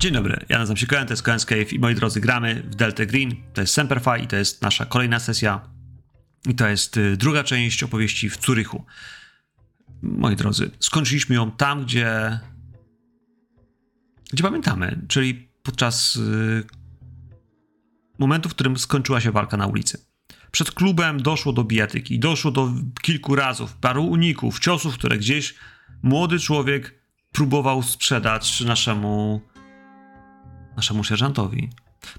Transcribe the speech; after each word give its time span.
Dzień 0.00 0.12
dobry, 0.12 0.44
ja 0.48 0.58
nazywam 0.58 0.76
się 0.76 0.86
Koen, 0.86 1.06
to 1.06 1.12
jest 1.12 1.22
Koen's 1.22 1.44
Cave 1.44 1.72
i 1.72 1.78
moi 1.78 1.94
drodzy, 1.94 2.20
gramy 2.20 2.62
w 2.62 2.74
Delta 2.74 3.06
Green, 3.06 3.36
to 3.54 3.60
jest 3.60 3.74
Semperfi 3.74 4.24
i 4.24 4.26
to 4.26 4.36
jest 4.36 4.62
nasza 4.62 4.86
kolejna 4.86 5.18
sesja 5.18 5.60
i 6.48 6.54
to 6.54 6.68
jest 6.68 6.96
y, 6.96 7.16
druga 7.16 7.44
część 7.44 7.82
opowieści 7.82 8.30
w 8.30 8.36
Curychu. 8.36 8.84
Moi 10.02 10.36
drodzy, 10.36 10.70
skończyliśmy 10.78 11.34
ją 11.34 11.50
tam, 11.50 11.84
gdzie 11.84 12.40
gdzie 14.32 14.42
pamiętamy, 14.42 15.00
czyli 15.08 15.48
podczas 15.62 16.16
y, 16.16 16.64
momentu, 18.18 18.48
w 18.48 18.54
którym 18.54 18.78
skończyła 18.78 19.20
się 19.20 19.32
walka 19.32 19.56
na 19.56 19.66
ulicy. 19.66 20.06
Przed 20.50 20.70
klubem 20.70 21.22
doszło 21.22 21.52
do 21.52 21.64
bijatyki, 21.64 22.18
doszło 22.18 22.50
do 22.50 22.72
kilku 23.02 23.36
razów, 23.36 23.74
paru 23.74 24.04
uników, 24.04 24.60
ciosów, 24.60 24.94
które 24.94 25.18
gdzieś 25.18 25.54
młody 26.02 26.38
człowiek 26.38 27.00
próbował 27.32 27.82
sprzedać 27.82 28.60
naszemu 28.60 29.49
naszemu 30.76 31.04
sierżantowi. 31.04 31.70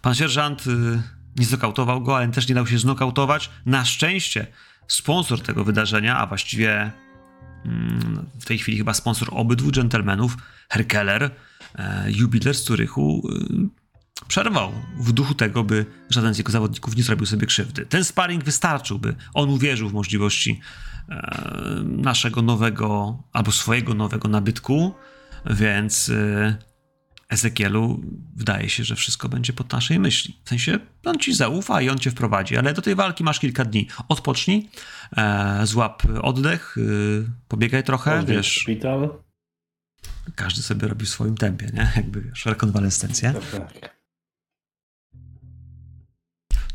Pan 0.02 0.16
sierżant 0.16 0.68
y, 0.68 1.02
nie 1.36 1.46
znokautował 1.46 2.02
go, 2.02 2.18
ale 2.18 2.28
też 2.28 2.48
nie 2.48 2.56
dał 2.56 2.68
się 2.68 2.80
znokautować. 2.80 3.50
Na 3.66 3.86
szczęście 3.86 4.48
sponsor 4.88 5.42
tego 5.42 5.64
wydarzenia, 5.64 6.18
a 6.18 6.28
właściwie 6.28 6.92
mm, 7.66 8.26
w 8.40 8.46
tej 8.46 8.58
chwili 8.58 8.78
chyba 8.78 8.94
sponsor 8.94 9.28
obydwu 9.32 9.72
dżentelmenów, 9.72 10.38
Herkeller, 10.70 11.32
e, 11.76 12.12
jubiler 12.12 12.56
z 12.56 12.64
Zurychu, 12.64 13.30
y, 13.30 13.82
przerwał 14.28 14.72
w 15.00 15.12
duchu 15.12 15.34
tego, 15.34 15.64
by 15.64 15.86
żaden 16.10 16.34
z 16.34 16.38
jego 16.38 16.52
zawodników 16.52 16.96
nie 16.96 17.04
zrobił 17.04 17.26
sobie 17.26 17.48
krzywdy. 17.48 17.86
Ten 17.86 18.04
sparring 18.04 18.44
wystarczył, 18.44 19.00
by 19.00 19.16
on 19.34 19.50
uwierzył 19.50 19.90
w 19.90 19.94
możliwości 19.94 20.60
e, 21.10 21.84
naszego 21.84 22.42
nowego, 22.42 23.18
albo 23.34 23.52
swojego 23.52 23.94
nowego 23.94 24.28
nabytku, 24.28 24.94
więc 25.46 26.10
y, 26.10 26.56
Ezekielu 27.32 28.02
wydaje 28.36 28.70
się, 28.70 28.84
że 28.84 28.96
wszystko 28.96 29.30
będzie 29.30 29.54
pod 29.54 29.72
naszej 29.72 30.00
myśli. 30.00 30.38
W 30.44 30.50
sensie 30.50 30.80
on 31.06 31.20
ci 31.20 31.34
zaufa 31.34 31.82
i 31.82 31.90
on 31.90 31.98
cię 32.00 32.12
wprowadzi, 32.12 32.58
ale 32.58 32.74
do 32.74 32.82
tej 32.82 32.96
walki 32.96 33.24
masz 33.24 33.40
kilka 33.40 33.66
dni. 33.66 33.88
Odpocznij, 34.10 34.70
e, 35.18 35.62
złap 35.64 36.04
oddech, 36.22 36.78
y, 36.78 37.26
pobiegaj 37.48 37.84
trochę, 37.84 38.26
wiesz. 38.26 38.48
Szpital. 38.48 39.10
Każdy 40.36 40.62
sobie 40.62 40.88
robi 40.88 41.06
w 41.06 41.10
swoim 41.10 41.38
tempie, 41.38 41.70
nie? 41.74 41.92
Jakby 41.96 42.22
wiesz, 42.22 42.46
rekonwalescencję. 42.46 43.34
Tak, 43.34 43.72
tak. 43.72 43.91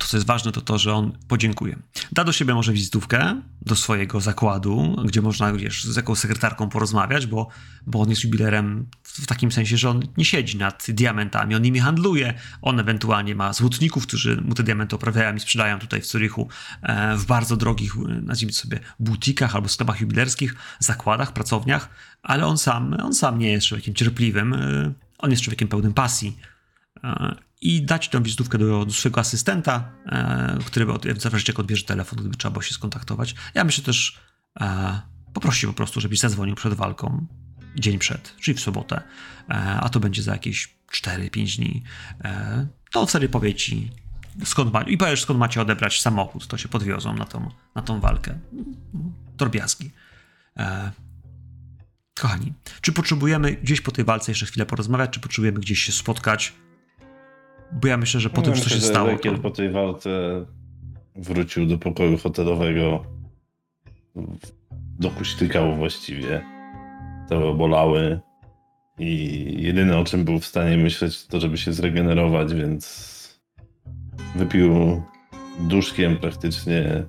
To, 0.06 0.10
co 0.10 0.16
jest 0.16 0.26
ważne, 0.26 0.52
to 0.52 0.60
to, 0.60 0.78
że 0.78 0.94
on 0.94 1.18
podziękuje. 1.28 1.78
Da 2.12 2.24
do 2.24 2.32
siebie 2.32 2.54
może 2.54 2.72
wizytówkę 2.72 3.42
do 3.62 3.76
swojego 3.76 4.20
zakładu, 4.20 4.96
gdzie 5.04 5.22
można, 5.22 5.52
wiesz, 5.52 5.84
z 5.84 5.96
jakąś 5.96 6.18
sekretarką 6.18 6.68
porozmawiać, 6.68 7.26
bo, 7.26 7.48
bo 7.86 8.00
on 8.00 8.10
jest 8.10 8.24
jubilerem 8.24 8.86
w 9.02 9.26
takim 9.26 9.52
sensie, 9.52 9.76
że 9.76 9.90
on 9.90 10.02
nie 10.16 10.24
siedzi 10.24 10.58
nad 10.58 10.86
diamentami, 10.88 11.54
on 11.54 11.62
nimi 11.62 11.78
handluje. 11.78 12.34
On 12.62 12.80
ewentualnie 12.80 13.34
ma 13.34 13.52
złotników, 13.52 14.06
którzy 14.06 14.42
mu 14.42 14.54
te 14.54 14.62
diamenty 14.62 14.96
oprawiają 14.96 15.34
i 15.34 15.40
sprzedają 15.40 15.78
tutaj 15.78 16.00
w 16.00 16.06
Zurychu 16.06 16.48
e, 16.82 17.16
w 17.16 17.26
bardzo 17.26 17.56
drogich, 17.56 17.96
e, 17.96 18.08
nazwijmy 18.08 18.52
sobie, 18.52 18.80
butikach 19.00 19.56
albo 19.56 19.68
sklepach 19.68 20.00
jubilerskich, 20.00 20.54
zakładach, 20.78 21.32
pracowniach, 21.32 21.88
ale 22.22 22.46
on 22.46 22.58
sam, 22.58 22.96
on 23.02 23.14
sam 23.14 23.38
nie 23.38 23.52
jest 23.52 23.66
człowiekiem 23.66 23.94
cierpliwym, 23.94 24.54
e, 24.54 24.92
on 25.18 25.30
jest 25.30 25.42
człowiekiem 25.42 25.68
pełnym 25.68 25.94
pasji 25.94 26.36
i 27.60 27.82
dać 27.82 28.08
tą 28.08 28.22
wizytówkę 28.22 28.58
do, 28.58 28.84
do 28.84 28.92
swojego 28.92 29.20
asystenta, 29.20 29.92
e, 30.06 30.58
który 30.66 30.86
zależności 31.04 31.50
jak 31.50 31.60
odbierze 31.60 31.84
telefon, 31.84 32.18
gdyby 32.18 32.36
trzeba 32.36 32.52
było 32.52 32.62
się 32.62 32.74
skontaktować. 32.74 33.34
Ja 33.54 33.64
myślę 33.64 33.84
też 33.84 34.20
e, 34.60 35.00
poprosić 35.32 35.66
po 35.66 35.72
prostu, 35.72 36.00
żebyś 36.00 36.18
zadzwonił 36.18 36.54
przed 36.54 36.74
walką, 36.74 37.26
dzień 37.76 37.98
przed, 37.98 38.36
czyli 38.40 38.56
w 38.56 38.60
sobotę, 38.60 39.02
e, 39.48 39.52
a 39.54 39.88
to 39.88 40.00
będzie 40.00 40.22
za 40.22 40.32
jakieś 40.32 40.76
4-5 40.92 41.56
dni. 41.56 41.82
E, 42.24 42.66
to 42.92 43.06
wtedy 43.06 43.28
powie 43.28 43.54
ci, 43.54 43.90
skąd 44.44 44.72
ma, 44.72 44.82
i 44.82 44.96
powiesz, 44.96 45.22
skąd 45.22 45.40
macie 45.40 45.60
odebrać 45.60 46.00
samochód, 46.00 46.46
to 46.46 46.58
się 46.58 46.68
podwiozą 46.68 47.14
na 47.14 47.24
tą, 47.24 47.50
na 47.74 47.82
tą 47.82 48.00
walkę. 48.00 48.38
Drobiazgi. 49.36 49.90
E, 50.56 50.92
kochani, 52.14 52.52
czy 52.80 52.92
potrzebujemy 52.92 53.52
gdzieś 53.52 53.80
po 53.80 53.92
tej 53.92 54.04
walce 54.04 54.30
jeszcze 54.30 54.46
chwilę 54.46 54.66
porozmawiać, 54.66 55.10
czy 55.10 55.20
potrzebujemy 55.20 55.60
gdzieś 55.60 55.82
się 55.82 55.92
spotkać, 55.92 56.52
bo 57.72 57.88
ja 57.88 57.96
myślę, 57.96 58.20
że 58.20 58.30
po 58.30 58.36
No, 58.36 58.42
tym, 58.42 58.52
co 58.52 58.58
myślę, 58.58 58.70
się 58.70 58.80
że 58.80 58.86
stało. 58.86 59.10
Ezekiel 59.10 59.36
To... 59.36 59.42
po 59.42 59.50
tej 59.50 59.70
walce 59.70 60.10
wrócił 61.16 61.66
do 61.66 61.78
pokoju 61.78 62.18
hotelowego. 62.18 63.04
Dokuśtykał 64.98 65.76
właściwie. 65.76 66.42
To 67.28 67.54
bolały. 67.54 68.20
I 68.98 69.44
jedyne 69.58 69.98
o 69.98 70.04
czym 70.04 70.24
był 70.24 70.38
w 70.38 70.46
stanie 70.46 70.76
myśleć, 70.76 71.26
to 71.26 71.40
żeby 71.40 71.58
się 71.58 71.72
zregenerować, 71.72 72.54
więc 72.54 73.16
wypił 74.36 75.02
duszkiem 75.60 76.16
praktycznie 76.16 77.04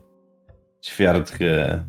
ćwiartkę 0.85 1.83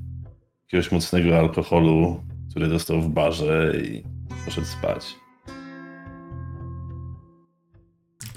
jakiegoś 0.62 0.92
mocnego 0.92 1.38
alkoholu, 1.38 2.24
który 2.50 2.68
dostał 2.68 3.00
w 3.00 3.08
barze 3.08 3.72
i 3.84 4.02
poszedł 4.44 4.66
spać. 4.66 5.14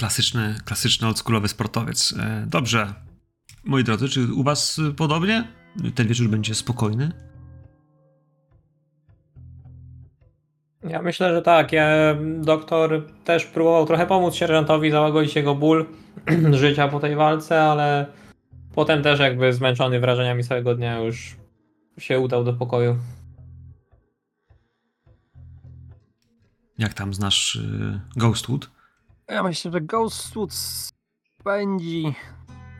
Klasyczny, 0.02 0.56
klasyczny 0.66 1.08
oldschoolowy 1.08 1.48
sportowiec. 1.48 2.14
E, 2.20 2.46
Dobrze. 2.48 2.94
Moi 3.64 3.84
drodzy, 3.84 4.10
czy 4.10 4.34
u 4.34 4.44
was 4.44 4.82
podobnie? 4.98 5.48
Ten 5.96 6.08
wieczór 6.08 6.28
będzie 6.28 6.56
spokojny? 6.56 7.12
Ja 10.90 11.02
myślę, 11.02 11.36
że 11.36 11.42
tak. 11.42 11.72
Ja, 11.72 11.88
doktor 12.38 13.08
też 13.26 13.46
próbował 13.46 13.86
trochę 13.86 14.08
pomóc 14.08 14.36
sierżantowi 14.36 14.92
załagodzić 14.92 15.36
jego 15.36 15.56
ból 15.56 15.86
życia 16.52 16.88
po 16.88 17.00
tej 17.00 17.16
walce, 17.16 17.64
ale 17.64 18.06
potem 18.76 19.04
też 19.04 19.20
jakby 19.20 19.54
zmęczony 19.54 20.00
wrażeniami 20.00 20.44
całego 20.44 20.76
dnia 20.76 21.00
już 21.00 21.36
się 21.98 22.20
udał 22.20 22.44
do 22.44 22.54
pokoju. 22.54 22.98
Jak 26.78 26.94
tam 26.94 27.14
znasz 27.14 27.56
y, 27.56 28.00
Ghostwood? 28.16 28.81
Ja 29.32 29.44
myślę, 29.44 29.72
że 29.72 29.82
Ghostwood 29.82 30.54
spędzi 30.54 32.14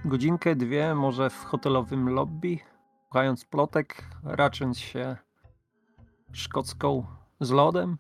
godzinkę, 0.06 0.56
dwie, 0.56 0.96
może 0.96 1.30
w 1.30 1.44
hotelowym 1.44 2.10
lobby, 2.10 2.58
słuchając 3.04 3.46
plotek, 3.46 4.04
racząc 4.24 4.80
się 4.80 5.18
szkocką 6.34 7.06
z 7.42 7.52
lodem. 7.52 7.98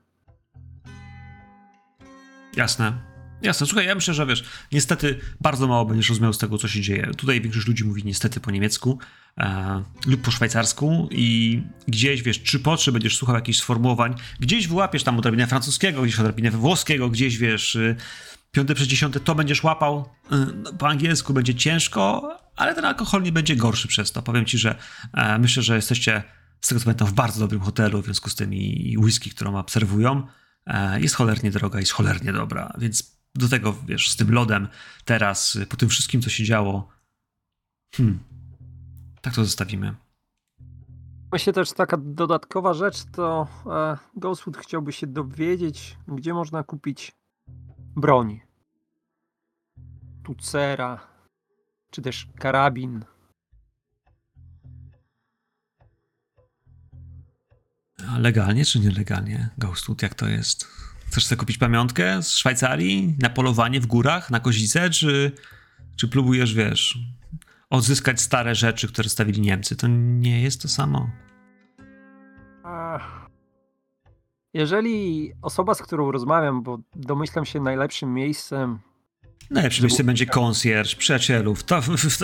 Jasne. 2.56 3.12
Jasne, 3.42 3.68
słuchaj, 3.68 3.86
ja 3.86 3.96
myślę, 3.96 4.14
że 4.14 4.26
wiesz, 4.26 4.44
niestety 4.72 5.20
bardzo 5.42 5.68
mało 5.68 5.86
będziesz 5.86 6.10
rozumiał 6.10 6.34
z 6.34 6.38
tego, 6.38 6.58
co 6.58 6.68
się 6.68 6.82
dzieje. 6.82 7.12
Tutaj 7.18 7.42
większość 7.42 7.68
ludzi 7.68 7.86
mówi 7.86 8.04
niestety 8.06 8.40
po 8.40 8.52
niemiecku 8.52 9.00
e, 9.38 9.84
lub 10.08 10.22
po 10.22 10.32
szwajcarsku 10.32 11.10
i 11.12 11.62
gdzieś, 11.88 12.24
wiesz, 12.24 12.44
czy 12.44 12.60
po 12.60 12.78
trzy 12.78 12.92
będziesz 12.92 13.18
słuchał 13.18 13.36
jakichś 13.36 13.60
sformułowań, 13.60 14.16
gdzieś 14.40 14.68
wyłapiesz 14.68 15.04
tam 15.04 15.18
odrobinę 15.18 15.48
francuskiego, 15.48 16.02
gdzieś 16.02 16.20
odrobinę 16.20 16.52
włoskiego, 16.52 17.10
gdzieś, 17.10 17.38
wiesz, 17.38 17.76
y, 17.76 17.96
piąte 18.52 18.76
przez 18.76 18.88
dziesiąte 18.88 19.20
to 19.20 19.36
będziesz 19.36 19.64
łapał, 19.64 20.10
y, 20.32 20.36
no, 20.56 20.74
po 20.74 20.88
angielsku 20.88 21.34
będzie 21.34 21.56
ciężko, 21.56 22.30
ale 22.56 22.76
ten 22.76 22.86
alkohol 22.86 23.24
nie 23.24 23.32
będzie 23.32 23.56
gorszy 23.56 23.88
przez 23.88 24.12
to. 24.12 24.22
Powiem 24.22 24.46
ci, 24.46 24.58
że 24.58 24.76
e, 25.14 25.40
myślę, 25.40 25.64
że 25.64 25.76
jesteście, 25.76 26.24
z 26.62 26.68
tego 26.68 26.80
co 26.80 26.86
pamiętam, 26.86 27.08
w 27.08 27.14
bardzo 27.14 27.40
dobrym 27.40 27.62
hotelu, 27.62 28.02
w 28.02 28.06
związku 28.06 28.30
z 28.30 28.36
tym 28.36 28.54
i 28.54 28.98
whisky, 28.98 29.30
którą 29.30 29.56
obserwują, 29.56 30.28
e, 30.66 31.02
jest 31.02 31.16
cholernie 31.16 31.52
droga, 31.52 31.80
jest 31.80 31.92
cholernie 31.92 32.34
dobra, 32.34 32.74
więc 32.78 33.22
do 33.36 33.50
tego, 33.50 33.76
wiesz, 33.86 34.10
z 34.10 34.16
tym 34.16 34.32
lodem 34.32 34.68
teraz, 35.06 35.56
y, 35.56 35.66
po 35.66 35.78
tym 35.78 35.90
wszystkim, 35.90 36.22
co 36.22 36.30
się 36.30 36.44
działo, 36.44 36.90
hmm, 37.96 38.20
tak 39.22 39.36
to 39.36 39.44
zostawimy. 39.44 39.96
Myślę 41.32 41.54
też 41.54 41.74
taka 41.74 41.98
dodatkowa 41.98 42.74
rzecz, 42.74 42.98
to 43.12 43.48
e, 43.66 43.98
Ghostwood 44.16 44.58
chciałby 44.58 44.92
się 44.92 45.08
dowiedzieć, 45.08 45.98
gdzie 46.08 46.34
można 46.34 46.64
kupić 46.64 47.12
broń. 47.96 48.42
Tucera, 50.24 51.08
czy 51.92 52.02
też 52.02 52.28
karabin. 52.40 53.06
A 58.10 58.20
legalnie 58.20 58.66
czy 58.66 58.80
nielegalnie? 58.80 59.50
Ghostwood, 59.58 60.02
jak 60.02 60.16
to 60.16 60.28
jest? 60.28 60.68
Chcesz 61.08 61.26
sobie 61.26 61.40
kupić 61.40 61.58
pamiątkę 61.58 62.24
z 62.24 62.32
Szwajcarii 62.32 63.16
na 63.20 63.30
polowanie 63.30 63.82
w 63.82 63.86
górach, 63.86 64.32
na 64.32 64.40
kozicę, 64.40 64.90
czy, 64.90 65.32
czy 65.96 66.08
próbujesz, 66.08 66.54
wiesz, 66.54 67.00
odzyskać 67.70 68.22
stare 68.22 68.56
rzeczy, 68.56 68.88
które 68.88 69.10
stawili 69.10 69.42
Niemcy? 69.42 69.76
To 69.76 69.88
nie 69.88 70.42
jest 70.42 70.62
to 70.62 70.68
samo. 70.68 71.10
Ach. 72.64 73.21
Jeżeli 74.54 75.32
osoba, 75.42 75.74
z 75.74 75.82
którą 75.82 76.12
rozmawiam, 76.12 76.64
bo 76.64 76.78
domyślam 76.96 77.46
się 77.46 77.60
najlepszym 77.60 78.14
miejscem 78.14 78.80
Najlepsze 79.52 79.82
miejsce 79.82 80.04
będzie 80.04 80.26
konsjerż, 80.26 80.96
przyjacielów. 80.96 81.64
To, 81.64 81.82
w, 81.82 81.88
w, 81.88 82.18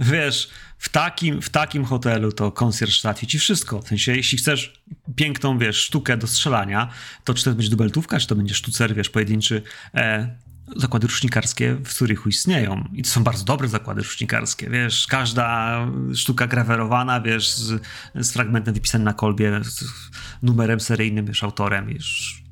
w, 0.00 0.10
wiesz, 0.10 0.50
w 0.78 0.88
takim, 0.88 1.42
w 1.42 1.50
takim 1.50 1.84
hotelu 1.84 2.32
to 2.32 2.52
konsjerż 2.52 3.00
załatwi 3.00 3.26
ci 3.26 3.38
wszystko. 3.38 3.82
W 3.82 3.88
sensie, 3.88 4.16
jeśli 4.16 4.38
chcesz 4.38 4.82
piękną, 5.16 5.58
wiesz, 5.58 5.76
sztukę 5.76 6.16
do 6.16 6.26
strzelania, 6.26 6.88
to 7.24 7.34
czy 7.34 7.44
to 7.44 7.50
będzie 7.50 7.70
dubeltówka, 7.70 8.18
czy 8.18 8.26
to 8.26 8.34
będzie 8.34 8.54
sztucer, 8.54 8.94
wiesz, 8.94 9.10
pojedynczy. 9.10 9.62
E, 9.94 10.36
zakłady 10.76 11.06
rusznikarskie 11.06 11.74
w 11.74 11.92
Zurichu 11.92 12.28
istnieją 12.28 12.84
i 12.92 13.02
to 13.02 13.08
są 13.08 13.24
bardzo 13.24 13.44
dobre 13.44 13.68
zakłady 13.68 14.00
rusznikarskie, 14.00 14.70
wiesz, 14.70 15.06
każda 15.06 15.78
sztuka 16.14 16.46
grawerowana, 16.46 17.20
wiesz, 17.20 17.54
z, 17.54 17.82
z 18.14 18.32
fragmentem 18.32 18.74
wypisanym 18.74 19.04
na 19.04 19.12
kolbie, 19.12 19.60
z 19.64 19.84
numerem 20.42 20.80
seryjnym, 20.80 21.26
wiesz, 21.26 21.44
autorem, 21.44 21.86
wiesz, 21.86 22.42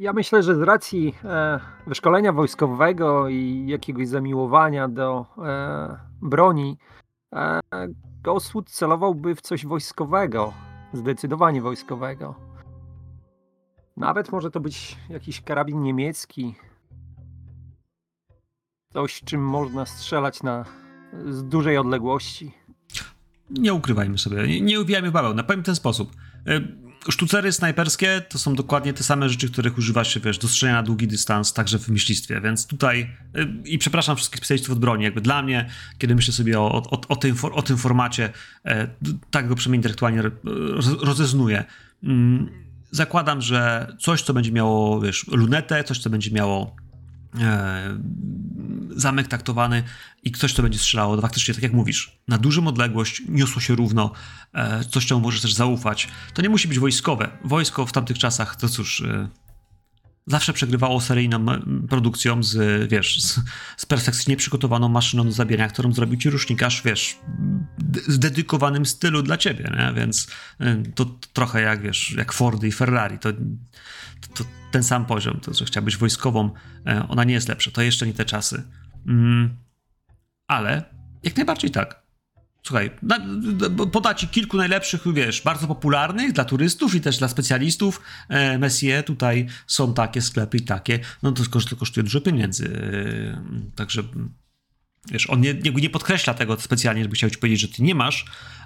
ja 0.00 0.12
myślę, 0.12 0.42
że 0.42 0.54
z 0.54 0.62
racji 0.62 1.14
e, 1.24 1.60
wyszkolenia 1.86 2.32
wojskowego 2.32 3.28
i 3.28 3.64
jakiegoś 3.66 4.08
zamiłowania 4.08 4.88
do 4.88 5.26
e, 5.38 5.98
broni, 6.22 6.78
e, 7.32 7.60
Ghostwood 8.22 8.70
celowałby 8.70 9.34
w 9.34 9.40
coś 9.40 9.66
wojskowego, 9.66 10.52
zdecydowanie 10.92 11.62
wojskowego. 11.62 12.34
Nawet 13.96 14.32
może 14.32 14.50
to 14.50 14.60
być 14.60 14.96
jakiś 15.08 15.40
karabin 15.40 15.82
niemiecki, 15.82 16.54
coś 18.92 19.20
czym 19.24 19.40
można 19.40 19.86
strzelać 19.86 20.42
na 20.42 20.64
z 21.28 21.44
dużej 21.44 21.78
odległości. 21.78 22.52
Nie 23.50 23.74
ukrywajmy 23.74 24.18
sobie, 24.18 24.48
nie, 24.48 24.60
nie 24.60 24.80
uwijajmy 24.80 25.10
baweł, 25.10 25.34
na 25.34 25.42
pewien 25.42 25.64
ten 25.64 25.74
sposób. 25.74 26.16
E, 26.46 26.60
sztucery 27.08 27.52
snajperskie 27.52 28.22
to 28.28 28.38
są 28.38 28.54
dokładnie 28.54 28.92
te 28.92 29.02
same 29.02 29.28
rzeczy, 29.28 29.50
których 29.50 29.78
używa 29.78 30.04
się, 30.04 30.20
wiesz, 30.20 30.38
do 30.38 30.48
strzelania 30.48 30.76
na 30.78 30.82
długi 30.82 31.08
dystans, 31.08 31.52
także 31.52 31.78
w 31.78 31.88
myślistwie, 31.88 32.40
więc 32.40 32.66
tutaj 32.66 33.16
y, 33.36 33.48
i 33.64 33.78
przepraszam 33.78 34.16
wszystkich 34.16 34.38
specjalistów 34.38 34.72
od 34.72 34.78
broni, 34.78 35.04
jakby 35.04 35.20
dla 35.20 35.42
mnie, 35.42 35.70
kiedy 35.98 36.14
myślę 36.14 36.34
sobie 36.34 36.60
o, 36.60 36.82
o, 36.90 37.00
o, 37.08 37.16
tym, 37.16 37.36
o 37.52 37.62
tym 37.62 37.76
formacie, 37.76 38.32
e, 38.64 38.88
tak 39.30 39.48
go 39.48 39.54
przynajmniej 39.54 39.78
intelektualnie 39.78 40.22
rozeznuję. 41.00 41.64
Mm, 42.02 42.48
zakładam, 42.90 43.42
że 43.42 43.92
coś, 44.00 44.22
co 44.22 44.34
będzie 44.34 44.52
miało, 44.52 45.00
wiesz, 45.00 45.26
lunetę, 45.28 45.84
coś, 45.84 45.98
co 45.98 46.10
będzie 46.10 46.30
miało 46.30 46.76
zamek 48.96 49.28
taktowany 49.28 49.82
i 50.22 50.32
ktoś, 50.32 50.52
kto 50.52 50.62
będzie 50.62 50.78
strzelało, 50.78 51.16
to 51.16 51.22
faktycznie, 51.22 51.54
tak 51.54 51.62
jak 51.62 51.72
mówisz, 51.72 52.18
na 52.28 52.38
dużą 52.38 52.66
odległość 52.66 53.22
niosło 53.28 53.60
się 53.60 53.74
równo, 53.74 54.12
e, 54.54 54.84
coś, 54.84 55.06
czemu 55.06 55.20
możesz 55.20 55.40
też 55.40 55.54
zaufać. 55.54 56.08
To 56.34 56.42
nie 56.42 56.48
musi 56.48 56.68
być 56.68 56.78
wojskowe. 56.78 57.28
Wojsko 57.44 57.86
w 57.86 57.92
tamtych 57.92 58.18
czasach, 58.18 58.56
to 58.56 58.68
cóż, 58.68 59.00
e, 59.00 59.28
zawsze 60.30 60.52
przegrywało 60.52 61.00
seryjną 61.00 61.46
produkcją 61.88 62.42
z, 62.42 62.90
wiesz, 62.90 63.22
z, 63.22 63.40
z 63.76 63.86
perfekcyjnie 63.86 64.36
przygotowaną 64.36 64.88
maszyną 64.88 65.24
do 65.24 65.32
zabijania, 65.32 65.68
którą 65.68 65.92
zrobił 65.92 66.18
ci 66.18 66.30
rusznikarz, 66.30 66.82
wiesz, 66.82 67.18
w 68.08 68.18
dedykowanym 68.18 68.86
stylu 68.86 69.22
dla 69.22 69.36
ciebie, 69.36 69.72
nie? 69.78 69.92
więc 70.00 70.28
e, 70.60 70.82
to, 70.94 71.04
trochę 71.32 71.60
jak, 71.62 71.82
wiesz, 71.82 72.14
jak 72.16 72.32
Fordy 72.32 72.68
i 72.68 72.72
Ferrari, 72.72 73.18
to, 73.18 73.32
to, 73.32 74.34
to 74.34 74.44
ten 74.70 74.82
sam 74.82 75.06
poziom, 75.06 75.40
to, 75.40 75.54
że 75.54 75.64
chciałbyś 75.64 75.96
wojskową, 75.96 76.50
ona 77.08 77.24
nie 77.24 77.34
jest 77.34 77.48
lepsza, 77.48 77.70
to 77.70 77.82
jeszcze 77.82 78.06
nie 78.06 78.14
te 78.14 78.24
czasy. 78.24 78.62
Mm, 79.06 79.56
ale 80.46 80.84
jak 81.22 81.36
najbardziej 81.36 81.70
tak. 81.70 82.02
Słuchaj, 82.62 82.90
na, 83.02 83.18
poda 83.92 84.14
ci 84.14 84.28
kilku 84.28 84.56
najlepszych, 84.56 85.14
wiesz, 85.14 85.42
bardzo 85.42 85.66
popularnych 85.66 86.32
dla 86.32 86.44
turystów 86.44 86.94
i 86.94 87.00
też 87.00 87.18
dla 87.18 87.28
specjalistów. 87.28 88.00
E, 88.28 88.58
Messier, 88.58 89.04
tutaj 89.04 89.46
są 89.66 89.94
takie 89.94 90.22
sklepy 90.22 90.56
i 90.56 90.60
takie. 90.60 90.98
No 91.22 91.32
to, 91.32 91.42
to 91.70 91.76
kosztuje 91.76 92.04
dużo 92.04 92.20
pieniędzy. 92.20 92.66
E, 92.66 93.76
także, 93.76 94.02
wiesz, 95.10 95.30
on 95.30 95.40
nie, 95.40 95.54
nie, 95.54 95.70
nie 95.70 95.90
podkreśla 95.90 96.34
tego 96.34 96.60
specjalnie, 96.60 97.02
żeby 97.02 97.14
chciał 97.14 97.30
ci 97.30 97.38
powiedzieć, 97.38 97.60
że 97.60 97.68
ty 97.68 97.82
nie 97.82 97.94
masz, 97.94 98.24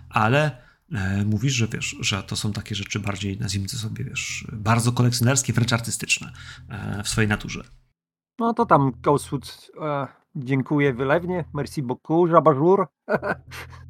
ale 0.09 0.57
e, 0.93 1.25
mówisz, 1.25 1.53
że 1.53 1.69
wiesz, 1.69 1.97
że 2.01 2.23
to 2.23 2.37
są 2.37 2.53
takie 2.53 2.75
rzeczy 2.75 3.01
bardziej, 3.01 3.39
nazwijmy 3.39 3.69
to 3.69 3.77
sobie, 3.77 4.05
wiesz, 4.05 4.47
bardzo 4.53 4.93
kolekcjonerskie, 4.93 5.53
wręcz 5.53 5.73
artystyczne 5.73 6.33
e, 6.69 7.03
w 7.03 7.09
swojej 7.09 7.29
naturze. 7.29 7.65
No 8.39 8.55
to 8.55 8.67
tam 8.67 8.93
Ghostwood 9.03 9.71
e, 9.81 10.07
dziękuję 10.37 10.95
wylewnie, 10.95 11.45
merci 11.55 11.83
beaucoup, 11.83 12.31
Jabajur. 12.31 12.87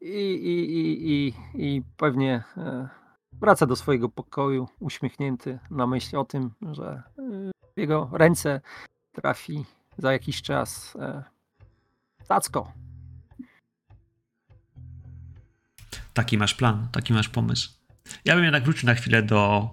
I, 0.00 0.06
i, 0.08 0.78
i, 0.78 1.12
i, 1.12 1.34
I 1.54 1.82
pewnie 1.96 2.44
e, 2.56 2.88
wraca 3.32 3.66
do 3.66 3.76
swojego 3.76 4.08
pokoju 4.08 4.68
uśmiechnięty 4.78 5.58
na 5.70 5.86
myśl 5.86 6.16
o 6.16 6.24
tym, 6.24 6.50
że 6.72 7.02
e, 7.18 7.50
w 7.76 7.80
jego 7.80 8.10
ręce 8.12 8.60
trafi 9.12 9.64
za 9.98 10.12
jakiś 10.12 10.42
czas 10.42 10.96
e, 11.00 11.24
Tacko. 12.28 12.72
Taki 16.14 16.38
masz 16.38 16.54
plan, 16.54 16.88
taki 16.92 17.12
masz 17.12 17.28
pomysł. 17.28 17.70
Ja 18.24 18.34
bym 18.34 18.44
jednak 18.44 18.64
wrócił 18.64 18.86
na 18.86 18.94
chwilę 18.94 19.22
do 19.22 19.70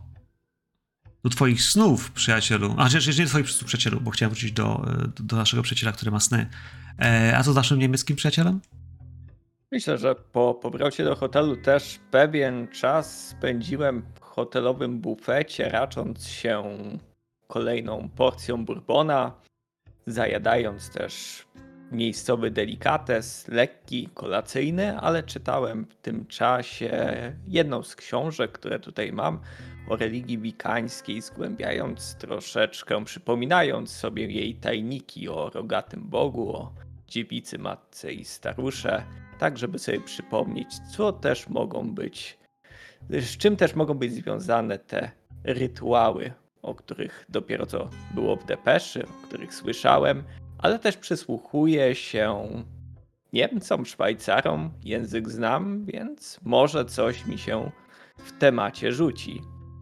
do 1.24 1.30
twoich 1.30 1.64
snów, 1.64 2.12
przyjacielu. 2.12 2.76
A, 2.78 2.90
rzecz, 2.90 3.18
nie 3.18 3.24
do 3.24 3.30
twoich 3.30 3.46
przyjacielu, 3.46 4.02
bo 4.02 4.12
chciałem 4.12 4.30
wrócić 4.32 4.52
do, 4.52 4.86
do, 5.16 5.24
do, 5.24 5.36
naszego 5.36 5.64
przyjaciela, 5.64 5.92
który 5.92 6.12
ma 6.12 6.20
sny. 6.20 6.50
E, 7.00 7.38
a 7.38 7.44
co 7.44 7.54
z 7.54 7.56
naszym 7.56 7.80
niemieckim 7.80 8.16
przyjacielem? 8.16 8.62
Myślę, 9.72 9.98
że 9.98 10.16
po 10.16 10.54
powrocie 10.54 11.04
do 11.04 11.16
hotelu 11.16 11.56
też 11.56 12.00
pewien 12.12 12.68
czas 12.68 13.28
spędziłem 13.28 14.06
w 14.16 14.20
hotelowym 14.20 15.00
bufecie, 15.00 15.70
racząc 15.70 16.28
się 16.28 16.64
kolejną 17.48 18.10
porcją 18.10 18.66
bourbona, 18.66 19.32
zajadając 20.06 20.90
też 20.90 21.46
miejscowy 21.92 22.52
delikates, 22.52 23.48
lekki, 23.48 24.10
kolacyjny, 24.14 25.00
ale 25.00 25.24
czytałem 25.24 25.86
w 25.86 25.96
tym 25.96 26.26
czasie 26.26 27.34
jedną 27.48 27.84
z 27.84 27.96
książek, 27.96 28.52
które 28.52 28.80
tutaj 28.80 29.12
mam, 29.12 29.40
o 29.90 29.96
religii 29.96 30.38
wikańskiej, 30.38 31.22
zgłębiając 31.22 32.16
troszeczkę, 32.16 33.06
przypominając 33.06 33.92
sobie 33.92 34.28
jej 34.28 34.56
tajniki 34.56 35.30
o 35.30 35.50
rogatym 35.50 36.10
Bogu, 36.10 36.56
o 36.56 36.74
dziewicy 37.08 37.58
matce 37.60 38.14
i 38.14 38.26
starusze, 38.26 39.04
tak 39.40 39.58
żeby 39.58 39.80
sobie 39.80 40.00
przypomnieć, 40.00 40.68
co 40.80 41.14
też 41.14 41.50
mogą 41.50 41.96
być, 41.96 42.38
z 43.10 43.38
czym 43.38 43.56
też 43.56 43.76
mogą 43.76 43.94
być 43.94 44.14
związane 44.14 44.80
te 44.80 45.12
rytuały, 45.44 46.34
o 46.62 46.76
których 46.76 47.26
dopiero 47.30 47.66
co 47.66 47.90
było 48.14 48.36
w 48.36 48.46
depeszy, 48.46 49.06
o 49.06 49.28
których 49.28 49.56
słyszałem, 49.56 50.24
ale 50.58 50.80
też 50.80 50.98
przysłuchuję 50.98 51.96
się 51.96 52.48
Niemcom, 53.34 53.86
Szwajcarom, 53.86 54.72
język 54.84 55.30
znam, 55.30 55.86
więc 55.86 56.40
może 56.44 56.86
coś 56.86 57.26
mi 57.26 57.38
się 57.38 57.72
w 58.18 58.38
temacie 58.40 58.92
rzuci. 58.92 59.42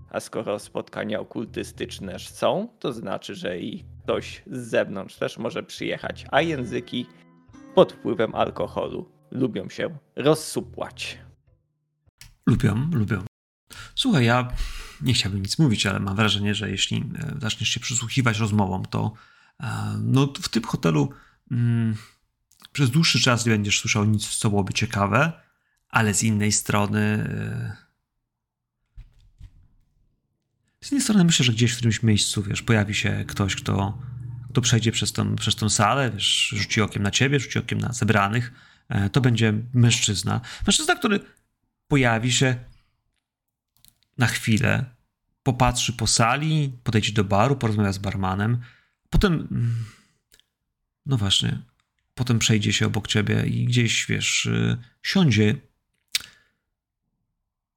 A 0.09 0.19
skoro 0.19 0.59
spotkania 0.59 1.19
okultystyczne 1.19 2.19
są, 2.19 2.67
to 2.79 2.93
znaczy, 2.93 3.35
że 3.35 3.59
i 3.59 3.85
ktoś 4.03 4.43
z 4.51 4.57
zewnątrz 4.57 5.15
też 5.15 5.37
może 5.37 5.63
przyjechać, 5.63 6.25
a 6.31 6.41
języki 6.41 7.05
pod 7.75 7.93
wpływem 7.93 8.35
alkoholu 8.35 9.14
lubią 9.35 9.69
się 9.69 9.97
rozsupłać. 10.15 11.17
Lubią, 12.45 12.89
lubią. 12.91 13.25
Słuchaj, 13.95 14.25
ja 14.25 14.51
nie 15.01 15.13
chciałbym 15.13 15.41
nic 15.41 15.59
mówić, 15.59 15.85
ale 15.85 15.99
mam 15.99 16.15
wrażenie, 16.15 16.55
że 16.55 16.69
jeśli 16.69 16.97
e, 16.97 17.35
zaczniesz 17.41 17.69
się 17.69 17.79
przysłuchiwać 17.79 18.39
rozmowom, 18.39 18.85
to 18.85 19.13
e, 19.59 19.97
no, 20.03 20.33
w 20.41 20.49
tym 20.49 20.63
hotelu 20.63 21.09
mm, 21.51 21.95
przez 22.71 22.89
dłuższy 22.89 23.19
czas 23.19 23.45
nie 23.45 23.51
będziesz 23.51 23.79
słyszał 23.79 24.05
nic, 24.05 24.27
co 24.27 24.49
byłoby 24.49 24.73
ciekawe, 24.73 25.33
ale 25.89 26.13
z 26.13 26.23
innej 26.23 26.51
strony 26.51 26.99
e, 26.99 27.85
z 30.85 30.91
jednej 30.91 31.01
strony 31.01 31.23
myślę, 31.23 31.45
że 31.45 31.51
gdzieś 31.51 31.71
w 31.71 31.75
którymś 31.75 32.03
miejscu, 32.03 32.43
wiesz, 32.43 32.61
pojawi 32.61 32.93
się 32.93 33.25
ktoś, 33.27 33.55
kto, 33.55 33.97
kto 34.49 34.61
przejdzie 34.61 34.91
przez 34.91 35.11
tą, 35.11 35.35
przez 35.35 35.55
tą 35.55 35.69
salę, 35.69 36.11
wiesz, 36.11 36.53
rzuci 36.57 36.81
okiem 36.81 37.03
na 37.03 37.11
ciebie, 37.11 37.39
rzuci 37.39 37.59
okiem 37.59 37.79
na 37.79 37.93
zebranych. 37.93 38.51
E, 38.89 39.09
to 39.09 39.21
będzie 39.21 39.53
mężczyzna. 39.73 40.41
Mężczyzna, 40.67 40.95
który 40.95 41.19
pojawi 41.87 42.31
się 42.31 42.55
na 44.17 44.27
chwilę, 44.27 44.85
popatrzy 45.43 45.93
po 45.93 46.07
sali, 46.07 46.77
podejdzie 46.83 47.11
do 47.11 47.23
baru, 47.23 47.55
porozmawia 47.55 47.91
z 47.91 47.97
barmanem, 47.97 48.61
potem, 49.09 49.33
mm, 49.33 49.85
no 51.05 51.17
właśnie, 51.17 51.61
potem 52.13 52.39
przejdzie 52.39 52.73
się 52.73 52.87
obok 52.87 53.07
ciebie 53.07 53.45
i 53.45 53.65
gdzieś, 53.65 54.05
wiesz, 54.05 54.45
y, 54.45 54.77
siądzie 55.03 55.55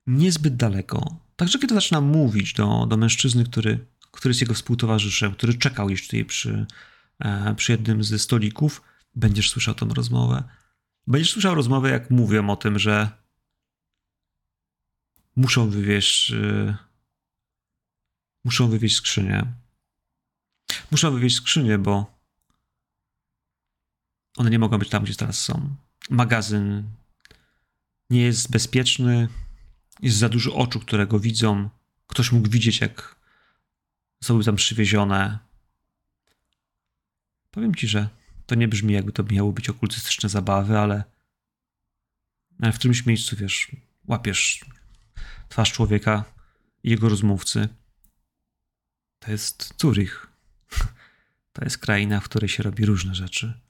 niezbyt 0.07 0.57
daleko, 0.57 1.29
Także 1.39 1.59
kiedy 1.59 1.75
zaczyna 1.75 2.01
mówić 2.01 2.53
do, 2.53 2.87
do 2.87 2.97
mężczyzny, 2.97 3.45
który, 3.45 3.87
który 4.11 4.31
jest 4.31 4.41
jego 4.41 4.55
współtowarzyszem, 4.55 5.33
który 5.33 5.55
czekał 5.55 5.87
gdzieś 5.87 6.07
tutaj 6.07 6.25
przy, 6.25 6.67
e, 7.19 7.55
przy 7.55 7.73
jednym 7.73 8.05
ze 8.05 8.19
stolików, 8.19 8.83
będziesz 9.15 9.51
słyszał 9.51 9.75
tę 9.75 9.87
rozmowę. 9.95 10.43
Będziesz 11.09 11.33
słyszał 11.33 11.55
rozmowę, 11.55 11.91
jak 11.91 12.11
mówią 12.11 12.51
o 12.51 12.57
tym, 12.57 12.79
że 12.79 13.11
muszą 15.37 15.71
wywieźć 15.71 16.33
e, 16.33 16.77
muszą 18.45 18.69
wywieźć 18.69 18.97
skrzynię. 18.97 19.47
Muszą 20.91 21.11
wywieźć 21.11 21.37
skrzynię, 21.37 21.79
bo 21.79 22.19
One 24.37 24.51
nie 24.51 24.59
mogą 24.59 24.79
być 24.79 24.89
tam, 24.89 25.05
gdzie 25.05 25.15
teraz 25.15 25.41
są. 25.41 25.77
Magazyn 26.11 26.91
nie 28.11 28.21
jest 28.21 28.51
bezpieczny. 28.51 29.29
Jest 30.03 30.17
za 30.17 30.29
dużo 30.29 30.55
oczu, 30.55 30.81
które 30.81 31.07
go 31.07 31.21
widzą. 31.21 31.71
Ktoś 32.07 32.33
mógł 32.33 32.51
widzieć, 32.51 32.81
jak 32.81 33.17
zostały 34.21 34.45
tam 34.45 34.57
przywiezione. 34.57 35.39
Powiem 37.51 37.75
ci, 37.75 37.89
że 37.89 38.09
to 38.49 38.55
nie 38.55 38.69
brzmi, 38.69 38.95
jakby 38.95 39.13
to 39.13 39.23
miały 39.23 39.53
być 39.53 39.69
okultystyczne 39.69 40.29
zabawy, 40.29 40.79
ale, 40.79 41.05
ale 42.61 42.73
w 42.73 42.79
którymś 42.79 43.07
miejscu, 43.07 43.37
wiesz, 43.37 43.71
łapiesz 44.07 44.65
twarz 45.49 45.73
człowieka 45.73 46.25
i 46.83 46.91
jego 46.91 47.09
rozmówcy. 47.09 47.69
To 49.19 49.31
jest 49.31 49.75
Zurich. 49.81 50.27
To 51.53 51.65
jest 51.65 51.79
kraina, 51.79 52.21
w 52.21 52.25
której 52.25 52.49
się 52.49 52.63
robi 52.63 52.87
różne 52.87 53.15
rzeczy. 53.15 53.61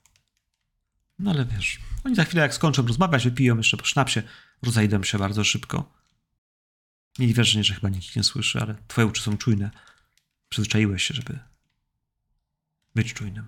No 1.19 1.31
ale 1.31 1.45
wiesz, 1.45 1.79
oni 2.03 2.15
za 2.15 2.23
chwilę 2.23 2.41
jak 2.41 2.53
skończą 2.53 2.87
rozmawiać, 2.87 3.23
wypiją 3.23 3.57
jeszcze 3.57 3.77
po 3.77 3.85
sznapsie, 3.85 4.23
rozejdą 4.61 5.03
się 5.03 5.17
bardzo 5.17 5.43
szybko. 5.43 5.93
Mieli 7.19 7.33
wrażenie, 7.33 7.63
że 7.63 7.73
chyba 7.73 7.89
nikt 7.89 8.15
nie 8.15 8.23
słyszy, 8.23 8.59
ale 8.59 8.75
twoje 8.87 9.07
uszy 9.07 9.23
są 9.23 9.37
czujne. 9.37 9.71
Przyzwyczaiłeś 10.49 11.03
się, 11.03 11.13
żeby 11.13 11.39
być 12.95 13.13
czujnym. 13.13 13.47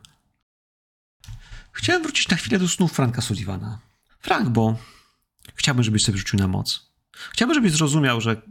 Chciałem 1.72 2.04
wrócić 2.04 2.30
na 2.30 2.38
chwilę 2.38 2.60
do 2.60 2.68
snów 2.68 2.94
Franka 2.94 3.22
Sullivana. 3.22 3.80
Frank, 4.20 4.50
bo 4.50 4.78
chciałbym, 5.56 5.84
żebyś 5.84 6.04
sobie 6.04 6.18
rzucił 6.18 6.40
na 6.40 6.48
moc. 6.48 6.92
Chciałbym, 7.32 7.56
żebyś 7.56 7.72
zrozumiał, 7.72 8.22
że 8.22 8.42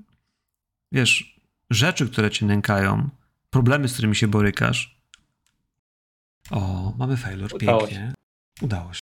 wiesz, 0.92 1.40
rzeczy, 1.70 2.08
które 2.08 2.30
cię 2.30 2.46
nękają, 2.46 3.08
problemy, 3.50 3.88
z 3.88 3.92
którymi 3.92 4.16
się 4.16 4.28
borykasz. 4.28 5.00
O, 6.50 6.94
mamy 6.98 7.16
failure, 7.16 7.54
Udało 7.54 7.80
pięknie. 7.80 8.14
Udało 8.60 8.94
się. 8.94 9.00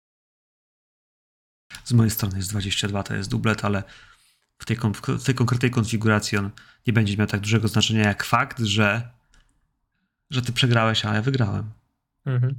Z 1.84 1.92
mojej 1.92 2.10
strony 2.10 2.36
jest 2.36 2.50
22, 2.50 3.02
to 3.02 3.14
jest 3.14 3.30
dublet, 3.30 3.64
ale 3.64 3.82
w 4.58 4.64
tej, 4.64 4.76
w 5.18 5.24
tej 5.24 5.34
konkretnej 5.34 5.70
konfiguracji 5.70 6.38
on 6.38 6.50
nie 6.86 6.92
będzie 6.92 7.16
miał 7.16 7.26
tak 7.26 7.40
dużego 7.40 7.68
znaczenia 7.68 8.02
jak 8.02 8.24
fakt, 8.24 8.58
że, 8.58 9.10
że 10.30 10.42
ty 10.42 10.52
przegrałeś, 10.52 11.04
a 11.04 11.14
ja 11.14 11.22
wygrałem. 11.22 11.70
Mhm. 12.26 12.54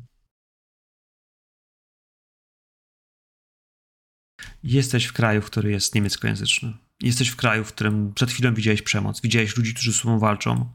Jesteś 4.63 5.05
w 5.05 5.13
kraju, 5.13 5.41
który 5.41 5.71
jest 5.71 5.95
niemieckojęzyczny. 5.95 6.73
Jesteś 7.01 7.29
w 7.29 7.35
kraju, 7.35 7.63
w 7.63 7.73
którym 7.73 8.13
przed 8.13 8.31
chwilą 8.31 8.53
widziałeś 8.53 8.81
przemoc. 8.81 9.21
Widziałeś 9.21 9.57
ludzi, 9.57 9.73
którzy 9.73 9.91
ze 9.91 9.99
sobą 9.99 10.19
walczą. 10.19 10.73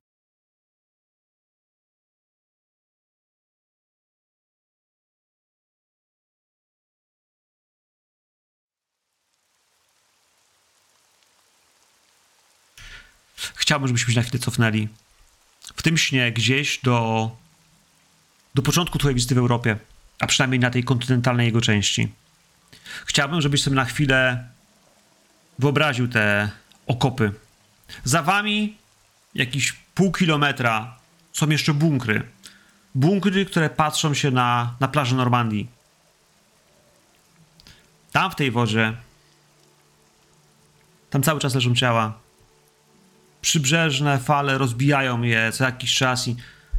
Chciałbym, 13.55 13.89
żebyśmy 13.89 14.13
się 14.13 14.21
na 14.21 14.27
chwilę 14.27 14.39
cofnęli. 14.39 14.89
W 15.77 15.83
tym 15.83 15.99
śnie 15.99 16.33
gdzieś 16.33 16.79
do, 16.79 17.31
do 18.55 18.63
początku 18.63 18.99
twojej 18.99 19.15
wizyty 19.15 19.35
w 19.35 19.39
Europie, 19.39 19.79
a 20.19 20.27
przynajmniej 20.27 20.61
na 20.61 20.71
tej 20.71 20.85
kontynentalnej 20.85 21.47
jego 21.47 21.61
części. 21.61 22.13
Chciałbym, 23.06 23.40
żebyś 23.40 23.62
sobie 23.62 23.76
na 23.76 23.85
chwilę 23.85 24.49
wyobraził 25.59 26.09
te 26.09 26.50
okopy. 26.87 27.33
Za 28.04 28.23
wami 28.23 28.76
jakieś 29.35 29.73
pół 29.73 30.12
kilometra 30.12 30.97
są 31.33 31.49
jeszcze 31.49 31.75
bunkry. 31.75 32.23
Bunkry, 32.95 33.47
które 33.47 33.71
patrzą 33.71 34.14
się 34.14 34.30
na, 34.30 34.75
na 34.80 34.88
plażę 34.88 35.16
Normandii. 35.16 35.68
Tam 38.12 38.30
w 38.30 38.35
tej 38.35 38.50
wodzie, 38.50 38.92
tam 41.11 41.23
cały 41.23 41.40
czas 41.40 41.54
leżą 41.54 41.75
ciała. 41.75 42.18
Przybrzeżne 43.40 44.18
fale 44.18 44.59
rozbijają 44.59 45.23
je 45.23 45.52
co 45.52 45.64
jakiś 45.64 45.95
czas 45.95 46.28
i, 46.28 46.37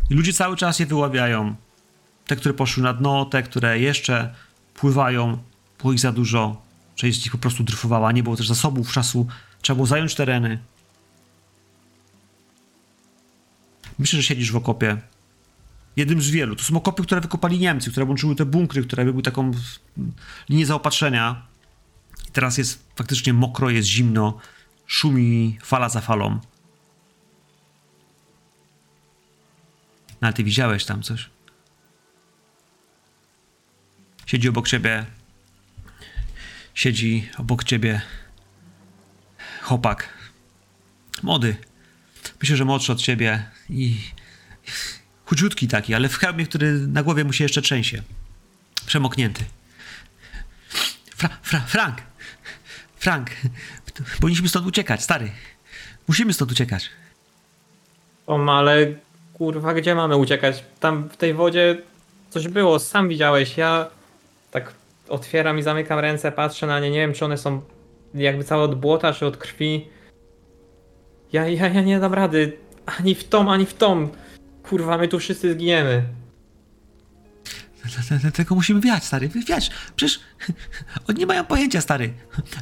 i 0.09 0.13
ludzie 0.13 0.33
cały 0.33 0.57
czas 0.57 0.79
je 0.79 0.85
wyławiają. 0.85 1.55
Te, 2.27 2.35
które 2.35 2.53
poszły 2.53 2.83
na 2.83 2.93
dno, 2.93 3.25
te, 3.25 3.43
które 3.43 3.79
jeszcze 3.79 4.33
pływają, 4.73 5.37
było 5.79 5.93
ich 5.93 5.99
za 5.99 6.11
dużo. 6.11 6.61
Część 6.95 7.21
z 7.21 7.23
nich 7.23 7.31
po 7.31 7.37
prostu 7.37 7.63
dryfowała, 7.63 8.11
nie 8.11 8.23
było 8.23 8.37
też 8.37 8.47
zasobów 8.47 8.91
czasu, 8.91 9.27
trzeba 9.61 9.75
było 9.75 9.87
zająć 9.87 10.15
tereny. 10.15 10.59
Myślę, 13.99 14.17
że 14.17 14.23
siedzisz 14.23 14.51
w 14.51 14.55
okopie. 14.55 14.97
Jednym 15.95 16.21
z 16.21 16.29
wielu. 16.29 16.55
To 16.55 16.63
są 16.63 16.77
okopy, 16.77 17.03
które 17.03 17.21
wykopali 17.21 17.59
Niemcy, 17.59 17.91
które 17.91 18.05
łączyły 18.05 18.35
te 18.35 18.45
bunkry, 18.45 18.83
które 18.83 19.05
były 19.05 19.23
taką 19.23 19.51
linię 20.49 20.65
zaopatrzenia. 20.65 21.45
I 22.29 22.31
teraz 22.31 22.57
jest 22.57 22.87
faktycznie 22.95 23.33
mokro, 23.33 23.69
jest 23.69 23.87
zimno, 23.87 24.37
szumi 24.85 25.57
fala 25.63 25.89
za 25.89 26.01
falą. 26.01 26.39
No 30.21 30.27
ale 30.27 30.33
ty 30.33 30.43
widziałeś 30.43 30.85
tam 30.85 31.03
coś. 31.03 31.29
Siedzi 34.25 34.49
obok 34.49 34.67
ciebie. 34.67 35.16
Siedzi 36.77 37.29
obok 37.37 37.63
ciebie 37.63 38.01
chłopak. 39.61 40.09
Młody. 41.23 41.55
Myślę, 42.41 42.57
że 42.57 42.65
młodszy 42.65 42.91
od 42.91 43.01
ciebie 43.01 43.45
i 43.69 43.97
chudziutki 45.25 45.67
taki, 45.67 45.93
ale 45.93 46.09
w 46.09 46.17
hełmie, 46.17 46.45
który 46.45 46.73
na 46.73 47.03
głowie 47.03 47.23
mu 47.23 47.33
się 47.33 47.43
jeszcze 47.43 47.61
trzęsie. 47.61 48.01
Przemoknięty. 48.85 49.43
Fra, 51.15 51.29
fra, 51.41 51.59
Frank! 51.59 51.97
Frank! 52.95 53.29
Powinniśmy 54.21 54.49
stąd 54.49 54.67
uciekać, 54.67 55.03
stary. 55.03 55.31
Musimy 56.07 56.33
stąd 56.33 56.51
uciekać. 56.51 56.89
Tom, 58.25 58.49
ale 58.49 58.93
kurwa, 59.33 59.73
gdzie 59.73 59.95
mamy 59.95 60.17
uciekać? 60.17 60.63
Tam 60.79 61.09
w 61.09 61.17
tej 61.17 61.33
wodzie 61.33 61.81
coś 62.29 62.47
było, 62.47 62.79
sam 62.79 63.09
widziałeś. 63.09 63.57
Ja 63.57 63.89
tak 64.51 64.76
otwieram 65.09 65.59
i 65.59 65.63
zamykam 65.63 65.99
ręce, 65.99 66.31
patrzę 66.31 66.67
na 66.67 66.79
nie, 66.79 66.89
nie 66.89 66.99
wiem 66.99 67.13
czy 67.13 67.25
one 67.25 67.37
są 67.37 67.61
jakby 68.13 68.43
całe 68.43 68.63
od 68.63 68.79
błota, 68.79 69.13
czy 69.13 69.25
od 69.25 69.37
krwi. 69.37 69.87
Ja, 71.33 71.47
ja, 71.47 71.67
ja 71.67 71.81
nie 71.81 71.99
dam 71.99 72.13
rady. 72.13 72.57
Ani 72.99 73.15
w 73.15 73.23
tom, 73.23 73.49
ani 73.49 73.65
w 73.65 73.73
tom. 73.73 74.09
Kurwa, 74.63 74.97
my 74.97 75.07
tu 75.07 75.19
wszyscy 75.19 75.53
zginiemy. 75.53 76.03
Te- 78.09 78.19
te- 78.19 78.31
Tego 78.31 78.55
musimy 78.55 78.81
wiać, 78.81 79.03
stary. 79.03 79.29
Wiać. 79.29 79.71
Przecież 79.95 80.19
oni 81.09 81.19
nie 81.19 81.25
mają 81.25 81.45
pojęcia, 81.45 81.81
stary. 81.81 82.13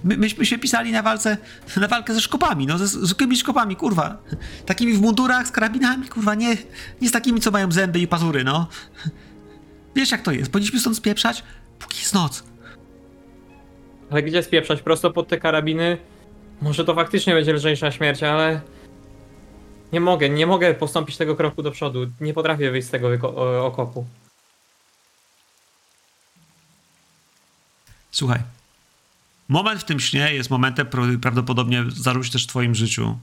My, 0.04 0.18
myśmy 0.18 0.46
się 0.46 0.58
pisali 0.58 0.92
na 0.92 1.02
walce, 1.02 1.38
na 1.78 1.88
walkę 1.88 2.14
ze 2.14 2.22
szkopami, 2.22 2.68
no 2.68 2.78
ze 2.78 2.88
zwykłymi 2.88 3.38
szkopami, 3.38 3.76
kurwa. 3.76 4.18
Takimi 4.66 4.94
w 4.94 5.02
mundurach, 5.02 5.48
z 5.48 5.52
karabinami, 5.52 6.08
kurwa, 6.08 6.36
nie, 6.36 6.58
nie 7.02 7.10
z 7.10 7.12
takimi, 7.12 7.42
co 7.42 7.52
mają 7.52 7.72
zęby 7.72 8.00
i 8.00 8.08
pazury, 8.08 8.44
no. 8.44 8.68
Wiesz 9.96 10.12
jak 10.12 10.22
to 10.22 10.32
jest, 10.32 10.52
powinniśmy 10.52 10.80
stąd 10.80 10.98
spieprzać, 10.98 11.44
póki 11.80 12.00
jest 12.00 12.14
noc. 12.14 12.44
Ale 14.12 14.24
gdzie 14.24 14.44
spieprzać? 14.44 14.82
Prosto 14.82 15.12
pod 15.12 15.28
te 15.28 15.38
karabiny? 15.38 15.98
Może 16.62 16.86
to 16.86 16.96
faktycznie 16.96 17.34
będzie 17.34 17.54
lżejsza 17.54 17.92
śmierć, 17.92 18.24
ale... 18.24 18.62
Nie 19.94 20.00
mogę, 20.00 20.30
nie 20.30 20.48
mogę 20.48 20.74
postąpić 20.74 21.18
tego 21.18 21.36
kroku 21.36 21.64
do 21.64 21.72
przodu. 21.72 22.00
Nie 22.22 22.34
potrafię 22.34 22.72
wyjść 22.72 22.88
z 22.88 22.92
tego 22.92 23.10
okopu. 23.66 24.06
Słuchaj. 28.12 28.40
Moment 29.48 29.82
w 29.82 29.84
tym 29.84 30.00
śnie 30.00 30.34
jest 30.34 30.50
momentem 30.50 30.88
pra- 30.88 31.20
prawdopodobnie 31.20 31.84
zarówno 31.88 32.32
też 32.32 32.44
w 32.44 32.48
twoim 32.48 32.76
życiu. 32.76 33.18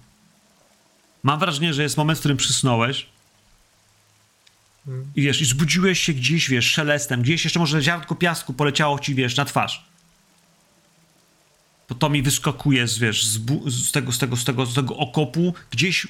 Mam 1.22 1.38
wrażenie, 1.38 1.74
że 1.74 1.82
jest 1.82 1.96
moment, 1.96 2.18
w 2.18 2.22
którym 2.22 2.36
przysnąłeś. 2.36 3.08
I 5.16 5.22
wiesz, 5.22 5.40
i 5.40 5.44
zbudziłeś 5.44 6.00
się 6.00 6.12
gdzieś, 6.12 6.48
wiesz, 6.50 6.66
szelestem, 6.66 7.22
gdzieś 7.22 7.44
jeszcze 7.44 7.58
może 7.58 7.82
ziarnko 7.82 8.14
piasku 8.14 8.52
poleciało 8.52 8.98
ci, 8.98 9.14
wiesz, 9.14 9.36
na 9.36 9.44
twarz. 9.44 9.86
To 11.86 11.94
to 11.94 12.10
mi 12.10 12.22
wyskakuje 12.22 12.88
z, 12.88 12.98
wiesz, 12.98 13.24
z, 13.24 13.38
bu- 13.38 13.70
z, 13.70 13.92
tego, 13.92 14.12
z, 14.12 14.18
tego, 14.18 14.36
z, 14.36 14.44
tego, 14.44 14.66
z 14.66 14.74
tego 14.74 14.96
okopu, 14.96 15.54
gdzieś 15.70 16.06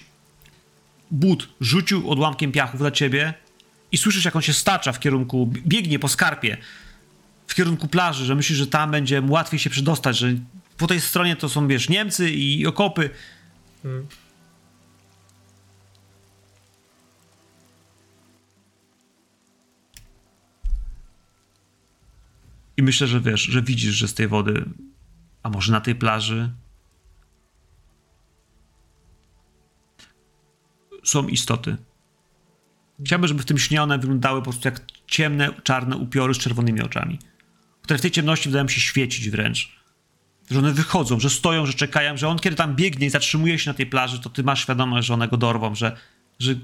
but 1.10 1.48
rzucił 1.60 2.10
odłamkiem 2.10 2.52
piachu 2.52 2.78
dla 2.78 2.90
ciebie 2.90 3.34
i 3.92 3.98
słyszysz, 3.98 4.24
jak 4.24 4.36
on 4.36 4.42
się 4.42 4.52
stacza 4.52 4.92
w 4.92 5.00
kierunku, 5.00 5.46
biegnie 5.46 5.98
po 5.98 6.08
skarpie 6.08 6.56
w 7.46 7.54
kierunku 7.54 7.88
plaży, 7.88 8.24
że 8.24 8.34
myślisz, 8.34 8.58
że 8.58 8.66
tam 8.66 8.90
będzie 8.90 9.22
łatwiej 9.28 9.60
się 9.60 9.70
przedostać, 9.70 10.18
że 10.18 10.34
po 10.76 10.86
tej 10.86 11.00
stronie 11.00 11.36
to 11.36 11.48
są, 11.48 11.68
wiesz, 11.68 11.88
Niemcy 11.88 12.30
i 12.30 12.66
okopy. 12.66 13.10
Mm. 13.84 14.06
I 22.82 22.84
myślę, 22.84 23.06
że 23.06 23.20
wiesz, 23.20 23.42
że 23.42 23.62
widzisz, 23.62 23.94
że 23.94 24.08
z 24.08 24.14
tej 24.14 24.28
wody, 24.28 24.64
a 25.42 25.50
może 25.50 25.72
na 25.72 25.80
tej 25.80 25.94
plaży, 25.94 26.50
są 31.04 31.28
istoty. 31.28 31.76
Chciałbym, 33.04 33.28
żeby 33.28 33.42
w 33.42 33.46
tym 33.46 33.58
śnie 33.58 33.82
one 33.82 33.98
wyglądały 33.98 34.40
po 34.40 34.44
prostu 34.44 34.68
jak 34.68 34.80
ciemne, 35.06 35.50
czarne 35.62 35.96
upiory 35.96 36.34
z 36.34 36.38
czerwonymi 36.38 36.82
oczami. 36.82 37.18
które 37.82 37.98
w 37.98 38.02
tej 38.02 38.10
ciemności 38.10 38.48
wydają 38.48 38.68
się 38.68 38.80
świecić 38.80 39.30
wręcz. 39.30 39.76
Że 40.50 40.58
one 40.58 40.72
wychodzą, 40.72 41.20
że 41.20 41.30
stoją, 41.30 41.66
że 41.66 41.74
czekają, 41.74 42.16
że 42.16 42.28
on 42.28 42.38
kiedy 42.38 42.56
tam 42.56 42.76
biegnie 42.76 43.06
i 43.06 43.10
zatrzymuje 43.10 43.58
się 43.58 43.70
na 43.70 43.74
tej 43.74 43.86
plaży, 43.86 44.20
to 44.20 44.30
ty 44.30 44.42
masz 44.42 44.62
świadomość, 44.62 45.06
że 45.06 45.14
one 45.14 45.28
go 45.28 45.36
dorwą, 45.36 45.74
że, 45.74 45.96
że 46.38 46.54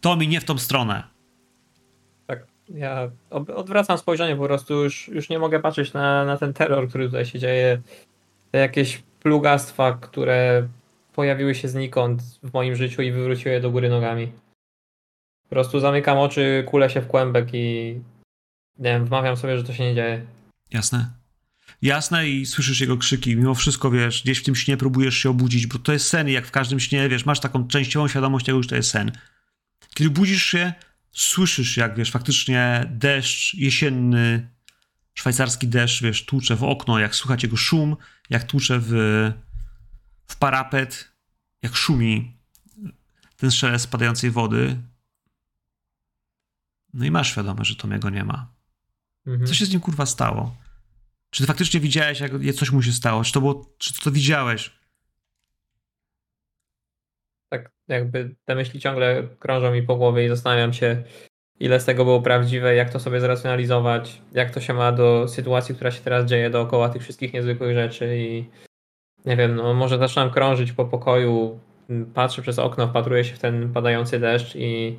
to 0.00 0.16
mi 0.16 0.28
nie 0.28 0.40
w 0.40 0.44
tą 0.44 0.58
stronę. 0.58 1.17
Ja 2.74 3.10
odwracam 3.30 3.98
spojrzenie 3.98 4.36
po 4.36 4.44
prostu, 4.44 4.74
już, 4.84 5.08
już 5.08 5.28
nie 5.28 5.38
mogę 5.38 5.60
patrzeć 5.60 5.92
na, 5.92 6.24
na 6.24 6.36
ten 6.36 6.52
terror, 6.52 6.88
który 6.88 7.06
tutaj 7.06 7.26
się 7.26 7.38
dzieje. 7.38 7.80
Te 8.50 8.58
jakieś 8.58 9.02
plugastwa, 9.20 9.92
które 9.92 10.68
pojawiły 11.12 11.54
się 11.54 11.68
znikąd 11.68 12.22
w 12.42 12.52
moim 12.52 12.76
życiu 12.76 13.02
i 13.02 13.12
wywróciły 13.12 13.54
je 13.54 13.60
do 13.60 13.70
góry 13.70 13.88
nogami. 13.88 14.32
Po 15.42 15.48
prostu 15.48 15.80
zamykam 15.80 16.18
oczy, 16.18 16.64
kulę 16.66 16.90
się 16.90 17.00
w 17.00 17.06
kłębek 17.06 17.48
i 17.52 17.94
nie 18.78 18.90
wiem, 18.90 19.04
wmawiam 19.04 19.36
sobie, 19.36 19.58
że 19.58 19.64
to 19.64 19.72
się 19.72 19.84
nie 19.84 19.94
dzieje. 19.94 20.26
Jasne? 20.70 21.10
Jasne 21.82 22.28
i 22.28 22.46
słyszysz 22.46 22.80
jego 22.80 22.96
krzyki. 22.96 23.36
Mimo 23.36 23.54
wszystko, 23.54 23.90
wiesz, 23.90 24.22
gdzieś 24.22 24.38
w 24.38 24.44
tym 24.44 24.54
śnie 24.54 24.76
próbujesz 24.76 25.16
się 25.16 25.30
obudzić, 25.30 25.66
bo 25.66 25.78
to 25.78 25.92
jest 25.92 26.08
sen 26.08 26.28
i 26.28 26.32
jak 26.32 26.46
w 26.46 26.50
każdym 26.50 26.80
śnie, 26.80 27.08
wiesz, 27.08 27.26
masz 27.26 27.40
taką 27.40 27.68
częściową 27.68 28.08
świadomość 28.08 28.46
tego, 28.46 28.62
że 28.62 28.68
to 28.68 28.76
jest 28.76 28.90
sen. 28.90 29.12
Kiedy 29.94 30.10
budzisz 30.10 30.42
się, 30.42 30.72
słyszysz 31.12 31.76
jak, 31.76 31.96
wiesz, 31.96 32.10
faktycznie 32.10 32.86
deszcz 32.90 33.54
jesienny, 33.54 34.48
szwajcarski 35.14 35.68
deszcz, 35.68 36.02
wiesz, 36.02 36.24
tłucze 36.24 36.56
w 36.56 36.64
okno, 36.64 36.98
jak 36.98 37.14
słychać 37.14 37.42
jego 37.42 37.56
szum, 37.56 37.96
jak 38.30 38.44
tłucze 38.44 38.78
w, 38.82 38.92
w 40.26 40.36
parapet, 40.36 41.12
jak 41.62 41.76
szumi 41.76 42.36
ten 43.36 43.50
szelest 43.50 43.84
spadającej 43.84 44.30
wody. 44.30 44.82
No 46.94 47.04
i 47.04 47.10
masz 47.10 47.30
świadomość, 47.30 47.70
że 47.70 47.76
Tomiego 47.76 48.10
nie 48.10 48.24
ma. 48.24 48.54
Mhm. 49.26 49.46
Co 49.46 49.54
się 49.54 49.66
z 49.66 49.70
nim 49.70 49.80
kurwa 49.80 50.06
stało? 50.06 50.56
Czy 51.30 51.42
ty 51.42 51.46
faktycznie 51.46 51.80
widziałeś, 51.80 52.20
jak 52.20 52.54
coś 52.54 52.70
mu 52.70 52.82
się 52.82 52.92
stało? 52.92 53.24
Czy 53.24 53.32
to 53.32 53.40
było, 53.40 53.74
czy 53.78 53.94
to 53.94 54.10
widziałeś? 54.10 54.78
tak 57.48 57.77
jakby 57.88 58.34
te 58.44 58.54
myśli 58.54 58.80
ciągle 58.80 59.22
krążą 59.38 59.72
mi 59.72 59.82
po 59.82 59.96
głowie 59.96 60.24
i 60.24 60.28
zastanawiam 60.28 60.72
się, 60.72 61.02
ile 61.60 61.80
z 61.80 61.84
tego 61.84 62.04
było 62.04 62.22
prawdziwe, 62.22 62.74
jak 62.74 62.90
to 62.90 63.00
sobie 63.00 63.20
zracjonalizować, 63.20 64.22
jak 64.32 64.50
to 64.50 64.60
się 64.60 64.74
ma 64.74 64.92
do 64.92 65.28
sytuacji, 65.28 65.74
która 65.74 65.90
się 65.90 66.00
teraz 66.00 66.26
dzieje 66.26 66.50
dookoła 66.50 66.88
tych 66.88 67.02
wszystkich 67.02 67.32
niezwykłych 67.32 67.74
rzeczy 67.74 68.18
i 68.18 68.44
nie 69.24 69.36
wiem, 69.36 69.56
no 69.56 69.74
może 69.74 69.98
zaczynam 69.98 70.30
krążyć 70.30 70.72
po 70.72 70.84
pokoju, 70.84 71.60
patrzę 72.14 72.42
przez 72.42 72.58
okno, 72.58 72.88
wpatruję 72.88 73.24
się 73.24 73.34
w 73.34 73.38
ten 73.38 73.72
padający 73.72 74.20
deszcz 74.20 74.56
i 74.56 74.98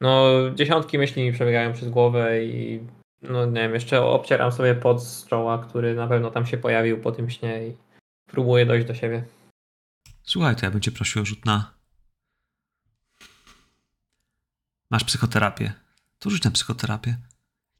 no 0.00 0.32
dziesiątki 0.54 0.98
myśli 0.98 1.22
mi 1.22 1.32
przebiegają 1.32 1.72
przez 1.72 1.90
głowę 1.90 2.44
i 2.44 2.80
no 3.22 3.46
nie 3.46 3.60
wiem, 3.60 3.74
jeszcze 3.74 4.02
obcieram 4.02 4.52
sobie 4.52 4.74
pot 4.74 5.02
z 5.02 5.26
czoła, 5.26 5.58
który 5.58 5.94
na 5.94 6.06
pewno 6.06 6.30
tam 6.30 6.46
się 6.46 6.58
pojawił 6.58 7.00
po 7.00 7.12
tym 7.12 7.30
śnie 7.30 7.68
i 7.68 7.76
próbuję 8.26 8.66
dojść 8.66 8.86
do 8.86 8.94
siebie. 8.94 9.24
Słuchaj, 10.22 10.56
to 10.56 10.66
ja 10.66 10.70
bym 10.70 10.80
cię 10.80 10.90
prosił 10.90 11.22
o 11.22 11.24
rzut 11.24 11.46
na... 11.46 11.77
Masz 14.90 15.04
psychoterapię. 15.04 15.72
To 16.18 16.30
rzuć 16.30 16.44
na 16.44 16.50
psychoterapię. 16.50 17.16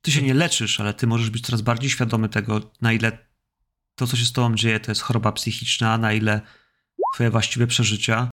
Ty 0.02 0.12
się 0.12 0.22
nie 0.22 0.34
leczysz, 0.34 0.80
ale 0.80 0.94
ty 0.94 1.06
możesz 1.06 1.30
być 1.30 1.46
coraz 1.46 1.62
bardziej 1.62 1.90
świadomy 1.90 2.28
tego, 2.28 2.70
na 2.80 2.92
ile 2.92 3.18
to, 3.94 4.06
co 4.06 4.16
się 4.16 4.24
z 4.24 4.32
tobą 4.32 4.54
dzieje, 4.54 4.80
to 4.80 4.90
jest 4.90 5.00
choroba 5.00 5.32
psychiczna, 5.32 5.98
na 5.98 6.12
ile 6.12 6.40
twoje 7.14 7.30
właściwe 7.30 7.66
przeżycia. 7.66 8.30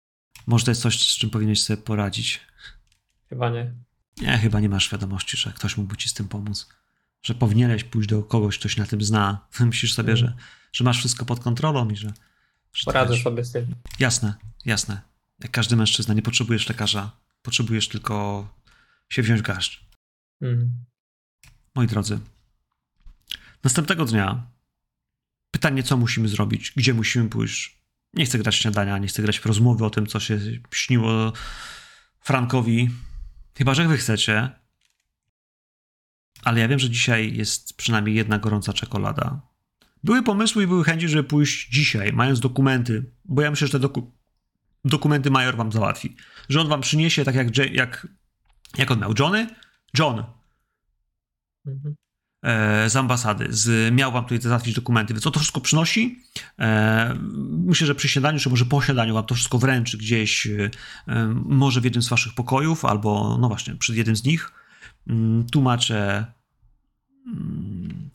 Może 0.47 0.65
to 0.65 0.71
jest 0.71 0.81
coś, 0.81 1.07
z 1.07 1.17
czym 1.17 1.29
powinieneś 1.29 1.63
sobie 1.63 1.81
poradzić. 1.81 2.39
Chyba 3.29 3.49
nie. 3.49 3.73
Nie, 4.21 4.37
chyba 4.37 4.59
nie 4.59 4.69
masz 4.69 4.85
świadomości, 4.85 5.37
że 5.37 5.53
ktoś 5.53 5.77
mógłby 5.77 5.97
ci 5.97 6.09
z 6.09 6.13
tym 6.13 6.27
pomóc. 6.27 6.69
Że 7.23 7.35
powinieneś 7.35 7.83
pójść 7.83 8.09
do 8.09 8.23
kogoś, 8.23 8.59
kto 8.59 8.69
się 8.69 8.81
na 8.81 8.87
tym 8.87 9.01
zna. 9.01 9.47
Myślisz 9.59 9.93
sobie, 9.93 10.17
że, 10.17 10.33
że 10.71 10.83
masz 10.83 10.97
wszystko 10.97 11.25
pod 11.25 11.39
kontrolą 11.39 11.89
i 11.89 11.95
że. 11.95 12.13
że 12.73 12.83
Poradzę 12.85 13.17
sobie 13.17 13.45
z 13.45 13.51
tym. 13.51 13.75
Jasne, 13.99 14.33
jasne. 14.65 15.01
Jak 15.39 15.51
każdy 15.51 15.75
mężczyzna, 15.75 16.13
nie 16.13 16.21
potrzebujesz 16.21 16.69
lekarza. 16.69 17.11
Potrzebujesz 17.41 17.87
tylko 17.87 18.47
się 19.11 19.21
wziąć 19.21 19.41
garść. 19.41 19.85
Mhm. 20.41 20.71
Moi 21.75 21.87
drodzy, 21.87 22.19
następnego 23.63 24.05
dnia 24.05 24.47
pytanie, 25.51 25.83
co 25.83 25.97
musimy 25.97 26.27
zrobić, 26.27 26.73
gdzie 26.75 26.93
musimy 26.93 27.29
pójść. 27.29 27.81
Nie 28.13 28.25
chcę 28.25 28.37
grać 28.37 28.55
śniadania, 28.55 28.97
nie 28.97 29.07
chcę 29.07 29.21
grać 29.21 29.39
w 29.39 29.45
rozmowy 29.45 29.85
o 29.85 29.89
tym, 29.89 30.07
co 30.07 30.19
się 30.19 30.39
śniło 30.73 31.33
Frankowi. 32.19 32.89
Chyba, 33.57 33.73
że 33.73 33.87
wy 33.87 33.97
chcecie. 33.97 34.49
Ale 36.43 36.59
ja 36.59 36.67
wiem, 36.67 36.79
że 36.79 36.89
dzisiaj 36.89 37.35
jest 37.35 37.77
przynajmniej 37.77 38.15
jedna 38.15 38.39
gorąca 38.39 38.73
czekolada. 38.73 39.41
Były 40.03 40.23
pomysły 40.23 40.63
i 40.63 40.67
były 40.67 40.83
chęci, 40.83 41.09
żeby 41.09 41.23
pójść 41.23 41.69
dzisiaj, 41.69 42.13
mając 42.13 42.39
dokumenty, 42.39 43.11
bo 43.25 43.41
ja 43.41 43.51
myślę, 43.51 43.67
że 43.67 43.71
te 43.71 43.79
doku 43.79 44.11
dokumenty 44.85 45.31
major 45.31 45.57
wam 45.57 45.71
załatwi. 45.71 46.15
Że 46.49 46.61
on 46.61 46.67
wam 46.67 46.81
przyniesie, 46.81 47.25
tak 47.25 47.35
jak, 47.35 47.57
J- 47.57 47.73
jak, 47.73 48.07
jak 48.77 48.91
on 48.91 48.99
miał, 48.99 49.13
Johnny? 49.19 49.47
John, 49.99 50.23
Mhm. 51.67 51.95
e, 52.43 52.89
z 52.89 52.95
ambasady, 52.95 53.47
z, 53.49 53.93
miał 53.93 54.11
wam 54.11 54.23
tutaj 54.23 54.41
załatwić 54.41 54.75
dokumenty, 54.75 55.13
więc 55.13 55.27
on 55.27 55.33
to 55.33 55.39
wszystko 55.39 55.61
przynosi. 55.61 56.19
E, 56.59 57.15
myślę, 57.49 57.87
że 57.87 57.95
przy 57.95 58.09
śniadaniu, 58.09 58.39
czy 58.39 58.49
może 58.49 58.65
po 58.65 58.81
śniadaniu 58.81 59.13
wam 59.13 59.25
to 59.25 59.35
wszystko 59.35 59.57
wręczy 59.57 59.97
gdzieś, 59.97 60.47
e, 60.47 60.69
może 61.45 61.81
w 61.81 61.83
jednym 61.83 62.01
z 62.01 62.09
waszych 62.09 62.33
pokojów, 62.33 62.85
albo 62.85 63.37
no 63.41 63.47
właśnie, 63.47 63.75
przy 63.75 63.95
jednym 63.95 64.15
z 64.15 64.23
nich. 64.23 64.51
Mm, 65.07 65.49
Tłumaczę 65.49 66.25
mm, 67.27 68.09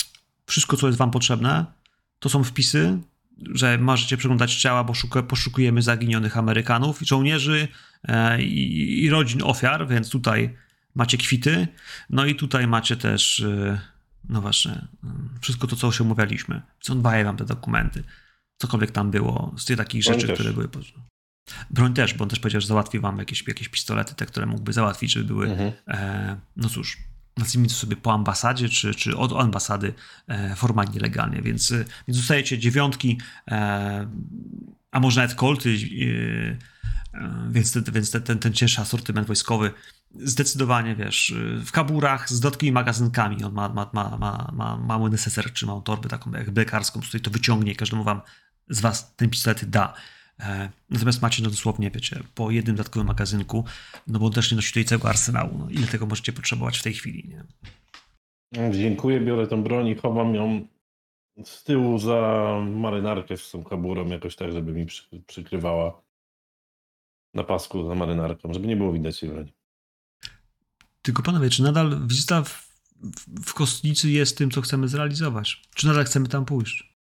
wszystko, 0.47 0.77
co 0.77 0.87
jest 0.87 0.99
wam 0.99 1.11
potrzebne. 1.11 1.67
To 2.19 2.29
są 2.29 2.45
wpisy, 2.45 2.99
że 3.55 3.79
możecie 3.79 4.17
przeglądać 4.17 4.55
ciała, 4.55 4.85
bo 4.85 4.95
szuka, 4.95 5.23
poszukujemy 5.23 5.83
zaginionych 5.83 6.37
Amerykanów, 6.37 6.99
żołnierzy 7.01 7.69
i, 8.41 9.05
i 9.05 9.11
rodzin 9.11 9.43
ofiar, 9.43 9.89
więc 9.89 10.11
tutaj 10.11 10.57
macie 10.95 11.19
kwity. 11.19 11.69
No 12.11 12.25
i 12.25 12.35
tutaj 12.35 12.67
macie 12.67 12.97
też, 12.97 13.41
e, 13.41 13.81
no 14.29 14.41
właśnie, 14.41 14.73
mm, 15.05 15.29
wszystko 15.41 15.67
to, 15.67 15.77
co 15.77 15.93
się 15.93 16.05
omawialiśmy. 16.05 16.63
Co 16.81 16.95
daje 16.95 17.25
wam 17.25 17.37
te 17.37 17.45
dokumenty. 17.45 18.03
Cokolwiek 18.59 18.91
tam 18.91 19.11
było, 19.11 19.55
z 19.59 19.65
tych 19.65 19.77
takich 19.77 20.05
Broń 20.05 20.15
rzeczy, 20.15 20.27
też. 20.27 20.35
które 20.35 20.53
były. 20.53 20.69
Broń 21.71 21.95
też, 21.95 22.15
bo 22.15 22.23
on 22.23 22.29
też 22.29 22.41
powiedział, 22.41 22.61
że 22.61 22.67
załatwi 22.67 22.99
wam 23.01 23.19
jakieś, 23.19 23.49
jakieś 23.49 23.69
pistolety, 23.69 24.15
te, 24.15 24.27
które 24.27 24.47
mógłby 24.47 24.73
załatwić, 24.73 25.13
żeby 25.13 25.25
były 25.25 25.51
Mhm. 25.51 25.73
e, 25.89 26.37
no 26.57 26.69
cóż, 26.69 26.99
nazwijmy 27.37 27.69
to 27.69 27.75
sobie 27.75 27.97
po 27.97 28.13
ambasadzie, 28.13 28.69
czy, 28.69 28.95
czy 28.95 29.17
od 29.17 29.33
ambasady 29.33 29.95
e, 30.29 30.57
formalnie, 30.57 31.01
legalnie, 31.01 31.43
więc, 31.43 31.73
e, 31.73 31.85
więc 32.09 32.19
dostajecie 32.19 32.59
dziewiątki, 32.59 33.19
e, 33.49 34.09
a 34.91 35.01
może 35.01 35.21
nawet 35.21 35.37
kolty, 35.37 35.71
e, 35.71 35.75
e, 35.75 36.57
więc, 37.51 37.73
te, 37.73 37.93
więc 37.93 38.11
te, 38.11 38.21
ten, 38.21 38.39
ten 38.39 38.53
cięższy 38.53 38.81
asortyment 38.81 39.27
wojskowy 39.27 39.71
zdecydowanie, 40.15 40.97
wiesz, 40.97 41.35
w 41.65 41.73
kaburach 41.73 42.31
z 42.31 42.41
dodatkowymi 42.41 42.73
magazynkami, 42.73 43.45
on 43.45 43.53
ma, 43.53 43.69
ma, 43.69 43.91
ma, 43.93 44.17
ma, 44.19 44.51
ma 44.53 44.77
mały 44.77 45.11
neseser, 45.11 45.53
czy 45.53 45.67
małą 45.67 45.83
torbę 45.83 46.09
taką 46.09 46.31
jak 46.31 46.57
lekarską, 46.57 47.03
z 47.03 47.09
której 47.09 47.23
to 47.23 47.31
wyciągnie 47.31 47.73
i 47.73 47.77
każdemu 47.77 48.05
wam 48.05 48.21
z 48.69 48.81
was 48.81 49.15
ten 49.17 49.31
pistolet 49.31 49.65
da. 49.65 49.95
E, 50.41 50.71
Natomiast 50.91 51.23
macie 51.23 51.43
no 51.43 51.51
dosłownie, 51.51 51.91
wiecie, 51.91 52.23
po 52.35 52.51
jednym 52.51 52.77
dodatkowym 52.77 53.07
magazynku, 53.07 53.65
no 54.07 54.19
bo 54.19 54.31
też 54.31 54.51
nie 54.51 54.57
nosicie 54.57 54.73
tutaj 54.73 54.85
całego 54.85 55.09
arsenału. 55.09 55.59
No, 55.59 55.71
ile 55.71 55.87
tego 55.87 56.07
możecie 56.07 56.33
potrzebować 56.33 56.79
w 56.79 56.83
tej 56.83 56.95
chwili, 56.95 57.29
nie? 57.29 57.45
Dziękuję, 58.73 59.21
biorę 59.21 59.47
tą 59.47 59.63
broń 59.63 59.89
i 59.89 59.95
chowam 59.95 60.35
ją 60.35 60.67
z 61.45 61.65
tyłu 61.65 61.99
za 61.99 62.51
marynarkę 62.71 63.37
z 63.37 63.51
tą 63.51 63.65
kaburą, 63.65 64.07
jakoś 64.07 64.37
tak, 64.37 64.53
żeby 64.53 64.73
mi 64.73 64.87
przy, 64.87 65.23
przykrywała 65.27 66.06
na 67.37 67.45
pasku 67.45 67.89
za 67.89 67.95
marynarką, 67.95 68.53
żeby 68.53 68.67
nie 68.67 68.77
było 68.77 68.93
widać 68.93 69.21
tej 69.21 69.29
broni. 69.29 69.53
Tylko 71.03 71.23
panowie, 71.23 71.51
czy 71.51 71.63
nadal 71.63 72.07
wizyta 72.07 72.43
w, 72.43 72.69
w, 72.97 73.51
w 73.51 73.55
kostnicy 73.55 74.11
jest 74.11 74.39
tym, 74.39 74.51
co 74.51 74.61
chcemy 74.61 74.89
zrealizować? 74.89 75.63
Czy 75.75 75.87
nadal 75.87 76.05
chcemy 76.05 76.29
tam 76.29 76.45
pójść? 76.45 76.97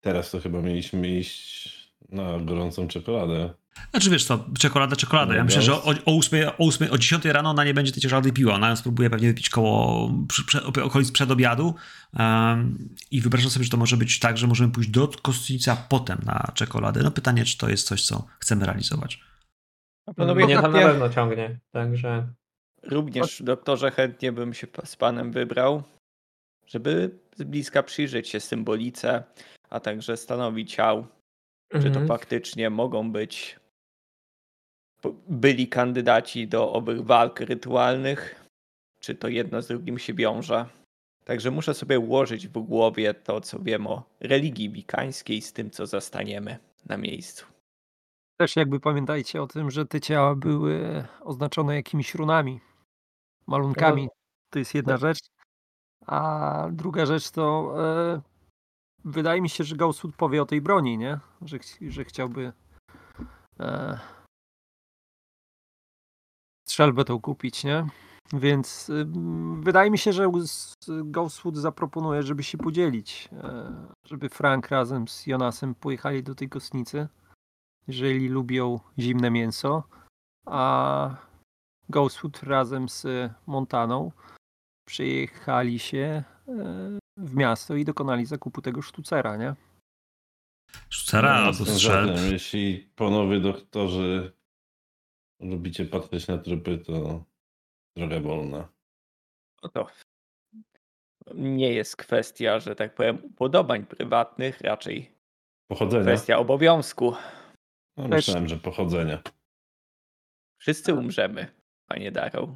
Teraz 0.00 0.30
to 0.30 0.40
chyba 0.40 0.62
mieliśmy 0.62 1.18
iść 1.18 1.77
na 2.08 2.38
gorącą 2.40 2.88
czekoladę. 2.88 3.50
Znaczy 3.90 4.10
wiesz 4.10 4.24
co, 4.24 4.44
czekolada, 4.58 4.96
czekolada. 4.96 5.32
Ja 5.32 5.38
No, 5.38 5.44
myślę, 5.44 5.62
że 5.62 5.74
o, 5.74 5.84
o, 5.84 6.18
8, 6.18 6.48
o, 6.48 6.66
8, 6.66 6.90
o 6.90 6.98
10 6.98 7.24
rano 7.24 7.50
ona 7.50 7.64
nie 7.64 7.74
będzie 7.74 7.92
tej 7.92 8.02
czekolady 8.02 8.32
piła. 8.32 8.54
Ona 8.54 8.68
ją 8.68 8.76
spróbuje 8.76 9.10
pewnie 9.10 9.28
wypić 9.28 9.50
koło 9.50 10.10
przy, 10.28 10.44
prze, 10.44 10.62
okolic 10.64 11.12
przedobiadu 11.12 11.74
um, 12.18 12.88
i 13.10 13.20
wyobrażam 13.20 13.50
sobie, 13.50 13.64
że 13.64 13.70
to 13.70 13.76
może 13.76 13.96
być 13.96 14.18
tak, 14.18 14.38
że 14.38 14.46
możemy 14.46 14.72
pójść 14.72 14.90
do 14.90 15.08
kostnicy, 15.08 15.70
a 15.70 15.76
potem 15.76 16.18
na 16.26 16.52
czekoladę. 16.54 17.02
No 17.02 17.10
pytanie, 17.10 17.44
czy 17.44 17.58
to 17.58 17.68
jest 17.68 17.86
coś, 17.86 18.06
co 18.06 18.26
chcemy 18.38 18.66
realizować. 18.66 19.20
No, 20.06 20.14
panowie, 20.14 20.44
mnie 20.44 20.54
tam 20.54 20.72
na 20.72 20.78
pewno 20.78 21.08
ciągnie, 21.08 21.58
także 21.72 22.28
Również, 22.82 23.42
doktorze, 23.42 23.90
chętnie 23.90 24.32
bym 24.32 24.54
się 24.54 24.66
z 24.84 24.96
panem 24.96 25.32
wybrał, 25.32 25.82
żeby 26.66 27.18
z 27.36 27.42
bliska 27.42 27.82
przyjrzeć 27.82 28.28
się 28.28 28.40
symbolice, 28.40 29.24
a 29.70 29.80
także 29.80 30.16
stanowi 30.16 30.66
ciał, 30.66 31.06
czy 31.72 31.80
to 31.82 31.86
Mhm. 31.88 32.08
faktycznie 32.08 32.70
mogą 32.70 33.12
być 33.12 33.60
byli 35.28 35.68
kandydaci 35.68 36.48
do 36.48 36.72
owych 36.72 37.04
walk 37.04 37.40
rytualnych, 37.40 38.44
czy 39.00 39.14
to 39.14 39.28
jedno 39.28 39.62
z 39.62 39.66
drugim 39.66 39.98
się 39.98 40.14
wiąże. 40.14 40.66
Także 41.24 41.50
muszę 41.50 41.74
sobie 41.74 41.98
ułożyć 41.98 42.48
w 42.48 42.58
głowie 42.58 43.14
to, 43.14 43.40
co 43.40 43.58
wiem 43.58 43.86
o 43.86 44.02
religii 44.20 44.70
wikańskiej 44.70 45.42
z 45.42 45.52
tym, 45.52 45.70
co 45.70 45.86
zastaniemy 45.86 46.58
na 46.86 46.96
miejscu. 46.96 47.46
Też 48.36 48.56
jakby 48.56 48.80
pamiętajcie 48.80 49.42
o 49.42 49.46
tym, 49.46 49.70
że 49.70 49.86
te 49.86 50.00
ciała 50.00 50.34
były 50.34 51.04
oznaczone 51.20 51.74
jakimiś 51.74 52.14
runami, 52.14 52.60
malunkami. 53.46 54.08
To 54.50 54.58
jest 54.58 54.74
jedna 54.74 54.96
rzecz. 54.96 55.18
A 56.06 56.68
druga 56.72 57.06
rzecz 57.06 57.30
to 57.30 57.74
e, 58.14 58.20
wydaje 59.04 59.40
mi 59.40 59.48
się, 59.48 59.64
że 59.64 59.76
Gausswood 59.76 60.16
powie 60.16 60.42
o 60.42 60.46
tej 60.46 60.60
broni, 60.60 60.98
nie? 60.98 61.18
Że, 61.42 61.58
że 61.88 62.04
chciałby 62.04 62.52
e, 63.60 63.98
strzelbę 66.68 67.04
tą 67.04 67.20
kupić, 67.20 67.64
nie? 67.64 67.86
Więc 68.32 68.88
ym, 68.90 69.62
wydaje 69.62 69.90
mi 69.90 69.98
się, 69.98 70.12
że 70.12 70.30
Ghostwood 70.88 71.56
zaproponuje, 71.56 72.22
żeby 72.22 72.42
się 72.42 72.58
podzielić. 72.58 73.28
E, 73.32 73.72
żeby 74.04 74.28
Frank 74.28 74.68
razem 74.68 75.08
z 75.08 75.26
Jonasem 75.26 75.74
pojechali 75.74 76.22
do 76.22 76.34
tej 76.34 76.48
kostnicy, 76.48 77.08
jeżeli 77.86 78.28
lubią 78.28 78.80
zimne 78.98 79.30
mięso, 79.30 79.82
a 80.46 81.16
Ghostwood 81.88 82.42
razem 82.42 82.88
z 82.88 83.06
Montaną 83.46 84.12
przyjechali 84.88 85.78
się 85.78 86.24
w 87.16 87.34
miasto 87.34 87.76
i 87.76 87.84
dokonali 87.84 88.26
zakupu 88.26 88.62
tego 88.62 88.82
sztucera, 88.82 89.36
nie? 89.36 89.54
Sztucera 90.88 91.28
Ja 91.28 91.34
albo 91.34 91.64
strzelb. 91.64 92.10
Jeśli 92.30 92.90
panowie 92.96 93.40
doktorzy 93.40 94.32
lubicie 95.40 95.84
patrzeć 95.84 96.28
na 96.28 96.38
trupy, 96.38 96.78
to 96.78 97.24
droga 97.96 98.20
wolna. 98.20 98.68
No 99.62 99.68
to 99.68 99.86
nie 101.34 101.72
jest 101.72 101.96
kwestia, 101.96 102.60
że 102.60 102.74
tak 102.76 102.94
powiem, 102.94 103.24
upodobań 103.24 103.86
prywatnych, 103.86 104.60
raczej 104.60 105.12
Pochodzenia? 105.70 106.02
kwestia 106.02 106.38
obowiązku. 106.38 107.14
No, 107.96 108.08
myślałem, 108.08 108.48
że 108.48 108.56
pochodzenia. 108.56 109.22
Wszyscy 110.60 110.94
umrzemy, 110.94 111.46
panie 111.86 112.12
Darrow. 112.12 112.50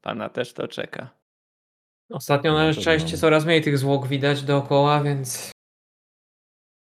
Pana 0.00 0.28
też 0.28 0.52
to 0.52 0.68
czeka. 0.68 1.15
Ostatnio 2.10 2.52
No, 2.52 2.58
na 2.58 2.72
szczęście 2.72 3.12
no. 3.12 3.18
coraz 3.18 3.44
mniej 3.44 3.62
tych 3.62 3.78
zwłok 3.78 4.06
widać 4.06 4.42
dookoła, 4.42 5.02
więc 5.02 5.50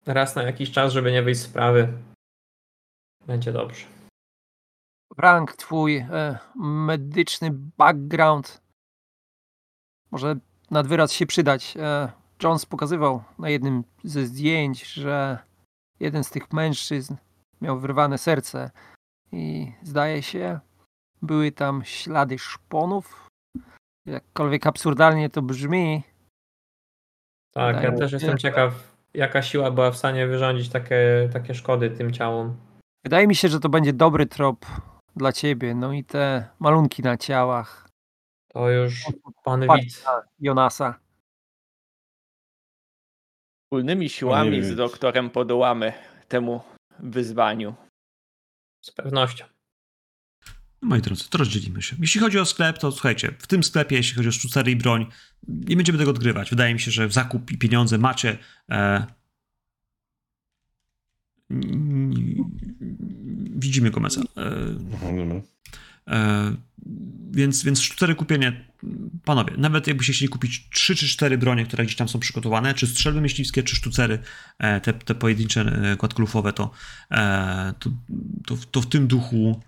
raz 0.05 0.35
na 0.35 0.43
jakiś 0.43 0.71
czas, 0.71 0.93
żeby 0.93 1.11
nie 1.11 1.23
wyjść 1.23 1.41
z 1.41 1.43
sprawy, 1.43 1.93
będzie 3.27 3.51
dobrze. 3.51 3.85
Frank, 5.15 5.53
twój 5.53 5.97
e, 5.97 6.39
medyczny 6.55 7.49
background 7.53 8.61
może 10.11 10.35
nad 10.71 10.87
wyraz 10.87 11.11
się 11.11 11.25
przydać. 11.25 11.77
E, 11.77 12.11
Jones 12.43 12.65
pokazywał 12.65 13.23
na 13.39 13.49
jednym 13.49 13.83
ze 14.03 14.25
zdjęć, 14.25 14.85
że 14.85 15.39
jeden 15.99 16.23
z 16.23 16.29
tych 16.29 16.53
mężczyzn 16.53 17.15
miał 17.61 17.79
wyrwane 17.79 18.17
serce 18.17 18.71
i 19.31 19.71
zdaje 19.83 20.23
się, 20.23 20.59
były 21.21 21.51
tam 21.51 21.83
ślady 21.85 22.39
szponów. 22.39 23.26
Jakkolwiek 24.07 24.67
absurdalnie 24.67 25.29
to 25.29 25.41
brzmi, 25.41 26.03
Tak, 27.51 27.83
ja 27.83 27.91
też 27.91 28.11
jestem 28.11 28.37
ciekaw, 28.37 28.97
jaka 29.13 29.41
siła 29.41 29.71
była 29.71 29.91
w 29.91 29.97
stanie 29.97 30.27
wyrządzić 30.27 30.69
takie, 30.69 31.29
takie 31.33 31.53
szkody 31.55 31.89
tym 31.89 32.13
ciałom. 32.13 32.57
wydaje 33.03 33.27
mi 33.27 33.35
się, 33.35 33.47
że 33.47 33.59
to 33.59 33.69
będzie 33.69 33.93
dobry 33.93 34.25
trop 34.25 34.65
dla 35.15 35.31
ciebie. 35.31 35.75
No 35.75 35.93
i 35.93 36.03
te 36.03 36.47
malunki 36.59 37.01
na 37.03 37.17
ciałach 37.17 37.89
To 38.47 38.69
już 38.69 39.05
pan 39.43 39.61
widz. 39.61 40.05
Jonasa. 40.39 40.99
Wspólnymi 43.65 44.09
siłami 44.09 44.51
wiem. 44.51 44.63
z 44.63 44.75
doktorem 44.75 45.29
podołamy 45.29 45.93
temu 46.27 46.61
wyzwaniu. 46.99 47.75
Z 48.85 48.91
pewnością. 48.91 49.45
Moi 50.81 51.01
drodzy, 51.01 51.29
to 51.29 51.37
rozdzielimy 51.37 51.81
się. 51.81 51.95
Jeśli 51.99 52.21
chodzi 52.21 52.39
o 52.39 52.45
sklep, 52.45 52.77
to 52.77 52.91
słuchajcie, 52.91 53.33
w 53.39 53.47
tym 53.47 53.63
sklepie, 53.63 53.95
jeśli 53.95 54.15
chodzi 54.15 54.29
o 54.29 54.31
sztucery 54.31 54.71
i 54.71 54.75
broń, 54.75 55.05
nie 55.47 55.75
będziemy 55.75 55.97
tego 55.97 56.11
odgrywać. 56.11 56.49
Wydaje 56.49 56.73
mi 56.73 56.79
się, 56.79 56.91
że 56.91 57.07
w 57.07 57.13
zakup 57.13 57.51
i 57.51 57.57
pieniądze 57.57 57.97
macie. 57.97 58.37
E, 58.69 59.05
widzimy 63.55 63.91
Gomeza. 63.91 64.21
E, 64.21 64.25
Aha, 64.95 65.07
dobra. 65.17 65.41
E, 66.07 66.55
więc, 67.31 67.63
więc 67.63 67.81
sztucery 67.81 68.15
kupienie, 68.15 68.65
panowie, 69.25 69.53
nawet 69.57 69.87
jakbyście 69.87 70.13
chcieli 70.13 70.29
kupić 70.29 70.69
3 70.69 70.95
czy 70.95 71.07
4 71.07 71.37
bronie, 71.37 71.65
które 71.65 71.85
gdzieś 71.85 71.95
tam 71.95 72.09
są 72.09 72.19
przygotowane, 72.19 72.73
czy 72.73 72.87
strzelby 72.87 73.21
myśliwskie, 73.21 73.63
czy 73.63 73.75
sztucery, 73.75 74.19
e, 74.59 74.81
te, 74.81 74.93
te 74.93 75.15
pojedyncze 75.15 75.61
e, 75.61 75.97
kładkulufowe, 75.97 76.53
to, 76.53 76.71
e, 77.11 77.73
to, 77.79 77.89
to, 78.45 78.57
to 78.71 78.81
w 78.81 78.89
tym 78.89 79.07
duchu 79.07 79.61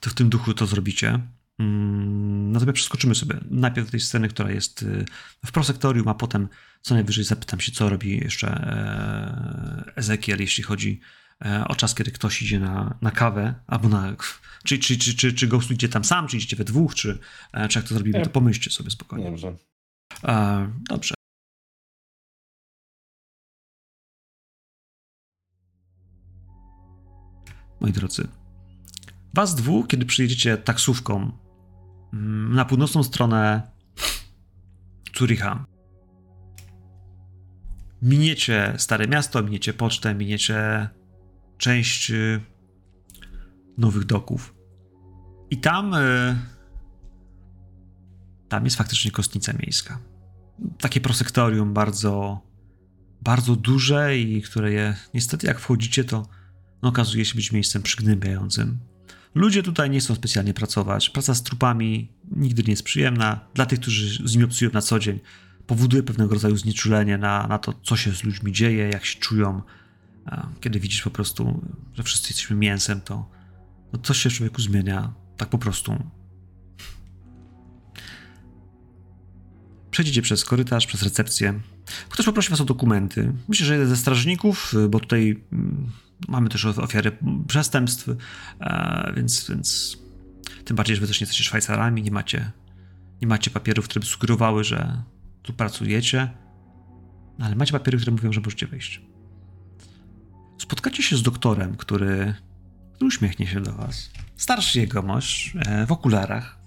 to 0.00 0.10
w 0.10 0.14
tym 0.14 0.28
duchu 0.28 0.54
to 0.54 0.66
zrobicie. 0.66 1.20
Mm, 1.58 2.52
Natomiast 2.52 2.74
przeskoczymy 2.74 3.14
sobie 3.14 3.34
najpierw 3.50 3.86
do 3.86 3.90
tej 3.90 4.00
sceny, 4.00 4.28
która 4.28 4.50
jest 4.50 4.82
y, 4.82 5.04
w 5.46 5.52
prosektorium, 5.52 6.08
a 6.08 6.14
potem 6.14 6.48
co 6.82 6.94
najwyżej 6.94 7.24
zapytam 7.24 7.60
się, 7.60 7.72
co 7.72 7.88
robi 7.88 8.18
jeszcze 8.18 8.48
e, 8.48 9.92
Ezekiel, 9.96 10.40
jeśli 10.40 10.64
chodzi 10.64 11.00
e, 11.44 11.64
o 11.68 11.74
czas, 11.74 11.94
kiedy 11.94 12.10
ktoś 12.10 12.42
idzie 12.42 12.60
na, 12.60 12.98
na 13.02 13.10
kawę, 13.10 13.54
albo 13.66 13.88
na. 13.88 14.16
Czy, 14.64 14.78
czy, 14.78 14.98
czy, 14.98 15.14
czy, 15.14 15.32
czy 15.32 15.46
Ghost 15.46 15.70
idzie 15.70 15.88
tam 15.88 16.04
sam, 16.04 16.28
czy 16.28 16.36
idziecie 16.36 16.56
we 16.56 16.64
dwóch, 16.64 16.94
czy, 16.94 17.18
e, 17.52 17.68
czy 17.68 17.78
jak 17.78 17.88
to 17.88 17.94
zrobimy, 17.94 18.24
to 18.24 18.30
pomyślcie 18.30 18.70
sobie 18.70 18.90
spokojnie. 18.90 19.24
Dobrze. 19.24 19.56
Dobrze. 20.88 21.14
Moi 27.80 27.92
drodzy, 27.92 28.28
was 29.34 29.54
dwóch, 29.54 29.86
kiedy 29.88 30.06
przyjedziecie 30.06 30.56
taksówką 30.56 31.32
mm, 32.12 32.54
na 32.54 32.64
północną 32.64 33.02
stronę 33.02 33.62
Zuricha, 35.18 35.64
miniecie 38.02 38.74
Stare 38.78 39.08
Miasto, 39.08 39.42
miniecie 39.42 39.72
pocztę, 39.72 40.14
miniecie 40.14 40.88
część 41.58 42.10
y, 42.10 42.40
nowych 43.78 44.04
doków. 44.04 44.54
I 45.50 45.58
tam 45.58 45.94
y, 45.94 46.36
tam 48.48 48.64
jest 48.64 48.76
faktycznie 48.76 49.10
kostnica 49.10 49.52
miejska. 49.52 49.98
Takie 50.78 51.00
prosektorium 51.00 51.74
bardzo, 51.74 52.40
bardzo 53.22 53.56
duże 53.56 54.16
i 54.18 54.42
które 54.42 54.72
je, 54.72 54.96
niestety 55.14 55.46
jak 55.46 55.60
wchodzicie, 55.60 56.04
to 56.04 56.26
no, 56.82 56.88
okazuje 56.88 57.24
się 57.24 57.34
być 57.34 57.52
miejscem 57.52 57.82
przygnębiającym. 57.82 58.78
Ludzie 59.34 59.62
tutaj 59.62 59.90
nie 59.90 60.00
chcą 60.00 60.14
specjalnie 60.14 60.54
pracować. 60.54 61.10
Praca 61.10 61.34
z 61.34 61.42
trupami 61.42 62.12
nigdy 62.30 62.62
nie 62.62 62.70
jest 62.70 62.82
przyjemna. 62.82 63.40
Dla 63.54 63.66
tych, 63.66 63.80
którzy 63.80 64.28
z 64.28 64.32
nimi 64.32 64.44
obcują 64.44 64.70
na 64.72 64.82
co 64.82 64.98
dzień, 64.98 65.20
powoduje 65.66 66.02
pewnego 66.02 66.34
rodzaju 66.34 66.56
znieczulenie 66.56 67.18
na, 67.18 67.46
na 67.46 67.58
to, 67.58 67.74
co 67.82 67.96
się 67.96 68.12
z 68.12 68.24
ludźmi 68.24 68.52
dzieje, 68.52 68.88
jak 68.88 69.04
się 69.04 69.20
czują. 69.20 69.62
Kiedy 70.60 70.80
widzisz 70.80 71.02
po 71.02 71.10
prostu, 71.10 71.62
że 71.94 72.02
wszyscy 72.02 72.28
jesteśmy 72.28 72.56
mięsem, 72.56 73.00
to, 73.00 73.30
to 73.92 73.98
coś 73.98 74.18
się 74.18 74.30
w 74.30 74.32
człowieku 74.32 74.62
zmienia 74.62 75.12
tak 75.36 75.48
po 75.48 75.58
prostu 75.58 75.98
Przejdziecie 79.90 80.22
przez 80.22 80.44
korytarz, 80.44 80.86
przez 80.86 81.02
recepcję. 81.02 81.60
Ktoś 82.08 82.26
poprosi 82.26 82.50
was 82.50 82.60
o 82.60 82.64
dokumenty. 82.64 83.32
Myślę, 83.48 83.66
że 83.66 83.72
jeden 83.72 83.88
ze 83.88 83.96
strażników, 83.96 84.74
bo 84.88 85.00
tutaj 85.00 85.44
mm, 85.52 85.86
mamy 86.28 86.48
też 86.48 86.64
of- 86.64 86.78
ofiary 86.78 87.16
przestępstw, 87.46 88.08
e, 88.60 89.12
więc, 89.16 89.50
więc 89.50 89.98
tym 90.64 90.76
bardziej, 90.76 90.96
że 90.96 91.00
wy 91.00 91.06
też 91.06 91.20
nie 91.20 91.24
jesteście 91.24 91.44
Szwajcarami, 91.44 92.02
nie 92.02 92.10
macie, 92.10 92.50
nie 93.22 93.28
macie 93.28 93.50
papierów, 93.50 93.84
które 93.84 94.00
by 94.00 94.06
sugerowały, 94.06 94.64
że 94.64 95.02
tu 95.42 95.52
pracujecie, 95.52 96.30
no, 97.38 97.46
ale 97.46 97.56
macie 97.56 97.72
papiery, 97.72 97.98
które 97.98 98.12
mówią, 98.12 98.32
że 98.32 98.40
możecie 98.40 98.66
wejść. 98.66 99.00
Spotkacie 100.58 101.02
się 101.02 101.16
z 101.16 101.22
doktorem, 101.22 101.76
który, 101.76 102.34
który 102.94 103.06
uśmiechnie 103.06 103.46
się 103.46 103.60
do 103.60 103.72
was. 103.72 104.10
Starszy 104.36 104.80
jegomość, 104.80 105.52
e, 105.66 105.86
w 105.86 105.92
okularach, 105.92 106.58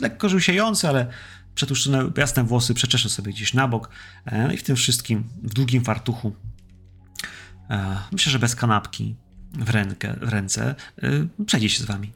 lekko 0.00 0.28
żółsiejący, 0.28 0.88
ale 0.88 1.06
przetłuszczone 1.54 2.10
jasne 2.16 2.44
włosy 2.44 2.74
przeczeszę 2.74 3.08
sobie 3.08 3.32
gdzieś 3.32 3.54
na 3.54 3.68
bok 3.68 3.88
e, 4.24 4.46
no 4.46 4.52
i 4.52 4.56
w 4.56 4.62
tym 4.62 4.76
wszystkim 4.76 5.24
w 5.42 5.54
długim 5.54 5.84
fartuchu 5.84 6.32
myślę, 8.12 8.32
że 8.32 8.38
bez 8.38 8.56
kanapki 8.56 9.16
w, 9.52 9.70
rękę, 9.70 10.16
w 10.22 10.28
ręce 10.28 10.74
e, 11.02 11.44
przejdzie 11.46 11.68
się 11.68 11.82
z 11.82 11.86
wami. 11.86 12.12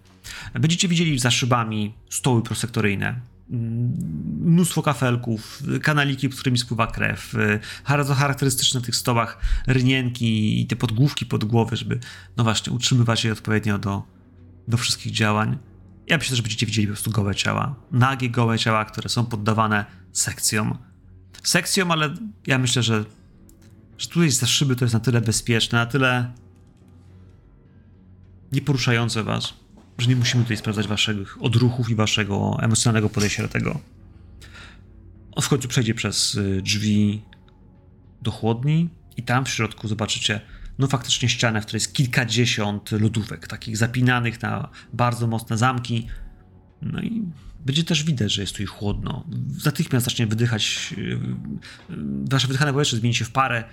Będziecie 0.55 0.89
widzieli 0.89 1.19
za 1.19 1.31
szybami 1.31 1.95
stoły 2.11 2.43
prosektoryjne, 2.43 3.21
mm, 3.51 3.93
mnóstwo 4.41 4.83
kafelków, 4.83 5.63
kanaliki, 5.83 6.29
którymi 6.29 6.59
spływa 6.59 6.87
krew, 6.87 7.35
e, 7.35 7.61
bardzo 7.89 8.15
charakterystyczne 8.15 8.81
na 8.81 8.87
tych 8.87 8.97
stołach 8.97 9.39
rynienki 9.67 10.61
i 10.61 10.67
te 10.67 10.77
podgłówki 10.77 11.27
pod 11.27 11.45
głowy, 11.45 11.77
żeby 11.77 11.99
no 12.37 12.45
właśnie 12.45 12.73
utrzymywać 12.73 13.25
je 13.25 13.33
odpowiednio 13.33 13.79
do, 13.79 14.03
do 14.69 14.77
wszystkich 14.77 15.13
działań. 15.13 15.59
Ja 16.07 16.19
myślę, 16.19 16.37
że 16.37 16.43
będziecie 16.43 16.67
widzieli 16.67 16.87
po 16.87 16.93
prostu 16.93 17.11
gołe 17.11 17.35
ciała. 17.35 17.75
Nagie, 17.93 18.31
gołe 18.31 18.59
ciała, 18.59 18.85
które 18.85 19.09
są 19.09 19.27
poddawane 19.27 19.85
sekcjom. 20.13 20.79
Sekcjom, 21.43 21.91
ale 21.91 22.15
ja 22.47 22.59
myślę, 22.59 22.83
że, 22.83 23.05
że 23.99 24.09
tutaj 24.09 24.31
za 24.31 24.47
szyby 24.47 24.77
to 24.77 24.85
jest 24.85 24.95
na 24.95 25.01
tyle 25.01 25.21
bezpieczne, 25.21 25.79
na 25.79 25.87
tyle 25.87 26.33
nieporuszające 28.53 29.23
was, 29.23 29.55
że 29.99 30.09
nie 30.09 30.17
musimy 30.17 30.43
tutaj 30.43 30.57
sprawdzać 30.57 30.89
waszych 30.89 31.43
odruchów 31.43 31.91
i 31.91 31.95
waszego 31.95 32.57
emocjonalnego 32.61 33.09
podejścia 33.09 33.43
do 33.43 33.49
tego. 33.49 33.81
On 35.33 35.43
w 35.43 35.49
końcu 35.49 35.69
przejdzie 35.69 35.95
przez 35.95 36.35
y, 36.35 36.63
drzwi 36.63 37.23
do 38.23 38.31
chłodni 38.31 38.91
i 39.17 39.23
tam 39.23 39.45
w 39.45 39.49
środku 39.49 39.89
zobaczycie 39.89 40.41
no 40.79 40.87
faktycznie 40.87 41.29
ścianę, 41.29 41.61
w 41.61 41.67
której 41.67 41.81
jest 41.81 41.95
kilkadziesiąt 41.95 42.93
lodówek, 42.93 43.47
takich 43.47 43.77
zapinanych 43.77 44.43
na 44.43 44.69
bardzo 44.93 45.27
mocne 45.27 45.59
zamki. 45.59 46.07
No 46.83 47.03
i 47.03 47.23
będzie 47.67 47.85
też 47.85 48.05
widać, 48.05 48.33
że 48.33 48.43
jest 48.43 48.57
tu 48.57 48.63
i 48.63 48.67
chłodno. 48.67 49.25
Natychmiast 49.65 50.05
zacznie 50.05 50.27
wydychać, 50.27 50.95
yy, 50.97 51.05
yy, 51.05 51.97
wasze 52.31 52.47
wydychane 52.47 52.73
powietrze 52.73 52.97
zmieni 52.97 53.15
się 53.15 53.25
w 53.25 53.31
parę, 53.31 53.65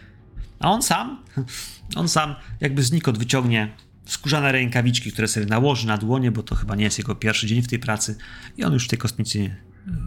a 0.60 0.72
on 0.72 0.82
sam, 0.82 1.24
on 1.96 2.10
sam 2.10 2.36
jakby 2.62 2.84
znikąd 2.84 3.18
wyciągnie 3.18 3.72
skórzane 4.06 4.52
rękawiczki, 4.52 5.12
które 5.12 5.28
sobie 5.28 5.46
nałoży 5.46 5.88
na 5.88 5.98
dłonie, 5.98 6.32
bo 6.32 6.44
to 6.44 6.56
chyba 6.56 6.76
nie 6.76 6.84
jest 6.84 6.98
jego 6.98 7.16
pierwszy 7.16 7.48
dzień 7.48 7.62
w 7.62 7.68
tej 7.68 7.80
pracy 7.80 8.18
i 8.58 8.64
on 8.64 8.74
już 8.74 8.86
w 8.86 8.90
tej 8.90 9.00
kostnicy 9.00 9.56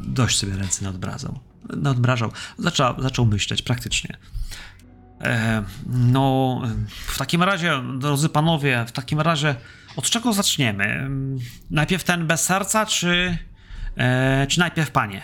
dość 0.04 0.38
sobie 0.38 0.56
ręce 0.56 0.84
nadbrazał. 0.84 1.38
Nadbrażał. 1.76 2.32
Zaczął, 2.58 3.02
zaczął 3.02 3.26
myśleć 3.26 3.62
praktycznie. 3.62 4.16
E, 5.20 5.62
no, 5.86 6.62
w 7.06 7.18
takim 7.18 7.42
razie, 7.42 7.82
drodzy 7.98 8.28
panowie, 8.28 8.84
w 8.88 8.92
takim 8.92 9.20
razie 9.20 9.54
od 9.96 10.10
czego 10.10 10.32
zaczniemy? 10.32 11.10
Najpierw 11.70 12.04
ten 12.04 12.26
bez 12.26 12.42
serca, 12.42 12.86
czy, 12.86 13.38
e, 13.96 14.46
czy 14.46 14.58
najpierw 14.58 14.90
panie? 14.90 15.22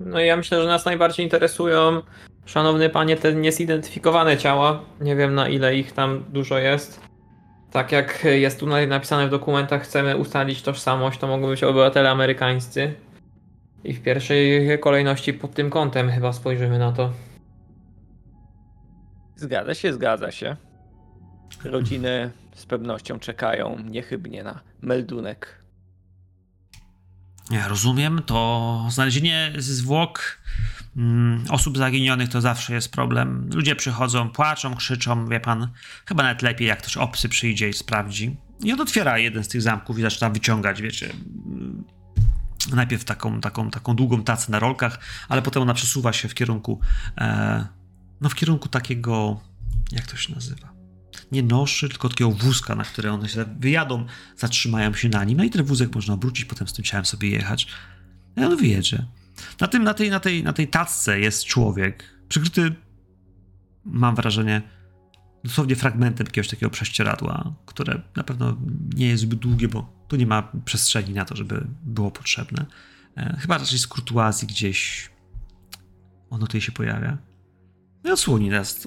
No 0.00 0.20
ja 0.20 0.36
myślę, 0.36 0.62
że 0.62 0.68
nas 0.68 0.84
najbardziej 0.84 1.26
interesują, 1.26 2.02
szanowny 2.44 2.90
panie, 2.90 3.16
te 3.16 3.34
niezidentyfikowane 3.34 4.36
ciała. 4.36 4.82
Nie 5.00 5.16
wiem 5.16 5.34
na 5.34 5.48
ile 5.48 5.76
ich 5.76 5.92
tam 5.92 6.24
dużo 6.28 6.58
jest. 6.58 7.00
Tak 7.70 7.92
jak 7.92 8.24
jest 8.24 8.60
tutaj 8.60 8.88
napisane 8.88 9.26
w 9.26 9.30
dokumentach, 9.30 9.82
chcemy 9.82 10.16
ustalić 10.16 10.62
tożsamość, 10.62 11.18
to 11.18 11.26
mogą 11.26 11.48
być 11.48 11.64
obywatele 11.64 12.10
amerykańscy. 12.10 12.94
I 13.84 13.92
w 13.94 14.02
pierwszej 14.02 14.78
kolejności 14.80 15.32
pod 15.34 15.54
tym 15.54 15.70
kątem 15.70 16.10
chyba 16.10 16.32
spojrzymy 16.32 16.78
na 16.78 16.92
to. 16.92 17.10
Zgadza 19.36 19.74
się, 19.74 19.92
zgadza 19.92 20.30
się. 20.30 20.56
Rodziny 21.64 22.30
z 22.54 22.66
pewnością 22.66 23.18
czekają 23.18 23.76
niechybnie 23.84 24.42
na 24.42 24.60
meldunek. 24.82 25.59
Rozumiem, 27.68 28.22
to 28.26 28.86
znalezienie 28.90 29.52
zwłok 29.58 30.38
mm, 30.96 31.44
osób 31.50 31.78
zaginionych 31.78 32.28
to 32.28 32.40
zawsze 32.40 32.74
jest 32.74 32.92
problem. 32.92 33.50
Ludzie 33.54 33.76
przychodzą, 33.76 34.30
płaczą, 34.30 34.74
krzyczą, 34.74 35.28
wie 35.28 35.40
pan, 35.40 35.68
chyba 36.06 36.22
nawet 36.22 36.42
lepiej 36.42 36.68
jak 36.68 36.78
ktoś 36.78 36.96
obcy 36.96 37.28
przyjdzie 37.28 37.68
i 37.68 37.72
sprawdzi. 37.72 38.36
I 38.64 38.72
on 38.72 38.80
otwiera 38.80 39.18
jeden 39.18 39.44
z 39.44 39.48
tych 39.48 39.62
zamków 39.62 39.98
i 39.98 40.02
zaczyna 40.02 40.30
wyciągać, 40.30 40.82
wiecie, 40.82 41.12
najpierw 42.72 43.04
taką, 43.04 43.40
taką, 43.40 43.70
taką 43.70 43.96
długą 43.96 44.22
tacę 44.22 44.52
na 44.52 44.58
rolkach, 44.58 44.98
ale 45.28 45.42
potem 45.42 45.62
ona 45.62 45.74
przesuwa 45.74 46.12
się 46.12 46.28
w 46.28 46.34
kierunku, 46.34 46.80
e, 47.18 47.66
no 48.20 48.28
w 48.28 48.34
kierunku 48.34 48.68
takiego, 48.68 49.40
jak 49.92 50.06
to 50.06 50.16
się 50.16 50.34
nazywa? 50.34 50.79
Nie 51.32 51.42
noszy, 51.42 51.88
tylko 51.88 52.08
takiego 52.08 52.30
wózka, 52.30 52.74
na 52.74 52.84
które 52.84 53.12
one 53.12 53.28
się 53.28 53.44
wyjadą, 53.60 54.06
zatrzymają 54.36 54.94
się 54.94 55.08
na 55.08 55.24
nim, 55.24 55.38
no 55.38 55.44
i 55.44 55.50
ten 55.50 55.64
wózek 55.64 55.94
można 55.94 56.14
obrócić, 56.14 56.44
potem 56.44 56.68
z 56.68 56.72
tym 56.72 56.84
ciałem 56.84 57.06
sobie 57.06 57.30
jechać. 57.30 57.66
No 58.36 58.42
i 58.42 58.46
on 58.46 58.56
wyjedzie. 58.56 59.06
Na, 59.60 59.68
tym, 59.68 59.84
na, 59.84 59.94
tej, 59.94 60.10
na, 60.10 60.20
tej, 60.20 60.44
na 60.44 60.52
tej 60.52 60.68
tacce 60.68 61.20
jest 61.20 61.44
człowiek, 61.44 62.04
przykryty, 62.28 62.74
mam 63.84 64.14
wrażenie, 64.14 64.62
dosłownie 65.44 65.76
fragmentem 65.76 66.26
jakiegoś 66.26 66.48
takiego 66.48 66.70
prześcieradła, 66.70 67.54
które 67.66 68.02
na 68.16 68.24
pewno 68.24 68.56
nie 68.94 69.06
jest 69.06 69.22
zbyt 69.22 69.38
długie, 69.38 69.68
bo 69.68 70.04
tu 70.08 70.16
nie 70.16 70.26
ma 70.26 70.52
przestrzeni 70.64 71.14
na 71.14 71.24
to, 71.24 71.36
żeby 71.36 71.66
było 71.82 72.10
potrzebne. 72.10 72.66
E, 73.16 73.36
chyba 73.40 73.58
raczej 73.58 73.78
z 73.78 73.86
kurtuazji 73.86 74.48
gdzieś 74.48 75.10
ono 76.30 76.46
tutaj 76.46 76.60
się 76.60 76.72
pojawia. 76.72 77.18
No 78.04 78.10
i 78.10 78.12
odsłoni 78.12 78.48
nas. 78.48 78.86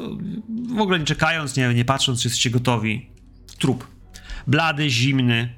W 0.76 0.80
ogóle 0.80 0.99
nie 0.99 1.06
czekając, 1.06 1.56
nie, 1.58 1.73
nie 1.73 1.86
patrząc, 1.86 2.21
czy 2.21 2.28
jesteście 2.28 2.49
gotowi. 2.49 3.10
Trup. 3.60 3.88
Blady, 4.47 4.89
zimny, 4.89 5.56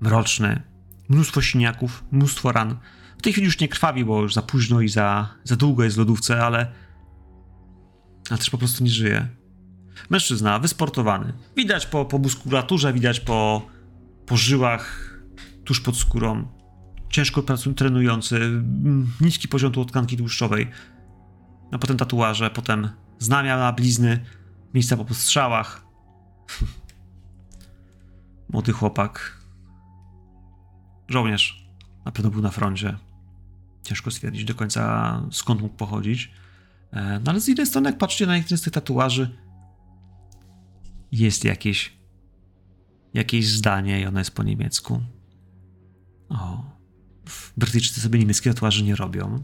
mroczny. 0.00 0.62
Mnóstwo 1.08 1.42
siniaków, 1.42 2.04
mnóstwo 2.10 2.52
ran. 2.52 2.78
W 3.18 3.22
tej 3.22 3.32
chwili 3.32 3.44
już 3.44 3.60
nie 3.60 3.68
krwawi, 3.68 4.04
bo 4.04 4.22
już 4.22 4.34
za 4.34 4.42
późno 4.42 4.80
i 4.80 4.88
za, 4.88 5.34
za 5.44 5.56
długo 5.56 5.84
jest 5.84 5.96
w 5.96 5.98
lodówce, 5.98 6.42
ale, 6.42 6.72
ale 8.30 8.38
też 8.38 8.50
po 8.50 8.58
prostu 8.58 8.84
nie 8.84 8.90
żyje. 8.90 9.28
Mężczyzna, 10.10 10.58
wysportowany. 10.58 11.32
Widać 11.56 11.86
po, 11.86 12.04
po 12.04 12.18
muskulaturze, 12.18 12.92
widać 12.92 13.20
po, 13.20 13.66
po 14.26 14.36
żyłach 14.36 15.16
tuż 15.64 15.80
pod 15.80 15.96
skórą. 15.96 16.48
Ciężko 17.10 17.42
pracujący, 17.42 17.78
trenujący, 17.78 18.62
niski 19.20 19.48
poziom 19.48 19.72
tkanki 19.72 20.16
tłuszczowej. 20.16 20.70
A 21.72 21.78
potem 21.78 21.96
tatuaże, 21.96 22.50
potem 22.50 22.88
znamiona, 23.18 23.72
blizny, 23.72 24.24
miejsca 24.74 24.96
po 24.96 25.04
postrzałach. 25.04 25.86
Młody 28.52 28.72
chłopak. 28.72 29.40
Żołnierz. 31.08 31.66
Na 32.04 32.12
pewno 32.12 32.30
był 32.30 32.42
na 32.42 32.50
froncie. 32.50 32.96
Ciężko 33.82 34.10
stwierdzić 34.10 34.44
do 34.44 34.54
końca 34.54 35.22
skąd 35.32 35.62
mógł 35.62 35.74
pochodzić. 35.74 36.32
E, 36.92 37.20
no 37.24 37.30
ale 37.30 37.40
z 37.40 37.48
jednej 37.48 37.66
strony, 37.66 37.90
jak 37.90 37.98
patrzycie 37.98 38.26
na 38.26 38.36
niektóre 38.36 38.58
z 38.58 38.62
tych 38.62 38.72
tatuaży, 38.72 39.36
jest 41.12 41.44
jakieś 41.44 41.96
jakieś 43.14 43.48
zdanie 43.48 44.00
i 44.00 44.06
ono 44.06 44.18
jest 44.18 44.30
po 44.30 44.42
niemiecku. 44.42 45.02
O, 46.28 46.64
Brytyjczycy 47.56 48.00
sobie 48.00 48.18
niemieckie 48.18 48.54
tatuaże 48.54 48.82
nie 48.82 48.96
robią. 48.96 49.42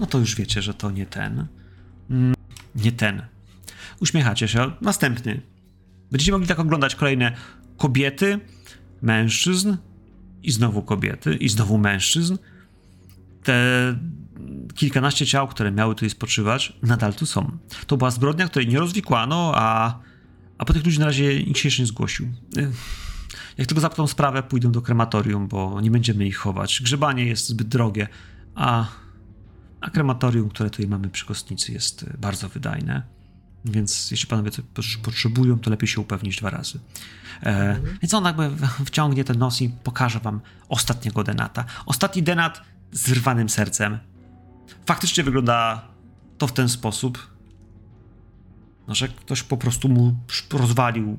No 0.00 0.06
to 0.06 0.18
już 0.18 0.36
wiecie, 0.36 0.62
że 0.62 0.74
to 0.74 0.90
nie 0.90 1.06
ten. 1.06 1.46
Mm, 2.10 2.34
nie 2.74 2.92
ten. 2.92 3.22
Uśmiechacie 4.00 4.48
się. 4.48 4.70
Następny. 4.80 5.40
Będziecie 6.10 6.32
mogli 6.32 6.46
tak 6.46 6.58
oglądać 6.58 6.94
kolejne 6.94 7.32
kobiety, 7.76 8.40
mężczyzn 9.02 9.76
i 10.42 10.52
znowu 10.52 10.82
kobiety 10.82 11.34
i 11.34 11.48
znowu 11.48 11.78
mężczyzn. 11.78 12.36
Te 13.42 13.98
kilkanaście 14.74 15.26
ciał, 15.26 15.48
które 15.48 15.72
miały 15.72 15.94
tutaj 15.94 16.10
spoczywać, 16.10 16.72
nadal 16.82 17.14
tu 17.14 17.26
są. 17.26 17.58
To 17.86 17.96
była 17.96 18.10
zbrodnia, 18.10 18.48
której 18.48 18.68
nie 18.68 18.78
rozwikłano, 18.78 19.52
a 19.54 19.98
a 20.58 20.64
po 20.64 20.72
tych 20.72 20.84
ludzi 20.84 20.98
na 20.98 21.06
razie 21.06 21.44
nikt 21.44 21.58
się 21.58 21.66
jeszcze 21.66 21.82
nie 21.82 21.86
zgłosił. 21.86 22.28
Jak 23.58 23.66
tylko 23.66 23.80
zapytą 23.80 24.06
sprawę, 24.06 24.42
pójdą 24.42 24.72
do 24.72 24.82
krematorium, 24.82 25.48
bo 25.48 25.80
nie 25.80 25.90
będziemy 25.90 26.26
ich 26.26 26.36
chować. 26.36 26.80
Grzebanie 26.82 27.24
jest 27.24 27.48
zbyt 27.48 27.68
drogie, 27.68 28.08
a, 28.54 28.86
a 29.80 29.90
krematorium, 29.90 30.48
które 30.48 30.70
tutaj 30.70 30.86
mamy 30.86 31.08
przy 31.08 31.26
kostnicy, 31.26 31.72
jest 31.72 32.04
bardzo 32.18 32.48
wydajne. 32.48 33.02
Więc 33.64 34.10
jeśli 34.10 34.28
panowie 34.28 34.50
potrzebują, 35.02 35.58
to 35.58 35.70
lepiej 35.70 35.88
się 35.88 36.00
upewnić 36.00 36.36
dwa 36.36 36.50
razy. 36.50 36.80
E, 37.42 37.46
mhm. 37.46 37.98
Więc 38.02 38.14
on 38.14 38.24
jakby 38.24 38.50
wciągnie 38.84 39.24
ten 39.24 39.38
nos 39.38 39.62
i 39.62 39.68
pokaże 39.68 40.20
wam 40.20 40.40
ostatniego 40.68 41.24
denata. 41.24 41.64
Ostatni 41.86 42.22
denat 42.22 42.62
z 42.92 43.12
rwanym 43.12 43.48
sercem. 43.48 43.98
Faktycznie 44.86 45.24
wygląda 45.24 45.88
to 46.38 46.46
w 46.46 46.52
ten 46.52 46.68
sposób 46.68 47.38
no, 48.88 48.94
że 48.94 49.08
ktoś 49.08 49.42
po 49.42 49.56
prostu 49.56 49.88
mu 49.88 50.16
rozwalił 50.52 51.16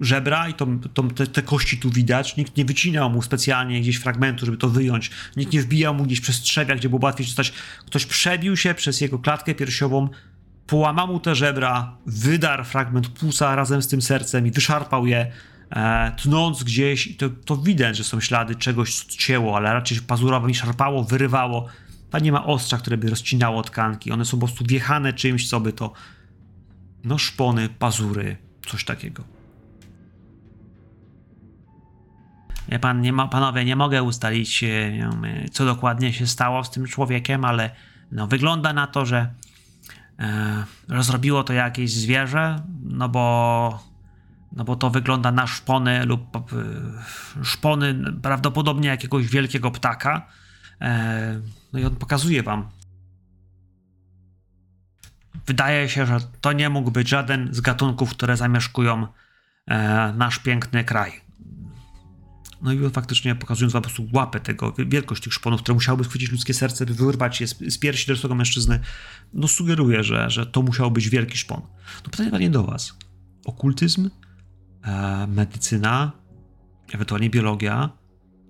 żebra 0.00 0.48
i 0.48 0.54
to, 0.54 0.66
to 0.94 1.02
te, 1.02 1.26
te, 1.26 1.42
kości 1.42 1.78
tu 1.78 1.90
widać. 1.90 2.36
Nikt 2.36 2.56
nie 2.56 2.64
wycinał 2.64 3.10
mu 3.10 3.22
specjalnie 3.22 3.80
gdzieś 3.80 3.96
fragmentu, 3.96 4.46
żeby 4.46 4.58
to 4.58 4.68
wyjąć. 4.68 5.10
Nikt 5.36 5.52
nie 5.52 5.60
wbijał 5.60 5.94
mu 5.94 6.04
gdzieś 6.04 6.20
przez 6.20 6.40
trzewia, 6.40 6.74
gdzie 6.74 6.88
było 6.88 7.04
łatwiej 7.04 7.26
czytać. 7.26 7.52
Ktoś 7.86 8.06
przebił 8.06 8.56
się 8.56 8.74
przez 8.74 9.00
jego 9.00 9.18
klatkę 9.18 9.54
piersiową, 9.54 10.08
połamał 10.66 11.06
mu 11.06 11.20
te 11.20 11.34
żebra, 11.34 11.96
wydarł 12.06 12.64
fragment 12.64 13.08
płuca 13.08 13.54
razem 13.54 13.82
z 13.82 13.88
tym 13.88 14.02
sercem 14.02 14.46
i 14.46 14.50
wyszarpał 14.50 15.06
je, 15.06 15.32
e, 15.70 16.12
tnąc 16.16 16.64
gdzieś. 16.64 17.06
I 17.06 17.14
to, 17.14 17.30
to 17.30 17.56
widać, 17.56 17.96
że 17.96 18.04
są 18.04 18.20
ślady 18.20 18.54
czegoś, 18.54 18.94
co 18.94 19.18
cięło, 19.18 19.56
ale 19.56 19.72
raczej 19.72 19.98
pazurowym 20.00 20.54
szarpało, 20.54 21.04
wyrywało. 21.04 21.66
Tam 22.10 22.22
nie 22.22 22.32
ma 22.32 22.46
ostrza, 22.46 22.78
które 22.78 22.96
by 22.96 23.10
rozcinało 23.10 23.62
tkanki. 23.62 24.12
One 24.12 24.24
są 24.24 24.38
po 24.38 24.46
prostu 24.46 24.64
wjechane 24.64 25.12
czymś, 25.12 25.48
co 25.48 25.60
by 25.60 25.72
to 25.72 25.92
no 27.04 27.18
szpony, 27.18 27.68
pazury, 27.68 28.36
coś 28.66 28.84
takiego. 28.84 29.39
Pan, 32.80 33.00
nie 33.00 33.12
ma, 33.12 33.28
panowie, 33.28 33.64
nie 33.64 33.76
mogę 33.76 34.02
ustalić, 34.02 34.64
e, 34.64 35.10
co 35.52 35.64
dokładnie 35.64 36.12
się 36.12 36.26
stało 36.26 36.64
z 36.64 36.70
tym 36.70 36.86
człowiekiem, 36.86 37.44
ale 37.44 37.70
no, 38.12 38.26
wygląda 38.26 38.72
na 38.72 38.86
to, 38.86 39.06
że 39.06 39.34
e, 40.18 40.64
rozrobiło 40.88 41.44
to 41.44 41.52
jakieś 41.52 41.92
zwierzę, 41.92 42.62
no 42.82 43.08
bo 43.08 43.90
No 44.52 44.64
bo 44.64 44.76
to 44.76 44.90
wygląda 44.90 45.32
na 45.32 45.46
szpony 45.46 46.04
lub 46.06 46.36
e, 46.36 46.40
szpony 47.44 47.94
prawdopodobnie 48.22 48.88
jakiegoś 48.88 49.26
wielkiego 49.26 49.70
ptaka. 49.70 50.26
E, 50.80 51.40
no 51.72 51.78
i 51.78 51.84
on 51.84 51.96
pokazuje 51.96 52.42
wam. 52.42 52.68
Wydaje 55.46 55.88
się, 55.88 56.06
że 56.06 56.18
to 56.40 56.52
nie 56.52 56.68
mógł 56.68 56.90
być 56.90 57.08
żaden 57.08 57.48
z 57.54 57.60
gatunków, 57.60 58.10
które 58.10 58.36
zamieszkują 58.36 59.06
e, 59.66 60.12
nasz 60.12 60.38
piękny 60.38 60.84
kraj. 60.84 61.29
No 62.62 62.72
i 62.72 62.84
on 62.84 62.90
faktycznie 62.90 63.34
pokazując 63.34 63.72
po 63.72 63.80
prostu 63.80 64.08
łapę 64.12 64.40
tego, 64.40 64.74
wielkość 64.78 65.22
tych 65.22 65.32
szponów, 65.32 65.62
które 65.62 65.74
musiałyby 65.74 66.04
schwycić 66.04 66.32
ludzkie 66.32 66.54
serce, 66.54 66.86
by 66.86 66.94
wyrwać 66.94 67.40
je 67.40 67.46
z, 67.46 67.58
z 67.58 67.78
piersi 67.78 68.06
dorosłego 68.06 68.34
mężczyzny, 68.34 68.80
no 69.32 69.48
sugeruje, 69.48 70.04
że, 70.04 70.30
że 70.30 70.46
to 70.46 70.62
musiał 70.62 70.90
być 70.90 71.08
wielki 71.08 71.38
szpon. 71.38 71.60
No 72.04 72.10
pytanie 72.10 72.38
nie 72.38 72.50
do 72.50 72.62
was. 72.62 72.94
Okultyzm, 73.44 74.10
e, 74.82 75.26
medycyna, 75.26 76.12
ewentualnie 76.92 77.30
biologia. 77.30 77.90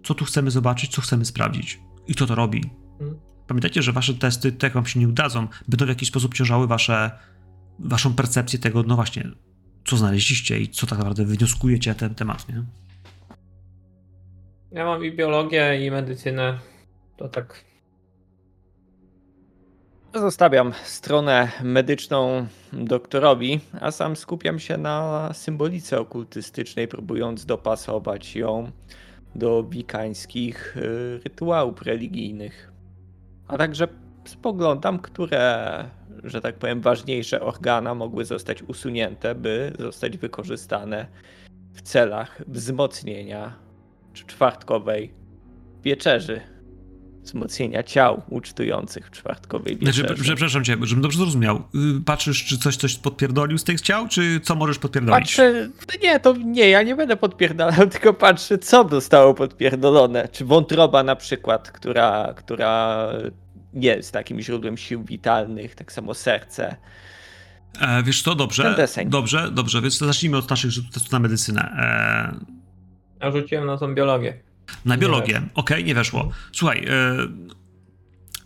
Co 0.05 0.15
tu 0.15 0.25
chcemy 0.25 0.51
zobaczyć, 0.51 0.91
co 0.91 1.03
chcemy 1.03 1.25
sprawdzić? 1.25 1.81
I 2.07 2.15
kto 2.15 2.27
to 2.27 2.35
robi? 2.35 2.71
Mhm. 3.01 3.21
Pamiętajcie, 3.47 3.83
że 3.83 3.93
wasze 3.93 4.15
testy, 4.15 4.53
tak 4.53 4.63
jak 4.63 4.73
wam 4.73 4.87
się 4.87 5.01
nie 5.01 5.09
udadzą, 5.09 5.49
będą 5.69 5.85
w 5.85 5.89
jakiś 5.89 6.09
sposób 6.09 6.35
ciążały 6.35 6.67
wasze, 6.67 7.11
waszą 7.79 8.15
percepcję 8.15 8.59
tego, 8.59 8.83
no 8.83 8.97
właśnie, 8.97 9.31
co 9.85 9.97
znaleźliście 9.97 10.61
i 10.61 10.69
co 10.69 10.87
tak 10.87 10.99
naprawdę 10.99 11.25
wnioskujecie 11.25 11.91
na 11.91 11.95
ten 11.95 12.15
temat, 12.15 12.49
nie? 12.49 12.65
Ja 14.73 14.85
mam 14.85 15.05
i 15.05 15.13
biologię, 15.13 15.87
i 15.87 15.91
medycynę. 15.91 16.59
To 17.17 17.29
tak. 17.29 17.65
Zostawiam 20.15 20.73
stronę 20.85 21.49
medyczną 21.63 22.47
doktorowi, 22.73 23.61
a 23.81 23.91
sam 23.91 24.17
skupiam 24.17 24.59
się 24.59 24.77
na 24.79 25.31
symbolice 25.33 26.01
okultystycznej, 26.01 26.89
próbując 26.89 27.47
dopasować 27.47 28.37
ją 28.37 28.71
do 29.35 29.65
wikańskich 29.65 30.77
y, 30.77 31.21
rytuałów 31.25 31.83
religijnych. 31.83 32.73
A 33.49 33.59
także 33.59 33.89
spoglądam, 34.25 34.99
które, 34.99 35.85
że 36.25 36.41
tak 36.41 36.57
powiem, 36.57 36.81
ważniejsze 36.81 37.41
organa 37.41 37.95
mogły 37.95 38.25
zostać 38.25 38.63
usunięte, 38.63 39.35
by 39.35 39.73
zostać 39.79 40.19
wykorzystane 40.19 41.07
w 41.75 41.83
celach 41.83 42.43
wzmocnienia 42.49 43.70
czy 44.13 44.27
czwartkowej 44.27 45.15
wieczerzy. 45.83 46.41
Wzmocnienia 47.23 47.83
ciał 47.83 48.23
ucztujących 48.29 49.07
w 49.07 49.11
czwartkowej 49.11 49.77
wieczerzy. 49.77 50.01
Znaczy, 50.01 50.23
przepraszam 50.23 50.65
cię, 50.65 50.77
żebym 50.83 51.03
dobrze 51.03 51.19
zrozumiał. 51.19 51.57
Y, 51.57 52.05
Patrzysz, 52.05 52.45
czy 52.45 52.59
coś, 52.59 52.77
coś 52.77 52.97
podpierdolił 52.97 53.59
z 53.59 53.65
tych 53.65 53.81
ciał, 53.81 54.09
czy 54.09 54.41
co 54.41 54.55
możesz 54.55 54.79
podpierdolić? 54.79 55.29
Patrzę, 55.29 55.71
nie, 56.03 56.21
to 56.21 56.37
nie, 56.37 56.69
ja 56.69 56.83
nie 56.83 56.97
będę 56.97 57.17
podpierdalał, 57.17 57.87
tylko 57.93 58.15
patrzę, 58.15 58.59
co 58.59 58.89
zostało 58.89 59.35
podpierdolone. 59.35 60.29
Czy 60.33 60.45
wątroba 60.45 61.03
na 61.03 61.17
przykład, 61.17 61.71
która, 61.71 62.35
która 62.37 63.07
jest 63.75 64.13
takim 64.13 64.41
źródłem 64.41 64.77
sił 64.77 65.05
witalnych, 65.05 65.75
tak 65.75 65.93
samo 65.93 66.15
serce. 66.15 66.77
E, 67.81 68.03
wiesz 68.03 68.23
co, 68.23 68.35
dobrze, 68.35 68.89
dobrze, 69.07 69.51
dobrze, 69.51 69.81
więc 69.81 69.99
zacznijmy 69.99 70.37
od 70.37 70.51
naszych 70.51 70.71
rzutów 70.71 71.13
na 71.13 71.19
medycynę. 71.19 71.63
E, 71.63 72.60
Ja 73.21 73.31
rzuciłem 73.31 73.67
na 73.67 73.79
tą 73.79 73.95
biologię. 73.95 74.41
na 74.85 74.97
biologię, 74.97 75.43
okej, 75.55 75.85
nie 75.85 75.95
weszło. 75.95 76.31
Słuchaj, 76.53 76.85
e, 76.89 77.17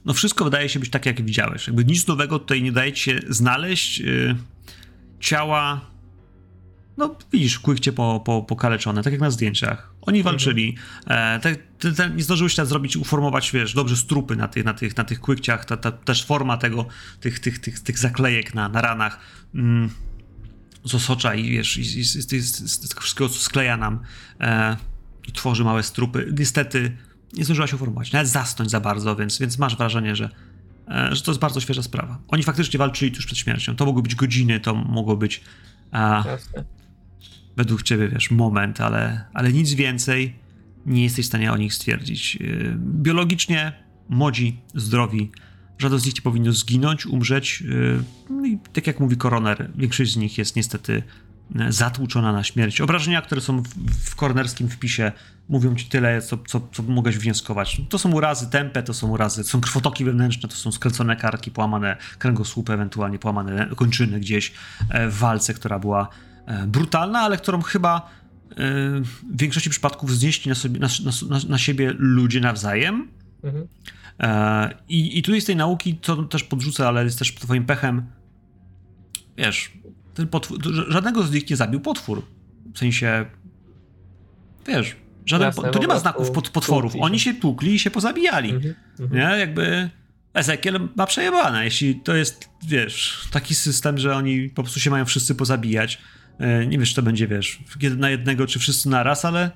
no 0.04 0.14
wszystko 0.14 0.44
wydaje 0.44 0.68
się 0.68 0.80
być 0.80 0.90
tak, 0.90 1.06
jak 1.06 1.22
widziałeś. 1.22 1.66
Jakby 1.66 1.84
nic 1.84 2.06
nowego 2.06 2.38
tutaj 2.38 2.62
nie 2.62 2.72
daje 2.72 2.92
ci 2.92 3.02
się 3.02 3.20
znaleźć. 3.28 4.00
E, 4.00 4.04
ciała, 5.20 5.80
no 6.96 7.16
widzisz, 7.32 7.58
kłykcie 7.58 7.92
po, 7.92 8.22
po, 8.24 8.42
pokaleczone, 8.42 9.02
tak 9.02 9.12
jak 9.12 9.22
na 9.22 9.30
zdjęciach. 9.30 9.94
Oni 10.02 10.22
walczyli. 10.22 10.76
E, 11.06 11.40
te, 11.40 11.56
te, 11.78 11.92
te, 11.92 12.10
nie 12.10 12.22
zdążyłeś 12.22 12.54
się 12.54 12.66
zrobić, 12.66 12.96
uformować, 12.96 13.52
wiesz, 13.52 13.74
dobrze 13.74 13.96
strupy 13.96 14.36
na 14.36 14.48
tych, 14.48 14.64
na 14.64 14.74
tych, 14.74 14.96
na 14.96 15.04
tych 15.04 15.20
kłykciach, 15.20 15.64
ta, 15.64 15.76
ta, 15.76 15.92
też 15.92 16.24
forma 16.24 16.56
tego, 16.56 16.86
tych, 17.20 17.38
tych, 17.38 17.58
tych, 17.58 17.80
tych 17.80 17.98
zaklejek 17.98 18.54
na, 18.54 18.68
na 18.68 18.80
ranach. 18.80 19.18
Mm, 19.54 19.90
z 20.84 20.94
osocza 20.94 21.34
i 21.34 21.50
wiesz, 21.50 21.76
i, 21.76 22.00
i, 22.00 22.04
z, 22.04 22.88
tego 22.88 23.00
wszystkiego, 23.00 23.28
co 23.28 23.38
skleja 23.38 23.76
nam 23.76 24.00
e, 24.40 24.76
i 25.28 25.32
tworzy 25.32 25.64
małe 25.64 25.82
strupy. 25.82 26.34
Niestety 26.38 26.96
nie 27.32 27.44
zdążyła 27.44 27.66
się 27.66 27.76
uformować, 27.76 28.12
nawet 28.12 28.28
zasnąć 28.28 28.70
za 28.70 28.80
bardzo, 28.80 29.16
więc, 29.16 29.38
więc 29.38 29.58
masz 29.58 29.76
wrażenie, 29.76 30.16
że, 30.16 30.30
e, 30.88 31.14
że 31.14 31.22
to 31.22 31.30
jest 31.30 31.40
bardzo 31.40 31.60
świeża 31.60 31.82
sprawa. 31.82 32.18
Oni 32.28 32.42
faktycznie 32.42 32.78
walczyli 32.78 33.12
tuż 33.12 33.26
przed 33.26 33.38
śmiercią. 33.38 33.76
To 33.76 33.86
mogły 33.86 34.02
być 34.02 34.14
godziny, 34.14 34.60
to 34.60 34.74
mogło 34.74 35.16
być 35.16 35.40
a, 35.92 36.24
według 37.56 37.82
ciebie, 37.82 38.08
wiesz, 38.08 38.30
moment, 38.30 38.80
ale, 38.80 39.24
ale 39.34 39.52
nic 39.52 39.74
więcej 39.74 40.34
nie 40.86 41.02
jesteś 41.02 41.24
w 41.24 41.28
stanie 41.28 41.52
o 41.52 41.56
nich 41.56 41.74
stwierdzić. 41.74 42.34
Yy, 42.34 42.76
Biologicznie 42.78 43.72
młodzi, 44.08 44.60
zdrowi, 44.74 45.32
żaden 45.78 45.98
z 45.98 46.06
nich 46.06 46.14
nie 46.14 46.22
powinno 46.22 46.52
zginąć, 46.52 47.06
umrzeć. 47.06 47.60
yy, 47.60 48.02
No 48.30 48.46
i 48.46 48.58
tak 48.72 48.86
jak 48.86 49.00
mówi 49.00 49.16
koroner, 49.16 49.70
większość 49.74 50.12
z 50.12 50.16
nich 50.16 50.38
jest 50.38 50.56
niestety 50.56 51.02
yy, 51.54 51.72
zatłuczona 51.72 52.32
na 52.32 52.44
śmierć. 52.44 52.80
Obrażenia, 52.80 53.22
które 53.22 53.40
są 53.40 53.62
w, 54.04 54.14
koronerskim 54.14 54.68
wpisie, 54.68 55.12
mówią 55.48 55.74
ci 55.74 55.86
tyle, 55.86 56.22
co, 56.22 56.38
co, 56.38 56.68
co 56.72 56.82
mogłeś 56.82 57.18
wnioskować. 57.18 57.80
To 57.88 57.98
są 57.98 58.12
urazy 58.12 58.50
tępe, 58.50 58.82
to 58.82 58.94
są 58.94 59.10
urazy, 59.10 59.42
to 59.42 59.48
są 59.48 59.60
krwotoki 59.60 60.04
wewnętrzne, 60.04 60.48
to 60.48 60.54
są 60.54 60.72
skręcone 60.72 61.16
karki, 61.16 61.50
połamane 61.50 61.96
kręgosłupy, 62.18 62.72
ewentualnie 62.72 63.18
połamane 63.18 63.68
kończyny 63.76 64.20
gdzieś 64.20 64.52
e, 64.90 65.08
w 65.08 65.18
walce, 65.18 65.54
która 65.54 65.78
była 65.78 66.08
e, 66.46 66.66
brutalna, 66.66 67.20
ale 67.20 67.36
którą 67.36 67.62
chyba 67.62 67.96
e, 67.96 68.54
w 69.00 69.36
większości 69.36 69.70
przypadków 69.70 70.16
znieśli 70.16 70.48
na, 70.48 70.54
sobie, 70.54 70.80
na, 70.80 70.88
na, 71.28 71.38
na 71.48 71.58
siebie 71.58 71.94
ludzie 71.98 72.40
nawzajem. 72.40 73.08
Mhm. 73.42 73.66
E, 74.20 74.70
I, 74.88 75.18
I 75.18 75.22
tutaj 75.22 75.40
z 75.40 75.44
tej 75.44 75.56
nauki, 75.56 75.98
co 76.02 76.22
też 76.22 76.44
podrzucę, 76.44 76.88
ale 76.88 77.04
jest 77.04 77.18
też 77.18 77.34
twoim 77.34 77.64
pechem, 77.64 78.06
wiesz, 79.36 79.72
ten 80.14 80.28
potwór, 80.28 80.58
żadnego 80.88 81.22
z 81.22 81.32
nich 81.32 81.50
nie 81.50 81.56
zabił 81.56 81.80
potwór. 81.80 82.22
W 82.74 82.78
sensie, 82.78 83.24
wiesz, 84.66 84.96
żaden, 85.26 85.46
Jasne, 85.46 85.70
to 85.70 85.78
nie 85.78 85.86
ma 85.86 85.98
znaków 85.98 86.30
pod, 86.30 86.48
potworów. 86.48 86.92
Oni 87.00 87.20
się 87.20 87.34
tłukli 87.34 87.74
i 87.74 87.78
się 87.78 87.90
pozabijali. 87.90 88.50
Mhm. 88.50 88.74
Mhm. 89.00 89.20
Nie, 89.20 89.38
jakby 89.38 89.90
Ezekiel 90.34 90.88
ma 90.96 91.06
przejebane, 91.06 91.64
jeśli 91.64 92.00
to 92.00 92.14
jest, 92.14 92.48
wiesz, 92.68 93.28
taki 93.30 93.54
system, 93.54 93.98
że 93.98 94.16
oni 94.16 94.48
po 94.48 94.62
prostu 94.62 94.80
się 94.80 94.90
mają 94.90 95.04
wszyscy 95.04 95.34
pozabijać. 95.34 95.98
E, 96.38 96.66
Nie 96.66 96.78
wiesz, 96.78 96.88
czy 96.88 96.94
to 96.96 97.02
będzie, 97.02 97.28
wiesz, 97.28 97.60
na 97.96 98.10
jednego, 98.10 98.46
czy 98.46 98.58
wszyscy 98.58 98.88
na 98.88 99.02
raz, 99.02 99.24
ale 99.24 99.50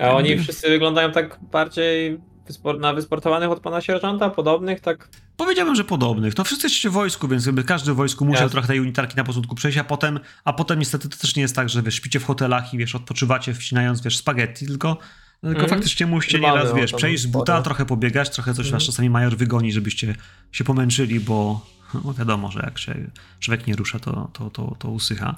A 0.00 0.10
oni 0.10 0.38
wszyscy 0.38 0.68
wyglądają 0.68 1.12
tak 1.12 1.40
bardziej 1.52 2.20
wyspor- 2.48 2.80
na 2.80 2.92
wysportowanych 2.94 3.50
od 3.50 3.60
pana 3.60 3.80
sierżanta, 3.80 4.30
podobnych, 4.30 4.80
tak. 4.80 5.08
powiedziałbym, 5.36 5.74
że 5.74 5.84
podobnych. 5.84 6.36
No 6.38 6.44
wszyscy 6.44 6.66
jesteście 6.66 6.90
w 6.90 6.92
wojsku, 6.92 7.28
więc 7.28 7.46
jakby 7.46 7.64
każdy 7.64 7.92
w 7.92 7.96
wojsku 7.96 8.24
musiał 8.24 8.50
trochę 8.50 8.66
tej 8.68 8.80
unitarki 8.80 9.16
na 9.16 9.24
początku 9.24 9.54
przejść, 9.54 9.78
a 9.78 9.84
potem, 9.84 10.20
a 10.44 10.52
potem 10.52 10.78
niestety 10.78 11.08
to 11.08 11.16
też 11.18 11.36
nie 11.36 11.42
jest 11.42 11.56
tak, 11.56 11.68
że 11.68 11.82
wiesz, 11.82 11.94
śpicie 11.94 12.20
w 12.20 12.24
hotelach 12.24 12.74
i 12.74 12.78
wiesz, 12.78 12.94
odpoczywacie 12.94 13.54
wcinając, 13.54 14.00
wiesz, 14.00 14.16
spaghetti, 14.16 14.66
tylko 14.66 14.98
tylko 15.40 15.60
Mhm. 15.62 15.68
faktycznie 15.80 16.06
musicie 16.06 16.38
Dbamy 16.38 16.58
nieraz, 16.58 16.74
wiesz, 16.74 16.92
przejść 16.92 17.22
z 17.22 17.26
buta, 17.26 17.44
sporo. 17.52 17.62
trochę 17.62 17.86
pobiegać, 17.86 18.30
trochę 18.30 18.54
coś 18.54 18.70
was 18.70 18.82
czasami 18.82 19.10
major 19.10 19.36
wygoni, 19.36 19.72
żebyście 19.72 20.14
się 20.52 20.64
pomęczyli, 20.64 21.20
bo 21.20 21.66
no 22.04 22.14
wiadomo, 22.14 22.50
że 22.50 22.60
jak 22.60 22.78
się 22.78 23.10
człowiek 23.40 23.66
nie 23.66 23.76
rusza, 23.76 23.98
to, 23.98 24.30
to, 24.32 24.50
to, 24.50 24.76
to 24.78 24.90
usycha. 24.90 25.34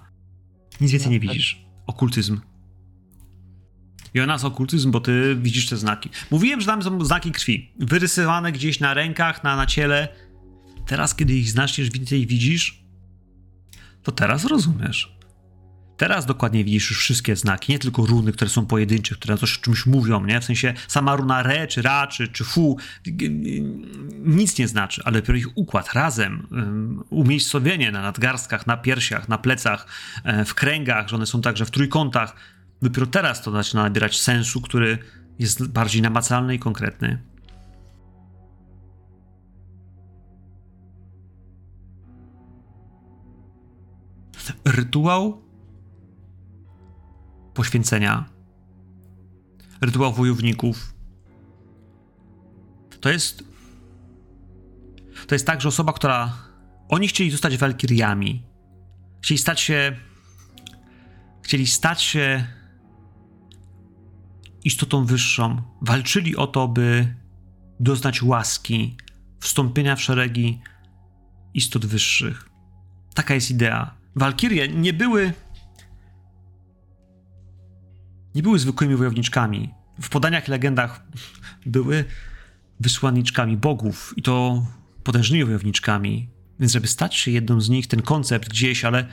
Nic 0.81 0.91
więcej 0.91 1.11
nie 1.11 1.17
No, 1.17 1.21
widzisz. 1.23 1.65
Okultyzm. 1.87 2.41
Jonas, 4.15 4.45
okultyzm, 4.45 4.91
bo 4.91 5.01
ty 5.01 5.37
widzisz 5.41 5.69
te 5.69 5.77
znaki. 5.77 6.11
Mówiłem, 6.31 6.61
że 6.61 6.67
tam 6.67 6.83
są 6.83 7.05
znaki 7.05 7.33
krwi. 7.33 7.73
Wyrysowane 7.79 8.53
gdzieś 8.53 8.81
na 8.81 8.95
rękach, 8.95 9.45
na, 9.45 9.57
na 9.57 9.67
ciele. 9.67 10.09
Teraz, 10.87 11.15
kiedy 11.15 11.35
ich 11.35 11.51
znaczniesz, 11.51 11.91
więcej 11.91 12.27
widzisz, 12.27 12.85
to 14.03 14.13
teraz 14.13 14.45
rozumiesz. 14.45 15.19
Teraz 15.97 16.27
dokładnie 16.27 16.65
widzisz 16.65 16.91
już 16.91 16.99
wszystkie 16.99 17.37
znaki, 17.37 17.73
nie 17.73 17.79
tylko 17.79 18.07
runy, 18.07 18.33
które 18.33 18.51
są 18.51 18.67
pojedyncze, 18.67 19.15
które 19.15 19.39
coś 19.39 19.59
o 19.59 19.61
czymś 19.61 19.87
mówią, 19.87 20.25
nie? 20.25 20.41
W 20.41 20.45
sensie 20.45 20.75
sama 20.89 21.17
runa 21.17 21.41
re, 21.41 21.67
czy 21.67 21.83
ra, 21.83 22.07
czy, 22.07 22.29
czy 22.29 22.45
fu, 22.45 22.77
nic 24.19 24.59
nie 24.59 24.69
znaczy, 24.69 25.03
ale 25.05 25.21
dopiero 25.21 25.39
ich 25.39 25.59
układ 25.59 25.93
razem, 25.93 26.47
umiejscowienie 27.11 27.93
na 27.93 28.03
nadgarstkach, 28.03 28.67
na 28.67 28.77
piersiach, 28.77 29.29
na 29.29 29.39
plecach, 29.39 29.87
w 30.47 30.55
kręgach, 30.55 31.09
że 31.09 31.17
one 31.17 31.27
są 31.27 31.41
także 31.41 31.67
w 31.67 31.71
trójkątach, 31.71 32.37
dopiero 32.83 33.07
teraz 33.07 33.43
to 33.43 33.51
zaczyna 33.51 33.83
nabierać 33.83 34.21
sensu, 34.21 34.61
który 34.61 34.99
jest 35.39 35.67
bardziej 35.69 36.03
namacalny 36.03 36.55
i 36.55 36.59
konkretny. 36.59 37.23
Rytuał 44.65 45.43
poświęcenia, 47.55 48.25
rytuał 49.81 50.13
wojowników. 50.13 50.95
To 53.01 53.11
jest. 53.11 53.45
To 55.27 55.35
jest 55.35 55.47
tak, 55.47 55.61
że 55.61 55.69
osoba, 55.69 55.93
która. 55.93 56.33
Oni 56.89 57.09
chcieli 57.09 57.31
zostać 57.31 57.57
walkiriami. 57.57 58.47
Chcieli 59.23 59.39
stać 59.39 59.61
się. 59.61 59.97
chcieli 61.43 61.67
stać 61.67 62.03
się 62.03 62.58
istotą 64.65 65.05
wyższą, 65.05 65.63
walczyli 65.83 66.37
o 66.37 66.47
to, 66.47 66.69
by 66.69 67.15
doznać 67.81 68.23
łaski, 68.23 68.97
wstąpienia 69.41 69.97
w 69.97 70.03
szeregi 70.03 70.61
istot 71.55 71.87
wyższych. 71.87 72.51
Taka 73.15 73.35
jest 73.35 73.51
idea. 73.51 73.95
Walkirie 74.17 74.69
nie 74.69 74.93
były. 74.93 75.33
Nie 78.35 78.43
były 78.43 78.59
zwykłymi 78.59 78.97
wojowniczkami. 78.97 79.71
W 80.01 80.09
podaniach 80.09 80.49
i 80.49 80.51
legendach 80.51 81.07
były 81.67 82.05
wysłanniczkami 82.81 83.57
bogów 83.57 84.15
i 84.17 84.23
to 84.23 84.67
potężnymi 85.05 85.45
wojowniczkami. 85.45 86.29
Więc, 86.61 86.73
żeby 86.73 86.87
stać 86.87 87.15
się 87.15 87.31
jedną 87.31 87.61
z 87.61 87.69
nich, 87.69 87.87
ten 87.87 88.03
koncept 88.03 88.49
gdzieś, 88.49 88.85
ale, 88.85 89.07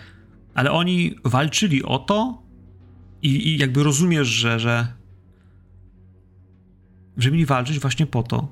ale 0.53 0.71
oni 0.71 1.15
walczyli 1.23 1.83
o 1.83 1.99
to 1.99 2.43
i, 3.21 3.47
i 3.47 3.57
jakby 3.57 3.83
rozumiesz, 3.83 4.27
że, 4.27 4.59
że, 4.59 4.87
że 7.17 7.31
mieli 7.31 7.45
walczyć 7.45 7.79
właśnie 7.79 8.05
po 8.05 8.23
to. 8.23 8.51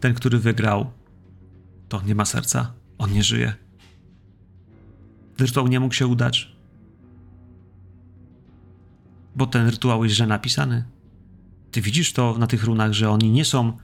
Ten, 0.00 0.14
który 0.14 0.38
wygrał, 0.38 0.90
to 1.88 2.02
nie 2.02 2.14
ma 2.14 2.24
serca, 2.24 2.72
on 2.98 3.12
nie 3.12 3.22
żyje. 3.22 3.54
Rytuał 5.38 5.68
nie 5.68 5.80
mógł 5.80 5.94
się 5.94 6.06
udać, 6.06 6.56
bo 9.36 9.46
ten 9.46 9.68
rytuał 9.68 10.04
jest 10.04 10.16
źle 10.16 10.26
napisany. 10.26 10.84
Ty 11.70 11.80
widzisz 11.80 12.12
to 12.12 12.38
na 12.38 12.46
tych 12.46 12.64
runach, 12.64 12.92
że 12.92 13.10
oni 13.10 13.30
nie 13.30 13.44
są. 13.44 13.76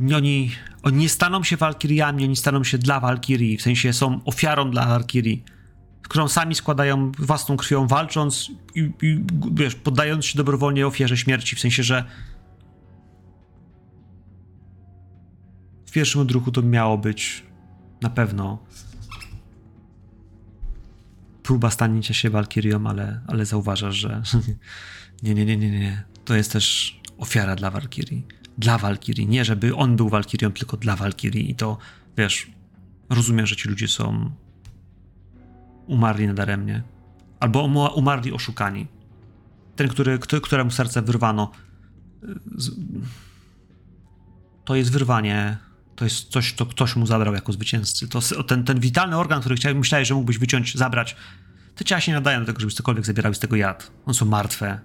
Nie, 0.00 0.16
oni, 0.16 0.50
oni 0.82 0.96
nie 0.96 1.08
staną 1.08 1.42
się 1.42 1.56
walkiriami, 1.56 2.24
oni 2.24 2.36
staną 2.36 2.64
się 2.64 2.78
dla 2.78 3.00
walkirii, 3.00 3.56
w 3.56 3.62
sensie 3.62 3.92
są 3.92 4.24
ofiarą 4.24 4.70
dla 4.70 4.86
walkirii, 4.86 5.44
którą 6.08 6.28
sami 6.28 6.54
składają 6.54 7.12
własną 7.18 7.56
krwią, 7.56 7.86
walcząc 7.86 8.50
i, 8.74 8.90
i 9.02 9.24
wiesz, 9.52 9.74
poddając 9.74 10.26
się 10.26 10.36
dobrowolnie 10.36 10.86
ofierze 10.86 11.16
śmierci, 11.16 11.56
w 11.56 11.60
sensie, 11.60 11.82
że 11.82 12.04
w 15.86 15.90
pierwszym 15.92 16.20
odruchu 16.20 16.52
to 16.52 16.62
miało 16.62 16.98
być 16.98 17.42
na 18.02 18.10
pewno 18.10 18.58
próba 21.42 21.70
stanięcia 21.70 22.14
się 22.14 22.30
walkirią, 22.30 22.86
ale, 22.86 23.20
ale 23.26 23.46
zauważasz, 23.46 23.94
że 23.94 24.22
nie, 25.22 25.34
nie, 25.34 25.44
nie, 25.44 25.56
nie, 25.56 25.70
nie. 25.70 26.04
To 26.24 26.34
jest 26.34 26.52
też 26.52 26.96
ofiara 27.18 27.56
dla 27.56 27.70
walkirii. 27.70 28.26
Dla 28.58 28.78
walkirii. 28.78 29.26
Nie, 29.26 29.44
żeby 29.44 29.76
on 29.76 29.96
był 29.96 30.08
walkirią, 30.08 30.52
tylko 30.52 30.76
dla 30.76 30.96
walkirii. 30.96 31.50
I 31.50 31.54
to, 31.54 31.78
wiesz, 32.16 32.50
rozumiem, 33.10 33.46
że 33.46 33.56
ci 33.56 33.68
ludzie 33.68 33.88
są 33.88 34.30
umarli 35.86 36.26
nadaremnie. 36.26 36.82
Albo 37.40 37.90
umarli 37.94 38.32
oszukani. 38.32 38.86
Ten, 39.76 39.88
który, 39.88 40.18
któremu 40.18 40.70
serce 40.70 41.02
wyrwano, 41.02 41.50
to 44.64 44.76
jest 44.76 44.92
wyrwanie, 44.92 45.56
to 45.96 46.04
jest 46.04 46.28
coś, 46.28 46.52
co 46.52 46.66
ktoś 46.66 46.96
mu 46.96 47.06
zabrał 47.06 47.34
jako 47.34 47.52
zwycięzcy. 47.52 48.08
To 48.08 48.20
ten, 48.42 48.64
ten 48.64 48.80
witalny 48.80 49.16
organ, 49.16 49.40
który 49.40 49.56
chciałeś, 49.56 49.78
myślałeś, 49.78 50.08
że 50.08 50.14
mógłbyś 50.14 50.38
wyciąć, 50.38 50.74
zabrać, 50.74 51.16
te 51.74 51.84
ciała 51.84 52.00
się 52.00 52.12
nie 52.12 52.16
nadają 52.16 52.40
do 52.40 52.46
tego, 52.46 52.60
żeby 52.60 52.72
cokolwiek 52.72 53.06
zabierały 53.06 53.34
z 53.34 53.38
tego 53.38 53.56
jad. 53.56 53.90
One 54.06 54.14
są 54.14 54.26
martwe. 54.26 54.80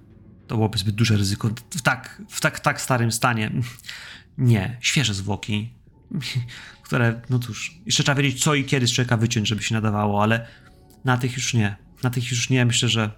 To 0.47 0.55
byłoby 0.55 0.77
zbyt 0.77 0.95
duże 0.95 1.17
ryzyko. 1.17 1.49
W 1.69 1.81
tak, 1.81 2.21
w 2.29 2.41
tak, 2.41 2.59
tak 2.59 2.81
starym 2.81 3.11
stanie. 3.11 3.51
Nie. 4.37 4.77
Świeże 4.81 5.13
zwłoki, 5.13 5.73
które, 6.85 7.21
no 7.29 7.39
cóż, 7.39 7.75
jeszcze 7.85 8.03
trzeba 8.03 8.21
wiedzieć, 8.21 8.43
co 8.43 8.55
i 8.55 8.65
kiedy 8.65 8.87
z 8.87 8.91
człowieka 8.91 9.17
wyciąć, 9.17 9.47
żeby 9.47 9.63
się 9.63 9.75
nadawało, 9.75 10.23
ale 10.23 10.47
na 11.05 11.17
tych 11.17 11.35
już 11.35 11.53
nie. 11.53 11.75
Na 12.03 12.09
tych 12.09 12.31
już 12.31 12.49
nie. 12.49 12.65
Myślę, 12.65 12.89
że 12.89 13.11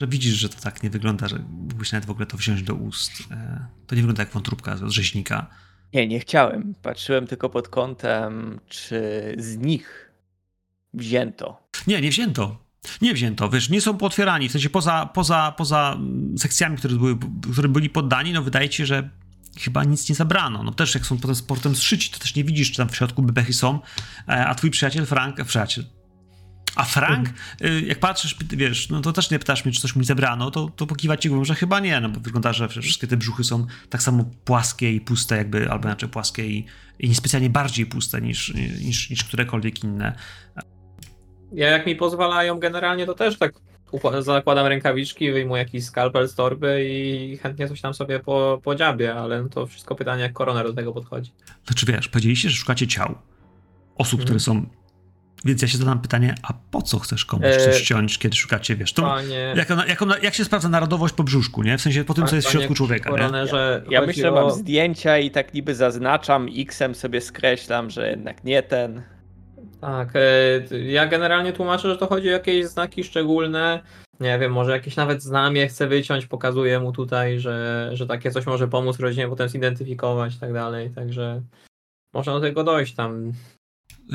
że 0.00 0.06
widzisz, 0.06 0.34
że 0.34 0.48
to 0.48 0.60
tak 0.60 0.82
nie 0.82 0.90
wygląda, 0.90 1.28
że 1.28 1.38
mógłbyś 1.38 1.92
nawet 1.92 2.06
w 2.06 2.10
ogóle 2.10 2.26
to 2.26 2.36
wziąć 2.36 2.62
do 2.62 2.74
ust. 2.74 3.12
E, 3.30 3.66
to 3.86 3.94
nie 3.94 4.02
wygląda 4.02 4.22
jak 4.22 4.32
wątróbka 4.32 4.76
z 4.76 4.82
rzeźnika. 4.90 5.46
Nie, 5.94 6.08
nie 6.08 6.20
chciałem. 6.20 6.74
Patrzyłem 6.82 7.26
tylko 7.26 7.50
pod 7.50 7.68
kątem, 7.68 8.60
czy 8.68 9.34
z 9.38 9.56
nich 9.56 10.10
wzięto. 10.94 11.68
Nie, 11.86 12.00
nie 12.00 12.10
wzięto. 12.10 12.70
Nie 13.02 13.14
wzięto, 13.14 13.50
wiesz, 13.50 13.70
nie 13.70 13.80
są 13.80 13.96
potwierani, 13.96 14.48
w 14.48 14.52
sensie 14.52 14.70
poza, 14.70 15.06
poza, 15.14 15.54
poza 15.56 15.98
sekcjami, 16.38 16.76
które, 16.76 16.94
były, 16.94 17.18
które 17.52 17.68
byli 17.68 17.90
poddani, 17.90 18.32
no 18.32 18.42
wydaje 18.42 18.68
ci 18.68 18.76
się, 18.76 18.86
że 18.86 19.10
chyba 19.58 19.84
nic 19.84 20.08
nie 20.08 20.14
zabrano. 20.14 20.62
No 20.62 20.72
też 20.72 20.94
jak 20.94 21.06
są 21.06 21.18
potem 21.18 21.34
sportem 21.34 21.76
zszyci, 21.76 22.10
to 22.10 22.18
też 22.18 22.34
nie 22.34 22.44
widzisz, 22.44 22.70
czy 22.70 22.76
tam 22.76 22.88
w 22.88 22.96
środku 22.96 23.22
bebechy 23.22 23.52
są, 23.52 23.80
e, 24.28 24.46
a 24.46 24.54
twój 24.54 24.70
przyjaciel 24.70 25.06
Frank, 25.06 25.44
przyjaciel, 25.44 25.84
a 26.80 26.84
Frank, 26.84 27.28
mhm. 27.60 27.86
jak 27.86 27.98
patrzysz, 27.98 28.36
wiesz, 28.48 28.88
no 28.88 29.00
to 29.00 29.12
też 29.12 29.30
nie 29.30 29.38
pytasz 29.38 29.64
mnie, 29.64 29.74
czy 29.74 29.80
coś 29.80 29.96
mi 29.96 30.04
zebrano, 30.04 30.50
to, 30.50 30.70
to 30.76 30.86
pokiwać 30.86 31.22
ci 31.22 31.28
głową, 31.28 31.44
że 31.44 31.54
chyba 31.54 31.80
nie, 31.80 32.00
no 32.00 32.08
bo 32.08 32.20
wygląda, 32.20 32.52
że 32.52 32.68
wszystkie 32.68 33.06
te 33.06 33.16
brzuchy 33.16 33.44
są 33.44 33.66
tak 33.90 34.02
samo 34.02 34.24
płaskie 34.44 34.92
i 34.92 35.00
puste, 35.00 35.36
jakby, 35.36 35.70
albo 35.70 35.88
inaczej 35.88 36.08
płaskie 36.08 36.46
i, 36.46 36.66
i 36.98 37.08
niespecjalnie 37.08 37.50
bardziej 37.50 37.86
puste 37.86 38.20
niż, 38.20 38.54
niż, 38.80 39.10
niż 39.10 39.24
którekolwiek 39.24 39.84
inne. 39.84 40.12
Ja 41.52 41.70
jak 41.70 41.86
mi 41.86 41.96
pozwalają 41.96 42.58
generalnie, 42.58 43.06
to 43.06 43.14
też 43.14 43.38
tak 43.38 43.52
zakładam 44.20 44.66
rękawiczki, 44.66 45.32
wyjmuję 45.32 45.62
jakiś 45.62 45.84
skalpel 45.84 46.28
z 46.28 46.34
torby 46.34 46.84
i 46.90 47.36
chętnie 47.36 47.68
coś 47.68 47.80
tam 47.80 47.94
sobie 47.94 48.20
po, 48.20 48.60
podziabię, 48.64 49.14
ale 49.14 49.48
to 49.48 49.66
wszystko 49.66 49.94
pytanie, 49.94 50.22
jak 50.22 50.32
koroner 50.32 50.66
do 50.66 50.72
tego 50.72 50.92
podchodzi. 50.92 51.32
Znaczy 51.66 51.86
wiesz, 51.86 52.08
powiedzieliście, 52.08 52.50
że 52.50 52.56
szukacie 52.56 52.86
ciał 52.86 53.14
osób, 53.96 54.20
które 54.20 54.36
mhm. 54.36 54.40
są 54.40 54.79
więc 55.44 55.62
ja 55.62 55.68
się 55.68 55.78
zadam 55.78 56.00
pytanie, 56.00 56.34
a 56.42 56.52
po 56.70 56.82
co 56.82 56.98
chcesz 56.98 57.24
komuś 57.24 57.56
coś 57.56 57.76
e, 57.76 57.80
ściąć, 57.80 58.18
kiedy 58.18 58.36
szukacie, 58.36 58.76
wiesz, 58.76 58.92
to 58.92 59.02
panie... 59.02 59.54
jak, 59.56 59.68
jak, 59.88 60.22
jak, 60.22 60.34
się 60.34 60.44
sprawdza 60.44 60.68
narodowość 60.68 61.14
po 61.14 61.24
brzuszku, 61.24 61.62
nie? 61.62 61.78
W 61.78 61.80
sensie 61.80 62.04
po 62.04 62.14
tym, 62.14 62.26
co 62.26 62.36
jest 62.36 62.48
w 62.48 62.50
środku 62.50 62.74
człowieka, 62.74 63.10
nie? 63.10 63.16
Ja, 63.16 63.80
ja 63.90 64.06
myślę, 64.06 64.22
że 64.22 64.32
o... 64.32 64.34
mam 64.34 64.50
zdjęcia 64.50 65.18
i 65.18 65.30
tak 65.30 65.54
niby 65.54 65.74
zaznaczam, 65.74 66.48
X-em 66.56 66.94
sobie 66.94 67.20
skreślam, 67.20 67.90
że 67.90 68.10
jednak 68.10 68.44
nie 68.44 68.62
ten. 68.62 69.02
Tak, 69.80 70.08
e, 70.14 70.78
ja 70.78 71.06
generalnie 71.06 71.52
tłumaczę, 71.52 71.88
że 71.88 71.96
to 71.96 72.06
chodzi 72.06 72.28
o 72.28 72.32
jakieś 72.32 72.66
znaki 72.66 73.04
szczególne, 73.04 73.82
nie 74.20 74.38
wiem, 74.38 74.52
może 74.52 74.72
jakieś 74.72 74.96
nawet 74.96 75.22
znamie 75.22 75.68
chcę 75.68 75.86
wyciąć, 75.86 76.26
pokazuję 76.26 76.80
mu 76.80 76.92
tutaj, 76.92 77.40
że, 77.40 77.90
że 77.92 78.06
takie 78.06 78.30
coś 78.30 78.46
może 78.46 78.68
pomóc 78.68 78.98
rodzinie 78.98 79.28
potem 79.28 79.48
zidentyfikować 79.48 80.34
i 80.34 80.38
tak 80.38 80.52
dalej, 80.52 80.90
także 80.90 81.42
można 82.14 82.32
do 82.32 82.40
tego 82.40 82.64
dojść 82.64 82.94
tam. 82.94 83.32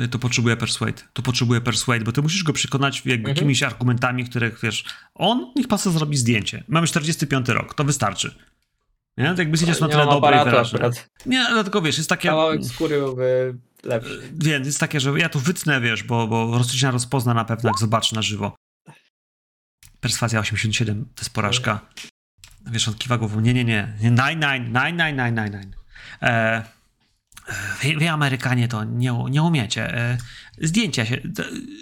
Y, 0.00 0.08
to 0.08 0.18
potrzebuje 0.18 0.56
persuade. 0.56 1.02
To 1.12 1.22
potrzebuje 1.22 1.60
persuade, 1.60 2.04
bo 2.04 2.12
ty 2.12 2.22
musisz 2.22 2.42
go 2.42 2.52
przekonać 2.52 2.96
jakby 2.96 3.12
mhm. 3.12 3.36
jakimiś 3.36 3.62
argumentami, 3.62 4.24
których 4.24 4.60
wiesz, 4.62 4.84
on 5.14 5.52
niech 5.56 5.68
pasa 5.68 5.90
zrobi 5.90 6.16
zdjęcie. 6.16 6.64
Mamy 6.68 6.86
45 6.86 7.48
rok, 7.48 7.74
to 7.74 7.84
wystarczy. 7.84 8.34
Nie? 9.16 9.34
To 9.34 9.42
jakby 9.42 9.58
jest 9.66 9.80
na 9.80 9.88
tyle 9.88 10.06
dobre 10.06 10.42
i 10.42 10.44
wyraźne. 10.44 10.90
Nie, 11.26 11.46
dlatego 11.52 11.82
wiesz, 11.82 11.96
jest 11.96 12.08
takie... 12.08 12.28
Kawałek 12.28 12.64
skóry 12.64 12.98
byłby 12.98 13.54
lepszy. 13.82 14.22
Więc 14.32 14.66
jest 14.66 14.80
takie, 14.80 15.00
że 15.00 15.18
ja 15.18 15.28
tu 15.28 15.40
wytnę, 15.40 15.80
wiesz, 15.80 16.02
bo, 16.02 16.26
bo 16.26 16.58
rozliczna 16.58 16.90
rozpozna 16.90 17.34
na 17.34 17.44
pewno, 17.44 17.70
jak 17.70 17.78
zobaczy 17.78 18.14
na 18.14 18.22
żywo. 18.22 18.56
Perswazja 20.00 20.40
87, 20.40 21.04
to 21.14 21.20
jest 21.20 21.34
porażka. 21.34 21.80
Wiesz, 22.66 22.88
on 22.88 22.94
kiwa 22.94 23.18
głową, 23.18 23.40
nie, 23.40 23.54
nie, 23.54 23.64
nie, 23.64 23.94
9, 24.00 24.18
9, 24.18 24.40
9, 24.40 24.68
9, 24.72 24.98
9, 24.98 25.16
9, 25.36 25.52
9. 25.52 25.66
Eee, 26.20 26.62
Wy, 27.82 27.96
wy, 27.96 28.10
Amerykanie 28.10 28.68
to 28.68 28.84
nie, 28.84 29.24
nie 29.30 29.42
umiecie. 29.42 29.94
E, 29.94 30.18
zdjęcia 30.62 31.06
się, 31.06 31.20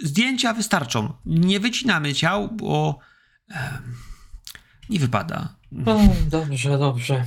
zdjęcia 0.03 0.55
wystarczą. 0.55 1.13
Nie 1.27 1.61
wycinamy 1.61 2.15
ciał, 2.15 2.49
bo 2.49 2.99
nie 4.91 4.99
wypada. 4.99 5.57
No, 5.73 5.99
dobrze, 6.31 6.79
dobrze. 6.79 7.25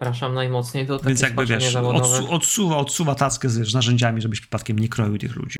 Przepraszam 0.00 0.34
najmocniej 0.34 0.86
do 0.86 0.98
tego. 0.98 1.08
Więc 1.08 1.20
jakby 1.20 1.46
wiesz, 1.46 1.76
odsu, 1.76 2.32
odsuwa, 2.32 2.76
odsuwa 2.76 3.14
tackę 3.14 3.48
z, 3.48 3.68
z 3.68 3.74
narzędziami, 3.74 4.22
żebyś 4.22 4.40
przypadkiem 4.40 4.78
nie 4.78 4.88
kroił 4.88 5.18
tych 5.18 5.36
ludzi. 5.36 5.56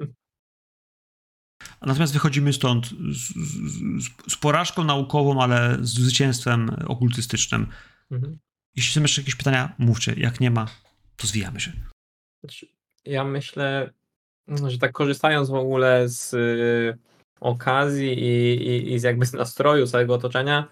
Natomiast 1.82 2.12
wychodzimy 2.12 2.52
stąd 2.52 2.86
z, 2.86 3.34
z, 4.02 4.32
z 4.32 4.36
porażką 4.36 4.84
naukową, 4.84 5.42
ale 5.42 5.78
z 5.80 5.88
zwycięstwem 5.88 6.70
okultystycznym. 6.86 7.66
Mhm. 8.10 8.38
Jeśli 8.76 8.94
są 8.94 9.02
jeszcze 9.02 9.20
jakieś 9.20 9.34
pytania, 9.34 9.74
mówcie. 9.78 10.14
Jak 10.16 10.40
nie 10.40 10.50
ma, 10.50 10.66
to 11.18 11.26
zwijamy 11.26 11.60
się. 11.60 11.72
Znaczy, 12.40 12.66
ja 13.04 13.24
myślę, 13.24 13.90
że 14.66 14.78
tak 14.78 14.92
korzystając 14.92 15.50
w 15.50 15.54
ogóle 15.54 16.08
z 16.08 16.34
y, 16.34 16.98
okazji 17.40 18.12
i, 18.12 18.54
i, 18.68 18.92
i 18.92 18.98
z 18.98 19.02
jakby 19.02 19.26
z 19.26 19.32
nastroju 19.32 19.86
całego 19.86 20.14
otoczenia, 20.14 20.68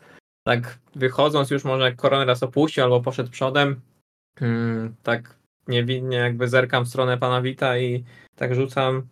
tak 0.47 0.79
wychodząc 0.95 1.51
już 1.51 1.65
może 1.65 1.85
jak 1.85 1.97
koroner 1.97 2.27
raz 2.29 2.43
opuścił 2.43 2.85
albo 2.85 3.01
poszedł 3.01 3.31
przodem, 3.31 3.81
hmm, 4.39 4.97
tak 5.03 5.39
niewinnie 5.69 6.17
jakby 6.17 6.49
zerkam 6.49 6.85
w 6.85 6.89
stronę 6.89 7.19
pana 7.19 7.43
Wita 7.43 7.79
i 7.79 8.05
tak 8.37 8.55
rzucam. 8.55 9.09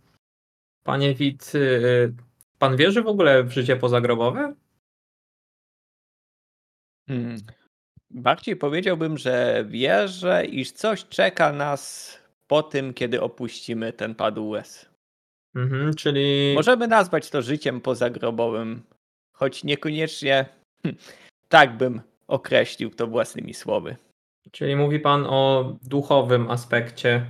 Panie 0.82 1.14
Wit, 1.14 1.52
y, 1.54 2.14
pan 2.58 2.76
wierzy 2.76 3.02
w 3.02 3.06
ogóle 3.06 3.44
w 3.44 3.52
życie 3.52 3.76
pozagrobowe? 3.76 4.54
Hmm. 7.08 7.36
Bardziej 8.14 8.56
powiedziałbym, 8.56 9.18
że 9.18 9.64
wierzę, 9.68 10.44
iż 10.44 10.72
coś 10.72 11.04
czeka 11.04 11.52
nas 11.52 12.14
po 12.46 12.62
tym, 12.62 12.94
kiedy 12.94 13.20
opuścimy 13.20 13.92
ten 13.92 14.14
pad. 14.14 14.34
Mhm, 15.54 15.94
czyli. 15.94 16.52
Możemy 16.54 16.88
nazwać 16.88 17.30
to 17.30 17.42
życiem 17.42 17.80
pozagrobowym, 17.80 18.82
choć 19.32 19.64
niekoniecznie 19.64 20.46
hm, 20.82 20.96
tak 21.48 21.76
bym 21.76 22.00
określił 22.28 22.90
to 22.90 23.06
własnymi 23.06 23.54
słowy. 23.54 23.96
Czyli 24.50 24.76
mówi 24.76 25.00
pan 25.00 25.26
o 25.26 25.72
duchowym 25.82 26.50
aspekcie. 26.50 27.26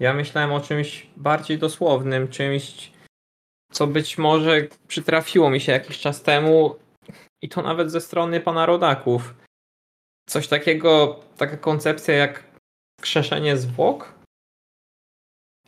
Ja 0.00 0.14
myślałem 0.14 0.52
o 0.52 0.60
czymś 0.60 1.06
bardziej 1.16 1.58
dosłownym, 1.58 2.28
czymś, 2.28 2.92
co 3.72 3.86
być 3.86 4.18
może 4.18 4.68
przytrafiło 4.88 5.50
mi 5.50 5.60
się 5.60 5.72
jakiś 5.72 5.98
czas 5.98 6.22
temu 6.22 6.76
i 7.42 7.48
to 7.48 7.62
nawet 7.62 7.90
ze 7.90 8.00
strony 8.00 8.40
pana 8.40 8.66
rodaków. 8.66 9.34
Coś 10.30 10.48
takiego, 10.48 11.20
taka 11.36 11.56
koncepcja 11.56 12.14
jak 12.14 12.44
skrzeszenie 13.00 13.56
zwłok 13.56 14.14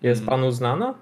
jest 0.02 0.20
Hmm. 0.20 0.40
panu 0.40 0.52
znana? 0.52 0.94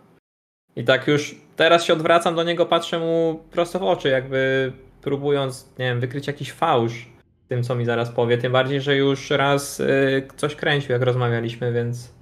I 0.77 0.85
tak 0.85 1.07
już 1.07 1.35
teraz 1.57 1.85
się 1.85 1.93
odwracam 1.93 2.35
do 2.35 2.43
niego, 2.43 2.67
patrzę 2.67 2.99
mu 2.99 3.45
prosto 3.51 3.79
w 3.79 3.83
oczy, 3.83 4.09
jakby 4.09 4.73
próbując, 5.03 5.69
nie 5.79 5.85
wiem, 5.85 6.01
wykryć 6.01 6.27
jakiś 6.27 6.53
fałsz 6.53 7.07
w 7.45 7.49
tym, 7.49 7.63
co 7.63 7.75
mi 7.75 7.85
zaraz 7.85 8.11
powie. 8.11 8.39
Tym 8.39 8.53
bardziej, 8.53 8.81
że 8.81 8.97
już 8.97 9.31
raz 9.31 9.81
y, 9.81 10.29
coś 10.37 10.55
kręcił, 10.57 10.93
jak 10.93 11.03
rozmawialiśmy, 11.03 11.73
więc. 11.73 12.15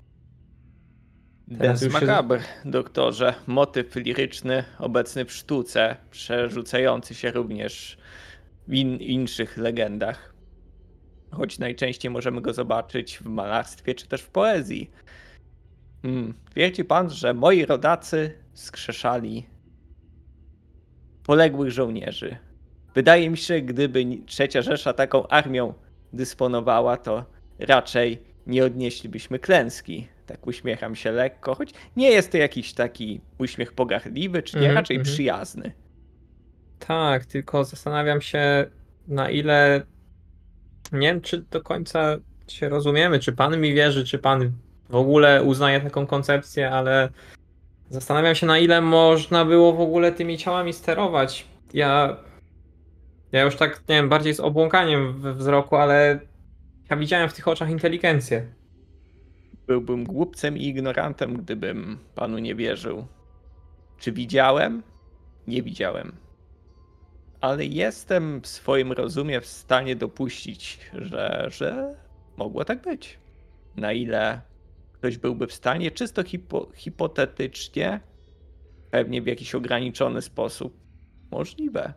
Teraz 1.49 1.80
Dance 1.80 1.84
już 1.84 1.95
się- 2.01 2.70
doktorze. 2.70 3.34
Motyw 3.47 3.97
liryczny 3.97 4.64
obecny 4.78 5.24
w 5.24 5.32
sztuce, 5.32 5.97
przerzucający 6.11 7.14
się 7.14 7.30
również 7.30 7.99
w 8.68 8.74
in, 8.74 8.97
inszych 8.97 9.57
legendach. 9.57 10.38
Choć 11.30 11.58
najczęściej 11.58 12.10
możemy 12.10 12.40
go 12.40 12.52
zobaczyć 12.52 13.18
w 13.18 13.24
malarstwie 13.24 13.94
czy 13.94 14.08
też 14.08 14.22
w 14.22 14.30
poezji. 14.30 14.90
Hmm. 16.02 16.34
Wiecie 16.56 16.84
pan, 16.84 17.10
że 17.10 17.34
moi 17.34 17.66
rodacy 17.66 18.32
skrzeszali 18.54 19.46
poległych 21.24 21.70
żołnierzy. 21.70 22.36
Wydaje 22.94 23.30
mi 23.30 23.36
się, 23.36 23.60
gdyby 23.60 24.04
trzecia 24.26 24.62
Rzesza 24.62 24.92
taką 24.92 25.28
armią 25.28 25.74
dysponowała, 26.12 26.96
to 26.96 27.24
raczej 27.58 28.22
nie 28.46 28.64
odnieślibyśmy 28.64 29.38
klęski. 29.38 30.08
Tak 30.26 30.46
uśmiecham 30.46 30.96
się 30.96 31.12
lekko, 31.12 31.54
choć 31.54 31.70
nie 31.96 32.10
jest 32.10 32.32
to 32.32 32.38
jakiś 32.38 32.74
taki 32.74 33.20
uśmiech 33.38 33.72
pogardliwy, 33.72 34.42
czy 34.42 34.56
nie, 34.56 34.60
Mhm, 34.60 34.76
raczej 34.76 34.96
mhm. 34.96 35.14
przyjazny. 35.14 35.72
Tak, 36.78 37.26
tylko 37.26 37.64
zastanawiam 37.64 38.20
się, 38.20 38.66
na 39.08 39.30
ile. 39.30 39.82
Nie 40.93 41.09
wiem, 41.09 41.20
czy 41.20 41.39
do 41.51 41.62
końca 41.62 42.16
się 42.49 42.68
rozumiemy, 42.68 43.18
czy 43.18 43.32
pan 43.32 43.61
mi 43.61 43.74
wierzy, 43.74 44.05
czy 44.05 44.18
pan 44.18 44.53
w 44.89 44.97
ogóle 44.97 45.43
uznaje 45.43 45.80
taką 45.80 46.07
koncepcję, 46.07 46.70
ale 46.70 47.09
zastanawiam 47.91 48.34
się, 48.34 48.47
na 48.47 48.59
ile 48.59 48.80
można 48.80 49.45
było 49.45 49.72
w 49.72 49.80
ogóle 49.80 50.12
tymi 50.12 50.39
ciałami 50.39 50.72
sterować. 50.72 51.47
Ja. 51.74 52.16
Ja 53.32 53.43
już 53.43 53.57
tak, 53.57 53.82
nie 53.89 53.95
wiem, 53.95 54.09
bardziej 54.09 54.34
z 54.34 54.41
obłąkaniem 54.41 55.20
we 55.20 55.34
wzroku, 55.34 55.76
ale 55.76 56.20
ja 56.91 56.97
widziałem 56.97 57.28
w 57.28 57.34
tych 57.34 57.49
oczach 57.49 57.70
inteligencję. 57.70 58.47
Byłbym 59.66 60.05
głupcem 60.05 60.59
i 60.59 60.66
ignorantem, 60.66 61.36
gdybym 61.36 61.99
panu 62.14 62.39
nie 62.39 62.55
wierzył. 62.55 63.07
Czy 63.99 64.12
widziałem? 64.12 64.82
Nie 65.47 65.62
widziałem. 65.62 66.12
Ale 67.41 67.64
jestem 67.64 68.41
w 68.41 68.47
swoim 68.47 68.93
rozumie 68.93 69.41
w 69.41 69.47
stanie 69.47 69.97
dopuścić, 69.97 70.80
że, 70.93 71.47
że 71.51 71.95
mogło 72.36 72.64
tak 72.64 72.82
być. 72.82 73.18
Na 73.76 73.93
ile 73.93 74.41
ktoś 74.93 75.18
byłby 75.18 75.47
w 75.47 75.53
stanie, 75.53 75.91
czysto 75.91 76.24
hipo, 76.24 76.68
hipotetycznie, 76.74 78.01
pewnie 78.91 79.22
w 79.22 79.26
jakiś 79.26 79.55
ograniczony 79.55 80.22
sposób, 80.22 80.80
możliwe, 81.30 81.95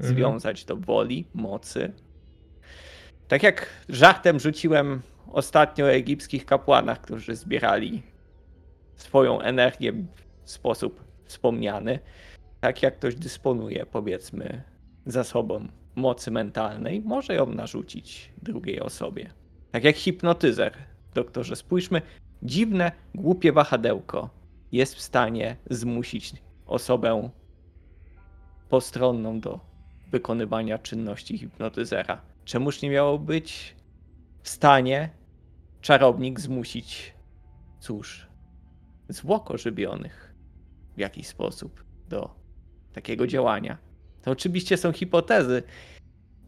Mhm. 0.00 0.14
związać 0.14 0.64
do 0.64 0.76
woli, 0.76 1.26
mocy. 1.34 1.92
Tak 3.28 3.42
jak 3.42 3.66
żartem 3.88 4.40
rzuciłem 4.40 5.02
ostatnio 5.32 5.84
o 5.84 5.92
egipskich 5.92 6.46
kapłanach, 6.46 7.00
którzy 7.00 7.36
zbierali 7.36 8.02
swoją 8.96 9.40
energię 9.40 9.92
w 10.44 10.50
sposób 10.50 11.04
wspomniany, 11.24 11.98
tak 12.66 12.82
jak 12.82 12.96
ktoś 12.96 13.14
dysponuje, 13.14 13.86
powiedzmy, 13.86 14.62
zasobą 15.06 15.68
mocy 15.94 16.30
mentalnej, 16.30 17.00
może 17.00 17.34
ją 17.34 17.46
narzucić 17.46 18.32
drugiej 18.42 18.80
osobie. 18.80 19.30
Tak 19.70 19.84
jak 19.84 19.96
hipnotyzer. 19.96 20.72
Doktorze, 21.14 21.56
spójrzmy, 21.56 22.02
dziwne, 22.42 22.92
głupie 23.14 23.52
wahadełko 23.52 24.30
jest 24.72 24.94
w 24.94 25.00
stanie 25.00 25.56
zmusić 25.70 26.34
osobę 26.66 27.30
postronną 28.68 29.40
do 29.40 29.60
wykonywania 30.10 30.78
czynności 30.78 31.38
hipnotyzera. 31.38 32.22
Czemuż 32.44 32.82
nie 32.82 32.90
miało 32.90 33.18
być 33.18 33.76
w 34.42 34.48
stanie 34.48 35.10
czarownik 35.80 36.40
zmusić, 36.40 37.14
cóż, 37.80 38.26
zwłok 39.08 39.50
ożywionych 39.50 40.34
w 40.96 41.00
jakiś 41.00 41.26
sposób 41.26 41.84
do 42.08 42.45
takiego 42.96 43.26
działania. 43.26 43.76
To 44.22 44.30
oczywiście 44.30 44.76
są 44.76 44.92
hipotezy, 44.92 45.62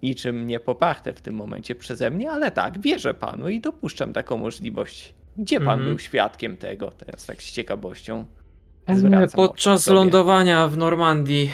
niczym 0.03 0.47
nie 0.47 0.61
poparte 0.61 1.13
w 1.13 1.21
tym 1.21 1.35
momencie 1.35 1.75
przeze 1.75 2.11
mnie, 2.11 2.31
ale 2.31 2.51
tak, 2.51 2.81
wierzę 2.81 3.15
panu 3.15 3.49
i 3.49 3.61
dopuszczam 3.61 4.13
taką 4.13 4.37
możliwość. 4.37 5.15
Gdzie 5.37 5.61
pan 5.61 5.69
Mhm. 5.69 5.89
był 5.89 5.99
świadkiem 5.99 6.57
tego? 6.57 6.91
Teraz 6.91 7.27
tak 7.27 7.43
z 7.43 7.53
ciekawością. 7.53 8.25
zwracam 8.95 9.37
Podczas 9.37 9.87
lądowania 9.87 10.69
w 10.69 10.77
Normandii 10.77 11.53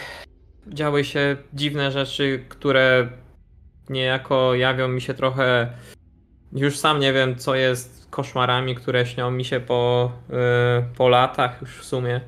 działy 0.67 1.05
się 1.05 1.37
dziwne 1.55 1.91
rzeczy, 1.91 2.45
które 2.49 3.09
niejako 3.91 4.55
jawią 4.55 4.89
mi 4.89 5.01
się 5.01 5.15
trochę. 5.15 5.73
Już 6.53 6.79
sam 6.79 7.01
nie 7.01 7.13
wiem, 7.13 7.37
co 7.37 7.55
jest 7.55 8.07
koszmarami, 8.11 8.75
które 8.75 9.07
śnią 9.07 9.31
mi 9.31 9.45
się 9.45 9.61
po, 9.61 10.13
y, 10.31 10.95
po 10.97 11.09
latach 11.09 11.61
już 11.61 11.79
w 11.79 11.85
sumie, 11.85 12.21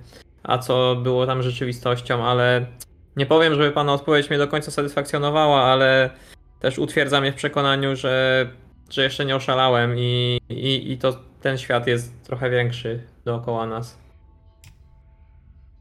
a 0.47 0.59
co 0.59 0.97
było 1.03 1.26
tam 1.26 1.42
rzeczywistością, 1.42 2.24
ale 2.24 2.66
nie 3.16 3.26
powiem, 3.26 3.55
żeby 3.55 3.72
pana 3.72 3.92
odpowiedź 3.92 4.30
mnie 4.30 4.38
do 4.38 4.49
końca 4.49 4.70
satysfakcjonowała, 4.70 5.62
ale 5.62 6.11
też 6.61 6.78
utwierdza 6.78 7.20
mnie 7.20 7.32
w 7.32 7.36
przekonaniu, 7.36 7.97
że, 7.97 8.47
że 8.90 9.03
jeszcze 9.03 9.24
nie 9.24 9.36
oszalałem 9.36 9.99
i, 9.99 10.40
i, 10.49 10.92
i 10.92 10.99
to 10.99 11.20
ten 11.40 11.59
świat 11.59 11.86
jest 11.86 12.24
trochę 12.24 12.51
większy 12.51 13.03
dookoła 13.24 13.66
nas. 13.66 13.99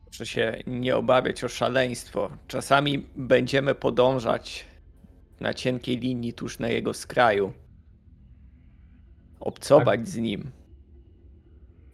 Proszę 0.06 0.26
się 0.26 0.58
nie 0.68 0.96
obawiać 0.96 1.44
o 1.44 1.50
szaleństwo. 1.50 2.30
Czasami 2.48 3.06
będziemy 3.16 3.76
podążać 3.76 4.66
na 5.40 5.54
cienkiej 5.54 5.98
linii 5.98 6.34
tuż 6.34 6.60
na 6.60 6.70
jego 6.70 6.94
skraju. 6.94 7.54
Obcować 9.40 10.08
z 10.08 10.18
nim. 10.18 10.52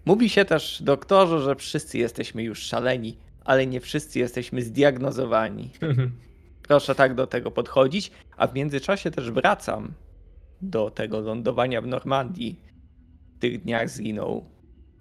Mówi 0.05 0.29
się 0.29 0.45
też, 0.45 0.83
doktorze, 0.83 1.41
że 1.41 1.55
wszyscy 1.55 1.97
jesteśmy 1.97 2.43
już 2.43 2.59
szaleni, 2.59 3.17
ale 3.45 3.67
nie 3.67 3.79
wszyscy 3.79 4.19
jesteśmy 4.19 4.61
zdiagnozowani. 4.61 5.69
Proszę 6.67 6.95
tak 6.95 7.15
do 7.15 7.27
tego 7.27 7.51
podchodzić, 7.51 8.11
a 8.37 8.47
w 8.47 8.55
międzyczasie 8.55 9.11
też 9.11 9.31
wracam 9.31 9.93
do 10.61 10.91
tego 10.91 11.19
lądowania 11.19 11.81
w 11.81 11.87
Normandii. 11.87 12.59
W 13.35 13.39
tych 13.39 13.61
dniach 13.63 13.89
zginął 13.89 14.45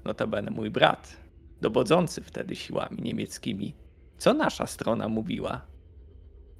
notabene 0.04 0.50
mój 0.50 0.70
brat, 0.70 1.16
dowodzący 1.60 2.22
wtedy 2.22 2.56
siłami 2.56 3.02
niemieckimi. 3.02 3.74
Co 4.18 4.34
nasza 4.34 4.66
strona 4.66 5.08
mówiła? 5.08 5.60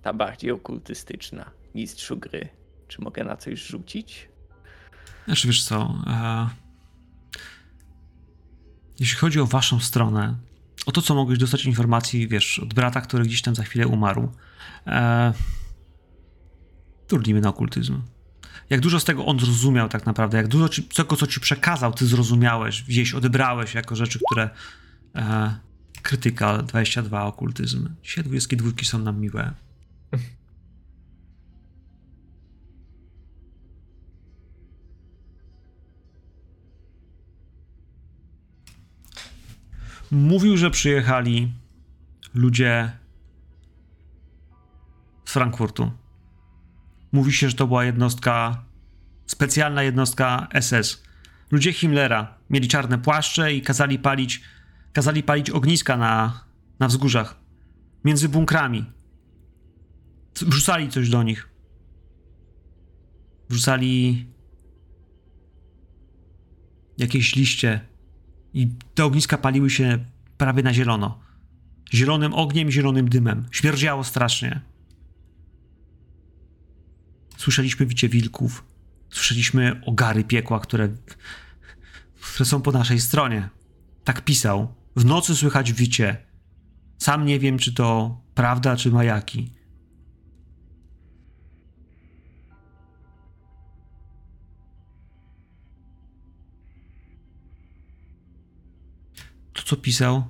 Ta 0.03 0.13
bardziej 0.13 0.51
okultystyczna, 0.51 1.51
mistrzu 1.75 2.17
gry. 2.17 2.49
Czy 2.89 3.03
mogę 3.03 3.25
na 3.25 3.37
coś 3.37 3.61
rzucić? 3.61 4.29
Znaczy, 5.27 5.47
wiesz 5.47 5.65
co, 5.65 5.95
e... 6.07 6.49
jeśli 9.01 9.17
chodzi 9.17 9.41
o 9.41 9.47
waszą 9.47 9.81
stronę, 9.81 10.37
o 10.87 10.93
to, 10.93 11.03
co 11.03 11.15
mogłeś 11.15 11.39
dostać 11.39 11.65
informacji, 11.65 12.29
wiesz, 12.29 12.59
od 12.59 12.75
brata, 12.75 13.01
który 13.01 13.25
gdzieś 13.25 13.43
tam 13.43 13.55
za 13.55 13.63
chwilę 13.63 13.87
umarł, 13.87 14.33
e... 14.87 15.33
na 17.43 17.49
okultyzm. 17.49 18.03
Jak 18.71 18.81
dużo 18.81 19.01
z 19.01 19.05
tego 19.05 19.27
on 19.27 19.41
zrozumiał 19.41 19.89
tak 19.89 20.07
naprawdę, 20.07 20.37
jak 20.37 20.49
dużo 20.49 20.69
ci, 20.69 20.83
tego, 20.83 21.17
co 21.17 21.27
ci 21.27 21.41
przekazał, 21.41 21.93
ty 21.93 22.07
zrozumiałeś, 22.07 22.83
gdzieś 22.83 23.15
odebrałeś 23.15 23.75
jako 23.75 23.97
rzeczy, 23.97 24.19
które 24.31 24.51
e... 25.15 25.55
krytyka 26.03 26.59
22 26.59 27.25
okultyzm. 27.25 27.89
Dzisiaj 28.03 28.25
22 28.25 28.71
są 28.83 28.99
nam 28.99 29.21
miłe. 29.21 29.55
Mówił, 40.11 40.57
że 40.57 40.71
przyjechali 40.71 41.53
ludzie 42.35 42.93
z 45.25 45.33
Frankfurtu. 45.33 45.91
Mówi 47.13 47.33
się, 47.33 47.51
że 47.51 47.57
to 47.57 47.67
była 47.67 47.85
jednostka, 47.85 48.65
specjalna 49.27 49.83
jednostka 49.83 50.49
SS, 50.61 51.03
ludzie 51.51 51.73
Himmlera 51.73 52.39
mieli 52.51 52.69
czarne 52.69 52.99
płaszcze 52.99 53.55
i 53.55 53.63
kazali 53.63 53.99
palić, 53.99 54.43
kazali 54.93 55.23
palić 55.23 55.51
ogniska 55.51 55.97
na, 55.97 56.45
na 56.79 56.89
wzgórzach, 56.89 57.41
między 58.05 58.29
bunkrami. 58.29 58.85
Wrzucali 60.35 60.89
coś 60.89 61.09
do 61.11 61.23
nich. 61.23 61.49
Wrzucali 63.49 64.27
jakieś 66.99 67.37
liście 67.37 67.90
i 68.55 68.69
te 68.95 69.05
ogniska 69.05 69.39
paliły 69.39 69.71
się 69.71 70.05
prawie 70.39 70.63
na 70.63 70.75
zielono. 70.75 71.19
Zielonym 71.95 72.35
ogniem 72.35 72.71
zielonym 72.71 73.09
dymem. 73.09 73.47
Śmierdziało 73.51 74.05
strasznie. 74.05 74.61
Słyszeliśmy 77.37 77.87
wicie 77.87 78.09
wilków. 78.09 78.65
Słyszeliśmy 79.11 79.81
ogary 79.87 80.25
piekła, 80.25 80.61
które, 80.61 80.89
które 82.21 82.45
są 82.45 82.63
po 82.63 82.73
naszej 82.73 83.01
stronie. 83.01 83.49
Tak 84.05 84.25
pisał. 84.25 84.75
W 84.97 85.05
nocy 85.05 85.37
słychać 85.37 85.73
wicie. 85.73 86.17
Sam 86.99 87.27
nie 87.27 87.39
wiem, 87.39 87.59
czy 87.59 87.75
to 87.75 88.21
prawda, 88.35 88.77
czy 88.77 88.91
majaki. 88.91 89.53
Co 99.71 99.77
pisał, 99.77 100.25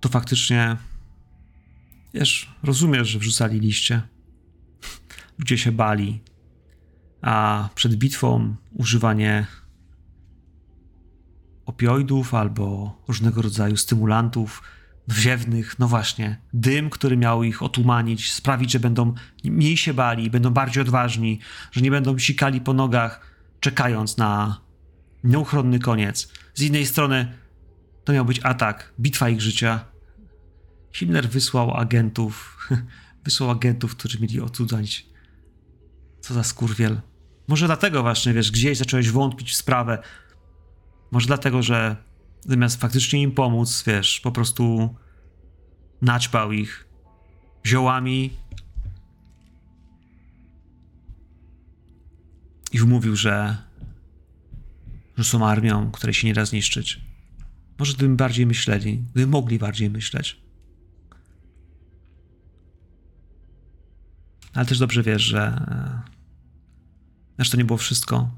to 0.00 0.08
faktycznie. 0.08 0.76
Wiesz, 2.14 2.54
rozumiesz, 2.62 3.08
że 3.08 3.18
wrzucali 3.18 3.60
liście. 3.60 4.02
Ludzie 5.38 5.58
się 5.58 5.72
bali. 5.72 6.20
A 7.22 7.68
przed 7.74 7.94
bitwą 7.94 8.56
używanie 8.72 9.46
opioidów 11.66 12.34
albo 12.34 12.96
różnego 13.08 13.42
rodzaju 13.42 13.76
stymulantów 13.76 14.62
wziewnych, 15.08 15.78
no 15.78 15.88
właśnie, 15.88 16.40
dym, 16.52 16.90
który 16.90 17.16
miał 17.16 17.42
ich 17.42 17.62
otumanić, 17.62 18.32
sprawić, 18.32 18.70
że 18.70 18.80
będą 18.80 19.14
mniej 19.44 19.76
się 19.76 19.94
bali, 19.94 20.30
będą 20.30 20.50
bardziej 20.50 20.80
odważni, 20.80 21.40
że 21.72 21.80
nie 21.80 21.90
będą 21.90 22.18
sikali 22.18 22.60
po 22.60 22.72
nogach, 22.72 23.20
czekając 23.60 24.16
na 24.16 24.60
nieuchronny 25.24 25.78
koniec. 25.78 26.32
Z 26.54 26.62
innej 26.62 26.86
strony, 26.86 27.43
to 28.04 28.12
miał 28.12 28.24
być 28.24 28.40
atak, 28.42 28.92
bitwa 29.00 29.28
ich 29.28 29.40
życia. 29.40 29.84
Himmler 30.92 31.28
wysłał 31.28 31.76
agentów, 31.76 32.58
wysłał 33.24 33.50
agentów, 33.50 33.96
którzy 33.96 34.20
mieli 34.20 34.40
ocudzać. 34.40 35.06
Co 36.20 36.34
za 36.34 36.44
skurwiel. 36.44 37.00
Może 37.48 37.66
dlatego 37.66 38.02
właśnie, 38.02 38.32
wiesz, 38.32 38.50
gdzieś 38.50 38.78
zacząłeś 38.78 39.10
wątpić 39.10 39.50
w 39.50 39.56
sprawę. 39.56 40.02
Może 41.10 41.26
dlatego, 41.26 41.62
że 41.62 41.96
zamiast 42.40 42.80
faktycznie 42.80 43.22
im 43.22 43.32
pomóc, 43.32 43.84
wiesz, 43.86 44.20
po 44.20 44.32
prostu 44.32 44.94
naćpał 46.02 46.52
ich 46.52 46.88
ziołami 47.66 48.30
i 52.72 52.78
wmówił, 52.78 53.16
że, 53.16 53.56
że 55.16 55.24
są 55.24 55.46
armią, 55.46 55.90
której 55.90 56.14
się 56.14 56.26
nie 56.26 56.34
da 56.34 56.44
zniszczyć. 56.44 57.13
Może 57.78 57.94
gdybym 57.94 58.16
bardziej 58.16 58.46
myśleli, 58.46 58.98
gdyby 58.98 59.26
mogli 59.26 59.58
bardziej 59.58 59.90
myśleć. 59.90 60.40
Ale 64.54 64.66
też 64.66 64.78
dobrze 64.78 65.02
wiesz, 65.02 65.22
że 65.22 65.66
Znaczy 67.36 67.50
to 67.50 67.56
nie 67.56 67.64
było 67.64 67.76
wszystko. 67.76 68.30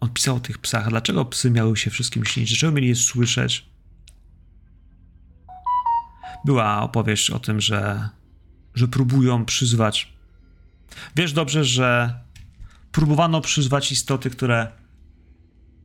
On 0.00 0.10
pisał 0.10 0.36
o 0.36 0.40
tych 0.40 0.58
psach. 0.58 0.86
A 0.86 0.90
dlaczego 0.90 1.24
psy 1.24 1.50
miały 1.50 1.76
się 1.76 1.90
wszystkim 1.90 2.24
śnić? 2.24 2.50
Dlaczego 2.50 2.72
mieli 2.72 2.88
je 2.88 2.96
słyszeć? 2.96 3.70
Była 6.44 6.82
opowieść 6.82 7.30
o 7.30 7.38
tym, 7.38 7.60
że, 7.60 8.08
że 8.74 8.88
próbują 8.88 9.44
przyzwać. 9.44 10.12
Wiesz 11.16 11.32
dobrze, 11.32 11.64
że 11.64 12.20
próbowano 12.92 13.40
przyzwać 13.40 13.92
istoty, 13.92 14.30
które 14.30 14.72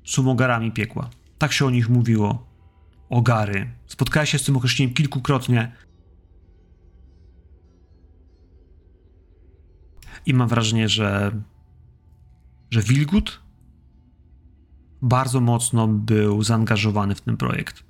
są 0.06 0.32
ogarami 0.32 0.72
piekła. 0.72 1.10
Tak 1.38 1.52
się 1.54 1.66
o 1.66 1.70
nich 1.70 1.90
mówiło. 1.90 2.55
Ogary. 3.10 3.72
Spotkałeś 3.88 4.30
się 4.30 4.40
z 4.40 4.44
tym 4.44 4.58
określeniem 4.58 4.94
kilkukrotnie. 4.94 5.72
I 10.26 10.34
mam 10.34 10.48
wrażenie, 10.48 10.90
że 10.90 11.32
że 12.72 12.82
Wilgut 12.82 13.40
bardzo 15.02 15.42
mocno 15.42 15.88
był 15.88 16.44
zaangażowany 16.44 17.16
w 17.16 17.22
ten 17.22 17.38
projekt. 17.38 17.84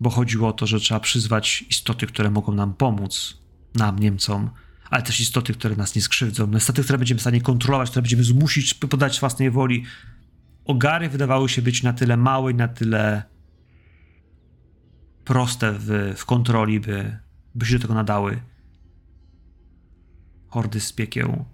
Bo 0.00 0.10
chodziło 0.10 0.48
o 0.48 0.52
to, 0.52 0.66
że 0.66 0.80
trzeba 0.80 1.00
przyzwać 1.00 1.64
istoty, 1.70 2.06
które 2.06 2.30
mogą 2.30 2.52
nam 2.52 2.74
pomóc, 2.74 3.38
nam, 3.74 3.98
Niemcom, 3.98 4.50
ale 4.90 5.02
też 5.02 5.20
istoty, 5.20 5.54
które 5.54 5.76
nas 5.76 5.94
nie 5.94 6.02
skrzywdzą, 6.02 6.50
istoty, 6.56 6.84
które 6.84 6.98
będziemy 6.98 7.18
w 7.18 7.22
stanie 7.22 7.40
kontrolować, 7.40 7.90
które 7.90 8.02
będziemy 8.02 8.24
zmusić 8.24 8.74
podać 8.74 9.20
własnej 9.20 9.50
woli. 9.50 9.84
Ogary 10.64 11.08
wydawały 11.08 11.48
się 11.48 11.62
być 11.62 11.82
na 11.82 11.92
tyle 11.92 12.16
małe 12.16 12.52
i 12.52 12.54
na 12.54 12.68
tyle 12.68 13.22
proste 15.24 15.72
w, 15.72 16.14
w 16.16 16.24
kontroli, 16.24 16.80
by, 16.80 17.18
by 17.54 17.66
się 17.66 17.74
do 17.74 17.82
tego 17.82 17.94
nadały. 17.94 18.40
Hordy 20.48 20.80
z 20.80 20.92
piekieł 20.92 21.44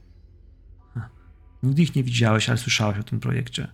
Nigdy 1.63 1.83
ich 1.83 1.95
nie 1.95 2.05
widziałeś, 2.05 2.49
ale 2.49 2.59
słyszałeś 2.59 2.99
o 2.99 3.03
tym 3.03 3.21
projekcie. 3.21 3.69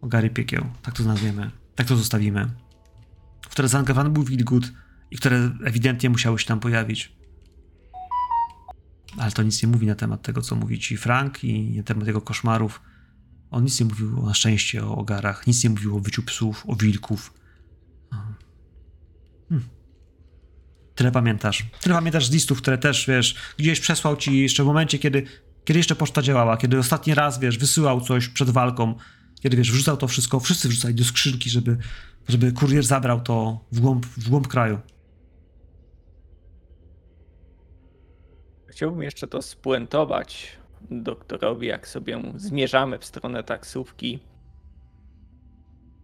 Ogary 0.00 0.30
piekieł, 0.30 0.64
tak 0.82 0.94
to 0.94 1.02
nazwiemy, 1.02 1.50
tak 1.74 1.86
to 1.86 1.96
zostawimy. 1.96 2.48
W 3.42 3.48
które 3.48 3.68
zaangażowany 3.68 4.10
był 4.10 4.24
Wilgut 4.24 4.72
i 5.10 5.16
które 5.16 5.50
ewidentnie 5.64 6.10
musiały 6.10 6.38
się 6.38 6.46
tam 6.46 6.60
pojawić. 6.60 7.17
Ale 9.16 9.32
to 9.32 9.42
nic 9.42 9.62
nie 9.62 9.68
mówi 9.68 9.86
na 9.86 9.94
temat 9.94 10.22
tego, 10.22 10.42
co 10.42 10.56
mówi 10.56 10.78
ci 10.78 10.96
Frank 10.96 11.44
i 11.44 11.76
na 11.76 11.82
temat 11.82 12.06
jego 12.06 12.20
koszmarów. 12.20 12.80
On 13.50 13.64
nic 13.64 13.80
nie 13.80 13.86
mówił 13.86 14.26
na 14.26 14.34
szczęście 14.34 14.84
o 14.84 14.96
ogarach, 14.96 15.46
nic 15.46 15.64
nie 15.64 15.70
mówił 15.70 15.96
o 15.96 16.00
wyciu 16.00 16.22
psów, 16.22 16.64
o 16.68 16.76
wilków. 16.76 17.34
Hmm. 19.48 19.68
Tyle 20.94 21.12
pamiętasz. 21.12 21.66
Tyle 21.80 21.94
pamiętasz 21.94 22.26
z 22.26 22.30
listów, 22.30 22.58
które 22.58 22.78
też, 22.78 23.06
wiesz, 23.06 23.34
gdzieś 23.58 23.80
przesłał 23.80 24.16
ci 24.16 24.38
jeszcze 24.38 24.62
w 24.62 24.66
momencie, 24.66 24.98
kiedy, 24.98 25.22
kiedy 25.64 25.78
jeszcze 25.78 25.96
poczta 25.96 26.22
działała, 26.22 26.56
kiedy 26.56 26.78
ostatni 26.78 27.14
raz, 27.14 27.40
wiesz, 27.40 27.58
wysyłał 27.58 28.00
coś 28.00 28.28
przed 28.28 28.50
walką, 28.50 28.94
kiedy, 29.40 29.56
wiesz, 29.56 29.72
wrzucał 29.72 29.96
to 29.96 30.08
wszystko, 30.08 30.40
wszyscy 30.40 30.68
wrzucali 30.68 30.94
do 30.94 31.04
skrzynki, 31.04 31.50
żeby, 31.50 31.76
żeby 32.28 32.52
kurier 32.52 32.84
zabrał 32.84 33.20
to 33.20 33.64
w 33.72 33.80
głąb, 33.80 34.06
w 34.06 34.28
głąb 34.28 34.48
kraju. 34.48 34.78
Chciałbym 38.78 39.02
jeszcze 39.02 39.26
to 39.26 39.42
spuentować 39.42 40.58
doktorowi, 40.90 41.66
jak 41.66 41.88
sobie 41.88 42.22
zmierzamy 42.36 42.98
w 42.98 43.04
stronę 43.04 43.42
taksówki. 43.42 44.18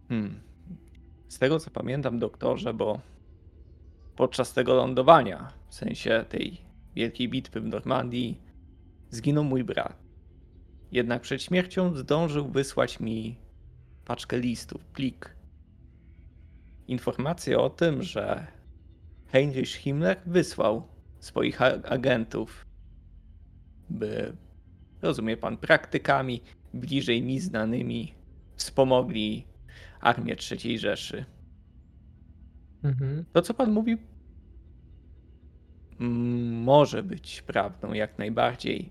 Hmm. 0.09 0.39
Z 1.27 1.39
tego 1.39 1.59
co 1.59 1.71
pamiętam, 1.71 2.19
doktorze, 2.19 2.73
bo 2.73 2.99
podczas 4.15 4.53
tego 4.53 4.75
lądowania, 4.75 5.51
w 5.67 5.75
sensie 5.75 6.25
tej 6.29 6.57
wielkiej 6.95 7.29
bitwy 7.29 7.61
w 7.61 7.67
Normandii, 7.67 8.41
zginął 9.09 9.43
mój 9.43 9.63
brat. 9.63 9.97
Jednak 10.91 11.21
przed 11.21 11.43
śmiercią 11.43 11.95
zdążył 11.95 12.47
wysłać 12.47 12.99
mi 12.99 13.37
paczkę 14.05 14.39
listów, 14.39 14.85
plik. 14.85 15.35
Informację 16.87 17.59
o 17.59 17.69
tym, 17.69 18.03
że 18.03 18.47
Heinrich 19.31 19.69
Himmler 19.75 20.21
wysłał 20.25 20.87
swoich 21.19 21.61
agentów, 21.61 22.64
by, 23.89 24.33
rozumie 25.01 25.37
pan, 25.37 25.57
praktykami 25.57 26.41
bliżej 26.73 27.23
mi 27.23 27.39
znanymi 27.39 28.13
wspomogli 28.55 29.47
armię 30.01 30.35
III 30.51 30.79
Rzeszy. 30.79 31.25
Mhm. 32.83 33.25
To, 33.33 33.41
co 33.41 33.53
pan 33.53 33.71
mówi, 33.71 33.97
może 36.63 37.03
być 37.03 37.41
prawdą 37.41 37.93
jak 37.93 38.17
najbardziej, 38.17 38.89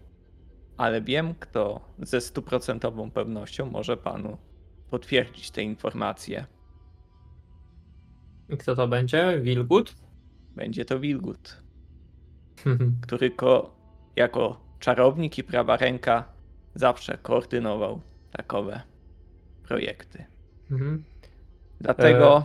ale 0.76 1.02
wiem, 1.02 1.34
kto 1.40 1.80
ze 1.98 2.20
stuprocentową 2.20 3.10
pewnością 3.10 3.70
może 3.70 3.96
panu 3.96 4.38
potwierdzić 4.90 5.50
te 5.50 5.62
informacje. 5.62 6.46
I 8.48 8.56
kto 8.56 8.76
to 8.76 8.88
będzie? 8.88 9.40
Wilgut? 9.40 9.94
Będzie 10.56 10.84
to 10.84 11.00
Wilgut, 11.00 11.62
który 13.00 13.30
ko- 13.30 13.76
jako 14.16 14.63
czarownik 14.84 15.38
i 15.38 15.44
prawa 15.44 15.76
ręka 15.76 16.24
zawsze 16.74 17.18
koordynował 17.18 18.00
takowe 18.32 18.80
projekty. 19.62 20.24
Mhm. 20.70 21.04
Dlatego 21.80 22.38
E- 22.38 22.44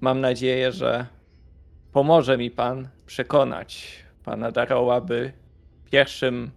mam 0.00 0.20
nadzieję, 0.20 0.72
że 0.72 1.06
pomoże 1.92 2.38
mi 2.38 2.50
pan 2.50 2.88
przekonać 3.06 4.04
pana 4.24 4.50
Daroła, 4.50 5.00
by 5.00 5.32
pierwszym 5.90 6.50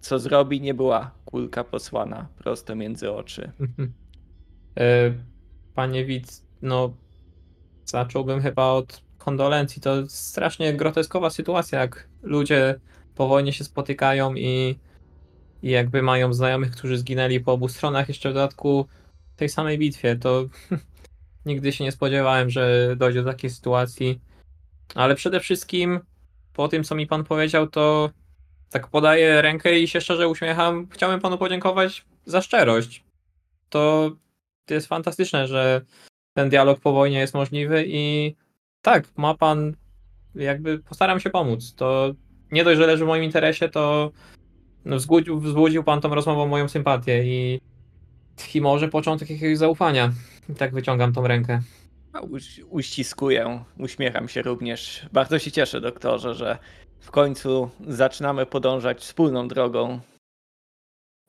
co 0.00 0.18
zrobi, 0.18 0.60
nie 0.60 0.74
była 0.74 1.10
kulka 1.24 1.64
posłana 1.64 2.28
prosto 2.38 2.74
między 2.74 3.12
oczy. 3.12 3.52
E, 4.78 5.12
Panie 5.74 6.04
widz, 6.04 6.42
no 6.62 6.94
zacząłbym 7.84 8.40
chyba 8.40 8.66
od 8.66 9.02
kondolencji. 9.18 9.82
To 9.82 10.08
strasznie 10.08 10.74
groteskowa 10.74 11.30
sytuacja, 11.30 11.80
jak 11.80 12.08
ludzie 12.22 12.80
po 13.14 13.28
wojnie 13.28 13.52
się 13.52 13.64
spotykają 13.64 14.34
i, 14.34 14.78
i 15.62 15.70
jakby 15.70 16.02
mają 16.02 16.32
znajomych, 16.32 16.70
którzy 16.70 16.98
zginęli 16.98 17.40
po 17.40 17.52
obu 17.52 17.68
stronach, 17.68 18.08
jeszcze 18.08 18.30
w 18.30 18.34
dodatku 18.34 18.86
w 19.34 19.36
tej 19.36 19.48
samej 19.48 19.78
bitwie. 19.78 20.16
To 20.16 20.44
nigdy 21.46 21.72
się 21.72 21.84
nie 21.84 21.92
spodziewałem, 21.92 22.50
że 22.50 22.94
dojdzie 22.96 23.22
do 23.22 23.30
takiej 23.30 23.50
sytuacji. 23.50 24.20
Ale 24.94 25.14
przede 25.14 25.40
wszystkim 25.40 26.00
po 26.52 26.68
tym, 26.68 26.84
co 26.84 26.94
mi 26.94 27.06
pan 27.06 27.24
powiedział, 27.24 27.66
to 27.66 28.10
tak 28.70 28.88
podaję 28.88 29.42
rękę 29.42 29.78
i 29.78 29.88
się 29.88 30.00
szczerze 30.00 30.28
uśmiecham. 30.28 30.88
Chciałem 30.90 31.20
panu 31.20 31.38
podziękować 31.38 32.04
za 32.24 32.42
szczerość. 32.42 33.04
To, 33.68 34.10
to 34.66 34.74
jest 34.74 34.86
fantastyczne, 34.86 35.46
że 35.46 35.80
ten 36.34 36.48
dialog 36.48 36.80
po 36.80 36.92
wojnie 36.92 37.18
jest 37.18 37.34
możliwy 37.34 37.84
i 37.86 38.36
tak, 38.82 39.04
ma 39.16 39.34
pan, 39.34 39.76
jakby 40.34 40.78
postaram 40.78 41.20
się 41.20 41.30
pomóc. 41.30 41.74
To 41.74 42.14
nie 42.52 42.64
dość, 42.64 42.78
że 42.78 42.86
leży 42.86 43.04
w 43.04 43.08
moim 43.08 43.24
interesie, 43.24 43.68
to 43.68 44.10
no, 44.84 44.96
wzbudził, 44.96 45.40
wzbudził 45.40 45.84
pan 45.84 46.00
tą 46.00 46.14
rozmową 46.14 46.46
moją 46.46 46.68
sympatię 46.68 47.24
i, 47.24 47.60
i 48.54 48.60
może 48.60 48.88
początek 48.88 49.30
jakiegoś 49.30 49.58
zaufania. 49.58 50.12
I 50.48 50.54
tak 50.54 50.74
wyciągam 50.74 51.12
tą 51.12 51.26
rękę. 51.26 51.62
Uściskuję, 52.70 53.64
uśmiecham 53.78 54.28
się 54.28 54.42
również. 54.42 55.06
Bardzo 55.12 55.38
się 55.38 55.50
cieszę, 55.50 55.80
doktorze, 55.80 56.34
że 56.34 56.58
w 57.00 57.10
końcu 57.10 57.70
zaczynamy 57.88 58.46
podążać 58.46 59.00
wspólną 59.00 59.48
drogą, 59.48 60.00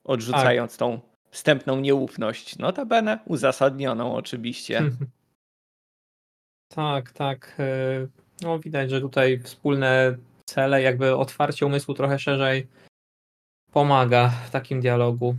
odrzucając 0.04 0.78
tą 0.78 1.00
wstępną 1.32 1.80
nieufność. 1.80 2.58
Notabene 2.58 3.20
uzasadnioną 3.26 4.16
oczywiście. 4.16 4.84
Tak, 6.76 7.12
tak. 7.12 7.56
e, 7.60 8.08
No 8.42 8.60
widać, 8.60 8.90
że 8.90 9.02
tutaj 9.02 9.40
wspólne 9.40 10.18
cele, 10.52 10.82
jakby 10.82 11.16
otwarcie 11.16 11.66
umysłu 11.66 11.94
trochę 11.94 12.20
szerzej 12.20 12.68
pomaga 13.72 14.30
w 14.30 14.50
takim 14.50 14.82
dialogu. 14.82 15.36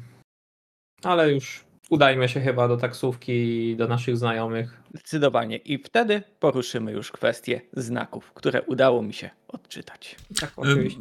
Ale 1.03 1.33
już 1.33 1.65
udajmy 1.91 2.29
się 2.29 2.41
chyba 2.41 2.69
do 2.69 2.77
taksówki 2.77 3.33
i 3.33 3.77
do 3.77 3.89
naszych 3.89 4.17
znajomych. 4.17 4.83
Zdecydowanie. 4.95 5.57
I 5.57 5.79
wtedy 5.79 6.23
poruszymy 6.41 6.93
już 6.93 7.13
kwestie 7.13 7.61
znaków, 7.73 8.33
które 8.33 8.63
udało 8.63 9.03
mi 9.03 9.13
się 9.13 9.31
odczytać. 9.49 10.17
Tak, 10.41 10.53
oczywiście. 10.57 11.01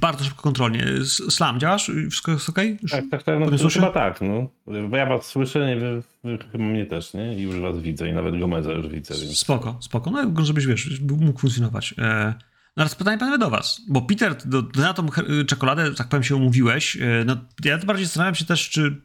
Bardzo 0.00 0.24
szybko 0.24 0.42
kontrolnie. 0.42 0.84
Slam, 1.30 1.60
działasz? 1.60 1.90
Wszystko 2.10 2.32
jest 2.32 2.48
ok? 2.48 2.58
Już? 2.82 2.90
Tak, 2.90 3.04
tak, 3.10 3.22
tak. 3.22 3.40
No, 3.40 3.50
to 3.50 3.58
słyszy? 3.58 3.80
chyba 3.80 3.92
tak, 3.92 4.20
no. 4.20 4.48
Bo 4.88 4.96
ja 4.96 5.06
was 5.06 5.26
słyszę, 5.26 5.66
nie, 5.66 5.76
wy, 5.76 6.02
wy 6.24 6.38
chyba 6.52 6.64
mnie 6.64 6.86
też, 6.86 7.14
nie? 7.14 7.34
I 7.34 7.42
już 7.42 7.60
was 7.60 7.78
widzę 7.78 8.08
i 8.08 8.12
nawet 8.12 8.38
Gomeza 8.40 8.72
już 8.72 8.88
widzę, 8.88 9.14
więc... 9.14 9.38
Spoko, 9.38 9.78
spoko. 9.80 10.10
No, 10.10 10.44
żebyś, 10.44 10.66
wiesz, 10.66 11.00
mógł 11.00 11.38
funkcjonować. 11.38 11.94
E, 11.98 12.34
no 12.34 12.49
teraz 12.80 12.94
pytanie 12.94 13.18
panowie 13.18 13.38
do 13.38 13.50
was, 13.50 13.82
bo 13.88 14.02
Peter, 14.02 14.36
do, 14.44 14.62
na 14.62 14.94
tą 14.94 15.06
czekoladę, 15.46 15.94
tak 15.94 16.08
powiem, 16.08 16.22
się 16.22 16.36
umówiłeś. 16.36 16.96
E, 16.96 17.24
no, 17.26 17.36
ja 17.64 17.78
bardziej 17.78 18.06
zastanawiam 18.06 18.34
się 18.34 18.44
też, 18.44 18.70
czy, 18.70 19.02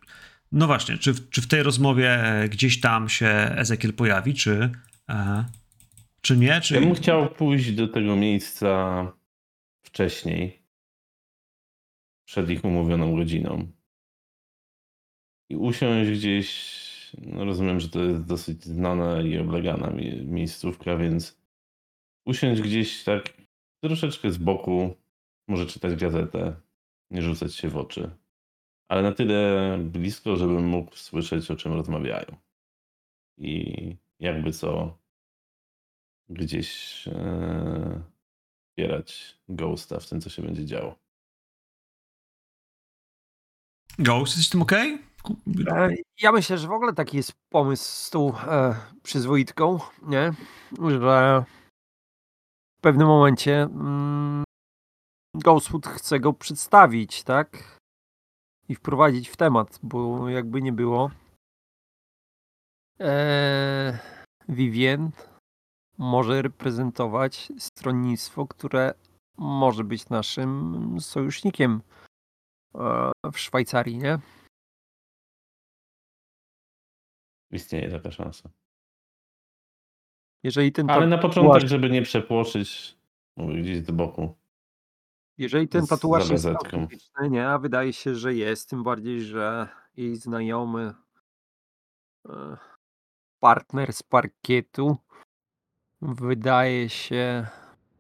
no 0.52 0.68
właśnie, 0.68 0.98
czy, 0.98 1.30
czy 1.30 1.42
w 1.42 1.48
tej 1.48 1.64
rozmowie 1.64 2.24
e, 2.24 2.50
gdzieś 2.50 2.82
tam 2.82 3.10
się 3.10 3.28
Ezekiel 3.56 3.94
pojawi, 3.94 4.34
czy, 4.34 4.72
e, 5.10 5.46
czy 6.22 6.38
nie, 6.38 6.62
czy... 6.62 6.74
Ja 6.76 6.82
bym 6.82 6.96
chciał 6.96 7.30
pójść 7.30 7.72
do 7.72 7.88
tego 7.88 8.16
miejsca 8.16 9.12
wcześniej, 9.86 10.64
przed 12.26 12.50
ich 12.50 12.66
umówioną 12.66 13.16
godziną. 13.16 13.68
I 15.50 15.56
usiąść 15.56 16.12
gdzieś, 16.12 16.76
no 17.22 17.46
rozumiem, 17.46 17.80
że 17.80 17.90
to 17.90 18.04
jest 18.04 18.26
dosyć 18.26 18.64
znana 18.64 19.22
i 19.22 19.38
oblegana 19.38 19.90
mi- 19.90 20.26
miejscówka, 20.26 20.98
więc 20.98 21.38
usiąść 22.26 22.62
gdzieś 22.62 23.04
tak 23.04 23.35
troszeczkę 23.88 24.32
z 24.32 24.38
boku, 24.38 24.96
może 25.48 25.66
czytać 25.66 25.96
gazetę, 25.96 26.56
nie 27.12 27.22
rzucać 27.22 27.56
się 27.56 27.70
w 27.70 27.78
oczy. 27.78 28.12
Ale 28.88 29.02
na 29.02 29.12
tyle 29.12 29.78
blisko, 29.82 30.36
żebym 30.36 30.68
mógł 30.68 30.96
słyszeć, 30.96 31.52
o 31.52 31.56
czym 31.56 31.74
rozmawiają. 31.74 32.36
I 33.38 33.96
jakby 34.20 34.52
co, 34.52 34.98
gdzieś 36.30 37.08
e, 37.08 38.02
wspierać 38.70 39.38
Ghosta 39.50 40.00
w 40.00 40.10
tym, 40.10 40.22
co 40.22 40.30
się 40.30 40.42
będzie 40.42 40.66
działo. 40.66 40.96
Ghost, 44.00 44.28
jesteś 44.32 44.48
z 44.48 44.50
tym 44.50 44.62
ok? 44.62 44.72
E, 44.72 45.90
Ja 46.22 46.32
myślę, 46.32 46.58
że 46.58 46.68
w 46.68 46.72
ogóle 46.72 46.94
taki 46.94 47.18
jest 47.18 47.34
pomysł 47.50 47.84
z 47.84 48.10
tą 48.10 48.38
e, 48.40 48.76
przyzwoitką, 49.04 49.80
nie? 50.02 50.34
Że 51.00 51.46
pewnym 52.86 53.08
momencie 53.08 53.62
mm, 53.62 54.44
Ghostwood 55.36 55.88
chce 55.88 56.20
go 56.20 56.34
przedstawić, 56.34 57.24
tak? 57.24 57.78
I 58.70 58.76
wprowadzić 58.76 59.30
w 59.30 59.38
temat, 59.38 59.80
bo 59.84 60.30
jakby 60.30 60.62
nie 60.62 60.74
było. 60.74 61.12
E, 63.00 64.00
Vivien 64.50 65.12
może 65.98 66.42
reprezentować 66.42 67.52
stronnictwo, 67.60 68.48
które 68.48 68.94
może 69.38 69.84
być 69.84 70.10
naszym 70.10 70.98
sojusznikiem 71.00 71.82
e, 72.76 73.12
w 73.32 73.40
Szwajcarii, 73.40 73.98
nie? 73.98 74.20
Istnieje 77.52 77.92
taka 77.92 78.12
szansa. 78.12 78.50
Jeżeli 80.46 80.72
ten 80.72 80.90
Ale 80.90 81.08
na 81.08 81.18
początek, 81.18 81.70
żeby 81.70 81.90
nie 81.90 82.02
przepłoszyć, 82.02 82.98
mówię 83.38 83.62
gdzieś 83.62 83.78
z 83.78 83.92
boku. 83.92 84.36
Jeżeli 85.38 85.68
ten 85.68 85.88
tatuaż 85.88 86.30
jest 86.30 86.46
autentyczny, 86.46 87.30
nie, 87.30 87.48
a 87.48 87.60
wydaje 87.60 87.94
się, 87.94 88.16
że 88.16 88.34
jest, 88.34 88.70
tym 88.70 88.84
bardziej, 88.84 89.22
że 89.22 89.68
jej 89.98 90.16
znajomy 90.16 90.94
e, 92.30 92.58
partner 93.40 93.94
z 93.94 94.04
parkietu 94.04 94.98
wydaje 96.02 96.90
się 96.90 97.48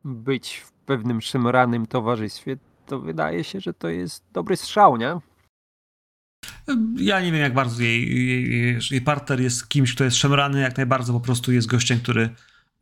być 0.03 0.57
w 0.57 0.71
pewnym 0.71 1.21
szemranym 1.21 1.85
towarzystwie, 1.85 2.57
to 2.85 2.99
wydaje 2.99 3.43
się, 3.43 3.59
że 3.59 3.73
to 3.73 3.87
jest 3.87 4.25
dobry 4.31 4.57
strzał, 4.57 4.97
nie? 4.97 5.19
Ja 6.97 7.21
nie 7.21 7.31
wiem, 7.31 7.41
jak 7.41 7.53
bardzo 7.53 7.83
jej, 7.83 8.27
jej, 8.27 8.81
jej, 8.91 9.01
partner 9.01 9.41
jest 9.41 9.69
kimś, 9.69 9.95
kto 9.95 10.03
jest 10.03 10.17
szemrany, 10.17 10.61
jak 10.61 10.77
najbardzo 10.77 11.13
po 11.13 11.19
prostu 11.19 11.51
jest 11.51 11.67
gościem, 11.67 11.99
który 11.99 12.29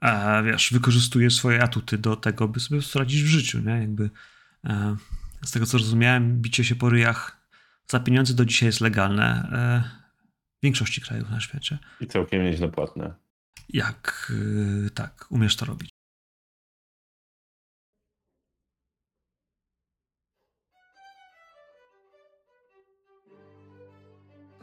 e, 0.02 0.44
wiesz, 0.44 0.70
wykorzystuje 0.74 1.32
swoje 1.32 1.64
atuty 1.64 1.98
do 1.98 2.16
tego, 2.16 2.48
by 2.48 2.60
sobie 2.60 2.82
radzić 2.96 3.24
w 3.24 3.28
życiu, 3.28 3.60
nie? 3.60 3.72
Jakby 3.72 4.10
e, 4.66 4.96
z 5.46 5.52
tego, 5.52 5.66
co 5.66 5.78
rozumiałem, 5.78 6.42
bicie 6.42 6.64
się 6.64 6.76
po 6.76 6.90
ryjach 6.90 7.44
za 7.88 8.00
pieniądze 8.00 8.34
do 8.34 8.46
dzisiaj 8.46 8.68
jest 8.68 8.82
legalne 8.82 9.50
e, 9.52 9.84
w 10.60 10.64
większości 10.64 11.02
krajów 11.02 11.30
na 11.30 11.40
świecie. 11.40 11.78
I 12.02 12.08
całkiem 12.08 12.44
nieźle 12.44 12.70
płatne. 12.70 13.14
Jak 13.70 14.32
e, 14.86 14.90
tak, 14.90 15.26
umiesz 15.30 15.56
to 15.56 15.66
robić. 15.66 15.93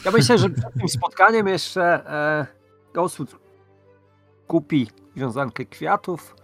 Ja 0.05 0.11
myślę, 0.11 0.39
że 0.39 0.51
przed 0.51 0.75
tym 0.75 0.89
spotkaniem 0.89 1.49
jeszcze 1.49 1.83
e, 1.83 2.47
kupi 4.47 4.89
wiązankę 5.17 5.65
kwiatów, 5.65 6.37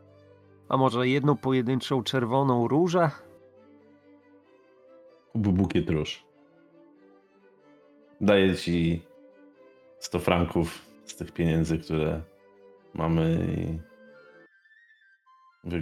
a 0.69 0.77
może 0.77 1.09
jedną 1.09 1.37
pojedynczą 1.37 2.03
czerwoną 2.03 2.69
różę. 2.69 3.11
Kup 5.33 5.49
bukiet 5.49 5.91
róż. 5.91 6.25
Daję 8.21 8.57
ci 8.57 9.03
100 9.99 10.19
franków 10.19 10.83
z 11.05 11.17
tych 11.17 11.33
pieniędzy, 11.33 11.79
które 11.79 12.23
mamy 12.95 13.47
i... 13.59 13.79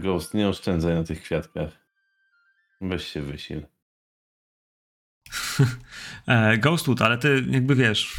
Ghost, 0.01 0.35
nie 0.35 0.49
oszczędzaj 0.49 0.95
na 0.95 1.05
tych 1.05 1.23
kwiatkach. 1.23 1.71
Weź 2.81 3.05
się 3.05 3.23
wysil. 3.23 3.67
e, 6.27 6.59
Ghostwood, 6.59 7.03
ale 7.03 7.19
ty 7.19 7.45
jakby 7.51 7.75
wiesz, 7.75 8.17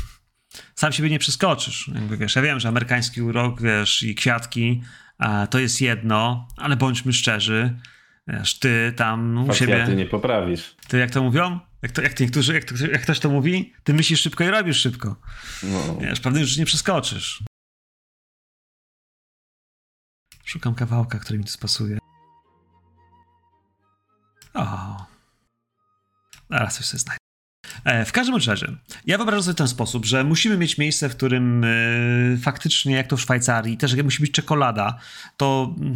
sam 0.76 0.91
siebie 0.91 1.10
nie 1.10 1.20
przeskoczysz. 1.20 1.91
Jakby 1.95 2.18
wiesz, 2.18 2.36
ja 2.36 2.41
wiem, 2.41 2.60
że 2.60 2.68
amerykański 2.68 3.22
urok, 3.22 3.62
wiesz, 3.62 4.03
i 4.03 4.16
kwiatki 4.16 4.84
e, 5.20 5.47
to 5.47 5.60
jest 5.60 5.82
jedno, 5.82 6.47
ale 6.58 6.76
bądźmy 6.76 7.14
szczerzy. 7.14 7.80
Wiesz, 8.28 8.60
ty 8.60 8.93
tam 8.95 9.38
u 9.49 9.53
siebie. 9.53 9.74
Facjaty 9.74 9.95
nie 9.95 10.06
poprawisz. 10.06 10.76
Ty 10.88 10.97
jak 10.97 11.12
to 11.12 11.24
mówią? 11.24 11.60
Jak, 11.82 11.91
to, 11.91 12.01
jak, 12.01 12.14
to 12.14 12.24
niektórzy, 12.24 12.53
jak, 12.53 12.64
to, 12.64 12.76
jak 12.91 13.01
ktoś 13.01 13.20
to 13.20 13.30
mówi, 13.30 13.74
ty 13.84 13.93
myślisz 13.93 14.22
szybko 14.22 14.43
i 14.43 14.47
robisz 14.47 14.78
szybko. 14.78 15.16
No. 15.64 15.97
Wiesz, 16.01 16.20
pewnych 16.20 16.45
rzeczy 16.45 16.60
nie 16.60 16.66
przeskoczysz. 16.66 17.43
Szukam 20.45 20.76
kawałka, 20.76 21.20
który 21.20 21.39
mi 21.39 21.45
tu 21.45 21.51
spasuje. 21.51 21.97
O. 24.53 25.14
Zaraz 26.50 26.78
coś 26.78 26.86
sobie 26.86 27.00
znajdę. 27.00 27.20
E, 27.86 28.06
w 28.06 28.12
każdym 28.12 28.36
razie, 28.36 28.68
ja 29.06 29.18
wyobrażam 29.18 29.43
sobie 29.43 29.54
w 29.54 29.58
ten 29.58 29.68
sposób, 29.68 30.06
że 30.06 30.24
musimy 30.24 30.58
mieć 30.58 30.78
miejsce, 30.78 31.10
w 31.10 31.16
którym 31.16 31.64
e, 31.64 31.68
faktycznie, 32.41 32.96
jak 32.96 33.08
to 33.08 33.18
w 33.18 33.22
Szwajcarii, 33.22 33.78
też 33.78 33.93
jak 33.93 34.06
musi 34.06 34.22
być 34.22 34.32
czekolada, 34.32 35.00
to 35.38 35.76
mm, 35.78 35.96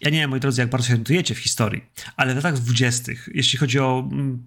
ja 0.00 0.10
nie 0.10 0.18
wiem, 0.18 0.30
moi 0.30 0.40
drodzy, 0.40 0.60
jak 0.60 0.70
bardzo 0.70 0.86
się 0.86 0.92
orientujecie 0.92 1.34
w 1.34 1.38
historii, 1.38 1.84
ale 2.16 2.32
w 2.32 2.36
latach 2.36 2.54
dwudziestych, 2.54 3.28
jeśli 3.34 3.58
chodzi 3.58 3.78
o 3.78 4.08
mm, 4.12 4.46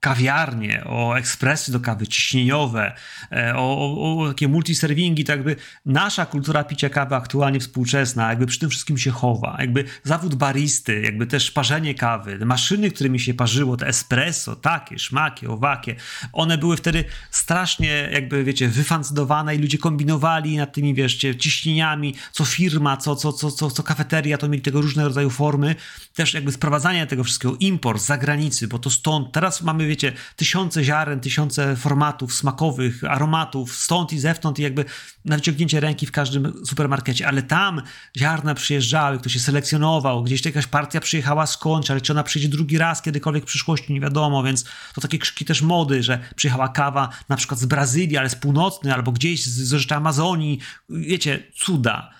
kawiarnie, 0.00 0.84
o 0.84 1.18
ekspresy 1.18 1.72
do 1.72 1.80
kawy 1.80 2.06
ciśnieniowe, 2.06 2.94
e, 3.32 3.56
o, 3.56 3.78
o, 3.78 4.18
o 4.18 4.28
takie 4.28 4.48
multiserwingi, 4.48 5.24
to 5.24 5.32
jakby 5.32 5.56
nasza 5.86 6.26
kultura 6.26 6.64
picia 6.64 6.88
kawy 6.88 7.14
aktualnie 7.14 7.60
współczesna, 7.60 8.28
jakby 8.28 8.46
przy 8.46 8.58
tym 8.58 8.70
wszystkim 8.70 8.98
się 8.98 9.10
chowa. 9.10 9.56
Jakby 9.58 9.84
zawód 10.04 10.34
baristy, 10.34 11.00
jakby 11.00 11.26
też 11.26 11.50
parzenie 11.50 11.94
kawy, 11.94 12.38
maszyny, 12.46 12.90
którymi 12.90 13.20
się 13.20 13.34
parzyło, 13.34 13.76
te 13.76 13.86
espresso, 13.86 14.56
takie, 14.56 14.98
szmakie, 14.98 15.50
owakie, 15.50 15.96
one 16.32 16.58
były 16.58 16.76
wtedy 16.76 17.04
strasznie 17.30 18.08
jakby, 18.12 18.44
wiecie, 18.44 18.68
wyfancydowane 18.68 19.54
i 19.54 19.58
ludzie 19.58 19.78
kombinowali 19.78 20.56
nad 20.56 20.72
tymi, 20.72 20.94
wieszcie, 20.94 21.36
ciśnieniami, 21.36 22.14
co 22.32 22.44
firma, 22.44 22.96
co, 22.96 23.16
co, 23.16 23.32
co, 23.32 23.50
co, 23.50 23.70
co 23.70 23.82
kafeteria, 23.82 24.38
to 24.38 24.48
mieli 24.48 24.62
tego 24.72 24.82
różnego 24.82 25.08
rodzaju 25.08 25.30
formy. 25.30 25.74
Też 26.14 26.34
jakby 26.34 26.52
sprowadzanie 26.52 27.06
tego 27.06 27.24
wszystkiego, 27.24 27.56
import 27.60 28.02
z 28.02 28.06
zagranicy, 28.06 28.68
bo 28.68 28.78
to 28.78 28.90
stąd, 28.90 29.32
teraz 29.32 29.62
mamy 29.62 29.86
wiecie, 29.86 30.12
tysiące 30.36 30.84
ziaren, 30.84 31.20
tysiące 31.20 31.76
formatów 31.76 32.34
smakowych, 32.34 33.04
aromatów, 33.04 33.76
stąd 33.76 34.12
i 34.12 34.18
zewtąd 34.18 34.58
i 34.58 34.62
jakby 34.62 34.84
na 35.24 35.36
wyciągnięcie 35.36 35.80
ręki 35.80 36.06
w 36.06 36.12
każdym 36.12 36.66
supermarkecie, 36.66 37.28
ale 37.28 37.42
tam 37.42 37.82
ziarna 38.16 38.54
przyjeżdżały, 38.54 39.18
ktoś 39.18 39.32
się 39.32 39.40
selekcjonował, 39.40 40.22
gdzieś 40.22 40.44
jakaś 40.44 40.66
partia 40.66 41.00
przyjechała 41.00 41.46
skądś, 41.46 41.90
ale 41.90 42.00
czy 42.00 42.12
ona 42.12 42.22
przyjdzie 42.22 42.48
drugi 42.48 42.78
raz 42.78 43.02
kiedykolwiek 43.02 43.44
w 43.44 43.46
przyszłości, 43.46 43.92
nie 43.92 44.00
wiadomo, 44.00 44.42
więc 44.42 44.64
to 44.94 45.00
takie 45.00 45.18
krzyki 45.18 45.44
też 45.44 45.62
mody, 45.62 46.02
że 46.02 46.18
przyjechała 46.36 46.68
kawa 46.68 47.08
na 47.28 47.36
przykład 47.36 47.60
z 47.60 47.66
Brazylii, 47.66 48.16
ale 48.16 48.28
z 48.28 48.34
północnej, 48.34 48.92
albo 48.92 49.12
gdzieś 49.12 49.44
z, 49.44 49.68
z 49.68 49.72
rzeczy 49.72 49.94
Amazonii, 49.94 50.58
wiecie, 50.88 51.42
cuda. 51.54 52.10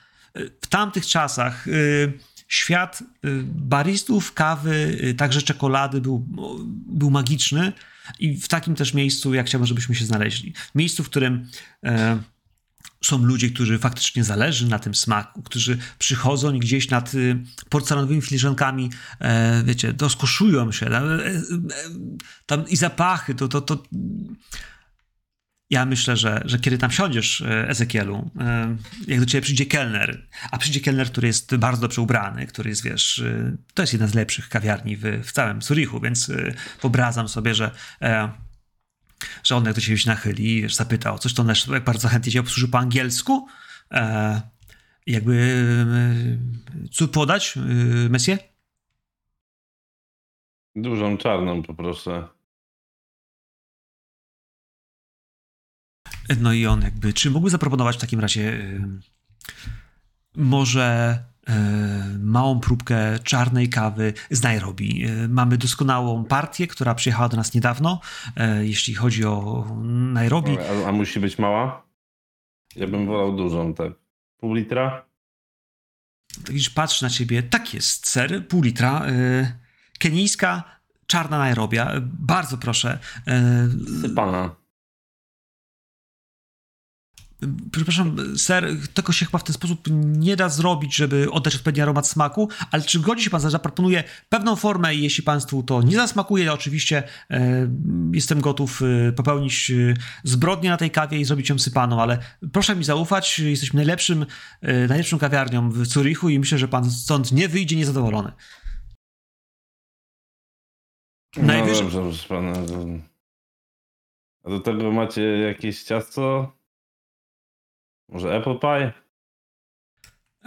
W 0.62 0.66
tamtych 0.66 1.06
czasach... 1.06 1.66
Yy, 1.66 2.31
świat 2.52 3.02
y, 3.02 3.42
baristów, 3.44 4.32
kawy, 4.32 4.98
y, 5.04 5.14
także 5.14 5.42
czekolady 5.42 6.00
był, 6.00 6.26
był 6.86 7.10
magiczny 7.10 7.72
i 8.18 8.36
w 8.36 8.48
takim 8.48 8.74
też 8.74 8.94
miejscu 8.94 9.34
ja 9.34 9.42
chciałbym, 9.42 9.66
żebyśmy 9.66 9.94
się 9.94 10.04
znaleźli. 10.04 10.54
Miejscu, 10.74 11.04
w 11.04 11.10
którym 11.10 11.48
e, 11.84 12.18
są 13.04 13.18
ludzie, 13.18 13.50
którzy 13.50 13.78
faktycznie 13.78 14.24
zależy 14.24 14.68
na 14.68 14.78
tym 14.78 14.94
smaku, 14.94 15.42
którzy 15.42 15.78
przychodzą 15.98 16.52
i 16.52 16.58
gdzieś 16.58 16.90
nad 16.90 17.14
y, 17.14 17.38
porcelanowymi 17.68 18.22
filiżankami, 18.22 18.90
e, 19.20 19.62
wiecie, 19.64 19.92
doskoszują 19.92 20.72
się. 20.72 20.86
Tam, 20.86 21.04
e, 21.10 21.26
e, 21.26 21.42
tam 22.46 22.68
i 22.68 22.76
zapachy, 22.76 23.34
to, 23.34 23.48
to, 23.48 23.60
to 23.60 23.82
ja 25.72 25.86
myślę, 25.86 26.16
że, 26.16 26.42
że 26.44 26.58
kiedy 26.58 26.78
tam 26.78 26.90
siądziesz, 26.90 27.40
e, 27.40 27.68
Ezekielu, 27.68 28.30
e, 28.40 28.76
jak 29.06 29.20
do 29.20 29.26
ciebie 29.26 29.42
przyjdzie 29.42 29.66
kelner, 29.66 30.26
a 30.50 30.58
przyjdzie 30.58 30.80
kelner, 30.80 31.06
który 31.06 31.26
jest 31.26 31.56
bardzo 31.56 31.82
dobrze 31.82 32.02
ubrany, 32.02 32.46
który 32.46 32.70
jest, 32.70 32.82
wiesz, 32.82 33.18
e, 33.18 33.56
to 33.74 33.82
jest 33.82 33.92
jedna 33.92 34.06
z 34.06 34.14
lepszych 34.14 34.48
kawiarni 34.48 34.96
w, 34.96 35.02
w 35.24 35.32
całym 35.32 35.62
Zurichu, 35.62 36.00
więc 36.00 36.30
wyobrażam 36.82 37.28
sobie, 37.28 37.54
że 37.54 37.70
że 39.44 39.56
on 39.56 39.64
jak 39.64 39.74
do 39.74 39.80
ciebie 39.80 39.98
się 39.98 40.10
nachyli, 40.10 40.62
wiesz, 40.62 40.74
zapytał 40.74 41.18
coś, 41.18 41.34
to 41.34 41.42
on 41.42 41.48
jak 41.72 41.84
bardzo 41.84 42.08
chętnie 42.08 42.32
cię 42.32 42.40
obsłuży 42.40 42.68
po 42.68 42.78
angielsku, 42.78 43.46
jakby 45.06 45.64
co 46.92 47.08
podać, 47.08 47.54
Messie? 48.10 48.36
Dużą 50.76 51.16
czarną 51.16 51.62
poproszę. 51.62 52.28
No 56.40 56.52
i 56.52 56.66
on 56.66 56.82
jakby, 56.82 57.12
czy 57.12 57.30
mógłby 57.30 57.50
zaproponować 57.50 57.96
w 57.96 58.00
takim 58.00 58.20
razie 58.20 58.68
może 60.36 61.18
małą 62.18 62.60
próbkę 62.60 63.18
czarnej 63.18 63.68
kawy 63.68 64.12
z 64.30 64.42
Nairobi. 64.42 65.06
mamy 65.28 65.58
doskonałą 65.58 66.24
partię, 66.24 66.66
która 66.66 66.94
przyjechała 66.94 67.28
do 67.28 67.36
nas 67.36 67.54
niedawno, 67.54 68.00
jeśli 68.60 68.94
chodzi 68.94 69.24
o 69.24 69.66
Nairobi. 69.84 70.56
A, 70.84 70.88
a, 70.88 70.92
musi 70.92 71.20
być 71.20 71.38
mała? 71.38 71.86
Ja 72.76 72.86
bym 72.86 73.06
wolał 73.06 73.36
dużą, 73.36 73.74
tak. 73.74 73.92
Pół 74.36 74.54
litra? 74.54 75.04
Widzisz, 76.48 76.70
patrz 76.70 77.02
na 77.02 77.10
ciebie. 77.10 77.42
Tak 77.42 77.74
jest, 77.74 78.08
ser, 78.08 78.48
pół 78.48 78.62
litra. 78.62 79.06
Kenijska, 79.98 80.80
czarna 81.06 81.38
Nairobia. 81.38 81.92
Bardzo 82.02 82.58
proszę. 82.58 82.98
Sypana 84.00 84.61
przepraszam, 87.72 88.38
ser, 88.38 88.68
tego 88.94 89.12
się 89.12 89.26
chyba 89.26 89.38
w 89.38 89.44
ten 89.44 89.54
sposób 89.54 89.88
nie 90.02 90.36
da 90.36 90.48
zrobić, 90.48 90.96
żeby 90.96 91.30
oddać 91.30 91.54
odpowiedni 91.54 91.82
aromat 91.82 92.08
smaku, 92.08 92.48
ale 92.70 92.82
czy 92.82 93.00
godzi 93.00 93.24
się 93.24 93.30
pan, 93.30 93.40
zaproponuję 93.40 94.04
pewną 94.28 94.56
formę 94.56 94.94
i 94.94 95.02
jeśli 95.02 95.22
państwu 95.22 95.62
to 95.62 95.82
nie 95.82 95.96
zasmakuje, 95.96 96.52
oczywiście 96.52 97.02
e, 97.30 97.68
jestem 98.12 98.40
gotów 98.40 98.82
e, 98.82 99.12
popełnić 99.12 99.70
e, 99.70 99.94
zbrodnię 100.24 100.70
na 100.70 100.76
tej 100.76 100.90
kawie 100.90 101.20
i 101.20 101.24
zrobić 101.24 101.48
ją 101.48 101.58
sypaną, 101.58 102.02
ale 102.02 102.18
proszę 102.52 102.76
mi 102.76 102.84
zaufać, 102.84 103.38
jesteśmy 103.38 103.76
najlepszym, 103.76 104.26
e, 104.60 104.88
najlepszą 104.88 105.18
kawiarnią 105.18 105.70
w 105.70 105.86
Zurichu 105.86 106.28
i 106.28 106.38
myślę, 106.38 106.58
że 106.58 106.68
pan 106.68 106.90
stąd 106.90 107.32
nie 107.32 107.48
wyjdzie 107.48 107.76
niezadowolony. 107.76 108.32
No 111.36 111.42
Najwyżej... 111.42 111.82
dobrze, 111.82 112.00
proszę 112.00 112.28
pana. 112.28 112.52
A 114.44 114.50
do 114.50 114.60
tego 114.60 114.92
macie 114.92 115.22
jakieś 115.22 115.82
ciasto? 115.82 116.52
Może 118.08 118.36
Apple 118.36 118.58
Pie? 118.58 118.92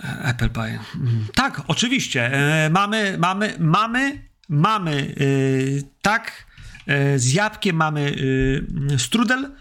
Apple 0.04 0.50
Pie. 0.50 0.80
Mm, 0.96 1.26
tak, 1.36 1.62
oczywiście. 1.68 2.34
E, 2.34 2.70
mamy, 2.70 3.18
mamy, 3.18 3.56
mamy, 3.60 4.30
mamy, 4.50 5.16
e, 5.20 5.24
tak, 6.02 6.46
e, 6.88 7.20
z 7.20 7.34
jabłkiem 7.34 7.76
mamy 7.76 8.16
strudel. 8.98 9.52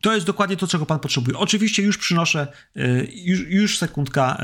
To 0.00 0.14
jest 0.14 0.26
dokładnie 0.26 0.56
to, 0.56 0.66
czego 0.66 0.86
pan 0.86 1.00
potrzebuje. 1.00 1.38
Oczywiście 1.38 1.82
już 1.82 1.98
przynoszę, 1.98 2.52
już, 3.24 3.40
już 3.40 3.78
sekundka. 3.78 4.38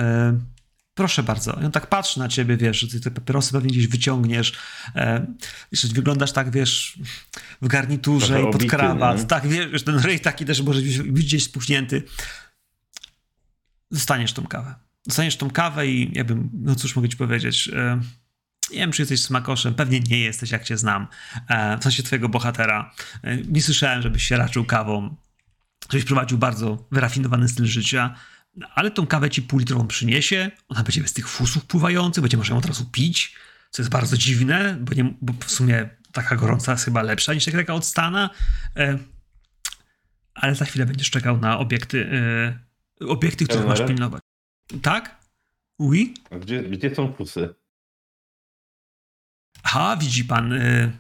Proszę 0.94 1.22
bardzo. 1.22 1.58
I 1.62 1.64
on 1.64 1.72
tak 1.72 1.86
patrzy 1.86 2.18
na 2.18 2.28
ciebie, 2.28 2.56
wiesz, 2.56 2.80
że 2.80 2.88
ty 2.88 3.00
te 3.00 3.10
papierosy 3.10 3.52
pewnie 3.52 3.70
gdzieś 3.70 3.86
wyciągniesz. 3.86 4.52
E, 4.94 5.26
jeszcze 5.72 5.88
wyglądasz 5.88 6.32
tak, 6.32 6.50
wiesz, 6.50 6.98
w 7.62 7.68
garniturze 7.68 8.26
Trochę 8.26 8.42
i 8.42 8.44
pod 8.44 8.54
obity, 8.54 8.76
krawat. 8.76 9.18
Nie? 9.18 9.24
Tak, 9.24 9.48
wiesz, 9.48 9.82
ten 9.82 9.98
ryj 9.98 10.20
taki 10.20 10.44
też 10.44 10.62
może 10.62 10.80
być 10.80 11.24
gdzieś 11.24 11.44
spuchnięty. 11.44 12.02
Dostaniesz 13.90 14.32
tą 14.32 14.46
kawę. 14.46 14.74
Dostaniesz 15.06 15.36
tą 15.36 15.50
kawę 15.50 15.86
i 15.86 16.10
ja 16.14 16.24
bym, 16.24 16.50
no 16.52 16.74
cóż 16.74 16.96
mogę 16.96 17.08
ci 17.08 17.16
powiedzieć, 17.16 17.70
e, 17.72 18.00
nie 18.70 18.78
wiem, 18.78 18.92
czy 18.92 19.02
jesteś 19.02 19.22
smakoszem, 19.22 19.74
pewnie 19.74 20.00
nie 20.00 20.18
jesteś, 20.18 20.50
jak 20.50 20.64
cię 20.64 20.78
znam. 20.78 21.06
E, 21.48 21.78
w 21.78 21.82
sensie 21.82 22.02
twojego 22.02 22.28
bohatera. 22.28 22.94
E, 23.22 23.36
nie 23.36 23.62
słyszałem, 23.62 24.02
żebyś 24.02 24.24
się 24.24 24.36
raczył 24.36 24.64
kawą, 24.64 25.16
żebyś 25.90 26.04
prowadził 26.04 26.38
bardzo 26.38 26.86
wyrafinowany 26.92 27.48
styl 27.48 27.66
życia 27.66 28.14
ale 28.74 28.90
tą 28.90 29.06
kawę 29.06 29.30
ci 29.30 29.42
półlitrową 29.42 29.86
przyniesie, 29.86 30.50
ona 30.68 30.82
będzie 30.82 31.02
bez 31.02 31.12
tych 31.12 31.28
fusów 31.28 31.64
pływających, 31.64 32.22
będzie 32.22 32.36
można 32.36 32.52
ją 32.54 32.58
od 32.58 32.66
razu 32.66 32.86
pić, 32.92 33.36
co 33.70 33.82
jest 33.82 33.90
bardzo 33.90 34.16
dziwne, 34.16 34.76
bo, 34.80 34.94
nie, 34.94 35.14
bo 35.20 35.32
w 35.46 35.50
sumie 35.50 35.88
taka 36.12 36.36
gorąca 36.36 36.72
jest 36.72 36.84
chyba 36.84 37.02
lepsza 37.02 37.34
niż 37.34 37.44
taka 37.44 37.74
od 37.74 37.86
Stana, 37.86 38.30
e, 38.76 38.98
ale 40.34 40.54
za 40.54 40.64
chwilę 40.64 40.86
będziesz 40.86 41.10
czekał 41.10 41.40
na 41.40 41.58
obiekty, 41.58 42.10
e, 43.00 43.06
obiekty, 43.06 43.44
których 43.44 43.66
masz 43.66 43.86
pilnować. 43.86 44.22
Tak? 44.82 45.24
Oui? 45.78 46.14
A 46.30 46.38
gdzie, 46.38 46.62
gdzie 46.62 46.94
są 46.94 47.12
fusy? 47.12 47.54
Ha, 49.64 49.96
widzi 49.96 50.24
pan, 50.24 50.52
e, 50.52 50.92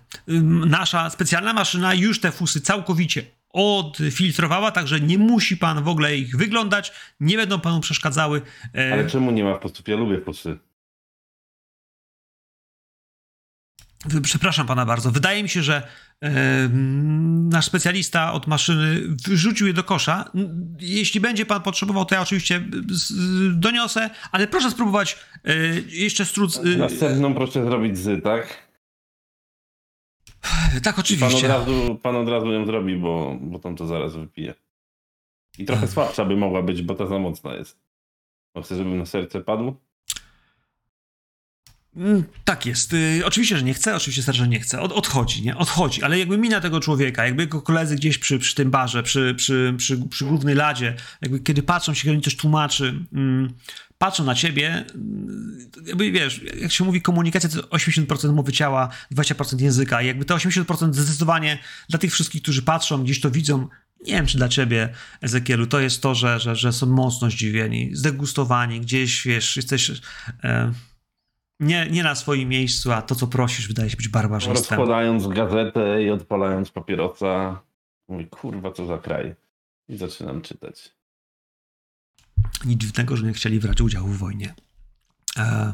nasza 0.66 1.10
specjalna 1.10 1.52
maszyna 1.52 1.94
już 1.94 2.20
te 2.20 2.32
fusy 2.32 2.60
całkowicie 2.60 3.26
odfiltrowała, 3.54 4.70
także 4.70 5.00
nie 5.00 5.18
musi 5.18 5.56
pan 5.56 5.84
w 5.84 5.88
ogóle 5.88 6.16
ich 6.16 6.36
wyglądać, 6.36 6.92
nie 7.20 7.36
będą 7.36 7.60
panu 7.60 7.80
przeszkadzały. 7.80 8.42
E, 8.74 8.92
Ale 8.92 9.06
czemu 9.06 9.30
nie 9.30 9.44
ma 9.44 9.54
postów? 9.58 9.88
Ja 9.88 9.96
lubię 9.96 10.18
posty. 10.18 10.58
Przepraszam 14.22 14.66
pana 14.66 14.86
bardzo. 14.86 15.10
Wydaje 15.10 15.42
mi 15.42 15.48
się, 15.48 15.62
że 15.62 15.82
e, 16.22 16.30
nasz 17.50 17.64
specjalista 17.64 18.32
od 18.32 18.46
maszyny 18.46 19.00
wyrzucił 19.28 19.66
je 19.66 19.72
do 19.72 19.84
kosza. 19.84 20.30
Jeśli 20.80 21.20
będzie 21.20 21.46
pan 21.46 21.62
potrzebował, 21.62 22.04
to 22.04 22.14
ja 22.14 22.20
oczywiście 22.20 22.64
doniosę, 23.52 24.10
ale 24.32 24.46
proszę 24.46 24.70
spróbować 24.70 25.18
e, 25.44 25.54
jeszcze 25.88 26.24
stróc. 26.24 26.60
E, 26.74 26.76
Następną 26.78 27.34
proszę 27.34 27.64
zrobić 27.64 27.98
z, 27.98 28.24
tak? 28.24 28.63
Tak, 30.82 30.98
oczywiście. 30.98 31.48
Pan 31.48 31.60
od 31.60 31.68
razu, 31.68 31.98
pan 32.02 32.16
od 32.16 32.28
razu 32.28 32.52
ją 32.52 32.66
zrobi, 32.66 32.96
bo, 32.96 33.36
bo 33.40 33.58
tam 33.58 33.76
to 33.76 33.86
zaraz 33.86 34.16
wypije. 34.16 34.54
I 35.58 35.64
trochę 35.64 35.88
słabsza 35.88 36.24
by 36.24 36.36
mogła 36.36 36.62
być, 36.62 36.82
bo 36.82 36.94
ta 36.94 37.06
za 37.06 37.18
mocna 37.18 37.54
jest. 37.54 37.78
No 38.54 38.62
chcę, 38.62 38.76
żeby 38.76 38.90
na 38.90 39.06
serce 39.06 39.40
padł? 39.40 39.76
Mm, 41.96 42.24
tak 42.44 42.66
jest. 42.66 42.92
Y, 42.92 43.22
oczywiście, 43.24 43.56
że 43.56 43.64
nie 43.64 43.74
chce, 43.74 43.96
oczywiście 43.96 44.32
że 44.32 44.48
nie 44.48 44.60
chce. 44.60 44.80
Od, 44.80 44.92
odchodzi, 44.92 45.42
nie? 45.42 45.56
Odchodzi, 45.56 46.02
ale 46.02 46.18
jakby 46.18 46.38
mina 46.38 46.60
tego 46.60 46.80
człowieka, 46.80 47.24
jakby 47.24 47.42
jego 47.42 47.62
koledzy 47.62 47.96
gdzieś 47.96 48.18
przy, 48.18 48.38
przy 48.38 48.54
tym 48.54 48.70
barze, 48.70 49.02
przy, 49.02 49.34
przy, 49.36 49.74
przy, 49.76 50.08
przy 50.08 50.24
głównej 50.24 50.54
ladzie, 50.54 50.96
jakby 51.22 51.40
kiedy 51.40 51.62
patrzą 51.62 51.94
się, 51.94 52.04
kiedy 52.04 52.20
coś 52.20 52.36
tłumaczy, 52.36 53.06
mm, 53.12 53.54
patrzą 54.04 54.24
na 54.24 54.34
ciebie, 54.34 54.84
mm, 54.94 55.70
jakby 55.86 56.10
wiesz, 56.10 56.40
jak 56.60 56.72
się 56.72 56.84
mówi 56.84 57.02
komunikacja, 57.02 57.48
to 57.48 57.60
80% 57.68 58.34
mowy 58.34 58.52
ciała, 58.52 58.88
20% 59.10 59.60
języka 59.60 60.02
i 60.02 60.06
jakby 60.06 60.24
te 60.24 60.34
80% 60.34 60.94
zdecydowanie 60.94 61.58
dla 61.88 61.98
tych 61.98 62.12
wszystkich, 62.12 62.42
którzy 62.42 62.62
patrzą, 62.62 63.04
gdzieś 63.04 63.20
to 63.20 63.30
widzą, 63.30 63.68
nie 64.06 64.12
wiem, 64.12 64.26
czy 64.26 64.38
dla 64.38 64.48
ciebie, 64.48 64.88
Ezekielu, 65.20 65.66
to 65.66 65.80
jest 65.80 66.02
to, 66.02 66.14
że, 66.14 66.40
że, 66.40 66.56
że 66.56 66.72
są 66.72 66.86
mocno 66.86 67.30
zdziwieni, 67.30 67.90
zdegustowani, 67.92 68.80
gdzieś, 68.80 69.26
wiesz, 69.26 69.56
jesteś... 69.56 69.90
E, 70.44 70.72
nie, 71.60 71.86
nie 71.90 72.02
na 72.02 72.14
swoim 72.14 72.48
miejscu, 72.48 72.92
a 72.92 73.02
to, 73.02 73.14
co 73.14 73.26
prosisz, 73.26 73.68
wydaje 73.68 73.90
się 73.90 73.96
być 73.96 74.08
barbarzyństwem. 74.08 74.78
Rozkładając 74.78 75.28
gazetę 75.28 76.02
i 76.02 76.10
odpalając 76.10 76.70
papierosa, 76.70 77.60
mówi, 78.08 78.26
kurwa, 78.26 78.72
co 78.72 78.86
za 78.86 78.98
kraj. 78.98 79.34
I 79.88 79.96
zaczynam 79.96 80.42
czytać. 80.42 80.94
Nic 82.64 82.80
dziwnego, 82.80 83.16
że 83.16 83.26
nie 83.26 83.32
chcieli 83.32 83.60
brać 83.60 83.80
udziału 83.80 84.08
w 84.08 84.18
wojnie. 84.18 84.54
E... 85.36 85.72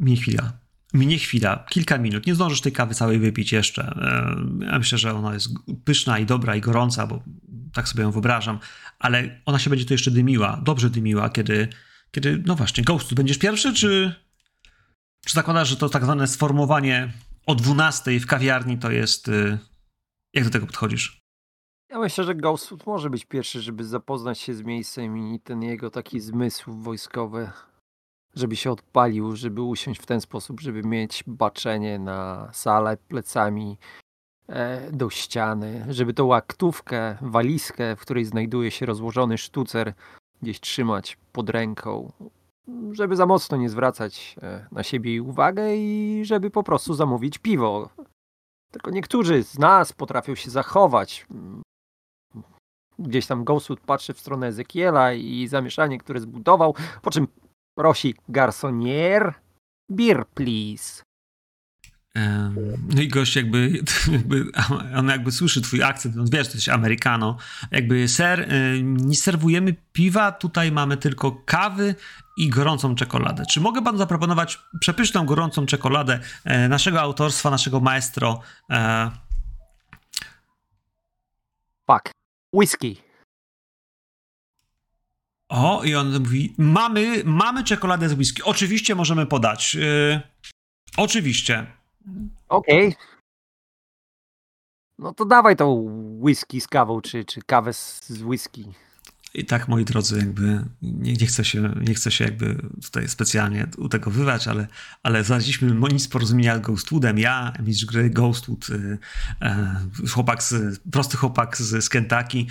Minie 0.00 0.16
chwila. 0.16 0.52
Minie 0.94 1.18
chwila, 1.18 1.66
kilka 1.70 1.98
minut. 1.98 2.26
Nie 2.26 2.34
zdążysz 2.34 2.60
tej 2.60 2.72
kawy 2.72 2.94
całej 2.94 3.18
wypić 3.18 3.52
jeszcze. 3.52 3.82
E... 3.82 4.36
Ja 4.66 4.78
myślę, 4.78 4.98
że 4.98 5.14
ona 5.14 5.34
jest 5.34 5.48
pyszna 5.84 6.18
i 6.18 6.26
dobra 6.26 6.56
i 6.56 6.60
gorąca, 6.60 7.06
bo 7.06 7.22
tak 7.72 7.88
sobie 7.88 8.02
ją 8.02 8.10
wyobrażam, 8.10 8.58
ale 8.98 9.40
ona 9.44 9.58
się 9.58 9.70
będzie 9.70 9.84
tu 9.84 9.94
jeszcze 9.94 10.10
dymiła, 10.10 10.60
dobrze 10.64 10.90
dymiła, 10.90 11.30
kiedy 11.30 11.68
kiedy, 12.14 12.42
no 12.46 12.54
właśnie, 12.54 12.84
Ghost, 12.84 13.14
będziesz 13.14 13.38
pierwszy, 13.38 13.74
czy, 13.74 14.14
czy 15.26 15.34
zakładasz, 15.34 15.68
że 15.68 15.76
to 15.76 15.88
tak 15.88 16.04
zwane 16.04 16.26
sformułowanie 16.26 17.12
o 17.46 17.54
12 17.54 18.20
w 18.20 18.26
kawiarni 18.26 18.78
to 18.78 18.90
jest. 18.90 19.28
Y, 19.28 19.58
jak 20.34 20.44
do 20.44 20.50
tego 20.50 20.66
podchodzisz? 20.66 21.23
Ja 21.94 22.00
myślę, 22.00 22.24
że 22.24 22.34
Ghost 22.34 22.86
może 22.86 23.10
być 23.10 23.24
pierwszy, 23.24 23.60
żeby 23.60 23.84
zapoznać 23.84 24.38
się 24.38 24.54
z 24.54 24.62
miejscem 24.62 25.18
i 25.18 25.40
ten 25.40 25.62
jego 25.62 25.90
taki 25.90 26.20
zmysł 26.20 26.72
wojskowy, 26.72 27.50
żeby 28.34 28.56
się 28.56 28.70
odpalił, 28.70 29.36
żeby 29.36 29.62
usiąść 29.62 30.00
w 30.00 30.06
ten 30.06 30.20
sposób, 30.20 30.60
żeby 30.60 30.82
mieć 30.82 31.24
baczenie 31.26 31.98
na 31.98 32.50
salę 32.52 32.96
plecami 32.96 33.78
e, 34.48 34.92
do 34.92 35.10
ściany, 35.10 35.86
żeby 35.88 36.14
tą 36.14 36.34
aktówkę, 36.34 37.18
walizkę, 37.20 37.96
w 37.96 38.00
której 38.00 38.24
znajduje 38.24 38.70
się 38.70 38.86
rozłożony 38.86 39.38
sztucer, 39.38 39.94
gdzieś 40.42 40.60
trzymać 40.60 41.18
pod 41.32 41.50
ręką, 41.50 42.12
żeby 42.92 43.16
za 43.16 43.26
mocno 43.26 43.56
nie 43.56 43.68
zwracać 43.68 44.36
e, 44.42 44.66
na 44.72 44.82
siebie 44.82 45.22
uwagę 45.22 45.76
i 45.76 46.22
żeby 46.24 46.50
po 46.50 46.62
prostu 46.62 46.94
zamówić 46.94 47.38
piwo. 47.38 47.90
Tylko 48.70 48.90
niektórzy 48.90 49.42
z 49.42 49.58
nas 49.58 49.92
potrafią 49.92 50.34
się 50.34 50.50
zachować. 50.50 51.26
Gdzieś 52.98 53.26
tam 53.26 53.44
Ghostwood 53.44 53.80
patrzy 53.80 54.14
w 54.14 54.20
stronę 54.20 54.46
Ezekiela 54.46 55.12
i 55.12 55.48
zamieszanie, 55.48 55.98
które 55.98 56.20
zbudował, 56.20 56.74
po 57.02 57.10
czym 57.10 57.28
prosi 57.74 58.14
garsonier, 58.28 59.34
beer 59.88 60.26
please. 60.34 61.04
No 62.94 63.02
i 63.02 63.08
gość 63.08 63.36
jakby, 63.36 63.70
jakby, 64.12 64.44
on 64.96 65.08
jakby 65.08 65.32
słyszy 65.32 65.60
twój 65.60 65.82
akcent, 65.82 66.16
on 66.16 66.26
wiesz, 66.32 66.48
to 66.48 66.54
jest 66.54 66.68
Amerykano. 66.68 67.36
Jakby, 67.70 68.08
ser, 68.08 68.40
y, 68.40 68.82
nie 68.82 69.16
serwujemy 69.16 69.74
piwa, 69.92 70.32
tutaj 70.32 70.72
mamy 70.72 70.96
tylko 70.96 71.32
kawy 71.32 71.94
i 72.36 72.48
gorącą 72.48 72.94
czekoladę. 72.94 73.46
Czy 73.46 73.60
mogę 73.60 73.82
panu 73.82 73.98
zaproponować 73.98 74.60
przepyszną, 74.80 75.26
gorącą 75.26 75.66
czekoladę 75.66 76.20
e, 76.44 76.68
naszego 76.68 77.00
autorstwa, 77.00 77.50
naszego 77.50 77.80
maestro? 77.80 78.40
E... 78.70 79.10
Fuck. 81.90 82.23
Whisky. 82.54 82.96
O, 85.48 85.82
i 85.84 85.94
on 85.94 86.18
mówi, 86.20 86.54
mamy, 86.58 87.22
mamy 87.24 87.64
czekoladę 87.64 88.08
z 88.08 88.12
whisky. 88.12 88.42
Oczywiście 88.42 88.94
możemy 88.94 89.26
podać. 89.26 89.74
Yy, 89.74 90.20
oczywiście. 90.96 91.66
Okej. 92.48 92.88
Okay. 92.88 93.04
No 94.98 95.14
to 95.14 95.24
dawaj 95.24 95.56
tą 95.56 95.86
whisky 96.20 96.60
z 96.60 96.68
kawą, 96.68 97.00
czy, 97.00 97.24
czy 97.24 97.42
kawę 97.42 97.72
z, 97.72 98.08
z 98.08 98.22
whisky. 98.22 98.64
I 99.34 99.44
tak, 99.44 99.68
moi 99.68 99.84
drodzy, 99.84 100.18
jakby 100.18 100.64
nie, 100.82 101.12
nie, 101.12 101.26
chcę 101.26 101.44
się, 101.44 101.74
nie 101.80 101.94
chcę 101.94 102.10
się 102.10 102.24
jakby 102.24 102.56
tutaj 102.82 103.08
specjalnie 103.08 103.66
utegowywać, 103.76 104.48
ale, 104.48 104.66
ale 105.02 105.24
znaleźliśmy 105.24 105.76
nic 105.92 106.08
porozumienia 106.08 106.58
z 106.58 106.60
Ghostwoodem. 106.60 107.18
Ja, 107.18 107.52
mistrz 107.62 107.84
gry 107.84 108.10
Ghostwood, 108.10 108.68
y, 108.68 108.98
y, 110.04 110.08
chłopak 110.08 110.42
z, 110.42 110.78
prosty 110.78 111.16
chłopak 111.16 111.56
z, 111.56 111.84
z 111.84 111.88
Kentucky, 111.88 112.46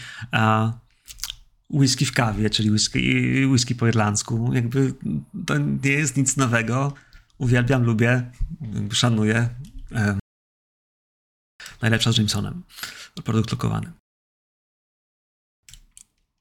whisky 1.70 2.06
w 2.06 2.12
kawie, 2.12 2.50
czyli 2.50 2.72
whisky, 2.72 3.46
whisky 3.48 3.76
po 3.76 3.88
irlandzku. 3.88 4.54
Jakby 4.54 4.94
to 5.46 5.58
nie 5.58 5.92
jest 5.92 6.18
nic 6.18 6.38
nowego 6.38 6.94
uwielbiam, 7.38 7.84
lubię, 7.84 8.32
szanuję. 8.92 9.50
E, 9.92 10.18
najlepsza 11.82 12.12
z 12.12 12.18
Jamesonem. 12.18 12.64
Produkt 13.24 13.52
lokowany 13.52 14.03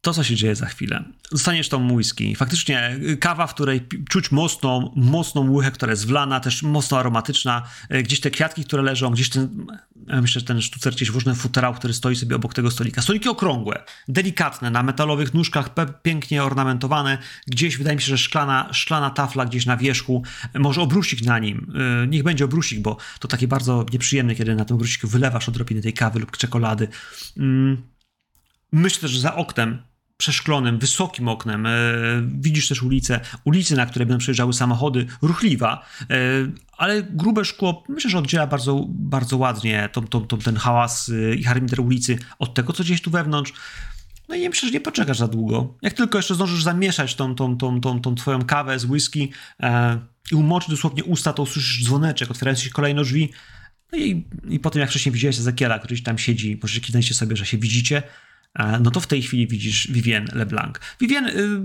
to, 0.02 0.12
co 0.12 0.24
się 0.24 0.36
dzieje 0.36 0.56
za 0.56 0.66
chwilę. 0.66 1.04
Dostaniesz 1.30 1.68
tą 1.68 1.92
whisky. 1.92 2.36
Faktycznie 2.36 2.98
kawa, 3.20 3.46
w 3.46 3.54
której 3.54 3.88
czuć 4.08 4.30
mocną, 4.30 4.92
mocną 4.96 5.50
łychę, 5.50 5.70
która 5.70 5.92
jest 5.92 6.06
wlana, 6.06 6.40
też 6.40 6.62
mocno 6.62 6.98
aromatyczna. 6.98 7.62
Y, 7.94 8.02
gdzieś 8.02 8.20
te 8.20 8.30
kwiatki, 8.30 8.64
które 8.64 8.82
leżą, 8.82 9.10
gdzieś 9.10 9.30
ten, 9.30 9.66
myślę, 10.06 10.40
że 10.40 10.46
ten 10.46 10.62
sztucer 10.62 10.94
gdzieś 10.94 11.10
włożony 11.10 11.36
futerał, 11.36 11.74
który 11.74 11.94
stoi 11.94 12.16
sobie 12.16 12.36
obok 12.36 12.54
tego 12.54 12.70
stolika. 12.70 13.02
Stoliki 13.02 13.28
okrągłe, 13.28 13.84
delikatne, 14.08 14.70
na 14.70 14.82
metalowych 14.82 15.34
nóżkach, 15.34 15.70
pięknie 16.02 16.44
ornamentowane. 16.44 17.18
Gdzieś 17.46 17.76
wydaje 17.76 17.96
mi 17.96 18.02
się, 18.02 18.08
że 18.08 18.18
szklana, 18.18 18.68
szklana 18.72 19.10
tafla 19.10 19.44
gdzieś 19.44 19.66
na 19.66 19.76
wierzchu, 19.76 20.22
może 20.54 20.80
obrusik 20.80 21.22
na 21.22 21.38
nim. 21.38 21.72
Niech 22.08 22.22
będzie 22.22 22.44
obrusik, 22.44 22.80
bo 22.80 22.96
to 23.20 23.28
takie 23.28 23.48
bardzo 23.48 23.86
nieprzyjemne, 23.92 24.34
kiedy 24.34 24.54
na 24.54 24.64
tym 24.64 24.74
obrusiku 24.74 25.08
wylewasz 25.08 25.48
odrobinę 25.48 25.82
tej 25.82 25.92
kawy 25.92 26.18
lub 26.18 26.36
czekolady. 26.36 26.88
Mm. 27.36 27.82
Myślę, 28.72 29.08
że 29.08 29.20
za 29.20 29.34
oknem 29.34 29.91
przeszklonym, 30.22 30.78
wysokim 30.78 31.28
oknem. 31.28 31.66
E, 31.66 31.70
widzisz 32.26 32.68
też 32.68 32.82
ulicę, 32.82 33.20
ulicy, 33.44 33.76
na 33.76 33.86
które 33.86 34.06
będą 34.06 34.18
przejeżdżały 34.18 34.52
samochody, 34.52 35.06
ruchliwa, 35.22 35.86
e, 36.00 36.16
ale 36.76 37.02
grube 37.02 37.44
szkło, 37.44 37.84
myślę, 37.88 38.10
że 38.10 38.18
oddziela 38.18 38.46
bardzo, 38.46 38.86
bardzo 38.88 39.36
ładnie 39.36 39.88
tą, 39.92 40.06
tą, 40.06 40.26
tą, 40.26 40.38
ten 40.38 40.56
hałas 40.56 41.08
e, 41.08 41.34
i 41.34 41.42
charakter 41.44 41.80
ulicy 41.80 42.18
od 42.38 42.54
tego, 42.54 42.72
co 42.72 42.82
gdzieś 42.82 43.02
tu 43.02 43.10
wewnątrz. 43.10 43.52
No 44.28 44.34
i 44.34 44.40
nie 44.40 44.48
myślę, 44.48 44.68
że 44.68 44.72
nie 44.72 44.80
poczekasz 44.80 45.18
za 45.18 45.28
długo. 45.28 45.74
Jak 45.82 45.92
tylko 45.92 46.18
jeszcze 46.18 46.34
zdążysz 46.34 46.62
zamieszać 46.62 47.14
tą, 47.14 47.34
tą, 47.34 47.56
tą, 47.56 47.80
tą, 47.80 48.00
tą 48.00 48.14
twoją 48.14 48.44
kawę 48.44 48.78
z 48.78 48.84
whisky 48.84 49.30
e, 49.62 49.98
i 50.32 50.34
umoczyć 50.34 50.70
dosłownie 50.70 51.04
usta, 51.04 51.32
to 51.32 51.42
usłyszysz 51.42 51.84
dzwoneczek, 51.84 52.30
otwierając 52.30 52.60
się 52.60 52.70
kolejno 52.70 53.02
drzwi. 53.02 53.32
No 53.92 53.98
i, 53.98 54.24
i 54.48 54.60
po 54.60 54.70
tym, 54.70 54.80
jak 54.80 54.90
wcześniej 54.90 55.12
widziałeś 55.12 55.38
Ezekiela, 55.38 55.78
który 55.78 56.02
tam 56.02 56.18
siedzi, 56.18 56.58
może 56.62 56.80
kiwnęcie 56.80 57.14
sobie, 57.14 57.36
że 57.36 57.46
się 57.46 57.58
widzicie, 57.58 58.02
no 58.58 58.90
to 58.90 59.00
w 59.00 59.06
tej 59.06 59.22
chwili 59.22 59.46
widzisz 59.46 59.88
Vivienne 59.90 60.32
LeBlanc. 60.34 60.76
Vivienne, 61.00 61.30
y, 61.30 61.60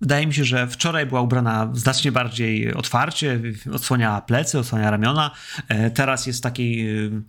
wydaje 0.00 0.26
mi 0.26 0.34
się, 0.34 0.44
że 0.44 0.68
wczoraj 0.68 1.06
była 1.06 1.20
ubrana 1.20 1.70
znacznie 1.74 2.12
bardziej 2.12 2.74
otwarcie, 2.74 3.40
odsłaniała 3.72 4.20
plecy, 4.20 4.58
odsłaniała 4.58 4.90
ramiona. 4.90 5.30
E, 5.68 5.90
teraz 5.90 6.26
jest 6.26 6.42
takiej 6.42 6.98
y, 7.06 7.22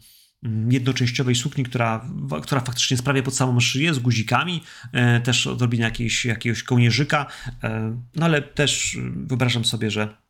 jednoczęściowej 0.69 1.35
sukni, 1.35 1.63
która, 1.63 2.05
która 2.43 2.61
faktycznie 2.61 2.93
jest 2.93 3.03
prawie 3.03 3.23
pod 3.23 3.35
samą 3.35 3.59
szyję, 3.59 3.93
z 3.93 3.99
guzikami, 3.99 4.63
e, 4.91 5.21
też 5.21 5.47
odrobinę 5.47 5.83
jakiegoś, 5.83 6.25
jakiegoś 6.25 6.63
kołnierzyka, 6.63 7.25
e, 7.63 7.97
no 8.15 8.25
ale 8.25 8.41
też 8.41 8.97
wyobrażam 9.15 9.65
sobie, 9.65 9.91
że 9.91 10.21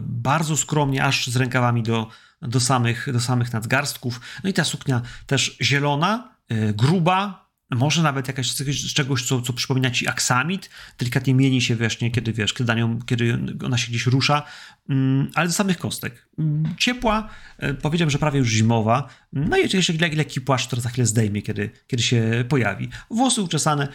bardzo 0.00 0.56
skromnie, 0.56 1.04
aż 1.04 1.26
z 1.26 1.36
rękawami 1.36 1.82
do, 1.82 2.10
do, 2.42 2.60
samych, 2.60 3.12
do 3.12 3.20
samych 3.20 3.52
nadgarstków. 3.52 4.20
No 4.44 4.50
i 4.50 4.52
ta 4.52 4.64
suknia 4.64 5.02
też 5.26 5.56
zielona, 5.62 6.37
E, 6.37 6.37
gruba, 6.74 7.48
może 7.70 8.02
nawet 8.02 8.28
jakaś 8.28 8.50
z 8.50 8.94
czegoś, 8.94 9.22
co, 9.22 9.42
co 9.42 9.52
przypomina 9.52 9.90
ci 9.90 10.08
aksamit, 10.08 10.70
delikatnie 10.98 11.34
mieni 11.34 11.60
się 11.60 11.76
właśnie, 11.76 12.10
kiedy 12.10 12.32
wiesz, 12.32 12.54
kiedy, 12.54 12.74
nią, 12.74 12.98
kiedy 13.06 13.38
ona 13.64 13.78
się 13.78 13.88
gdzieś 13.88 14.06
rusza, 14.06 14.42
mm, 14.88 15.30
ale 15.34 15.46
do 15.48 15.54
samych 15.54 15.78
kostek. 15.78 16.28
Mm, 16.38 16.74
ciepła, 16.78 17.28
e, 17.58 17.74
powiedziałem, 17.74 18.10
że 18.10 18.18
prawie 18.18 18.38
już 18.38 18.48
zimowa, 18.48 19.08
no 19.32 19.56
i 19.56 19.76
jeszcze 19.76 19.92
lekki 20.16 20.40
płaszcz, 20.40 20.66
który 20.66 20.82
za 20.82 20.88
chwilę 20.88 21.06
zdejmie, 21.06 21.42
kiedy, 21.42 21.70
kiedy 21.86 22.02
się 22.02 22.44
pojawi. 22.48 22.88
Włosy 23.10 23.42
uczesane, 23.42 23.88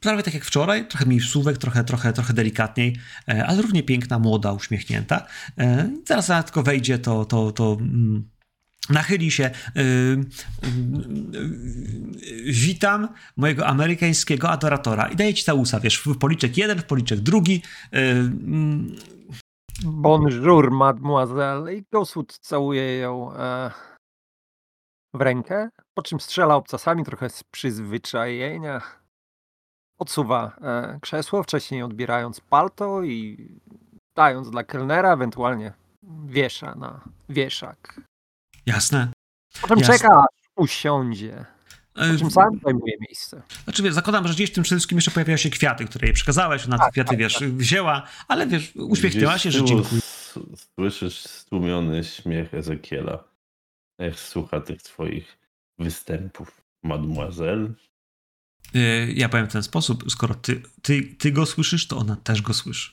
prawie 0.00 0.22
tak 0.22 0.34
jak 0.34 0.44
wczoraj, 0.44 0.88
trochę 0.88 1.06
mniej 1.06 1.20
wsówek, 1.20 1.58
trochę, 1.58 1.84
trochę, 1.84 2.12
trochę 2.12 2.32
delikatniej, 2.34 2.96
e, 3.28 3.46
ale 3.46 3.62
równie 3.62 3.82
piękna, 3.82 4.18
młoda, 4.18 4.52
uśmiechnięta. 4.52 5.26
Zaraz 6.06 6.28
jak 6.28 6.44
tylko 6.44 6.62
wejdzie, 6.62 6.98
to, 6.98 7.24
to, 7.24 7.52
to 7.52 7.76
mm, 7.80 8.33
nachyli 8.90 9.30
się. 9.30 9.50
Yy, 9.74 9.82
yy, 9.82 11.40
yy, 12.22 12.52
witam 12.52 13.08
mojego 13.36 13.66
amerykańskiego 13.66 14.50
adoratora 14.50 15.08
i 15.08 15.16
daje 15.16 15.34
ci 15.34 15.44
całusa, 15.44 15.80
wiesz, 15.80 15.98
w 15.98 16.18
policzek 16.18 16.56
jeden, 16.56 16.78
w 16.78 16.84
policzek 16.84 17.20
drugi. 17.20 17.62
mm, 17.92 18.96
Bonjour, 19.82 20.70
mademoiselle. 20.70 21.74
I 21.74 21.84
Ghostwood 21.92 22.38
całuje 22.38 22.98
ją 22.98 23.32
e, 23.32 23.70
w 25.14 25.20
rękę, 25.20 25.68
po 25.94 26.02
czym 26.02 26.20
strzela 26.20 26.54
obcasami 26.56 27.04
trochę 27.04 27.30
z 27.30 27.44
przyzwyczajenia. 27.44 28.80
Odsuwa 29.98 30.56
e, 30.62 30.98
krzesło, 31.02 31.42
wcześniej 31.42 31.82
odbierając 31.82 32.40
palto 32.40 33.02
i 33.02 33.48
dając 34.16 34.50
dla 34.50 34.64
kelnera, 34.64 35.12
ewentualnie 35.12 35.72
wiesza 36.26 36.74
na 36.74 37.00
wieszak. 37.28 38.00
Jasne. 38.66 39.08
Po 39.68 39.74
Jasne. 39.74 39.94
czeka, 39.98 40.24
usiądzie. 40.56 41.44
Po 41.94 42.04
Yy, 42.04 42.18
czym 42.18 42.30
sam 42.30 42.60
zajmuje 42.64 42.94
miejsce. 43.00 43.42
Znaczy, 43.64 43.82
wiesz, 43.82 43.94
zakładam, 43.94 44.28
że 44.28 44.34
gdzieś 44.34 44.50
w 44.50 44.54
tym 44.54 44.64
wszystkim 44.64 44.98
jeszcze 44.98 45.10
pojawiają 45.10 45.36
się 45.36 45.50
kwiaty, 45.50 45.84
które 45.84 46.06
jej 46.06 46.14
przekazałeś, 46.14 46.66
ona 46.66 46.78
te 46.78 46.84
Tak, 46.84 46.92
kwiaty, 46.92 47.08
tak, 47.08 47.18
wiesz, 47.18 47.34
tak. 47.34 47.48
wzięła, 47.48 48.02
ale 48.28 48.46
wiesz, 48.46 48.72
uśmiechnęła 48.76 49.38
się, 49.38 49.50
że 49.50 49.64
dziękuję. 49.64 50.00
Słyszysz 50.74 51.18
stłumiony 51.18 52.04
śmiech 52.04 52.54
Ezekiela. 52.54 53.24
Jak 53.98 54.18
słucha 54.18 54.60
tych 54.60 54.82
twoich 54.82 55.38
występów, 55.78 56.60
mademoiselle. 56.82 57.68
Yy, 58.74 59.12
Ja 59.12 59.28
powiem 59.28 59.46
w 59.48 59.52
ten 59.52 59.62
sposób, 59.62 60.04
skoro 60.10 60.34
ty, 60.34 60.62
ty, 60.82 61.02
ty 61.02 61.32
go 61.32 61.46
słyszysz, 61.46 61.86
to 61.88 61.96
ona 61.98 62.16
też 62.16 62.42
go 62.42 62.54
słyszy. 62.54 62.92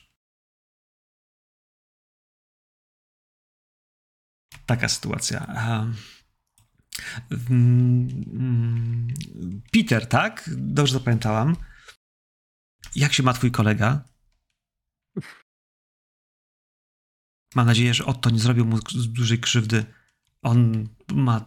Taka 4.66 4.88
sytuacja. 4.88 5.46
Mm, 7.50 9.08
Peter, 9.72 10.06
tak? 10.06 10.50
Dobrze 10.56 10.92
zapamiętałam. 10.92 11.56
Jak 12.94 13.12
się 13.12 13.22
ma 13.22 13.32
twój 13.32 13.50
kolega? 13.50 14.04
Mam 17.54 17.66
nadzieję, 17.66 17.94
że 17.94 18.06
Otto 18.06 18.30
nie 18.30 18.38
zrobił 18.38 18.64
mu 18.64 18.78
dużej 19.06 19.40
krzywdy. 19.40 19.84
On 20.42 20.88
ma 21.12 21.44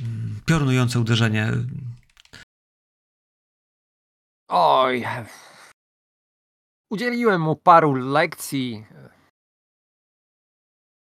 mm, 0.00 0.40
piorunujące 0.46 1.00
uderzenie. 1.00 1.52
Oj. 4.48 5.04
Udzieliłem 6.90 7.40
mu 7.40 7.56
paru 7.56 7.94
lekcji 7.94 8.86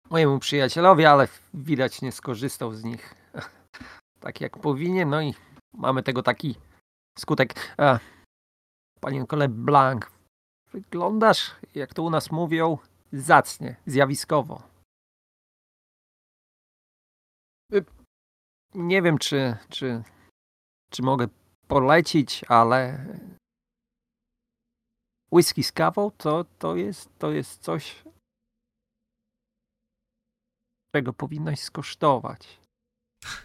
mojemu 0.09 0.39
przyjacielowi, 0.39 1.05
ale 1.05 1.27
widać 1.53 2.01
nie 2.01 2.11
skorzystał 2.11 2.73
z 2.73 2.83
nich 2.83 3.15
tak 4.25 4.41
jak 4.41 4.57
powinien. 4.57 5.09
No 5.09 5.21
i 5.21 5.33
mamy 5.73 6.03
tego 6.03 6.23
taki 6.23 6.55
skutek. 7.19 7.75
E, 7.79 7.99
Panienko 9.01 9.35
LeBlanc, 9.35 10.01
wyglądasz, 10.71 11.55
jak 11.75 11.93
to 11.93 12.03
u 12.03 12.09
nas 12.09 12.31
mówią, 12.31 12.77
zacnie, 13.13 13.75
zjawiskowo. 13.85 14.63
Y, 17.73 17.85
Nie 18.73 19.01
wiem, 19.01 19.17
czy, 19.17 19.57
czy, 19.69 20.03
czy 20.91 21.03
mogę 21.03 21.27
polecić, 21.67 22.45
ale 22.47 23.05
whisky 25.31 25.63
z 25.63 25.71
kawą 25.71 26.11
to, 26.11 26.43
to, 26.59 26.75
jest, 26.75 27.09
to 27.17 27.31
jest 27.31 27.61
coś, 27.61 28.03
czego 30.91 31.13
powinnaś 31.13 31.59
skosztować. 31.59 32.39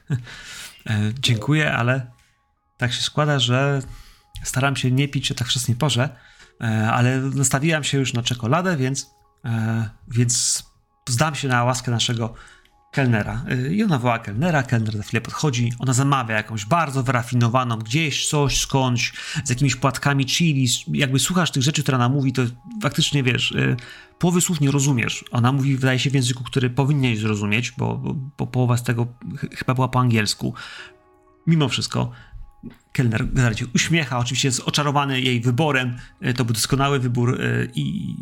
E, 0.90 1.12
dziękuję, 1.20 1.72
ale 1.72 2.10
tak 2.78 2.92
się 2.92 3.02
składa, 3.02 3.38
że 3.38 3.82
staram 4.42 4.76
się 4.76 4.90
nie 4.90 5.08
pić 5.08 5.32
o 5.32 5.34
tak 5.34 5.48
wczesnej 5.48 5.76
porze, 5.76 6.16
e, 6.60 6.92
ale 6.92 7.20
nastawiłam 7.20 7.84
się 7.84 7.98
już 7.98 8.12
na 8.12 8.22
czekoladę, 8.22 8.76
więc, 8.76 9.10
e, 9.44 9.90
więc 10.08 10.64
zdam 11.08 11.34
się 11.34 11.48
na 11.48 11.64
łaskę 11.64 11.90
naszego 11.90 12.34
kelnera. 12.94 13.44
I 13.70 13.82
ona 13.82 13.98
woła 13.98 14.18
kelnera, 14.18 14.62
kelner 14.62 14.96
za 14.96 15.02
chwilę 15.02 15.20
podchodzi, 15.20 15.72
ona 15.78 15.92
zamawia 15.92 16.36
jakąś 16.36 16.64
bardzo 16.66 17.02
wyrafinowaną, 17.02 17.76
gdzieś 17.76 18.28
coś 18.28 18.60
skądś, 18.60 19.12
z 19.44 19.50
jakimiś 19.50 19.76
płatkami 19.76 20.26
chili, 20.26 20.68
jakby 20.92 21.18
słuchasz 21.18 21.50
tych 21.50 21.62
rzeczy, 21.62 21.82
które 21.82 21.96
ona 21.96 22.08
mówi, 22.08 22.32
to 22.32 22.42
faktycznie 22.82 23.22
wiesz, 23.22 23.52
e, 23.52 23.76
połowy 24.18 24.40
słów 24.40 24.60
nie 24.60 24.70
rozumiesz. 24.70 25.24
Ona 25.30 25.52
mówi, 25.52 25.76
wydaje 25.76 25.98
się, 25.98 26.10
w 26.10 26.14
języku, 26.14 26.44
który 26.44 26.70
powinieneś 26.70 27.18
zrozumieć, 27.18 27.70
bo, 27.70 27.96
bo, 27.98 28.14
bo 28.38 28.46
połowa 28.46 28.76
z 28.76 28.82
tego 28.82 29.06
ch- 29.36 29.54
chyba 29.58 29.74
była 29.74 29.88
po 29.88 30.00
angielsku. 30.00 30.54
Mimo 31.46 31.68
wszystko, 31.68 32.10
kelner 32.92 33.26
generalnie 33.28 33.58
się 33.58 33.66
uśmiecha, 33.74 34.18
oczywiście 34.18 34.48
jest 34.48 34.60
oczarowany 34.60 35.20
jej 35.20 35.40
wyborem, 35.40 35.96
e, 36.20 36.34
to 36.34 36.44
był 36.44 36.54
doskonały 36.54 36.98
wybór 36.98 37.38
i, 37.74 38.16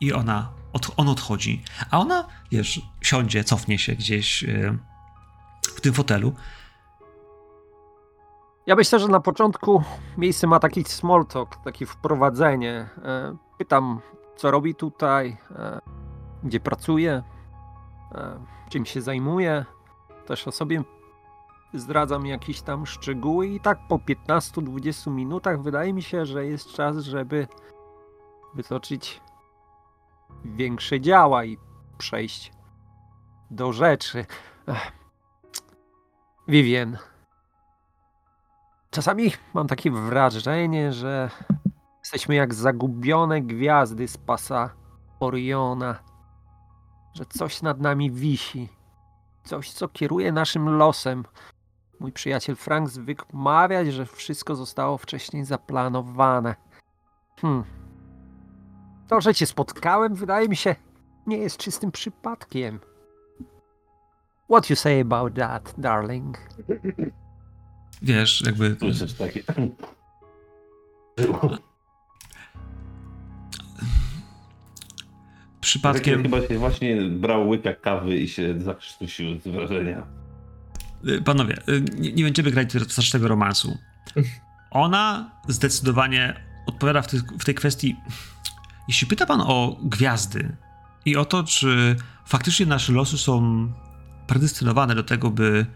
i 0.00 0.12
ona, 0.12 0.63
od, 0.74 0.90
on 0.96 1.08
odchodzi. 1.08 1.62
A 1.90 1.98
ona, 1.98 2.24
wiesz, 2.50 2.80
siądzie, 3.00 3.44
cofnie 3.44 3.78
się 3.78 3.92
gdzieś 3.92 4.44
e, 4.44 4.78
w 5.76 5.80
tym 5.80 5.92
fotelu. 5.92 6.32
Ja 8.66 8.76
myślę, 8.76 8.98
że 8.98 9.08
na 9.08 9.20
początku 9.20 9.82
miejsce 10.18 10.46
ma 10.46 10.60
taki 10.60 10.84
small 10.84 11.26
talk, 11.26 11.56
takie 11.64 11.86
wprowadzenie. 11.86 12.88
E, 13.04 13.36
Pytam, 13.58 14.00
co 14.36 14.50
robi 14.50 14.74
tutaj, 14.74 15.36
e, 15.50 15.80
gdzie 16.44 16.60
pracuje, 16.60 17.22
e, 18.12 18.38
czym 18.68 18.86
się 18.86 19.02
zajmuje. 19.02 19.64
Też 20.26 20.48
o 20.48 20.52
sobie 20.52 20.82
zdradzam 21.74 22.26
jakieś 22.26 22.62
tam 22.62 22.86
szczegóły 22.86 23.46
i 23.46 23.60
tak 23.60 23.78
po 23.88 23.98
15-20 23.98 25.10
minutach 25.10 25.62
wydaje 25.62 25.92
mi 25.92 26.02
się, 26.02 26.26
że 26.26 26.46
jest 26.46 26.72
czas, 26.72 26.96
żeby 26.96 27.48
wytoczyć 28.54 29.20
większe 30.44 31.00
działa 31.00 31.44
i 31.44 31.58
przejść 31.98 32.52
do 33.50 33.72
rzeczy. 33.72 34.26
Ech. 34.68 34.92
Vivien, 36.48 36.98
Czasami 38.94 39.32
mam 39.54 39.66
takie 39.66 39.90
wrażenie, 39.90 40.92
że 40.92 41.30
jesteśmy 41.98 42.34
jak 42.34 42.54
zagubione 42.54 43.42
gwiazdy 43.42 44.08
z 44.08 44.16
pasa 44.16 44.70
Oriona, 45.20 45.98
że 47.14 47.24
coś 47.26 47.62
nad 47.62 47.80
nami 47.80 48.10
wisi, 48.10 48.68
coś, 49.44 49.72
co 49.72 49.88
kieruje 49.88 50.32
naszym 50.32 50.76
losem. 50.76 51.24
Mój 52.00 52.12
przyjaciel 52.12 52.56
Frank 52.56 52.88
zwykł 52.88 53.24
mawiać, 53.32 53.92
że 53.92 54.06
wszystko 54.06 54.54
zostało 54.54 54.98
wcześniej 54.98 55.44
zaplanowane. 55.44 56.54
Hmm. 57.40 57.64
To, 59.08 59.20
że 59.20 59.34
cię 59.34 59.46
spotkałem, 59.46 60.14
wydaje 60.14 60.48
mi 60.48 60.56
się, 60.56 60.76
nie 61.26 61.36
jest 61.36 61.56
czystym 61.56 61.92
przypadkiem. 61.92 62.80
What 64.50 64.70
you 64.70 64.76
say 64.76 65.00
about 65.00 65.34
that, 65.34 65.74
darling? 65.78 66.38
Wiesz, 68.02 68.42
jakby 68.46 68.76
Słyszysz 68.80 69.14
takie... 69.14 69.42
przypadkiem... 75.60 76.22
Chyba 76.22 76.48
się 76.48 76.58
właśnie 76.58 77.02
brał 77.02 77.48
łyka 77.48 77.74
kawy 77.74 78.16
i 78.16 78.28
się 78.28 78.60
zakrztusił 78.60 79.40
z 79.40 79.48
wrażenia. 79.48 80.06
Y, 81.08 81.22
Panowie, 81.22 81.56
y, 81.68 81.84
nie, 81.98 82.12
nie 82.12 82.24
będziemy 82.24 82.50
grać 82.50 82.68
tego 83.12 83.28
romansu. 83.28 83.78
Ona 84.70 85.30
zdecydowanie 85.48 86.40
odpowiada 86.66 87.02
w 87.02 87.06
tej, 87.06 87.20
w 87.20 87.44
tej 87.44 87.54
kwestii. 87.54 87.96
Jeśli 88.88 89.06
pyta 89.06 89.26
pan 89.26 89.40
o 89.40 89.76
gwiazdy 89.82 90.56
i 91.04 91.16
o 91.16 91.24
to, 91.24 91.44
czy 91.44 91.96
faktycznie 92.26 92.66
nasze 92.66 92.92
losy 92.92 93.18
są 93.18 93.68
predestynowane 94.26 94.94
do 94.94 95.04
tego, 95.04 95.30
by 95.30 95.66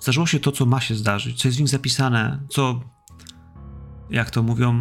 zdarzyło 0.00 0.26
się 0.26 0.40
to, 0.40 0.52
co 0.52 0.66
ma 0.66 0.80
się 0.80 0.94
zdarzyć, 0.94 1.42
co 1.42 1.48
jest 1.48 1.58
w 1.58 1.60
nich 1.60 1.68
zapisane, 1.70 2.40
co, 2.50 2.80
jak 4.10 4.30
to 4.30 4.42
mówią 4.42 4.80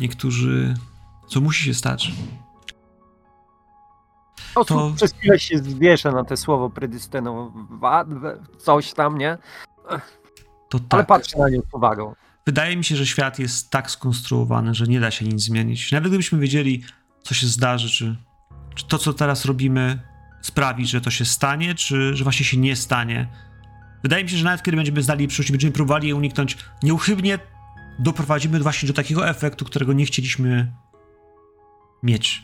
niektórzy, 0.00 0.74
co 1.28 1.40
musi 1.40 1.64
się 1.64 1.74
stać. 1.74 2.12
To... 4.54 4.64
To- 4.64 4.92
Przez 4.96 5.12
chwilę 5.12 5.38
się 5.38 5.58
zwieszę 5.58 6.12
na 6.12 6.24
te 6.24 6.36
słowo 6.36 6.70
predystynowane, 6.70 8.36
coś 8.58 8.92
tam, 8.92 9.18
nie? 9.18 9.38
To 10.68 10.78
Ale 10.90 11.02
tak. 11.02 11.06
patrzę 11.06 11.38
na 11.38 11.48
nie 11.48 11.58
z 11.58 11.74
uwagą. 11.74 12.14
Wydaje 12.48 12.76
mi 12.76 12.84
się, 12.84 12.96
że 12.96 13.06
świat 13.06 13.38
jest 13.38 13.70
tak 13.70 13.90
skonstruowany, 13.90 14.74
że 14.74 14.86
nie 14.86 15.00
da 15.00 15.10
się 15.10 15.24
nic 15.24 15.42
zmienić. 15.42 15.92
Nawet 15.92 16.08
gdybyśmy 16.08 16.38
wiedzieli, 16.38 16.82
co 17.22 17.34
się 17.34 17.46
zdarzy, 17.46 17.90
czy, 17.90 18.16
czy 18.74 18.86
to, 18.86 18.98
co 18.98 19.12
teraz 19.12 19.44
robimy, 19.44 20.02
sprawi, 20.42 20.86
że 20.86 21.00
to 21.00 21.10
się 21.10 21.24
stanie, 21.24 21.74
czy 21.74 22.16
że 22.16 22.24
właśnie 22.24 22.46
się 22.46 22.56
nie 22.56 22.76
stanie. 22.76 23.28
Wydaje 24.02 24.24
mi 24.24 24.30
się, 24.30 24.36
że 24.36 24.44
nawet 24.44 24.62
kiedy 24.62 24.76
będziemy 24.76 25.02
znali 25.02 25.28
przyszłość, 25.28 25.50
będziemy 25.50 25.72
próbowali 25.72 26.08
jej 26.08 26.12
uniknąć, 26.12 26.58
nieuchybnie 26.82 27.38
doprowadzimy 27.98 28.60
właśnie 28.60 28.86
do 28.86 28.94
takiego 28.94 29.28
efektu, 29.28 29.64
którego 29.64 29.92
nie 29.92 30.06
chcieliśmy 30.06 30.72
mieć. 32.02 32.42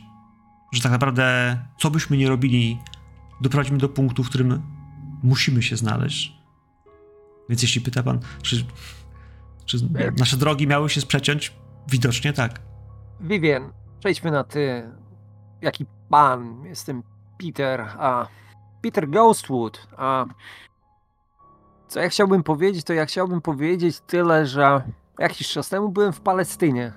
Że 0.72 0.82
tak 0.82 0.92
naprawdę, 0.92 1.58
co 1.78 1.90
byśmy 1.90 2.16
nie 2.16 2.28
robili, 2.28 2.78
doprowadzimy 3.40 3.78
do 3.78 3.88
punktu, 3.88 4.24
w 4.24 4.28
którym 4.28 4.62
musimy 5.22 5.62
się 5.62 5.76
znaleźć. 5.76 6.32
Więc 7.48 7.62
jeśli 7.62 7.80
pyta 7.80 8.02
pan, 8.02 8.20
czy, 8.42 8.64
czy 9.64 9.78
nasze 10.18 10.36
drogi 10.36 10.66
miały 10.66 10.90
się 10.90 11.00
sprzeciąć, 11.00 11.56
widocznie 11.88 12.32
tak. 12.32 12.60
Vivien, 13.20 13.72
przejdźmy 14.00 14.30
na 14.30 14.44
ty. 14.44 14.90
Jaki 15.62 15.86
pan? 16.10 16.64
Jestem 16.64 17.02
Peter, 17.38 17.80
a 17.80 18.26
Peter 18.82 19.10
Ghostwood, 19.10 19.88
a 19.96 20.26
co 21.88 22.00
ja 22.00 22.08
chciałbym 22.08 22.42
powiedzieć, 22.42 22.84
to 22.84 22.92
ja 22.92 23.06
chciałbym 23.06 23.40
powiedzieć 23.40 24.00
tyle, 24.00 24.46
że 24.46 24.82
jakiś 25.18 25.48
czas 25.48 25.68
temu 25.68 25.88
byłem 25.88 26.12
w 26.12 26.20
Palestynie. 26.20 26.92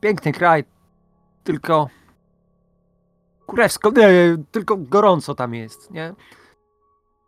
Piękny 0.00 0.32
kraj, 0.32 0.64
tylko 1.44 1.88
kurewsko, 3.46 3.90
nie, 3.90 4.36
tylko 4.50 4.76
gorąco 4.76 5.34
tam 5.34 5.54
jest, 5.54 5.90
nie? 5.90 6.14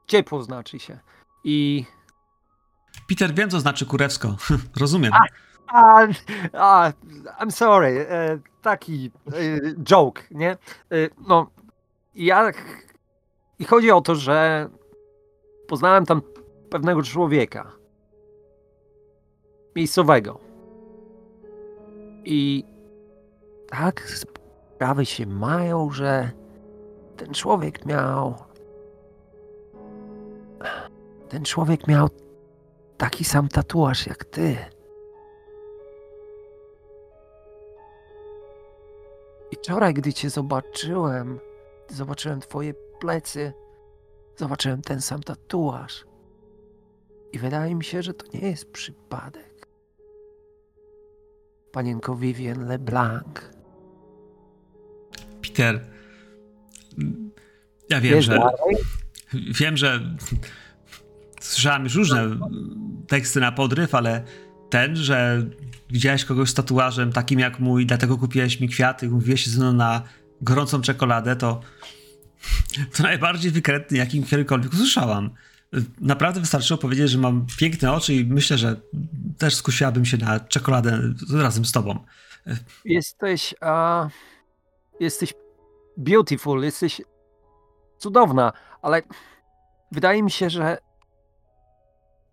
Ciepło 0.06 0.42
znaczy 0.42 0.78
się. 0.78 0.98
I 1.44 1.84
Peter, 3.08 3.34
wiem, 3.34 3.50
co 3.50 3.60
znaczy 3.60 3.86
kurewsko. 3.86 4.36
Rozumiem. 4.80 5.12
A, 5.68 6.06
a, 6.52 6.92
I'm 7.40 7.50
sorry, 7.50 8.06
e, 8.10 8.38
taki 8.62 9.10
e, 9.26 9.32
joke, 9.82 10.22
nie? 10.30 10.50
E, 10.50 10.56
no, 11.28 11.50
ja. 12.14 12.50
I 13.58 13.64
chodzi 13.64 13.90
o 13.90 14.00
to, 14.00 14.14
że 14.14 14.68
poznałem 15.68 16.06
tam 16.06 16.22
pewnego 16.70 17.02
człowieka. 17.02 17.72
Miejscowego. 19.76 20.40
I 22.24 22.64
tak 23.68 24.08
sprawy 24.08 25.06
się 25.06 25.26
mają, 25.26 25.90
że 25.90 26.30
ten 27.16 27.34
człowiek 27.34 27.86
miał. 27.86 28.34
Ten 31.28 31.44
człowiek 31.44 31.88
miał 31.88 32.08
taki 32.98 33.24
sam 33.24 33.48
tatuaż 33.48 34.06
jak 34.06 34.24
ty. 34.24 34.56
I 39.50 39.56
wczoraj, 39.56 39.94
gdy 39.94 40.12
cię 40.12 40.30
zobaczyłem, 40.30 41.40
gdy 41.86 41.94
zobaczyłem 41.94 42.40
twoje 42.40 42.74
plecy, 43.00 43.52
zobaczyłem 44.36 44.82
ten 44.82 45.00
sam 45.00 45.22
tatuaż. 45.22 46.04
I 47.32 47.38
wydaje 47.38 47.74
mi 47.74 47.84
się, 47.84 48.02
że 48.02 48.14
to 48.14 48.26
nie 48.34 48.48
jest 48.50 48.70
przypadek. 48.72 49.66
Panienko 51.72 52.16
Vivien 52.16 52.66
LeBlanc. 52.68 53.38
Peter, 55.42 55.86
ja 57.90 58.00
wiem, 58.00 58.14
Wiesz 58.14 58.24
że. 58.24 58.38
dalej? 58.38 58.76
Wiem, 59.32 59.76
że 59.76 60.00
słyszałem 61.46 61.84
już 61.84 61.94
różne 61.94 62.36
teksty 63.08 63.40
na 63.40 63.52
podryw, 63.52 63.94
ale 63.94 64.24
ten, 64.70 64.96
że 64.96 65.46
widziałeś 65.90 66.24
kogoś 66.24 66.50
z 66.50 66.54
tatuażem 66.54 67.12
takim 67.12 67.38
jak 67.38 67.60
mój, 67.60 67.86
dlatego 67.86 68.18
kupiłeś 68.18 68.60
mi 68.60 68.68
kwiaty, 68.68 69.08
mówiłeś 69.08 69.44
się 69.44 69.50
ze 69.50 69.58
mną 69.58 69.72
na 69.72 70.02
gorącą 70.40 70.80
czekoladę, 70.80 71.36
to 71.36 71.60
to 72.96 73.02
najbardziej 73.02 73.50
wykrętny, 73.50 73.98
jakim 73.98 74.24
kiedykolwiek 74.24 74.72
usłyszałam. 74.72 75.30
Naprawdę 76.00 76.40
wystarczyło 76.40 76.78
powiedzieć, 76.78 77.10
że 77.10 77.18
mam 77.18 77.46
piękne 77.58 77.92
oczy 77.92 78.14
i 78.14 78.24
myślę, 78.24 78.58
że 78.58 78.76
też 79.38 79.54
skusiłabym 79.54 80.04
się 80.04 80.16
na 80.16 80.40
czekoladę 80.40 81.00
razem 81.32 81.64
z 81.64 81.72
tobą. 81.72 81.98
Jesteś. 82.84 83.54
A, 83.60 84.08
jesteś 85.00 85.34
beautiful, 85.96 86.62
jesteś 86.62 87.02
cudowna, 87.98 88.52
ale 88.82 89.02
wydaje 89.92 90.22
mi 90.22 90.30
się, 90.30 90.50
że. 90.50 90.85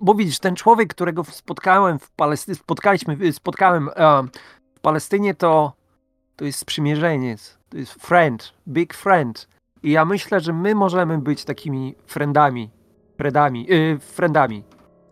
Bo 0.04 0.16
widzisz, 0.16 0.40
ten 0.40 0.56
człowiek, 0.56 0.90
którego 0.90 1.24
spotkałem 1.24 2.00
w 2.00 2.12
Palestynie, 2.12 2.56
spotkaliśmy, 2.56 3.34
spotkałem 3.34 3.90
e, 3.96 4.24
w 4.76 4.80
Palestynie, 4.80 5.36
to, 5.36 5.74
to 6.36 6.46
jest 6.46 6.60
sprzymierzeniec, 6.60 7.58
to 7.70 7.78
jest 7.78 7.94
friend, 7.94 8.54
big 8.68 8.94
friend. 8.94 9.48
I 9.84 9.92
ja 9.92 10.06
myślę, 10.06 10.40
że 10.40 10.54
my 10.54 10.76
możemy 10.76 11.18
być 11.18 11.46
takimi 11.46 11.96
friendami, 12.06 12.70
friendami, 13.18 13.66
yy, 13.70 14.00
friendami, 14.00 14.64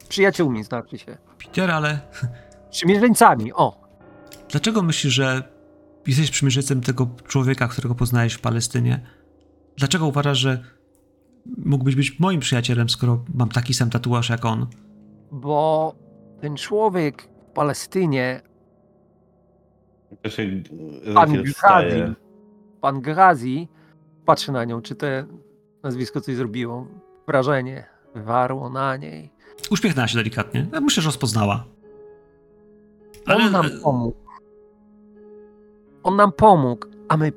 przyjaciółmi 0.09 0.63
znaczy 0.63 0.97
się. 0.97 1.17
Peter, 1.37 1.71
ale 1.71 1.99
Sprzymierzeńcami, 2.71 3.53
o. 3.53 3.81
dlaczego 4.49 4.81
myślisz, 4.81 5.13
że 5.13 5.43
jesteś 6.07 6.31
przymierzeńcem 6.31 6.81
tego 6.81 7.07
człowieka, 7.27 7.67
którego 7.67 7.95
poznałeś 7.95 8.33
w 8.33 8.41
Palestynie? 8.41 9.05
Dlaczego 9.77 10.07
uważasz, 10.07 10.37
że 10.37 10.63
mógłbyś 11.45 11.95
być 11.95 12.19
moim 12.19 12.39
przyjacielem, 12.39 12.89
skoro 12.89 13.23
mam 13.33 13.49
taki 13.49 13.73
sam 13.73 13.89
tatuaż 13.89 14.29
jak 14.29 14.45
on? 14.45 14.67
Bo 15.31 15.95
ten 16.41 16.55
człowiek 16.55 17.21
w 17.21 17.51
Palestynie, 17.53 18.41
To 20.21 20.29
się 20.29 20.63
Pan. 21.13 21.33
Grazi, 21.33 22.01
pan 22.81 23.01
Grazi, 23.01 23.67
patrzy 24.25 24.51
na 24.51 24.65
nią, 24.65 24.81
czy 24.81 24.95
to 24.95 25.07
nazwisko 25.83 26.21
coś 26.21 26.35
zrobiło. 26.35 26.87
Wrażenie 27.27 27.85
wywarło 28.15 28.69
na 28.69 28.97
niej. 28.97 29.31
Uśmiechnęła 29.71 30.07
się 30.07 30.17
delikatnie. 30.17 30.67
Ja 30.73 30.81
myślę, 30.81 31.01
że 31.03 31.07
rozpoznała. 31.07 31.65
On 33.27 33.41
Ale 33.41 33.51
nam 33.51 33.65
pomógł. 33.83 34.17
On 36.03 36.15
nam 36.15 36.31
pomógł, 36.31 36.87
a 37.09 37.17
my 37.17 37.31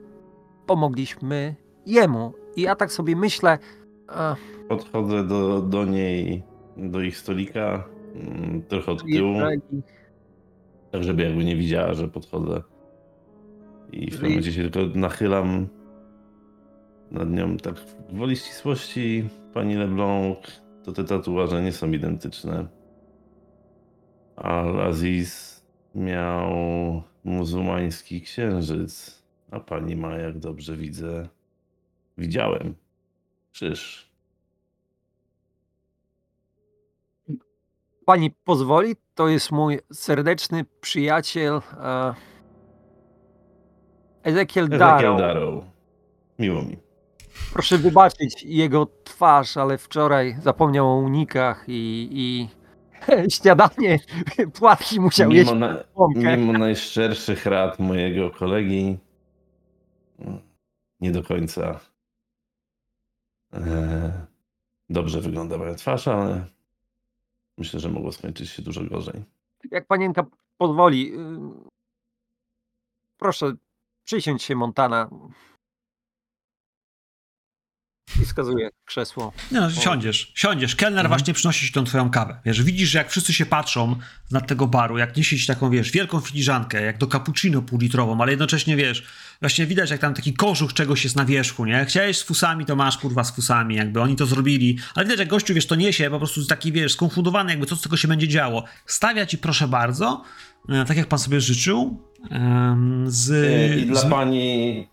pomogliśmy 0.67 1.55
jemu. 1.87 2.33
I 2.57 2.63
ja 2.63 2.77
tak 2.77 2.93
sobie 2.93 3.17
myślę, 3.17 3.59
a, 4.09 4.37
Podchodzę 4.69 5.25
do, 5.25 5.61
do 5.61 5.85
niej, 5.85 6.43
do 6.77 7.01
ich 7.01 7.19
stolika, 7.19 7.89
mm, 8.15 8.63
trochę 8.63 8.93
od 8.93 9.03
tyłu, 9.03 9.35
tak 10.91 11.05
żeby 11.05 11.23
jakby 11.23 11.45
nie 11.45 11.57
widziała, 11.57 11.95
że 11.95 12.09
podchodzę. 12.09 12.63
I 13.93 14.11
w 14.11 14.15
pewnym 14.15 14.31
momencie 14.31 14.53
się 14.53 14.71
tylko 14.71 14.99
nachylam 14.99 15.69
nad 17.11 17.31
nią 17.31 17.57
tak 17.57 17.75
woli 18.13 18.37
ścisłości, 18.37 19.29
pani 19.55 19.75
LeBlanc, 19.75 20.39
to 20.85 20.93
te 20.93 21.05
tatuaże 21.05 21.63
nie 21.63 21.73
są 21.73 21.93
identyczne. 21.93 22.67
Al-Aziz 24.37 25.65
miał 25.95 26.53
muzułmański 27.25 28.21
księżyc, 28.21 29.23
a 29.51 29.61
pani 29.61 29.97
ma, 29.97 30.17
jak 30.17 30.39
dobrze 30.39 30.77
widzę, 30.77 31.29
widziałem, 32.19 32.75
krzyż. 33.55 34.11
pani 38.05 38.31
pozwoli, 38.31 38.97
to 39.15 39.29
jest 39.29 39.53
mój 39.53 39.81
serdeczny 39.93 40.65
przyjaciel 40.81 41.61
e, 41.83 42.15
Ezekiel 44.23 44.69
Darrow. 44.69 45.21
Darrow. 45.21 45.65
Miło 46.39 46.63
mi. 46.63 46.77
Proszę 47.53 47.79
wybaczyć 47.79 48.43
jego 48.43 48.87
twarz, 49.05 49.57
ale 49.57 49.79
wczoraj 49.79 50.37
zapomniał 50.43 50.89
o 50.89 50.97
unikach 50.97 51.65
i, 51.69 52.09
i 52.13 52.49
śniadanie, 53.37 53.99
płatki 54.59 55.01
musiał 55.01 55.31
jeść. 55.31 55.53
Mimo, 55.53 55.67
na, 55.67 55.85
połąkę. 55.95 56.37
mimo 56.37 56.53
najszczerszych 56.53 57.47
rad 57.47 57.79
mojego 57.79 58.31
kolegi, 58.31 58.99
mm, 60.19 60.41
nie 61.01 61.13
do 61.13 61.23
końca 61.23 61.81
dobrze 64.91 65.21
wygląda 65.21 65.59
moja 65.59 65.75
twarz, 65.75 66.09
ale 66.09 66.47
myślę, 67.59 67.81
że 67.81 67.89
mogło 67.89 68.13
skończyć 68.13 68.51
się 68.51 68.63
dużo 68.63 68.85
gorzej. 68.85 69.25
Jak 69.71 69.87
panienka 69.87 70.27
pozwoli, 70.59 71.13
y, 71.15 71.19
proszę 73.19 73.53
przysiądź 74.05 74.43
się 74.43 74.57
Montana. 74.57 75.11
I 78.23 78.25
wskazuje 78.25 78.71
krzesło. 78.85 79.33
Nie 79.53 79.61
no, 79.61 79.71
siądziesz, 79.71 80.33
siądziesz. 80.35 80.77
Kelner 80.77 81.09
właśnie 81.09 81.35
przynosi 81.35 81.67
ci 81.67 81.73
tą 81.73 81.85
twoją 81.85 82.11
kawę. 82.11 82.41
Wiesz, 82.45 82.63
widzisz, 82.63 82.89
że 82.89 82.99
jak 82.99 83.11
wszyscy 83.11 83.33
się 83.33 83.47
patrzą 83.47 83.97
nad 84.31 84.47
tego 84.47 84.67
baru, 84.67 84.99
jak 84.99 85.17
niesie 85.17 85.39
ci 85.39 85.47
taką, 85.47 85.71
wiesz, 85.71 85.91
wielką 85.91 86.21
filiżankę, 86.21 86.83
jak 86.83 86.99
do 86.99 87.07
cappuccino 87.07 87.63
półlitrową, 87.63 88.23
ale 88.23 88.33
jednocześnie, 88.33 88.77
wiesz, 88.77 89.05
właśnie 89.41 89.67
widać, 89.67 89.91
jak 89.91 90.01
tam 90.01 90.15
taki 90.15 90.35
kożuch 90.35 90.73
czegoś 90.73 91.05
jest 91.05 91.17
na 91.17 91.25
wierzchu, 91.25 91.65
nie? 91.65 91.85
Chciałeś 91.85 92.19
z 92.19 92.23
fusami, 92.23 92.67
to 92.67 92.77
masz, 92.77 92.99
kurwa, 92.99 93.25
z 93.25 93.35
fusami, 93.35 93.75
jakby 93.75 94.01
oni 94.01 94.17
to 94.17 94.27
zrobili. 94.27 94.79
Ale 94.95 95.05
widać, 95.05 95.19
jak 95.19 95.29
gościu, 95.29 95.55
wiesz, 95.55 95.67
to 95.67 95.75
niesie, 95.75 96.11
po 96.11 96.19
prostu 96.19 96.47
taki, 96.47 96.73
wiesz, 96.73 96.93
skonfundowany, 96.93 97.51
jakby 97.51 97.67
co 97.67 97.77
z 97.77 97.83
tego 97.83 97.97
się 97.97 98.09
będzie 98.09 98.29
działo. 98.29 98.65
Stawia 98.87 99.27
ci, 99.27 99.39
proszę 99.39 99.69
bardzo, 99.69 100.23
e, 100.69 100.85
tak 100.85 100.97
jak 100.97 101.07
pan 101.07 101.19
sobie 101.19 101.41
życzył, 101.41 102.03
z... 103.07 103.31
I 103.83 103.87
dla 103.87 104.01
z 104.01 104.11
pani 104.11 104.87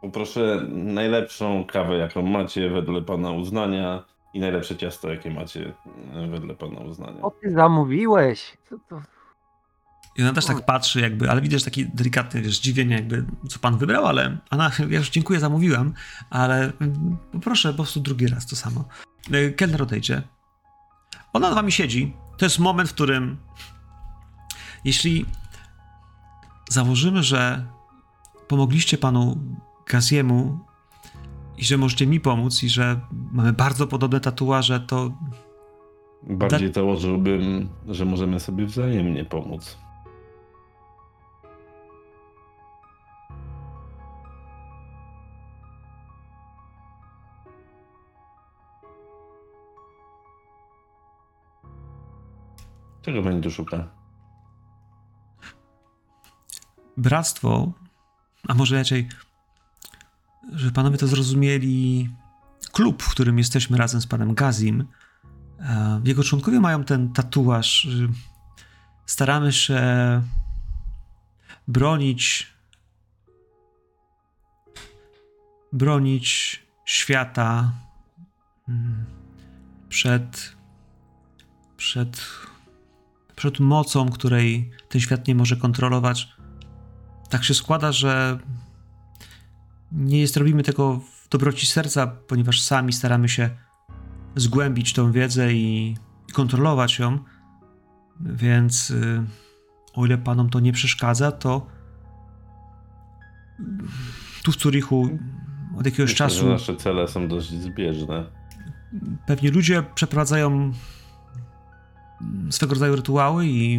poproszę 0.00 0.66
najlepszą 0.68 1.64
kawę, 1.64 1.96
jaką 1.96 2.22
macie 2.22 2.70
wedle 2.70 3.02
pana 3.02 3.30
uznania 3.30 4.04
i 4.34 4.40
najlepsze 4.40 4.76
ciasto, 4.76 5.08
jakie 5.10 5.30
macie 5.30 5.72
e, 6.14 6.26
wedle 6.26 6.54
pana 6.54 6.80
uznania. 6.80 7.22
O 7.22 7.30
ty 7.30 7.50
zamówiłeś. 7.50 8.56
Co 8.68 8.76
to? 8.88 9.02
I 10.16 10.22
ona 10.22 10.32
też 10.32 10.46
tak 10.46 10.64
patrzy 10.64 11.00
jakby, 11.00 11.30
ale 11.30 11.40
widzisz 11.40 11.64
takie 11.64 11.84
delikatne 11.94 12.40
wiesz, 12.40 12.56
zdziwienie 12.56 12.94
jakby, 12.94 13.24
co 13.48 13.58
pan 13.58 13.78
wybrał, 13.78 14.06
ale 14.06 14.38
Anna, 14.50 14.70
ja 14.90 14.98
już 14.98 15.10
dziękuję, 15.10 15.40
zamówiłam, 15.40 15.94
ale 16.30 16.72
mm, 16.80 17.16
proszę 17.42 17.68
po 17.68 17.76
prostu 17.76 18.00
drugi 18.00 18.26
raz 18.26 18.46
to 18.46 18.56
samo. 18.56 18.84
Y, 19.34 19.52
Kelner 19.52 19.82
odejdzie. 19.82 20.22
Ona 21.32 21.46
nad 21.46 21.54
wami 21.54 21.72
siedzi. 21.72 22.12
To 22.36 22.44
jest 22.46 22.58
moment, 22.58 22.90
w 22.90 22.94
którym 22.94 23.36
jeśli 24.84 25.26
założymy, 26.68 27.22
że 27.22 27.66
pomogliście 28.48 28.98
panu 28.98 29.38
Gaziemu 29.88 30.58
i 31.56 31.64
że 31.64 31.78
możecie 31.78 32.06
mi 32.06 32.20
pomóc 32.20 32.62
i 32.62 32.68
że 32.68 33.00
mamy 33.32 33.52
bardzo 33.52 33.86
podobne 33.86 34.20
tatuaże, 34.20 34.80
to 34.80 35.10
Bardziej 36.22 36.72
założyłbym, 36.72 37.68
że 37.88 38.04
możemy 38.04 38.40
sobie 38.40 38.66
wzajemnie 38.66 39.24
pomóc. 39.24 39.78
Czego 53.02 53.22
pani 53.22 53.42
tu 53.42 53.50
szuka? 53.50 53.98
bractwo, 56.98 57.72
a 58.48 58.54
może 58.54 58.76
raczej, 58.76 59.08
że 60.52 60.70
panowie 60.70 60.98
to 60.98 61.06
zrozumieli, 61.06 62.10
klub, 62.72 63.02
w 63.02 63.10
którym 63.10 63.38
jesteśmy 63.38 63.78
razem 63.78 64.00
z 64.00 64.06
panem 64.06 64.34
Gazim, 64.34 64.84
e, 65.60 66.00
jego 66.04 66.24
członkowie 66.24 66.60
mają 66.60 66.84
ten 66.84 67.12
tatuaż. 67.12 67.88
Staramy 69.06 69.52
się 69.52 69.82
bronić 71.68 72.46
bronić 75.72 76.62
świata 76.84 77.72
mm, 78.68 79.04
przed 79.88 80.56
przed 81.76 82.26
przed 83.36 83.60
mocą, 83.60 84.08
której 84.10 84.70
ten 84.88 85.00
świat 85.00 85.28
nie 85.28 85.34
może 85.34 85.56
kontrolować. 85.56 86.28
Tak 87.30 87.44
się 87.44 87.54
składa, 87.54 87.92
że 87.92 88.38
nie 89.92 90.20
jest, 90.20 90.36
robimy 90.36 90.62
tego 90.62 90.96
w 90.96 91.28
dobroci 91.28 91.66
serca, 91.66 92.06
ponieważ 92.06 92.62
sami 92.62 92.92
staramy 92.92 93.28
się 93.28 93.50
zgłębić 94.36 94.92
tą 94.92 95.12
wiedzę 95.12 95.52
i, 95.52 95.96
i 96.28 96.32
kontrolować 96.32 96.98
ją. 96.98 97.18
Więc 98.20 98.90
y, 98.90 99.24
o 99.94 100.06
ile 100.06 100.18
panom 100.18 100.50
to 100.50 100.60
nie 100.60 100.72
przeszkadza, 100.72 101.32
to 101.32 101.66
tu 104.42 104.52
w 104.52 104.58
Zurichu 104.58 105.18
od 105.78 105.86
jakiegoś 105.86 106.10
Myślę, 106.10 106.16
czasu 106.26 106.48
nasze 106.48 106.76
cele 106.76 107.08
są 107.08 107.28
dość 107.28 107.50
zbieżne. 107.50 108.24
pewnie 109.26 109.50
ludzie 109.50 109.82
przeprowadzają 109.94 110.72
swego 112.50 112.74
rodzaju 112.74 112.96
rytuały 112.96 113.46
i 113.46 113.78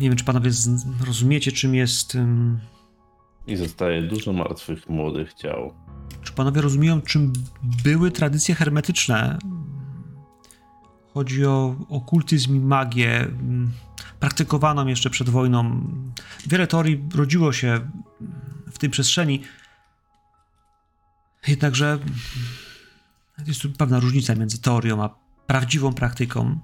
nie 0.00 0.08
wiem, 0.08 0.16
czy 0.16 0.24
panowie 0.24 0.50
rozumiecie, 1.06 1.52
czym 1.52 1.74
jest. 1.74 2.18
I 3.46 3.56
zostaje 3.56 4.02
dużo 4.02 4.32
martwych 4.32 4.88
młodych 4.88 5.34
ciał. 5.34 5.74
Czy 6.22 6.32
panowie 6.32 6.60
rozumieją, 6.60 7.00
czym 7.00 7.32
były 7.84 8.10
tradycje 8.10 8.54
hermetyczne? 8.54 9.38
Chodzi 11.14 11.46
o 11.46 11.76
okultyzm 11.88 12.56
i 12.56 12.60
magię, 12.60 13.20
ym, 13.20 13.72
praktykowaną 14.20 14.86
jeszcze 14.86 15.10
przed 15.10 15.28
wojną. 15.28 15.80
Wiele 16.46 16.66
teorii 16.66 17.04
rodziło 17.14 17.52
się 17.52 17.90
w 18.72 18.78
tej 18.78 18.90
przestrzeni. 18.90 19.42
Jednakże 21.48 21.98
jest 23.46 23.62
tu 23.62 23.70
pewna 23.70 24.00
różnica 24.00 24.34
między 24.34 24.60
teorią 24.60 25.04
a 25.04 25.08
prawdziwą 25.46 25.92
praktyką. 25.92 26.58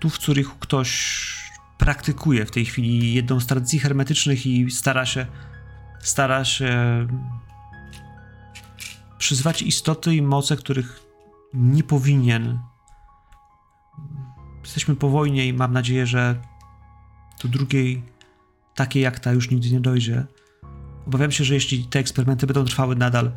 Tu 0.00 0.10
w 0.10 0.20
Zurichu 0.20 0.56
ktoś 0.60 1.33
praktykuje 1.78 2.46
w 2.46 2.50
tej 2.50 2.64
chwili 2.64 3.14
jedną 3.14 3.40
z 3.40 3.46
tradycji 3.46 3.78
hermetycznych 3.78 4.46
i 4.46 4.70
stara 4.70 5.06
się 5.06 5.26
stara 5.98 6.44
się 6.44 7.06
przyzwać 9.18 9.62
istoty 9.62 10.14
i 10.14 10.22
moce, 10.22 10.56
których 10.56 11.00
nie 11.54 11.82
powinien. 11.82 12.58
Jesteśmy 14.62 14.96
po 14.96 15.08
wojnie 15.08 15.46
i 15.46 15.52
mam 15.52 15.72
nadzieję, 15.72 16.06
że 16.06 16.40
do 17.42 17.48
drugiej, 17.48 18.02
takiej 18.74 19.02
jak 19.02 19.18
ta, 19.18 19.32
już 19.32 19.50
nigdy 19.50 19.70
nie 19.70 19.80
dojdzie. 19.80 20.24
Obawiam 21.06 21.32
się, 21.32 21.44
że 21.44 21.54
jeśli 21.54 21.84
te 21.84 21.98
eksperymenty 21.98 22.46
będą 22.46 22.64
trwały 22.64 22.96
nadal, 22.96 23.32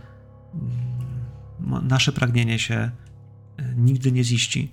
mm, 1.59 1.87
nasze 1.87 2.11
pragnienie 2.11 2.59
się 2.59 2.91
y, 3.59 3.73
nigdy 3.77 4.11
nie 4.11 4.23
ziści. 4.23 4.71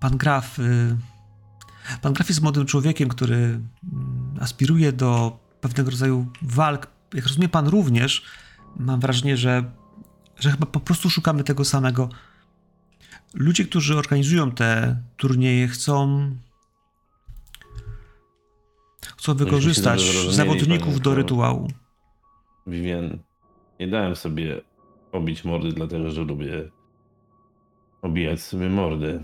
Pan 0.00 0.16
Graf. 0.16 0.58
Pan 2.02 2.12
Graf 2.12 2.28
jest 2.28 2.42
młodym 2.42 2.66
człowiekiem, 2.66 3.08
który 3.08 3.36
mm, 3.36 3.62
aspiruje 4.40 4.92
do 4.92 5.38
pewnego 5.60 5.90
rodzaju 5.90 6.26
walk. 6.42 6.86
Jak 7.14 7.26
rozumie 7.26 7.48
pan 7.48 7.68
również, 7.68 8.24
mam 8.76 9.00
wrażenie, 9.00 9.36
że, 9.36 9.64
że 10.38 10.50
chyba 10.50 10.66
po 10.66 10.80
prostu 10.80 11.10
szukamy 11.10 11.44
tego 11.44 11.64
samego. 11.64 12.08
Ludzie, 13.34 13.64
którzy 13.64 13.98
organizują 13.98 14.50
te 14.50 14.96
turnieje, 15.16 15.68
chcą. 15.68 16.30
Chcą 19.18 19.34
wykorzystać 19.34 20.02
zawodników 20.30 21.00
do 21.00 21.14
rytuału. 21.14 21.68
Vivien, 22.66 23.18
nie 23.80 23.88
dałem 23.88 24.16
sobie 24.16 24.60
obić 25.12 25.44
mordy, 25.44 25.72
dlatego 25.72 26.10
że 26.10 26.22
lubię 26.22 26.70
obijać 28.02 28.40
sobie 28.40 28.68
mordy. 28.68 29.22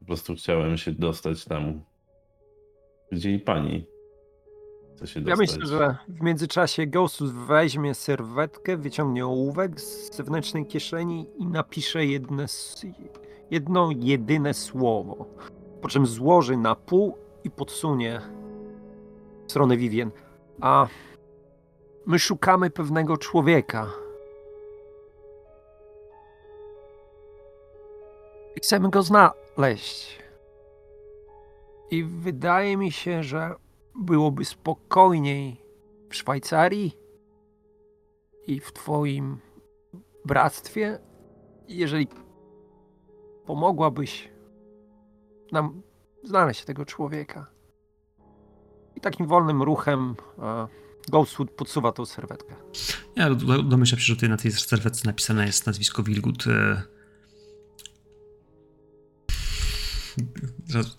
Po 0.00 0.04
prostu 0.06 0.34
chciałem 0.34 0.76
się 0.76 0.92
dostać 0.92 1.44
tam, 1.44 1.80
gdzie 3.12 3.30
i 3.34 3.38
pani 3.38 3.86
chce 4.96 5.06
się 5.06 5.20
Ja 5.20 5.26
dostać. 5.26 5.38
myślę, 5.58 5.66
że 5.66 5.96
w 6.08 6.20
międzyczasie 6.22 6.86
Ghostus 6.86 7.30
weźmie 7.30 7.94
serwetkę, 7.94 8.76
wyciągnie 8.76 9.26
ołówek 9.26 9.80
z 9.80 10.16
zewnętrznej 10.16 10.66
kieszeni 10.66 11.26
i 11.38 11.46
napisze 11.46 12.06
jedne, 12.06 12.46
jedno 13.50 13.90
jedyne 13.96 14.54
słowo. 14.54 15.26
Po 15.82 15.88
czym 15.88 16.06
złoży 16.06 16.56
na 16.56 16.74
pół 16.74 17.16
i 17.44 17.50
podsunie 17.50 18.20
w 19.46 19.50
stronę 19.50 19.76
Vivien. 19.76 20.10
A 20.60 20.86
my 22.06 22.18
szukamy 22.18 22.70
pewnego 22.70 23.16
człowieka. 23.16 23.90
Chcemy 28.56 28.90
go 28.90 29.02
znaleźć. 29.02 30.18
I 31.90 32.04
wydaje 32.04 32.76
mi 32.76 32.92
się, 32.92 33.22
że 33.22 33.54
byłoby 33.94 34.44
spokojniej 34.44 35.56
w 36.10 36.14
Szwajcarii 36.16 36.96
i 38.46 38.60
w 38.60 38.72
Twoim 38.72 39.38
bractwie, 40.24 40.98
jeżeli 41.68 42.08
pomogłabyś 43.46 44.30
nam 45.52 45.82
znaleźć 46.24 46.64
tego 46.64 46.84
człowieka. 46.84 47.46
I 48.96 49.00
takim 49.00 49.26
wolnym 49.26 49.62
ruchem 49.62 50.14
e, 50.38 50.66
Ghostwood 51.08 51.50
podsuwa 51.50 51.92
tą 51.92 52.06
serwetkę. 52.06 52.54
Ja 53.16 53.34
do- 53.34 53.62
domyślam 53.62 53.98
się, 53.98 54.04
że 54.06 54.14
tutaj 54.14 54.28
na 54.28 54.36
tej 54.36 54.52
serwetce 54.52 55.02
napisane 55.08 55.46
jest 55.46 55.66
nazwisko 55.66 56.02
Wilgut. 56.02 56.44
e. 56.46 56.82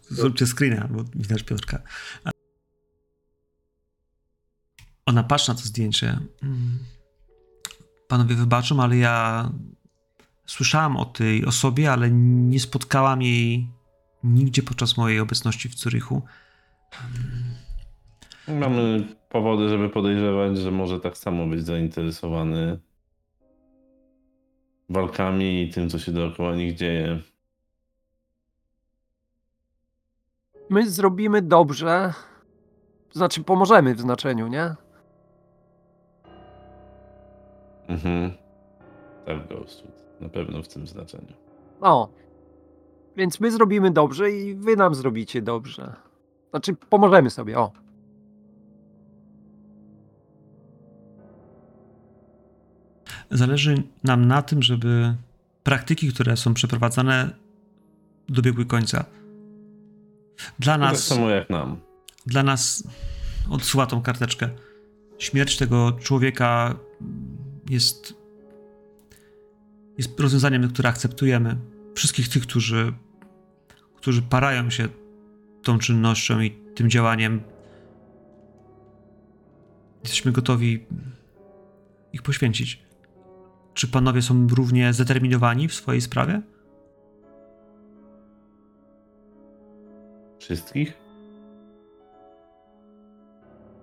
Zróbcie 0.10 0.46
screena, 0.48 0.88
bo 0.88 1.04
widać 1.16 1.44
Piotrka. 1.44 1.82
Ona 5.06 5.24
patrzy 5.24 5.52
na 5.52 5.56
to 5.56 5.62
zdjęcie. 5.62 6.20
Panowie 8.08 8.36
wybaczą, 8.36 8.84
ale 8.84 8.98
ja 8.98 9.50
słyszałam 10.46 10.98
o 10.98 11.06
tej 11.06 11.46
osobie, 11.46 11.92
ale 11.92 12.12
nie 12.12 12.60
spotkałam 12.60 13.22
jej 13.22 13.68
nigdzie 14.24 14.64
podczas 14.64 14.98
mojej 14.98 15.20
obecności 15.20 15.70
w 15.70 15.76
Zurychu. 15.76 16.22
Mamy 18.48 19.08
powody, 19.30 19.70
żeby 19.70 19.90
podejrzewać, 19.90 20.58
że 20.58 20.72
może 20.72 21.00
tak 21.00 21.18
samo 21.18 21.48
być 21.48 21.66
zainteresowany 21.66 22.80
walkami 24.90 25.64
i 25.64 25.70
tym, 25.70 25.90
co 25.90 26.00
się 26.00 26.12
dookoła 26.12 26.56
nich 26.56 26.76
dzieje. 26.76 27.20
My 30.72 30.89
zrobimy 30.89 31.41
dobrze, 31.41 32.14
to 33.10 33.19
znaczy 33.19 33.43
pomożemy 33.43 33.95
w 33.95 34.02
znaczeniu, 34.02 34.48
nie? 34.48 34.76
Mhm. 37.88 38.31
Tak, 39.26 39.48
Ghostwood. 39.48 39.95
Na 40.22 40.30
pewno 40.30 40.64
w 40.64 40.68
tym 40.68 40.88
znaczeniu. 40.88 41.34
O. 41.81 42.10
Więc 43.18 43.39
my 43.39 43.52
zrobimy 43.52 43.91
dobrze 43.91 44.31
i 44.31 44.56
wy 44.56 44.76
nam 44.76 44.95
zrobicie 44.95 45.41
dobrze. 45.41 45.95
Znaczy, 46.49 46.76
pomożemy 46.89 47.30
sobie, 47.30 47.60
o. 47.60 47.72
Zależy 53.31 53.84
nam 54.03 54.27
na 54.27 54.41
tym, 54.41 54.64
żeby 54.64 55.15
praktyki, 55.64 56.14
które 56.14 56.38
są 56.38 56.53
przeprowadzane, 56.53 57.30
dobiegły 58.30 58.65
końca. 58.65 59.06
Dla 60.59 60.73
Tak 60.73 60.81
nas, 60.81 61.03
samo 61.07 61.30
jak 61.30 61.49
nam. 61.49 61.80
dla 62.26 62.43
nas, 62.43 62.84
odsyła 63.49 63.85
tą 63.85 64.01
karteczkę. 64.01 64.49
Śmierć 65.19 65.57
tego 65.57 65.91
człowieka 65.91 66.76
jest, 67.69 68.13
jest 69.97 70.19
rozwiązaniem, 70.19 70.69
które 70.69 70.89
akceptujemy. 70.89 71.57
Wszystkich 71.95 72.30
tych, 72.30 72.43
którzy, 72.43 72.93
którzy 73.95 74.22
parają 74.22 74.69
się 74.69 74.88
tą 75.63 75.80
czynnością 75.80 76.39
i 76.39 76.51
tym 76.76 76.89
działaniem, 76.89 77.41
jesteśmy 80.03 80.31
gotowi 80.31 80.85
ich 82.13 82.22
poświęcić. 82.22 82.84
Czy 83.73 83.88
panowie 83.88 84.22
są 84.22 84.47
równie 84.47 84.93
zdeterminowani 84.93 85.68
w 85.68 85.73
swojej 85.73 86.01
sprawie? 86.01 86.41
Wszystkich? 90.41 90.97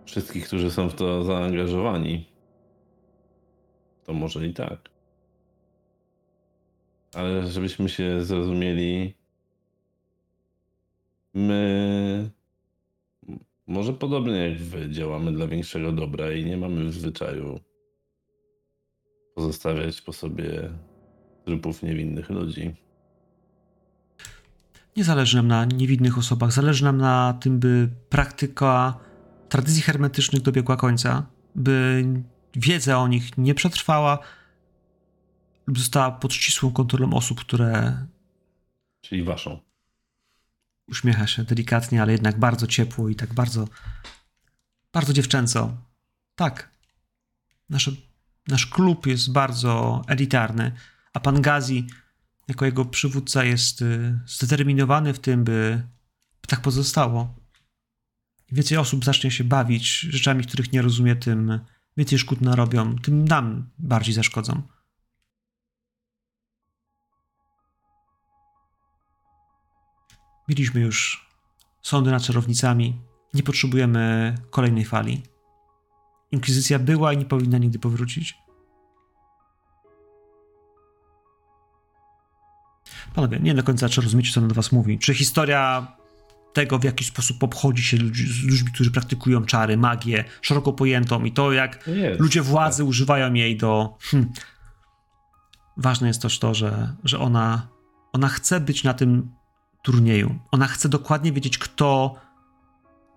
Wszystkich, 0.05 0.47
którzy 0.47 0.71
są 0.71 0.89
w 0.89 0.95
to 0.95 1.25
zaangażowani. 1.25 2.27
To 4.05 4.13
może 4.13 4.47
i 4.47 4.55
tak. 4.55 4.89
Ale 7.15 7.47
żebyśmy 7.47 7.89
się 7.89 8.25
zrozumieli, 8.25 9.15
my 11.35 12.31
może 13.67 13.93
podobnie 13.93 14.49
jak 14.49 14.59
wy 14.59 14.91
działamy 14.91 15.33
dla 15.33 15.47
większego 15.47 15.93
dobra 15.93 16.33
i 16.33 16.45
nie 16.45 16.57
mamy 16.57 16.85
w 16.85 16.95
zwyczaju 16.95 17.61
pozostawiać 19.35 20.01
po 20.01 20.13
sobie 20.13 20.71
trupów 21.45 21.83
niewinnych 21.83 22.31
ludzi. 22.31 22.88
Nie 24.99 25.05
zależy 25.05 25.37
nam 25.37 25.49
na 25.49 25.65
niewinnych 25.65 26.19
osobach, 26.19 26.53
zależy 26.53 26.85
nam 26.85 26.99
na 26.99 27.33
tym, 27.41 27.59
by 27.59 27.89
praktyka 28.09 28.99
tradycji 29.49 29.83
hermetycznych 29.83 30.43
dobiegła 30.43 30.77
końca, 30.77 31.27
by 31.55 32.05
wiedza 32.57 32.99
o 32.99 33.09
nich 33.09 33.39
nie 33.39 33.55
przetrwała 33.55 34.19
lub 35.67 35.79
została 35.79 36.11
pod 36.11 36.35
ścisłą 36.35 36.73
kontrolą 36.73 37.15
osób, 37.15 37.41
które 37.41 38.07
Czyli 39.01 39.25
waszą. 39.25 39.61
uśmiecha 40.89 41.27
się 41.27 41.45
delikatnie, 41.45 42.03
ale 42.03 42.13
jednak 42.13 42.39
bardzo 42.39 42.67
ciepło 42.67 43.09
i 43.09 43.15
tak 43.15 43.35
bardzo, 43.35 43.69
bardzo 44.93 45.13
dziewczęco. 45.13 45.77
Tak. 46.35 46.71
Nasze, 47.71 47.93
nasz 48.49 48.67
klub 48.67 49.07
jest 49.07 49.33
bardzo 49.33 50.03
elitarny, 50.09 50.73
a 51.13 51.21
pan 51.21 51.43
Gazi, 51.43 51.87
jako 52.49 52.65
jego 52.65 52.85
przywódca, 52.85 53.45
jest 53.45 53.83
y, 53.83 54.19
zdeterminowany 54.27 55.15
w 55.15 55.19
tym, 55.19 55.45
by, 55.45 55.83
tak 56.47 56.61
pozostało. 56.63 57.35
Im 58.51 58.57
więcej 58.57 58.79
osób 58.79 59.05
zacznie 59.05 59.31
się 59.31 59.45
bawić 59.45 60.01
rzeczami, 60.01 60.45
których 60.45 60.73
nie 60.73 60.83
rozumie, 60.83 61.17
tym 61.17 61.61
więcej 61.97 62.19
szkód 62.19 62.41
narobią, 62.41 62.99
tym 62.99 63.25
nam 63.25 63.71
bardziej 63.79 64.15
zaszkodzą. 64.15 64.63
Mieliśmy 70.49 70.81
już 70.81 71.29
sądy 71.83 72.11
nad 72.11 72.23
czarownicami. 72.23 73.01
Nie 73.35 73.43
potrzebujemy 73.43 74.35
kolejnej 74.51 74.85
fali. 74.85 75.23
Inkwizycja 76.33 76.79
była 76.79 77.13
i 77.13 77.19
nie 77.19 77.25
powinna 77.25 77.59
nigdy 77.59 77.79
powrócić. 77.79 78.48
Panowie, 83.15 83.39
nie 83.43 83.55
do 83.55 83.63
końca 83.63 83.89
czy 83.89 84.01
rozumiecie, 84.01 84.33
co 84.33 84.41
on 84.41 84.49
do 84.49 84.55
was 84.55 84.73
mówi. 84.73 84.99
Czy 84.99 85.15
historia 85.15 85.87
tego, 86.53 86.79
w 86.79 86.85
jaki 86.85 87.05
sposób 87.05 87.43
obchodzi 87.43 87.83
się 87.83 87.97
ludzi, 87.97 88.27
z 88.27 88.43
ludźmi, 88.45 88.71
którzy 88.73 88.91
praktykują 88.91 89.45
czary, 89.45 89.77
magię, 89.77 90.25
szeroko 90.43 90.73
pojętą 90.73 91.25
i 91.25 91.33
to, 91.33 91.53
jak 91.53 91.85
To 91.85 91.91
jest. 91.91 92.21
ludzie 92.21 92.43
władzy 92.43 92.85
używają 92.85 93.35
jej 93.35 93.57
do. 93.57 93.97
Hmm. 94.01 94.33
Ważne 95.77 96.09
jest 96.09 96.23
też 96.23 96.39
to, 96.39 96.55
że, 96.55 96.95
że 97.05 97.19
ona, 97.19 97.69
ona 98.13 98.29
chce 98.29 98.61
być 98.61 98.85
na 98.85 98.95
tym 98.95 99.31
turnieju. 99.83 100.39
Ona 100.51 100.67
chce 100.67 100.89
dokładnie 100.89 101.33
wiedzieć, 101.33 101.59
kto 101.59 102.15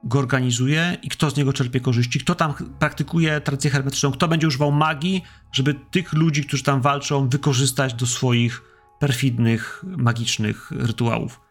go 0.03 0.19
organizuje 0.19 0.97
i 1.03 1.09
kto 1.09 1.29
z 1.29 1.35
niego 1.35 1.53
czerpie 1.53 1.79
korzyści, 1.79 2.19
kto 2.19 2.35
tam 2.35 2.53
praktykuje 2.79 3.41
tradycję 3.41 3.71
hermetyczną, 3.71 4.11
kto 4.11 4.27
będzie 4.27 4.47
używał 4.47 4.71
magii, 4.71 5.23
żeby 5.51 5.75
tych 5.91 6.13
ludzi, 6.13 6.43
którzy 6.43 6.63
tam 6.63 6.81
walczą, 6.81 7.29
wykorzystać 7.29 7.93
do 7.93 8.05
swoich 8.05 8.70
perfidnych, 9.01 9.83
magicznych 9.97 10.71
rytuałów. 10.71 11.41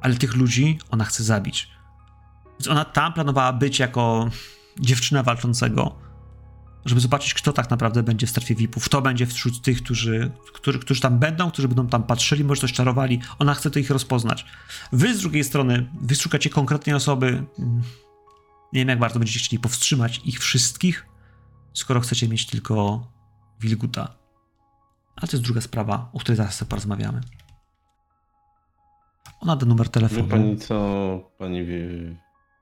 Ale 0.00 0.14
tych 0.14 0.34
ludzi 0.34 0.78
ona 0.90 1.04
chce 1.04 1.24
zabić. 1.24 1.70
Więc 2.50 2.68
ona 2.68 2.84
tam 2.84 3.12
planowała 3.12 3.52
być 3.52 3.78
jako 3.78 4.30
dziewczyna 4.80 5.22
walczącego, 5.22 5.98
żeby 6.84 7.00
zobaczyć, 7.00 7.34
kto 7.34 7.52
tak 7.52 7.70
naprawdę 7.70 8.02
będzie 8.02 8.26
w 8.26 8.30
strefie 8.30 8.54
VIP-ów, 8.54 8.84
kto 8.84 9.02
będzie 9.02 9.26
wśród 9.26 9.62
tych, 9.62 9.82
którzy, 9.82 10.30
którzy, 10.52 10.78
którzy 10.78 11.00
tam 11.00 11.18
będą, 11.18 11.50
którzy 11.50 11.68
będą 11.68 11.86
tam 11.86 12.02
patrzyli, 12.02 12.44
może 12.44 12.60
coś 12.60 12.72
czarowali. 12.72 13.20
Ona 13.38 13.54
chce 13.54 13.70
to 13.70 13.78
ich 13.78 13.90
rozpoznać. 13.90 14.46
Wy 14.92 15.14
z 15.14 15.20
drugiej 15.20 15.44
strony, 15.44 15.90
wy 16.00 16.14
szukacie 16.14 16.50
konkretnej 16.50 16.96
osoby. 16.96 17.44
Nie 18.72 18.80
wiem, 18.80 18.88
jak 18.88 18.98
bardzo 18.98 19.18
będziecie 19.18 19.38
chcieli 19.38 19.62
powstrzymać 19.62 20.20
ich 20.24 20.40
wszystkich, 20.40 21.06
skoro 21.72 22.00
chcecie 22.00 22.28
mieć 22.28 22.46
tylko 22.46 23.06
Wilguta. 23.60 24.27
Ale 25.20 25.28
to 25.28 25.36
jest 25.36 25.44
druga 25.44 25.60
sprawa, 25.60 26.10
o 26.12 26.18
której 26.18 26.36
zaraz 26.36 26.54
sobie 26.54 26.68
porozmawiamy. 26.68 27.20
Ona 29.40 29.56
da 29.56 29.66
numer 29.66 29.88
telefonu. 29.88 30.22
Wie 30.22 30.28
pani 30.30 30.56
co, 30.56 31.20
pani 31.38 31.66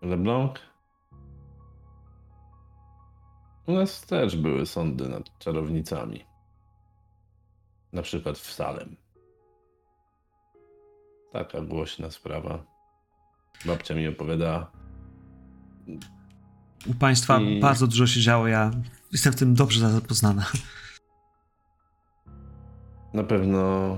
LeBlanc? 0.03 0.53
U 3.67 3.73
nas 3.73 4.01
też 4.07 4.37
były 4.37 4.67
sądy 4.67 5.09
nad 5.09 5.39
czarownicami. 5.39 6.25
Na 7.93 8.03
przykład 8.03 8.39
w 8.39 8.53
Salem. 8.53 8.97
Taka 11.33 11.61
głośna 11.61 12.11
sprawa. 12.11 12.65
Babcia 13.65 13.95
mi 13.95 14.09
opowiada. 14.09 14.71
U 16.87 16.95
państwa 16.95 17.41
I- 17.41 17.61
bardzo 17.61 17.87
dużo 17.87 18.07
się 18.07 18.21
działo, 18.21 18.47
ja 18.49 18.71
jestem 19.13 19.33
w 19.33 19.37
tym 19.37 19.55
dobrze 19.55 19.91
zapoznana. 19.91 20.47
Na 23.17 23.23
pewno 23.25 23.97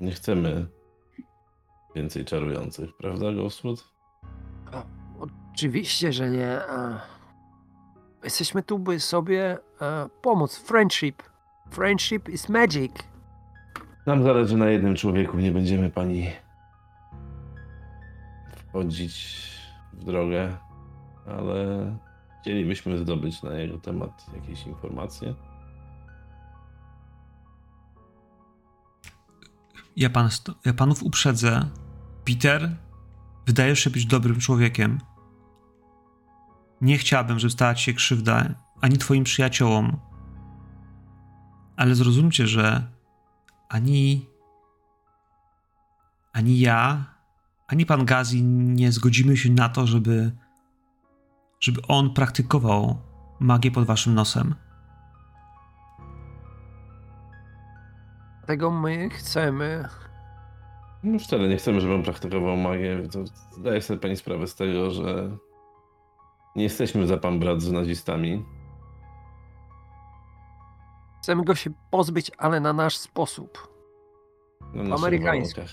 nie 0.00 0.12
chcemy 0.12 0.66
więcej 1.96 2.24
czarujących, 2.24 2.90
prawda, 2.96 3.32
Ghostwood? 3.32 3.84
Oczywiście, 5.52 6.12
że 6.12 6.30
nie. 6.30 6.46
e, 6.46 7.00
Jesteśmy 8.24 8.62
tu, 8.62 8.78
by 8.78 9.00
sobie 9.00 9.58
e, 9.80 10.08
pomóc. 10.22 10.56
Friendship. 10.56 11.22
Friendship 11.70 12.28
is 12.28 12.48
magic. 12.48 12.92
Nam 14.06 14.22
zależy 14.22 14.56
na 14.56 14.66
jednym 14.70 14.94
człowieku, 14.96 15.38
nie 15.38 15.52
będziemy 15.52 15.90
pani 15.90 16.30
wchodzić 18.56 19.42
w 19.92 20.04
drogę, 20.04 20.56
ale 21.26 21.96
chcielibyśmy 22.40 22.98
zdobyć 22.98 23.42
na 23.42 23.54
jego 23.54 23.78
temat 23.78 24.26
jakieś 24.34 24.66
informacje. 24.66 25.34
Ja, 29.96 30.10
pan, 30.10 30.28
ja 30.64 30.74
panów 30.74 31.02
uprzedzę. 31.02 31.68
Peter, 32.24 32.76
wydajesz 33.46 33.80
się 33.80 33.90
być 33.90 34.06
dobrym 34.06 34.40
człowiekiem. 34.40 34.98
Nie 36.80 36.98
chciałbym, 36.98 37.38
żeby 37.38 37.50
stała 37.50 37.74
ci 37.74 37.84
się 37.84 37.94
krzywda 37.94 38.48
ani 38.80 38.98
twoim 38.98 39.24
przyjaciołom. 39.24 39.96
Ale 41.76 41.94
zrozumcie, 41.94 42.46
że 42.46 42.86
ani 43.68 44.26
ani 46.32 46.60
ja, 46.60 47.04
ani 47.68 47.86
pan 47.86 48.04
Gazi 48.04 48.42
nie 48.42 48.92
zgodzimy 48.92 49.36
się 49.36 49.50
na 49.50 49.68
to, 49.68 49.86
żeby 49.86 50.32
żeby 51.60 51.82
on 51.88 52.14
praktykował 52.14 52.98
magię 53.40 53.70
pod 53.70 53.86
waszym 53.86 54.14
nosem. 54.14 54.54
Tego 58.46 58.70
my 58.70 59.10
chcemy. 59.10 59.88
No 61.02 61.18
wcale 61.18 61.48
nie 61.48 61.56
chcemy, 61.56 61.80
żeby 61.80 61.94
on 61.94 62.02
praktykował 62.02 62.56
magię. 62.56 63.08
To 63.12 63.24
zdaje 63.58 63.82
sobie 63.82 64.00
pani 64.00 64.16
sprawę 64.16 64.46
z 64.46 64.54
tego, 64.54 64.90
że 64.90 65.36
nie 66.56 66.62
jesteśmy 66.62 67.06
za 67.06 67.16
pan 67.16 67.38
brat 67.38 67.62
z 67.62 67.72
nazistami. 67.72 68.44
Chcemy 71.22 71.44
go 71.44 71.54
się 71.54 71.70
pozbyć, 71.90 72.30
ale 72.38 72.60
na 72.60 72.72
nasz 72.72 72.96
sposób. 72.96 73.68
na 74.74 74.96
warunkach. 74.96 75.68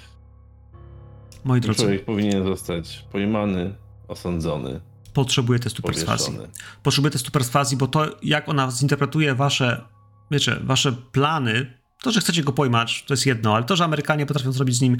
Moi 1.43 1.61
drodzy, 1.61 1.79
Człowiek 1.79 2.05
powinien 2.05 2.43
zostać 2.43 3.05
pojmany, 3.11 3.75
osądzony, 4.07 4.81
potrzebuję 5.13 5.59
testu 5.59 5.81
perswazji. 5.81 6.37
Potrzebuję 6.83 7.11
testu 7.11 7.31
perswazji, 7.31 7.77
bo 7.77 7.87
to, 7.87 8.05
jak 8.23 8.49
ona 8.49 8.71
zinterpretuje 8.71 9.35
wasze, 9.35 9.85
wiecie, 10.31 10.55
wasze 10.63 10.91
plany, 10.91 11.78
to, 12.01 12.11
że 12.11 12.19
chcecie 12.19 12.43
go 12.43 12.51
pojmać, 12.51 13.03
to 13.07 13.13
jest 13.13 13.25
jedno, 13.25 13.55
ale 13.55 13.63
to, 13.63 13.75
że 13.75 13.83
Amerykanie 13.83 14.25
potrafią 14.25 14.51
zrobić 14.51 14.75
z 14.75 14.81
nim 14.81 14.97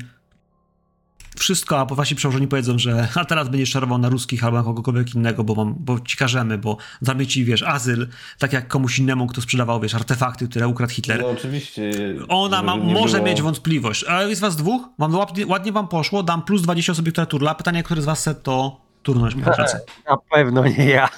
wszystko, 1.38 1.80
a 1.80 1.86
po 1.86 1.96
wasi 1.96 2.16
przełożeni 2.16 2.48
powiedzą, 2.48 2.80
że 2.80 3.08
a 3.16 3.26
teraz 3.26 3.50
będziesz 3.50 3.72
czarował 3.72 3.98
na 3.98 4.10
ruskich 4.10 4.44
albo 4.44 4.58
na 4.58 4.64
kogokolwiek 4.64 5.16
innego, 5.16 5.44
bo, 5.44 5.56
mam, 5.56 5.76
bo 5.80 6.00
ci 6.00 6.18
każemy, 6.18 6.58
bo 6.58 6.78
damy 7.02 7.28
ci, 7.28 7.46
wiesz, 7.46 7.64
azyl, 7.64 8.08
tak 8.40 8.54
jak 8.54 8.68
komuś 8.68 9.00
innemu, 9.00 9.28
kto 9.28 9.42
sprzedawał, 9.42 9.80
wiesz, 9.80 9.96
artefakty, 9.96 10.48
które 10.48 10.68
ukradł 10.68 10.94
Hitler. 10.94 11.22
No 11.22 11.30
oczywiście. 11.30 11.92
Ona 12.28 12.64
ma, 12.64 12.76
może 12.76 13.18
było- 13.18 13.30
mieć 13.30 13.42
wątpliwość, 13.42 14.04
ale 14.04 14.30
jest 14.30 14.42
was 14.42 14.56
dwóch, 14.56 14.82
wam 15.00 15.16
ładnie, 15.16 15.48
ładnie 15.48 15.72
wam 15.72 15.88
poszło, 15.88 16.24
dam 16.24 16.42
plus 16.42 16.62
20 16.62 16.92
osobie, 16.92 17.12
która 17.12 17.26
turla. 17.26 17.56
Pytanie, 17.56 17.84
który 17.84 18.02
z 18.02 18.06
was 18.06 18.20
chce 18.20 18.36
to 18.36 18.82
turnąć 19.04 19.36
po. 19.36 19.50
Na 20.10 20.18
pewno 20.32 20.68
nie 20.68 20.86
ja. 20.86 21.10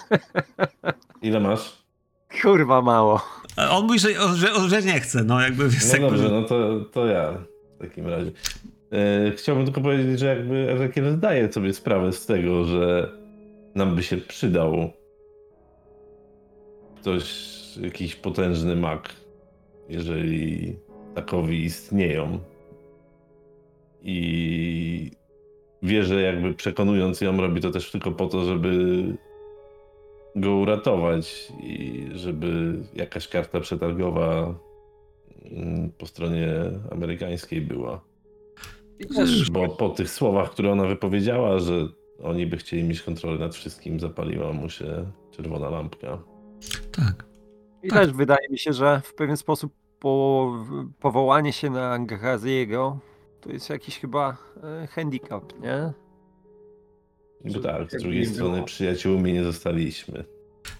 Ile 1.21 1.39
masz? 1.39 1.80
Kurwa 2.41 2.81
mało. 2.81 3.21
On 3.71 3.85
mówi, 3.85 3.99
że, 3.99 4.09
że, 4.35 4.69
że 4.69 4.81
nie 4.81 4.99
chce, 4.99 5.23
no 5.23 5.41
jakby... 5.41 5.63
No 5.63 5.69
jakby 5.91 6.09
dobrze, 6.09 6.29
no 6.29 6.43
to, 6.43 6.79
to 6.91 7.05
ja 7.05 7.33
w 7.75 7.81
takim 7.81 8.07
razie. 8.07 8.31
E, 8.91 9.31
chciałbym 9.31 9.65
tylko 9.65 9.81
powiedzieć, 9.81 10.19
że 10.19 10.25
jakby 10.25 10.71
Ezekiel 10.71 11.15
zdaje 11.17 11.53
sobie 11.53 11.73
sprawę 11.73 12.13
z 12.13 12.25
tego, 12.25 12.63
że 12.63 13.11
nam 13.75 13.95
by 13.95 14.03
się 14.03 14.17
przydał 14.17 14.91
ktoś, 17.01 17.51
jakiś 17.81 18.15
potężny 18.15 18.75
mak, 18.75 19.09
jeżeli 19.89 20.75
takowi 21.15 21.63
istnieją. 21.63 22.39
I 24.01 25.11
wie, 25.83 26.03
że 26.03 26.21
jakby 26.21 26.53
przekonując 26.53 27.21
ją, 27.21 27.37
robi 27.37 27.61
to 27.61 27.71
też 27.71 27.91
tylko 27.91 28.11
po 28.11 28.27
to, 28.27 28.45
żeby 28.45 29.03
go 30.35 30.55
uratować 30.55 31.53
i 31.59 32.07
żeby 32.13 32.79
jakaś 32.95 33.27
karta 33.27 33.59
przetargowa 33.59 34.55
mm, 35.51 35.91
po 35.97 36.05
stronie 36.05 36.53
amerykańskiej 36.91 37.61
była. 37.61 38.01
Bo 39.51 39.67
po 39.67 39.89
tych 39.89 40.09
słowach, 40.09 40.51
które 40.51 40.71
ona 40.71 40.85
wypowiedziała, 40.85 41.59
że 41.59 41.87
oni 42.23 42.47
by 42.47 42.57
chcieli 42.57 42.83
mieć 42.83 43.01
kontrolę 43.01 43.39
nad 43.39 43.55
wszystkim, 43.55 43.99
zapaliła 43.99 44.53
mu 44.53 44.69
się 44.69 45.11
czerwona 45.31 45.69
lampka. 45.69 46.23
Tak. 46.91 47.25
I 47.83 47.89
Tak. 47.89 47.99
też 47.99 48.13
wydaje 48.13 48.49
mi 48.49 48.59
się, 48.59 48.73
że 48.73 49.01
w 49.03 49.13
pewien 49.13 49.37
sposób 49.37 49.73
po, 49.99 50.51
powołanie 50.99 51.53
się 51.53 51.69
na 51.69 51.99
Gaziego 51.99 52.99
to 53.41 53.51
jest 53.51 53.69
jakiś 53.69 53.99
chyba 53.99 54.37
e, 54.63 54.87
handicap, 54.87 55.59
nie? 55.61 55.93
Bo 57.45 57.59
tak, 57.59 57.91
z 57.91 58.01
drugiej 58.03 58.19
nie 58.21 58.25
strony 58.27 58.53
było. 58.53 58.65
przyjaciółmi 58.65 59.33
nie 59.33 59.43
zostaliśmy. 59.43 60.23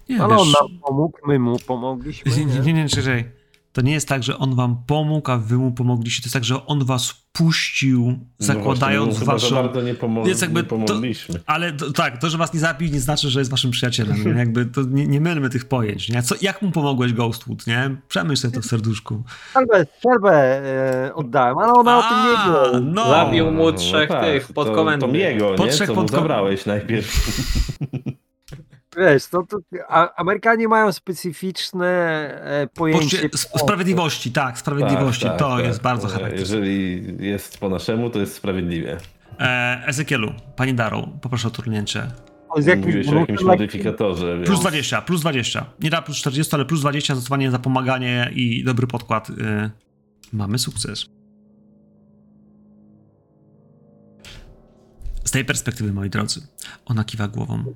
Nie, 0.08 0.22
Ale 0.22 0.36
on 0.36 0.46
wiesz, 0.46 0.54
nam 0.60 0.78
pomógł, 0.82 1.18
my 1.26 1.38
mu 1.38 1.56
pomogliśmy. 1.66 2.32
nie, 2.36 2.44
nie, 2.44 2.54
Nie? 2.54 2.60
nie, 2.60 2.72
nie, 2.82 2.88
czekaj. 2.88 3.24
To 3.72 3.80
nie 3.82 3.92
jest 3.92 4.08
tak, 4.08 4.22
że 4.22 4.38
on 4.38 4.54
wam 4.54 4.76
pomógł, 4.86 5.30
a 5.30 5.38
wy 5.38 5.56
mu 5.56 5.72
pomogliście. 5.72 6.22
To 6.22 6.26
jest 6.26 6.34
tak, 6.34 6.44
że 6.44 6.66
on 6.66 6.84
was 6.84 7.14
puścił, 7.32 8.18
zakładając 8.38 9.18
no 9.18 9.24
właśnie, 9.24 9.50
waszą... 9.50 9.62
bardzo 9.68 9.82
nie, 9.82 9.94
pomo- 9.94 10.40
jakby 10.42 10.60
nie 10.60 10.64
to- 10.64 10.68
pomogliśmy. 10.76 11.40
Ale 11.46 11.72
to, 11.72 11.92
tak, 11.92 12.18
to, 12.18 12.30
że 12.30 12.38
was 12.38 12.54
nie 12.54 12.60
zabił, 12.60 12.92
nie 12.92 13.00
znaczy, 13.00 13.30
że 13.30 13.38
jest 13.38 13.50
waszym 13.50 13.70
przyjacielem. 13.70 14.24
Nie? 14.24 14.38
Jakby 14.38 14.66
to 14.66 14.82
nie, 14.82 15.06
nie 15.06 15.20
mylmy 15.20 15.50
tych 15.50 15.64
pojęć. 15.64 16.08
Nie? 16.08 16.22
Co, 16.22 16.34
jak 16.42 16.62
mu 16.62 16.70
pomogłeś 16.70 17.12
Ghostwood, 17.12 17.66
nie? 17.66 17.96
Przemyśl 18.08 18.42
sobie 18.42 18.54
to 18.54 18.60
w 18.60 18.66
serduszku. 18.66 19.22
Strzelbę, 19.50 19.86
strzelbę 19.98 20.32
e, 21.06 21.14
oddałem, 21.14 21.58
ale 21.58 21.72
ona 21.72 21.98
o 21.98 22.02
tym 22.02 22.18
nie 22.32 22.38
A, 22.38 22.72
wie. 22.72 22.80
No, 22.80 23.08
Zabił 23.10 23.50
mu 23.52 23.72
trzech 23.72 24.10
tych 24.20 24.46
to, 24.46 24.52
podkomendnych. 24.54 25.10
to 25.10 25.16
jego, 25.16 25.54
Po 25.54 25.64
nie? 25.64 25.70
trzech 25.72 25.90
Co 25.94 26.08
zabrałeś 26.08 26.66
najpierw. 26.66 27.08
Wiesz, 28.96 29.26
to, 29.26 29.42
to, 29.46 29.58
a, 29.88 30.14
Amerykanie 30.14 30.68
mają 30.68 30.92
specyficzne 30.92 31.86
e, 32.42 32.66
pojęcie. 32.74 33.04
Poczucie 33.04 33.28
sp- 33.44 33.58
sprawiedliwości, 33.58 34.32
tak, 34.32 34.58
sprawiedliwości. 34.58 35.22
Tak, 35.22 35.30
tak, 35.30 35.38
to 35.38 35.56
tak. 35.56 35.64
jest 35.64 35.82
bardzo 35.82 36.08
E, 36.08 36.10
charakterystyczne. 36.10 36.66
Jeżeli 36.66 37.26
jest 37.26 37.58
po 37.58 37.68
naszemu, 37.68 38.10
to 38.10 38.18
jest 38.18 38.34
sprawiedliwie. 38.34 38.98
E, 39.40 39.82
Ezekielu, 39.86 40.32
pani 40.56 40.74
Darą, 40.74 41.18
poproszę 41.22 41.48
o 41.48 41.50
turnięcie. 41.50 42.10
z 42.58 42.78
Mówiłeś 42.78 43.08
o 43.08 43.14
jakimś 43.14 43.42
modyfikatorze, 43.42 44.34
więc... 44.36 44.46
Plus 44.46 44.60
20, 44.60 45.02
plus 45.02 45.20
20. 45.20 45.66
Nie 45.80 45.90
da 45.90 46.02
plus 46.02 46.16
40, 46.16 46.54
ale 46.54 46.64
plus 46.64 46.80
20 46.80 47.14
zdecydowanie 47.14 47.50
za 47.50 47.58
pomaganie 47.58 48.30
i 48.34 48.64
dobry 48.64 48.86
podkład. 48.86 49.30
Y, 49.30 49.34
mamy 50.32 50.58
sukces. 50.58 51.06
Z 55.24 55.30
tej 55.30 55.44
perspektywy, 55.44 55.92
moi 55.92 56.10
drodzy, 56.10 56.46
ona 56.84 57.04
kiwa 57.04 57.28
głową. 57.28 57.74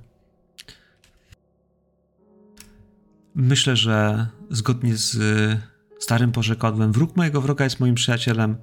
Myślę, 3.39 3.75
że 3.75 4.27
zgodnie 4.49 4.97
z 4.97 5.15
y, 5.15 5.61
starym 5.99 6.31
porzekadłem, 6.31 6.91
wróg 6.91 7.15
mojego 7.15 7.41
wroga 7.41 7.63
jest 7.63 7.79
moim 7.79 7.95
przyjacielem. 7.95 8.57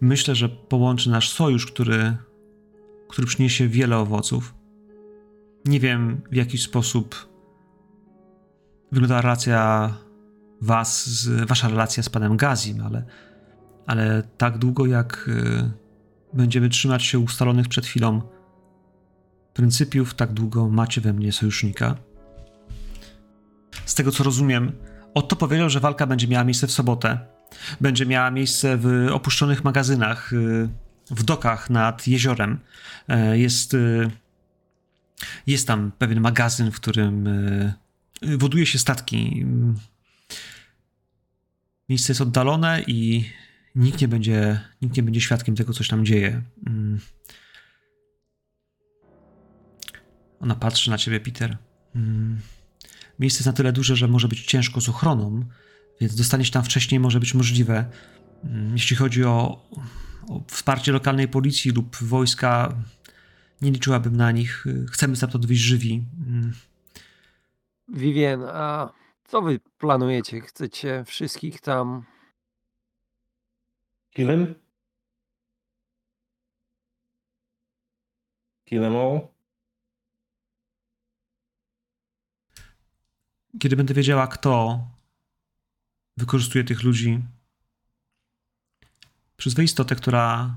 Myślę, 0.00 0.34
że 0.34 0.48
połączy 0.48 1.10
nasz 1.10 1.30
sojusz, 1.30 1.66
który, 1.66 2.16
który 3.08 3.26
przyniesie 3.26 3.68
wiele 3.68 3.98
owoców. 3.98 4.54
Nie 5.64 5.80
wiem, 5.80 6.20
w 6.30 6.34
jaki 6.34 6.58
sposób 6.58 7.28
wygląda 8.92 9.20
relacja 9.20 9.90
was, 10.60 11.06
z, 11.06 11.48
wasza 11.48 11.68
relacja 11.68 12.02
z 12.02 12.08
panem 12.08 12.36
Gazim, 12.36 12.80
ale, 12.80 13.04
ale 13.86 14.22
tak 14.38 14.58
długo 14.58 14.86
jak 14.86 15.28
y, 15.28 15.70
będziemy 16.32 16.68
trzymać 16.68 17.02
się 17.02 17.18
ustalonych 17.18 17.68
przed 17.68 17.86
chwilą 17.86 18.22
pryncypiów, 19.54 20.14
tak 20.14 20.32
długo 20.32 20.68
macie 20.68 21.00
we 21.00 21.12
mnie 21.12 21.32
sojusznika. 21.32 21.96
Z 23.86 23.94
tego 23.94 24.12
co 24.12 24.24
rozumiem, 24.24 24.72
Otto 25.14 25.36
powiedział, 25.36 25.70
że 25.70 25.80
walka 25.80 26.06
będzie 26.06 26.28
miała 26.28 26.44
miejsce 26.44 26.66
w 26.66 26.72
sobotę. 26.72 27.18
Będzie 27.80 28.06
miała 28.06 28.30
miejsce 28.30 28.76
w 28.76 29.08
opuszczonych 29.12 29.64
magazynach, 29.64 30.32
y, 30.32 30.68
w 31.10 31.22
dokach 31.22 31.70
nad 31.70 32.06
jeziorem. 32.06 32.60
E, 33.08 33.38
Jest 33.38 33.74
y, 33.74 34.10
jest 35.46 35.66
tam 35.66 35.92
pewien 35.98 36.20
magazyn, 36.20 36.70
w 36.70 36.80
którym 36.80 37.26
y, 37.26 37.74
woduje 38.22 38.66
się 38.66 38.78
statki. 38.78 39.40
Mm. 39.42 39.74
Miejsce 41.88 42.10
jest 42.10 42.20
oddalone 42.20 42.82
i 42.86 43.30
nikt 43.74 44.00
nie 44.00 44.08
będzie, 44.08 44.60
nikt 44.82 44.96
nie 44.96 45.02
będzie 45.02 45.20
świadkiem 45.20 45.56
tego, 45.56 45.72
co 45.72 45.84
się 45.84 45.90
tam 45.90 46.04
dzieje. 46.06 46.42
Mm. 46.66 47.00
Ona 50.40 50.54
patrzy 50.54 50.90
na 50.90 50.98
ciebie, 50.98 51.20
Peter. 51.20 51.56
Miejsce 53.18 53.38
jest 53.38 53.46
na 53.46 53.52
tyle 53.52 53.72
duże, 53.72 53.96
że 53.96 54.08
może 54.08 54.28
być 54.28 54.44
ciężko 54.44 54.80
z 54.80 54.88
ochroną, 54.88 55.44
więc 56.00 56.14
dostanie 56.14 56.44
się 56.44 56.50
tam 56.52 56.64
wcześniej 56.64 57.00
może 57.00 57.20
być 57.20 57.34
możliwe. 57.34 57.90
Mm, 58.44 58.72
Jeśli 58.72 58.96
chodzi 58.96 59.24
o, 59.24 59.62
o 60.28 60.44
wsparcie 60.46 60.92
lokalnej 60.92 61.28
policji 61.28 61.70
lub 61.70 61.96
wojska, 61.96 62.74
nie 63.62 63.70
liczyłabym 63.70 64.16
na 64.16 64.30
nich. 64.32 64.64
Chcemy 64.90 65.16
stamtąd 65.16 65.46
wyjść 65.46 65.62
żywi. 65.62 66.02
Mm. 66.26 66.52
Vivien, 67.88 68.42
a 68.42 68.92
co 69.24 69.42
wy 69.42 69.60
planujecie? 69.78 70.40
Chcecie 70.40 71.04
wszystkich 71.06 71.60
tam 71.60 72.04
them 78.80 78.96
all? 78.96 79.33
Kiedy 83.60 83.76
będę 83.76 83.94
wiedziała, 83.94 84.26
kto 84.26 84.80
wykorzystuje 86.16 86.64
tych 86.64 86.82
ludzi, 86.82 87.22
przyzwę 89.36 89.64
istotę, 89.64 89.94
która 89.96 90.54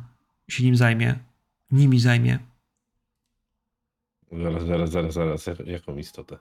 się 0.50 0.64
nim 0.64 0.76
zajmie, 0.76 1.20
nimi 1.72 2.00
zajmie. 2.00 2.40
Zaraz, 4.32 4.64
zaraz, 4.66 4.92
zaraz, 4.92 5.14
zaraz. 5.14 5.46
Jak- 5.48 5.60
Jaką 5.68 5.98
istotę? 5.98 6.38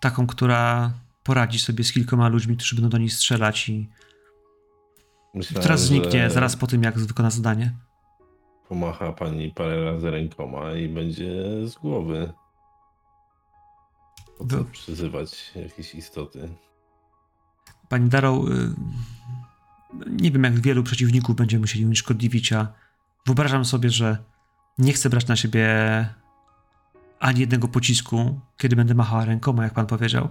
Taką, 0.00 0.26
która 0.26 0.92
poradzi 1.24 1.58
sobie 1.58 1.84
z 1.84 1.92
kilkoma 1.92 2.28
ludźmi, 2.28 2.56
którzy 2.56 2.76
będą 2.76 2.88
do 2.88 2.98
niej 2.98 3.10
strzelać 3.10 3.68
i 3.68 3.88
Myślałem, 5.34 5.62
teraz 5.62 5.80
zniknie 5.80 6.22
że 6.22 6.30
zaraz 6.30 6.56
po 6.56 6.66
tym, 6.66 6.82
jak 6.82 6.98
wykona 6.98 7.30
zadanie. 7.30 7.74
Pomacha 8.68 9.12
pani 9.12 9.50
parę 9.50 9.84
razy 9.84 10.10
rękoma 10.10 10.72
i 10.72 10.88
będzie 10.88 11.32
z 11.68 11.74
głowy. 11.74 12.32
Do- 14.40 14.64
przyzywać 14.64 15.52
jakieś 15.56 15.94
istoty? 15.94 16.48
Pani 17.88 18.08
Darrow, 18.08 18.48
y, 18.48 18.74
nie 20.06 20.30
wiem, 20.30 20.44
jak 20.44 20.60
wielu 20.60 20.82
przeciwników 20.82 21.36
będziemy 21.36 21.60
musieli 21.60 21.84
unieszkodliwić, 21.84 22.52
a 22.52 22.72
wyobrażam 23.26 23.64
sobie, 23.64 23.90
że 23.90 24.18
nie 24.78 24.92
chcę 24.92 25.10
brać 25.10 25.26
na 25.26 25.36
siebie 25.36 25.68
ani 27.20 27.40
jednego 27.40 27.68
pocisku, 27.68 28.40
kiedy 28.56 28.76
będę 28.76 28.94
machała 28.94 29.24
rękoma, 29.24 29.64
jak 29.64 29.74
pan 29.74 29.86
powiedział. 29.86 30.28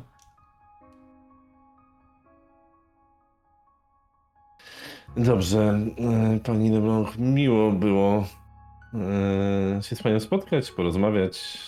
Dobrze, 5.18 5.80
e, 6.36 6.40
pani 6.40 6.69
Leblanc, 6.69 7.18
miło 7.18 7.72
było 7.72 8.26
e, 9.77 9.84
się 9.84 9.95
z 9.95 10.03
panią 10.03 10.19
spotkać, 10.19 10.72
porozmawiać. 10.72 11.60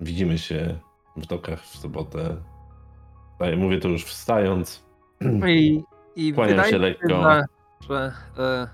Widzimy 0.00 0.38
się 0.38 0.78
w 1.20 1.26
dokach 1.26 1.62
w 1.62 1.76
sobotę. 1.76 2.36
Mówię 3.56 3.78
to 3.78 3.88
już 3.88 4.04
wstając. 4.04 4.84
I, 5.48 5.82
i 6.16 6.32
Kłaniam 6.34 6.56
wydaje 6.56 6.70
się 6.72 6.78
lekko. 6.78 7.08
że, 7.08 7.44
że 7.88 8.12
e, 8.38 8.68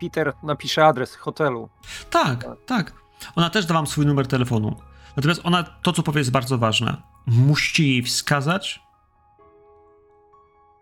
Peter 0.00 0.32
napisze 0.42 0.86
adres 0.86 1.14
hotelu. 1.14 1.68
Tak, 2.10 2.46
tak. 2.66 2.92
Ona 3.36 3.50
też 3.50 3.66
da 3.66 3.74
wam 3.74 3.86
swój 3.86 4.06
numer 4.06 4.26
telefonu. 4.26 4.76
Natomiast 5.16 5.40
ona, 5.44 5.62
to 5.62 5.92
co 5.92 6.02
powie 6.02 6.18
jest 6.18 6.30
bardzo 6.30 6.58
ważne. 6.58 6.96
Musicie 7.26 7.88
jej 7.88 8.02
wskazać, 8.02 8.82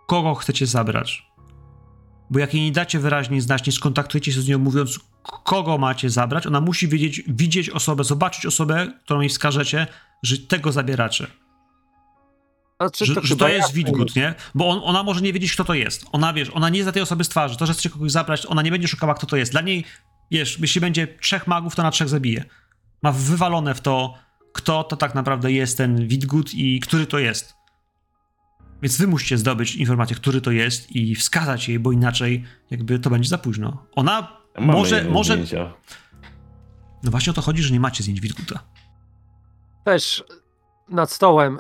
kogo 0.06 0.34
chcecie 0.34 0.66
zabrać. 0.66 1.32
Bo 2.30 2.38
jak 2.38 2.54
jej 2.54 2.62
nie 2.62 2.72
dacie 2.72 2.98
wyraźnie 2.98 3.42
znać, 3.42 3.66
nie 3.66 3.72
skontaktujecie 3.72 4.32
się 4.32 4.40
z 4.40 4.48
nią 4.48 4.58
mówiąc, 4.58 5.00
kogo 5.22 5.78
macie 5.78 6.10
zabrać, 6.10 6.46
ona 6.46 6.60
musi 6.60 6.88
wiedzieć, 6.88 7.22
widzieć 7.28 7.70
osobę, 7.70 8.04
zobaczyć 8.04 8.46
osobę, 8.46 8.86
którą 9.04 9.20
jej 9.20 9.28
wskażecie, 9.28 9.86
że 10.22 10.38
tego 10.38 10.72
zabieracie. 10.72 11.26
Znaczy, 12.80 13.06
Że, 13.06 13.14
że 13.14 13.20
chyba 13.20 13.36
to 13.36 13.48
jest 13.48 13.72
Widgut, 13.72 14.16
nie? 14.16 14.34
Bo 14.54 14.68
on, 14.68 14.80
ona 14.84 15.02
może 15.02 15.20
nie 15.20 15.32
wiedzieć, 15.32 15.52
kto 15.52 15.64
to 15.64 15.74
jest. 15.74 16.04
Ona, 16.12 16.32
wiesz, 16.32 16.50
ona 16.50 16.68
nie 16.68 16.82
zna 16.82 16.92
tej 16.92 17.02
osoby 17.02 17.24
z 17.24 17.28
twarzy. 17.28 17.56
To, 17.56 17.66
że 17.66 17.72
chcecie 17.72 17.90
kogoś 17.90 18.12
zabrać, 18.12 18.46
ona 18.46 18.62
nie 18.62 18.70
będzie 18.70 18.88
szukała, 18.88 19.14
kto 19.14 19.26
to 19.26 19.36
jest. 19.36 19.52
Dla 19.52 19.60
niej, 19.60 19.84
wiesz, 20.30 20.58
jeśli 20.60 20.80
będzie 20.80 21.06
trzech 21.20 21.46
magów, 21.46 21.74
to 21.74 21.82
na 21.82 21.90
trzech 21.90 22.08
zabije. 22.08 22.44
Ma 23.02 23.12
wywalone 23.12 23.74
w 23.74 23.80
to, 23.80 24.14
kto 24.52 24.84
to 24.84 24.96
tak 24.96 25.14
naprawdę 25.14 25.52
jest 25.52 25.78
ten 25.78 26.08
Widgut 26.08 26.54
i 26.54 26.80
który 26.80 27.06
to 27.06 27.18
jest. 27.18 27.54
Więc 28.82 28.98
wy 28.98 29.06
musicie 29.06 29.38
zdobyć 29.38 29.76
informację, 29.76 30.16
który 30.16 30.40
to 30.40 30.50
jest 30.50 30.96
i 30.96 31.14
wskazać 31.14 31.68
jej, 31.68 31.78
bo 31.78 31.92
inaczej 31.92 32.44
jakby 32.70 32.98
to 32.98 33.10
będzie 33.10 33.28
za 33.28 33.38
późno. 33.38 33.86
Ona 33.94 34.42
Mamy 34.54 34.72
może, 34.72 35.04
może... 35.04 35.32
zdjęcia. 35.32 35.72
No 37.02 37.10
właśnie 37.10 37.30
o 37.30 37.34
to 37.34 37.42
chodzi, 37.42 37.62
że 37.62 37.72
nie 37.72 37.80
macie 37.80 38.02
zdjęć 38.02 38.20
Widguta. 38.20 38.60
Też 39.84 40.24
nad 40.88 41.10
stołem 41.10 41.58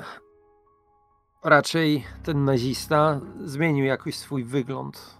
raczej 1.44 2.04
ten 2.22 2.44
nazista 2.44 3.20
zmienił 3.44 3.84
jakoś 3.84 4.14
swój 4.14 4.44
wygląd. 4.44 5.18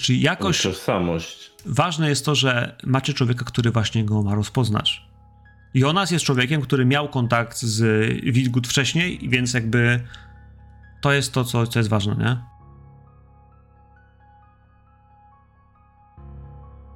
Czyli 0.00 0.20
jakoś... 0.20 0.62
Tożsamość. 0.62 1.52
ważne 1.66 2.08
jest 2.08 2.24
to, 2.24 2.34
że 2.34 2.76
macie 2.84 3.14
człowieka, 3.14 3.44
który 3.44 3.70
właśnie 3.70 4.04
go 4.04 4.22
ma 4.22 4.34
rozpoznać. 4.34 5.02
Jonas 5.74 6.10
jest 6.10 6.24
człowiekiem, 6.24 6.60
który 6.60 6.84
miał 6.84 7.08
kontakt 7.08 7.58
z 7.58 7.82
Wilgut 8.34 8.68
wcześniej, 8.68 9.28
więc 9.28 9.54
jakby 9.54 10.00
to 11.00 11.12
jest 11.12 11.32
to, 11.32 11.44
co, 11.44 11.66
co 11.66 11.78
jest 11.78 11.88
ważne, 11.88 12.16
nie? 12.16 12.51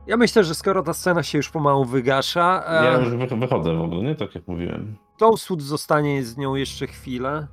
Ja 0.07 0.17
myślę, 0.17 0.45
że 0.45 0.55
skoro 0.55 0.83
ta 0.83 0.93
scena 0.95 1.23
się 1.23 1.39
już 1.39 1.51
pomału 1.51 1.85
wygasza, 1.85 2.65
Ja 2.85 2.99
już 3.01 3.09
wych- 3.17 3.39
wychodzę 3.39 3.75
w 3.77 3.81
ogóle, 3.81 4.03
nie? 4.03 4.15
Tak 4.15 4.35
jak 4.35 4.49
mówiłem. 4.49 4.97
Ghostwood 5.19 5.63
zostanie 5.63 6.25
z 6.25 6.37
nią 6.37 6.55
jeszcze 6.55 6.87
chwilę. 6.87 7.47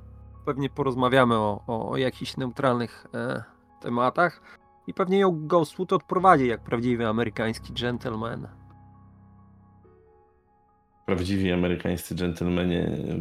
Pewnie 0.44 0.70
porozmawiamy 0.70 1.34
o, 1.34 1.60
o, 1.66 1.90
o 1.90 1.96
jakichś 1.96 2.36
neutralnych 2.36 3.06
e, 3.14 3.42
tematach. 3.80 4.42
I 4.86 4.94
pewnie 4.94 5.18
ją 5.18 5.46
Ghostwood 5.46 5.92
odprowadzi 5.92 6.46
jak 6.46 6.60
prawdziwy 6.60 7.06
amerykański 7.06 7.72
gentleman. 7.72 8.48
Prawdziwi 11.06 11.52
amerykańscy 11.52 12.14
dżentelmeni, 12.14 12.76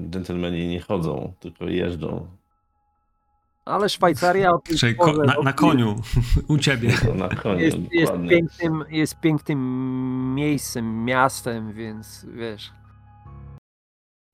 dżentelmeni 0.10 0.68
nie 0.68 0.81
chodzą, 0.81 1.34
tylko 1.39 1.65
jeżdżą. 1.65 2.27
Ale 3.65 3.90
Szwajcaria 3.90 4.52
o 4.52 4.60
tej 4.60 4.77
Czyli 4.77 4.95
ko- 4.95 5.14
na, 5.14 5.34
no, 5.38 5.44
na 5.44 5.53
koniu 5.53 6.02
u 6.48 6.57
ciebie. 6.57 6.94
To 7.06 7.14
na 7.15 7.30
koniec, 7.30 7.61
Jest, 7.76 7.77
jest, 7.91 8.14
pięknym, 8.30 8.84
jest 8.90 9.19
pięknym 9.19 9.60
miejscem, 10.35 11.06
miastem, 11.06 11.73
więc 11.73 12.26
wiesz. 12.34 12.72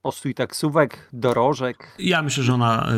Postój 0.01 0.34
taksówek, 0.34 1.10
dorożek. 1.14 1.95
Ja 1.99 2.22
myślę, 2.22 2.43
że 2.43 2.53
ona 2.53 2.89
y, 2.93 2.95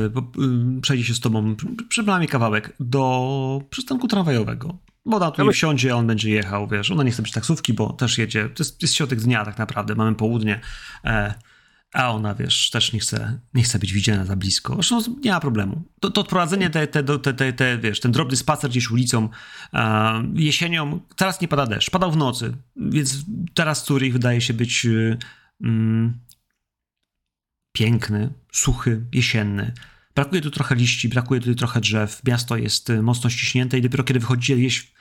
y, 0.77 0.81
przejdzie 0.81 1.03
się 1.03 1.13
z 1.13 1.19
tobą 1.19 1.55
przy 1.89 2.03
nami 2.03 2.27
kawałek 2.27 2.73
do 2.79 3.61
przystanku 3.69 4.07
tramwajowego. 4.07 4.77
Bo 5.05 5.17
ona 5.17 5.31
tu 5.31 5.45
my- 5.45 5.51
wsiądzie, 5.51 5.95
on 5.95 6.07
będzie 6.07 6.31
jechał, 6.31 6.67
wiesz. 6.67 6.91
Ona 6.91 7.03
nie 7.03 7.11
chce 7.11 7.21
być 7.21 7.31
taksówki, 7.31 7.73
bo 7.73 7.93
też 7.93 8.17
jedzie. 8.17 8.49
To 8.49 8.63
jest, 8.63 8.81
jest 8.81 8.95
środek 8.95 9.19
dnia 9.19 9.45
tak 9.45 9.57
naprawdę, 9.57 9.95
mamy 9.95 10.15
południe. 10.15 10.61
E, 11.05 11.33
a 11.93 12.11
ona, 12.11 12.35
wiesz, 12.35 12.69
też 12.69 12.93
nie 12.93 12.99
chce, 12.99 13.39
nie 13.53 13.63
chce 13.63 13.80
być 13.80 13.93
widziana 13.93 14.26
za 14.26 14.35
blisko. 14.35 14.76
Zresztą 14.76 15.01
nie 15.23 15.31
ma 15.31 15.39
problemu. 15.39 15.84
To, 15.99 16.11
to 16.11 16.22
odprowadzenie, 16.22 16.69
te, 16.69 16.88
te, 16.88 17.03
te, 17.03 17.34
te, 17.34 17.53
te, 17.53 17.77
wiesz, 17.77 17.99
ten 17.99 18.11
drobny 18.11 18.38
spacer 18.38 18.69
gdzieś 18.69 18.91
ulicą 18.91 19.30
jesienią, 20.34 20.99
teraz 21.15 21.41
nie 21.41 21.47
pada 21.47 21.65
deszcz, 21.65 21.89
padał 21.89 22.11
w 22.11 22.18
nocy, 22.18 22.53
więc 22.76 23.18
teraz 23.53 23.85
Zurich 23.85 24.13
wydaje 24.13 24.41
się 24.41 24.53
być 24.53 24.85
y, 24.85 25.18
mm, 25.61 26.19
piękny, 27.72 28.34
suchy, 28.51 29.05
jesienny. 29.11 29.73
Brakuje 30.15 30.41
tu 30.41 30.51
trochę 30.51 30.76
liści, 30.76 31.09
brakuje 31.09 31.41
tu 31.41 31.55
trochę 31.55 31.81
drzew. 31.81 32.22
Miasto 32.27 32.57
jest 32.57 32.89
y, 32.89 33.01
mocno 33.01 33.30
ściśnięte 33.30 33.77
i 33.77 33.81
dopiero 33.81 34.03
kiedy 34.03 34.19
wychodzicie 34.19 34.55
gdzieś 34.55 34.91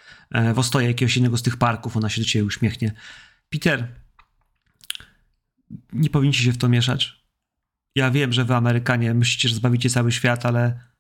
w 0.55 0.59
ostoje 0.59 0.87
jakiegoś 0.87 1.17
jednego 1.17 1.37
z 1.37 1.43
tych 1.43 1.57
parków, 1.57 1.97
ona 1.97 2.09
się 2.09 2.21
do 2.21 2.27
ciebie 2.27 2.45
uśmiechnie. 2.45 2.95
Peter, 3.49 3.89
nie 5.93 6.11
powinniście 6.11 6.45
się 6.45 6.53
w 6.53 6.59
to 6.59 6.69
mieszać. 6.69 7.25
Ja 7.97 8.11
wiem, 8.11 8.33
że 8.33 8.45
wy 8.45 8.55
Amerykanie 8.55 9.15
myślicie, 9.15 9.49
że 9.49 9.55
zbawicie 9.55 9.91
cały 9.91 10.13
świat, 10.13 10.47
ale 10.47 10.91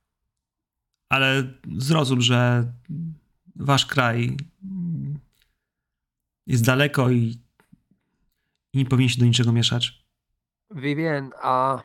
ale 1.12 1.52
zrozum, 1.76 2.20
że 2.20 2.72
wasz 3.56 3.86
kraj 3.86 4.36
jest 6.46 6.64
daleko 6.64 7.10
i, 7.10 7.38
nie 8.74 8.86
powinniście 8.86 9.20
do 9.20 9.26
niczego 9.26 9.52
mieszać. 9.52 10.04
Vivien, 10.70 11.30
a 11.42 11.82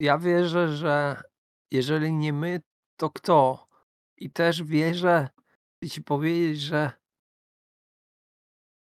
ja 0.00 0.18
wierzę, 0.18 0.76
że 0.76 1.22
jeżeli 1.70 2.12
nie 2.12 2.32
my, 2.32 2.60
to 2.96 3.10
kto? 3.10 3.68
I 4.16 4.30
też 4.30 4.62
wierzę, 4.62 5.28
chcę 5.76 5.90
ci 5.90 6.02
powiedzieć, 6.02 6.60
że 6.60 6.92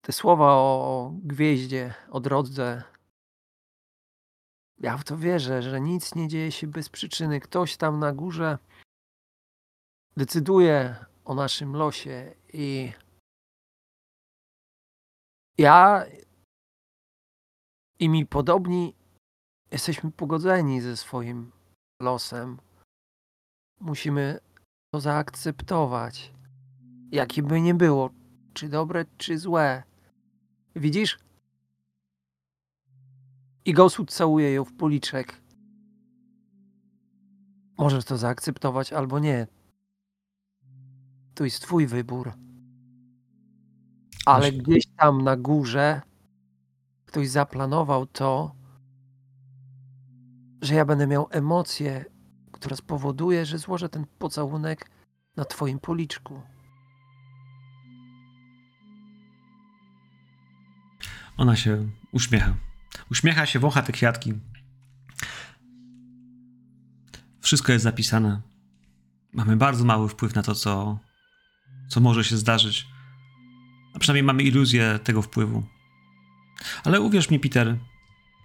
te 0.02 0.12
słowa 0.12 0.54
o 0.54 1.14
gwieździe, 1.24 1.94
o 2.10 2.20
drodze, 2.20 2.84
ja 4.80 4.98
w 4.98 5.04
to 5.04 5.18
wierzę, 5.18 5.62
że 5.62 5.82
nic 5.82 6.16
nie 6.16 6.28
dzieje 6.28 6.52
się 6.52 6.68
bez 6.68 6.90
przyczyny. 6.90 7.40
Ktoś 7.40 7.78
tam 7.78 8.00
na 8.00 8.14
górze 8.14 8.58
decyduje 10.18 10.96
o 11.26 11.36
naszym 11.36 11.76
losie 11.76 12.36
i 12.54 12.92
ja 15.58 16.06
i 18.00 18.10
mi 18.10 18.26
podobni 18.26 18.96
jesteśmy 19.72 20.12
pogodzeni 20.12 20.82
ze 20.82 20.98
swoim 20.98 21.52
losem. 22.02 22.58
Musimy 23.80 24.40
to 24.94 25.00
zaakceptować. 25.00 26.34
Jakie 27.12 27.44
by 27.44 27.62
nie 27.62 27.74
było, 27.74 28.10
czy 28.54 28.70
dobre, 28.70 29.06
czy 29.18 29.38
złe. 29.38 29.84
Widzisz? 30.76 31.20
I 33.66 33.74
Goswood 33.74 34.12
całuje 34.12 34.54
ją 34.54 34.66
w 34.66 34.74
policzek. 34.74 35.42
Możesz 37.78 38.06
to 38.06 38.18
zaakceptować 38.18 38.94
albo 38.94 39.20
nie. 39.20 39.48
To 41.34 41.44
jest 41.44 41.62
twój 41.62 41.88
wybór. 41.88 42.34
Ale 44.26 44.52
Właśnie. 44.52 44.64
gdzieś 44.64 44.88
tam 44.88 45.22
na 45.22 45.38
górze 45.38 46.02
ktoś 47.06 47.30
zaplanował 47.30 48.06
to, 48.06 48.56
że 50.62 50.76
ja 50.76 50.86
będę 50.86 51.08
miał 51.08 51.28
emocję, 51.32 52.06
która 52.52 52.76
spowoduje, 52.76 53.46
że 53.46 53.58
złożę 53.58 53.90
ten 53.90 54.06
pocałunek 54.20 54.90
na 55.36 55.46
twoim 55.46 55.80
policzku. 55.80 56.42
Ona 61.38 61.56
się 61.56 61.90
uśmiecha. 62.12 62.69
Uśmiecha 63.12 63.46
się, 63.46 63.60
wącha 63.60 63.82
te 63.82 63.92
kwiatki. 63.92 64.34
Wszystko 67.42 67.72
jest 67.72 67.84
zapisane. 67.84 68.42
Mamy 69.34 69.58
bardzo 69.58 69.86
mały 69.86 70.10
wpływ 70.10 70.36
na 70.36 70.44
to, 70.44 70.56
co, 70.56 71.00
co 71.90 72.00
może 72.00 72.24
się 72.24 72.38
zdarzyć. 72.38 72.88
A 73.94 74.00
przynajmniej 74.00 74.24
mamy 74.24 74.44
iluzję 74.44 75.00
tego 75.04 75.22
wpływu. 75.22 75.64
Ale 76.84 77.02
uwierz 77.02 77.30
mi, 77.30 77.40
Peter, 77.40 77.78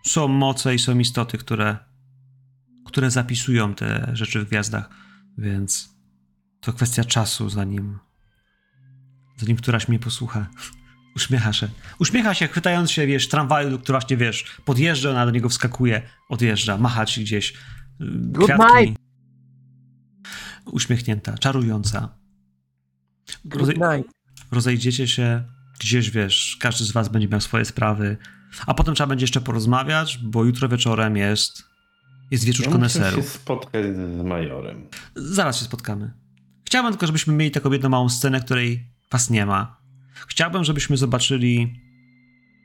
są 0.07 0.29
moce 0.29 0.75
i 0.75 0.79
są 0.79 0.99
istoty, 0.99 1.39
które, 1.39 1.77
które 2.87 3.11
zapisują 3.11 3.75
te 3.75 4.11
rzeczy 4.12 4.41
w 4.41 4.49
gwiazdach, 4.49 4.91
więc 5.39 5.95
to 6.61 6.73
kwestia 6.73 7.05
czasu, 7.05 7.51
zanim, 7.51 7.99
zanim 9.37 9.57
któraś 9.57 9.89
mnie 9.89 9.99
posłucha. 9.99 10.47
Uśmiecha 11.16 11.53
się. 11.53 11.69
Uśmiecha 11.99 12.35
się, 12.35 12.49
chwytając 12.49 12.91
się, 12.91 13.07
wiesz, 13.07 13.28
tramwaju, 13.28 13.78
który 13.78 13.99
właśnie, 13.99 14.16
wiesz, 14.16 14.45
podjeżdża, 14.65 15.11
ona 15.11 15.24
do 15.27 15.31
niego 15.31 15.49
wskakuje, 15.49 16.03
odjeżdża, 16.28 16.78
macha 16.78 17.07
ci 17.07 17.20
gdzieś. 17.24 17.53
y, 18.01 18.05
night. 18.78 19.01
Uśmiechnięta, 20.66 21.39
czarująca. 21.39 22.09
Good 23.45 23.62
Rozej- 23.62 23.97
night. 23.97 24.12
rozejdziecie 24.51 25.09
się 25.09 25.45
gdzieś, 25.81 26.11
wiesz, 26.11 26.57
każdy 26.61 26.85
z 26.85 26.93
was 26.93 27.09
będzie 27.09 27.28
miał 27.28 27.41
swoje 27.41 27.65
sprawy, 27.65 28.16
a 28.66 28.74
potem 28.74 28.95
trzeba 28.95 29.07
będzie 29.07 29.23
jeszcze 29.24 29.41
porozmawiać, 29.41 30.19
bo 30.19 30.45
jutro 30.45 30.69
wieczorem 30.69 31.16
jest, 31.16 31.62
jest 32.31 32.45
wieczór 32.45 32.65
Ja 32.65 32.70
bym 32.70 32.81
chciał 32.81 32.91
się 32.91 32.99
koneserów. 33.01 33.28
spotkać 33.28 33.85
z 33.97 34.24
majorem. 34.24 34.86
Zaraz 35.16 35.59
się 35.59 35.65
spotkamy. 35.65 36.12
Chciałbym 36.66 36.93
tylko, 36.93 37.07
żebyśmy 37.07 37.35
mieli 37.35 37.51
taką 37.51 37.73
jedną 37.73 37.89
małą 37.89 38.09
scenę, 38.09 38.41
której 38.41 38.91
was 39.12 39.31
nie 39.31 39.47
ma. 39.47 39.84
Chciałbym, 40.29 40.65
żebyśmy 40.65 40.97
zobaczyli 40.97 41.81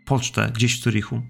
pocztę 0.05 0.51
gdzieś 0.53 0.79
w 0.79 0.83
Zurichu. 0.83 1.21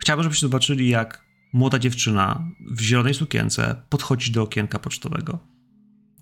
Chciałbym, 0.00 0.22
żebyście 0.22 0.46
zobaczyli, 0.46 0.88
jak 0.88 1.24
młoda 1.52 1.78
dziewczyna 1.78 2.48
w 2.70 2.80
zielonej 2.80 3.14
sukience 3.14 3.82
podchodzi 3.88 4.32
do 4.32 4.42
okienka 4.42 4.78
pocztowego, 4.78 5.38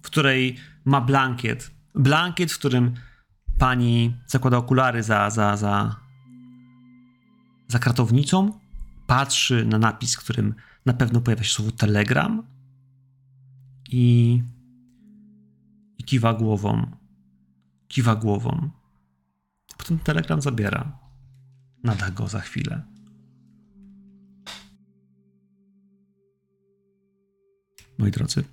w 0.03 0.07
której 0.07 0.57
ma 0.85 1.01
blankiet. 1.01 1.71
Blankiet, 1.95 2.53
w 2.53 2.59
którym 2.59 2.95
pani 3.59 4.17
zakłada 4.27 4.57
okulary 4.57 5.03
za, 5.03 5.31
za, 5.31 5.57
za, 5.57 5.97
za 7.69 7.79
kratownicą, 7.79 8.61
patrzy 9.07 9.65
na 9.67 9.79
napis, 9.79 10.17
w 10.17 10.19
którym 10.19 10.55
na 10.87 10.93
pewno 10.93 11.21
pojawia 11.21 11.45
się 11.45 11.55
słowo 11.55 11.71
telegram 11.71 12.43
i, 13.91 14.43
i 15.99 16.05
kiwa 16.05 16.35
głową. 16.35 16.97
Kiwa 17.89 18.17
głową. 18.17 18.80
Potem 19.91 20.05
telegram 20.05 20.41
zabiera. 20.41 20.99
Nada 21.85 22.11
go 22.11 22.29
za 22.29 22.41
chwilę. 22.41 22.83
Moi 27.99 28.11
drodzy. 28.11 28.45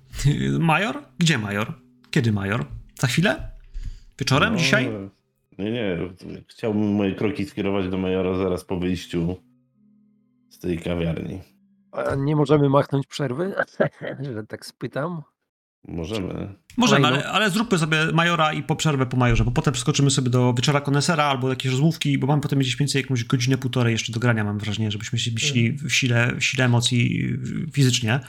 Major? 0.58 1.02
Gdzie 1.18 1.38
major? 1.38 1.72
Kiedy 2.10 2.32
major? 2.32 2.64
Za 3.00 3.06
chwilę? 3.06 3.50
Wieczorem? 4.18 4.52
No, 4.52 4.58
Dzisiaj? 4.58 4.90
Nie, 5.58 5.70
nie. 5.70 5.98
Chciałbym 6.48 6.92
moje 6.94 7.14
kroki 7.14 7.44
skierować 7.44 7.88
do 7.88 7.98
majora 7.98 8.38
zaraz 8.38 8.64
po 8.64 8.78
wyjściu 8.78 9.36
z 10.50 10.58
tej 10.58 10.78
kawiarni. 10.78 11.40
A 11.92 12.14
nie 12.14 12.36
możemy 12.36 12.68
machnąć 12.68 13.06
przerwy, 13.06 13.54
że 14.34 14.46
tak 14.46 14.66
spytam. 14.66 15.22
Możemy. 15.88 16.54
Możemy, 16.78 17.06
ale, 17.06 17.28
ale 17.28 17.50
zróbmy 17.50 17.78
sobie 17.78 17.98
majora 18.12 18.52
i 18.52 18.62
po 18.62 18.76
przerwę 18.76 19.06
po 19.06 19.16
majorze, 19.16 19.44
bo 19.44 19.50
potem 19.50 19.72
przeskoczymy 19.72 20.10
sobie 20.10 20.30
do 20.30 20.54
wieczora 20.54 20.80
konesera 20.80 21.24
albo 21.24 21.48
jakieś 21.48 21.72
rozmówki, 21.72 22.18
bo 22.18 22.26
mam 22.26 22.40
potem 22.40 22.58
gdzieś 22.58 22.76
więcej 22.76 23.02
jakąś 23.02 23.24
godzinę, 23.24 23.58
półtorej 23.58 23.92
jeszcze 23.92 24.12
do 24.12 24.20
grania, 24.20 24.44
mam 24.44 24.58
wrażenie, 24.58 24.90
żebyśmy 24.90 25.18
się 25.18 25.30
szli 25.38 25.72
w 25.72 25.90
sile, 25.94 26.32
w 26.36 26.44
sile 26.44 26.64
emocji 26.64 27.28
fizycznie. 27.72 28.20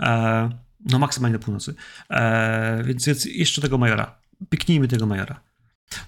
E, 0.00 0.50
no 0.90 0.98
maksymalnie 0.98 1.38
do 1.38 1.44
północy. 1.44 1.74
E, 2.10 2.82
więc, 2.84 3.06
więc 3.06 3.24
jeszcze 3.24 3.62
tego 3.62 3.78
majora. 3.78 4.18
Pyknijmy 4.48 4.88
tego 4.88 5.06
majora. 5.06 5.40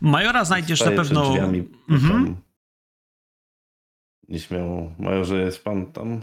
Majora 0.01 0.45
znajdziesz 0.45 0.81
na 0.81 0.87
Staję 0.87 1.01
przed 1.01 1.09
pewno... 1.09 1.31
drzwiami, 1.31 1.69
Mhm. 1.89 2.37
Nieśmiało. 4.29 4.93
Majorze, 4.99 5.37
jest 5.37 5.65
pan 5.65 5.93
tam? 5.93 6.23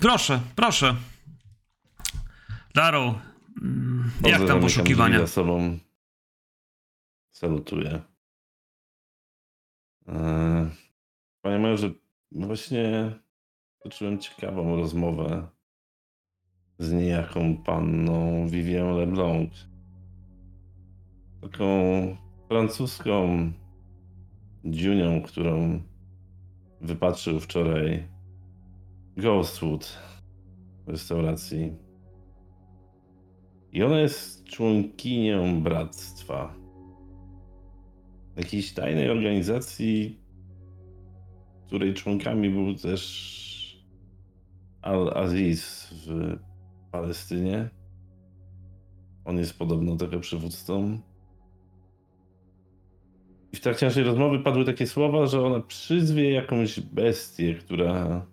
Proszę, 0.00 0.40
proszę. 0.56 0.94
Daro, 2.74 3.18
mm, 3.62 4.10
jak 4.26 4.46
tam 4.46 4.60
poszukiwania? 4.60 5.18
Za 5.18 5.26
sobą 5.26 5.78
salutuję. 7.32 8.00
Eee, 10.06 10.70
Panie 11.42 11.58
majorze, 11.58 11.90
właśnie 12.32 13.12
poczułem 13.82 14.18
ciekawą 14.18 14.76
rozmowę 14.76 15.48
z 16.78 16.92
niejaką 16.92 17.56
panną 17.56 18.48
Vivien 18.48 18.96
Leblanc. 18.96 19.68
Taką 21.40 21.66
francuską 22.48 23.52
dziunią, 24.64 25.22
którą 25.22 25.82
wypatrzył 26.80 27.40
wczoraj 27.40 28.08
Ghostwood 29.16 29.98
w 30.86 30.88
restauracji. 30.88 31.89
I 33.72 33.82
ona 33.82 34.00
jest 34.00 34.44
członkinią 34.44 35.62
bractwa. 35.62 36.54
Jakiejś 38.36 38.72
tajnej 38.72 39.10
organizacji, 39.10 40.18
której 41.66 41.94
członkami 41.94 42.50
był 42.50 42.74
też 42.74 43.84
Al-Aziz 44.82 45.88
w 46.06 46.36
Palestynie. 46.90 47.70
On 49.24 49.38
jest 49.38 49.58
podobno 49.58 49.96
tego 49.96 50.20
przywódcą. 50.20 50.98
I 53.52 53.56
w 53.56 53.60
trakcie 53.60 53.86
naszej 53.86 54.04
rozmowy 54.04 54.38
padły 54.38 54.64
takie 54.64 54.86
słowa, 54.86 55.26
że 55.26 55.46
ona 55.46 55.60
przyzwie 55.60 56.30
jakąś 56.30 56.80
bestię, 56.80 57.54
która 57.54 58.26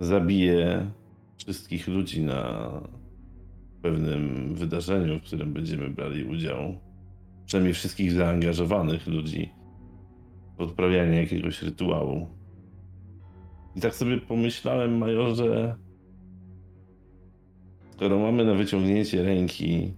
zabije 0.00 0.90
wszystkich 1.36 1.88
ludzi 1.88 2.22
na 2.22 2.70
pewnym 3.84 4.54
wydarzeniu, 4.54 5.18
w 5.18 5.22
którym 5.22 5.52
będziemy 5.52 5.90
brali 5.90 6.24
udział. 6.24 6.80
Przynajmniej 7.46 7.74
wszystkich 7.74 8.12
zaangażowanych 8.12 9.06
ludzi 9.06 9.50
w 10.56 10.60
odprawianie 10.60 11.16
jakiegoś 11.16 11.62
rytuału. 11.62 12.28
I 13.76 13.80
tak 13.80 13.94
sobie 13.94 14.20
pomyślałem, 14.20 14.98
majorze, 14.98 15.76
skoro 17.90 18.18
mamy 18.18 18.44
na 18.44 18.54
wyciągnięcie 18.54 19.22
ręki 19.22 19.94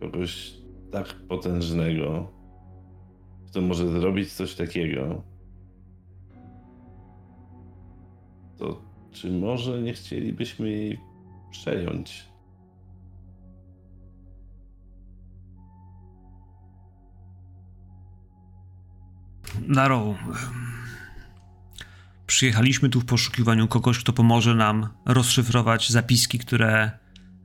kogoś 0.00 0.54
tak 0.90 1.06
potężnego, 1.28 2.32
kto 3.46 3.60
może 3.60 3.88
zrobić 3.88 4.32
coś 4.32 4.54
takiego, 4.54 5.22
to 8.58 8.82
czy 9.10 9.32
może 9.32 9.82
nie 9.82 9.92
chcielibyśmy 9.92 10.70
jej 10.70 10.98
przejąć? 11.50 12.29
Daro, 19.68 20.14
przyjechaliśmy 22.26 22.88
tu 22.88 23.00
w 23.00 23.04
poszukiwaniu 23.04 23.68
kogoś, 23.68 23.98
kto 23.98 24.12
pomoże 24.12 24.54
nam 24.54 24.88
rozszyfrować 25.06 25.90
zapiski, 25.90 26.38
które 26.38 26.90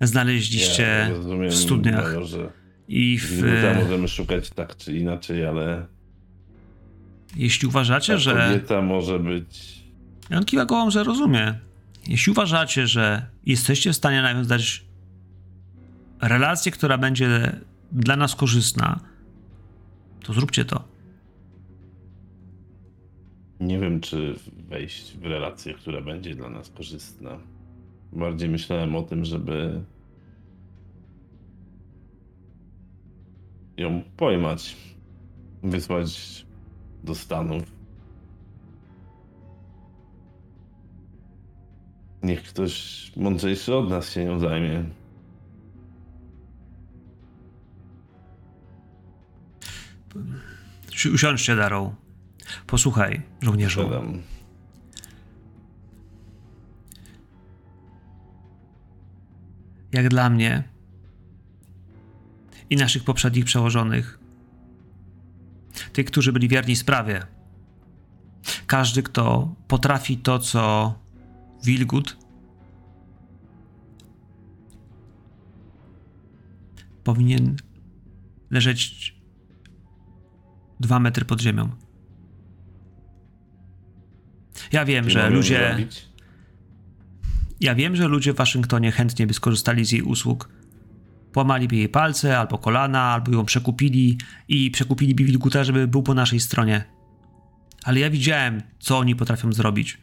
znaleźliście 0.01 0.83
Ja 0.83 1.09
rozumiem, 1.09 1.49
w 1.49 1.55
studniach 1.55 2.03
majorze. 2.05 2.51
i 2.87 3.19
w... 3.21 3.43
Możemy 3.83 4.07
szukać 4.07 4.49
tak 4.49 4.77
czy 4.77 4.97
inaczej, 4.97 5.45
ale 5.45 5.85
Jeśli 7.35 7.67
uważacie, 7.67 8.13
ta 8.13 8.19
że... 8.19 8.47
kobieta 8.47 8.81
może 8.81 9.19
być... 9.19 9.83
I 10.31 10.35
on 10.35 10.45
kiwa 10.45 10.65
głową, 10.65 10.91
że 10.91 11.03
rozumie. 11.03 11.59
Jeśli 12.07 12.31
uważacie, 12.31 12.87
że 12.87 13.25
jesteście 13.45 13.93
w 13.93 13.95
stanie 13.95 14.21
nawiązać 14.21 14.85
relację, 16.21 16.71
która 16.71 16.97
będzie 16.97 17.59
dla 17.91 18.15
nas 18.15 18.35
korzystna, 18.35 18.99
to 20.23 20.33
zróbcie 20.33 20.65
to. 20.65 20.94
Nie 23.59 23.79
wiem, 23.79 24.01
czy 24.01 24.35
wejść 24.69 25.17
w 25.17 25.25
relację, 25.25 25.73
która 25.73 26.01
będzie 26.01 26.35
dla 26.35 26.49
nas 26.49 26.69
korzystna. 26.69 27.39
Bardziej 28.13 28.49
myślałem 28.49 28.95
o 28.95 29.03
tym, 29.03 29.25
żeby 29.25 29.81
ją 33.77 34.03
pojmać, 34.17 34.75
wysłać 35.63 36.45
do 37.03 37.15
Stanów. 37.15 37.63
Niech 42.23 42.43
ktoś 42.43 43.11
mądrzejszy 43.17 43.75
od 43.75 43.89
nas 43.89 44.11
się 44.11 44.25
nią 44.25 44.39
zajmie. 44.39 44.83
Si- 50.95 51.09
Usiądźcie, 51.09 51.55
Darrow. 51.55 52.04
Posłuchaj, 52.67 53.21
żołnierzu. 53.41 53.89
Jak 59.91 60.09
dla 60.09 60.29
mnie 60.29 60.63
i 62.69 62.75
naszych 62.75 63.03
poprzednich 63.03 63.45
przełożonych, 63.45 64.19
tych, 65.93 66.05
którzy 66.05 66.33
byli 66.33 66.47
wierni 66.47 66.75
sprawie, 66.75 67.25
każdy, 68.67 69.03
kto 69.03 69.55
potrafi 69.67 70.17
to, 70.17 70.39
co 70.39 70.93
Wilgut, 71.63 72.17
powinien 77.03 77.55
leżeć 78.49 79.15
dwa 80.79 80.99
metry 80.99 81.25
pod 81.25 81.41
ziemią. 81.41 81.84
Ja 84.75 84.85
wiem, 84.85 85.09
że 85.09 85.29
ludzie. 85.29 85.87
Ja 87.59 87.75
wiem, 87.75 87.95
że 87.95 88.07
ludzie 88.07 88.33
w 88.33 88.35
Waszyngtonie 88.35 88.91
chętnie 88.91 89.27
by 89.27 89.33
skorzystali 89.33 89.85
z 89.85 89.91
jej 89.91 90.01
usług, 90.01 90.49
połamaliby 91.33 91.75
jej 91.75 91.89
palce 91.89 92.39
albo 92.39 92.57
kolana, 92.57 93.01
albo 93.01 93.31
ją 93.31 93.45
przekupili 93.45 94.17
i 94.47 94.71
przekupiliby 94.71 95.23
Wilguta, 95.23 95.63
żeby 95.63 95.87
był 95.87 96.03
po 96.03 96.13
naszej 96.13 96.39
stronie. 96.39 96.83
Ale 97.83 97.99
ja 97.99 98.09
widziałem, 98.09 98.61
co 98.79 98.97
oni 98.97 99.15
potrafią 99.15 99.53
zrobić. 99.53 99.97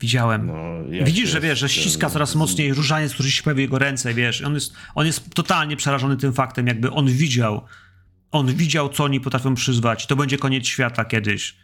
Widziałem. 0.00 0.46
No, 0.46 1.04
Widzisz, 1.04 1.30
że 1.30 1.40
wiesz, 1.40 1.58
że 1.58 1.68
ściska 1.68 2.10
coraz 2.10 2.34
mocniej 2.34 2.74
różaniec, 2.74 3.14
który 3.14 3.30
się 3.30 3.42
pojawi 3.42 3.58
w 3.58 3.60
jego 3.60 3.78
ręce, 3.78 4.14
wiesz. 4.14 4.42
On 4.42 4.54
jest, 4.54 4.74
on 4.94 5.06
jest 5.06 5.34
totalnie 5.34 5.76
przerażony 5.76 6.16
tym 6.16 6.32
faktem, 6.32 6.66
jakby 6.66 6.90
on 6.90 7.06
widział, 7.06 7.64
on 8.34 8.46
widział, 8.46 8.88
co 8.88 9.04
oni 9.04 9.20
potrafią 9.20 9.54
przyzwać. 9.54 10.06
To 10.06 10.16
będzie 10.16 10.38
koniec 10.38 10.66
świata 10.66 11.04
kiedyś. 11.04 11.56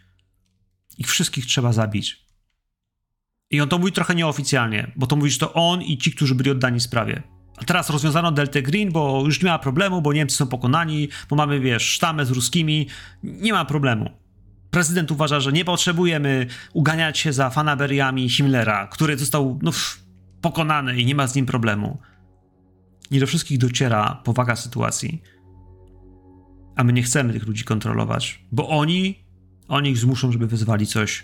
Ich 0.97 1.07
wszystkich 1.07 1.45
trzeba 1.45 1.73
zabić. 1.73 2.25
I 3.49 3.61
on 3.61 3.69
to 3.69 3.77
mówi 3.77 3.91
trochę 3.91 4.15
nieoficjalnie, 4.15 4.91
bo 4.95 5.07
to 5.07 5.15
mówisz 5.15 5.37
to 5.37 5.53
on 5.53 5.81
i 5.81 5.97
ci, 5.97 6.11
którzy 6.11 6.35
byli 6.35 6.51
oddani 6.51 6.79
sprawie. 6.79 7.23
A 7.57 7.63
teraz 7.63 7.89
rozwiązano 7.89 8.31
Delta 8.31 8.61
Green, 8.61 8.91
bo 8.91 9.23
już 9.25 9.43
nie 9.43 9.49
ma 9.49 9.59
problemu, 9.59 10.01
bo 10.01 10.13
Niemcy 10.13 10.35
są 10.35 10.47
pokonani, 10.47 11.09
bo 11.29 11.35
mamy, 11.35 11.59
wiesz, 11.59 11.83
sztamę 11.83 12.25
z 12.25 12.31
ruskimi. 12.31 12.87
Nie 13.23 13.53
ma 13.53 13.65
problemu. 13.65 14.09
Prezydent 14.69 15.11
uważa, 15.11 15.39
że 15.39 15.51
nie 15.51 15.65
potrzebujemy 15.65 16.47
uganiać 16.73 17.19
się 17.19 17.33
za 17.33 17.49
fanaberiami 17.49 18.29
Himmlera, 18.29 18.87
który 18.87 19.17
został 19.17 19.59
no, 19.61 19.71
pokonany 20.41 21.01
i 21.01 21.05
nie 21.05 21.15
ma 21.15 21.27
z 21.27 21.35
nim 21.35 21.45
problemu. 21.45 21.97
Nie 23.11 23.19
do 23.19 23.27
wszystkich 23.27 23.57
dociera 23.57 24.21
powaga 24.23 24.55
sytuacji. 24.55 25.21
A 26.75 26.83
my 26.83 26.93
nie 26.93 27.03
chcemy 27.03 27.33
tych 27.33 27.47
ludzi 27.47 27.63
kontrolować, 27.63 28.45
bo 28.51 28.69
oni, 28.69 29.23
oni 29.67 29.89
ich 29.89 29.97
zmuszą, 29.97 30.31
żeby 30.31 30.47
wyzwali 30.47 30.87
coś, 30.87 31.23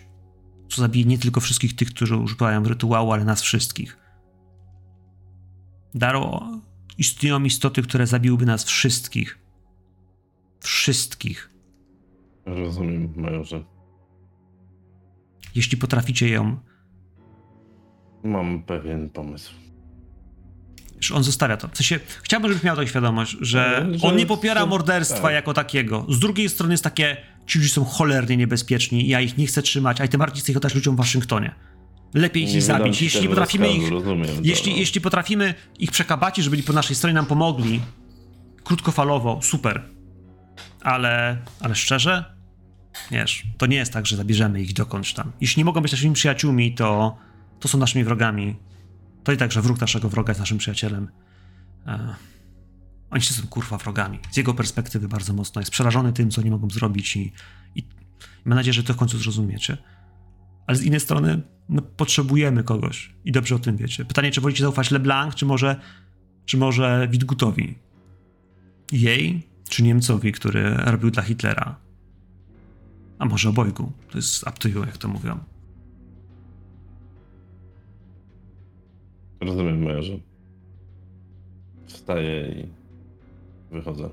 co 0.70 0.82
zabije 0.82 1.06
nie 1.06 1.18
tylko 1.18 1.42
wszystkich 1.42 1.76
tych, 1.76 1.90
którzy 1.90 2.16
używają 2.16 2.64
rytuału, 2.64 3.12
ale 3.12 3.26
nas 3.26 3.42
wszystkich. 3.42 3.98
Daro, 5.96 6.42
istnieją 6.98 7.44
istoty, 7.44 7.82
które 7.82 8.08
zabiłyby 8.08 8.46
nas 8.46 8.64
wszystkich. 8.64 9.40
Wszystkich. 10.60 11.52
Rozumiem, 12.46 13.14
majorze. 13.16 13.64
Jeśli 15.56 15.78
potraficie 15.78 16.30
ją 16.30 16.58
Mam 18.24 18.64
pewien 18.64 19.10
pomysł. 19.10 19.67
Że 21.00 21.16
on 21.16 21.24
zostawia 21.24 21.58
to. 21.58 21.68
W 21.68 21.78
sensie, 21.78 22.00
chciałbym, 22.24 22.50
żebyś 22.52 22.64
miał 22.64 22.76
tą 22.76 22.86
świadomość, 22.86 23.38
że 23.42 23.86
No, 23.92 23.98
że- 23.98 24.08
on 24.08 24.16
nie 24.16 24.26
popiera 24.26 24.62
że- 24.62 24.68
morderstwa 24.68 25.22
tak. 25.22 25.34
jako 25.34 25.54
takiego. 25.54 26.06
Z 26.10 26.20
drugiej 26.20 26.50
strony 26.50 26.74
jest 26.74 26.84
takie, 26.84 27.18
ci 27.48 27.60
ludzie 27.60 27.70
są 27.72 27.86
cholernie 27.86 28.38
niebezpieczni, 28.38 29.08
ja 29.08 29.22
ich 29.22 29.38
nie 29.38 29.48
chcę 29.48 29.62
trzymać, 29.62 30.02
a 30.02 30.08
tym 30.08 30.20
bardziej 30.20 30.42
chcę 30.44 30.52
ich 30.52 30.58
oddać 30.58 30.76
ludziom 30.76 30.96
w 30.96 30.98
Waszyngtonie. 30.98 31.56
Lepiej 32.14 32.44
ich 32.44 32.54
Nie 32.54 32.62
zabić. 32.62 33.02
Jeśli 33.02 33.30
potrafimy 33.30 33.66
rozkazu, 33.68 33.86
ich, 33.86 33.92
rozumiem 33.92 34.28
jeśli, 34.44 34.72
no. 34.72 34.78
jeśli 34.78 35.02
potrafimy 35.02 35.54
ich 35.80 35.92
przekabacić, 35.92 36.46
żeby 36.46 36.64
po 36.64 36.74
naszej 36.74 36.96
stronie, 36.96 37.14
nam 37.14 37.26
pomogli, 37.26 37.82
krótkofalowo, 38.64 39.40
super. 39.44 39.84
Ale, 40.82 41.38
ale 41.60 41.76
szczerze, 41.76 42.26
wiesz, 43.12 43.44
to 43.58 43.66
nie 43.66 43.78
jest 43.78 43.94
tak, 43.94 44.06
że 44.06 44.18
zabierzemy 44.18 44.62
ich 44.62 44.74
dokądś 44.74 45.14
tam. 45.14 45.32
Jeśli 45.42 45.60
nie 45.60 45.66
mogą 45.66 45.82
być 45.82 45.92
naszymi 45.92 46.14
przyjaciółmi, 46.14 46.76
to, 46.76 47.18
to 47.60 47.68
są 47.68 47.78
naszymi 47.78 48.04
wrogami. 48.04 48.56
To 49.28 49.32
i 49.32 49.38
tak, 49.38 49.54
wróg 49.54 49.82
naszego 49.82 50.10
wroga 50.10 50.32
jest 50.32 50.40
naszym 50.40 50.58
przyjacielem. 50.58 51.08
E, 51.88 52.16
oni 53.10 53.22
się 53.22 53.34
są 53.34 53.48
kurwa 53.48 53.78
wrogami. 53.78 54.20
Z 54.32 54.38
jego 54.38 54.54
perspektywy 54.54 55.08
bardzo 55.08 55.34
mocno 55.34 55.62
jest 55.62 55.72
przerażony 55.72 56.14
tym, 56.14 56.32
co 56.32 56.42
nie 56.42 56.52
mogą 56.52 56.70
zrobić 56.70 57.16
i, 57.16 57.34
i, 57.76 57.80
i 57.80 57.84
mam 58.46 58.56
nadzieję, 58.56 58.74
że 58.74 58.84
to 58.84 58.94
w 58.94 58.98
końcu 58.98 59.18
zrozumiecie. 59.18 59.78
Ale 60.68 60.78
z 60.78 60.84
innej 60.84 61.00
strony 61.00 61.42
no, 61.70 61.82
potrzebujemy 61.82 62.64
kogoś 62.64 63.14
i 63.26 63.32
dobrze 63.32 63.56
o 63.56 63.60
tym 63.60 63.78
wiecie. 63.78 64.06
Pytanie, 64.06 64.32
czy 64.32 64.42
wolicie 64.42 64.64
zaufać 64.64 64.92
LeBlanc, 64.92 65.36
czy 65.36 65.46
może, 65.46 65.82
czy 66.46 66.58
może 66.58 67.08
Widgutowi? 67.12 67.76
Jej, 68.92 69.48
czy 69.70 69.84
Niemcowi, 69.84 70.32
który 70.32 70.78
robił 70.78 71.12
dla 71.12 71.24
Hitlera? 71.24 71.80
A 73.20 73.26
może 73.26 73.50
obojgu? 73.50 73.92
To 74.12 74.18
jest 74.18 74.44
up 74.44 74.58
to 74.60 74.68
you, 74.68 74.80
jak 74.80 74.98
to 74.98 75.08
mówią. 75.08 75.57
Rozumiem, 79.42 79.84
majorze. 79.84 80.20
Wstaję 81.86 82.52
i 82.52 82.68
wychodzę. 83.72 84.10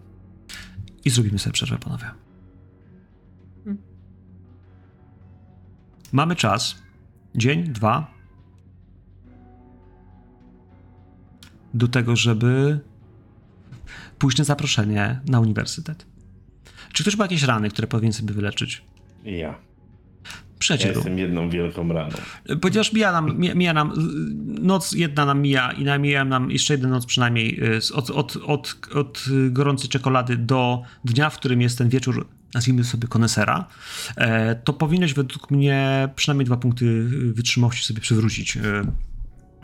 I 1.04 1.10
zrobimy 1.10 1.38
sobie 1.38 1.52
przerwę, 1.52 1.78
panowie. 1.78 2.06
Mamy 6.12 6.36
czas. 6.36 6.82
Dzień, 7.34 7.62
dwa. 7.62 8.14
Do 11.74 11.88
tego, 11.88 12.16
żeby 12.16 12.80
pójść 14.18 14.38
na 14.38 14.44
zaproszenie 14.44 15.20
na 15.28 15.40
uniwersytet. 15.40 16.06
Czy 16.92 17.02
ktoś 17.02 17.16
ma 17.16 17.24
jakieś 17.24 17.42
rany, 17.42 17.70
które 17.70 17.88
powinien 17.88 18.12
sobie 18.12 18.34
wyleczyć? 18.34 18.84
I 19.24 19.38
ja. 20.70 20.76
Ja 20.88 20.92
jestem 20.94 21.18
jedną 21.18 21.50
wielką 21.50 21.88
raną. 21.88 22.16
Ponieważ 22.60 22.92
mija 22.92 23.12
nam, 23.12 23.38
mija, 23.38 23.54
mija 23.54 23.72
nam, 23.72 23.92
noc 24.44 24.92
jedna 24.92 25.24
nam 25.26 25.40
mija 25.40 25.72
i 25.72 25.84
namija 25.84 26.24
nam 26.24 26.50
jeszcze 26.50 26.74
jeden 26.74 26.90
noc 26.90 27.06
przynajmniej 27.06 27.60
z- 27.80 27.90
od, 27.90 28.10
od, 28.10 28.36
od, 28.36 28.76
od 28.94 29.24
gorącej 29.50 29.88
czekolady 29.90 30.36
do 30.36 30.82
dnia, 31.04 31.30
w 31.30 31.36
którym 31.38 31.60
jest 31.60 31.78
ten 31.78 31.88
wieczór, 31.88 32.28
nazwijmy 32.54 32.84
sobie 32.84 33.08
konesera, 33.08 33.66
e, 34.16 34.54
to 34.54 34.72
powinieneś 34.72 35.14
według 35.14 35.50
mnie 35.50 36.08
przynajmniej 36.16 36.46
dwa 36.46 36.56
punkty 36.56 36.84
y, 36.84 37.32
wytrzymałości 37.32 37.84
sobie 37.84 38.00
przywrócić. 38.00 38.58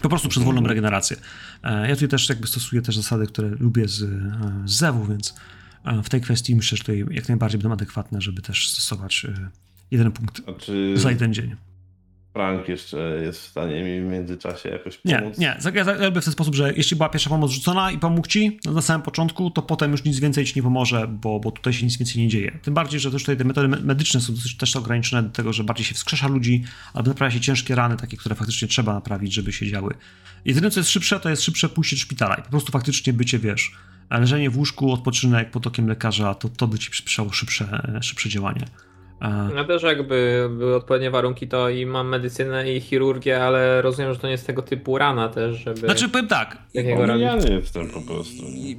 Po 0.03 0.09
prostu 0.09 0.29
przez 0.29 0.43
wolną 0.43 0.63
regenerację. 0.67 1.17
E, 1.63 1.89
Ja 1.89 1.95
tutaj 1.95 2.09
też 2.09 2.29
jakby 2.29 2.47
stosuję 2.47 2.83
też 2.83 2.97
zasady, 2.97 3.27
które 3.27 3.49
lubię 3.49 3.89
z, 3.89 4.03
e, 4.03 4.07
z 4.65 4.73
zewu, 4.77 5.05
więc 5.07 5.35
e, 5.85 6.03
w 6.03 6.09
tej 6.09 6.21
kwestii 6.21 6.57
myślę, 6.57 6.79
że 6.79 6.83
tutaj 6.85 7.05
jak 7.11 7.29
najbardziej 7.29 7.61
będą 7.61 7.73
adekwatne, 7.73 8.21
żeby 8.21 8.43
też 8.43 8.69
stosować 8.71 9.25
e, 9.25 9.49
jeden 9.91 10.13
punkt 10.13 10.43
czy 10.59 10.93
za 10.99 11.11
jeden 11.11 11.35
dzień. 11.35 11.57
Frank 12.33 12.69
jeszcze 12.69 13.21
jest 13.23 13.41
w 13.41 13.45
stanie 13.47 13.85
mi 13.85 14.01
w 14.09 14.13
międzyczasie 14.13 14.69
jakoś 14.69 15.01
Nie, 15.05 15.19
pomóc? 15.19 15.39
nie. 15.39 15.57
Zag- 15.61 16.01
Jakby 16.03 16.21
w 16.21 16.25
ten 16.25 16.33
sposób, 16.33 16.55
że 16.55 16.73
jeśli 16.77 16.97
była 16.97 17.09
pierwsza 17.09 17.31
pomoc 17.31 17.51
rzucona 17.51 17.91
i 17.91 17.99
pomógł 17.99 18.29
ci 18.29 18.59
na 18.65 18.83
samym 18.83 19.03
początku, 19.03 19.51
to 19.51 19.63
potem 19.63 19.91
już 19.93 20.05
nic 20.05 20.21
więcej 20.21 20.45
ci 20.45 20.53
nie 20.57 20.63
pomoże, 20.63 21.09
bo, 21.09 21.41
bo 21.41 21.51
tutaj 21.51 21.73
się 21.73 21.85
nic 21.85 21.97
więcej 21.97 22.23
nie 22.23 22.29
dzieje. 22.29 22.59
Tym 22.63 22.75
bardziej, 22.75 23.01
że 23.01 23.11
też 23.11 23.23
tutaj 23.23 23.37
te 23.37 23.45
metody 23.45 23.69
me- 23.69 23.81
medyczne 23.81 24.21
są 24.21 24.35
dosyć 24.35 24.57
też 24.57 24.77
ograniczone 24.77 25.23
do 25.23 25.31
tego, 25.31 25.53
że 25.53 25.65
bardziej 25.65 25.87
się 25.87 25.95
wskrzesza 25.95 26.29
ludzi, 26.29 26.65
albo 26.95 27.09
naprawia 27.09 27.31
się 27.35 27.41
ciężkie 27.41 27.75
rany, 27.75 27.97
takie, 27.97 28.17
które 28.17 28.35
faktycznie 28.35 28.69
trzeba 28.69 28.95
naprawić, 28.95 29.33
żeby 29.35 29.53
się 29.53 29.67
działy. 29.67 29.95
Jedyne, 30.45 30.71
co 30.71 30.81
jest 30.81 30.91
szybsze, 30.91 31.21
to 31.21 31.31
jest 31.31 31.43
szybsze 31.43 31.69
pójście 31.69 31.97
do 31.97 32.01
szpitala 32.03 32.35
i 32.35 32.43
po 32.43 32.51
prostu 32.51 32.73
faktycznie 32.73 33.13
bycie, 33.13 33.39
wiesz, 33.39 33.73
leżenie 34.11 34.51
w 34.51 34.59
łóżku, 34.59 34.93
odpoczynek 34.93 35.51
pod 35.51 35.67
okiem 35.67 35.87
lekarza, 35.89 36.35
to, 36.35 36.49
to 36.49 36.67
by 36.67 36.79
ci 36.79 36.91
przyspieszało 36.91 37.33
szybsze, 37.33 37.99
szybsze 38.03 38.29
działanie. 38.29 38.65
E, 39.21 39.51
Ja 39.57 39.65
też 39.65 39.83
jakby 39.83 40.49
były 40.59 40.77
odpowiednie 40.77 41.11
warunki, 41.11 41.49
to 41.49 41.69
i 41.69 41.87
mam 41.87 42.09
medycynę 42.09 42.73
i 42.73 42.81
chirurgię, 42.81 43.45
ale 43.45 43.83
rozumiem, 43.83 44.15
że 44.15 44.21
to 44.21 44.27
nie 44.27 44.33
jest 44.33 44.47
tego 44.47 44.63
typu 44.63 44.99
rana 44.99 45.29
też, 45.29 45.57
żeby 45.57 45.81
Znaczy, 45.81 46.09
powiem 46.09 46.29
tak, 46.29 46.59
takiego 46.75 47.07
robić. 47.07 47.11
Omijany 47.11 47.55
jestem 47.55 47.91
po 47.91 48.01
prostu. 48.01 48.43
I 48.47 48.77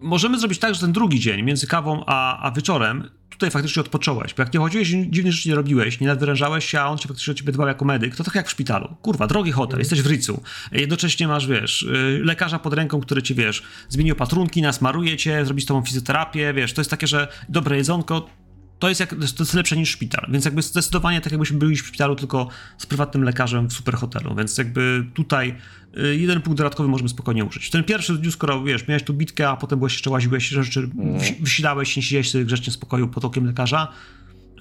możemy 0.00 0.38
zrobić 0.38 0.58
tak, 0.58 0.74
że 0.74 0.80
ten 0.80 0.92
drugi 0.92 1.20
dzień 1.20 1.42
między 1.42 1.66
kawą 1.66 2.02
a, 2.06 2.46
a 2.46 2.50
wieczorem 2.50 3.10
tutaj 3.30 3.50
faktycznie 3.50 3.80
odpocząłeś. 3.80 4.34
Bo 4.34 4.42
jak 4.42 4.54
nie 4.54 4.60
chodziłeś, 4.60 4.88
dziwnie 4.88 5.32
rzeczy 5.32 5.48
nie 5.48 5.54
robiłeś, 5.54 6.00
nie 6.00 6.06
nadwyrężałeś 6.06 6.64
się, 6.64 6.80
a 6.80 6.86
on 6.86 6.98
się 6.98 7.08
faktycznie 7.08 7.30
o 7.30 7.34
ciebie 7.34 7.52
dbał 7.52 7.66
jako 7.68 7.84
medyk, 7.84 8.16
to 8.16 8.24
tak 8.24 8.34
jak 8.34 8.46
w 8.46 8.50
szpitalu. 8.50 8.96
Kurwa, 9.02 9.26
drogi 9.26 9.52
hotel, 9.52 9.78
jesteś 9.78 10.02
w 10.02 10.06
Ricu. 10.06 10.42
Jednocześnie 10.72 11.28
masz, 11.28 11.46
wiesz, 11.46 11.82
y, 11.82 12.20
lekarza 12.24 12.58
pod 12.58 12.74
ręką, 12.74 13.00
który 13.00 13.22
ci, 13.22 13.34
wiesz, 13.34 13.62
zmieni 13.88 14.12
opatrunki, 14.12 14.62
nasmaruje 14.62 15.16
cię, 15.16 15.44
zrobi 15.44 15.62
z 15.62 15.66
tobą 15.66 15.82
fizjoterapię, 15.82 16.52
wiesz, 16.52 16.72
to 16.72 16.80
jest 16.80 16.90
takie, 16.90 17.06
że 17.06 17.28
dobre 17.48 17.76
jedzonko, 17.76 18.26
to 18.78 18.88
jest, 18.88 19.00
jak, 19.00 19.10
to 19.10 19.16
jest 19.38 19.54
lepsze 19.54 19.76
niż 19.76 19.90
szpital. 19.90 20.26
Więc 20.32 20.44
jakby 20.44 20.62
zdecydowanie 20.62 21.20
tak 21.20 21.32
jakbyśmy 21.32 21.58
byli 21.58 21.76
w 21.76 21.86
szpitalu, 21.86 22.16
tylko 22.16 22.48
z 22.78 22.86
prywatnym 22.86 23.22
lekarzem 23.22 23.68
w 23.68 23.72
super 23.72 23.94
hotelu. 23.94 24.34
Więc 24.34 24.58
jakby 24.58 25.06
tutaj 25.14 25.54
y, 25.98 26.16
jeden 26.16 26.42
punkt 26.42 26.58
dodatkowy 26.58 26.88
możemy 26.88 27.08
spokojnie 27.08 27.44
użyć. 27.44 27.66
W 27.66 27.70
ten 27.70 27.84
pierwszy 27.84 28.18
dniu, 28.18 28.30
skoro 28.32 28.64
wiesz, 28.64 28.88
miałeś 28.88 29.02
tu 29.02 29.14
bitkę, 29.14 29.48
a 29.48 29.56
potem 29.56 29.78
byłeś 29.78 29.92
jeszcze 29.92 30.10
łaziłeś 30.10 30.48
rzeczy, 30.48 30.90
wsi- 31.18 31.40
wysilałeś 31.40 31.92
się, 31.92 32.02
siedziałeś 32.02 32.30
sobie 32.30 32.44
grzecznie 32.44 32.70
w 32.70 32.74
spokoju 32.74 33.08
pod 33.08 33.24
okiem 33.24 33.46
lekarza, 33.46 33.92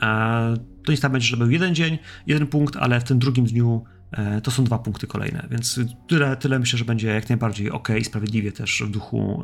e, 0.01 0.57
to 0.85 0.91
nic 0.91 1.01
tam 1.01 1.11
będzie, 1.11 1.27
że 1.27 1.37
był 1.37 1.49
jeden 1.49 1.75
dzień, 1.75 1.97
jeden 2.27 2.47
punkt, 2.47 2.75
ale 2.75 2.99
w 2.99 3.03
tym 3.03 3.19
drugim 3.19 3.45
dniu 3.45 3.83
e, 4.11 4.41
to 4.41 4.51
są 4.51 4.63
dwa 4.63 4.79
punkty 4.79 5.07
kolejne. 5.07 5.47
Więc 5.51 5.79
tyle, 6.07 6.37
tyle 6.37 6.59
myślę, 6.59 6.79
że 6.79 6.85
będzie 6.85 7.07
jak 7.07 7.29
najbardziej 7.29 7.71
ok, 7.71 7.87
sprawiedliwie 8.03 8.51
też 8.51 8.83
w 8.85 8.89
duchu 8.91 9.43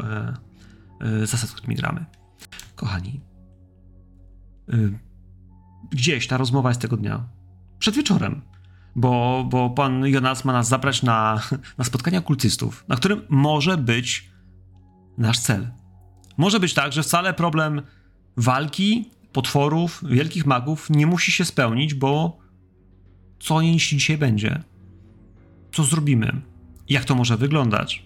e, 1.02 1.26
zasad, 1.28 1.52
którymi 1.52 1.76
gramy. 1.76 2.06
Kochani, 2.76 3.22
gdzieś 5.92 6.28
ta 6.28 6.38
rozmowa 6.38 6.70
jest 6.70 6.82
tego 6.82 6.98
dnia. 6.98 7.28
Przed 7.80 7.96
wieczorem. 7.96 8.42
Bo, 8.96 9.46
bo 9.50 9.70
pan 9.70 10.08
Jonas 10.08 10.46
ma 10.46 10.54
nas 10.54 10.68
zabrać 10.68 11.04
na, 11.04 11.42
na 11.78 11.84
spotkanie 11.84 12.20
okultystów, 12.20 12.86
na 12.88 12.96
którym 12.96 13.22
może 13.30 13.78
być 13.78 14.30
nasz 15.18 15.40
cel. 15.40 15.72
Może 16.38 16.60
być 16.60 16.74
tak, 16.74 16.94
że 16.94 17.04
wcale 17.04 17.34
problem 17.34 17.82
walki, 18.38 19.12
potworów, 19.34 20.04
wielkich 20.08 20.46
magów 20.46 20.90
nie 20.90 21.08
musi 21.08 21.32
się 21.32 21.46
spełnić, 21.46 21.94
bo 21.94 22.40
co 23.40 23.62
jeśli 23.62 23.98
dzisiaj 23.98 24.18
będzie? 24.18 24.64
Co 25.72 25.84
zrobimy? 25.84 26.42
jak 26.90 27.06
to 27.06 27.16
może 27.16 27.38
wyglądać. 27.38 28.06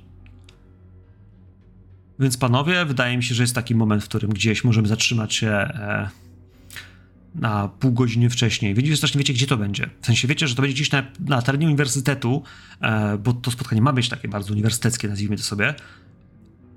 Więc 2.20 2.38
panowie, 2.38 2.86
wydaje 2.86 3.18
mi 3.18 3.24
się, 3.24 3.36
że 3.36 3.44
jest 3.44 3.56
taki 3.56 3.76
moment, 3.76 4.04
w 4.04 4.08
którym 4.08 4.30
gdzieś 4.30 4.64
możemy 4.64 4.88
zatrzymać 4.88 5.36
się 5.36 5.48
e, 5.50 6.10
na 7.38 7.68
pół 7.68 7.92
godziny 7.92 8.30
wcześniej. 8.30 8.76
Wiecie, 8.76 8.98
strasznie 8.98 9.20
wiecie, 9.20 9.34
gdzie 9.34 9.48
to 9.48 9.58
będzie. 9.58 9.90
W 10.02 10.06
sensie 10.06 10.28
wiecie, 10.28 10.48
że 10.48 10.56
to 10.56 10.62
będzie 10.62 10.76
gdzieś 10.76 10.92
na, 10.92 11.04
na 11.20 11.42
terenie 11.42 11.66
uniwersytetu, 11.66 12.44
e, 12.82 13.18
bo 13.18 13.34
to 13.34 13.52
spotkanie 13.52 13.82
ma 13.82 13.94
być 13.94 14.10
takie 14.10 14.28
bardzo 14.28 14.54
uniwersyteckie, 14.54 15.08
nazwijmy 15.08 15.38
to 15.38 15.44
sobie. 15.44 15.74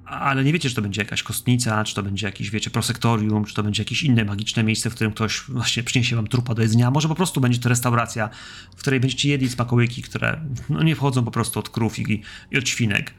Ale 0.05 0.45
nie 0.45 0.53
wiecie, 0.53 0.69
czy 0.69 0.75
to 0.75 0.83
będzie 0.83 1.03
jakaś 1.03 1.23
kostnica, 1.23 1.85
czy 1.85 1.95
to 1.95 2.03
będzie 2.03 2.27
jakieś, 2.27 2.51
wiecie, 2.51 2.71
prosektorium, 2.71 3.45
czy 3.45 3.55
to 3.55 3.63
będzie 3.63 3.83
jakieś 3.83 4.03
inne 4.03 4.25
magiczne 4.25 4.65
miejsce, 4.65 4.91
w 4.91 4.95
którym 4.95 5.13
ktoś 5.13 5.43
właśnie 5.49 5.83
przyniesie 5.83 6.17
wam 6.17 6.27
trupa 6.27 6.55
do 6.55 6.63
jedzenia. 6.63 6.91
Może 6.91 7.09
po 7.09 7.15
prostu 7.15 7.41
będzie 7.41 7.59
to 7.59 7.69
restauracja, 7.69 8.31
w 8.77 8.81
której 8.81 9.01
będziecie 9.01 9.29
jedli 9.29 9.49
smakołyki, 9.49 10.03
które 10.03 10.41
no, 10.69 10.83
nie 10.83 10.97
wchodzą 10.97 11.25
po 11.25 11.31
prostu 11.31 11.59
od 11.59 11.69
krów 11.69 11.99
i, 11.99 12.23
i 12.51 12.59
od 12.59 12.69
świnek. 12.69 13.15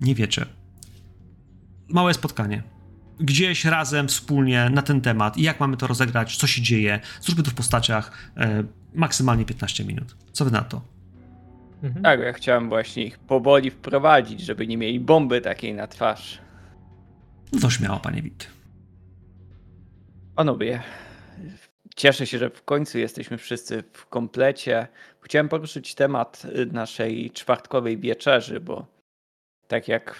Nie 0.00 0.14
wiecie. 0.14 0.46
Małe 1.88 2.14
spotkanie 2.14 2.62
gdzieś 3.22 3.64
razem, 3.64 4.08
wspólnie 4.08 4.70
na 4.70 4.82
ten 4.82 5.00
temat 5.00 5.36
i 5.36 5.42
jak 5.42 5.60
mamy 5.60 5.76
to 5.76 5.86
rozegrać, 5.86 6.36
co 6.36 6.46
się 6.46 6.62
dzieje. 6.62 7.00
Zróbmy 7.20 7.44
to 7.44 7.50
w 7.50 7.54
postaciach 7.54 8.32
e, 8.36 8.64
maksymalnie 8.94 9.44
15 9.44 9.84
minut. 9.84 10.16
Co 10.32 10.44
wy 10.44 10.50
na 10.50 10.62
to? 10.62 10.82
Mhm. 11.82 12.02
Tak, 12.02 12.20
ja 12.20 12.32
chciałem 12.32 12.68
właśnie 12.68 13.04
ich 13.04 13.18
powoli 13.18 13.70
wprowadzić, 13.70 14.40
żeby 14.40 14.66
nie 14.66 14.76
mieli 14.76 15.00
bomby 15.00 15.40
takiej 15.40 15.74
na 15.74 15.86
twarz. 15.86 16.38
No 17.52 17.60
to 17.60 17.70
śmiało, 17.70 18.00
panie 18.00 18.22
Wit. 18.22 18.50
Panowie, 20.36 20.82
cieszę 21.96 22.26
się, 22.26 22.38
że 22.38 22.50
w 22.50 22.64
końcu 22.64 22.98
jesteśmy 22.98 23.38
wszyscy 23.38 23.84
w 23.92 24.06
komplecie. 24.06 24.88
Chciałem 25.20 25.48
poruszyć 25.48 25.94
temat 25.94 26.42
naszej 26.72 27.30
czwartkowej 27.30 27.98
wieczerzy, 27.98 28.60
bo 28.60 28.86
tak 29.68 29.88
jak 29.88 30.14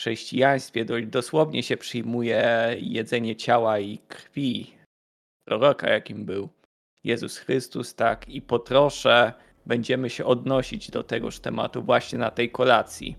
chrześcijaństwie 0.00 0.84
dość 0.84 1.06
dosłownie 1.06 1.62
się 1.62 1.76
przyjmuje 1.76 2.76
jedzenie 2.78 3.36
ciała 3.36 3.78
i 3.78 3.98
krwi 3.98 4.74
proroka, 5.44 5.90
jakim 5.90 6.24
był 6.24 6.48
Jezus 7.04 7.38
Chrystus, 7.38 7.94
tak 7.94 8.28
i 8.28 8.42
po 8.42 8.58
trosze 8.58 9.32
będziemy 9.66 10.10
się 10.10 10.24
odnosić 10.24 10.90
do 10.90 11.02
tegoż 11.02 11.40
tematu 11.40 11.82
właśnie 11.82 12.18
na 12.18 12.30
tej 12.30 12.50
kolacji. 12.50 13.16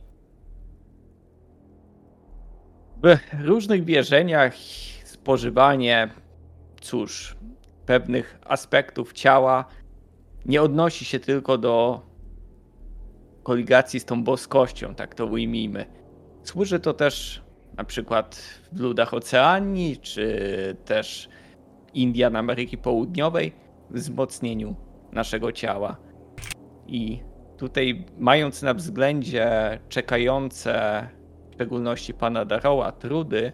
W 3.03 3.17
różnych 3.45 3.85
wierzeniach 3.85 4.55
spożywanie, 5.03 6.09
cóż, 6.81 7.35
pewnych 7.85 8.39
aspektów 8.45 9.13
ciała 9.13 9.65
nie 10.45 10.61
odnosi 10.61 11.05
się 11.05 11.19
tylko 11.19 11.57
do 11.57 12.01
koligacji 13.43 13.99
z 13.99 14.05
tą 14.05 14.23
boskością, 14.23 14.95
tak 14.95 15.15
to 15.15 15.25
ujmijmy. 15.25 16.00
Służy 16.43 16.79
to 16.79 16.93
też 16.93 17.41
na 17.77 17.83
przykład 17.83 18.43
w 18.71 18.79
ludach 18.79 19.13
Oceanii, 19.13 19.97
czy 19.97 20.35
też 20.85 21.29
Indian 21.93 22.35
Ameryki 22.35 22.77
Południowej 22.77 23.53
wzmocnieniu 23.89 24.75
naszego 25.11 25.51
ciała. 25.51 25.97
I 26.87 27.19
tutaj, 27.57 28.05
mając 28.17 28.61
na 28.61 28.73
względzie 28.73 29.79
czekające, 29.89 31.07
w 31.49 31.53
szczególności 31.53 32.13
pana 32.13 32.45
Daroła, 32.45 32.91
trudy, 32.91 33.51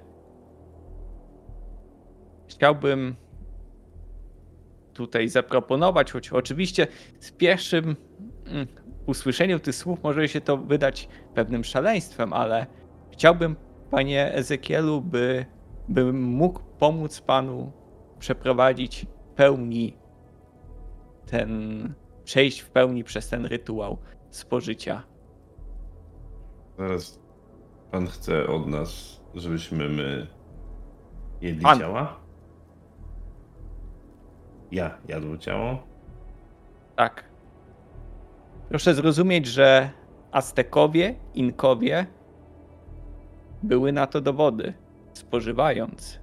chciałbym 2.47 3.15
tutaj 4.93 5.29
zaproponować, 5.29 6.11
choć 6.11 6.29
oczywiście 6.29 6.87
z 7.19 7.31
pierwszym 7.31 7.95
mm, 8.45 8.67
usłyszeniu 9.07 9.59
tych 9.59 9.75
słów 9.75 10.03
może 10.03 10.27
się 10.27 10.41
to 10.41 10.57
wydać 10.57 11.09
pewnym 11.33 11.63
szaleństwem, 11.63 12.33
ale 12.33 12.65
chciałbym, 13.11 13.55
panie 13.91 14.33
Ezekielu, 14.33 15.01
by, 15.01 15.45
bym 15.89 16.21
mógł 16.23 16.59
pomóc 16.79 17.21
panu 17.21 17.71
przeprowadzić 18.19 19.05
w 19.05 19.35
pełni 19.35 19.97
ten, 21.25 21.93
przejść 22.23 22.59
w 22.59 22.69
pełni 22.69 23.03
przez 23.03 23.29
ten 23.29 23.45
rytuał 23.45 23.97
spożycia. 24.29 25.03
Zaraz 26.77 27.19
pan 27.91 28.07
chce 28.07 28.47
od 28.47 28.67
nas, 28.67 29.21
żebyśmy 29.35 29.89
my 29.89 30.27
jedli 31.41 31.63
Pan. 31.63 31.79
ciała? 31.79 32.19
Ja 34.71 34.97
jadł 35.07 35.37
ciało? 35.37 35.83
Tak. 36.95 37.26
Proszę 38.69 38.93
zrozumieć, 38.93 39.45
że 39.47 39.89
Aztekowie, 40.31 41.15
Inkowie 41.33 42.05
były 43.63 43.91
na 43.91 44.07
to 44.07 44.21
dowody, 44.21 44.73
spożywając 45.13 46.19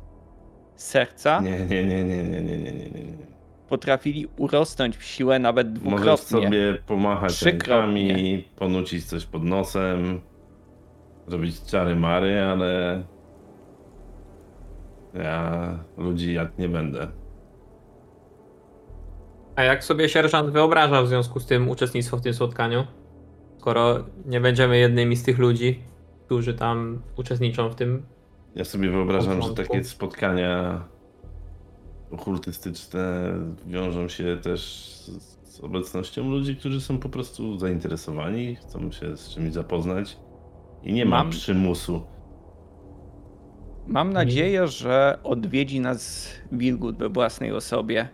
serca. 0.77 1.41
Nie, 1.41 1.51
nie, 1.67 1.85
nie, 1.85 2.05
nie, 2.05 2.23
nie, 2.25 2.41
nie, 2.41 2.59
nie, 2.59 2.73
nie. 2.73 2.91
nie. 2.91 3.35
Potrafili 3.69 4.27
urosnąć 4.39 4.97
w 4.97 5.05
siłę 5.05 5.39
nawet 5.39 5.73
dwukrotnie. 5.73 6.07
Możesz 6.07 6.21
sobie 6.21 6.75
pomachać 6.87 7.33
Trzykrotnie. 7.33 8.09
rękami, 8.09 8.49
ponucić 8.57 9.05
coś 9.05 9.27
pod 9.27 9.45
nosem, 9.45 10.21
robić 11.27 11.63
czary 11.63 11.97
mary, 11.97 12.43
ale 12.43 13.03
ja 15.15 15.79
ludzi 15.97 16.35
jak 16.35 16.59
nie 16.59 16.69
będę. 16.69 17.09
A 19.57 19.63
jak 19.63 19.85
sobie 19.85 20.09
sierżant 20.09 20.51
wyobraża 20.51 21.03
w 21.03 21.09
związku 21.09 21.41
z 21.41 21.47
tym 21.47 21.69
uczestnictwo 21.69 22.17
w 22.17 22.21
tym 22.21 22.35
spotkaniu? 22.35 22.87
Skoro 23.59 24.05
nie 24.27 24.41
będziemy 24.41 24.79
jednymi 24.79 25.17
z 25.17 25.23
tych 25.23 25.39
ludzi, 25.39 25.81
którzy 26.27 26.55
tam 26.55 27.03
uczestniczą 27.17 27.69
w 27.71 27.75
tym. 27.75 28.03
Ja 28.55 28.65
sobie 28.65 28.91
wyobrażam, 28.91 29.43
że 29.43 29.55
takie 29.55 29.85
spotkania 29.85 30.85
okultystyczne 32.11 33.35
wiążą 33.67 34.09
się 34.09 34.39
też 34.43 34.61
z, 34.89 35.55
z 35.55 35.61
obecnością 35.61 36.31
ludzi, 36.31 36.57
którzy 36.57 36.81
są 36.81 36.99
po 36.99 37.09
prostu 37.09 37.59
zainteresowani, 37.59 38.57
chcą 38.57 38.91
się 38.91 39.17
z 39.17 39.29
czymś 39.29 39.53
zapoznać 39.53 40.17
i 40.83 40.93
nie 40.93 41.05
ma 41.05 41.17
Mam- 41.19 41.31
przymusu. 41.31 42.03
Mam 43.87 44.13
nadzieję, 44.13 44.69
że 44.69 45.19
odwiedzi 45.25 45.81
nas 45.81 46.33
Wilgut 46.53 46.99
we 46.99 47.09
własnej 47.09 47.53
osobie. 47.53 48.09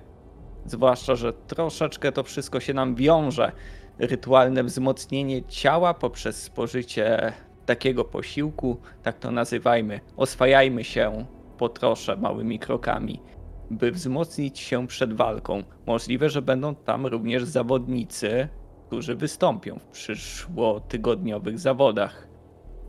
Zwłaszcza, 0.66 1.16
że 1.16 1.32
troszeczkę 1.32 2.12
to 2.12 2.22
wszystko 2.22 2.60
się 2.60 2.74
nam 2.74 2.94
wiąże. 2.94 3.52
Rytualne 3.98 4.64
wzmocnienie 4.64 5.42
ciała 5.44 5.94
poprzez 5.94 6.42
spożycie 6.42 7.32
takiego 7.66 8.04
posiłku, 8.04 8.76
tak 9.02 9.18
to 9.18 9.30
nazywajmy. 9.30 10.00
Oswajajmy 10.16 10.84
się 10.84 11.26
po 11.58 11.68
trosze 11.68 12.16
małymi 12.16 12.58
krokami, 12.58 13.22
by 13.70 13.92
wzmocnić 13.92 14.58
się 14.58 14.86
przed 14.86 15.12
walką. 15.12 15.62
Możliwe, 15.86 16.30
że 16.30 16.42
będą 16.42 16.74
tam 16.74 17.06
również 17.06 17.44
zawodnicy, 17.44 18.48
którzy 18.86 19.14
wystąpią 19.14 19.78
w 19.78 19.86
przyszłotygodniowych 19.86 21.58
zawodach. 21.58 22.28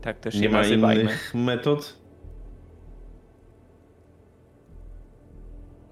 Tak 0.00 0.18
też 0.20 0.34
Nie 0.34 0.42
się 0.42 0.48
ma 0.48 0.58
nazywajmy. 0.58 1.02
innych 1.02 1.34
metod? 1.34 2.02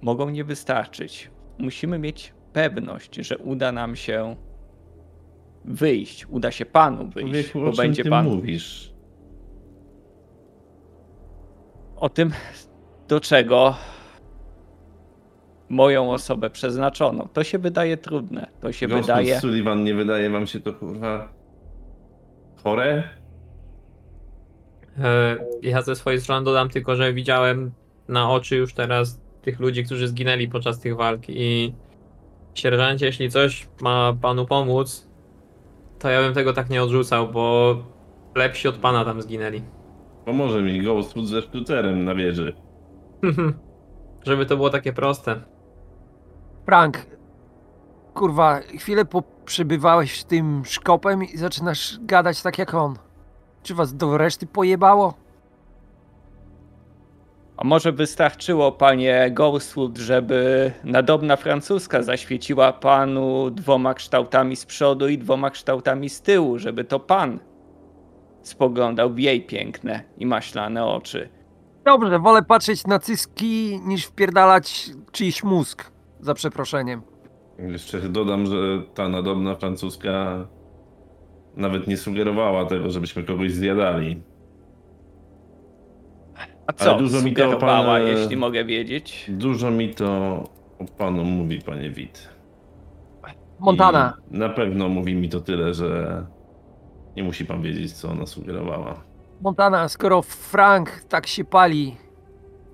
mogą 0.02 0.30
nie 0.30 0.44
wystarczyć. 0.44 1.30
Musimy 1.60 1.98
mieć 1.98 2.34
pewność, 2.52 3.16
że 3.16 3.38
uda 3.38 3.72
nam 3.72 3.96
się 3.96 4.36
wyjść, 5.64 6.26
uda 6.28 6.50
się 6.50 6.66
panu 6.66 7.08
wyjść, 7.08 7.50
Człowieku, 7.50 7.60
bo 7.60 7.76
będzie 7.82 8.04
pan 8.04 8.26
mówisz? 8.26 8.90
o 11.96 12.08
tym, 12.08 12.30
do 13.08 13.20
czego 13.20 13.74
moją 15.68 16.12
osobę 16.12 16.50
przeznaczono. 16.50 17.28
To 17.32 17.44
się 17.44 17.58
wydaje 17.58 17.96
trudne. 17.96 18.46
To 18.60 18.72
się 18.72 18.88
Gospod 18.88 19.06
wydaje. 19.06 19.40
Sullivan, 19.40 19.84
nie 19.84 19.94
wydaje 19.94 20.30
wam 20.30 20.46
się 20.46 20.60
to 20.60 20.72
kurwa 20.74 21.32
chore? 22.64 23.02
E, 24.98 25.36
Ja 25.62 25.82
ze 25.82 25.96
swojej 25.96 26.20
strony 26.20 26.44
dodam 26.44 26.68
tylko, 26.68 26.96
że 26.96 27.12
widziałem 27.12 27.70
na 28.08 28.30
oczy 28.30 28.56
już 28.56 28.74
teraz 28.74 29.20
tych 29.42 29.60
ludzi, 29.60 29.84
którzy 29.84 30.08
zginęli 30.08 30.48
podczas 30.48 30.80
tych 30.80 30.96
walk 30.96 31.22
i 31.28 31.74
sierżancie, 32.54 33.06
jeśli 33.06 33.30
coś 33.30 33.68
ma 33.80 34.16
panu 34.22 34.46
pomóc, 34.46 35.08
to 35.98 36.08
ja 36.08 36.20
bym 36.20 36.34
tego 36.34 36.52
tak 36.52 36.70
nie 36.70 36.82
odrzucał, 36.82 37.28
bo 37.28 37.76
lepsi 38.34 38.68
od 38.68 38.76
pana 38.76 39.04
tam 39.04 39.22
zginęli. 39.22 39.62
Pomoże 40.24 40.62
mi 40.62 40.82
Ghostwood 40.82 41.26
ze 41.26 41.42
sztucerem 41.42 42.04
na 42.04 42.14
wieży. 42.14 42.52
Żeby 44.26 44.46
to 44.46 44.56
było 44.56 44.70
takie 44.70 44.92
proste. 44.92 45.40
Frank, 46.66 47.06
kurwa, 48.14 48.60
chwilę 48.60 49.04
poprzebywałeś 49.04 50.20
z 50.20 50.24
tym 50.24 50.62
szkopem 50.64 51.24
i 51.24 51.36
zaczynasz 51.36 51.98
gadać 52.00 52.42
tak 52.42 52.58
jak 52.58 52.74
on. 52.74 52.96
Czy 53.62 53.74
was 53.74 53.96
do 53.96 54.18
reszty 54.18 54.46
pojebało? 54.46 55.14
A 57.60 57.64
może 57.64 57.92
wystarczyło, 57.92 58.72
panie 58.72 59.30
Ghostwood, 59.32 59.98
żeby 59.98 60.72
nadobna 60.84 61.36
francuska 61.36 62.02
zaświeciła 62.02 62.72
panu 62.72 63.50
dwoma 63.50 63.94
kształtami 63.94 64.56
z 64.56 64.66
przodu 64.66 65.08
i 65.08 65.18
dwoma 65.18 65.50
kształtami 65.50 66.08
z 66.08 66.22
tyłu, 66.22 66.58
żeby 66.58 66.84
to 66.84 67.00
pan 67.00 67.38
spoglądał 68.42 69.10
w 69.10 69.18
jej 69.18 69.46
piękne 69.46 70.02
i 70.18 70.26
maślane 70.26 70.86
oczy. 70.86 71.28
Dobrze, 71.84 72.18
wolę 72.18 72.42
patrzeć 72.42 72.86
na 72.86 72.98
cyski 72.98 73.80
niż 73.86 74.04
wpierdalać 74.04 74.90
czyjś 75.12 75.42
mózg, 75.44 75.90
za 76.20 76.34
przeproszeniem. 76.34 77.02
Jeszcze 77.58 78.00
dodam, 78.00 78.46
że 78.46 78.82
ta 78.94 79.08
nadobna 79.08 79.54
francuska 79.54 80.46
nawet 81.56 81.86
nie 81.86 81.96
sugerowała 81.96 82.64
tego, 82.64 82.90
żebyśmy 82.90 83.24
kogoś 83.24 83.52
zjadali. 83.52 84.22
A 86.66 86.72
co 86.72 86.90
Ale 86.90 86.98
dużo 86.98 87.22
mi 87.22 87.32
to 87.32 87.42
sugerowała, 87.42 87.98
pan, 87.98 88.02
e, 88.02 88.08
jeśli 88.08 88.36
mogę 88.36 88.64
wiedzieć? 88.64 89.26
Dużo 89.28 89.70
mi 89.70 89.94
to 89.94 90.06
o 90.78 90.84
panu 90.98 91.24
mówi, 91.24 91.62
panie 91.62 91.90
Wit. 91.90 92.28
Montana, 93.58 94.16
I 94.30 94.38
na 94.38 94.48
pewno 94.48 94.88
mówi 94.88 95.14
mi 95.14 95.28
to 95.28 95.40
tyle, 95.40 95.74
że 95.74 96.26
nie 97.16 97.22
musi 97.22 97.46
pan 97.46 97.62
wiedzieć, 97.62 97.92
co 97.92 98.10
ona 98.10 98.26
sugerowała. 98.26 99.04
Montana, 99.40 99.88
skoro 99.88 100.22
Frank 100.22 100.90
tak 101.08 101.26
się 101.26 101.44
pali 101.44 101.96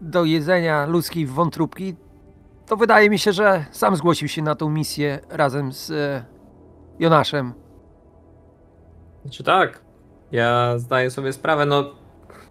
do 0.00 0.24
jedzenia 0.24 0.86
ludzkiej 0.86 1.26
wątróbki, 1.26 1.94
to 2.66 2.76
wydaje 2.76 3.10
mi 3.10 3.18
się, 3.18 3.32
że 3.32 3.64
sam 3.70 3.96
zgłosił 3.96 4.28
się 4.28 4.42
na 4.42 4.54
tą 4.54 4.70
misję 4.70 5.18
razem 5.30 5.72
z 5.72 5.90
e, 5.90 6.24
Jonaszem. 6.98 7.52
Znaczy 9.22 9.44
tak, 9.44 9.80
ja 10.32 10.78
zdaję 10.78 11.10
sobie 11.10 11.32
sprawę, 11.32 11.66
no 11.66 11.94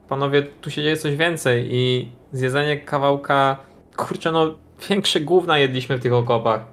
panowie, 0.10 0.44
tu 0.44 0.72
się 0.72 0.84
dzieje 0.84 0.98
coś 0.98 1.16
więcej 1.16 1.68
i 1.72 2.12
zjedzenie 2.32 2.78
kawałka, 2.78 3.58
kurczę 3.96 4.32
no, 4.32 4.56
większe 4.90 5.20
gówna 5.22 5.58
jedliśmy 5.58 5.98
w 5.98 6.02
tych 6.02 6.14
okopach. 6.14 6.66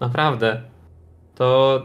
Naprawdę. 0.00 0.62
To 1.34 1.82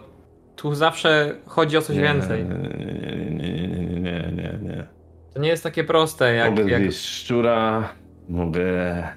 tu 0.56 0.76
zawsze 0.76 1.36
chodzi 1.48 1.78
o 1.78 1.82
coś 1.82 1.96
Nie, 1.96 2.02
więcej. 2.02 2.46
Nie, 2.46 2.56
nie, 2.56 3.58
nie, 3.58 3.68
nie, 3.68 4.00
nie, 4.00 4.32
nie, 4.32 4.60
nie. 4.62 4.88
To 5.34 5.40
nie 5.40 5.50
jest 5.50 5.64
takie 5.64 5.84
proste 5.84 6.36
jak... 6.36 6.50
Mogę 6.50 6.72
jak... 6.72 6.82
zjeść 6.82 7.06
szczura, 7.06 7.90
mogę 8.30 9.08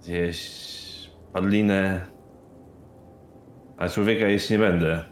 zjeść 0.00 1.10
padlinę, 1.32 2.00
a 3.76 3.88
człowieka 3.88 4.26
jeść 4.26 4.50
nie 4.50 4.58
będę. 4.58 5.04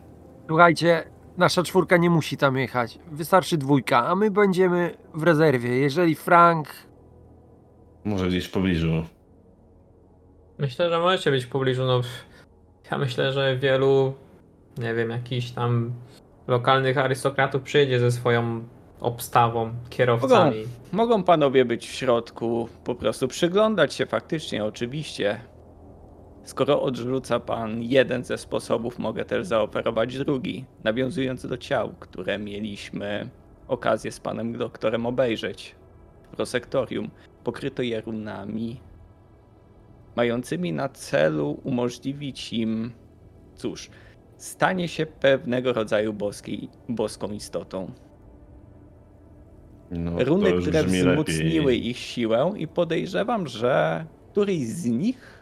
Słuchajcie, 0.46 1.04
nasza 1.38 1.62
czwórka 1.62 1.96
nie 1.96 2.10
musi 2.10 2.36
tam 2.36 2.56
jechać. 2.56 2.98
Wystarczy 3.12 3.58
dwójka, 3.58 4.06
a 4.06 4.14
my 4.14 4.30
będziemy 4.30 4.94
w 5.14 5.22
rezerwie. 5.22 5.76
Jeżeli 5.78 6.14
Frank. 6.14 6.68
Może 8.04 8.28
gdzieś 8.28 8.46
w 8.46 8.50
pobliżu. 8.50 9.04
Myślę, 10.58 10.90
że 10.90 10.98
możecie 10.98 11.30
być 11.30 11.44
w 11.44 11.48
pobliżu, 11.48 11.84
no 11.84 12.00
ja 12.90 12.98
myślę, 12.98 13.32
że 13.32 13.56
wielu, 13.56 14.14
nie 14.78 14.94
wiem, 14.94 15.10
jakichś 15.10 15.50
tam 15.50 15.92
lokalnych 16.46 16.98
arystokratów 16.98 17.62
przyjdzie 17.62 18.00
ze 18.00 18.12
swoją 18.12 18.64
obstawą, 19.00 19.70
kierowcami. 19.90 20.64
Mogą 20.92 21.22
panowie 21.22 21.64
być 21.64 21.88
w 21.88 21.92
środku, 21.92 22.68
po 22.84 22.94
prostu 22.94 23.28
przyglądać 23.28 23.94
się 23.94 24.06
faktycznie, 24.06 24.64
oczywiście. 24.64 25.40
Skoro 26.47 26.82
odrzuca 26.82 27.40
pan 27.40 27.82
jeden 27.82 28.24
ze 28.24 28.39
sposobów, 28.39 28.98
mogę 28.98 29.24
też 29.24 29.47
zaoferować 29.47 30.18
drugi, 30.18 30.64
nawiązując 30.85 31.47
do 31.47 31.59
ciał, 31.59 31.94
które 32.01 32.39
mieliśmy 32.39 33.28
okazję 33.68 34.12
z 34.12 34.20
panem 34.20 34.59
doktorem 34.59 35.06
obejrzeć 35.06 35.74
w 36.23 36.36
prosektorium. 36.36 37.10
Pokryto 37.44 37.82
je 37.82 38.01
runami, 38.01 38.81
mającymi 40.16 40.73
na 40.73 40.89
celu 40.89 41.60
umożliwić 41.64 42.52
im, 42.52 42.93
cóż, 43.55 43.90
stanie 44.36 44.89
się 44.89 45.06
pewnego 45.06 45.73
rodzaju 45.73 46.12
boskiej, 46.12 46.68
boską 46.89 47.32
istotą. 47.32 47.90
No, 49.90 50.24
Runy, 50.24 50.52
które 50.52 50.85
wzmocniły 50.85 51.73
lepiej. 51.73 51.89
ich 51.89 51.98
siłę 51.98 52.52
i 52.56 52.68
podejrzewam, 52.68 53.47
że 53.47 54.05
któryś 54.32 54.66
z 54.66 54.86
nich 54.86 55.35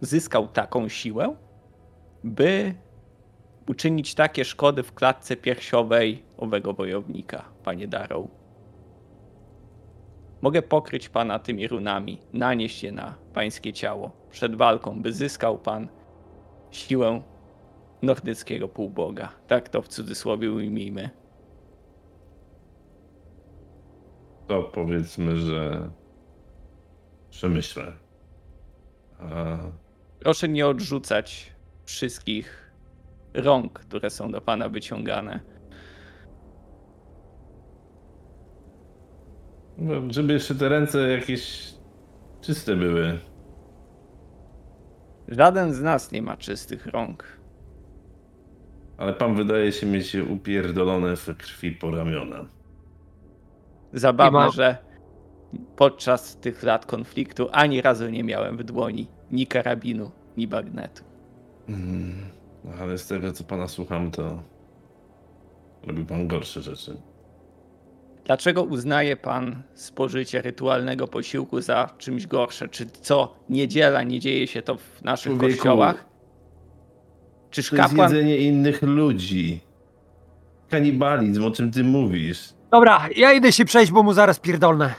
zyskał 0.00 0.48
taką 0.48 0.88
siłę, 0.88 1.36
by 2.24 2.74
uczynić 3.68 4.14
takie 4.14 4.44
szkody 4.44 4.82
w 4.82 4.94
klatce 4.94 5.36
piersiowej 5.36 6.22
owego 6.36 6.72
wojownika, 6.72 7.44
panie 7.64 7.88
Darrow. 7.88 8.26
Mogę 10.42 10.62
pokryć 10.62 11.08
pana 11.08 11.38
tymi 11.38 11.68
runami, 11.68 12.18
nanieść 12.32 12.82
je 12.82 12.92
na 12.92 13.14
pańskie 13.34 13.72
ciało 13.72 14.10
przed 14.30 14.54
walką, 14.54 15.02
by 15.02 15.12
zyskał 15.12 15.58
pan 15.58 15.88
siłę 16.70 17.22
nordyckiego 18.02 18.68
półboga. 18.68 19.32
Tak 19.46 19.68
to 19.68 19.82
w 19.82 19.88
cudzysłowie 19.88 20.52
ujmijmy. 20.52 21.10
To 24.46 24.62
powiedzmy, 24.62 25.36
że 25.36 25.90
przemyślę. 27.30 27.92
A 29.18 29.58
Proszę 30.20 30.48
nie 30.48 30.66
odrzucać 30.66 31.52
wszystkich 31.84 32.72
rąk, 33.34 33.72
które 33.78 34.10
są 34.10 34.30
do 34.30 34.40
pana 34.40 34.68
wyciągane. 34.68 35.40
no, 39.78 39.94
żeby 40.10 40.32
jeszcze 40.32 40.54
te 40.54 40.68
ręce 40.68 41.08
jakieś 41.08 41.72
czyste 42.40 42.76
były. 42.76 43.18
Żaden 45.28 45.72
z 45.74 45.80
nas 45.80 46.12
nie 46.12 46.22
ma 46.22 46.36
czystych 46.36 46.86
rąk. 46.86 47.38
Ale 48.96 49.12
pan 49.12 49.34
wydaje 49.34 49.72
się 49.72 49.86
mieć 49.86 50.14
upierdolone 50.14 51.16
w 51.16 51.36
krwi 51.36 51.72
po 51.72 51.90
ramiona. 51.90 52.44
Zabawne, 53.92 54.38
ma- 54.38 54.50
że 54.50 54.76
podczas 55.76 56.36
tych 56.36 56.62
lat 56.62 56.86
konfliktu 56.86 57.48
ani 57.52 57.82
razu 57.82 58.08
nie 58.10 58.24
miałem 58.24 58.56
w 58.56 58.64
dłoni 58.64 59.08
ni 59.32 59.46
karabinu, 59.46 60.10
ni 60.36 60.46
bagnetu. 60.46 61.04
Mm, 61.68 62.14
no, 62.64 62.70
ale 62.80 62.98
z 62.98 63.06
tego, 63.06 63.32
co 63.32 63.44
pana 63.44 63.68
słucham, 63.68 64.10
to 64.10 64.42
robi 65.86 66.04
pan 66.04 66.28
gorsze 66.28 66.62
rzeczy. 66.62 66.96
Dlaczego 68.24 68.62
uznaje 68.62 69.16
pan 69.16 69.62
spożycie 69.74 70.42
rytualnego 70.42 71.08
posiłku 71.08 71.60
za 71.60 71.90
czymś 71.98 72.26
gorsze? 72.26 72.68
Czy 72.68 72.86
co 72.86 73.34
niedziela 73.48 74.02
nie 74.02 74.20
dzieje 74.20 74.46
się 74.46 74.62
to 74.62 74.76
w 74.76 75.02
naszych 75.02 75.32
Człowieku, 75.32 75.54
kościołach? 75.56 76.04
Czyż 77.50 77.70
To 77.70 77.76
jest 77.76 77.88
kapłan 77.88 78.10
jedzenie 78.10 78.36
innych 78.36 78.82
ludzi. 78.82 79.60
Kanibalizm, 80.68 81.44
o 81.44 81.50
czym 81.50 81.70
ty 81.72 81.84
mówisz. 81.84 82.48
Dobra, 82.70 83.08
ja 83.16 83.32
idę 83.32 83.52
się 83.52 83.64
przejść, 83.64 83.92
bo 83.92 84.02
mu 84.02 84.12
zaraz 84.12 84.40
pierdolnę. 84.40 84.94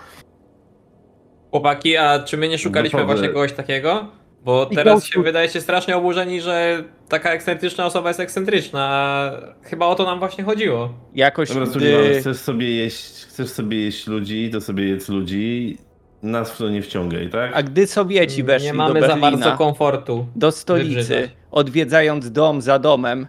Chłopaki, 1.51 1.97
a 1.97 2.19
czy 2.19 2.38
my 2.38 2.47
nie 2.47 2.57
szukaliśmy 2.57 3.06
właśnie 3.06 3.27
kogoś 3.27 3.53
takiego? 3.53 4.07
Bo 4.45 4.68
I 4.72 4.76
teraz 4.76 5.06
się 5.06 5.24
wydajecie 5.24 5.61
strasznie 5.61 5.98
oburzeni, 5.98 6.41
że 6.41 6.84
taka 7.10 7.32
ekscentryczna 7.32 7.86
osoba 7.86 8.10
jest 8.10 8.20
ekscentryczna. 8.20 8.82
a 8.90 9.32
Chyba 9.64 9.86
o 9.86 9.95
to 9.95 10.03
nam 10.06 10.20
właśnie 10.20 10.44
chodziło. 10.44 10.94
jakoś 11.16 11.49
Dobra, 11.49 11.66
gdy... 11.76 12.20
chcesz 12.20 12.38
sobie 12.38 12.72
jeść, 12.76 13.26
chcesz 13.26 13.49
sobie 13.49 13.78
jeść 13.78 14.07
ludzi, 14.07 14.49
to 14.53 14.61
sobie 14.61 14.88
jedz 14.90 15.10
ludzi. 15.10 15.78
Nas 16.24 16.52
w 16.52 16.57
to 16.57 16.70
nie 16.70 16.82
wciągaj, 16.82 17.30
tak? 17.30 17.52
A 17.53 17.64
gdy 17.64 17.88
Sowieci 17.88 18.44
weszli 18.44 18.66
Nie 18.68 18.72
do 18.72 18.78
mamy 18.78 19.02
za 19.02 19.07
Berlina... 19.07 19.32
bardzo 19.32 19.52
komfortu. 19.57 20.26
do 20.36 20.52
stolicy, 20.52 20.90
Wybrzydzać. 20.90 21.30
odwiedzając 21.52 22.32
dom 22.32 22.61
za 22.61 22.80
domem, 22.80 23.28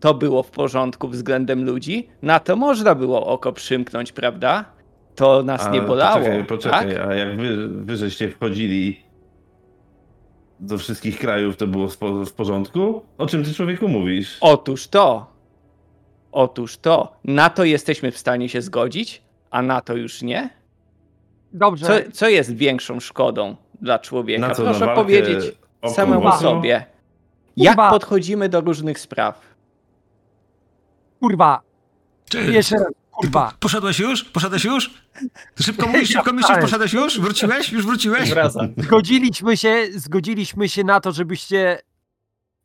to 0.00 0.14
było 0.14 0.42
w 0.42 0.50
porządku 0.50 1.08
względem 1.08 1.64
ludzi? 1.64 2.08
Na 2.22 2.40
to 2.40 2.56
można 2.56 2.94
było 2.94 3.26
oko 3.26 3.52
przymknąć, 3.52 4.12
prawda? 4.12 4.64
To 5.14 5.42
nas 5.42 5.70
nie 5.72 5.82
bolało. 5.82 6.18
Poczekaj, 6.18 6.44
poczekaj, 6.44 6.94
tak? 6.94 7.06
a 7.08 7.14
jak 7.14 7.36
wy, 7.36 7.68
wy 7.68 7.96
żeście 7.96 8.28
wchodzili 8.28 9.00
do 10.62 10.78
wszystkich 10.78 11.18
krajów, 11.18 11.56
to 11.56 11.66
było 11.66 11.88
w, 11.88 11.96
po- 11.98 12.24
w 12.24 12.32
porządku? 12.32 13.02
O 13.18 13.26
czym 13.26 13.44
ty 13.44 13.54
człowieku 13.54 13.88
mówisz? 13.88 14.38
Otóż 14.40 14.88
to. 14.88 15.26
Otóż 16.32 16.76
to. 16.76 17.12
Na 17.24 17.50
to 17.50 17.64
jesteśmy 17.64 18.10
w 18.10 18.18
stanie 18.18 18.48
się 18.48 18.62
zgodzić, 18.62 19.22
a 19.50 19.62
na 19.62 19.80
to 19.80 19.96
już 19.96 20.22
nie? 20.22 20.50
Dobrze. 21.52 21.86
Co, 21.86 22.12
co 22.12 22.28
jest 22.28 22.54
większą 22.56 23.00
szkodą 23.00 23.56
dla 23.80 23.98
człowieka? 23.98 24.48
Na 24.48 24.54
co, 24.54 24.62
Proszę 24.64 24.86
na 24.86 24.94
powiedzieć 24.94 25.52
samemu 25.88 26.32
sobie. 26.32 26.84
Jak 27.56 27.74
Kurwa. 27.74 27.90
podchodzimy 27.90 28.48
do 28.48 28.60
różnych 28.60 28.98
spraw? 28.98 29.54
Kurwa, 31.20 31.60
jeszcze 32.34 32.76
raz, 32.76 32.92
kurwa. 33.22 33.52
Poszedłeś 33.60 33.98
już? 33.98 34.24
Poszedłeś 34.24 34.64
już? 34.64 34.90
Szybko 35.60 35.86
mówisz, 35.86 36.08
szybko 36.16 36.32
myślisz, 36.32 36.58
poszedłeś 36.60 36.92
już? 36.92 37.20
Wróciłeś? 37.20 37.72
Już 37.72 37.86
wróciłeś? 37.86 38.34
Zgodziliśmy 38.76 39.56
się, 39.56 39.86
zgodziliśmy 39.96 40.68
się 40.68 40.84
na 40.84 41.00
to, 41.00 41.12
żebyście 41.12 41.78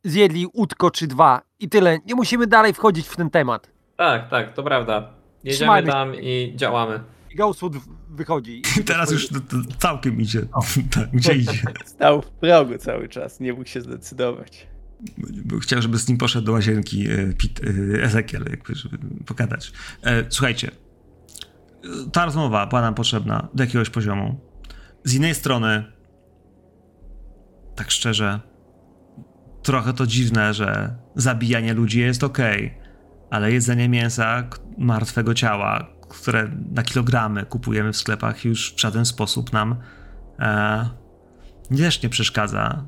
zjedli 0.04 0.46
łódko 0.54 0.90
czy 0.90 1.06
dwa. 1.06 1.42
I 1.60 1.68
tyle. 1.68 1.98
Nie 2.06 2.14
musimy 2.14 2.46
dalej 2.46 2.74
wchodzić 2.74 3.06
w 3.08 3.16
ten 3.16 3.30
temat. 3.30 3.70
Tak, 3.96 4.30
tak, 4.30 4.54
to 4.54 4.62
prawda. 4.62 5.10
Jedziemy 5.44 5.56
Trzymajmy 5.56 5.86
się. 5.86 5.92
tam 5.92 6.14
i 6.14 6.52
działamy. 6.56 7.00
Ghostwood, 7.36 7.72
wychodzi. 8.10 8.62
Teraz 8.86 9.10
już 9.10 9.28
to, 9.28 9.34
to 9.34 9.56
całkiem 9.78 10.20
idzie. 10.20 10.40
Tak, 10.94 11.10
Gdzie 11.12 11.32
idzie? 11.32 11.62
Stał 11.84 12.22
w 12.22 12.30
progu 12.30 12.78
cały 12.78 13.08
czas, 13.08 13.40
nie 13.40 13.52
mógł 13.52 13.68
się 13.68 13.80
zdecydować. 13.80 14.66
Chciał, 15.62 15.82
żeby 15.82 15.98
z 15.98 16.08
nim 16.08 16.18
poszedł 16.18 16.46
do 16.46 16.52
łazienki 16.52 17.10
e, 17.10 17.32
Pit, 17.32 17.60
e, 17.60 18.02
Ezekiel, 18.02 18.44
jakby, 18.50 18.74
żeby 18.74 18.98
pogadać. 19.26 19.72
E, 20.02 20.24
Słuchajcie, 20.28 20.70
ta 22.12 22.24
rozmowa 22.24 22.66
była 22.66 22.80
nam 22.80 22.94
potrzebna 22.94 23.48
do 23.54 23.62
jakiegoś 23.62 23.90
poziomu. 23.90 24.40
Z 25.04 25.14
innej 25.14 25.34
strony, 25.34 25.84
tak 27.74 27.90
szczerze, 27.90 28.40
trochę 29.62 29.92
to 29.92 30.06
dziwne, 30.06 30.54
że 30.54 30.96
zabijanie 31.14 31.74
ludzi 31.74 32.00
jest 32.00 32.24
ok, 32.24 32.38
ale 33.30 33.52
jedzenie 33.52 33.88
mięsa, 33.88 34.48
martwego 34.78 35.34
ciała, 35.34 35.86
które 36.08 36.50
na 36.70 36.82
kilogramy 36.82 37.46
kupujemy 37.46 37.92
w 37.92 37.96
sklepach, 37.96 38.44
już 38.44 38.74
w 38.74 38.80
żaden 38.80 39.04
sposób 39.04 39.52
nam 39.52 39.76
e, 40.38 40.88
też 41.76 42.02
nie 42.02 42.08
przeszkadza. 42.08 42.86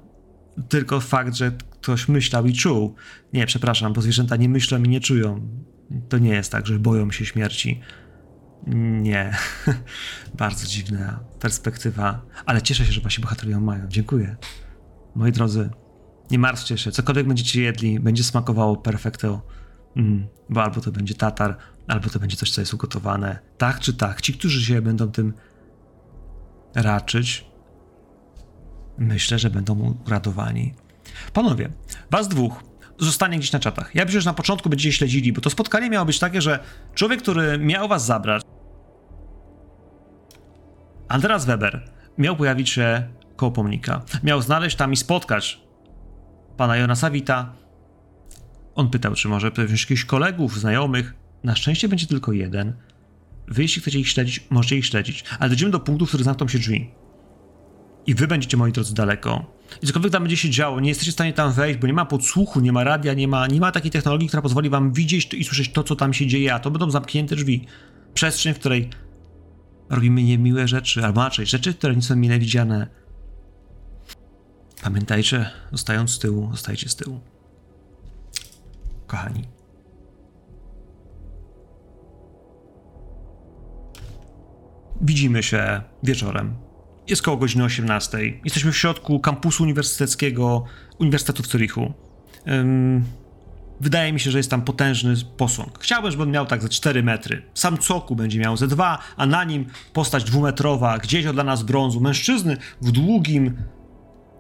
Tylko 0.69 1.01
fakt, 1.01 1.35
że 1.35 1.53
ktoś 1.81 2.09
myślał 2.09 2.47
i 2.47 2.53
czuł. 2.53 2.95
Nie, 3.33 3.47
przepraszam, 3.47 3.93
bo 3.93 4.03
zwierzęta 4.03 4.37
nie 4.37 4.49
myślą 4.49 4.83
i 4.83 4.89
nie 4.89 5.01
czują. 5.01 5.49
To 6.09 6.19
nie 6.19 6.31
jest 6.31 6.53
tak, 6.53 6.67
że 6.67 6.79
boją 6.79 7.11
się 7.11 7.27
śmierci. 7.27 7.81
Nie. 9.03 9.37
Bardzo 10.39 10.67
dziwna 10.67 11.21
perspektywa. 11.41 12.23
Ale 12.47 12.63
cieszę 12.63 12.87
się, 12.87 12.93
że 12.93 13.01
wasi 13.01 13.21
bohaterowie 13.21 13.53
ją 13.53 13.61
mają. 13.61 13.89
Dziękuję. 13.89 14.37
Moi 15.15 15.33
drodzy, 15.33 15.71
nie 16.31 16.39
martwcie 16.39 16.79
się. 16.79 16.93
Cokolwiek 16.93 17.27
będziecie 17.27 17.63
jedli, 17.63 18.01
będzie 18.01 18.25
smakowało 18.25 18.77
perfekto. 18.77 19.43
Mm, 19.97 20.27
bo 20.51 20.63
albo 20.63 20.81
to 20.81 20.93
będzie 20.93 21.15
tatar, 21.15 21.57
albo 21.89 22.11
to 22.11 22.21
będzie 22.21 22.37
coś, 22.37 22.51
co 22.51 22.61
jest 22.61 22.75
ugotowane. 22.75 23.39
Tak 23.59 23.81
czy 23.81 23.95
tak. 23.95 24.21
Ci, 24.21 24.35
którzy 24.35 24.65
się 24.65 24.83
będą 24.83 25.13
tym 25.13 25.35
raczyć, 26.75 27.47
myślę, 28.99 29.39
że 29.39 29.51
będą 29.51 29.99
uradowani. 30.07 30.75
Panowie, 31.33 31.71
was 32.11 32.29
dwóch 32.29 32.63
zostanie 32.99 33.39
gdzieś 33.39 33.53
na 33.53 33.59
czatach. 33.59 33.95
Ja 33.95 34.09
że 34.09 34.31
na 34.31 34.35
początku 34.35 34.69
będziecie 34.69 34.93
śledzili, 34.93 35.33
bo 35.33 35.41
to 35.41 35.51
spotkanie 35.51 35.91
miało 35.91 36.07
być 36.07 36.19
takie, 36.19 36.43
że 36.43 36.59
człowiek, 36.95 37.23
który 37.23 37.59
miał 37.59 37.89
was 37.89 38.07
zabrać, 38.07 38.43
Andreas 41.09 41.45
Weber, 41.45 41.85
miał 42.19 42.37
pojawić 42.37 42.71
się 42.71 43.09
koło 43.37 43.53
pomnika. 43.53 44.03
Miał 44.23 44.43
znaleźć 44.43 44.77
tam 44.77 44.93
i 44.93 44.97
spotkać 44.97 45.61
pana 46.57 46.77
Jonasa 46.77 47.11
Wita. 47.11 47.53
On 48.75 48.91
pytał, 48.91 49.15
czy 49.15 49.29
może 49.29 49.51
wziąć 49.51 49.83
jakichś 49.83 50.05
kolegów, 50.05 50.59
znajomych. 50.59 51.15
Na 51.45 51.57
szczęście 51.57 51.89
będzie 51.89 52.07
tylko 52.07 52.33
jeden. 52.33 52.73
Wy, 53.49 53.63
jeśli 53.63 53.83
chcecie 53.83 53.99
ich 53.99 54.09
śledzić, 54.09 54.47
możecie 54.51 54.77
ich 54.77 54.87
śledzić, 54.87 55.25
ale 55.39 55.49
dojdziemy 55.49 55.73
do 55.73 55.81
punktu, 55.81 56.07
w 56.07 56.09
którym 56.09 56.25
zamkną 56.25 56.49
się 56.49 56.59
drzwi. 56.59 56.91
I 58.07 58.15
wy 58.15 58.27
będziecie, 58.27 58.57
moi 58.57 58.73
drodzy, 58.73 58.95
daleko. 58.95 59.60
I 59.83 59.87
cokolwiek 59.87 60.13
tam 60.13 60.23
będzie 60.23 60.37
się 60.37 60.51
działo, 60.51 60.81
nie 60.81 60.89
jesteście 60.89 61.13
w 61.13 61.15
stanie 61.15 61.33
tam 61.33 61.53
wejść, 61.53 61.79
bo 61.81 61.87
nie 61.87 61.93
ma 61.93 62.05
podsłuchu, 62.05 62.61
nie 62.61 62.73
ma 62.73 62.85
radia, 62.85 63.15
nie 63.15 63.29
ma, 63.29 63.47
nie 63.47 63.61
ma 63.61 63.73
takiej 63.73 63.91
technologii, 63.91 64.29
która 64.29 64.43
pozwoli 64.43 64.71
wam 64.71 64.93
widzieć 64.93 65.35
i 65.35 65.45
słyszeć 65.45 65.73
to, 65.73 65.85
co 65.85 65.97
tam 65.97 66.15
się 66.15 66.27
dzieje, 66.27 66.55
a 66.55 66.59
to 66.59 66.71
będą 66.71 66.91
zamknięte 66.91 67.37
drzwi. 67.37 67.67
Przestrzeń, 68.15 68.55
w 68.55 68.59
której 68.59 68.91
robimy 69.91 70.23
niemiłe 70.23 70.69
rzeczy, 70.69 71.05
albo 71.05 71.25
raczej 71.25 71.47
rzeczy, 71.47 71.75
które 71.75 71.97
nie 71.97 72.03
są 72.03 72.17
mile 72.17 72.39
widziane. 72.39 72.87
Pamiętajcie, 74.83 75.51
zostając 75.73 76.11
z 76.11 76.19
tyłu, 76.19 76.49
zostajcie 76.51 76.89
z 76.89 76.97
tyłu. 76.97 77.21
Kochani. 79.07 79.45
Widzimy 85.01 85.43
się 85.43 85.83
wieczorem. 86.03 86.70
Jest 87.09 87.23
koło 87.23 87.37
godziny 87.37 87.65
18. 87.65 88.19
Jesteśmy 88.45 88.73
w 88.73 88.77
środku 88.77 89.21
kampusu 89.21 89.63
uniwersyteckiego 89.63 90.65
Uniwersytetu 90.99 91.43
w 91.43 91.47
Zurichu. 91.47 91.93
Ym, 92.49 93.05
wydaje 93.81 94.13
mi 94.13 94.21
się, 94.21 94.31
że 94.31 94.39
jest 94.39 94.51
tam 94.51 94.63
potężny 94.63 95.15
posąg. 95.37 95.79
Chciałbym, 95.79 96.11
żeby 96.11 96.23
on 96.23 96.31
miał 96.31 96.47
tak 96.47 96.63
ze 96.63 96.69
4 96.69 97.03
metry. 97.03 97.43
Sam 97.55 97.79
coku 97.79 98.17
będzie 98.17 98.39
miał 98.39 98.57
ze 98.57 98.67
2, 98.67 98.99
a 99.17 99.27
na 99.27 99.45
nim 99.45 99.67
postać 99.93 100.25
dwumetrowa, 100.25 100.99
gdzieś 100.99 101.27
od 101.27 101.37
nas 101.37 101.63
brązu. 101.63 102.01
Mężczyzny 102.01 102.57
w 102.83 102.91
długim, 102.93 103.57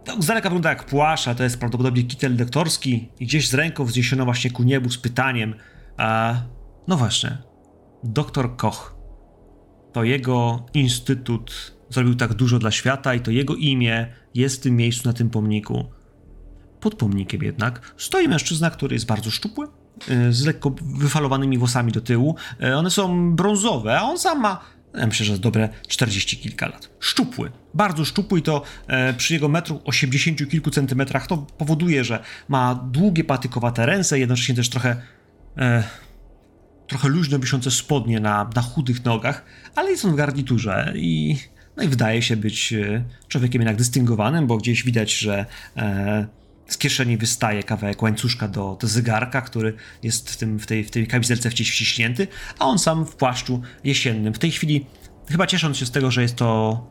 tak 0.04 0.22
z 0.22 0.26
daleka 0.26 0.48
wygląda 0.48 0.68
jak 0.68 0.84
płaszcz, 0.84 1.28
to 1.36 1.42
jest 1.42 1.58
prawdopodobnie 1.58 2.02
kitel 2.02 2.36
lektorski 2.36 3.08
i 3.20 3.26
gdzieś 3.26 3.48
z 3.48 3.54
ręką 3.54 3.84
wzniesiono 3.84 4.24
właśnie 4.24 4.50
ku 4.50 4.62
niebu 4.62 4.90
z 4.90 4.98
pytaniem. 4.98 5.54
A, 5.96 6.34
no 6.88 6.96
właśnie, 6.96 7.38
doktor 8.04 8.56
Koch. 8.56 9.00
To 9.92 10.04
jego 10.04 10.66
instytut 10.74 11.79
zrobił 11.90 12.14
tak 12.14 12.34
dużo 12.34 12.58
dla 12.58 12.70
świata 12.70 13.14
i 13.14 13.20
to 13.20 13.30
jego 13.30 13.56
imię 13.56 14.06
jest 14.34 14.56
w 14.56 14.60
tym 14.60 14.76
miejscu 14.76 15.08
na 15.08 15.12
tym 15.12 15.30
pomniku. 15.30 15.84
Pod 16.80 16.94
pomnikiem 16.94 17.42
jednak 17.42 17.94
stoi 17.96 18.28
mężczyzna, 18.28 18.70
który 18.70 18.94
jest 18.94 19.06
bardzo 19.06 19.30
szczupły, 19.30 19.66
y, 20.10 20.32
z 20.32 20.44
lekko 20.44 20.74
wyfalowanymi 20.80 21.58
włosami 21.58 21.92
do 21.92 22.00
tyłu. 22.00 22.36
Y, 22.64 22.76
One 22.76 22.90
są 22.90 23.36
brązowe, 23.36 23.98
a 23.98 24.02
on 24.02 24.18
sam 24.18 24.40
ma, 24.40 24.60
ja 24.94 25.06
myślę, 25.06 25.26
że 25.26 25.38
dobre 25.38 25.68
40 25.88 26.36
kilka 26.36 26.68
lat. 26.68 26.90
Szczupły, 27.00 27.50
bardzo 27.74 28.04
szczupły 28.04 28.38
i 28.38 28.42
to 28.42 28.62
e, 28.86 29.14
przy 29.14 29.34
jego 29.34 29.48
metru 29.48 29.80
80 29.84 30.50
kilku 30.50 30.70
centymetrach 30.70 31.26
to 31.26 31.36
powoduje, 31.36 32.04
że 32.04 32.22
ma 32.48 32.74
długie 32.74 33.24
patykowate 33.24 33.86
ręce, 33.86 34.18
jednocześnie 34.18 34.54
też 34.54 34.68
trochę 34.68 34.96
e, 35.56 35.84
trochę 36.86 37.08
luźno 37.08 37.38
wiszące 37.38 37.70
spodnie 37.70 38.20
na, 38.20 38.50
na 38.54 38.62
chudych 38.62 39.04
nogach, 39.04 39.44
ale 39.74 39.90
jest 39.90 40.04
on 40.04 40.12
w 40.12 40.16
garniturze 40.16 40.92
i, 40.96 41.36
no 41.80 41.84
i 41.84 41.88
wydaje 41.88 42.22
się 42.22 42.36
być 42.36 42.72
e, 42.72 43.04
człowiekiem 43.28 43.62
jednak 43.62 43.76
dystyngowanym, 43.76 44.46
bo 44.46 44.56
gdzieś 44.56 44.84
widać, 44.84 45.18
że 45.18 45.46
e, 45.76 46.26
z 46.66 46.78
kieszeni 46.78 47.16
wystaje 47.16 47.62
kawałek 47.62 48.02
łańcuszka 48.02 48.48
do, 48.48 48.78
do 48.80 48.86
zegarka, 48.86 49.42
który 49.42 49.74
jest 50.02 50.30
w, 50.30 50.36
tym, 50.36 50.58
w, 50.58 50.66
tej, 50.66 50.84
w 50.84 50.90
tej 50.90 51.06
kamizelce 51.06 51.50
wciś 51.50 51.72
wciśnięty, 51.72 52.28
a 52.58 52.64
on 52.64 52.78
sam 52.78 53.06
w 53.06 53.16
płaszczu 53.16 53.62
jesiennym. 53.84 54.34
W 54.34 54.38
tej 54.38 54.50
chwili, 54.50 54.86
chyba 55.30 55.46
ciesząc 55.46 55.76
się 55.76 55.86
z 55.86 55.90
tego, 55.90 56.10
że 56.10 56.22
jest 56.22 56.36
to 56.36 56.86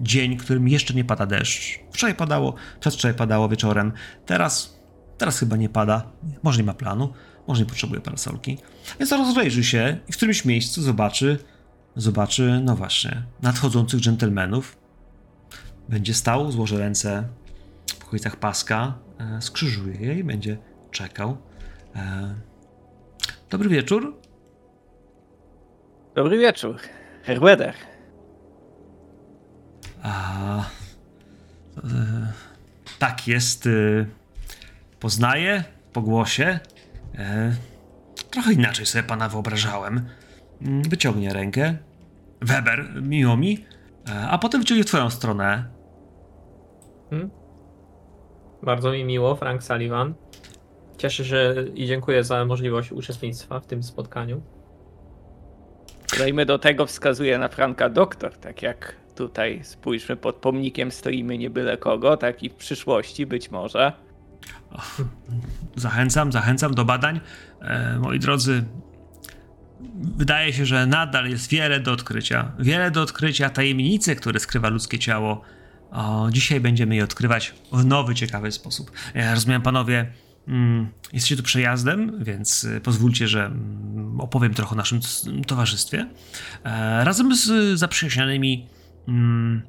dzień, 0.00 0.38
w 0.38 0.44
którym 0.44 0.68
jeszcze 0.68 0.94
nie 0.94 1.04
pada 1.04 1.26
deszcz. 1.26 1.80
Wczoraj 1.92 2.14
padało, 2.14 2.54
przedwczoraj 2.80 3.16
padało 3.16 3.48
wieczorem, 3.48 3.92
teraz, 4.26 4.80
teraz 5.18 5.38
chyba 5.38 5.56
nie 5.56 5.68
pada, 5.68 6.12
może 6.42 6.58
nie 6.58 6.64
ma 6.66 6.74
planu, 6.74 7.12
może 7.48 7.62
nie 7.62 7.68
potrzebuje 7.68 8.00
parasolki. 8.00 8.58
Więc 8.98 9.12
rozejrzy 9.12 9.64
się 9.64 9.98
i 10.08 10.12
w 10.12 10.16
którymś 10.16 10.44
miejscu 10.44 10.82
zobaczy, 10.82 11.38
zobaczy, 11.96 12.60
no 12.64 12.76
właśnie, 12.76 13.22
nadchodzących 13.42 14.00
dżentelmenów. 14.00 14.76
Będzie 15.88 16.14
stał, 16.14 16.52
złoży 16.52 16.78
ręce 16.78 17.28
w 17.98 18.04
okolicach 18.04 18.36
paska, 18.36 18.98
e, 19.18 19.42
skrzyżuje 19.42 20.00
je 20.00 20.18
i 20.18 20.24
będzie 20.24 20.58
czekał. 20.90 21.36
E, 21.96 22.34
dobry 23.50 23.68
wieczór. 23.68 24.16
Dobry 26.14 26.38
wieczór, 26.38 26.76
Herr 27.22 27.40
Weather. 27.40 27.74
A, 30.02 30.58
e, 30.58 30.62
tak 32.98 33.28
jest. 33.28 33.68
Poznaję 35.00 35.64
po 35.92 36.02
głosie. 36.02 36.60
Trochę 38.30 38.52
inaczej 38.52 38.86
sobie 38.86 39.04
pana 39.04 39.28
wyobrażałem. 39.28 40.08
Mm, 40.62 40.82
Wyciągnie 40.82 41.32
rękę. 41.32 41.76
Weber, 42.40 43.02
miło 43.02 43.36
mi. 43.36 43.64
E, 44.08 44.28
a 44.28 44.38
potem 44.38 44.60
wyciągnie 44.60 44.84
w 44.84 44.86
twoją 44.86 45.10
stronę. 45.10 45.64
Bardzo 48.62 48.92
mi 48.92 49.04
miło, 49.04 49.36
Frank 49.36 49.62
Sullivan. 49.62 50.14
Cieszę 50.98 51.24
się 51.24 51.54
i 51.74 51.86
dziękuję 51.86 52.24
za 52.24 52.44
możliwość 52.44 52.92
uczestnictwa 52.92 53.60
w 53.60 53.66
tym 53.66 53.82
spotkaniu. 53.82 54.42
Dodajmy 56.12 56.46
do 56.46 56.58
tego 56.58 56.86
wskazuje 56.86 57.38
na 57.38 57.48
Franka 57.48 57.88
doktor, 57.88 58.38
tak 58.38 58.62
jak 58.62 58.96
tutaj 59.14 59.60
spójrzmy 59.64 60.16
pod 60.16 60.36
pomnikiem 60.36 60.90
stoimy 60.90 61.38
nie 61.38 61.50
byle 61.50 61.76
kogo, 61.76 62.16
tak 62.16 62.42
i 62.42 62.50
w 62.50 62.54
przyszłości 62.54 63.26
być 63.26 63.50
może. 63.50 63.92
Zachęcam, 65.76 66.32
zachęcam 66.32 66.74
do 66.74 66.84
badań. 66.84 67.20
E, 67.60 67.98
moi 67.98 68.18
drodzy, 68.18 68.64
wydaje 69.94 70.52
się, 70.52 70.66
że 70.66 70.86
nadal 70.86 71.30
jest 71.30 71.50
wiele 71.50 71.80
do 71.80 71.92
odkrycia. 71.92 72.52
Wiele 72.58 72.90
do 72.90 73.02
odkrycia 73.02 73.50
tajemnicy, 73.50 74.16
które 74.16 74.40
skrywa 74.40 74.68
ludzkie 74.68 74.98
ciało. 74.98 75.42
O, 75.90 76.28
dzisiaj 76.30 76.60
będziemy 76.60 76.96
je 76.96 77.04
odkrywać 77.04 77.54
w 77.72 77.84
nowy, 77.84 78.14
ciekawy 78.14 78.52
sposób. 78.52 78.90
Ja 79.14 79.34
rozumiem, 79.34 79.62
panowie, 79.62 80.12
mm, 80.48 80.88
jesteście 81.12 81.36
tu 81.36 81.42
przejazdem, 81.42 82.24
więc 82.24 82.64
y, 82.64 82.80
pozwólcie, 82.80 83.28
że 83.28 83.44
mm, 83.44 84.20
opowiem 84.20 84.54
trochę 84.54 84.72
o 84.72 84.76
naszym 84.76 85.00
towarzystwie. 85.46 86.08
E, 86.64 87.04
razem 87.04 87.34
z 87.36 87.78
zaprzyjaźnionymi 87.78 88.66
mm, 89.08 89.62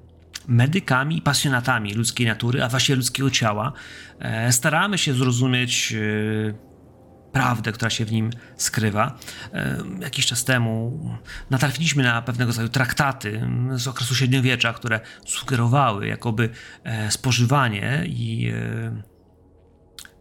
medykami 0.47 1.21
pasjonatami 1.21 1.93
ludzkiej 1.93 2.27
natury, 2.27 2.63
a 2.63 2.69
właściwie 2.69 2.95
ludzkiego 2.95 3.29
ciała, 3.29 3.73
e, 4.19 4.51
staramy 4.51 4.97
się 4.97 5.13
zrozumieć 5.13 5.93
e, 5.93 6.66
prawdę, 7.37 7.71
która 7.71 7.89
się 7.89 8.05
w 8.05 8.11
nim 8.11 8.29
skrywa. 8.57 9.17
Jakiś 9.99 10.25
czas 10.25 10.43
temu 10.43 10.99
natrafiliśmy 11.49 12.03
na 12.03 12.21
pewnego 12.21 12.49
rodzaju 12.49 12.69
traktaty 12.69 13.49
z 13.75 13.87
okresu 13.87 14.15
średniowiecza, 14.15 14.73
które 14.73 14.99
sugerowały 15.25 16.07
jakoby 16.07 16.49
e, 16.83 17.11
spożywanie 17.11 18.03
i, 18.05 18.51
e, 18.55 19.01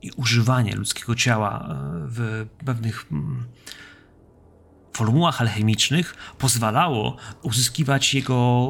i 0.03 0.11
używanie 0.17 0.77
ludzkiego 0.77 1.15
ciała 1.15 1.69
e, 1.69 1.75
w 2.09 2.47
pewnych 2.65 3.07
mm, 3.13 3.45
formułach 4.97 5.41
alchemicznych 5.41 6.15
pozwalało 6.39 7.17
uzyskiwać 7.43 8.15
jego 8.15 8.69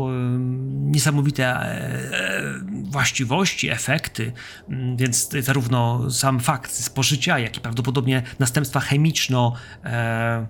niesamowite 0.69 1.45
e, 1.45 1.61
e, 1.61 2.43
właściwości, 2.91 3.71
efekty, 3.71 4.33
Mm, 4.69 4.97
więc 4.97 5.31
zarówno 5.41 6.11
sam 6.11 6.41
fakt 6.41 6.73
spożycia, 6.73 7.39
jak 7.39 7.57
i 7.57 7.61
prawdopodobnie 7.61 8.23
następstwa 8.39 8.81
chemiczno 8.81 9.53
e, 9.85 10.47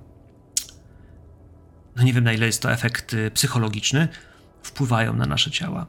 no 1.97 2.03
nie 2.03 2.12
wiem 2.12 2.24
na 2.24 2.32
ile 2.32 2.47
jest 2.47 2.62
to 2.62 2.73
efekt 2.73 3.15
y, 3.15 3.31
psychologiczny, 3.31 4.09
wpływają 4.62 5.15
na 5.15 5.27
nasze 5.27 5.51
ciała. 5.51 5.86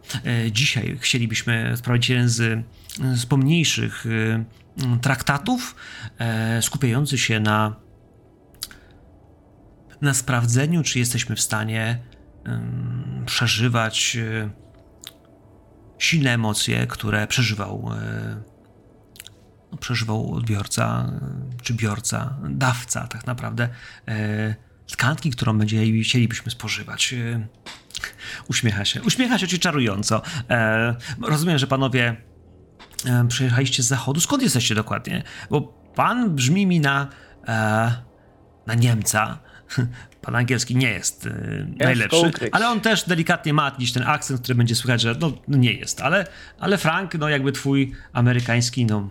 Dzisiaj 0.52 0.98
chcielibyśmy 1.02 1.78
sprawdzić 1.78 2.10
jeden 2.10 2.30
z, 2.30 2.66
z 3.16 3.26
pomniejszych 3.26 4.06
y, 4.06 4.46
traktatów, 5.02 5.76
skupiający 6.62 7.18
się 7.18 7.40
na 7.40 7.76
na 10.02 10.14
sprawdzeniu, 10.14 10.84
czy 10.84 11.00
jesteśmy 11.00 11.36
w 11.36 11.42
stanie 11.42 12.00
przeżywać 13.26 14.16
y, 14.16 14.50
silne 15.98 16.34
emocje, 16.34 16.88
które 16.88 17.28
przeżywał, 17.28 17.92
y, 17.94 18.44
no, 19.72 19.78
przeżywał 19.78 20.34
odbiorca, 20.34 21.12
y, 21.60 21.64
czy 21.64 21.74
biorca, 21.74 22.38
dawca 22.50 23.08
tak 23.08 23.28
naprawdę 23.28 23.70
tkanki, 24.88 25.30
którą 25.30 25.58
będzie 25.58 26.04
chcielibyśmy 26.04 26.52
spożywać. 26.52 27.16
Uśmiecha 28.48 28.86
się. 28.86 29.02
Uśmiecha 29.02 29.38
się 29.38 29.48
ci 29.48 29.60
czarująco. 29.60 30.22
E, 30.50 30.96
rozumiem, 31.22 31.58
że 31.58 31.68
panowie 31.68 32.16
e, 33.06 33.28
przyjechaliście 33.28 33.84
z 33.84 33.88
zachodu. 33.88 34.20
Skąd 34.20 34.44
jesteście 34.44 34.76
dokładnie? 34.76 35.24
Bo 35.50 35.62
pan 35.96 36.36
brzmi 36.36 36.66
mi 36.66 36.80
na, 36.80 37.08
e, 37.48 37.94
na 38.68 38.74
Niemca. 38.74 39.47
Pan 40.22 40.36
angielski 40.36 40.76
nie 40.76 40.90
jest 40.90 41.26
e, 41.26 41.68
najlepszy, 41.80 42.32
ale 42.52 42.70
on 42.70 42.82
też 42.82 43.04
delikatnie 43.08 43.54
ma 43.54 43.66
jakiś 43.66 43.94
ten 43.94 44.04
akcent, 44.04 44.42
który 44.42 44.56
będzie 44.56 44.76
słychać, 44.76 45.02
że 45.02 45.16
no, 45.20 45.32
no 45.48 45.58
nie 45.58 45.74
jest. 45.74 46.02
Ale, 46.02 46.28
ale 46.60 46.78
Frank, 46.78 47.16
no 47.16 47.30
jakby 47.30 47.52
twój 47.52 47.92
amerykański, 48.14 48.86
no 48.86 49.10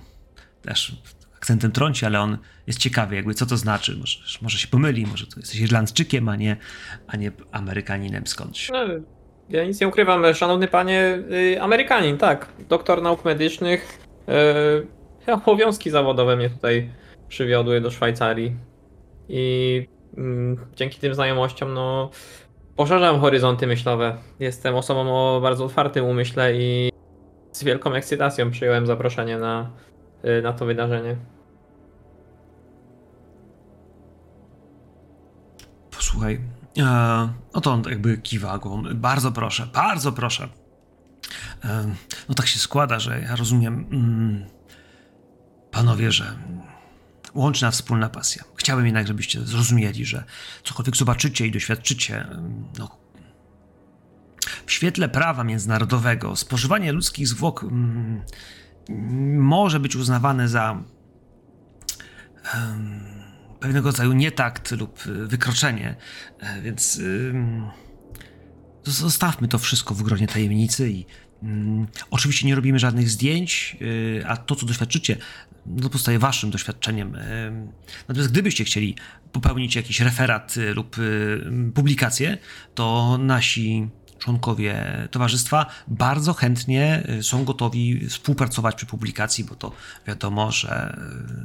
też 0.62 0.96
akcentem 1.36 1.72
trąci, 1.72 2.06
ale 2.06 2.20
on 2.20 2.38
jest 2.66 2.78
ciekawy, 2.78 3.16
jakby 3.16 3.34
co 3.34 3.46
to 3.46 3.56
znaczy. 3.56 3.96
Może, 3.96 4.18
może 4.42 4.58
się 4.58 4.68
pomyli, 4.68 5.06
może 5.06 5.26
to 5.26 5.40
jesteś 5.40 5.60
Irlandczykiem, 5.60 6.28
a 6.28 6.36
nie, 6.36 6.56
a 7.06 7.16
nie 7.16 7.32
Amerykaninem 7.52 8.26
skądś. 8.26 8.70
No, 8.70 8.78
ja 9.48 9.64
nic 9.64 9.80
nie 9.80 9.88
ukrywam, 9.88 10.34
szanowny 10.34 10.68
panie, 10.68 11.18
y, 11.32 11.62
Amerykanin, 11.62 12.18
tak. 12.18 12.52
Doktor 12.68 13.02
nauk 13.02 13.24
medycznych. 13.24 13.98
Y, 15.28 15.32
obowiązki 15.32 15.90
zawodowe 15.90 16.36
mnie 16.36 16.50
tutaj 16.50 16.90
przywiodły 17.28 17.80
do 17.80 17.90
Szwajcarii. 17.90 18.56
I 19.28 19.86
dzięki 20.76 21.00
tym 21.00 21.14
znajomościom, 21.14 21.74
no, 21.74 22.10
poszerzam 22.76 23.20
horyzonty 23.20 23.66
myślowe. 23.66 24.16
Jestem 24.40 24.74
osobą 24.74 25.00
o 25.00 25.40
bardzo 25.40 25.64
otwartym 25.64 26.04
umyśle 26.04 26.54
i 26.54 26.92
z 27.52 27.64
wielką 27.64 27.92
ekscytacją 27.92 28.50
przyjąłem 28.50 28.86
zaproszenie 28.86 29.38
na, 29.38 29.70
y, 30.24 30.42
na 30.42 30.52
to 30.52 30.66
wydarzenie. 30.66 31.16
Posłuchaj, 35.90 36.40
e, 36.78 37.28
oto 37.52 37.72
on 37.72 37.82
jakby 37.90 38.18
kiwa 38.18 38.58
głową. 38.58 38.82
Bardzo 38.94 39.32
proszę, 39.32 39.66
bardzo 39.74 40.12
proszę. 40.12 40.48
E, 41.64 41.94
no 42.28 42.34
tak 42.34 42.46
się 42.46 42.58
składa, 42.58 42.98
że 42.98 43.20
ja 43.20 43.36
rozumiem, 43.36 43.86
mm, 43.92 44.44
panowie, 45.70 46.12
że 46.12 46.24
łączy 47.36 47.64
nas 47.64 47.74
wspólna 47.74 48.08
pasja. 48.08 48.44
Chciałem 48.56 48.84
jednak, 48.84 49.06
żebyście 49.06 49.40
zrozumieli, 49.40 50.04
że 50.04 50.24
cokolwiek 50.64 50.96
zobaczycie 50.96 51.46
i 51.46 51.50
doświadczycie, 51.50 52.26
no, 52.78 52.98
w 54.66 54.72
świetle 54.72 55.08
prawa 55.08 55.44
międzynarodowego 55.44 56.36
spożywanie 56.36 56.92
ludzkich 56.92 57.28
zwłok 57.28 57.62
mm, 57.62 58.22
może 59.38 59.80
być 59.80 59.96
uznawane 59.96 60.48
za 60.48 60.82
pewnego 63.60 63.88
rodzaju 63.88 64.12
nietakt 64.12 64.70
lub 64.70 65.06
y, 65.06 65.26
wykroczenie, 65.26 65.96
E, 66.38 66.62
więc 66.62 67.00
zostawmy 68.82 69.48
to 69.48 69.58
wszystko 69.58 69.94
w 69.94 70.02
gronie 70.02 70.26
tajemnicy 70.26 70.90
i 70.90 71.06
oczywiście 72.10 72.46
nie 72.46 72.54
robimy 72.54 72.78
żadnych 72.78 73.10
zdjęć, 73.10 73.76
y, 73.82 74.24
a 74.26 74.36
to, 74.36 74.56
co 74.56 74.66
doświadczycie, 74.66 75.16
no, 75.66 75.90
pozostaje 75.90 76.18
waszym 76.18 76.50
doświadczeniem. 76.50 77.14
Ym, 77.14 77.72
Natomiast 78.08 78.32
gdybyście 78.32 78.64
chcieli 78.64 78.94
popełnić 79.32 79.76
jakiś 79.76 80.00
referat 80.00 80.56
y, 80.56 80.74
lub 80.74 80.98
y, 80.98 81.72
publikację, 81.74 82.38
to 82.74 83.18
nasi 83.20 83.88
członkowie 84.18 84.84
towarzystwa 85.10 85.66
bardzo 85.88 86.34
chętnie 86.34 87.02
y, 87.18 87.22
są 87.22 87.44
gotowi 87.44 88.08
współpracować 88.08 88.74
przy 88.74 88.86
publikacji, 88.86 89.44
bo 89.44 89.54
to 89.54 89.72
wiadomo, 90.06 90.52
że 90.52 90.98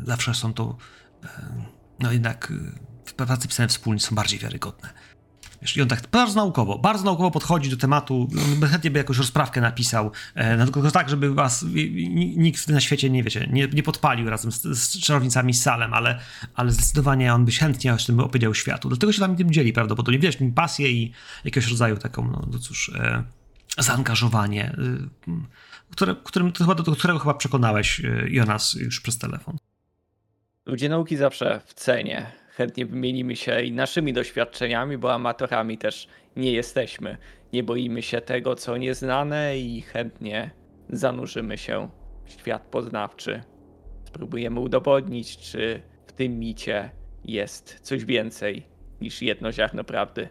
y, 0.04 0.06
zawsze 0.06 0.34
są 0.34 0.54
to 0.54 0.78
y, 1.24 1.28
no 2.00 2.12
jednak 2.12 2.52
y, 2.52 3.14
prace 3.14 3.48
pisane 3.48 3.68
wspólnie 3.68 4.00
są 4.00 4.16
bardziej 4.16 4.40
wiarygodne. 4.40 4.90
Wiesz, 5.62 5.78
I 5.78 5.82
on 5.82 5.88
tak 5.88 6.02
bardzo 6.12 6.36
naukowo, 6.36 6.78
bardzo 6.80 7.06
naukowo 7.06 7.32
podchodzi 7.32 7.70
do 7.70 7.78
tematu, 7.78 8.28
on 8.46 8.60
by 8.60 8.68
chętnie 8.68 8.92
by 8.92 8.98
jakąś 8.98 9.18
rozprawkę 9.18 9.62
napisał, 9.62 10.12
e, 10.36 10.58
no 10.58 10.64
tylko 10.66 10.92
tak, 10.92 11.10
żeby 11.10 11.34
was 11.34 11.66
nikt 12.38 12.68
na 12.68 12.80
świecie, 12.80 13.10
nie 13.10 13.24
wiecie, 13.24 13.48
nie, 13.52 13.68
nie 13.68 13.84
podpalił 13.84 14.30
razem 14.30 14.52
z, 14.52 14.62
z 14.62 15.00
czarownicami 15.00 15.54
z 15.54 15.62
salem, 15.62 15.94
ale, 15.94 16.20
ale 16.56 16.72
zdecydowanie 16.72 17.34
on 17.34 17.46
by 17.46 17.52
chętnie 17.52 17.94
o 17.94 17.98
tym 17.98 18.20
opowiedział 18.20 18.56
światu. 18.56 18.90
Dlatego 18.90 19.14
się 19.14 19.20
wam 19.20 19.36
tym 19.36 19.52
dzieli 19.52 19.74
prawdopodobnie, 19.74 20.20
wiesz, 20.20 20.40
nim 20.40 20.54
pasję 20.54 20.92
i 20.92 21.12
jakiegoś 21.46 21.70
rodzaju 21.70 21.98
taką, 21.98 22.32
no, 22.32 22.46
no 22.52 22.60
cóż, 22.60 22.90
e, 22.90 23.24
zaangażowanie, 23.78 24.76
y, 25.28 25.32
które, 25.92 26.16
którym, 26.24 26.52
to 26.52 26.64
chyba, 26.64 26.76
do 26.76 26.96
którego 26.96 27.20
chyba 27.20 27.34
przekonałeś 27.34 28.00
y, 28.00 28.28
Jonas 28.30 28.74
już 28.74 29.02
przez 29.02 29.18
telefon. 29.18 29.58
Ludzie 30.66 30.90
nauki 30.90 31.18
zawsze 31.18 31.62
w 31.66 31.74
cenie. 31.74 32.41
Chętnie 32.62 32.86
wymienimy 32.86 33.36
się 33.36 33.62
i 33.62 33.72
naszymi 33.72 34.14
doświadczeniami, 34.14 34.98
bo 34.98 35.14
amatorami 35.14 35.78
też 35.78 36.08
nie 36.36 36.52
jesteśmy. 36.52 37.18
Nie 37.54 37.64
boimy 37.64 38.02
się 38.02 38.22
tego, 38.22 38.56
co 38.56 38.78
nieznane 38.78 39.58
i 39.58 39.82
chętnie 39.82 40.52
zanurzymy 40.90 41.58
się 41.58 41.90
w 42.26 42.32
świat 42.32 42.62
poznawczy. 42.62 43.44
Spróbujemy 44.04 44.60
udowodnić, 44.60 45.38
czy 45.38 45.82
w 46.08 46.12
tym 46.12 46.40
micie 46.40 46.90
jest 47.26 47.80
coś 47.80 48.06
więcej 48.06 48.64
niż 49.02 49.22
jedno 49.22 49.52
ziarno 49.52 49.84
prawdy. 49.84 50.28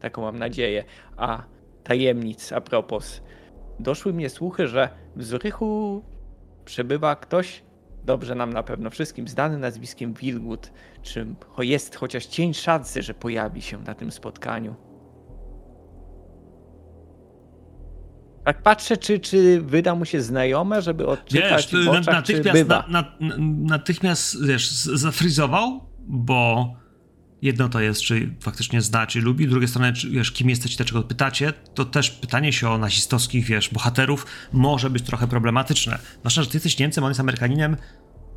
Taką 0.00 0.22
mam 0.22 0.38
nadzieję. 0.38 0.84
A 1.16 1.44
tajemnic 1.84 2.52
a 2.52 2.60
propos. 2.60 3.22
Doszły 3.80 4.12
mnie 4.12 4.30
słuchy, 4.30 4.68
że 4.68 4.88
w 5.16 5.24
Zurychu 5.24 6.02
przebywa 6.64 7.16
ktoś, 7.16 7.62
dobrze 8.04 8.34
nam 8.34 8.52
na 8.52 8.62
pewno 8.62 8.90
wszystkim 8.90 9.28
znany 9.28 9.58
nazwiskiem 9.58 10.14
Wilgut. 10.14 10.72
Czy 11.02 11.26
jest 11.58 11.96
chociaż 11.96 12.26
cień 12.26 12.54
szansy, 12.54 13.02
że 13.02 13.14
pojawi 13.14 13.62
się 13.62 13.78
na 13.82 13.94
tym 13.94 14.12
spotkaniu? 14.12 14.74
Tak 18.44 18.62
patrzę, 18.62 18.96
czy, 18.96 19.20
czy 19.20 19.60
wyda 19.60 19.94
mu 19.94 20.04
się 20.04 20.22
znajome, 20.22 20.82
żeby 20.82 21.06
odczytać 21.06 21.72
Wiesz, 21.72 21.84
w 21.86 21.88
oczach, 21.88 22.14
natychmiast, 22.14 22.52
bywa. 22.52 22.84
na, 22.88 23.16
na, 23.20 23.36
natychmiast 23.58 24.46
wiesz, 24.46 24.70
zafryzował, 24.70 25.80
bo 25.98 26.66
jedno 27.42 27.68
to 27.68 27.80
jest, 27.80 28.00
czy 28.00 28.34
faktycznie 28.40 28.82
zna, 28.82 29.06
czy 29.06 29.20
lubi, 29.20 29.46
z 29.46 29.50
drugiej 29.50 29.68
strony, 29.68 29.92
czy, 29.92 30.10
wiesz, 30.10 30.32
kim 30.32 30.50
jesteście, 30.50 30.76
dlaczego 30.76 31.02
pytacie, 31.02 31.52
to 31.74 31.84
też 31.84 32.10
pytanie 32.10 32.52
się 32.52 32.70
o 32.70 32.78
nazistowskich, 32.78 33.44
wiesz, 33.44 33.68
bohaterów 33.68 34.26
może 34.52 34.90
być 34.90 35.02
trochę 35.02 35.26
problematyczne. 35.28 35.98
Zwłaszcza, 36.20 36.42
że 36.42 36.48
ty 36.48 36.56
jesteś 36.56 36.78
Niemcem, 36.78 37.04
on 37.04 37.10
jest 37.10 37.20
Amerykaninem 37.20 37.76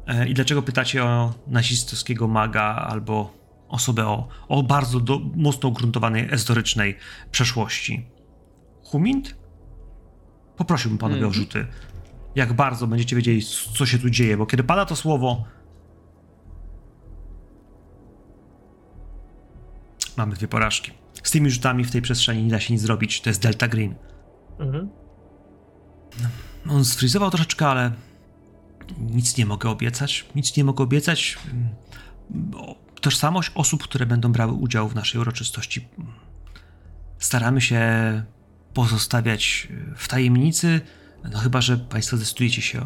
e, 0.07 0.27
i 0.27 0.33
dlaczego 0.33 0.61
pytacie 0.61 1.03
o 1.03 1.33
nazistowskiego 1.47 2.27
maga 2.27 2.63
albo 2.63 3.33
osobę 3.67 4.07
o, 4.07 4.27
o 4.47 4.63
bardzo 4.63 4.99
do, 4.99 5.19
mocno 5.35 5.69
ugruntowanej, 5.69 6.29
historycznej 6.29 6.97
przeszłości. 7.31 8.05
Humint? 8.83 9.35
Poprosiłbym 10.57 10.97
panowie 10.97 11.21
o 11.21 11.27
Mhm. 11.27 11.33
rzuty. 11.33 11.67
Jak 12.35 12.53
bardzo 12.53 12.87
będziecie 12.87 13.15
wiedzieli, 13.15 13.41
co 13.77 13.85
się 13.85 13.99
tu 13.99 14.09
dzieje, 14.09 14.37
bo 14.37 14.45
kiedy 14.45 14.63
pada 14.63 14.85
to 14.85 14.95
słowo, 14.95 15.45
mamy 20.17 20.35
dwie 20.35 20.47
porażki. 20.47 20.91
Z 21.23 21.31
tymi 21.31 21.51
rzutami 21.51 21.83
w 21.83 21.91
tej 21.91 22.01
przestrzeni 22.01 22.43
nie 22.43 22.51
da 22.51 22.59
się 22.59 22.73
nic 22.73 22.81
zrobić. 22.81 23.21
To 23.21 23.29
jest 23.29 23.41
Delta 23.41 23.67
Green. 23.67 23.95
Mhm. 24.59 24.89
On 26.69 26.85
sfrizował 26.85 27.29
troszeczkę, 27.29 27.67
ale 27.67 27.91
nic 28.99 29.37
nie 29.37 29.45
mogę 29.45 29.69
obiecać. 29.69 30.25
Nic 30.35 30.57
nie 30.57 30.63
mogę 30.63 30.83
obiecać. 30.83 31.37
o 32.55 32.75
tożsamość 33.01 33.51
osób, 33.55 33.83
które 33.83 34.05
będą 34.05 34.31
brały 34.31 34.53
udział 34.53 34.89
w 34.89 34.95
naszej 34.95 35.21
uroczystości. 35.21 35.87
Staramy 37.19 37.61
się 37.61 37.81
pozostawiać 38.73 39.67
w 39.95 40.07
tajemnicy, 40.07 40.81
no 41.31 41.39
chyba, 41.39 41.61
że 41.61 41.77
Państwo 41.77 42.17
zdecydujecie 42.17 42.61
się 42.61 42.85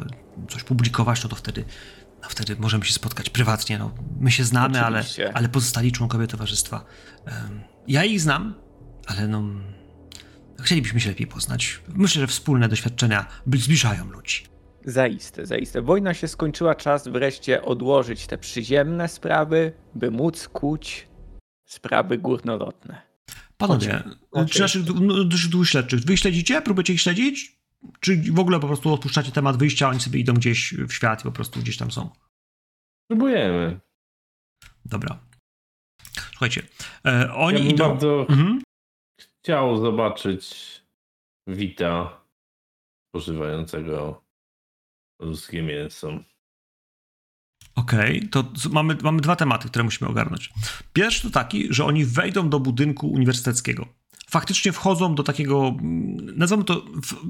coś 0.49 0.63
publikować, 0.63 1.23
no 1.23 1.29
to 1.29 1.35
wtedy, 1.35 1.65
no 2.21 2.29
wtedy 2.29 2.55
możemy 2.59 2.85
się 2.85 2.93
spotkać 2.93 3.29
prywatnie. 3.29 3.77
No, 3.77 3.91
my 4.19 4.31
się 4.31 4.43
znamy, 4.43 4.81
ale, 4.81 5.03
ale 5.33 5.49
pozostali 5.49 5.91
członkowie 5.91 6.27
towarzystwa. 6.27 6.85
Ja 7.87 8.05
ich 8.05 8.21
znam, 8.21 8.55
ale 9.07 9.27
no. 9.27 9.43
Chcielibyśmy 10.61 10.99
się 10.99 11.09
lepiej 11.09 11.27
poznać. 11.27 11.81
Myślę, 11.87 12.19
że 12.21 12.27
wspólne 12.27 12.69
doświadczenia 12.69 13.25
zbliżają 13.45 14.09
ludzi. 14.09 14.43
Zaiste, 14.85 15.45
zaiste. 15.45 15.81
Wojna 15.81 16.13
się 16.13 16.27
skończyła, 16.27 16.75
czas 16.75 17.07
wreszcie 17.07 17.61
odłożyć 17.61 18.27
te 18.27 18.37
przyziemne 18.37 19.07
sprawy, 19.07 19.73
by 19.95 20.11
móc 20.11 20.47
kuć 20.47 21.07
sprawy 21.65 22.17
górnolotne. 22.17 23.01
Panowie, 23.57 24.03
czy 24.49 24.59
naszych 24.61 24.83
dwóch 25.49 25.69
śledczych, 25.69 25.99
wy 25.99 26.17
śledzicie? 26.17 26.61
Próbujecie 26.61 26.93
ich 26.93 27.01
śledzić? 27.01 27.58
Czy 27.99 28.21
w 28.33 28.39
ogóle 28.39 28.59
po 28.59 28.67
prostu 28.67 28.93
odpuszczacie 28.93 29.31
temat 29.31 29.57
wyjścia, 29.57 29.89
oni 29.89 29.99
sobie 29.99 30.19
idą 30.19 30.33
gdzieś 30.33 30.73
w 30.73 30.93
świat 30.93 31.21
i 31.21 31.23
po 31.23 31.31
prostu 31.31 31.59
gdzieś 31.59 31.77
tam 31.77 31.91
są? 31.91 32.09
Próbujemy. 33.11 33.79
Dobra. 34.85 35.19
Słuchajcie, 36.31 36.67
e, 37.05 37.33
oni 37.33 37.65
ja 37.65 37.71
idą... 37.71 37.89
bardzo 37.89 38.25
Mhm. 38.29 38.61
chciał 39.41 39.77
zobaczyć 39.77 40.55
Wita 41.47 42.21
spożywającego 43.09 44.23
ludzkie 45.21 45.61
mięso. 45.61 46.19
Okej, 47.75 48.29
to 48.29 48.43
z- 48.55 48.67
mamy, 48.67 48.95
mamy 49.03 49.21
dwa 49.21 49.35
tematy, 49.35 49.67
które 49.69 49.83
musimy 49.83 50.09
ogarnąć. 50.09 50.49
Pierwszy 50.93 51.21
to 51.21 51.29
taki, 51.29 51.73
że 51.73 51.85
oni 51.85 52.05
wejdą 52.05 52.49
do 52.49 52.59
budynku 52.59 53.07
uniwersyteckiego. 53.11 53.87
Faktycznie 54.29 54.71
wchodzą 54.71 55.15
do 55.15 55.23
takiego, 55.23 55.67
mm, 55.67 56.37
nazwijmy 56.37 56.63
to, 56.65 56.85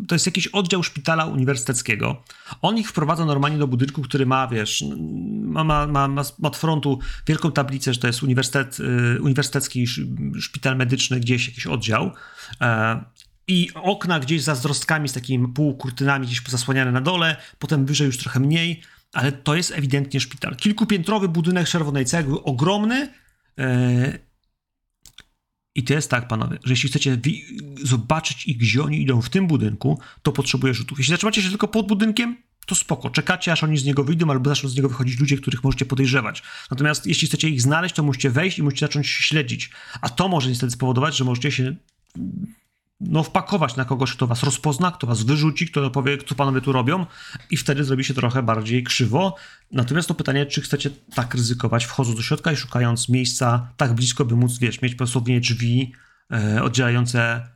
to 0.07 0.15
jest 0.15 0.25
jakiś 0.25 0.47
oddział 0.47 0.83
szpitala 0.83 1.25
uniwersyteckiego. 1.25 2.23
On 2.61 2.77
ich 2.77 2.89
wprowadza 2.89 3.25
normalnie 3.25 3.57
do 3.57 3.67
budynku, 3.67 4.01
który 4.01 4.25
ma, 4.25 4.47
wiesz, 4.47 4.83
ma, 5.41 5.63
ma, 5.63 5.87
ma, 5.87 6.07
ma 6.07 6.21
od 6.43 6.57
frontu 6.57 6.99
wielką 7.27 7.51
tablicę, 7.51 7.93
że 7.93 7.99
to 7.99 8.07
jest 8.07 8.23
uniwersytet, 8.23 8.77
y, 8.79 9.21
uniwersytecki 9.21 9.83
sz- 9.83 10.07
szpital 10.39 10.75
medyczny, 10.77 11.19
gdzieś 11.19 11.47
jakiś 11.47 11.67
oddział. 11.67 12.11
E, 12.61 13.03
I 13.47 13.69
okna 13.73 14.19
gdzieś 14.19 14.41
za 14.43 14.55
zdrostkami 14.55 15.09
z 15.09 15.13
takimi 15.13 15.47
półkurtynami 15.47 16.27
gdzieś 16.27 16.41
zasłaniane 16.47 16.91
na 16.91 17.01
dole, 17.01 17.35
potem 17.59 17.85
wyżej 17.85 18.07
już 18.07 18.17
trochę 18.17 18.39
mniej, 18.39 18.81
ale 19.13 19.31
to 19.31 19.55
jest 19.55 19.71
ewidentnie 19.71 20.19
szpital. 20.19 20.55
Kilkupiętrowy 20.55 21.27
budynek 21.29 21.67
czerwonej 21.67 22.05
cegły, 22.05 22.43
ogromny. 22.43 23.13
I 25.79 25.83
to 25.83 25.93
jest 25.93 26.09
tak, 26.09 26.27
panowie, 26.27 26.57
że 26.63 26.73
jeśli 26.73 26.89
chcecie 26.89 27.19
zobaczyć 27.83 28.45
ich, 28.45 28.57
gdzie 28.57 28.83
oni 28.83 29.01
idą 29.01 29.21
w 29.21 29.29
tym 29.29 29.47
budynku, 29.47 29.99
to 30.21 30.31
potrzebuje 30.31 30.73
rzutów. 30.73 30.97
Jeśli 30.97 31.11
zatrzymacie 31.11 31.41
się 31.41 31.49
tylko 31.49 31.67
pod 31.67 31.87
budynkiem, 31.87 32.37
to 32.65 32.75
spoko. 32.75 33.09
Czekacie, 33.09 33.51
aż 33.51 33.63
oni 33.63 33.77
z 33.77 33.85
niego 33.85 34.03
wyjdą, 34.03 34.31
albo 34.31 34.49
zaczną 34.49 34.69
z 34.69 34.75
niego 34.75 34.89
wychodzić 34.89 35.19
ludzie, 35.19 35.37
których 35.37 35.63
możecie 35.63 35.85
podejrzewać. 35.85 36.43
Natomiast 36.71 37.07
jeśli 37.07 37.27
chcecie 37.27 37.49
ich 37.49 37.61
znaleźć, 37.61 37.95
to 37.95 38.03
musicie 38.03 38.29
wejść 38.29 38.59
i 38.59 38.63
musicie 38.63 38.85
zacząć 38.85 39.07
śledzić. 39.07 39.69
A 40.01 40.09
to 40.09 40.27
może 40.27 40.49
niestety 40.49 40.71
spowodować, 40.71 41.17
że 41.17 41.23
możecie 41.23 41.51
się 41.51 41.75
no, 43.01 43.23
wpakować 43.23 43.75
na 43.75 43.85
kogoś, 43.85 44.15
kto 44.15 44.27
was 44.27 44.43
rozpozna, 44.43 44.91
kto 44.91 45.07
was 45.07 45.23
wyrzuci, 45.23 45.67
kto 45.67 45.89
powie, 45.89 46.17
co 46.17 46.35
panowie 46.35 46.61
tu 46.61 46.71
robią 46.71 47.05
i 47.51 47.57
wtedy 47.57 47.83
zrobi 47.83 48.03
się 48.03 48.13
trochę 48.13 48.43
bardziej 48.43 48.83
krzywo. 48.83 49.35
Natomiast 49.71 50.07
to 50.07 50.13
pytanie, 50.13 50.45
czy 50.45 50.61
chcecie 50.61 50.89
tak 51.15 51.35
ryzykować, 51.35 51.85
wchodząc 51.85 52.17
do 52.17 52.23
środka 52.23 52.51
i 52.51 52.55
szukając 52.55 53.09
miejsca 53.09 53.67
tak 53.77 53.93
blisko, 53.93 54.25
by 54.25 54.35
móc, 54.35 54.57
wiesz, 54.57 54.81
mieć 54.81 54.95
dosłownie 54.95 55.39
drzwi 55.39 55.93
e, 56.31 56.63
oddzielające 56.63 57.47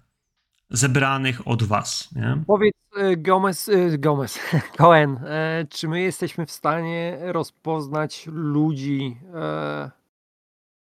zebranych 0.69 1.47
od 1.47 1.63
was, 1.63 2.09
nie? 2.15 2.37
Powiedz 2.47 2.75
e, 2.97 3.17
Gomez, 3.17 3.69
e, 3.69 3.97
Gomez, 3.97 4.39
Cohen, 4.77 5.17
e, 5.25 5.65
czy 5.69 5.87
my 5.87 6.01
jesteśmy 6.01 6.45
w 6.45 6.51
stanie 6.51 7.17
rozpoznać 7.21 8.27
ludzi, 8.31 9.17
e, 9.35 9.91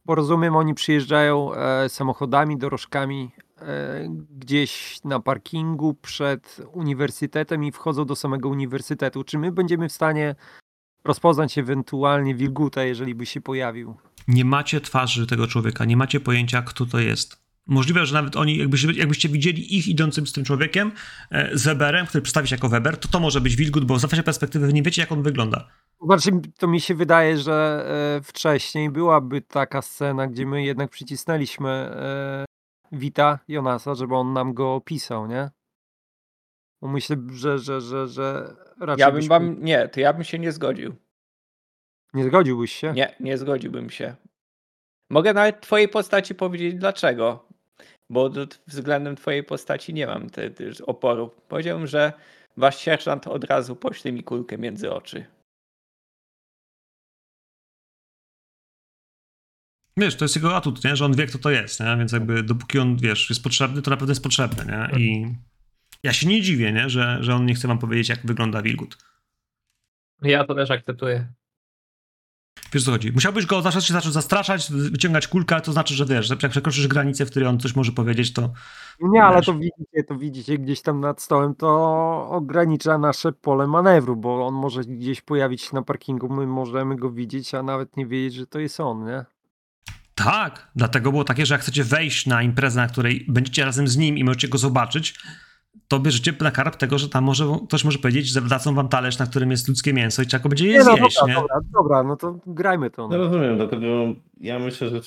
bo 0.04 0.14
rozumiem, 0.14 0.56
oni 0.56 0.74
przyjeżdżają 0.74 1.54
e, 1.54 1.88
samochodami, 1.88 2.58
dorożkami 2.58 3.30
gdzieś 4.30 5.00
na 5.04 5.20
parkingu 5.20 5.94
przed 5.94 6.60
uniwersytetem 6.72 7.64
i 7.64 7.72
wchodzą 7.72 8.04
do 8.04 8.16
samego 8.16 8.48
uniwersytetu. 8.48 9.24
Czy 9.24 9.38
my 9.38 9.52
będziemy 9.52 9.88
w 9.88 9.92
stanie 9.92 10.34
rozpoznać 11.04 11.58
ewentualnie 11.58 12.34
Wilguta, 12.34 12.84
jeżeli 12.84 13.14
by 13.14 13.26
się 13.26 13.40
pojawił? 13.40 13.96
Nie 14.28 14.44
macie 14.44 14.80
twarzy 14.80 15.26
tego 15.26 15.46
człowieka, 15.46 15.84
nie 15.84 15.96
macie 15.96 16.20
pojęcia, 16.20 16.62
kto 16.62 16.86
to 16.86 16.98
jest. 16.98 17.46
Możliwe, 17.66 18.06
że 18.06 18.14
nawet 18.14 18.36
oni, 18.36 18.56
jakbyście, 18.56 18.92
jakbyście 18.92 19.28
widzieli 19.28 19.76
ich 19.76 19.88
idącym 19.88 20.26
z 20.26 20.32
tym 20.32 20.44
człowiekiem, 20.44 20.92
e, 21.30 21.58
z 21.58 21.64
Weberem, 21.64 22.06
który 22.06 22.22
przedstawi 22.22 22.48
się 22.48 22.54
jako 22.54 22.68
Weber, 22.68 22.96
to 22.96 23.08
to 23.08 23.20
może 23.20 23.40
być 23.40 23.56
Wilgut, 23.56 23.84
bo 23.84 23.98
z 23.98 24.02
waszej 24.02 24.24
perspektywy 24.24 24.66
wy 24.66 24.72
nie 24.72 24.82
wiecie, 24.82 25.02
jak 25.02 25.12
on 25.12 25.22
wygląda. 25.22 25.68
Znaczy, 26.02 26.30
to 26.58 26.68
mi 26.68 26.80
się 26.80 26.94
wydaje, 26.94 27.38
że 27.38 27.86
e, 28.18 28.22
wcześniej 28.22 28.90
byłaby 28.90 29.40
taka 29.40 29.82
scena, 29.82 30.26
gdzie 30.26 30.46
my 30.46 30.64
jednak 30.64 30.90
przycisnęliśmy 30.90 31.68
e, 31.70 32.44
Wita 32.92 33.38
Jonasa, 33.48 33.94
żeby 33.94 34.14
on 34.16 34.32
nam 34.32 34.54
go 34.54 34.74
opisał, 34.74 35.26
nie? 35.26 35.50
Bo 36.82 36.88
myślę, 36.88 37.16
że, 37.32 37.58
że, 37.58 37.80
że, 37.80 38.08
że 38.08 38.56
raczej 38.80 39.00
Ja 39.00 39.06
bym 39.06 39.14
byśmy- 39.16 39.28
wam. 39.28 39.64
Nie, 39.64 39.88
to 39.88 40.00
ja 40.00 40.12
bym 40.12 40.24
się 40.24 40.38
nie 40.38 40.52
zgodził. 40.52 40.94
nie 42.14 42.24
zgodziłbyś 42.24 42.72
się? 42.72 42.92
Nie, 42.92 43.14
nie 43.20 43.38
zgodziłbym 43.38 43.90
się. 43.90 44.14
Mogę 45.10 45.34
nawet 45.34 45.60
twojej 45.60 45.88
postaci 45.88 46.34
powiedzieć 46.34 46.74
dlaczego. 46.74 47.46
Bo 48.10 48.30
względem 48.66 49.16
twojej 49.16 49.44
postaci 49.44 49.94
nie 49.94 50.06
mam 50.06 50.30
te, 50.30 50.50
te 50.50 50.64
oporu. 50.86 51.30
Powiedziałbym, 51.48 51.86
że 51.86 52.12
wasz 52.56 52.78
sierżant 52.78 53.26
od 53.26 53.44
razu 53.44 53.76
pośle 53.76 54.12
mi 54.12 54.22
kulkę 54.24 54.58
między 54.58 54.92
oczy. 54.92 55.26
Wiesz, 59.98 60.16
to 60.16 60.24
jest 60.24 60.36
jego 60.36 60.56
atut, 60.56 60.84
nie? 60.84 60.96
że 60.96 61.04
on 61.04 61.16
wie, 61.16 61.26
kto 61.26 61.38
to 61.38 61.50
jest, 61.50 61.80
nie? 61.80 61.96
więc 61.98 62.12
jakby 62.12 62.42
dopóki 62.42 62.78
on, 62.78 62.96
wiesz, 62.96 63.30
jest 63.30 63.42
potrzebny, 63.42 63.82
to 63.82 63.90
naprawdę 63.90 64.10
jest 64.10 64.22
potrzebny, 64.22 64.64
nie? 64.72 65.00
I 65.00 65.34
ja 66.02 66.12
się 66.12 66.28
nie 66.28 66.42
dziwię, 66.42 66.72
nie? 66.72 66.90
Że, 66.90 67.18
że 67.20 67.34
on 67.34 67.46
nie 67.46 67.54
chce 67.54 67.68
wam 67.68 67.78
powiedzieć, 67.78 68.08
jak 68.08 68.26
wygląda 68.26 68.62
Wilgut. 68.62 68.98
Ja 70.22 70.44
to 70.44 70.54
też 70.54 70.70
akceptuję. 70.70 71.32
Wiesz, 72.72 72.84
co 72.84 72.90
chodzi? 72.90 73.12
Musiałbyś 73.12 73.46
go 73.46 73.62
zacząć, 73.62 73.88
zacząć 73.88 74.14
zastraszać, 74.14 74.72
wyciągać 74.72 75.28
kulkę, 75.28 75.60
to 75.60 75.72
znaczy, 75.72 75.94
że 75.94 76.06
wiesz, 76.06 76.26
że 76.26 76.36
jak 76.42 76.50
przekroczysz 76.50 76.88
granicę, 76.88 77.26
w 77.26 77.30
której 77.30 77.48
on 77.48 77.60
coś 77.60 77.76
może 77.76 77.92
powiedzieć, 77.92 78.32
to 78.32 78.52
Nie, 79.00 79.22
ale 79.24 79.36
Wiesz. 79.36 79.46
to 79.46 79.54
widzicie, 79.54 80.04
to 80.08 80.16
widzicie 80.16 80.58
gdzieś 80.58 80.82
tam 80.82 81.00
nad 81.00 81.22
stołem, 81.22 81.54
to 81.54 81.68
ogranicza 82.30 82.98
nasze 82.98 83.32
pole 83.32 83.66
manewru, 83.66 84.16
bo 84.16 84.46
on 84.46 84.54
może 84.54 84.80
gdzieś 84.80 85.20
pojawić 85.20 85.62
się 85.62 85.74
na 85.74 85.82
parkingu, 85.82 86.28
my 86.28 86.46
możemy 86.46 86.96
go 86.96 87.10
widzieć, 87.10 87.54
a 87.54 87.62
nawet 87.62 87.96
nie 87.96 88.06
wiedzieć, 88.06 88.34
że 88.34 88.46
to 88.46 88.58
jest 88.58 88.80
on, 88.80 89.04
nie? 89.04 89.24
Tak, 90.18 90.70
dlatego 90.76 91.10
było 91.10 91.24
takie, 91.24 91.46
że 91.46 91.54
jak 91.54 91.60
chcecie 91.62 91.84
wejść 91.84 92.26
na 92.26 92.42
imprezę, 92.42 92.80
na 92.80 92.86
której 92.88 93.24
będziecie 93.28 93.64
razem 93.64 93.88
z 93.88 93.96
nim 93.96 94.18
i 94.18 94.24
możecie 94.24 94.48
go 94.48 94.58
zobaczyć, 94.58 95.20
to 95.88 96.00
bierzecie 96.00 96.34
na 96.40 96.50
karp 96.50 96.76
tego, 96.76 96.98
że 96.98 97.08
tam 97.08 97.24
może 97.24 97.44
ktoś 97.68 97.84
może 97.84 97.98
powiedzieć, 97.98 98.28
że 98.28 98.40
dadzą 98.40 98.74
wam 98.74 98.88
talerz, 98.88 99.18
na 99.18 99.26
którym 99.26 99.50
jest 99.50 99.68
ludzkie 99.68 99.92
mięso 99.92 100.22
i 100.22 100.26
trzeba 100.26 100.42
go 100.42 100.48
będzie 100.48 100.66
je 100.66 100.72
Nie, 100.72 100.84
no 100.84 100.96
zjeść, 100.96 101.16
dobra, 101.20 101.34
nie? 101.34 101.40
dobra, 101.40 101.56
dobra, 101.72 102.02
no 102.02 102.16
to 102.16 102.40
grajmy 102.46 102.90
to. 102.90 103.02
No 103.08 103.08
No. 103.08 103.24
rozumiem, 103.24 103.56
dlatego 103.56 103.86
ja 104.40 104.58
myślę, 104.58 104.88
że 104.90 105.00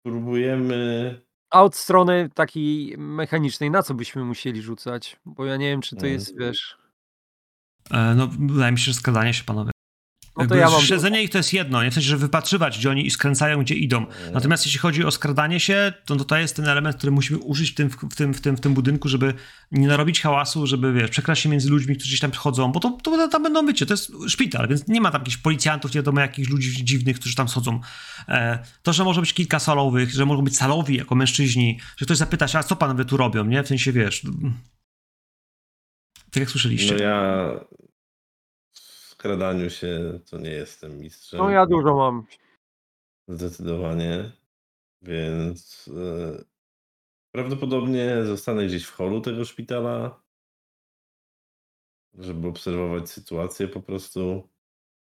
spróbujemy. 0.00 1.20
A 1.50 1.62
od 1.62 1.76
strony 1.76 2.30
takiej 2.34 2.94
mechanicznej, 2.98 3.70
na 3.70 3.82
co 3.82 3.94
byśmy 3.94 4.24
musieli 4.24 4.62
rzucać? 4.62 5.16
Bo 5.26 5.44
ja 5.44 5.56
nie 5.56 5.70
wiem, 5.70 5.80
czy 5.80 5.96
to 5.96 6.06
jest, 6.06 6.38
wiesz... 6.38 6.76
E, 7.90 8.14
No, 8.14 8.28
wydaje 8.38 8.72
mi 8.72 8.78
się, 8.78 8.84
że 8.84 8.94
skradanie 8.94 9.34
się, 9.34 9.44
panowie. 9.44 9.70
No 10.36 10.46
to 10.46 10.54
ja 10.54 10.70
mam... 10.70 10.82
Śledzenie 10.82 11.22
ich 11.22 11.30
to 11.30 11.38
jest 11.38 11.52
jedno, 11.52 11.82
nie 11.82 11.90
w 11.90 11.94
sensie, 11.94 12.08
że 12.08 12.16
wypatrywać, 12.16 12.78
gdzie 12.78 12.90
oni 12.90 13.10
skręcają, 13.10 13.60
gdzie 13.60 13.74
idą. 13.74 14.06
Natomiast 14.32 14.66
jeśli 14.66 14.78
chodzi 14.78 15.04
o 15.04 15.10
skradanie 15.10 15.60
się, 15.60 15.92
to, 16.04 16.16
to 16.16 16.36
jest 16.36 16.56
ten 16.56 16.68
element, 16.68 16.96
który 16.96 17.12
musimy 17.12 17.38
użyć 17.38 17.70
w 17.70 17.74
tym, 17.74 17.90
w, 17.90 18.14
tym, 18.14 18.34
w, 18.34 18.40
tym, 18.40 18.56
w 18.56 18.60
tym 18.60 18.74
budynku, 18.74 19.08
żeby 19.08 19.34
nie 19.72 19.88
narobić 19.88 20.20
hałasu, 20.20 20.66
żeby 20.66 20.92
wiesz, 20.92 21.10
przekraść 21.10 21.42
się 21.42 21.48
między 21.48 21.70
ludźmi, 21.70 21.94
którzy 21.94 22.08
gdzieś 22.08 22.20
tam 22.20 22.30
przychodzą, 22.30 22.72
bo 22.72 22.80
to, 22.80 22.90
to 22.90 23.28
tam 23.28 23.42
będą 23.42 23.66
bycie, 23.66 23.86
to 23.86 23.92
jest 23.92 24.12
szpital, 24.28 24.68
więc 24.68 24.88
nie 24.88 25.00
ma 25.00 25.10
tam 25.10 25.20
jakichś 25.20 25.36
policjantów, 25.36 25.94
nie 25.94 25.98
wiadomo 25.98 26.20
jakichś 26.20 26.48
ludzi 26.48 26.84
dziwnych, 26.84 27.20
którzy 27.20 27.34
tam 27.34 27.48
schodzą. 27.48 27.80
E, 28.28 28.58
to, 28.82 28.92
że 28.92 29.04
może 29.04 29.20
być 29.20 29.32
kilka 29.32 29.58
salowych, 29.58 30.10
że 30.10 30.26
mogą 30.26 30.42
być 30.42 30.56
salowi 30.56 30.96
jako 30.96 31.14
mężczyźni, 31.14 31.80
że 31.96 32.06
ktoś 32.06 32.16
zapyta 32.16 32.48
się, 32.48 32.58
a 32.58 32.62
co 32.62 32.76
panowie 32.76 33.04
tu 33.04 33.16
robią, 33.16 33.44
nie? 33.44 33.62
W 33.62 33.68
sensie, 33.68 33.92
wiesz... 33.92 34.22
Tak 36.30 36.40
jak 36.40 36.50
słyszeliście. 36.50 36.94
No 36.94 37.02
ja 37.02 37.50
w 39.24 39.26
skradaniu 39.26 39.70
się 39.70 40.20
to 40.30 40.38
nie 40.38 40.50
jestem 40.50 40.98
mistrzem. 40.98 41.38
No 41.38 41.50
ja 41.50 41.66
dużo 41.66 41.94
mam. 41.94 42.26
Zdecydowanie. 43.28 44.32
Więc 45.02 45.90
e, 45.96 46.44
prawdopodobnie 47.34 48.24
zostanę 48.24 48.66
gdzieś 48.66 48.84
w 48.84 48.92
holu 48.92 49.20
tego 49.20 49.44
szpitala, 49.44 50.22
żeby 52.14 52.48
obserwować 52.48 53.10
sytuację 53.10 53.68
po 53.68 53.82
prostu, 53.82 54.48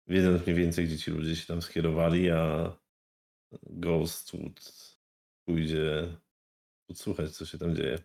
wiedząc 0.07 0.45
mniej 0.45 0.55
więcej, 0.55 0.85
gdzie 0.85 0.97
ci 0.97 1.11
ludzie 1.11 1.35
się 1.35 1.47
tam 1.47 1.61
skierowali, 1.61 2.31
a 2.31 2.71
Ghostwood 3.63 4.97
pójdzie 5.45 6.17
podsłuchać, 6.87 7.31
co 7.31 7.45
się 7.45 7.57
tam 7.57 7.75
dzieje. 7.75 7.99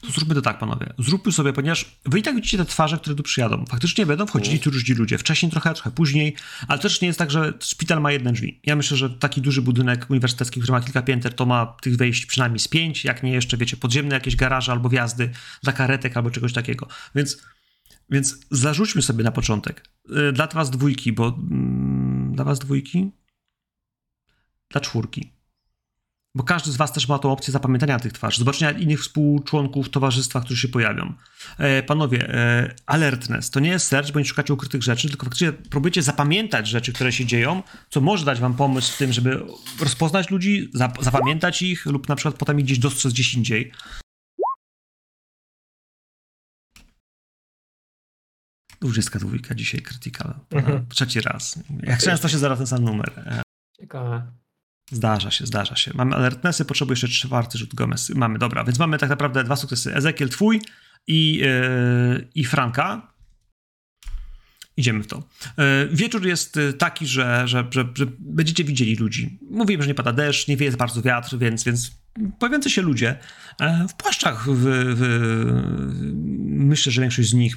To 0.00 0.10
zróbmy 0.12 0.34
to 0.34 0.42
tak, 0.42 0.58
panowie. 0.58 0.92
Zróbmy 0.98 1.32
sobie, 1.32 1.52
ponieważ 1.52 1.98
wy 2.04 2.18
i 2.18 2.22
tak 2.22 2.34
widzicie 2.36 2.58
te 2.58 2.64
twarze, 2.64 2.98
które 2.98 3.16
tu 3.16 3.22
przyjadą. 3.22 3.64
Faktycznie 3.66 4.06
będą 4.06 4.26
wchodzili 4.26 4.60
tu 4.60 4.70
różni 4.70 4.94
ludzie. 4.94 5.18
Wcześniej 5.18 5.52
trochę, 5.52 5.74
trochę 5.74 5.90
później, 5.90 6.36
ale 6.68 6.78
też 6.78 7.00
nie 7.00 7.06
jest 7.06 7.18
tak, 7.18 7.30
że 7.30 7.52
szpital 7.60 8.00
ma 8.00 8.12
jedne 8.12 8.32
drzwi. 8.32 8.60
Ja 8.64 8.76
myślę, 8.76 8.96
że 8.96 9.10
taki 9.10 9.40
duży 9.40 9.62
budynek 9.62 10.10
uniwersytecki, 10.10 10.60
który 10.60 10.72
ma 10.72 10.80
kilka 10.80 11.02
pięter, 11.02 11.34
to 11.34 11.46
ma 11.46 11.66
tych 11.66 11.96
wejść 11.96 12.26
przynajmniej 12.26 12.58
z 12.58 12.68
pięć, 12.68 13.04
jak 13.04 13.22
nie 13.22 13.32
jeszcze, 13.32 13.56
wiecie, 13.56 13.76
podziemne 13.76 14.14
jakieś 14.14 14.36
garaże 14.36 14.72
albo 14.72 14.88
wjazdy 14.88 15.30
dla 15.62 15.72
karetek 15.72 16.16
albo 16.16 16.30
czegoś 16.30 16.52
takiego. 16.52 16.88
Więc, 17.14 17.42
więc 18.10 18.40
zarzućmy 18.50 19.02
sobie 19.02 19.24
na 19.24 19.32
początek. 19.32 19.88
Yy, 20.08 20.32
Dla 20.32 20.46
was 20.46 20.70
dwójki, 20.70 21.12
bo... 21.12 21.38
mm, 21.50 22.32
Dla 22.34 22.44
was 22.44 22.58
dwójki? 22.58 23.10
Dla 24.70 24.80
czwórki. 24.80 25.32
Bo 26.34 26.44
każdy 26.44 26.72
z 26.72 26.76
was 26.76 26.92
też 26.92 27.08
ma 27.08 27.18
tą 27.18 27.32
opcję 27.32 27.52
zapamiętania 27.52 27.98
tych 27.98 28.12
twarzy, 28.12 28.38
zobaczenia 28.38 28.70
innych 28.78 29.00
współczłonków 29.00 29.90
towarzystwa, 29.90 30.40
którzy 30.40 30.60
się 30.60 30.68
pojawią. 30.68 31.14
E, 31.58 31.82
panowie, 31.82 32.28
e, 32.28 32.74
alertness 32.86 33.50
to 33.50 33.60
nie 33.60 33.70
jest 33.70 33.86
search, 33.86 34.12
bo 34.12 34.18
nie 34.18 34.24
szukacie 34.24 34.54
ukrytych 34.54 34.82
rzeczy, 34.82 35.08
tylko 35.08 35.26
faktycznie 35.26 35.52
próbujecie 35.52 36.02
zapamiętać 36.02 36.68
rzeczy, 36.68 36.92
które 36.92 37.12
się 37.12 37.26
dzieją, 37.26 37.62
co 37.90 38.00
może 38.00 38.24
dać 38.24 38.40
wam 38.40 38.54
pomysł 38.54 38.92
w 38.92 38.98
tym, 38.98 39.12
żeby 39.12 39.46
rozpoznać 39.80 40.30
ludzi, 40.30 40.70
zap 40.74 41.04
zapamiętać 41.04 41.62
ich 41.62 41.86
lub 41.86 42.08
na 42.08 42.16
przykład 42.16 42.34
potem 42.34 42.58
ich 42.58 42.64
gdzieś 42.64 42.78
dostrzec 42.78 43.12
gdzieś 43.12 43.34
indziej. 43.34 43.72
Dwudziestka 48.80 49.18
dwójka 49.18 49.54
dzisiaj 49.54 49.82
krytykal. 49.82 50.34
Mhm. 50.50 50.86
Trzeci 50.88 51.20
raz. 51.20 51.58
Jak 51.82 52.00
często 52.00 52.28
się 52.28 52.38
zara 52.38 52.56
ten 52.56 52.66
sam 52.66 52.84
numer. 52.84 53.12
E, 53.26 53.42
Ciekawe. 53.80 54.41
Zdarza 54.92 55.30
się, 55.30 55.46
zdarza 55.46 55.76
się. 55.76 55.90
Mamy 55.94 56.16
alertnessy, 56.16 56.64
potrzebuję 56.64 56.92
jeszcze 56.92 57.08
czwarty 57.08 57.58
rzut 57.58 57.74
Gomez. 57.74 58.10
Mamy, 58.10 58.38
dobra, 58.38 58.64
więc 58.64 58.78
mamy 58.78 58.98
tak 58.98 59.10
naprawdę 59.10 59.44
dwa 59.44 59.56
sukcesy. 59.56 59.94
Ezekiel 59.94 60.28
twój 60.28 60.60
i, 61.06 61.36
yy, 61.36 62.28
i 62.34 62.44
Franka. 62.44 63.11
Idziemy 64.76 65.02
w 65.02 65.06
to. 65.06 65.28
Yy, 65.58 65.64
wieczór 65.92 66.26
jest 66.26 66.56
y, 66.56 66.72
taki, 66.72 67.06
że, 67.06 67.42
że, 67.48 67.68
że, 67.70 67.88
że 67.94 68.06
będziecie 68.18 68.64
widzieli 68.64 68.96
ludzi. 68.96 69.38
Mówiłem, 69.50 69.82
że 69.82 69.88
nie 69.88 69.94
pada 69.94 70.12
deszcz, 70.12 70.48
nie 70.48 70.56
wieje 70.56 70.72
bardzo 70.72 71.02
wiatr, 71.02 71.38
więc, 71.38 71.64
więc 71.64 72.02
pojawiający 72.38 72.70
się 72.70 72.82
ludzie 72.82 73.18
e, 73.60 73.88
w 73.88 73.94
płaszczach, 73.94 74.48
w, 74.50 74.64
w, 74.96 75.02
myślę, 76.42 76.92
że 76.92 77.00
większość 77.00 77.28
z 77.28 77.34
nich 77.34 77.56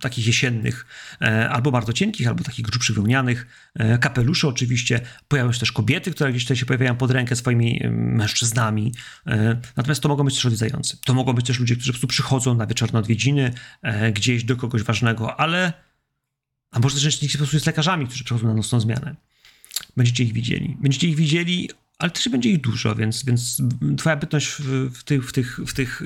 takich 0.00 0.26
jesiennych, 0.26 0.86
e, 1.20 1.50
albo 1.50 1.70
bardzo 1.70 1.92
cienkich, 1.92 2.28
albo 2.28 2.44
takich 2.44 2.64
grubszych 2.64 2.96
wełnianych, 2.96 3.46
e, 3.74 3.98
kapelusze 3.98 4.48
oczywiście, 4.48 5.00
pojawiają 5.28 5.52
się 5.52 5.60
też 5.60 5.72
kobiety, 5.72 6.10
które 6.10 6.30
gdzieś 6.30 6.44
tutaj 6.44 6.56
się 6.56 6.66
pojawiają 6.66 6.96
pod 6.96 7.10
rękę 7.10 7.36
swoimi 7.36 7.80
mężczyznami, 7.90 8.92
E, 9.26 9.60
natomiast 9.76 10.02
to 10.02 10.08
mogą 10.08 10.24
być 10.24 10.34
też 10.34 10.46
odwiedzający. 10.46 10.96
To 11.04 11.14
mogą 11.14 11.32
być 11.32 11.46
też 11.46 11.60
ludzie, 11.60 11.74
którzy 11.74 11.90
po 11.90 11.94
prostu 11.94 12.06
przychodzą 12.06 12.54
na 12.54 12.66
wieczorne 12.66 12.98
odwiedziny, 12.98 13.52
e, 13.82 14.12
gdzieś 14.12 14.44
do 14.44 14.56
kogoś 14.56 14.82
ważnego, 14.82 15.40
ale 15.40 15.72
a 16.72 16.78
może 16.78 16.94
też 16.94 17.18
część 17.18 17.30
z 17.30 17.32
po 17.32 17.38
prostu 17.38 17.56
jest 17.56 17.66
lekarzami, 17.66 18.06
którzy 18.06 18.24
przychodzą 18.24 18.46
na 18.46 18.54
nocną 18.54 18.80
zmianę. 18.80 19.16
Będziecie 19.96 20.24
ich 20.24 20.32
widzieli. 20.32 20.76
Będziecie 20.80 21.08
ich 21.08 21.16
widzieli, 21.16 21.70
ale 21.98 22.10
też 22.10 22.28
będzie 22.28 22.50
ich 22.50 22.60
dużo, 22.60 22.94
więc, 22.94 23.24
więc 23.24 23.62
twoja 23.98 24.16
bytność 24.16 24.48
w, 24.48 24.90
w 24.98 25.04
tych, 25.04 25.28
w 25.28 25.32
tych, 25.32 25.60
w 25.66 25.74
tych, 25.74 26.02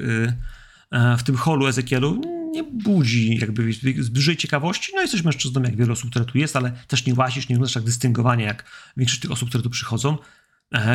e, 0.91 1.17
w 1.17 1.23
tym 1.23 1.37
holu 1.37 1.67
Ezekielu 1.67 2.21
nie 2.53 2.65
budzi 2.65 3.37
jakby 3.37 3.71
dużej 4.11 4.37
ciekawości. 4.37 4.93
No 4.95 5.01
jesteś 5.03 5.23
mężczyzną, 5.23 5.63
jak 5.63 5.77
wiele 5.77 5.93
osób, 5.93 6.11
które 6.11 6.25
tu 6.25 6.39
jest, 6.39 6.57
ale 6.57 6.73
też 6.89 7.07
nie 7.07 7.15
łazisz, 7.15 7.49
nie 7.49 7.55
wyglądasz 7.55 7.75
tak 7.75 7.83
dystyngowanie, 7.83 8.45
jak 8.45 8.65
większość 8.97 9.21
tych 9.21 9.31
osób, 9.31 9.49
które 9.49 9.63
tu 9.63 9.71
przychodzą. 9.71 10.19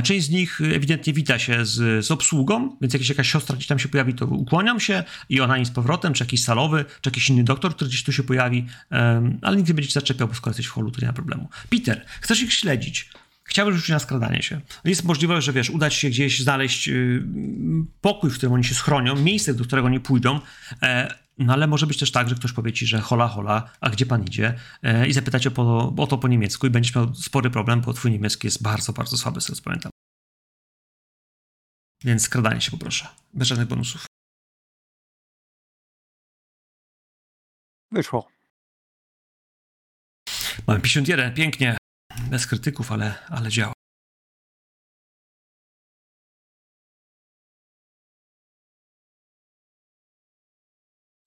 Część 0.04 0.26
z 0.26 0.30
nich 0.30 0.62
ewidentnie 0.62 1.14
wita 1.14 1.40
się 1.40 1.66
z, 1.66 2.06
z 2.06 2.12
obsługą, 2.12 2.78
więc 2.82 2.94
jak 2.94 3.10
jakaś 3.10 3.32
siostra 3.32 3.56
gdzieś 3.56 3.68
tam 3.68 3.80
się 3.80 3.90
pojawi, 3.90 4.14
to 4.14 4.26
ukłoniam 4.26 4.80
się 4.80 5.04
i 5.30 5.42
ona 5.42 5.58
im 5.58 5.66
z 5.66 5.72
powrotem, 5.72 6.14
czy 6.14 6.24
jakiś 6.24 6.44
salowy, 6.44 6.86
czy 7.02 7.10
jakiś 7.10 7.30
inny 7.30 7.44
doktor, 7.44 7.76
który 7.76 7.90
gdzieś 7.90 8.04
tu 8.04 8.12
się 8.12 8.24
pojawi, 8.24 8.66
em, 8.90 9.40
ale 9.42 9.58
nikt 9.58 9.70
nie 9.70 9.74
będzie 9.76 9.88
ci 9.88 9.94
zaczepiał, 9.94 10.28
bo 10.28 10.34
skoro 10.34 10.50
jesteś 10.50 10.66
w 10.66 10.72
holu, 10.72 10.92
to 10.92 11.02
nie 11.02 11.08
ma 11.08 11.14
problemu. 11.14 11.50
Peter, 11.70 12.06
chcesz 12.22 12.42
ich 12.42 12.54
śledzić. 12.54 13.10
Chciałbym 13.44 13.76
rzucić 13.76 13.90
na 13.90 14.00
skradanie 14.00 14.44
się. 14.44 14.62
Jest 14.86 15.04
możliwość, 15.04 15.46
że 15.46 15.54
wiesz, 15.54 15.70
uda 15.70 15.90
ci 15.90 16.00
się 16.00 16.10
gdzieś 16.10 16.40
znaleźć 16.40 16.88
y, 16.88 17.24
pokój, 18.02 18.30
w 18.30 18.38
którym 18.38 18.54
oni 18.54 18.64
się 18.64 18.76
schronią, 18.76 19.16
miejsce, 19.16 19.54
do 19.54 19.64
którego 19.64 19.90
nie 19.90 20.00
pójdą, 20.00 20.40
e, 20.82 21.14
no 21.46 21.54
ale 21.54 21.68
może 21.68 21.88
być 21.88 21.98
też 21.98 22.12
tak, 22.12 22.30
że 22.30 22.36
ktoś 22.36 22.54
powie 22.54 22.74
ci, 22.74 22.88
że 22.88 23.00
hola, 23.00 23.28
hola, 23.28 23.70
a 23.82 23.90
gdzie 23.90 24.06
pan 24.06 24.24
idzie? 24.24 24.60
E, 24.84 25.08
I 25.08 25.14
zapytać 25.14 25.48
o, 25.48 25.52
po, 25.52 25.94
o 25.98 26.08
to 26.08 26.18
po 26.18 26.28
niemiecku 26.28 26.68
i 26.68 26.70
będziesz 26.70 26.96
miał 26.96 27.16
spory 27.16 27.50
problem, 27.50 27.82
bo 27.82 27.94
twój 27.94 28.12
niemiecki 28.12 28.48
jest 28.48 28.64
bardzo, 28.64 28.94
bardzo 28.94 29.18
słaby, 29.18 29.42
z 29.42 29.46
tego 29.46 29.56
co 29.56 29.64
pamiętam. 29.64 29.92
Więc 32.04 32.24
skradanie 32.24 32.62
się 32.62 32.72
poproszę. 32.72 33.08
Bez 33.34 33.48
żadnych 33.48 33.68
bonusów. 33.68 34.06
Wyszło. 37.92 38.28
Mamy 40.68 40.80
51, 40.80 41.34
pięknie. 41.34 41.78
Bez 42.30 42.48
krytyków, 42.48 42.92
ale, 42.92 43.28
ale 43.30 43.50
działa. 43.50 43.81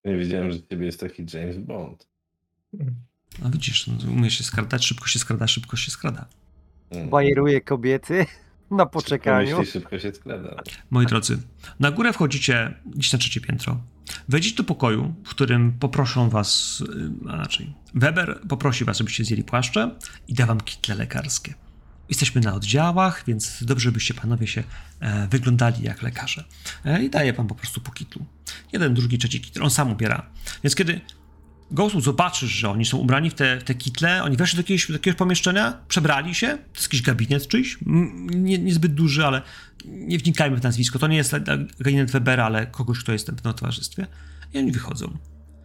Nie 0.05 0.17
wiedziałem, 0.17 0.53
że 0.53 0.63
ciebie 0.63 0.87
jest 0.87 1.01
taki 1.01 1.27
James 1.35 1.59
Bond. 1.59 2.09
No 3.43 3.51
widzisz, 3.51 3.87
no, 3.87 3.95
umie 4.13 4.31
się 4.31 4.45
skradać, 4.45 4.87
szybko 4.87 5.07
się 5.07 5.19
skrada, 5.19 5.47
szybko 5.47 5.77
się 5.77 5.91
skrada. 5.91 6.27
Mm. 6.91 7.09
Bajeruje 7.11 7.61
kobiety 7.61 8.15
na 8.71 8.85
Szybko 8.85 8.87
poczekaniu. 8.87 9.59
myśli, 9.59 9.73
szybko 9.73 9.99
się 9.99 10.13
skrada. 10.15 10.63
Moi 10.91 11.07
drodzy, 11.07 11.39
na 11.81 11.91
górę 11.91 12.13
wchodzicie 12.13 12.75
gdzieś 12.87 13.13
na 13.13 13.19
trzecie 13.19 13.41
piętro. 13.41 13.81
Wejdziecie 14.29 14.57
do 14.57 14.65
pokoju, 14.65 15.15
w 15.25 15.29
którym 15.31 15.73
poproszą 15.73 16.31
was, 16.31 16.81
y, 17.27 17.31
a 17.31 17.37
raczej 17.37 17.75
Weber 17.95 18.41
poprosi 18.49 18.85
was, 18.85 18.99
żebyście 18.99 19.25
zjęli 19.25 19.45
płaszcze 19.45 19.91
i 20.29 20.35
da 20.35 20.47
wam 20.47 20.61
kitle 20.61 20.95
lekarskie. 20.95 21.55
Jesteśmy 22.09 22.41
na 22.41 22.55
oddziałach, 22.55 23.25
więc 23.27 23.65
dobrze, 23.65 23.93
byście 23.93 24.15
panowie 24.15 24.47
się 24.47 24.63
e, 25.01 25.29
wyglądali 25.29 25.83
jak 25.83 26.03
lekarze. 26.03 26.45
E, 26.85 27.05
I 27.05 27.11
daje 27.11 27.33
wam 27.33 27.47
po 27.47 27.55
prostu 27.55 27.81
po 27.81 27.93
kitlu. 27.93 28.27
Jeden, 28.73 28.95
drugi, 28.95 29.19
trzeci 29.19 29.41
kitl. 29.41 29.63
On 29.63 29.71
sam 29.71 29.93
ubiera. 29.93 30.27
Więc 30.63 30.75
kiedy 30.75 31.01
Ghostwood 31.71 32.05
zobaczysz, 32.05 32.51
że 32.51 32.71
oni 32.71 32.85
są 32.85 32.99
ubrani 32.99 33.31
w 33.31 33.35
te, 33.35 33.61
w 33.61 33.65
te 33.65 33.75
kitle, 33.75 34.23
oni 34.23 34.37
weszli 34.37 34.57
do 34.57 34.61
jakiegoś, 34.61 34.87
do 34.87 34.93
jakiegoś 34.93 35.19
pomieszczenia, 35.19 35.79
przebrali 35.89 36.35
się, 36.35 36.49
to 36.49 36.75
jest 36.75 36.83
jakiś 36.83 37.03
gabinet 37.03 37.49
czyjś, 37.49 37.79
nie, 38.27 38.59
niezbyt 38.59 38.95
duży, 38.95 39.27
ale 39.27 39.43
nie 39.85 40.19
wnikajmy 40.19 40.57
w 40.57 40.63
nazwisko, 40.63 40.99
to 40.99 41.07
nie 41.07 41.17
jest 41.17 41.35
gabinet 41.79 42.11
Webera, 42.11 42.45
ale 42.45 42.67
kogoś, 42.67 42.99
kto 42.99 43.13
jest 43.13 43.31
w 43.31 43.41
tym 43.43 43.55
towarzystwie 43.55 44.07
i 44.55 44.59
oni 44.59 44.73
wychodzą. 44.73 45.19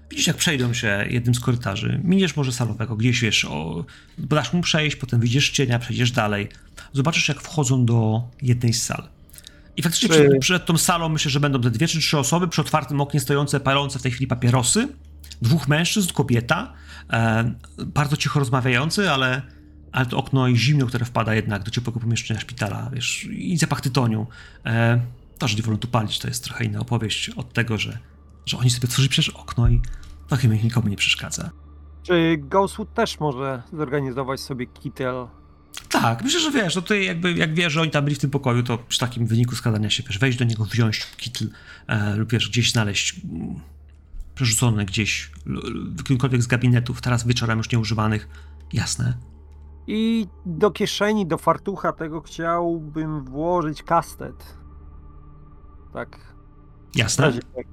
Widzisz, 0.09 0.27
jak 0.27 0.37
przejdą 0.37 0.73
się 0.73 1.05
jednym 1.09 1.35
z 1.35 1.39
korytarzy, 1.39 2.01
miniesz 2.03 2.35
może 2.35 2.51
salowego, 2.51 2.95
gdzieś 2.95 3.21
wiesz, 3.21 3.45
o, 3.45 3.85
dasz 4.17 4.53
mu 4.53 4.61
przejść, 4.61 4.95
potem 4.95 5.19
wyjdziesz 5.19 5.49
z 5.49 5.51
cienia, 5.51 5.79
przejdziesz 5.79 6.11
dalej, 6.11 6.47
zobaczysz, 6.93 7.29
jak 7.29 7.41
wchodzą 7.41 7.85
do 7.85 8.21
jednej 8.41 8.73
z 8.73 8.83
sal. 8.83 9.07
I 9.77 9.81
faktycznie 9.81 10.09
Czy- 10.09 10.15
przed, 10.15 10.39
przed 10.41 10.65
tą 10.65 10.77
salą 10.77 11.09
myślę, 11.09 11.31
że 11.31 11.39
będą 11.39 11.61
te 11.61 11.71
dwie 11.71 11.87
czy 11.87 11.99
trzy 11.99 12.17
osoby 12.17 12.47
przy 12.47 12.61
otwartym 12.61 13.01
oknie 13.01 13.19
stojące, 13.19 13.59
palące 13.59 13.99
w 13.99 14.01
tej 14.01 14.11
chwili 14.11 14.27
papierosy. 14.27 14.87
Dwóch 15.41 15.67
mężczyzn, 15.67 16.13
kobieta, 16.13 16.73
e, 17.13 17.53
bardzo 17.85 18.17
cicho 18.17 18.39
rozmawiający, 18.39 19.11
ale, 19.11 19.41
ale 19.91 20.05
to 20.05 20.17
okno 20.17 20.47
i 20.47 20.57
zimno, 20.57 20.85
które 20.85 21.05
wpada 21.05 21.33
jednak 21.35 21.63
do 21.63 21.71
ciepłego 21.71 21.99
pomieszczenia 21.99 22.39
szpitala, 22.39 22.89
wiesz, 22.93 23.25
i 23.25 23.57
zapach 23.57 23.81
tytoniu. 23.81 24.27
E, 24.65 25.01
to, 25.37 25.47
że 25.47 25.55
nie 25.55 25.61
wolno 25.61 25.77
tu 25.77 25.87
palić, 25.87 26.19
to 26.19 26.27
jest 26.27 26.43
trochę 26.43 26.65
inna 26.65 26.79
opowieść 26.79 27.29
od 27.29 27.53
tego, 27.53 27.77
że, 27.77 27.97
że 28.49 28.57
oni 28.57 28.69
sobie 28.69 28.87
tworzyli 28.87 29.09
przecież 29.09 29.35
okno 29.35 29.69
i 29.69 29.81
to 30.27 30.35
chyba 30.35 30.53
nikomu 30.53 30.87
nie 30.87 30.95
przeszkadza. 30.95 31.49
Czy 32.03 32.37
Ghostwood 32.37 32.93
też 32.93 33.19
może 33.19 33.63
zorganizować 33.73 34.39
sobie 34.39 34.65
kitel? 34.65 35.27
Tak, 35.89 36.23
myślę, 36.23 36.39
że 36.39 36.51
wiesz, 36.51 36.75
no 36.75 36.81
tutaj 36.81 37.05
jakby 37.05 37.33
jak 37.33 37.53
wiesz, 37.53 37.73
że 37.73 37.81
oni 37.81 37.91
tam 37.91 38.03
byli 38.03 38.15
w 38.15 38.19
tym 38.19 38.29
pokoju, 38.29 38.63
to 38.63 38.77
przy 38.77 38.99
takim 38.99 39.27
wyniku 39.27 39.55
składania 39.55 39.89
się, 39.89 40.03
wiesz, 40.03 40.19
wejść 40.19 40.37
do 40.37 40.45
niego, 40.45 40.65
wziąć 40.65 41.07
kitl 41.17 41.47
e, 41.87 42.15
lub 42.15 42.31
wiesz, 42.31 42.49
gdzieś 42.49 42.71
znaleźć 42.71 43.21
mm, 43.23 43.59
przerzucony 44.35 44.85
gdzieś 44.85 45.31
w 45.97 46.03
którymkolwiek 46.03 46.41
z 46.41 46.47
gabinetów, 46.47 47.01
teraz 47.01 47.27
wieczorem 47.27 47.57
już 47.57 47.71
nieużywanych, 47.71 48.27
jasne. 48.73 49.17
I 49.87 50.27
do 50.45 50.71
kieszeni, 50.71 51.27
do 51.27 51.37
fartucha 51.37 51.93
tego 51.93 52.21
chciałbym 52.21 53.25
włożyć 53.25 53.83
kastet. 53.83 54.57
Tak. 55.93 56.17
w 56.93 56.97
Jasne, 56.97 57.25
razie 57.25 57.39
tak. 57.55 57.65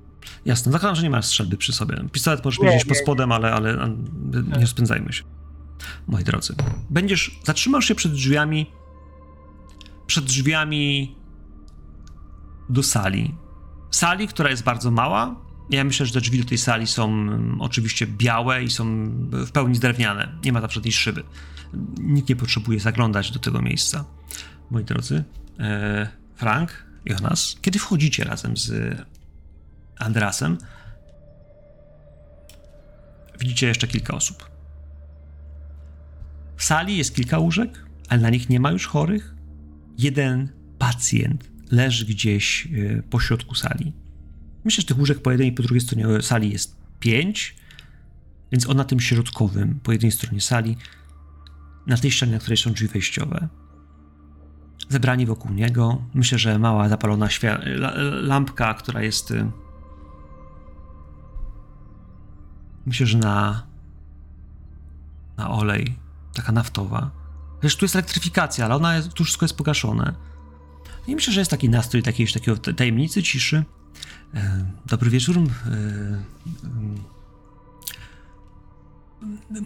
Jasne. 0.44 0.72
Zakładam, 0.72 0.96
że 0.96 1.02
nie 1.02 1.10
masz 1.10 1.26
strzelby 1.26 1.56
przy 1.56 1.72
sobie. 1.72 2.04
Pistolet 2.12 2.44
możesz 2.44 2.60
Nie, 2.60 2.66
mieć 2.66 2.74
gdzieś 2.74 2.88
pod 2.88 2.96
spodem, 2.96 3.32
ale, 3.32 3.52
ale 3.52 3.82
a, 3.82 3.86
nie 4.56 4.60
rozpędzajmy 4.60 5.12
się. 5.12 5.24
Moi 6.06 6.24
drodzy, 6.24 6.54
będziesz, 6.90 7.40
zatrzymasz 7.44 7.84
się 7.84 7.94
przed 7.94 8.12
drzwiami, 8.12 8.66
przed 10.06 10.24
drzwiami 10.24 11.16
do 12.68 12.82
sali. 12.82 13.34
Sali, 13.90 14.28
która 14.28 14.50
jest 14.50 14.62
bardzo 14.62 14.90
mała. 14.90 15.46
Ja 15.70 15.84
myślę, 15.84 16.06
że 16.06 16.12
te 16.12 16.20
drzwi 16.20 16.38
do 16.38 16.48
tej 16.48 16.58
sali 16.58 16.86
są 16.86 17.04
mm, 17.04 17.60
oczywiście 17.60 18.06
białe 18.06 18.64
i 18.64 18.70
są 18.70 18.84
w 19.32 19.50
pełni 19.50 19.78
drewniane. 19.78 20.38
Nie 20.44 20.52
ma 20.52 20.60
tam 20.60 20.70
żadnej 20.70 20.92
szyby. 20.92 21.22
Nikt 22.00 22.28
nie 22.28 22.36
potrzebuje 22.36 22.80
zaglądać 22.80 23.30
do 23.30 23.38
tego 23.38 23.62
miejsca. 23.62 24.04
moi 24.70 24.84
drodzy, 24.84 25.24
e, 25.58 26.08
Frank, 26.34 26.86
Jonas, 27.04 27.56
kiedy 27.62 27.78
wchodzicie 27.78 28.24
razem 28.24 28.56
z 28.56 28.96
Andrasem, 29.98 30.58
widzicie 33.38 33.66
jeszcze 33.66 33.88
kilka 33.88 34.14
osób. 34.14 34.50
W 36.56 36.64
sali 36.64 36.96
jest 36.96 37.14
kilka 37.14 37.38
łóżek, 37.38 37.86
ale 38.08 38.20
na 38.20 38.30
nich 38.30 38.48
nie 38.48 38.60
ma 38.60 38.70
już 38.70 38.86
chorych. 38.86 39.34
Jeden 39.98 40.48
pacjent 40.78 41.50
leży 41.70 42.06
gdzieś 42.06 42.66
e, 42.66 43.02
po 43.02 43.20
środku 43.20 43.54
sali. 43.54 43.92
Myślę, 44.64 44.82
że 44.82 44.86
tych 44.86 44.98
łóżek 44.98 45.22
po 45.22 45.30
jednej 45.30 45.48
i 45.48 45.52
po 45.52 45.62
drugiej 45.62 45.80
stronie 45.80 46.22
sali 46.22 46.52
jest 46.52 46.76
pięć, 47.00 47.56
więc 48.52 48.68
on 48.68 48.76
na 48.76 48.84
tym 48.84 49.00
środkowym, 49.00 49.80
po 49.82 49.92
jednej 49.92 50.12
stronie 50.12 50.40
sali, 50.40 50.76
na 51.86 51.96
tej 51.96 52.10
ścianie, 52.10 52.32
na 52.32 52.38
której 52.38 52.56
są 52.56 52.72
drzwi 52.72 52.88
wejściowe. 52.88 53.48
Zebrani 54.88 55.26
wokół 55.26 55.52
niego. 55.52 56.02
Myślę, 56.14 56.38
że 56.38 56.58
mała 56.58 56.88
zapalona 56.88 57.28
lampka, 58.22 58.74
która 58.74 59.02
jest. 59.02 59.32
Myślę, 62.86 63.06
że 63.06 63.18
na. 63.18 63.66
na 65.36 65.50
olej, 65.50 65.96
taka 66.34 66.52
naftowa. 66.52 67.10
Zresztą 67.60 67.78
tu 67.78 67.84
jest 67.84 67.96
elektryfikacja, 67.96 68.64
ale 68.64 68.76
ona 68.76 68.96
jest, 68.96 69.12
tu 69.12 69.24
wszystko 69.24 69.44
jest 69.44 69.56
pogaszone. 69.56 70.14
I 71.06 71.14
myślę, 71.14 71.32
że 71.32 71.40
jest 71.40 71.50
taki 71.50 71.68
nastrój 71.68 72.02
takiej, 72.02 72.28
takiego 72.28 72.56
tajemnicy, 72.56 73.22
ciszy. 73.22 73.64
E, 74.34 74.66
dobry 74.86 75.10
wieczór. 75.10 75.38
E, 75.38 75.42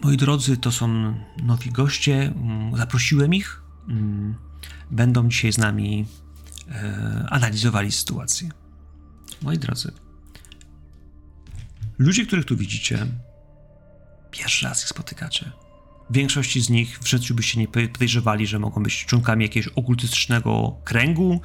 Moi 0.03 0.17
drodzy, 0.17 0.57
to 0.57 0.71
są 0.71 1.15
nowi 1.43 1.71
goście. 1.71 2.33
Mm, 2.35 2.77
zaprosiłem 2.77 3.33
ich. 3.33 3.61
Mm, 3.87 4.35
będą 4.91 5.29
dzisiaj 5.29 5.53
z 5.53 5.57
nami 5.57 6.05
e, 6.69 7.25
analizowali 7.29 7.91
sytuację. 7.91 8.49
Moi 9.41 9.57
drodzy, 9.57 9.91
ludzie, 12.01 12.25
których 12.25 12.45
tu 12.45 12.57
widzicie, 12.57 13.07
pierwszy 14.31 14.65
raz 14.65 14.83
ich 14.83 14.89
spotykacie. 14.89 15.51
W 16.09 16.13
większości 16.13 16.61
z 16.61 16.69
nich 16.69 16.99
w 16.99 17.07
życiu 17.07 17.35
byście 17.35 17.59
nie 17.59 17.67
podejrzewali, 17.67 18.47
że 18.47 18.59
mogą 18.59 18.83
być 18.83 19.05
członkami 19.05 19.45
jakiegoś 19.45 19.73
okultystycznego 19.73 20.75
kręgu, 20.83 21.41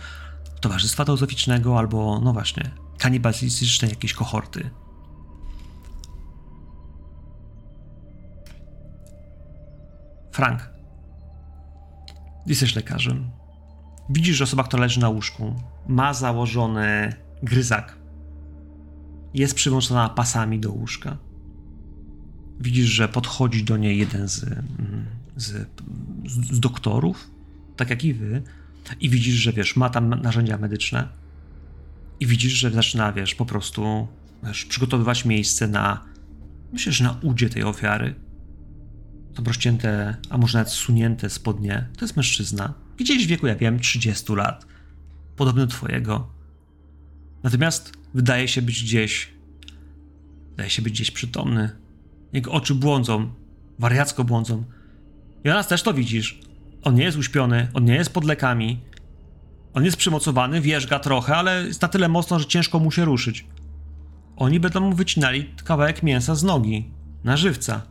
towarzystwa 0.60 1.04
teozoficznego 1.04 1.78
albo, 1.78 2.20
no 2.20 2.32
właśnie, 2.32 2.70
kanibalistycznej 2.98 3.90
jakiejś 3.90 4.12
kohorty. 4.12 4.70
Frank, 10.32 10.70
jesteś 12.46 12.76
lekarzem. 12.76 13.30
Widzisz, 14.10 14.36
że 14.36 14.44
osoba, 14.44 14.64
która 14.64 14.82
leży 14.82 15.00
na 15.00 15.08
łóżku, 15.08 15.62
ma 15.88 16.14
założony 16.14 17.12
gryzak. 17.42 18.05
Jest 19.36 19.54
przywiązana 19.54 20.08
pasami 20.08 20.60
do 20.60 20.72
łóżka. 20.72 21.16
Widzisz, 22.60 22.88
że 22.88 23.08
podchodzi 23.08 23.64
do 23.64 23.76
niej 23.76 23.98
jeden 23.98 24.28
z, 24.28 24.44
mm, 24.44 25.06
z, 25.36 25.68
z 26.50 26.60
doktorów, 26.60 27.30
tak 27.76 27.90
jak 27.90 28.04
i 28.04 28.14
wy, 28.14 28.42
i 29.00 29.10
widzisz, 29.10 29.34
że 29.34 29.52
wiesz, 29.52 29.76
ma 29.76 29.90
tam 29.90 30.08
narzędzia 30.08 30.58
medyczne. 30.58 31.08
I 32.20 32.26
widzisz, 32.26 32.52
że 32.52 32.70
zaczyna, 32.70 33.12
wiesz, 33.12 33.34
po 33.34 33.46
prostu 33.46 34.08
wiesz, 34.42 34.64
przygotowywać 34.64 35.24
miejsce 35.24 35.68
na, 35.68 36.04
myślę, 36.72 36.92
że 36.92 37.04
na 37.04 37.18
udzie 37.22 37.48
tej 37.48 37.62
ofiary 37.62 38.14
to 39.34 39.42
rozcięte, 39.42 40.16
a 40.30 40.38
może 40.38 40.58
nawet 40.58 40.72
sunięte 40.72 41.30
spodnie, 41.30 41.88
to 41.96 42.04
jest 42.04 42.16
mężczyzna. 42.16 42.74
Gdzieś 42.96 43.26
w 43.26 43.28
wieku, 43.28 43.46
ja 43.46 43.56
wiem, 43.56 43.80
30 43.80 44.32
lat. 44.32 44.66
Podobny 45.36 45.66
do 45.66 45.72
twojego. 45.72 46.30
Natomiast 47.42 47.92
wydaje 48.16 48.48
się 48.48 48.62
być 48.62 48.82
gdzieś. 48.82 49.32
Wydaje 50.50 50.70
się 50.70 50.82
być 50.82 50.92
gdzieś 50.92 51.10
przytomny. 51.10 51.70
Jego 52.32 52.52
oczy 52.52 52.74
błądzą, 52.74 53.32
wariacko 53.78 54.24
błądzą. 54.24 54.64
Jonas 55.44 55.68
też 55.68 55.82
to 55.82 55.94
widzisz. 55.94 56.40
On 56.82 56.94
nie 56.94 57.04
jest 57.04 57.18
uśpiony, 57.18 57.68
on 57.74 57.84
nie 57.84 57.94
jest 57.94 58.12
pod 58.12 58.24
lekami. 58.24 58.80
On 59.74 59.84
jest 59.84 59.96
przymocowany, 59.96 60.60
wierzga 60.60 60.98
trochę, 60.98 61.36
ale 61.36 61.66
jest 61.66 61.82
na 61.82 61.88
tyle 61.88 62.08
mocno, 62.08 62.38
że 62.38 62.46
ciężko 62.46 62.78
mu 62.78 62.90
się 62.90 63.04
ruszyć. 63.04 63.46
Oni 64.36 64.60
będą 64.60 64.80
mu 64.80 64.92
wycinali 64.92 65.50
kawałek 65.64 66.02
mięsa 66.02 66.34
z 66.34 66.42
nogi, 66.42 66.90
na 67.24 67.36
żywca. 67.36 67.82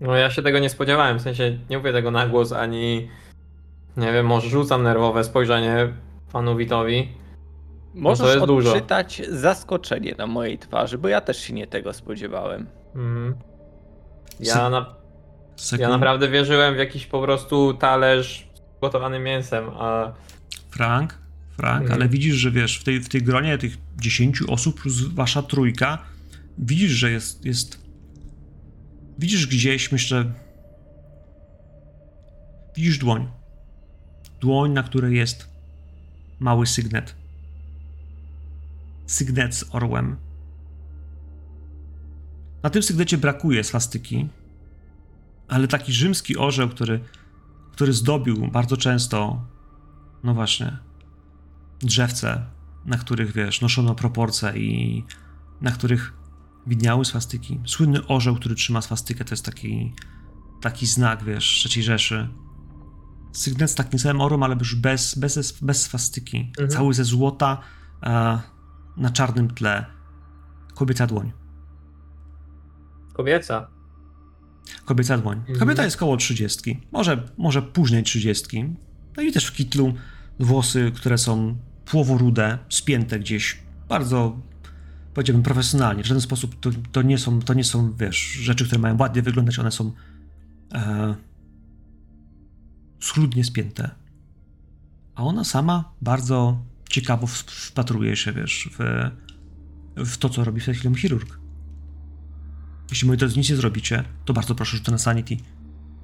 No 0.00 0.16
ja 0.16 0.30
się 0.30 0.42
tego 0.42 0.58
nie 0.58 0.70
spodziewałem, 0.70 1.18
w 1.18 1.22
sensie 1.22 1.58
nie 1.70 1.78
mówię 1.78 1.92
tego 1.92 2.10
na 2.10 2.26
głos, 2.26 2.52
ani 2.52 3.08
nie 3.96 4.12
wiem, 4.12 4.26
może 4.26 4.48
rzucam 4.48 4.82
nerwowe 4.82 5.24
spojrzenie 5.24 5.88
panu 6.32 6.56
Witowi. 6.56 7.08
Możesz 7.94 8.18
to 8.18 8.32
jest 8.34 8.50
odczytać 8.50 9.22
dużo. 9.26 9.38
zaskoczenie 9.38 10.14
na 10.18 10.26
mojej 10.26 10.58
twarzy, 10.58 10.98
bo 10.98 11.08
ja 11.08 11.20
też 11.20 11.38
się 11.38 11.52
nie 11.52 11.66
tego 11.66 11.92
spodziewałem. 11.92 12.66
Mm. 12.94 13.34
Ja, 14.40 14.70
na, 14.70 14.94
ja 15.78 15.88
naprawdę 15.88 16.28
wierzyłem 16.28 16.74
w 16.74 16.78
jakiś 16.78 17.06
po 17.06 17.22
prostu 17.22 17.74
talerz 17.74 18.48
z 18.54 18.80
gotowanym 18.80 19.22
mięsem, 19.22 19.64
a... 19.78 20.12
Frank, 20.70 21.18
Frank, 21.50 21.82
mm. 21.82 21.92
ale 21.92 22.08
widzisz, 22.08 22.34
że 22.34 22.50
wiesz, 22.50 22.78
w 22.78 22.84
tej, 22.84 23.00
w 23.00 23.08
tej 23.08 23.22
gronie 23.22 23.58
tych 23.58 23.76
10 23.96 24.42
osób 24.48 24.80
plus 24.80 25.02
wasza 25.02 25.42
trójka, 25.42 25.98
widzisz, 26.58 26.92
że 26.92 27.10
jest, 27.10 27.44
jest 27.44 27.82
Widzisz 29.18 29.46
gdzieś, 29.46 29.92
myślę. 29.92 30.24
Widzisz 32.76 32.98
dłoń. 32.98 33.28
Dłoń, 34.42 34.72
na 34.72 34.82
której 34.82 35.16
jest 35.16 35.50
mały 36.40 36.66
sygnet. 36.66 37.16
Sygnet 39.06 39.54
z 39.54 39.64
orłem. 39.74 40.16
Na 42.62 42.70
tym 42.70 42.82
sygnecie 42.82 43.18
brakuje 43.18 43.64
swastyki, 43.64 44.28
ale 45.48 45.68
taki 45.68 45.92
rzymski 45.92 46.36
orzeł, 46.36 46.68
który, 46.68 47.00
który 47.72 47.92
zdobił 47.92 48.48
bardzo 48.48 48.76
często, 48.76 49.46
no 50.24 50.34
właśnie, 50.34 50.78
drzewce, 51.80 52.46
na 52.84 52.98
których, 52.98 53.32
wiesz, 53.32 53.60
noszono 53.60 53.94
proporcje 53.94 54.52
i 54.56 55.04
na 55.60 55.70
których 55.70 56.12
widniały 56.66 57.04
swastyki. 57.04 57.60
Słynny 57.66 58.06
orzeł, 58.06 58.36
który 58.36 58.54
trzyma 58.54 58.82
swastykę, 58.82 59.24
to 59.24 59.32
jest 59.32 59.44
taki, 59.44 59.92
taki 60.60 60.86
znak, 60.86 61.24
wiesz, 61.24 61.68
III 61.76 61.82
Rzeszy. 61.82 62.28
Sygnet 63.32 63.70
z 63.70 63.74
takim 63.74 63.98
samym 63.98 64.20
orłem, 64.20 64.42
ale 64.42 64.56
już 64.56 64.74
bez, 64.74 65.18
bez, 65.18 65.52
bez 65.62 65.82
swastyki. 65.82 66.38
Mhm. 66.38 66.70
Cały 66.70 66.94
ze 66.94 67.04
złota 67.04 67.60
e, 68.02 68.40
na 68.96 69.10
czarnym 69.10 69.54
tle. 69.54 69.86
Kobieca 70.74 71.06
dłoń. 71.06 71.32
Kobieca? 73.12 73.68
Kobieca 74.84 75.18
dłoń. 75.18 75.38
Mhm. 75.38 75.58
Kobieta 75.58 75.84
jest 75.84 75.96
koło 75.96 76.16
trzydziestki. 76.16 76.80
Może, 76.92 77.28
może 77.38 77.62
później 77.62 78.02
trzydziestki. 78.02 78.64
No 79.16 79.22
i 79.22 79.32
też 79.32 79.46
w 79.46 79.52
kitlu 79.52 79.94
włosy, 80.40 80.92
które 80.94 81.18
są 81.18 81.56
płoworude, 81.84 82.58
spięte 82.68 83.18
gdzieś 83.18 83.58
bardzo 83.88 84.38
powiedziałbym, 85.14 85.42
profesjonalnie. 85.42 86.02
W 86.02 86.06
żaden 86.06 86.20
sposób 86.20 86.60
to, 86.60 86.70
to, 86.92 87.02
nie, 87.02 87.18
są, 87.18 87.40
to 87.40 87.54
nie 87.54 87.64
są, 87.64 87.94
wiesz, 87.96 88.16
rzeczy, 88.18 88.66
które 88.66 88.80
mają 88.80 88.96
ładnie 88.98 89.22
wyglądać, 89.22 89.58
one 89.58 89.72
są 89.72 89.92
e, 90.74 91.14
schludnie 93.02 93.44
spięte. 93.44 93.90
A 95.14 95.22
ona 95.22 95.44
sama 95.44 95.92
bardzo 96.02 96.62
ciekawo 96.90 97.26
wpatruje 97.26 98.16
się, 98.16 98.32
wiesz, 98.32 98.68
w, 98.78 99.10
w 99.96 100.16
to, 100.16 100.28
co 100.28 100.44
robi 100.44 100.60
w 100.60 100.64
tej 100.64 100.74
chwili 100.74 100.94
chirurg. 100.94 101.38
Jeśli 102.90 103.08
moi 103.08 103.16
drodzy 103.16 103.38
nic 103.38 103.50
nie 103.50 103.56
zrobicie, 103.56 104.04
to 104.24 104.32
bardzo 104.32 104.54
proszę 104.54 104.76
rzutę 104.76 104.92
na 104.92 104.98
sanity. 104.98 105.36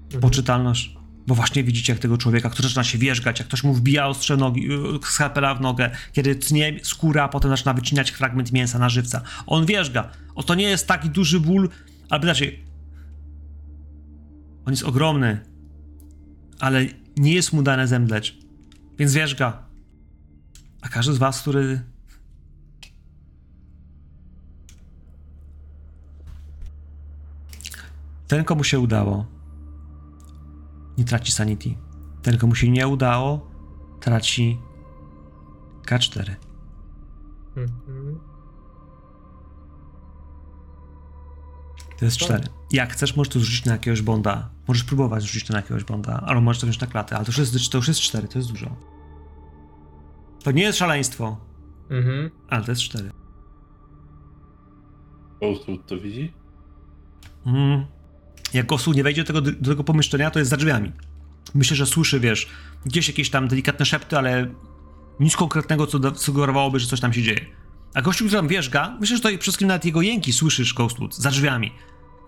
Mhm. 0.05 0.21
Poczytalność. 0.21 0.97
Bo 1.27 1.35
właśnie 1.35 1.65
widzicie, 1.65 1.93
jak 1.93 2.03
tego 2.03 2.19
człowieka, 2.19 2.51
który 2.51 2.69
zaczyna 2.69 2.85
się 2.85 2.99
wierzgać, 2.99 3.39
jak 3.39 3.49
ktoś 3.49 3.65
mu 3.65 3.75
wbija 3.75 4.07
ostrze 4.07 4.37
nogi, 4.37 4.73
y, 4.73 5.07
skalpela 5.11 5.55
w 5.55 5.61
nogę, 5.61 5.91
kiedy 6.13 6.35
tnie 6.35 6.81
skóra, 6.83 7.25
a 7.25 7.29
potem 7.29 7.51
zaczyna 7.51 7.75
wycinać 7.75 8.11
fragment 8.11 8.53
mięsa 8.53 8.79
na 8.79 8.89
żywca. 8.89 9.23
On 9.47 9.67
wierzga. 9.67 10.11
O, 10.35 10.43
to 10.43 10.55
nie 10.55 10.65
jest 10.65 10.87
taki 10.87 11.11
duży 11.11 11.41
ból, 11.41 11.69
albo 12.11 12.25
inaczej. 12.25 12.65
On 14.65 14.73
jest 14.73 14.83
ogromny, 14.83 15.48
ale 16.59 16.87
nie 17.17 17.35
jest 17.35 17.53
mu 17.53 17.63
dane 17.63 17.89
zemdleć. 17.89 18.39
Więc 18.99 19.13
wierzga. 19.13 19.67
A 20.83 20.89
każdy 20.89 21.13
z 21.13 21.19
was, 21.19 21.41
który 21.41 21.81
ten, 28.29 28.45
komu 28.45 28.65
się 28.65 28.81
udało, 28.81 29.27
nie 30.99 31.05
traci 31.05 31.33
sanity. 31.33 31.75
Ten, 32.23 32.39
komu 32.39 32.55
się 32.55 32.71
nie 32.71 32.89
udało, 32.89 33.51
traci 34.01 34.59
K4. 35.87 36.35
Mhm. 37.57 38.19
To 41.99 42.05
jest 42.05 42.17
cztery. 42.17 42.58
Jak 42.73 42.93
chcesz, 42.93 43.17
możesz 43.17 43.33
to 43.33 43.41
zrzucić 43.41 43.65
na 43.65 43.73
jakiegoś 43.73 44.03
bonda. 44.03 44.51
Możesz 44.69 44.85
próbować 44.85 45.23
zrzucić 45.23 45.45
to 45.47 45.53
na 45.53 45.59
jakiegoś 45.59 45.85
bonda, 45.85 46.21
albo 46.27 46.41
możesz 46.41 46.61
to 46.61 46.67
wziąć 46.67 46.81
na 46.81 46.87
klatę, 46.87 47.17
ale 47.17 47.25
to 47.25 47.29
już 47.31 47.39
jest, 47.39 47.71
to 47.73 47.79
już 47.79 47.89
jest 47.89 48.01
cztery, 48.01 48.29
to 48.29 48.39
jest 48.39 48.51
dużo. 48.51 48.77
To 50.43 50.51
nie 50.51 50.63
jest 50.63 50.79
szaleństwo, 50.79 51.37
Mhm. 51.91 52.31
ale 52.49 52.65
to 52.65 52.71
jest 52.73 52.83
cztery. 52.83 53.11
Ghostwood 55.41 55.87
to 55.87 55.97
widzi? 56.01 56.33
Mm. 57.47 57.87
Jak 58.55 58.73
osu 58.73 58.93
nie 58.93 59.03
wejdzie 59.03 59.23
do 59.25 59.27
tego, 59.27 59.41
do 59.41 59.71
tego 59.71 59.85
pomieszczenia, 59.85 60.31
to 60.31 60.39
jest 60.39 60.51
za 60.51 60.57
drzwiami. 60.57 60.93
Myślę, 61.55 61.77
że 61.77 61.87
słyszy, 61.87 62.21
wiesz, 62.21 62.49
gdzieś 62.87 63.09
jakieś 63.09 63.31
tam 63.31 63.49
delikatne 63.49 63.87
szepty, 63.87 64.19
ale 64.19 64.47
nic 65.21 65.37
konkretnego, 65.37 65.87
co 65.87 66.15
sugerowałoby, 66.15 66.81
że 66.81 66.87
coś 66.87 67.01
tam 67.01 67.13
się 67.13 67.23
dzieje. 67.23 67.41
A 67.95 68.03
gościu, 68.03 68.25
który 68.25 68.39
tam 68.41 68.49
wierzga, 68.49 68.97
myślę, 69.01 69.17
że 69.17 69.23
to 69.23 69.29
przede 69.29 69.43
wszystkim 69.43 69.69
nawet 69.69 69.85
jego 69.85 70.03
jęki 70.03 70.33
słyszysz, 70.33 70.75
Ghostwood, 70.75 71.15
za 71.17 71.31
drzwiami. 71.31 71.73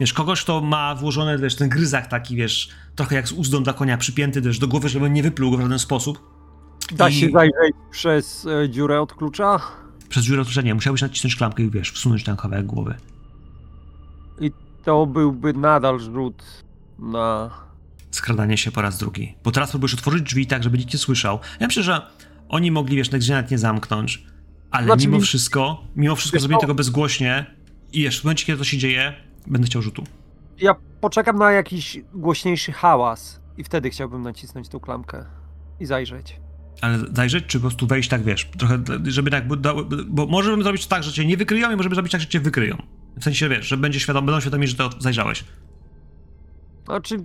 Wiesz, 0.01 0.13
kogoś, 0.13 0.43
kto 0.43 0.61
ma 0.61 0.95
włożony, 0.95 1.39
wiesz, 1.39 1.57
ten 1.57 1.69
gryzak 1.69 2.07
taki, 2.07 2.37
wiesz, 2.37 2.69
trochę 2.97 3.17
jak 3.17 3.29
z 3.29 3.33
uzdą 3.33 3.63
dla 3.63 3.73
konia 3.73 3.97
przypięty, 3.99 4.41
wiesz, 4.41 4.59
do 4.59 4.69
głowy, 4.69 4.89
żeby 4.89 5.11
nie 5.11 5.23
wypluł 5.23 5.51
go 5.51 5.57
w 5.57 5.61
żaden 5.61 5.79
sposób. 5.79 6.21
Da 6.93 7.09
I- 7.09 7.15
się 7.15 7.31
zajrzeć 7.31 7.75
przez 7.91 8.47
e, 8.47 8.69
dziurę 8.69 9.01
od 9.01 9.15
klucza? 9.15 9.61
Przez 10.09 10.25
dziurę 10.25 10.43
otoczenia 10.43 10.75
musiałbyś 10.75 11.03
nacisnąć 11.03 11.37
klamkę 11.37 11.63
i, 11.63 11.71
wiesz, 11.71 11.91
wsunąć 11.93 12.25
tam 12.25 12.37
kawałek 12.37 12.67
głowy. 12.67 12.95
To 14.85 15.07
byłby 15.07 15.53
nadal 15.53 16.01
rzut 16.01 16.43
na... 16.99 17.51
skradanie 18.11 18.57
się 18.57 18.71
po 18.73 18.83
raz 18.83 18.99
drugi. 18.99 19.35
Bo 19.45 19.51
teraz 19.51 19.71
próbujesz 19.71 19.95
otworzyć 19.95 20.23
drzwi 20.23 20.47
tak, 20.47 20.63
żeby 20.63 20.79
nikt 20.79 20.93
nie 20.93 20.99
słyszał. 20.99 21.39
Ja 21.61 21.67
myślę, 21.67 21.83
że 21.83 22.07
oni 22.49 22.71
mogli, 22.71 22.97
wiesz, 22.97 23.11
nawet 23.11 23.51
nie 23.51 23.59
zamknąć, 23.59 24.25
ale 24.71 24.87
Znaczy, 24.87 25.07
mimo 25.07 25.17
mi- 25.19 25.23
wszystko, 25.25 25.85
mimo 25.97 26.17
wszystko 26.17 26.41
zrobienie 26.41 26.57
co? 26.59 26.61
tego 26.61 26.75
bezgłośnie 26.75 27.47
i 27.93 28.03
wiesz, 28.03 28.21
w 28.21 28.25
momencie, 28.25 28.47
kiedy 28.47 28.59
to 28.59 28.65
się 28.65 28.79
dzieje, 28.79 29.13
będę 29.47 29.67
chciał 29.67 29.83
rzutu. 29.83 30.05
Ja 30.59 30.75
poczekam 31.01 31.37
na 31.37 31.53
jakiś 31.53 32.01
głośniejszy 32.15 32.73
hałas 32.73 33.41
i 33.57 33.65
wtedy 33.65 33.91
chciałbym 33.91 34.23
nacisnąć 34.23 34.69
tą 34.69 34.81
klamkę 34.81 35.25
i 35.81 35.87
zajrzeć. 35.87 36.41
Ale 36.81 36.99
zajrzeć, 37.13 37.47
czy 37.47 37.59
po 37.59 37.61
prostu 37.61 37.87
wejść 37.87 38.09
tak, 38.09 38.23
wiesz, 38.23 38.51
trochę, 38.59 38.79
żeby 39.05 39.31
tak, 39.31 39.45
bo, 40.09 40.27
możemy 40.27 40.63
zrobić 40.63 40.87
tak, 40.87 41.03
że 41.03 41.13
cię 41.13 41.27
nie 41.27 41.37
wykryją 41.37 41.73
i 41.73 41.77
możemy 41.77 41.95
zrobić 41.95 42.13
tak, 42.13 42.21
że 42.21 42.27
cię 42.27 42.41
wykryją. 42.41 42.83
W 43.17 43.25
sensie, 43.25 43.49
wiesz, 43.49 43.67
że 43.67 43.77
będzie 43.77 44.01
świadom, 44.01 44.27
będą 44.27 44.41
świadomi, 44.41 44.67
że 44.67 44.77
to 44.77 44.91
zajrzałeś. 44.99 45.45
Znaczy, 46.85 47.17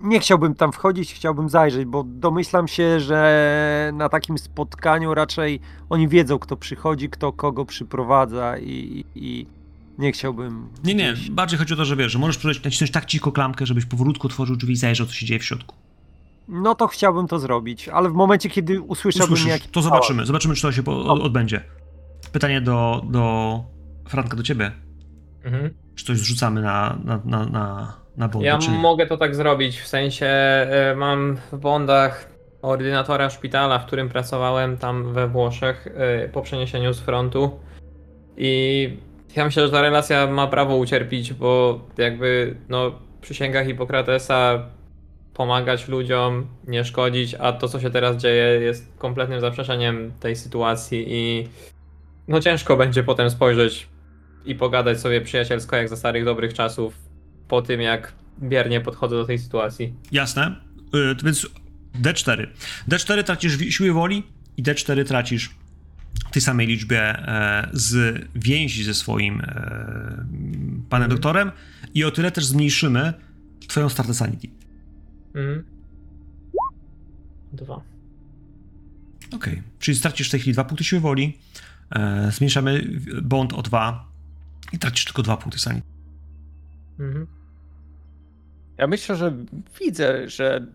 nie 0.00 0.20
chciałbym 0.20 0.54
tam 0.54 0.72
wchodzić, 0.72 1.14
chciałbym 1.14 1.48
zajrzeć, 1.48 1.84
bo 1.84 2.04
domyślam 2.06 2.68
się, 2.68 3.00
że 3.00 3.90
na 3.94 4.08
takim 4.08 4.38
spotkaniu 4.38 5.14
raczej 5.14 5.60
oni 5.90 6.08
wiedzą, 6.08 6.38
kto 6.38 6.56
przychodzi, 6.56 7.10
kto 7.10 7.32
kogo 7.32 7.64
przyprowadza 7.64 8.58
i, 8.58 9.04
i 9.14 9.46
nie 9.98 10.12
chciałbym. 10.12 10.68
Nie, 10.84 10.94
nie, 10.94 11.12
gdzieś- 11.12 11.30
bardziej 11.30 11.58
chodzi 11.58 11.74
o 11.74 11.76
to, 11.76 11.84
że 11.84 11.96
wiesz, 11.96 12.12
że 12.12 12.18
możesz 12.18 12.38
próbować 12.38 12.64
nacisnąć 12.64 12.90
tak 12.90 13.04
cicho 13.04 13.32
klamkę, 13.32 13.66
żebyś 13.66 13.84
powolutku 13.84 14.26
otworzył 14.26 14.56
drzwi 14.56 14.72
i 14.72 14.76
zajrzał, 14.76 15.06
co 15.06 15.12
się 15.12 15.26
dzieje 15.26 15.40
w 15.40 15.44
środku. 15.44 15.76
No 16.48 16.74
to 16.74 16.86
chciałbym 16.86 17.28
to 17.28 17.38
zrobić, 17.38 17.88
ale 17.88 18.08
w 18.10 18.12
momencie, 18.12 18.50
kiedy 18.50 18.80
usłyszałbym 18.80 19.32
Usłyszysz, 19.34 19.52
jakiś 19.52 19.70
to 19.70 19.82
zobaczymy, 19.82 20.26
zobaczymy, 20.26 20.54
czy 20.54 20.62
to 20.62 20.72
się 20.72 20.84
odbędzie. 21.08 21.64
Pytanie 22.32 22.60
do, 22.60 23.04
do 23.10 23.64
Franka, 24.08 24.36
do 24.36 24.42
ciebie. 24.42 24.72
Mhm. 25.44 25.74
Czy 25.94 26.04
coś 26.04 26.18
zrzucamy 26.18 26.62
na, 26.62 26.98
na, 27.04 27.20
na, 27.24 27.46
na, 27.46 27.96
na 28.16 28.28
bonda, 28.28 28.48
Ja 28.48 28.58
czy 28.58 28.70
mogę 28.70 29.06
to 29.06 29.16
tak 29.16 29.34
zrobić, 29.34 29.80
w 29.80 29.86
sensie 29.86 30.26
e, 30.26 30.94
mam 30.96 31.36
w 31.52 31.58
bondach 31.58 32.28
ordynatora 32.62 33.30
szpitala, 33.30 33.78
w 33.78 33.86
którym 33.86 34.08
pracowałem 34.08 34.76
tam 34.76 35.12
we 35.12 35.28
Włoszech 35.28 35.86
e, 35.86 36.28
po 36.28 36.42
przeniesieniu 36.42 36.92
z 36.92 37.00
frontu 37.00 37.60
i 38.36 38.96
ja 39.36 39.44
myślę, 39.44 39.66
że 39.66 39.72
ta 39.72 39.82
relacja 39.82 40.26
ma 40.26 40.46
prawo 40.46 40.76
ucierpieć, 40.76 41.32
bo 41.32 41.80
jakby 41.98 42.56
no 42.68 42.98
przysięga 43.20 43.64
Hipokratesa 43.64 44.66
pomagać 45.34 45.88
ludziom, 45.88 46.46
nie 46.66 46.84
szkodzić, 46.84 47.34
a 47.34 47.52
to 47.52 47.68
co 47.68 47.80
się 47.80 47.90
teraz 47.90 48.16
dzieje 48.16 48.60
jest 48.60 48.92
kompletnym 48.98 49.40
zaprzeczeniem 49.40 50.12
tej 50.20 50.36
sytuacji 50.36 51.04
i 51.08 51.48
no 52.28 52.40
ciężko 52.40 52.76
będzie 52.76 53.02
potem 53.02 53.30
spojrzeć 53.30 53.88
i 54.44 54.54
pogadać 54.54 55.00
sobie 55.00 55.20
przyjacielsko 55.20 55.76
jak 55.76 55.88
za 55.88 55.96
starych 55.96 56.24
dobrych 56.24 56.54
czasów 56.54 56.94
po 57.48 57.62
tym 57.62 57.80
jak 57.80 58.12
biernie 58.42 58.80
podchodzę 58.80 59.16
do 59.16 59.24
tej 59.24 59.38
sytuacji. 59.38 59.94
Jasne. 60.12 60.56
Y, 60.94 61.24
więc 61.24 61.46
D4. 62.02 62.46
D4 62.88 63.22
tracisz 63.22 63.58
siły 63.58 63.92
woli 63.92 64.22
i 64.56 64.62
D4 64.62 65.04
tracisz 65.04 65.50
tej 66.34 66.42
samej 66.42 66.66
liczbie 66.66 67.00
e, 67.00 67.68
z 67.72 68.18
więzi 68.34 68.84
ze 68.84 68.94
swoim 68.94 69.40
e, 69.40 69.44
panem 70.90 71.04
Mhm. 71.04 71.10
doktorem 71.10 71.50
i 71.94 72.04
o 72.04 72.10
tyle 72.10 72.30
też 72.30 72.44
zmniejszymy 72.46 73.12
twoją 73.68 73.88
startę 73.88 74.14
sanity. 74.14 74.48
Mhm. 75.34 75.64
Dwa. 77.52 77.80
Okej. 79.34 79.62
Czyli 79.78 79.96
stracisz 79.96 80.28
w 80.28 80.30
tej 80.30 80.40
chwili 80.40 80.52
dwa 80.52 80.64
punkty 80.64 80.84
siły 80.84 81.00
woli, 81.00 81.38
e, 81.90 82.30
zmniejszamy 82.32 83.00
bond 83.22 83.52
o 83.52 83.62
dwa 83.62 84.08
i 84.72 84.78
tracisz 84.78 85.04
tylko 85.04 85.22
dwa 85.22 85.36
punkty 85.36 85.58
sanity. 85.58 85.86
Mhm. 86.98 87.26
Ja 88.78 88.86
myślę, 88.86 89.16
że 89.16 89.36
widzę, 89.80 90.28
że 90.28 90.66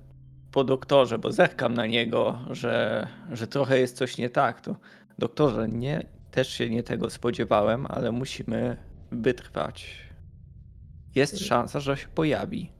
po 0.52 0.64
doktorze, 0.64 1.20
bo 1.20 1.32
zerkam 1.32 1.74
na 1.74 1.86
niego, 1.86 2.40
że, 2.52 3.08
że 3.32 3.48
trochę 3.48 3.80
jest 3.80 3.98
coś 3.98 4.18
nie 4.18 4.30
tak. 4.30 4.62
To 4.62 4.76
doktorze, 5.20 5.68
nie, 5.68 6.06
też 6.32 6.50
się 6.50 6.70
nie 6.70 6.84
tego 6.84 7.10
spodziewałem, 7.10 7.86
ale 7.90 8.12
musimy 8.12 8.78
wytrwać. 9.12 10.10
Jest 11.16 11.40
szansa, 11.40 11.80
że 11.80 11.98
się 11.98 12.08
pojawi. 12.08 12.72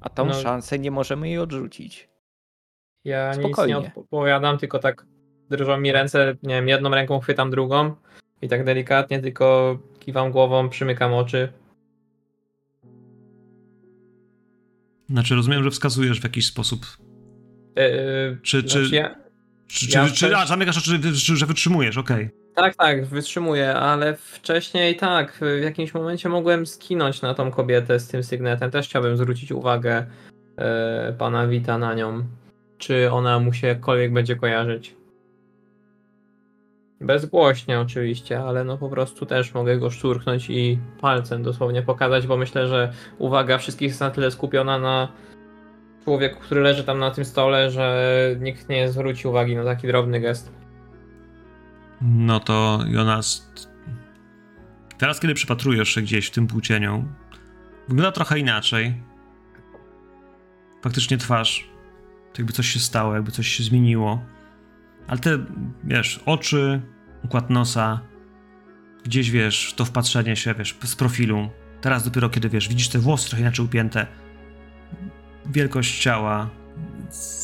A 0.00 0.08
tą 0.08 0.26
No. 0.26 0.34
szansę 0.34 0.78
nie 0.78 0.90
możemy 0.90 1.28
jej 1.28 1.38
odrzucić. 1.38 2.08
Ja 3.04 3.30
nic 3.34 3.38
Spokojnie. 3.46 3.74
nie 3.74 3.92
odpowiadam, 3.96 4.58
tylko 4.58 4.78
tak 4.78 5.06
drżą 5.50 5.80
mi 5.80 5.92
ręce, 5.92 6.36
nie 6.42 6.54
wiem, 6.54 6.68
jedną 6.68 6.90
ręką 6.90 7.20
chwytam 7.20 7.50
drugą 7.50 7.94
i 8.42 8.48
tak 8.48 8.64
delikatnie 8.64 9.20
tylko 9.20 9.78
kiwam 10.00 10.30
głową, 10.32 10.68
przymykam 10.68 11.14
oczy. 11.14 11.52
Znaczy, 15.08 15.34
rozumiem, 15.34 15.64
że 15.64 15.70
wskazujesz 15.70 16.20
w 16.20 16.24
jakiś 16.24 16.46
sposób. 16.46 16.86
Yy, 17.76 18.38
Czy- 18.42 18.62
czy- 18.62 18.68
znaczy 18.86 18.94
ja, 18.96 19.16
Czy, 19.74 19.86
Ja 19.98 20.08
czy, 20.10 20.36
a, 20.36 20.46
zamykasz 20.46 20.78
oczy, 20.78 20.98
że- 21.12 21.36
że 21.36 21.46
wytrzymujesz, 21.46 21.98
okej. 21.98 22.30
tak, 22.54 22.76
tak, 22.76 23.06
wytrzymuję, 23.06 23.74
ale 23.74 24.16
wcześniej 24.16 24.96
tak, 24.96 25.38
w 25.40 25.62
jakimś 25.62 25.94
momencie 25.94 26.28
mogłem 26.28 26.66
skinąć 26.66 27.22
na 27.22 27.34
tą 27.34 27.50
kobietę 27.50 28.00
z 28.00 28.08
tym 28.08 28.22
sygnetem. 28.22 28.70
Też 28.70 28.88
chciałbym 28.88 29.16
zwrócić 29.16 29.52
uwagę 29.52 30.06
e, 30.56 31.14
pana 31.18 31.46
Wita 31.46 31.78
na 31.78 31.94
nią. 31.94 32.24
Czy 32.78 33.12
ona 33.12 33.38
mu 33.38 33.52
się 33.52 33.66
jakkolwiek 33.66 34.12
będzie 34.12 34.36
kojarzyć. 34.36 34.94
Bezgłośnie 37.00 37.80
oczywiście, 37.80 38.40
ale 38.40 38.64
no 38.64 38.78
po 38.78 38.88
prostu 38.88 39.26
też 39.26 39.54
mogę 39.54 39.78
go 39.78 39.90
szturchnąć 39.90 40.50
i 40.50 40.78
palcem 41.00 41.42
dosłownie 41.42 41.82
pokazać, 41.82 42.26
bo 42.26 42.36
myślę, 42.36 42.68
że 42.68 42.92
uwaga 43.18 43.58
wszystkich 43.58 43.88
jest 43.88 44.00
na 44.00 44.10
tyle 44.10 44.30
skupiona 44.30 44.78
na 44.78 45.08
człowieku, 46.04 46.40
który 46.40 46.60
leży 46.60 46.84
tam 46.84 46.98
na 46.98 47.10
tym 47.10 47.24
stole, 47.24 47.70
że 47.70 48.06
nikt 48.40 48.68
nie 48.68 48.88
zwróci 48.88 49.28
uwagi 49.28 49.56
na 49.56 49.64
taki 49.64 49.86
drobny 49.86 50.20
gest. 50.20 50.52
No 52.00 52.40
to 52.40 52.80
Jonas. 52.88 53.52
Teraz, 54.98 55.20
kiedy 55.20 55.34
przypatrujesz 55.34 55.88
się 55.88 56.02
gdzieś 56.02 56.26
w 56.26 56.30
tym 56.30 56.46
płócieniu, 56.46 57.04
wygląda 57.88 58.12
trochę 58.12 58.38
inaczej. 58.38 59.02
Faktycznie 60.82 61.18
twarz, 61.18 61.68
to 62.32 62.42
jakby 62.42 62.52
coś 62.52 62.68
się 62.68 62.78
stało, 62.78 63.14
jakby 63.14 63.30
coś 63.30 63.48
się 63.48 63.64
zmieniło. 63.64 64.22
Ale 65.06 65.20
te, 65.20 65.38
wiesz, 65.84 66.20
oczy, 66.26 66.82
układ 67.24 67.50
nosa, 67.50 68.00
gdzieś 69.04 69.30
wiesz, 69.30 69.74
to 69.76 69.84
wpatrzenie 69.84 70.36
się, 70.36 70.54
wiesz, 70.54 70.76
z 70.84 70.96
profilu. 70.96 71.48
Teraz 71.80 72.04
dopiero, 72.04 72.28
kiedy 72.28 72.48
wiesz, 72.48 72.68
widzisz 72.68 72.88
te 72.88 72.98
włosy 72.98 73.28
trochę 73.28 73.42
inaczej 73.42 73.64
upięte, 73.64 74.06
wielkość 75.46 76.02
ciała, 76.02 76.50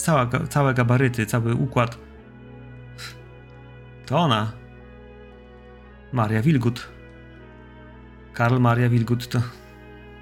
cała, 0.05 0.31
całe 0.49 0.75
gabaryty, 0.75 1.27
cały 1.27 1.55
układ. 1.55 1.99
To 4.07 4.19
ona. 4.19 4.53
Maria 6.13 6.43
Wilgut. 6.43 6.89
Karl 8.33 8.59
Maria 8.59 8.89
Wilgut 8.89 9.29
to. 9.29 9.43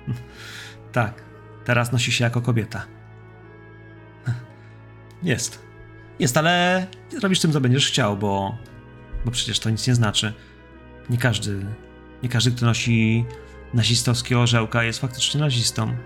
tak, 0.93 1.23
teraz 1.65 1.93
nosi 1.93 2.13
się 2.13 2.25
jako 2.25 2.41
kobieta. 2.41 2.87
Jest. 5.23 5.69
Jest, 6.19 6.37
ale 6.37 6.87
robisz 7.23 7.41
tym, 7.41 7.53
co 7.53 7.61
będziesz 7.61 7.87
chciał, 7.87 8.17
bo. 8.17 8.59
Bo 9.25 9.31
przecież 9.31 9.59
to 9.59 9.71
nic 9.71 9.87
nie 9.87 9.95
znaczy. 9.95 10.35
Nie 11.11 11.19
każdy. 11.19 11.67
Nie 12.23 12.29
każdy, 12.29 12.51
kto 12.51 12.67
nosi 12.67 13.25
nazistowskie 13.75 14.39
orzełka, 14.39 14.85
jest 14.85 15.01
faktycznie 15.01 15.41
nazistą. 15.41 15.97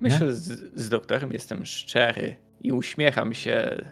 Myślę, 0.00 0.18
że 0.18 0.34
z, 0.36 0.74
z 0.80 0.88
doktorem 0.88 1.32
jestem 1.32 1.66
szczery 1.66 2.36
i 2.60 2.72
uśmiecham 2.72 3.34
się, 3.34 3.84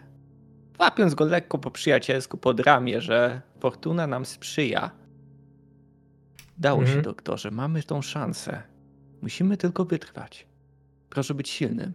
łapiąc 0.79 1.15
go 1.15 1.25
lekko 1.25 1.57
po 1.57 1.71
przyjacielsku 1.71 2.37
pod 2.37 2.59
ramię, 2.59 3.01
że 3.01 3.41
fortuna 3.59 4.07
nam 4.07 4.25
sprzyja. 4.25 4.91
Dało 6.57 6.79
Mhm. 6.79 6.97
się, 6.97 7.01
doktorze. 7.01 7.51
Mamy 7.51 7.83
tą 7.83 8.01
szansę. 8.01 8.63
Musimy 9.21 9.57
tylko 9.57 9.85
wytrwać. 9.85 10.47
Proszę 11.09 11.33
być 11.33 11.49
silnym. 11.49 11.93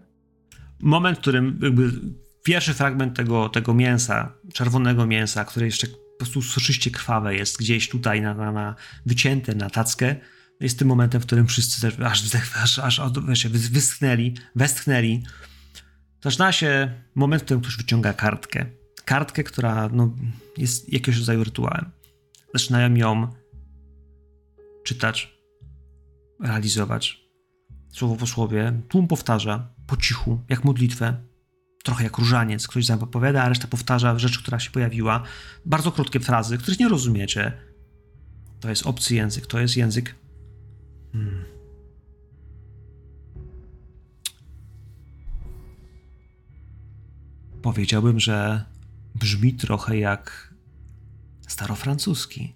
moment, 0.81 1.19
w 1.19 1.21
którym 1.21 1.59
jakby 1.63 1.91
pierwszy 2.45 2.75
fragment 2.75 3.17
tego, 3.17 3.49
tego 3.49 3.75
mięsa, 3.75 4.33
czerwonego 4.53 5.07
mięsa, 5.07 5.45
które 5.45 5.67
jeszcze 5.67 5.87
po 5.87 6.19
prostu 6.19 6.43
soczyście 6.43 6.91
krwawe 6.91 7.35
jest 7.35 7.59
gdzieś 7.59 7.89
tutaj 7.89 8.21
na, 8.21 8.35
na, 8.35 8.53
na 8.53 8.75
wycięte 9.07 9.55
na 9.55 9.71
tackę, 9.71 10.17
jest 10.63 10.79
tym 10.79 10.89
momentem, 10.89 11.21
w 11.21 11.27
którym 11.27 11.47
wszyscy 11.47 11.93
aż, 12.05 12.79
aż, 12.79 12.79
aż 12.79 13.01
wys- 13.01 13.71
wyschnęli, 13.71 14.35
westchnęli. 14.57 15.23
Zaczyna 16.23 16.53
się 16.53 16.93
moment, 17.15 17.43
w 17.43 17.45
którym 17.45 17.61
ktoś 17.61 17.77
wyciąga 17.77 18.13
kartkę. 18.13 18.67
Kartkę, 19.05 19.45
która 19.45 19.89
no, 19.93 20.15
jest 20.59 20.93
jakiegoś 20.93 21.19
rodzaju 21.19 21.45
rytuałem. 21.45 21.91
Zaczynają 22.55 22.95
ją 22.95 23.33
czytać, 24.85 25.35
realizować 26.41 27.23
słowo 27.93 28.17
po 28.17 28.27
słowie, 28.27 28.81
tłum 28.89 29.09
powtarza 29.09 29.69
po 29.87 29.97
cichu, 29.97 30.41
jak 30.49 30.65
modlitwę, 30.65 31.17
trochę 31.85 32.05
jak 32.05 32.19
różaniec. 32.19 32.69
Ktoś 32.69 32.85
zapowiada, 32.85 33.43
a 33.43 33.49
reszta 33.49 33.69
powtarza 33.69 34.19
rzecz, 34.19 34.39
która 34.39 34.61
się 34.61 34.71
pojawiła. 34.71 35.23
Bardzo 35.67 35.93
krótkie 35.93 36.21
frazy, 36.21 36.59
których 36.59 36.81
nie 36.81 36.89
rozumiecie. 36.89 37.53
To 38.61 38.69
jest 38.69 38.87
obcy 38.87 39.15
język, 39.15 39.47
to 39.47 39.61
jest 39.61 39.77
język. 39.77 40.15
Powiedziałbym, 47.63 48.21
że 48.21 48.65
brzmi 49.15 49.55
trochę 49.55 49.99
jak 49.99 50.55
starofrancuski. 51.49 52.55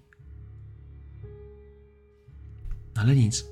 Ale 2.94 3.16
nic. 3.16 3.44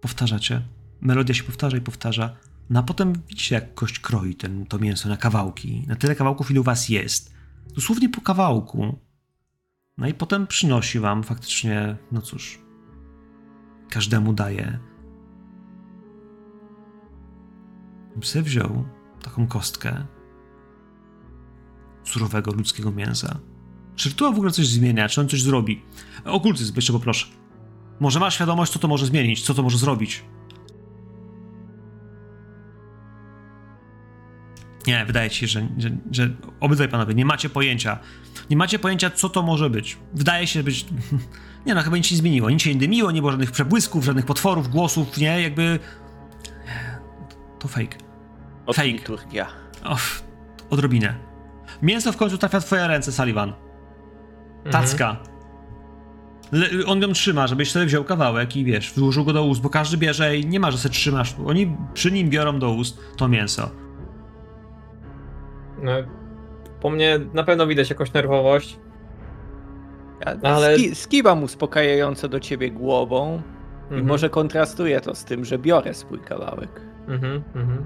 Powtarzacie. 0.00 0.62
Melodia 1.00 1.34
się 1.34 1.44
powtarza 1.44 1.76
i 1.76 1.80
powtarza. 1.80 2.36
No 2.70 2.80
a 2.80 2.82
potem 2.82 3.12
widzicie, 3.28 3.54
jak 3.54 3.74
kość 3.74 3.98
kroi 3.98 4.34
ten, 4.34 4.66
to 4.66 4.78
mięso 4.78 5.08
na 5.08 5.16
kawałki. 5.16 5.84
Na 5.86 5.96
tyle 5.96 6.14
kawałków, 6.14 6.50
ile 6.50 6.60
u 6.60 6.62
was 6.62 6.88
jest. 6.88 7.34
Dosłownie 7.74 8.08
po 8.08 8.20
kawałku. 8.20 8.98
No 9.98 10.08
i 10.08 10.14
potem 10.14 10.46
przynosi 10.46 10.98
wam 10.98 11.22
faktycznie, 11.22 11.96
no 12.12 12.22
cóż, 12.22 12.60
każdemu 13.90 14.32
daje. 14.32 14.78
Psy 18.20 18.42
wziął 18.42 18.84
taką 19.22 19.46
kostkę 19.46 20.06
surowego 22.06 22.52
ludzkiego 22.52 22.92
mięsa. 22.92 23.38
Czy 23.96 24.08
rytuał 24.08 24.32
w 24.32 24.36
ogóle 24.36 24.52
coś 24.52 24.66
zmienia? 24.66 25.08
Czy 25.08 25.20
on 25.20 25.28
coś 25.28 25.42
zrobi? 25.42 25.82
Okultyzm, 26.24 26.72
jeszcze 26.76 26.92
poproszę. 26.92 27.26
Może 28.00 28.20
masz 28.20 28.34
świadomość, 28.34 28.72
co 28.72 28.78
to 28.78 28.88
może 28.88 29.06
zmienić, 29.06 29.42
co 29.42 29.54
to 29.54 29.62
może 29.62 29.78
zrobić? 29.78 30.24
Nie, 34.86 35.04
wydaje 35.06 35.30
ci 35.30 35.38
się, 35.40 35.46
że, 35.46 35.68
że, 35.78 35.90
że 36.10 36.30
obydwaj 36.60 36.88
panowie 36.88 37.14
nie 37.14 37.24
macie 37.24 37.48
pojęcia. 37.48 37.98
Nie 38.50 38.56
macie 38.56 38.78
pojęcia, 38.78 39.10
co 39.10 39.28
to 39.28 39.42
może 39.42 39.70
być. 39.70 39.98
Wydaje 40.14 40.46
się 40.46 40.62
być. 40.62 40.86
Nie 41.66 41.74
no, 41.74 41.82
chyba 41.82 41.96
nic 41.96 42.06
się 42.06 42.14
nie 42.14 42.18
zmieniło. 42.18 42.50
Nic 42.50 42.62
się 42.62 42.74
nie 42.74 42.80
dymiło, 42.80 43.10
nie 43.10 43.20
było 43.20 43.30
żadnych 43.30 43.50
przebłysków, 43.50 44.04
żadnych 44.04 44.26
potworów, 44.26 44.68
głosów, 44.68 45.18
nie? 45.18 45.42
Jakby. 45.42 45.78
To 47.58 47.68
fake. 47.68 47.96
Od 48.66 48.76
Fake. 48.76 48.88
liturgia. 48.88 49.46
Odrobinę. 50.70 51.25
Mięso 51.82 52.12
w 52.12 52.16
końcu 52.16 52.38
trafia 52.38 52.60
w 52.60 52.64
twoje 52.64 52.86
ręce, 52.88 53.12
Sullivan. 53.12 53.52
Mhm. 54.64 54.72
Tacka. 54.72 55.16
Le- 56.52 56.86
on 56.86 57.02
ją 57.02 57.12
trzyma, 57.12 57.46
żebyś 57.46 57.72
sobie 57.72 57.86
wziął 57.86 58.04
kawałek 58.04 58.56
i 58.56 58.64
wiesz, 58.64 58.92
włożył 58.96 59.24
go 59.24 59.32
do 59.32 59.44
ust, 59.44 59.62
bo 59.62 59.70
każdy 59.70 59.96
bierze 59.96 60.36
i 60.36 60.46
nie 60.46 60.60
ma, 60.60 60.70
że 60.70 60.78
sobie 60.78 60.92
trzymasz. 60.94 61.34
Oni 61.46 61.76
przy 61.94 62.12
nim 62.12 62.30
biorą 62.30 62.58
do 62.58 62.70
ust 62.70 62.98
to 63.16 63.28
mięso. 63.28 63.70
No, 65.82 65.92
po 66.80 66.90
mnie 66.90 67.20
na 67.34 67.42
pewno 67.44 67.66
widać 67.66 67.90
jakąś 67.90 68.12
nerwowość. 68.12 68.78
Ja 70.26 70.50
Ale- 70.50 70.74
ski, 70.78 70.94
skiwam 70.94 71.42
uspokajająco 71.42 72.28
do 72.28 72.40
ciebie 72.40 72.70
głową 72.70 73.42
i 73.82 73.84
Mhm. 73.94 74.06
może 74.06 74.30
kontrastuje 74.30 75.00
to 75.00 75.14
z 75.14 75.24
tym, 75.24 75.44
że 75.44 75.58
biorę 75.58 75.94
swój 75.94 76.20
kawałek. 76.20 76.80
Mhm, 77.08 77.42
mhm. 77.54 77.84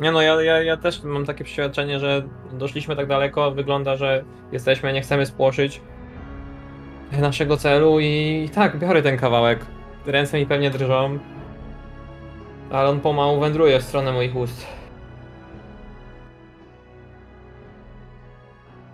Nie 0.00 0.12
no, 0.12 0.22
ja, 0.22 0.42
ja, 0.42 0.62
ja 0.62 0.76
też 0.76 1.02
mam 1.02 1.26
takie 1.26 1.44
przeświadczenie, 1.44 1.98
że 1.98 2.22
doszliśmy 2.52 2.96
tak 2.96 3.06
daleko, 3.06 3.50
wygląda, 3.50 3.96
że 3.96 4.24
jesteśmy, 4.52 4.92
nie 4.92 5.00
chcemy 5.00 5.26
spłoszyć 5.26 5.80
naszego 7.18 7.56
celu 7.56 8.00
i 8.00 8.48
tak, 8.54 8.78
biorę 8.78 9.02
ten 9.02 9.18
kawałek. 9.18 9.66
Ręce 10.06 10.38
mi 10.38 10.46
pewnie 10.46 10.70
drżą, 10.70 11.18
ale 12.70 12.88
on 12.88 13.00
pomału 13.00 13.40
wędruje 13.40 13.80
w 13.80 13.82
stronę 13.82 14.12
moich 14.12 14.36
ust. 14.36 14.66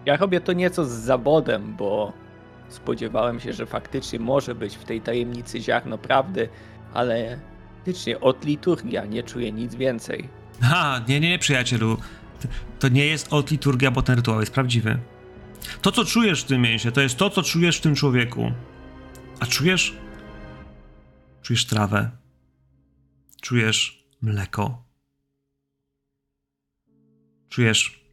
Ja 0.07 0.17
robię 0.17 0.41
to 0.41 0.53
nieco 0.53 0.85
z 0.85 0.91
zabodem, 0.91 1.77
bo 1.77 2.13
spodziewałem 2.69 3.41
się, 3.41 3.53
że 3.53 3.67
faktycznie 3.67 4.19
może 4.19 4.55
być 4.55 4.77
w 4.77 4.85
tej 4.85 5.01
tajemnicy 5.01 5.61
ziarno 5.61 5.99
prawdy, 5.99 6.49
ale 6.95 7.39
faktycznie 7.77 8.21
od 8.21 8.45
liturgia 8.45 9.05
nie 9.05 9.23
czuję 9.23 9.53
nic 9.53 9.75
więcej. 9.75 10.29
Ha, 10.61 11.05
nie, 11.09 11.21
nie, 11.21 11.29
nie, 11.31 11.39
przyjacielu. 11.39 11.99
To- 12.79 12.89
nie 12.89 13.07
jest 13.07 13.33
od 13.33 13.51
liturgia, 13.51 13.91
bo 13.91 14.03
ten 14.03 14.17
rytuał 14.17 14.41
jest 14.41 14.53
prawdziwy. 14.53 14.99
To, 15.83 15.93
co 15.93 16.05
czujesz 16.05 16.43
w 16.43 16.47
tym 16.47 16.63
mięsie, 16.63 16.93
to 16.93 17.01
jest 17.01 17.17
to, 17.17 17.31
co 17.31 17.43
czujesz 17.43 17.79
w 17.79 17.81
tym 17.81 17.95
człowieku. 17.95 18.53
A 19.41 19.47
czujesz? 19.47 19.95
Czujesz 21.43 21.67
trawę. 21.67 22.11
Czujesz 23.43 24.07
mleko. 24.23 24.85
Czujesz. 27.49 28.07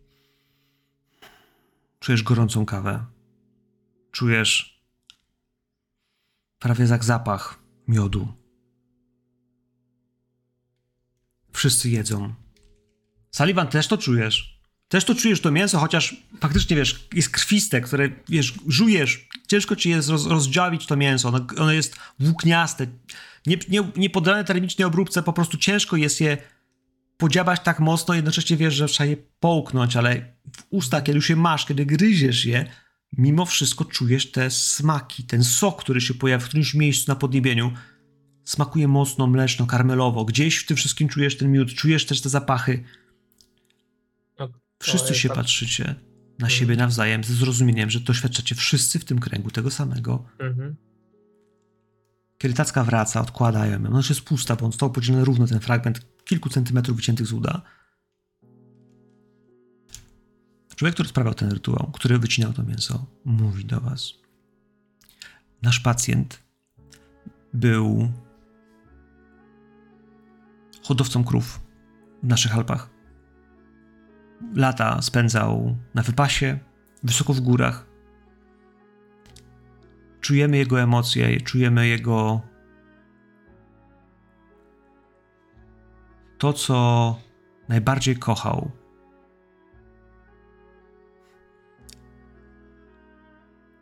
Czujesz 2.00 2.24
gorącą 2.24 2.66
kawę. 2.66 3.06
Czujesz. 4.12 4.84
Prawie 6.60 6.86
jak 6.86 7.04
zapach 7.04 7.60
miodu. 7.88 8.43
Wszyscy 11.54 11.90
jedzą. 11.90 12.34
Sullivan, 13.32 13.68
też 13.68 13.88
to 13.88 13.98
czujesz. 13.98 14.60
Też 14.88 15.06
to 15.06 15.16
czujesz 15.16 15.42
to 15.42 15.52
mięso, 15.52 15.80
chociaż 15.80 16.16
faktycznie, 16.40 16.76
wiesz, 16.76 17.08
jest 17.14 17.30
krwiste, 17.30 17.82
które, 17.82 18.10
wiesz, 18.30 18.54
żujesz. 18.68 19.28
Ciężko 19.48 19.76
ci 19.76 19.90
jest 19.90 20.10
roz, 20.10 20.28
rozdziawić 20.28 20.86
to 20.86 20.96
mięso. 20.96 21.28
Ono, 21.28 21.46
ono 21.58 21.72
jest 21.72 21.96
włókniaste. 22.20 22.88
Nie, 23.46 23.58
nie, 23.70 23.92
nie 23.96 24.10
poddane 24.10 24.44
termicznej 24.44 24.86
obróbce, 24.86 25.24
po 25.24 25.34
prostu 25.34 25.58
ciężko 25.58 25.96
jest 25.96 26.22
je 26.22 26.38
podziabać 27.18 27.62
tak 27.64 27.80
mocno, 27.80 28.14
jednocześnie 28.14 28.58
wiesz, 28.58 28.74
że 28.74 28.88
trzeba 28.88 29.10
je 29.10 29.18
połknąć, 29.40 29.96
ale 29.96 30.34
w 30.58 30.64
ustach, 30.70 31.04
kiedy 31.04 31.16
już 31.16 31.30
je 31.30 31.36
masz, 31.36 31.66
kiedy 31.66 31.86
gryziesz 31.86 32.46
je, 32.46 32.72
mimo 33.18 33.46
wszystko 33.46 33.86
czujesz 33.86 34.32
te 34.32 34.52
smaki, 34.52 35.24
ten 35.24 35.44
sok, 35.44 35.82
który 35.82 36.02
się 36.02 36.14
pojawia 36.14 36.46
w 36.46 36.48
którymś 36.48 36.74
miejscu 36.74 37.12
na 37.12 37.16
podniebieniu. 37.16 37.72
Smakuje 38.44 38.88
mocno, 38.88 39.28
mleczno, 39.28 39.66
karmelowo. 39.66 40.26
Gdzieś 40.26 40.58
w 40.58 40.66
tym 40.66 40.78
wszystkim 40.78 41.08
czujesz 41.10 41.38
ten 41.38 41.52
miód, 41.52 41.74
czujesz 41.74 42.06
też 42.06 42.22
te 42.22 42.30
zapachy. 42.30 42.84
No, 44.40 44.50
Wszyscy 44.80 45.16
się 45.16 45.30
tak. 45.30 45.38
patrzycie 45.38 45.84
na 46.40 46.48
Mhm. 46.48 46.50
siebie 46.52 46.76
nawzajem 46.76 47.24
ze 47.24 47.34
zrozumieniem, 47.34 47.90
że 47.90 48.00
doświadczacie 48.00 48.56
wszyscy 48.56 49.00
w 49.00 49.06
tym 49.06 49.20
kręgu 49.20 49.52
tego 49.52 49.72
samego. 49.72 50.26
Mhm. 50.40 50.76
Kiedy 52.38 52.54
tacka 52.54 52.84
wraca, 52.84 53.22
odkładają 53.22 53.82
ją. 53.84 53.88
Ona 53.88 53.98
już 53.98 54.10
jest 54.10 54.22
pusta, 54.22 54.56
bo 54.56 54.66
on 54.66 54.72
stał 54.72 54.92
podzielony 54.92 55.26
równo 55.26 55.48
ten 55.48 55.60
fragment 55.60 56.06
kilku 56.26 56.50
centymetrów 56.50 56.98
wyciętych 56.98 57.28
z 57.28 57.34
uda. 57.34 57.62
Człowiek, 60.76 60.94
który 60.94 61.10
sprawiał 61.10 61.34
ten 61.34 61.52
rytuał, 61.52 61.92
który 61.94 62.20
wycinał 62.20 62.54
to 62.54 62.64
mięso, 62.64 63.06
mówi 63.26 63.66
do 63.66 63.82
was. 63.82 64.14
Nasz 65.62 65.80
pacjent 65.80 66.40
był 67.54 68.12
hodowcą 70.84 71.24
krów 71.24 71.62
w 72.24 72.28
naszych 72.28 72.56
Alpach. 72.56 72.90
Lata 74.56 75.02
spędzał 75.02 75.78
na 75.94 76.02
wypasie, 76.02 76.60
wysoko 77.04 77.34
w 77.34 77.40
górach. 77.40 77.86
Czujemy 80.22 80.58
jego 80.58 80.82
emocje, 80.82 81.42
czujemy 81.42 81.88
jego 81.88 82.42
to, 86.38 86.54
co 86.54 87.18
najbardziej 87.70 88.16
kochał. 88.18 88.72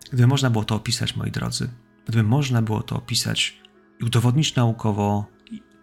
Gdyby 0.08 0.28
można 0.28 0.50
było 0.50 0.64
to 0.64 0.76
opisać, 0.76 1.16
moi 1.16 1.32
drodzy, 1.32 1.70
gdyby 2.08 2.24
można 2.24 2.62
było 2.62 2.84
to 2.84 2.96
opisać 2.96 3.62
i 4.00 4.04
udowodnić 4.04 4.56
naukowo, 4.56 5.26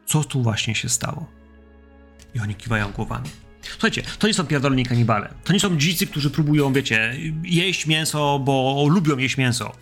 co 0.09 0.25
tu 0.25 0.43
właśnie 0.43 0.75
się 0.75 0.89
stało. 0.89 1.27
I 2.35 2.41
oni 2.41 2.55
kiwają 2.55 2.93
głowami. 2.93 3.29
Słuchajcie, 3.63 4.03
to 4.19 4.27
nie 4.27 4.35
są 4.35 4.47
pierdolni 4.47 4.87
kanibale. 4.87 5.35
To 5.45 5.53
nie 5.53 5.61
są 5.61 5.77
dzicy, 5.77 6.07
którzy 6.07 6.31
próbują, 6.31 6.73
wiecie, 6.73 7.17
jeść 7.43 7.87
mięso, 7.87 8.39
bo 8.39 8.87
lubią 8.91 9.19
jeść 9.19 9.37
mięso. 9.37 9.73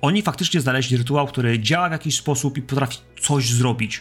Oni 0.00 0.22
faktycznie 0.22 0.60
znaleźli 0.60 0.96
rytuał, 0.96 1.26
który 1.26 1.58
działa 1.58 1.88
w 1.88 1.92
jakiś 1.92 2.16
sposób 2.18 2.58
i 2.58 2.62
potrafi 2.62 2.98
coś 3.20 3.50
zrobić. 3.50 4.00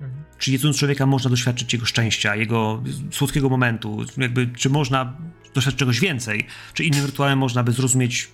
Mhm. 0.00 0.24
Czy 0.38 0.52
jedząc 0.52 0.76
człowieka 0.76 1.06
można 1.06 1.30
doświadczyć 1.30 1.72
jego 1.72 1.86
szczęścia, 1.86 2.36
jego 2.36 2.82
słodkiego 3.10 3.48
momentu, 3.48 4.04
jakby, 4.16 4.46
czy 4.46 4.70
można 4.70 5.16
doświadczyć 5.54 5.78
czegoś 5.78 6.00
więcej, 6.00 6.46
czy 6.74 6.84
innym 6.84 7.06
rytuałem 7.06 7.38
można 7.38 7.62
by 7.62 7.72
zrozumieć 7.72 8.28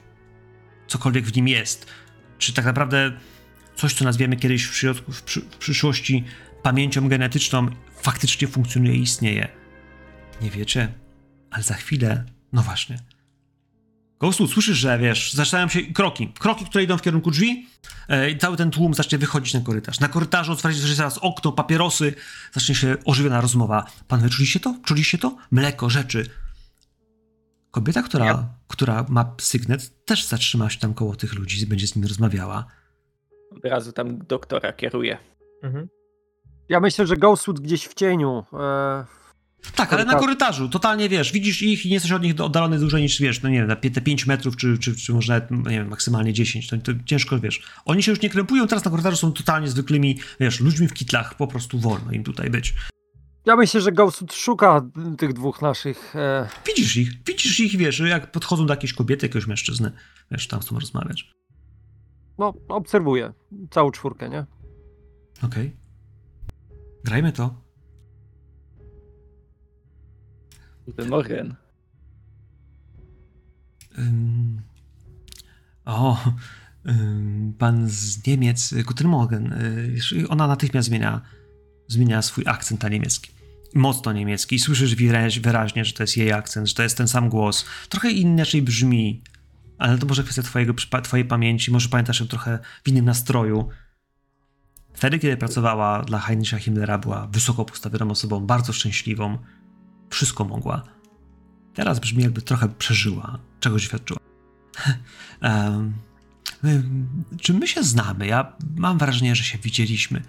cokolwiek 0.86 1.24
w 1.24 1.36
nim 1.36 1.48
jest, 1.48 1.86
czy 2.38 2.52
tak 2.52 2.64
naprawdę 2.64 3.12
coś, 3.76 3.94
co 3.94 4.04
nazwiemy 4.04 4.36
kiedyś 4.36 4.64
w, 4.64 4.70
przy, 4.70 4.94
w 5.40 5.56
przyszłości 5.58 6.24
pamięcią 6.64 7.08
genetyczną, 7.08 7.68
faktycznie 7.96 8.48
funkcjonuje 8.48 8.94
i 8.94 9.02
istnieje. 9.02 9.48
Nie 10.42 10.50
wiecie, 10.50 10.92
ale 11.50 11.62
za 11.62 11.74
chwilę, 11.74 12.24
no 12.52 12.62
właśnie. 12.62 12.98
Ghostu, 14.20 14.48
słyszysz, 14.48 14.78
że 14.78 14.98
wiesz, 14.98 15.32
zaczynają 15.32 15.68
się 15.68 15.82
kroki, 15.82 16.32
kroki, 16.38 16.64
które 16.64 16.84
idą 16.84 16.98
w 16.98 17.02
kierunku 17.02 17.30
drzwi 17.30 17.66
e, 18.08 18.30
i 18.30 18.38
cały 18.38 18.56
ten 18.56 18.70
tłum 18.70 18.94
zacznie 18.94 19.18
wychodzić 19.18 19.54
na 19.54 19.60
korytarz. 19.60 20.00
Na 20.00 20.08
korytarzu 20.08 20.52
otworzy 20.52 20.88
się 20.88 20.94
zaraz 20.94 21.18
okno, 21.18 21.52
papierosy, 21.52 22.14
zacznie 22.52 22.74
się 22.74 22.96
ożywiona 23.04 23.40
rozmowa. 23.40 23.86
Panowie, 24.08 24.30
czuliście 24.30 24.60
to? 24.60 24.76
Czuliście 24.84 25.18
to? 25.18 25.36
Mleko, 25.50 25.90
rzeczy. 25.90 26.30
Kobieta, 27.70 28.02
która, 28.02 28.26
Ja- 28.26 28.48
która 28.68 29.06
ma 29.08 29.34
sygnet, 29.40 30.04
też 30.04 30.24
zatrzyma 30.24 30.70
się 30.70 30.78
tam 30.78 30.94
koło 30.94 31.16
tych 31.16 31.34
ludzi 31.34 31.66
będzie 31.66 31.86
z 31.86 31.96
nimi 31.96 32.08
rozmawiała. 32.08 32.66
Od 33.56 33.64
razu 33.64 33.92
tam 33.92 34.18
doktora 34.18 34.72
kieruje. 34.72 35.18
Mhm. 35.62 35.88
Ja 36.68 36.80
myślę, 36.80 37.06
że 37.06 37.16
Ghostwood 37.16 37.60
gdzieś 37.60 37.84
w 37.86 37.94
cieniu. 37.94 38.44
E, 38.52 39.04
Tak, 39.76 39.92
ale 39.92 40.04
na 40.04 40.12
Korytarz. 40.12 40.20
korytarzu, 40.20 40.68
totalnie 40.68 41.08
wiesz, 41.08 41.32
widzisz 41.32 41.62
ich 41.62 41.86
i 41.86 41.88
nie 41.88 41.94
jesteś 41.94 42.12
od 42.12 42.22
nich 42.22 42.40
oddalony 42.40 42.78
dłużej 42.78 43.02
niż, 43.02 43.20
wiesz, 43.20 43.42
no 43.42 43.48
nie 43.48 43.58
wiem, 43.58 43.66
na 43.66 43.76
te 43.76 43.90
5 44.00 44.26
metrów, 44.26 44.56
czy, 44.56 44.78
czy, 44.78 44.96
czy 44.96 45.12
może 45.12 45.32
nawet, 45.32 45.50
nie 45.50 45.62
wiem, 45.70 45.88
maksymalnie 45.88 46.32
10, 46.32 46.68
to, 46.68 46.76
to 46.78 46.92
ciężko, 47.04 47.38
wiesz. 47.40 47.62
Oni 47.84 48.02
się 48.02 48.12
już 48.12 48.20
nie 48.22 48.30
krępują, 48.30 48.66
teraz 48.66 48.84
na 48.84 48.90
korytarzu 48.90 49.16
są 49.16 49.32
totalnie 49.32 49.68
zwykłymi, 49.68 50.18
wiesz, 50.40 50.60
ludźmi 50.60 50.88
w 50.88 50.94
kitlach, 50.94 51.34
po 51.34 51.46
prostu 51.46 51.78
wolno 51.78 52.12
im 52.12 52.24
tutaj 52.24 52.50
być. 52.50 52.74
ja 53.46 53.56
myślę, 53.56 53.80
że 53.80 53.92
Ghostwood 53.92 54.34
szuka 54.34 54.82
tych 55.18 55.32
dwóch 55.32 55.62
naszych. 55.62 56.16
E, 56.16 56.48
Widzisz 56.66 56.96
ich, 56.96 57.10
widzisz 57.26 57.60
ich, 57.60 57.76
wiesz, 57.76 57.98
jak 57.98 58.32
podchodzą 58.32 58.66
do 58.66 58.72
jakiejś 58.72 58.92
kobiety, 58.92 59.26
jakiegoś 59.26 59.46
mężczyzny, 59.46 59.92
wiesz, 60.30 60.48
tam 60.48 60.60
chcą 60.60 60.78
rozmawiać. 60.78 61.30
no, 62.38 62.54
obserwuję 62.68 63.32
całą 63.70 63.90
czwórkę, 63.90 64.28
nie? 64.30 64.46
Okej. 65.42 65.83
Grajmy 67.05 67.33
to. 67.33 67.55
Guten 70.86 71.08
Morgen. 71.08 71.55
O, 75.84 76.18
pan 77.58 77.89
z 77.89 78.26
Niemiec, 78.26 78.74
Guten 78.84 79.08
Morgen. 79.08 79.52
y, 80.12 80.28
Ona 80.28 80.47
natychmiast 80.47 80.89
zmienia, 80.89 81.20
zmienia 81.89 82.23
swój 82.23 82.44
akcent 82.47 82.83
na 82.83 82.89
niemiecki. 82.89 83.31
Mocno 83.74 84.12
niemiecki. 84.12 84.58
Słyszysz 84.58 84.94
wyraź, 84.94 85.41
wyraźnie, 85.41 85.84
że 85.84 85.92
to 85.92 86.02
jest 86.02 86.16
jej 86.16 86.33
akcent, 86.33 86.68
że 86.68 86.74
to 86.74 86.83
jest 86.83 86.97
ten 86.97 87.08
sam 87.08 87.28
głos. 87.28 87.65
Trochę 87.89 88.10
inaczej 88.10 88.62
brzmi, 88.62 89.23
ale 89.78 89.99
to 89.99 90.07
może 90.07 90.23
kwestia 90.23 90.42
twojego, 90.42 90.74
twojej 91.02 91.26
pamięci. 91.26 91.70
Może 91.70 91.89
pamiętasz 91.89 92.20
ją 92.20 92.26
trochę 92.26 92.58
w 92.84 92.89
innym 92.89 93.05
nastroju. 93.05 93.68
Wtedy, 94.94 95.18
kiedy 95.18 95.36
pracowała 95.36 96.02
dla 96.02 96.18
Heinricha 96.18 96.58
Himmlera, 96.58 96.98
była 96.98 97.26
wysoko 97.26 97.64
postawioną 97.64 98.10
osobą, 98.10 98.40
bardzo 98.40 98.73
szczęśliwą. 98.73 99.39
Wszystko 100.10 100.44
mogła. 100.44 100.82
Teraz 101.74 102.00
brzmi 102.00 102.23
jakby 102.23 102.42
trochę 102.42 102.68
przeżyła, 102.68 103.39
czegoś 103.60 103.84
świadczyła. 103.84 104.20
My- 106.62 106.82
czy 107.40 107.55
my 107.55 107.66
się 107.66 107.82
znamy? 107.82 108.26
Ja 108.26 108.56
mam 108.76 108.98
wrażenie, 108.98 109.34
że 109.34 109.44
się 109.44 109.58
widzieliśmy. 109.58 110.23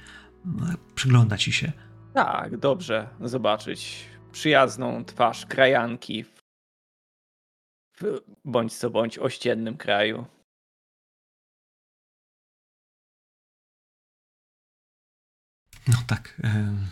Przygląda 0.95 1.37
ci 1.37 1.51
się. 1.51 1.71
Tak, 2.13 2.57
dobrze 2.57 3.09
zobaczyć 3.21 4.05
przyjazną 4.31 5.05
twarz 5.05 5.45
krajanki 5.45 6.23
w 6.23 8.03
bądź 8.45 8.73
co 8.73 8.89
bądź 8.89 9.17
ościennym 9.17 9.77
kraju. 9.77 10.25
No 15.87 15.97
tak. 16.07 16.33
em, 16.43 16.87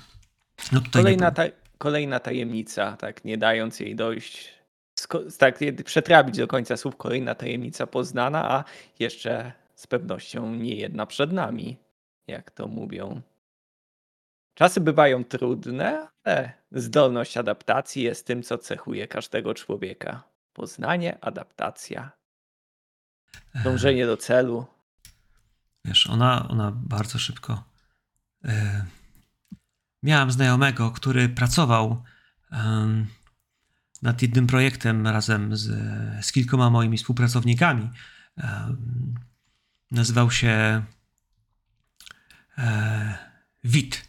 No 0.72 0.82
Kolejna, 0.94 1.32
ta, 1.32 1.44
kolejna 1.78 2.20
tajemnica, 2.20 2.98
tak 2.98 3.26
nie 3.26 3.38
dając 3.38 3.80
jej 3.80 3.96
dojść, 3.96 4.54
tak 5.38 5.60
przetrawić 5.86 6.38
do 6.38 6.48
końca 6.48 6.78
słów, 6.78 6.98
kolejna 6.98 7.36
tajemnica 7.36 7.88
poznana, 7.88 8.52
a 8.52 8.64
jeszcze 9.00 9.52
z 9.76 9.88
pewnością 9.88 10.56
nie 10.56 10.76
jedna 10.76 11.06
przed 11.06 11.32
nami, 11.32 11.78
jak 12.28 12.52
to 12.52 12.68
mówią. 12.68 13.22
Czasy 14.54 14.82
bywają 14.82 15.24
trudne, 15.24 16.08
ale 16.24 16.54
zdolność 16.72 17.38
adaptacji 17.38 18.04
jest 18.04 18.28
tym, 18.28 18.44
co 18.44 18.58
cechuje 18.58 19.08
każdego 19.08 19.54
człowieka. 19.54 20.24
Poznanie, 20.54 21.18
adaptacja, 21.22 22.12
dążenie 23.64 24.06
do 24.06 24.18
celu. 24.18 24.66
Wiesz, 25.86 26.08
ona, 26.08 26.48
ona 26.50 26.72
bardzo 26.76 27.20
szybko. 27.20 27.64
E, 28.46 28.86
miałam 30.04 30.32
znajomego, 30.32 30.92
który 30.92 31.30
pracował 31.30 32.04
nad 34.02 34.22
jednym 34.22 34.48
projektem 34.48 35.08
razem 35.08 35.58
z, 35.58 35.72
z 36.26 36.32
kilkoma 36.32 36.70
moimi 36.70 36.98
współpracownikami. 36.98 37.90
Nazywał 39.92 40.32
się 40.32 40.84
e, 42.58 43.18
Wit. 43.64 44.08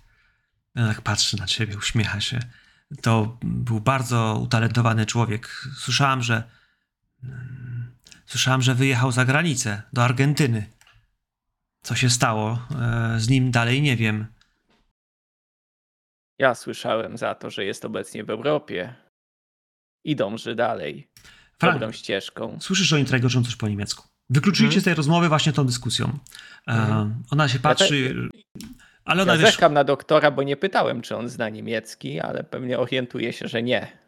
On 0.77 0.89
tak 0.89 1.01
patrzy 1.01 1.37
na 1.37 1.47
ciebie, 1.47 1.77
uśmiecha 1.77 2.21
się. 2.21 2.41
To 3.03 3.39
był 3.43 3.81
bardzo 3.81 4.41
utalentowany 4.43 5.07
człowiek. 5.07 5.67
Słyszałam, 5.77 6.23
że. 6.23 6.43
Słyszałam, 8.27 8.63
że 8.63 8.75
wyjechał 8.75 9.13
za 9.13 9.25
granicę, 9.25 9.83
do 9.93 10.05
Argentyny. 10.05 10.71
Co 11.85 11.95
się 11.95 12.11
stało 12.11 12.59
e, 12.81 13.21
z 13.21 13.29
nim 13.29 13.51
dalej 13.51 13.83
nie 13.83 13.97
wiem. 13.97 14.27
Ja 16.39 16.55
słyszałem 16.55 17.19
za 17.19 17.35
to, 17.35 17.51
że 17.51 17.65
jest 17.65 17.85
obecnie 17.85 18.25
w 18.25 18.31
Europie 18.31 18.95
i 20.05 20.17
dąży 20.17 20.55
dalej, 20.55 21.09
Frank, 21.59 21.75
dobrą 21.81 21.93
ścieżką. 21.93 22.59
słyszysz, 22.61 22.87
że 22.87 22.97
oni 22.97 23.05
tregoczą 23.05 23.45
coś 23.45 23.57
po 23.57 23.69
niemiecku. 23.69 24.09
Wykluczyliście 24.31 24.79
Mhm. 24.79 24.81
z 24.81 24.85
tej 24.85 24.95
rozmowy 24.95 25.29
właśnie 25.29 25.53
tą 25.53 25.67
dyskusją. 25.67 26.19
Mhm. 26.67 27.23
ona 27.31 27.49
się 27.49 27.59
patrzy, 27.59 28.15
ale 29.05 29.23
ona 29.23 29.33
Ja 29.33 29.39
wiesz, 29.39 29.51
zerkam 29.51 29.75
na 29.75 29.85
doktora, 29.85 30.31
bo 30.31 30.43
nie 30.43 30.57
pytałem, 30.57 31.03
czy 31.03 31.17
on 31.17 31.29
zna 31.29 31.49
niemiecki, 31.49 32.21
ale 32.21 32.45
pewnie 32.45 32.79
orientuje 32.79 33.33
się, 33.33 33.49
że 33.49 33.63
nie. 33.63 33.99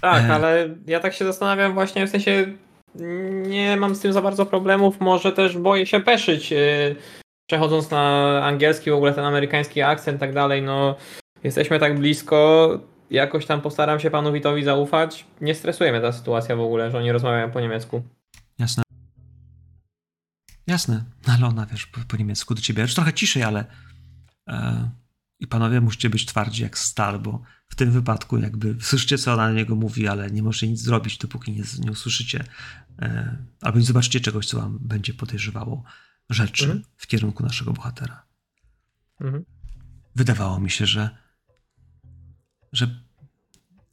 Tak, 0.00 0.24
E. 0.24 0.34
ale 0.34 0.68
ja 0.86 1.00
tak 1.00 1.14
się 1.14 1.24
zastanawiam 1.24 1.74
właśnie, 1.74 2.06
w 2.06 2.10
sensie 2.10 2.56
nie 3.48 3.76
mam 3.76 3.94
z 3.94 4.00
tym 4.00 4.12
za 4.12 4.22
bardzo 4.22 4.46
problemów, 4.46 5.00
może 5.00 5.32
też 5.32 5.58
boję 5.58 5.86
się 5.86 6.00
peszyć, 6.00 6.50
yy, 6.50 6.96
przechodząc 7.46 7.90
na 7.90 8.00
angielski, 8.44 8.90
w 8.90 8.94
ogóle 8.94 9.14
ten 9.14 9.24
amerykański 9.24 9.82
akcent 9.82 10.16
i 10.16 10.20
tak 10.20 10.34
dalej, 10.34 10.62
no 10.62 10.96
jesteśmy 11.44 11.78
tak 11.78 11.98
blisko, 11.98 12.78
jakoś 13.10 13.46
tam 13.46 13.60
postaram 13.60 14.00
się 14.00 14.10
panu 14.10 14.32
Witowi 14.32 14.64
zaufać. 14.64 15.26
Nie 15.40 15.54
stresuje 15.54 15.92
mnie 15.92 16.00
ta 16.00 16.12
sytuacja 16.12 16.56
w 16.56 16.60
ogóle, 16.60 16.90
że 16.90 16.98
oni 16.98 17.12
rozmawiają 17.12 17.50
po 17.50 17.60
niemiecku. 17.60 18.02
Jasne. 18.58 18.82
Jasne, 20.66 21.04
ale 21.26 21.46
ona 21.46 21.66
wiesz, 21.66 21.86
po, 21.86 22.00
po 22.08 22.16
niemiecku 22.16 22.54
do 22.54 22.60
ciebie. 22.60 22.82
Już 22.82 22.94
trochę 22.94 23.12
ciszej, 23.12 23.42
ale. 23.42 23.64
E, 24.48 24.90
I 25.40 25.46
panowie 25.46 25.80
musicie 25.80 26.10
być 26.10 26.26
twardzi 26.26 26.62
jak 26.62 26.78
stal, 26.78 27.18
bo 27.18 27.42
w 27.68 27.74
tym 27.74 27.90
wypadku 27.90 28.38
jakby 28.38 28.76
słyszycie, 28.80 29.18
co 29.18 29.32
ona 29.32 29.48
na 29.48 29.52
niego 29.52 29.76
mówi, 29.76 30.08
ale 30.08 30.30
nie 30.30 30.42
możecie 30.42 30.68
nic 30.68 30.80
zrobić, 30.80 31.18
dopóki 31.18 31.52
nie, 31.52 31.62
nie 31.78 31.90
usłyszycie 31.90 32.44
e, 32.98 33.36
albo 33.60 33.78
nie 33.78 33.84
zobaczycie 33.84 34.20
czegoś, 34.20 34.46
co 34.46 34.60
wam 34.60 34.78
będzie 34.80 35.14
podejrzewało 35.14 35.84
rzeczy 36.30 36.64
Mhm. 36.64 36.84
w 36.96 37.06
kierunku 37.06 37.42
naszego 37.42 37.72
bohatera. 37.72 38.26
Mhm. 39.20 39.44
Wydawało 40.16 40.60
mi 40.60 40.70
się, 40.70 40.86
że, 40.86 41.10
że 42.72 43.00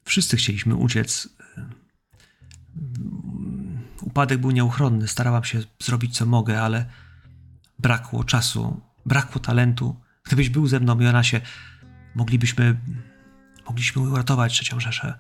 wszyscy 0.06 0.38
chcieliśmy 0.38 0.76
uciec. 0.76 1.30
Upadek 4.02 4.42
był 4.42 4.52
nieuchronny. 4.52 5.08
Starałam 5.08 5.44
się 5.44 5.64
zrobić 5.80 6.18
co 6.18 6.26
mogę, 6.26 6.62
ale 6.62 6.86
brakło 7.80 8.24
czasu, 8.24 8.82
brakło 9.06 9.42
talentu. 9.42 9.96
Gdybyś 10.28 10.50
był 10.50 10.68
ze 10.68 10.80
mną, 10.80 11.00
Jonasie, 11.00 11.42
moglibyśmy, 12.16 12.78
mogliśmy 13.68 14.02
uratować 14.02 14.54
trzecią 14.54 14.80
Rzeszę. 14.80 15.18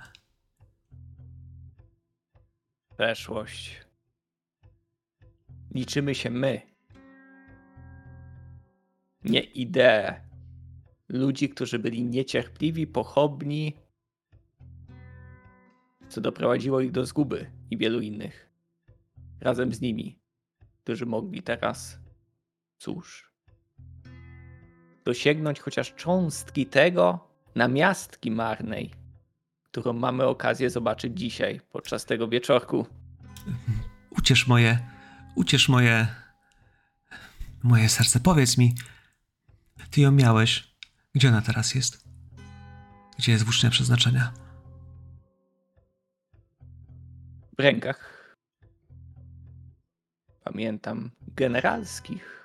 Przeszłość. 2.98 3.82
Liczymy 5.72 6.16
się 6.16 6.30
my. 6.30 6.62
Nie 9.24 9.40
idee. 9.40 10.22
Ludzi, 11.10 11.50
którzy 11.50 11.80
byli 11.80 12.06
niecierpliwi, 12.06 12.88
pochopni, 12.88 13.74
co 16.10 16.22
doprowadziło 16.22 16.82
ich 16.82 16.92
do 16.92 17.06
zguby 17.06 17.52
i 17.72 17.78
wielu 17.78 18.02
innych. 18.02 18.50
Razem 19.42 19.74
z 19.74 19.82
nimi 19.82 20.20
którzy 20.88 21.06
mogli 21.06 21.44
teraz, 21.44 22.00
cóż, 22.78 23.34
dosięgnąć 25.08 25.60
chociaż 25.60 25.94
cząstki 25.96 26.66
tego 26.66 27.30
namiastki 27.56 28.32
marnej, 28.32 28.92
którą 29.64 29.94
mamy 29.94 30.26
okazję 30.26 30.70
zobaczyć 30.70 31.20
dzisiaj 31.20 31.62
podczas 31.72 32.06
tego 32.06 32.28
wieczorku. 32.28 32.88
Uciesz 34.10 34.48
moje, 34.48 34.80
uciesz 35.36 35.70
moje, 35.70 36.08
moje 37.64 37.90
serce. 37.90 38.20
Powiedz 38.20 38.58
mi, 38.58 38.76
ty 39.92 40.02
ją 40.02 40.12
miałeś. 40.12 40.76
Gdzie 41.16 41.30
ona 41.30 41.42
teraz 41.42 41.76
jest? 41.76 42.08
Gdzie 43.18 43.32
jest 43.32 43.44
włócznia 43.44 43.70
przeznaczenia? 43.70 44.34
W 47.58 47.62
rękach, 47.62 48.36
pamiętam, 50.44 51.12
generalskich. 51.36 52.37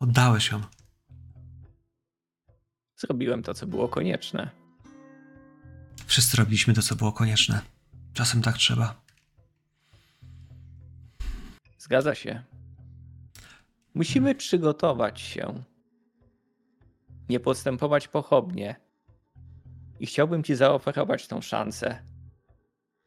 Oddałeś 0.00 0.50
ją. 0.50 0.60
Zrobiłem 2.96 3.42
to, 3.42 3.54
co 3.54 3.66
było 3.66 3.88
konieczne. 3.88 4.50
Wszyscy 6.06 6.36
robiliśmy 6.36 6.74
to, 6.74 6.82
co 6.82 6.96
było 6.96 7.12
konieczne. 7.12 7.60
Czasem 8.12 8.42
tak 8.42 8.56
trzeba. 8.56 9.00
Zgadza 11.78 12.14
się. 12.14 12.42
Musimy 13.94 14.34
przygotować 14.34 15.20
się. 15.20 15.62
Nie 17.28 17.40
postępować 17.40 18.08
pochopnie. 18.08 18.76
I 20.00 20.06
chciałbym 20.06 20.42
Ci 20.42 20.54
zaoferować 20.54 21.26
tą 21.26 21.40
szansę. 21.40 22.02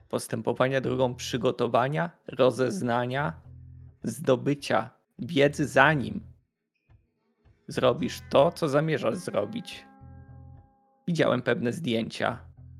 Postępowania 0.09 0.81
drogą 0.81 1.15
przygotowania, 1.15 2.11
rozeznania, 2.27 3.41
zdobycia 4.03 4.89
wiedzy 5.19 5.67
zanim 5.67 6.32
zrobisz 7.67 8.21
to, 8.29 8.51
co 8.51 8.69
zamierzasz 8.69 9.15
zrobić. 9.15 9.85
Widziałem 11.07 11.41
pewne 11.41 11.73
zdjęcia, 11.73 12.39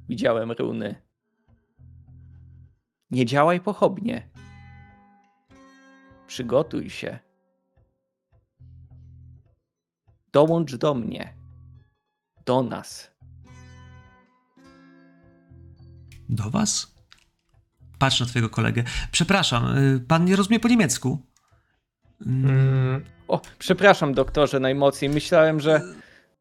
widziałem 0.09 0.51
runy. 0.51 0.95
Nie 3.11 3.25
działaj 3.25 3.59
pochopnie. 3.61 4.29
Przygotuj 6.27 6.89
się. 6.89 7.19
Dołącz 10.31 10.75
do 10.75 10.93
mnie. 10.93 11.33
Do 12.45 12.63
nas. 12.63 13.11
Do 16.29 16.49
was? 16.49 16.95
Patrz 17.99 18.19
na 18.19 18.25
twojego 18.25 18.49
kolegę. 18.49 18.83
Przepraszam, 19.11 19.77
y, 19.77 19.99
pan 19.99 20.25
nie 20.25 20.35
rozumie 20.35 20.59
po 20.59 20.67
niemiecku. 20.67 21.19
Mm, 22.25 22.45
Mm, 22.49 23.03
O, 23.33 23.41
przepraszam, 23.59 24.13
doktorze, 24.13 24.59
najmocniej. 24.59 25.11
Myślałem, 25.11 25.59
że. 25.59 25.81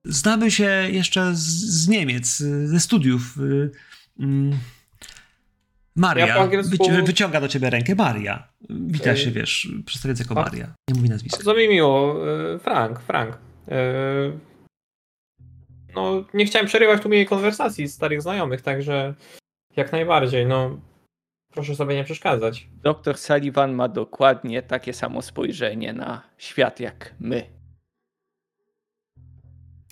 Znamy 0.04 0.50
się 0.50 0.64
jeszcze 0.90 1.34
z, 1.34 1.38
z 1.82 1.88
Niemiec, 1.88 2.36
ze 2.64 2.80
studiów. 2.80 3.22
y, 3.38 3.70
mm. 4.20 4.58
Maria 5.96 6.26
Ja 6.26 6.36
angielsku- 6.46 6.76
wyci- 6.76 7.06
wyciąga 7.06 7.40
do 7.40 7.48
ciebie 7.48 7.70
rękę. 7.70 7.94
Maria. 7.94 8.48
Wita 8.70 9.10
Ej. 9.10 9.16
się, 9.16 9.30
wiesz, 9.30 9.68
przedstawiając 9.86 10.20
jako 10.20 10.38
A- 10.40 10.42
Maria. 10.42 10.74
Nie 10.88 10.94
mówi 10.94 11.08
nazwiska. 11.08 11.36
Bardzo 11.36 11.54
mi 11.54 11.68
miło. 11.68 12.16
y, 12.54 12.58
Frank, 12.58 13.00
Frank. 13.00 13.38
Y, 13.68 13.72
No, 15.94 16.24
nie 16.34 16.44
chciałem 16.46 16.66
przerywać 16.68 17.02
tu 17.02 17.08
miłej 17.08 17.26
konwersacji 17.26 17.88
starych 17.88 18.22
znajomych, 18.22 18.62
także 18.62 19.14
jak 19.76 19.92
najbardziej, 19.92 20.46
no 20.46 20.80
proszę 21.52 21.76
sobie 21.76 21.94
nie 21.94 22.04
przeszkadzać. 22.04 22.68
Doktor 22.82 23.18
Sullivan 23.18 23.72
ma 23.72 23.88
dokładnie 23.88 24.62
takie 24.62 24.92
samo 24.92 25.22
spojrzenie 25.22 25.92
na 25.92 26.22
świat 26.38 26.80
jak 26.80 27.14
my. 27.20 27.46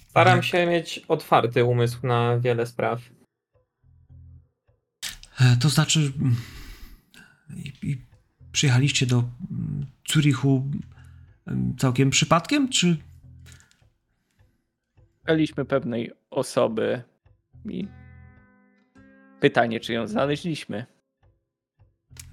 Staram 0.08 0.42
się 0.42 0.66
mieć 0.66 0.98
otwarty 1.08 1.64
umysł 1.64 2.06
na 2.06 2.38
wiele 2.38 2.66
spraw. 2.66 3.00
E, 5.40 5.56
To 5.62 5.68
znaczy, 5.68 6.00
mm, 6.00 6.36
i, 7.56 7.72
i 7.90 7.96
przyjechaliście 8.52 9.06
do 9.06 9.16
mm, 9.16 9.86
Zurichu 10.08 10.70
mm, 11.46 11.76
całkiem 11.78 12.10
przypadkiem, 12.10 12.68
czy 12.68 12.96
Szukaliśmy 15.20 15.64
pewnej 15.64 16.10
osoby 16.30 17.02
i 17.68 17.88
pytanie, 19.40 19.80
czy 19.80 19.92
ją 19.92 20.06
znaleźliśmy. 20.06 20.86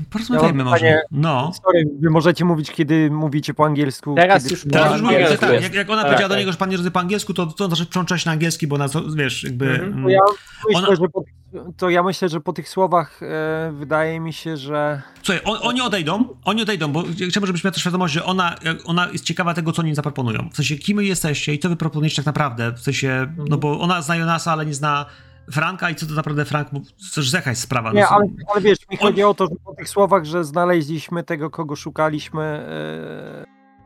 Porozmawiajmy 0.10 0.64
Ja 0.64 0.70
może? 0.70 1.02
No. 1.12 1.52
Sorry, 1.66 1.84
wy 2.00 2.10
możecie 2.10 2.46
mówić, 2.46 2.72
kiedy 2.72 3.12
mówicie 3.12 3.54
po 3.54 3.66
angielsku. 3.66 4.16
Teraz 4.16 4.44
kiedy... 4.44 4.56
już 4.56 4.66
Teraz 4.72 4.88
Po 4.88 4.94
już 4.94 5.02
mówię, 5.02 5.16
angielsku 5.16 5.40
tak, 5.46 5.52
jest. 5.54 5.64
jak, 5.64 5.74
jak 5.74 5.90
ona 5.90 6.02
Tak, 6.02 6.06
powiedziała 6.12 6.30
do 6.30 6.36
tak. 6.36 6.40
niego, 6.40 6.52
że 6.52 6.58
pan 6.58 6.70
nie 6.70 6.78
rozumie 6.78 6.92
po 6.92 7.00
angielsku, 7.00 7.34
to, 7.34 7.46
to 7.46 7.68
znaczy 7.68 7.86
przełączać 7.86 8.26
na 8.26 8.32
angielski, 8.32 8.68
bo 8.68 8.76
ona, 8.76 8.90
to, 8.90 9.04
wiesz, 9.16 9.44
jakby... 9.44 9.70
Mhm. 9.70 9.94
mm, 9.94 10.04
To 10.04 10.10
ja 10.10 10.20
myślę, 10.68 10.88
Ona- 10.88 11.08
po, 11.14 11.22
tych- 11.22 11.34
to 11.78 11.90
ja 11.90 12.04
myślę, 12.04 12.30
że 12.30 12.42
po 12.42 12.54
tych 12.54 12.70
słowach 12.70 13.24
e, 13.24 13.72
wydaje 13.74 14.20
mi 14.20 14.34
się, 14.34 14.58
że 14.58 15.02
Słuchaj, 15.24 15.42
on, 15.46 15.58
oni 15.62 15.82
odejdą, 15.82 16.26
oni 16.46 16.62
odejdą, 16.62 16.92
bo 16.92 17.04
chciałbym, 17.30 17.48
żebyś 17.48 17.64
miał 17.64 17.74
też 17.74 17.82
świadomość, 17.82 18.14
że 18.14 18.26
ona, 18.26 18.56
ona 18.86 19.08
jest 19.12 19.26
ciekawa 19.26 19.54
tego, 19.54 19.72
co 19.72 19.82
oni 19.82 19.96
zaproponują. 19.96 20.50
W 20.52 20.56
sensie, 20.56 20.76
kim 20.76 21.02
jesteście 21.02 21.54
i 21.54 21.60
co 21.60 21.70
wy 21.70 21.76
proponujecie 21.76 22.16
tak 22.16 22.26
naprawdę. 22.26 22.72
W 22.72 22.80
sensie, 22.80 23.34
no 23.50 23.58
bo 23.58 23.80
ona 23.80 24.02
zna 24.02 24.16
Jonasa, 24.16 24.52
ale 24.52 24.66
nie 24.66 24.74
zna 24.74 25.06
Franka 25.52 25.90
i 25.90 25.96
co 25.96 26.06
to 26.06 26.14
naprawdę 26.14 26.46
Frank, 26.46 26.68
bo 26.72 26.80
już 27.18 27.34
jakaś 27.34 27.58
sprawa. 27.58 27.94
Nie, 27.94 28.02
no, 28.02 28.08
ale, 28.10 28.28
ale 28.54 28.62
wiesz, 28.62 28.80
mi 28.92 29.00
On- 29.00 29.08
chodzi 29.08 29.24
o 29.24 29.34
to, 29.34 29.46
że 29.46 29.56
po 29.66 29.76
tych 29.76 29.90
słowach, 29.90 30.26
że 30.26 30.44
znaleźliśmy 30.44 31.24
tego, 31.24 31.50
kogo 31.50 31.76
szukaliśmy, 31.76 32.66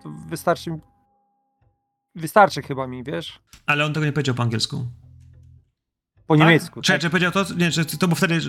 to 0.03 0.09
wystarczy. 0.27 0.79
Wystarczy 2.15 2.61
chyba 2.61 2.87
mi, 2.87 3.03
wiesz? 3.03 3.39
ale 3.65 3.85
on 3.85 3.93
tego 3.93 4.05
nie 4.05 4.11
powiedział 4.11 4.35
po 4.35 4.43
angielsku. 4.43 4.85
Po 6.27 6.35
niemiecku. 6.35 6.81
Czy, 6.81 6.91
tak? 6.91 7.01
czy 7.01 7.09
powiedział 7.09 7.31
to? 7.31 7.45
Nie, 7.57 7.71
czy 7.71 7.97
to 7.97 8.07
było 8.07 8.15
wtedy... 8.15 8.39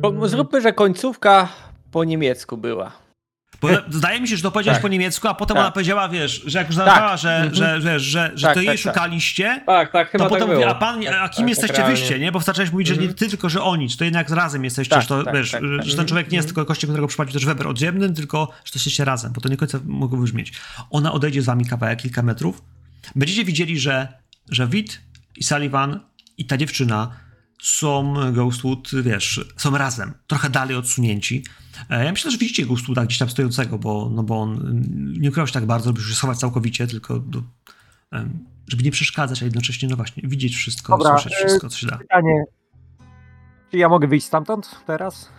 Bo 0.00 0.28
Zróbmy, 0.28 0.60
że 0.60 0.72
końcówka 0.72 1.48
po 1.90 2.04
niemiecku 2.04 2.56
była. 2.56 2.92
Bo 3.60 3.68
zdaje 3.90 4.20
mi 4.20 4.28
się, 4.28 4.36
że 4.36 4.42
to 4.42 4.50
powiedziałeś 4.50 4.76
Tak. 4.76 4.82
po 4.82 4.88
niemiecku, 4.88 5.28
a 5.28 5.34
potem 5.34 5.54
Tak. 5.54 5.62
ona 5.64 5.70
powiedziała, 5.72 6.08
wiesz, 6.08 6.42
że 6.46 6.58
jak 6.58 6.66
już 6.68 6.76
zadawała, 6.76 7.16
że, 7.16 7.36
Mhm. 7.36 7.54
że, 7.54 7.80
że, 7.80 8.00
że, 8.00 8.32
że 8.34 8.46
Tak, 8.46 8.54
to 8.54 8.60
jej 8.60 8.68
tak, 8.68 8.76
tak. 8.82 8.94
szukaliście, 8.94 9.62
Tak, 9.66 9.92
tak, 9.92 10.10
chyba 10.10 10.24
to 10.24 10.30
potem 10.30 10.40
tak 10.40 10.48
mówi, 10.56 10.60
było. 10.64 10.76
a 10.76 10.78
pan, 10.80 11.00
a 11.08 11.10
Tak, 11.10 11.30
kim 11.30 11.42
tak, 11.44 11.48
jesteście 11.48 11.76
tak 11.76 11.86
wyście, 11.86 12.18
nie? 12.18 12.32
Bo 12.32 12.40
zacząłeś 12.40 12.72
mówić, 12.72 12.88
że 12.88 12.94
nie 12.94 13.00
Mhm. 13.00 13.18
ty 13.18 13.28
tylko, 13.28 13.48
że 13.48 13.62
oni, 13.62 13.88
czy 13.88 13.96
to 13.98 14.04
jednak 14.04 14.30
razem 14.30 14.64
jesteście, 14.64 14.90
Tak, 14.94 15.02
że 15.02 15.08
to, 15.08 15.24
tak, 15.24 15.34
wiesz, 15.34 15.50
tak, 15.50 15.62
że 15.64 15.78
tak. 15.88 15.96
ten 15.96 16.06
człowiek 16.06 16.30
nie 16.30 16.36
jest 16.36 16.48
Mhm. 16.48 16.54
tylko 16.54 16.68
gościem, 16.68 16.88
którego 16.90 17.06
przypadł 17.08 17.32
też 17.32 17.44
Weber 17.46 17.66
oddziemnym, 17.68 18.14
tylko, 18.14 18.52
że 18.64 18.72
to 18.72 18.76
jesteście 18.78 19.04
razem, 19.04 19.32
bo 19.32 19.40
to 19.40 19.48
nie 19.48 19.56
końca 19.56 19.78
mogło 19.84 20.18
brzmieć. 20.18 20.52
Ona 20.90 21.12
odejdzie 21.12 21.42
z 21.42 21.44
wami 21.46 21.66
kawałek, 21.66 21.98
kilka 22.02 22.22
metrów, 22.22 22.62
będziecie 23.16 23.44
widzieli, 23.44 23.78
że, 23.80 24.08
że 24.50 24.66
Wit 24.66 25.00
i 25.36 25.44
Sullivan 25.44 26.00
i 26.38 26.44
ta 26.44 26.56
dziewczyna 26.56 27.10
są 27.62 28.14
Ghostwood, 28.32 28.90
wiesz, 29.02 29.46
są 29.56 29.78
razem, 29.78 30.14
trochę 30.26 30.50
dalej 30.50 30.76
odsunięci. 30.76 31.44
E, 31.90 32.04
Ja 32.04 32.10
myślę, 32.12 32.30
że 32.30 32.38
widzicie 32.38 32.66
Ghostwooda 32.66 33.04
gdzieś 33.06 33.18
tam 33.18 33.30
stojącego, 33.30 33.78
bo, 33.78 34.10
no 34.12 34.22
bo 34.22 34.40
on 34.40 34.52
mm, 34.52 35.12
nie 35.12 35.28
ukrywał 35.28 35.46
się 35.46 35.52
tak 35.52 35.66
bardzo, 35.66 35.86
żeby 35.88 36.00
się 36.00 36.14
schować 36.14 36.38
całkowicie, 36.38 36.86
tylko 36.86 37.18
do, 37.18 37.42
żeby 38.68 38.82
nie 38.82 38.90
przeszkadzać, 38.90 39.42
a 39.42 39.44
jednocześnie, 39.44 39.88
no 39.88 39.96
właśnie, 39.96 40.22
widzieć 40.26 40.56
wszystko, 40.56 40.98
Dobra, 40.98 41.12
słyszeć 41.18 41.32
e, 41.32 41.46
wszystko, 41.46 41.68
co 41.68 41.78
się 41.78 41.86
da. 41.86 41.98
Pytanie. 41.98 42.44
Czy 43.70 43.78
ja 43.78 43.88
mogę 43.88 44.08
wyjść 44.08 44.26
stamtąd 44.26 44.80
teraz? 44.86 45.30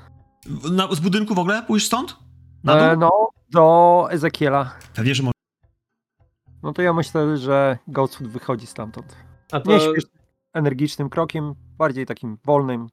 Na, 0.71 0.95
z 0.95 0.99
budynku 0.99 1.35
w 1.35 1.39
ogóle? 1.39 1.63
Pójść 1.63 1.85
stąd? 1.85 2.17
Na 2.63 2.73
dół? 2.73 2.83
E, 2.83 2.97
no, 2.97 3.11
do 3.51 4.07
Ezekiela. 4.11 4.75
Pewnie, 4.93 5.15
że 5.15 5.23
może. 5.23 5.33
No 6.63 6.73
to 6.73 6.81
ja 6.81 6.93
myślę, 6.93 7.37
że 7.37 7.77
Ghostwood 7.87 8.31
wychodzi 8.31 8.67
stamtąd. 8.67 9.15
A 9.51 9.57
Nie 9.57 9.63
to 9.63 9.79
śpiesznym, 9.79 10.18
energicznym 10.53 11.09
krokiem, 11.09 11.53
bardziej 11.77 12.05
takim 12.05 12.37
wolnym. 12.45 12.87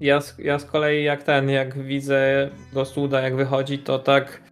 ja, 0.00 0.20
z- 0.20 0.38
ja 0.38 0.58
z 0.58 0.64
kolei 0.64 1.04
jak 1.04 1.22
ten, 1.22 1.50
jak 1.50 1.78
widzę 1.82 2.50
Ghostwooda 2.72 3.20
jak 3.20 3.36
wychodzi, 3.36 3.78
to 3.78 3.98
tak 3.98 4.42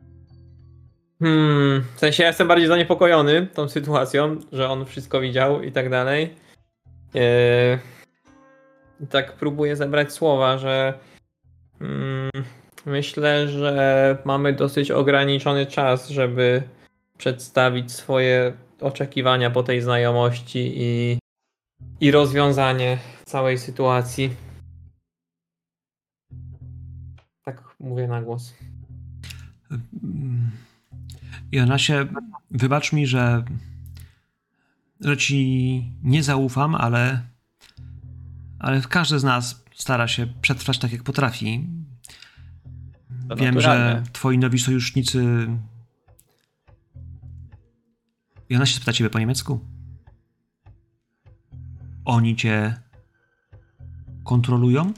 hmm, 1.21 1.85
w 1.97 1.99
sensie 2.01 2.23
ja 2.23 2.27
jestem 2.29 2.49
bardziej 2.49 2.69
zaniepokojony 2.69 3.47
tą 3.47 3.69
sytuacją, 3.69 4.37
że 4.53 4.69
on 4.69 4.85
wszystko 4.87 5.21
widział 5.21 5.63
i 5.63 5.73
tak 5.73 5.91
dalej. 5.91 6.35
I 9.01 9.07
tak 9.07 9.33
próbuję 9.33 9.77
zebrać 9.77 10.13
słowa, 10.13 10.59
że 10.59 10.95
mm, 11.81 12.31
myślę, 12.87 13.49
że 13.49 14.19
mamy 14.25 14.53
dosyć 14.53 14.91
ograniczony 14.91 15.67
czas, 15.67 16.09
żeby 16.09 16.63
przedstawić 17.19 17.93
swoje 17.93 18.53
oczekiwania 18.81 19.51
po 19.51 19.63
tej 19.63 19.81
znajomości 19.83 20.73
i, 20.77 21.19
i 22.01 22.11
rozwiązanie 22.11 22.99
całej 23.25 23.59
sytuacji. 23.59 24.37
Tak 27.45 27.77
mówię 27.81 28.09
na 28.09 28.23
głos. 28.23 28.55
Mm. 30.03 30.51
I 31.53 31.61
ona 31.61 31.79
się, 31.79 32.07
wybacz 32.51 32.93
mi, 32.93 33.07
że, 33.07 33.45
że 35.01 35.17
ci 35.17 35.93
nie 36.03 36.23
zaufam, 36.23 36.75
ale, 36.75 37.23
ale 38.59 38.81
każdy 38.81 39.19
z 39.19 39.25
nas 39.25 39.65
stara 39.75 40.09
się 40.09 40.27
przetrwać 40.43 40.79
tak, 40.79 40.93
jak 40.93 41.03
potrafi. 41.03 41.69
To 43.29 43.37
Wiem, 43.37 43.55
naturalne. 43.55 44.03
że 44.05 44.13
twoi 44.13 44.39
nowi 44.39 44.59
sojusznicy. 44.59 45.49
I 48.49 48.57
ona 48.57 48.67
się 48.67 48.77
spyta 48.77 48.93
ciebie 48.93 49.11
po 49.11 49.19
niemiecku. 49.19 49.61
Oni 52.09 52.37
cię 52.37 52.75
kontrolują? 54.25 54.93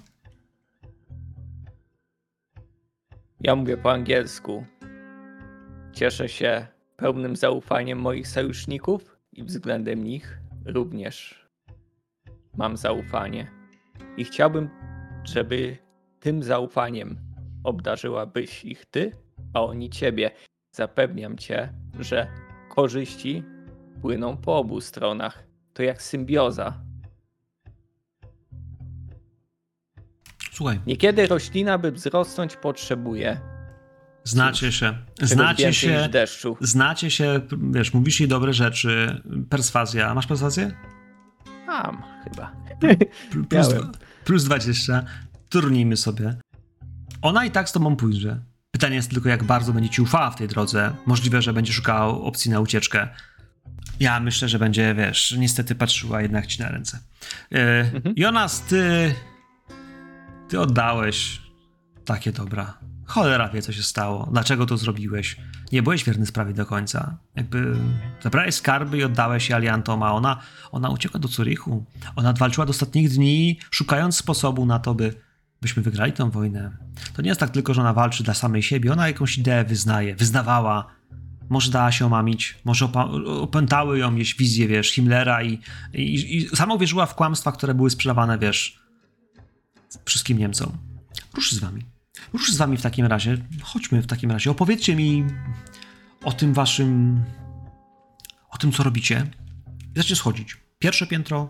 Ja 3.41 3.57
mówię 3.57 3.77
po 3.77 3.93
angielsku. 3.93 4.65
Cieszę 5.93 6.29
się 6.29 6.67
pełnym 6.97 7.37
zaufaniem 7.37 7.99
moich 7.99 8.29
sojuszników 8.29 9.19
i 9.33 9.45
względem 9.45 10.05
nich 10.05 10.41
również 10.65 11.47
mam 12.57 12.77
zaufanie. 12.77 13.51
I 14.17 14.25
chciałbym, 14.25 14.69
żeby 15.25 15.79
tym 16.21 16.43
zaufaniem 16.43 17.19
obdarzyłabyś 17.65 18.65
ich 18.65 18.87
ty, 18.87 19.13
a 19.55 19.65
oni 19.65 19.91
ciebie. 19.91 20.31
Zapewniam 20.73 21.39
cię, 21.39 21.73
że 22.01 22.27
korzyści 22.69 23.45
płyną 24.03 24.37
po 24.37 24.59
obu 24.59 24.81
stronach. 24.81 25.45
To 25.73 25.83
jak 25.83 26.03
symbioza. 26.03 26.90
Słuchaj, 30.61 30.81
Niekiedy 30.87 31.27
roślina, 31.27 31.79
by 31.79 31.93
wzrosnąć, 31.93 32.57
potrzebuje 32.57 33.41
znacie 34.25 34.73
się. 34.73 34.95
Znacie 35.23 35.73
się. 35.73 36.09
deszczu. 36.13 36.57
Znacie 36.61 37.11
się, 37.11 37.41
wiesz, 37.71 37.95
mówisz 37.95 38.21
jej 38.21 38.29
dobre 38.29 38.53
rzeczy. 38.53 39.23
Perswazja. 39.51 40.15
Masz 40.15 40.27
perswazję? 40.27 40.71
Mam 41.67 42.03
chyba. 42.25 42.53
Pl- 42.81 42.97
Plus, 43.49 43.69
plus 44.25 44.45
20. 44.45 45.05
Turnijmy 45.49 45.97
sobie. 45.97 46.35
Ona 47.23 47.45
i 47.45 47.51
tak 47.51 47.69
z 47.69 47.73
tobą 47.73 47.97
pójdzie. 47.97 48.37
Pytanie 48.71 48.97
jest 48.97 49.11
tylko, 49.11 49.29
jak 49.29 49.45
bardzo 49.45 49.73
będzie 49.73 49.91
ci 49.91 50.03
ufała 50.03 50.31
w 50.31 50.37
tej 50.37 50.49
drodze. 50.49 50.93
Możliwe, 51.07 51.43
że 51.43 51.53
będzie 51.53 51.73
szukała 51.73 52.07
opcji 52.07 52.51
na 52.51 52.61
ucieczkę. 52.61 53.09
Ja 54.01 54.21
myślę, 54.21 54.49
że 54.49 54.59
będzie, 54.59 54.95
wiesz, 54.95 55.35
niestety 55.39 55.75
patrzyła 55.75 56.23
jednak 56.23 56.47
ci 56.47 56.63
na 56.63 56.69
ręce. 56.69 56.99
E, 57.53 57.81
Mhm. 57.81 58.15
Jonas, 58.17 58.61
ty. 58.61 59.15
Ty 60.51 60.61
oddałeś 60.61 61.43
takie 62.05 62.33
dobra. 62.33 62.79
Cholera 63.07 63.49
wie, 63.49 63.63
co 63.63 63.73
się 63.73 63.83
stało. 63.83 64.29
Dlaczego 64.33 64.67
to 64.67 64.77
zrobiłeś? 64.77 65.37
Nie 65.73 65.83
byłeś 65.83 66.05
wierny 66.05 66.27
sprawie 66.27 66.55
do 66.55 66.67
końca. 66.67 67.17
Jakby 67.37 67.77
zabrałeś 68.23 68.55
skarby 68.55 68.99
i 68.99 69.05
oddałeś 69.05 69.49
je 69.49 69.57
aliantom, 69.57 70.03
a 70.03 70.13
ona, 70.13 70.41
ona 70.73 70.91
uciekła 70.91 71.21
do 71.21 71.29
Zurichu. 71.29 71.85
Ona 72.17 72.33
walczyła 72.33 72.67
do 72.67 72.71
ostatnich 72.71 73.09
dni, 73.09 73.59
szukając 73.71 74.17
sposobu 74.17 74.67
na 74.67 74.79
to, 74.79 74.95
by, 74.95 75.15
byśmy 75.63 75.83
wygrali 75.83 76.13
tę 76.13 76.31
wojnę. 76.31 76.77
To 77.15 77.23
nie 77.23 77.29
jest 77.29 77.41
tak 77.41 77.51
tylko, 77.51 77.75
że 77.75 77.81
ona 77.81 77.93
walczy 77.93 78.25
dla 78.25 78.35
samej 78.35 78.63
siebie. 78.63 78.93
Ona 78.93 79.09
jakąś 79.09 79.39
ideę 79.39 79.65
wyznaje, 79.65 80.15
wyznawała. 80.15 80.87
Może 81.49 81.71
dała 81.71 81.93
się 81.93 82.07
omamić, 82.07 82.59
może 82.65 82.89
opętały 83.41 83.99
ją 83.99 84.13
jakieś 84.13 84.35
wizje, 84.35 84.69
wiesz, 84.69 84.91
Himmlera 84.91 85.43
i, 85.43 85.61
i, 85.93 86.37
i 86.37 86.49
sama 86.57 86.75
uwierzyła 86.75 87.07
w 87.07 87.15
kłamstwa, 87.15 87.53
które 87.53 87.75
były 87.75 87.91
sprzedawane, 87.91 88.39
wiesz, 88.39 88.81
wszystkim 90.05 90.39
Niemcom. 90.39 90.73
Ruszy 91.35 91.55
z 91.57 91.59
wami. 91.59 91.83
Ruszy 92.33 92.53
z 92.55 92.57
wami 92.57 92.77
w 92.77 92.83
takim 92.83 93.07
razie. 93.07 93.39
Chodźmy 93.63 94.03
w 94.03 94.07
takim 94.07 94.31
razie. 94.31 94.51
Opowiedzcie 94.51 94.97
mi 94.97 95.25
o 96.25 96.33
tym 96.33 96.55
waszym. 96.55 97.23
o 98.51 98.59
tym, 98.59 98.73
co 98.73 98.83
robicie. 98.83 99.27
I 99.95 99.99
zacznie 99.99 100.17
schodzić. 100.17 100.57
Pierwsze 100.79 101.07
piętro, 101.07 101.49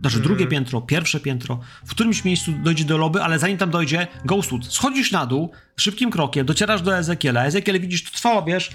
znaczy 0.00 0.20
drugie 0.20 0.46
piętro, 0.46 0.80
pierwsze 0.80 1.20
piętro. 1.20 1.60
W 1.86 1.90
którymś 1.90 2.24
miejscu 2.24 2.52
dojdzie 2.52 2.84
do 2.84 2.98
lobby, 2.98 3.22
ale 3.22 3.38
zanim 3.38 3.58
tam 3.58 3.70
dojdzie, 3.70 4.06
Ghostwood. 4.24 4.66
Schodzisz 4.66 5.12
na 5.12 5.26
dół, 5.26 5.52
szybkim 5.76 6.10
krokiem, 6.10 6.46
docierasz 6.46 6.82
do 6.82 6.98
Ezekiela. 6.98 7.44
Ezekiel 7.44 7.80
widzisz, 7.80 8.04
to 8.04 8.10
trwało, 8.10 8.42
wiesz, 8.42 8.70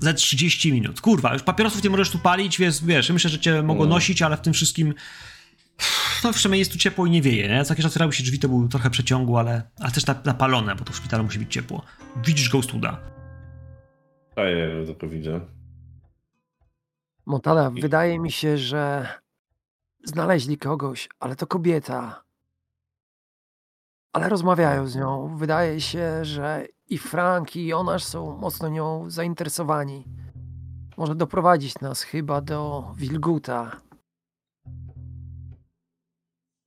za 0.00 0.12
30 0.12 0.72
minut. 0.72 1.00
Kurwa, 1.00 1.32
już 1.32 1.42
papierosów 1.42 1.84
nie 1.84 1.90
możesz 1.90 2.10
tu 2.10 2.18
palić, 2.18 2.58
więc 2.58 2.84
wiesz, 2.84 3.10
myślę, 3.10 3.30
że 3.30 3.38
cię 3.38 3.62
mogło 3.62 3.84
No. 3.84 3.90
nosić, 3.94 4.22
ale 4.22 4.36
w 4.36 4.40
tym 4.40 4.52
wszystkim 4.52 4.94
no 6.24 6.32
przynajmniej 6.32 6.58
jest 6.58 6.72
tu 6.72 6.78
ciepło 6.78 7.06
i 7.06 7.10
nie 7.10 7.22
wieje, 7.22 7.48
nie? 7.48 7.64
Co 7.64 7.72
jakiś 7.72 7.82
czas 7.82 7.92
otwierały 7.92 8.12
się 8.12 8.22
drzwi, 8.22 8.38
to 8.38 8.48
był 8.48 8.68
trochę 8.68 8.90
przeciągu, 8.90 9.36
ale, 9.36 9.62
ale 9.80 9.90
też 9.92 10.04
nap- 10.06 10.24
napalone, 10.26 10.74
bo 10.76 10.84
to 10.84 10.92
w 10.92 10.96
szpitalu 10.96 11.24
musi 11.24 11.38
być 11.38 11.52
ciepło. 11.52 11.82
Widzisz 12.26 12.50
Ghostwooda. 12.50 13.00
A 14.36 14.40
ja 14.40 14.86
tylko 14.86 15.08
widzę. 15.08 15.40
Montana, 17.26 17.72
I- 17.74 17.80
wydaje 17.80 18.18
mi 18.18 18.32
się, 18.32 18.58
że 18.58 19.08
znaleźli 20.04 20.58
kogoś, 20.58 21.08
ale 21.20 21.36
to 21.36 21.46
kobieta. 21.46 22.22
Ale 24.12 24.28
rozmawiają 24.28 24.86
z 24.86 24.96
nią. 24.96 25.36
Wydaje 25.36 25.80
się, 25.80 26.24
że 26.24 26.66
i 26.88 26.98
Frank, 26.98 27.56
i 27.56 27.66
Jonasz 27.66 28.04
są 28.04 28.36
mocno 28.36 28.68
nią 28.68 29.10
zainteresowani. 29.10 30.04
Może 30.96 31.14
doprowadzić 31.14 31.80
nas 31.80 32.02
chyba 32.02 32.40
do 32.40 32.92
Wilguta. 32.96 33.80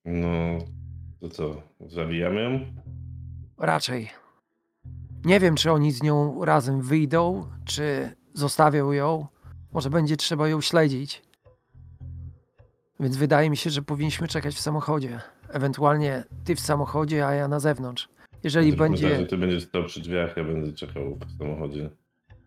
No, 0.06 0.58
to 1.19 1.30
co? 1.30 1.61
Zabijamy 1.88 2.42
ją? 2.42 2.60
Raczej. 3.58 4.10
Nie 5.26 5.40
wiem, 5.40 5.56
czy 5.56 5.72
oni 5.72 5.92
z 5.92 6.03
nią 6.03 6.45
razem 6.45 6.82
wyjdą, 6.82 7.50
czy 7.66 8.11
zostawią 8.34 8.92
ją. 8.92 9.28
Może 9.72 9.90
będzie 9.90 10.18
trzeba 10.18 10.48
ją 10.48 10.61
śledzić. 10.61 11.22
Więc 13.00 13.18
wydaje 13.18 13.50
mi 13.50 13.58
się, 13.58 13.69
że 13.69 13.82
powinniśmy 13.82 14.28
czekać 14.28 14.56
w 14.56 14.60
samochodzie. 14.60 15.19
Ewentualnie 15.50 16.24
ty 16.44 16.56
w 16.56 16.60
samochodzie, 16.60 17.28
a 17.28 17.34
ja 17.34 17.48
na 17.48 17.60
zewnątrz. 17.60 18.10
Jeżeli 18.44 18.72
Zróbmy 18.72 18.90
będzie. 18.90 19.10
Tak, 19.10 19.19
że 19.19 19.26
ty 19.26 19.38
będziesz 19.38 19.64
stał 19.64 19.84
przy 19.84 20.02
drzwiach, 20.02 20.38
ja 20.38 20.44
będę 20.44 20.74
czekał 20.74 21.16
w 21.16 21.38
samochodzie. 21.38 21.90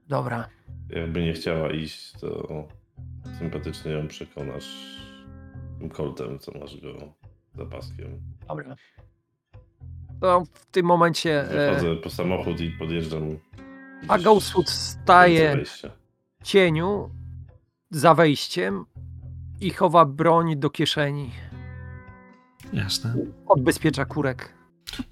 Dobra. 0.09 0.49
Jakby 0.89 1.23
nie 1.23 1.33
chciała 1.33 1.71
iść, 1.71 2.13
to 2.13 2.49
sympatycznie 3.39 3.93
ją 3.93 4.09
przekonasz 4.09 4.97
tym 5.79 5.89
koltem, 5.89 6.39
co 6.39 6.59
masz 6.59 6.81
go 6.81 7.15
za 7.55 7.67
paskiem. 7.67 8.21
Dobra. 8.49 8.77
To 10.21 10.43
w 10.55 10.67
tym 10.67 10.87
momencie. 10.87 11.51
E, 11.51 11.71
Wychodzę 11.75 11.97
po 11.97 12.11
samochód 12.11 12.61
i 12.61 12.71
podjeżdżam. 12.71 13.39
a 14.09 14.19
Ghostwood 14.19 14.71
staje 14.71 15.65
w 16.41 16.45
cieniu 16.45 17.11
za 17.91 18.15
wejściem 18.15 18.85
i 19.61 19.71
chowa 19.71 20.05
broń 20.05 20.57
do 20.57 20.71
kieszeni. 20.71 21.31
Jasne, 22.73 23.15
Odbezpiecza 23.47 24.05
kurek. 24.05 24.53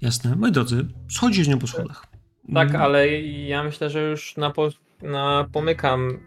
jasne. 0.01 0.35
Moi 0.35 0.51
drodzy, 0.51 0.85
schodzi 1.09 1.43
z 1.43 1.47
nią 1.47 1.59
po 1.59 1.67
schodach. 1.67 2.05
Tak, 2.53 2.69
Mm, 2.69 2.81
ale 2.81 3.21
ja 3.21 3.63
myślę, 3.63 3.89
że 3.89 4.01
już 4.09 4.37
na, 4.37 4.49
po, 4.49 4.69
na 5.01 5.47
pomykam 5.51 6.19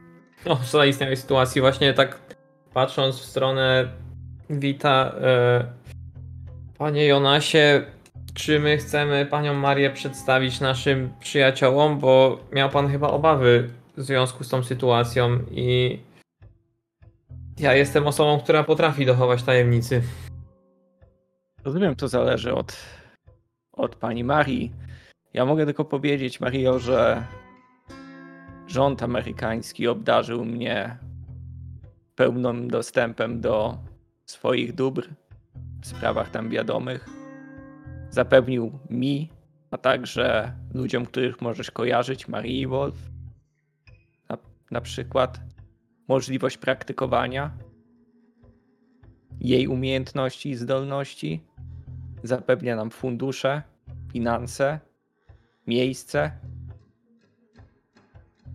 o 0.44 0.56
zaistniałej 0.56 1.16
sytuacji. 1.16 1.60
Właśnie 1.60 1.94
tak 1.94 2.36
patrząc 2.74 3.18
w 3.18 3.24
stronę 3.24 3.88
Wita, 4.50 5.12
e, 5.20 5.72
panie 6.84 7.06
Jonasie, 7.06 7.82
czy 8.34 8.60
my 8.60 8.76
chcemy 8.76 9.26
panią 9.26 9.54
Marię 9.54 9.90
przedstawić 9.90 10.60
naszym 10.60 11.12
przyjaciołom, 11.20 11.98
bo 11.98 12.38
miał 12.52 12.70
pan 12.70 12.88
chyba 12.88 13.08
obawy 13.08 13.70
w 13.96 14.02
związku 14.02 14.44
z 14.44 14.48
tą 14.48 14.64
sytuacją 14.64 15.38
i 15.50 15.98
ja 17.58 17.74
jestem 17.74 18.06
osobą, 18.06 18.40
która 18.40 18.64
potrafi 18.64 19.06
dochować 19.06 19.42
tajemnicy. 19.42 20.02
Rozumiem, 21.64 21.96
to 21.96 22.08
zależy 22.08 22.54
od, 22.54 22.76
od 23.72 23.96
pani 23.96 24.24
Marii. 24.24 24.72
Ja 25.34 25.44
mogę 25.44 25.64
tylko 25.64 25.84
powiedzieć, 25.84 26.40
Mario, 26.40 26.78
że 26.78 27.26
rząd 28.66 29.02
amerykański 29.02 29.88
obdarzył 29.88 30.44
mnie 30.44 30.98
pełnym 32.14 32.68
dostępem 32.68 33.40
do 33.40 33.78
swoich 34.26 34.74
dóbr 34.74 35.08
sprawach 35.84 36.30
tam 36.30 36.50
wiadomych. 36.50 37.08
Zapewnił 38.10 38.78
mi, 38.90 39.30
a 39.70 39.78
także 39.78 40.52
ludziom, 40.74 41.06
których 41.06 41.40
możesz 41.40 41.70
kojarzyć, 41.70 42.28
Marii 42.28 42.66
Wolf, 42.66 42.96
na, 44.28 44.38
na 44.70 44.80
przykład, 44.80 45.40
możliwość 46.08 46.58
praktykowania 46.58 47.50
jej 49.40 49.68
umiejętności 49.68 50.50
i 50.50 50.56
zdolności, 50.56 51.40
zapewnia 52.22 52.76
nam 52.76 52.90
fundusze, 52.90 53.62
finanse, 54.12 54.80
miejsce. 55.66 56.32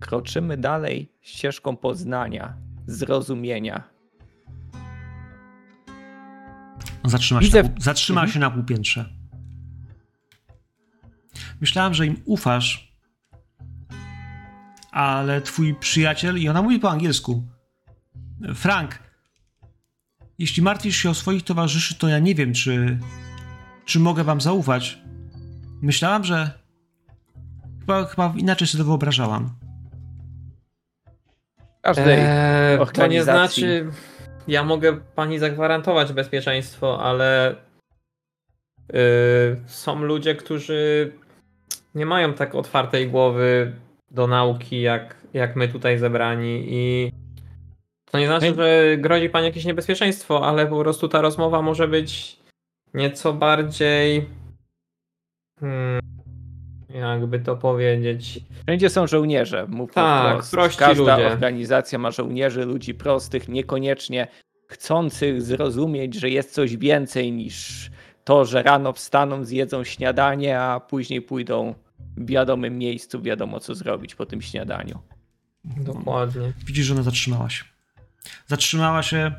Kroczymy 0.00 0.56
dalej 0.56 1.12
ścieżką 1.20 1.76
poznania, 1.76 2.56
zrozumienia. 2.86 3.99
Zatrzyma 7.04 7.40
się, 7.40 7.46
Widzę- 7.46 7.62
na, 7.62 7.68
pół, 7.68 7.80
zatrzyma 7.80 8.20
Mhm. 8.20 8.32
się 8.32 8.40
na 8.40 8.50
półpiętrze. 8.50 9.08
Myślałem, 11.60 11.94
że 11.94 12.06
im 12.06 12.22
ufasz, 12.24 12.94
ale 14.90 15.40
twój 15.40 15.74
przyjaciel, 15.74 16.38
i 16.38 16.48
ona 16.48 16.62
mówi 16.62 16.78
po 16.78 16.90
angielsku, 16.90 17.42
Frank, 18.54 18.98
jeśli 20.38 20.62
martwisz 20.62 20.96
się 20.96 21.10
o 21.10 21.14
swoich 21.14 21.42
towarzyszy, 21.42 21.94
to 21.94 22.08
ja 22.08 22.18
nie 22.18 22.34
wiem, 22.34 22.52
czy, 22.52 22.98
czy 23.84 24.00
mogę 24.00 24.24
wam 24.24 24.40
zaufać. 24.40 24.98
Myślałam, 25.82 26.24
że 26.24 26.58
chyba, 27.80 28.04
chyba 28.06 28.34
inaczej 28.36 28.68
sobie 28.68 28.84
to 28.84 28.88
wyobrażałam. 28.88 29.50
Każdej 31.82 32.18
Eee, 32.18 32.78
to 32.94 33.06
nie 33.06 33.22
znaczy, 33.22 33.90
ja 34.50 34.64
mogę 34.64 35.00
pani 35.14 35.38
zagwarantować 35.38 36.12
bezpieczeństwo, 36.12 37.02
ale 37.02 37.54
yy, 38.92 38.98
są 39.66 40.02
ludzie, 40.02 40.34
którzy 40.34 41.12
nie 41.94 42.06
mają 42.06 42.32
tak 42.34 42.54
otwartej 42.54 43.08
głowy 43.08 43.72
do 44.10 44.26
nauki, 44.26 44.80
jak, 44.80 45.16
jak 45.34 45.56
my 45.56 45.68
tutaj 45.68 45.98
zebrani 45.98 46.64
i 46.68 47.12
to 48.10 48.18
nie 48.18 48.26
znaczy, 48.26 48.54
że 48.54 48.96
grozi 48.98 49.30
pani 49.30 49.46
jakieś 49.46 49.64
niebezpieczeństwo, 49.64 50.46
ale 50.46 50.66
po 50.66 50.80
prostu 50.80 51.08
ta 51.08 51.20
rozmowa 51.20 51.62
może 51.62 51.88
być 51.88 52.40
nieco 52.94 53.32
bardziej 53.32 54.26
hmm, 55.60 56.00
jakby 56.94 57.40
to 57.40 57.56
powiedzieć 57.56 58.40
Wszędzie 58.66 58.90
są 58.90 59.06
żołnierze, 59.06 59.66
mów 59.68 59.92
Tak, 59.92 60.32
wprost. 60.32 60.50
prości 60.50 60.78
Każda 60.78 61.16
ludzie. 61.16 61.28
organizacja 61.32 61.98
ma 61.98 62.10
żołnierzy, 62.10 62.64
ludzi 62.64 62.94
prostych, 62.94 63.48
niekoniecznie 63.48 64.28
chcących 64.66 65.42
zrozumieć, 65.42 66.14
że 66.14 66.30
jest 66.30 66.54
coś 66.54 66.76
więcej 66.76 67.32
niż 67.32 67.90
to, 68.24 68.44
że 68.44 68.62
rano 68.62 68.92
wstaną, 68.92 69.44
zjedzą 69.44 69.84
śniadanie, 69.84 70.60
a 70.60 70.80
później 70.80 71.22
pójdą 71.22 71.74
w 72.16 72.26
wiadomym 72.26 72.78
miejscu, 72.78 73.22
wiadomo 73.22 73.60
co 73.60 73.74
zrobić 73.74 74.14
po 74.14 74.26
tym 74.26 74.42
śniadaniu. 74.42 74.98
dokładnie. 75.64 76.52
Widzisz, 76.66 76.86
że 76.86 76.94
ona 76.94 77.02
zatrzymała 77.02 77.50
się. 77.50 77.64
Zatrzymała 78.46 79.02
się. 79.02 79.32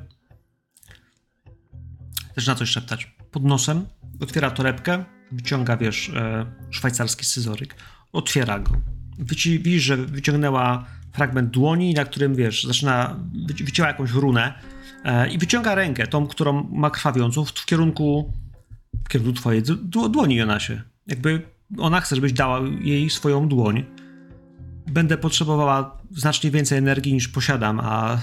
Zaczyna 2.36 2.56
coś 2.56 2.70
szeptać. 2.70 3.12
Pod 3.32 3.44
nosem 3.44 3.86
otwiera 4.22 4.52
torebkę, 4.52 5.04
wyciąga, 5.32 5.78
wiesz, 5.78 6.10
e, 6.10 6.46
szwajcarski 6.70 7.26
scyzoryk. 7.26 7.76
Otwiera 8.12 8.60
go. 8.60 8.72
Wyci- 9.20 9.60
widzisz, 9.60 9.84
że 9.84 9.98
wyciągnęła 9.98 10.86
fragment 11.14 11.50
dłoni, 11.50 11.94
na 11.94 12.06
którym, 12.06 12.36
wiesz, 12.36 12.64
zaczyna, 12.64 13.16
wyci- 13.48 13.66
wycięła 13.66 13.88
jakąś 13.88 14.12
runę 14.12 14.54
e, 15.04 15.30
i 15.30 15.38
wyciąga 15.38 15.76
rękę, 15.76 16.08
tą, 16.08 16.28
którą 16.28 16.64
ma 16.64 16.90
krwawiącą, 16.90 17.46
w, 17.46 17.66
kierunku 17.66 18.34
w 19.06 19.10
kierunku 19.10 19.34
twojej 19.34 19.64
dłoni, 20.10 20.36
Jonasie. 20.36 20.82
Jakby 21.08 21.42
ona 21.78 22.02
chce, 22.02 22.16
żebyś 22.16 22.34
dała 22.34 22.60
jej 22.82 23.10
swoją 23.10 23.48
dłoń. 23.48 23.86
Będę 24.88 25.18
potrzebowała 25.18 26.02
znacznie 26.12 26.52
więcej 26.52 26.78
energii 26.78 27.14
niż 27.14 27.28
posiadam, 27.28 27.80
a 27.80 28.22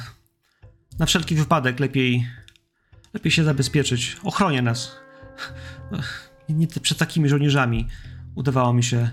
na 0.98 1.06
wszelki 1.06 1.34
wypadek 1.34 1.80
lepiej 1.80 2.26
lepiej 3.14 3.32
się 3.32 3.44
zabezpieczyć. 3.44 4.16
Ochronię 4.24 4.62
nas. 4.62 4.96
Nie, 6.48 6.54
nie 6.54 6.66
przed 6.66 6.98
takimi 6.98 7.28
żołnierzami 7.28 7.86
udawało 8.34 8.72
mi 8.72 8.84
się. 8.84 9.08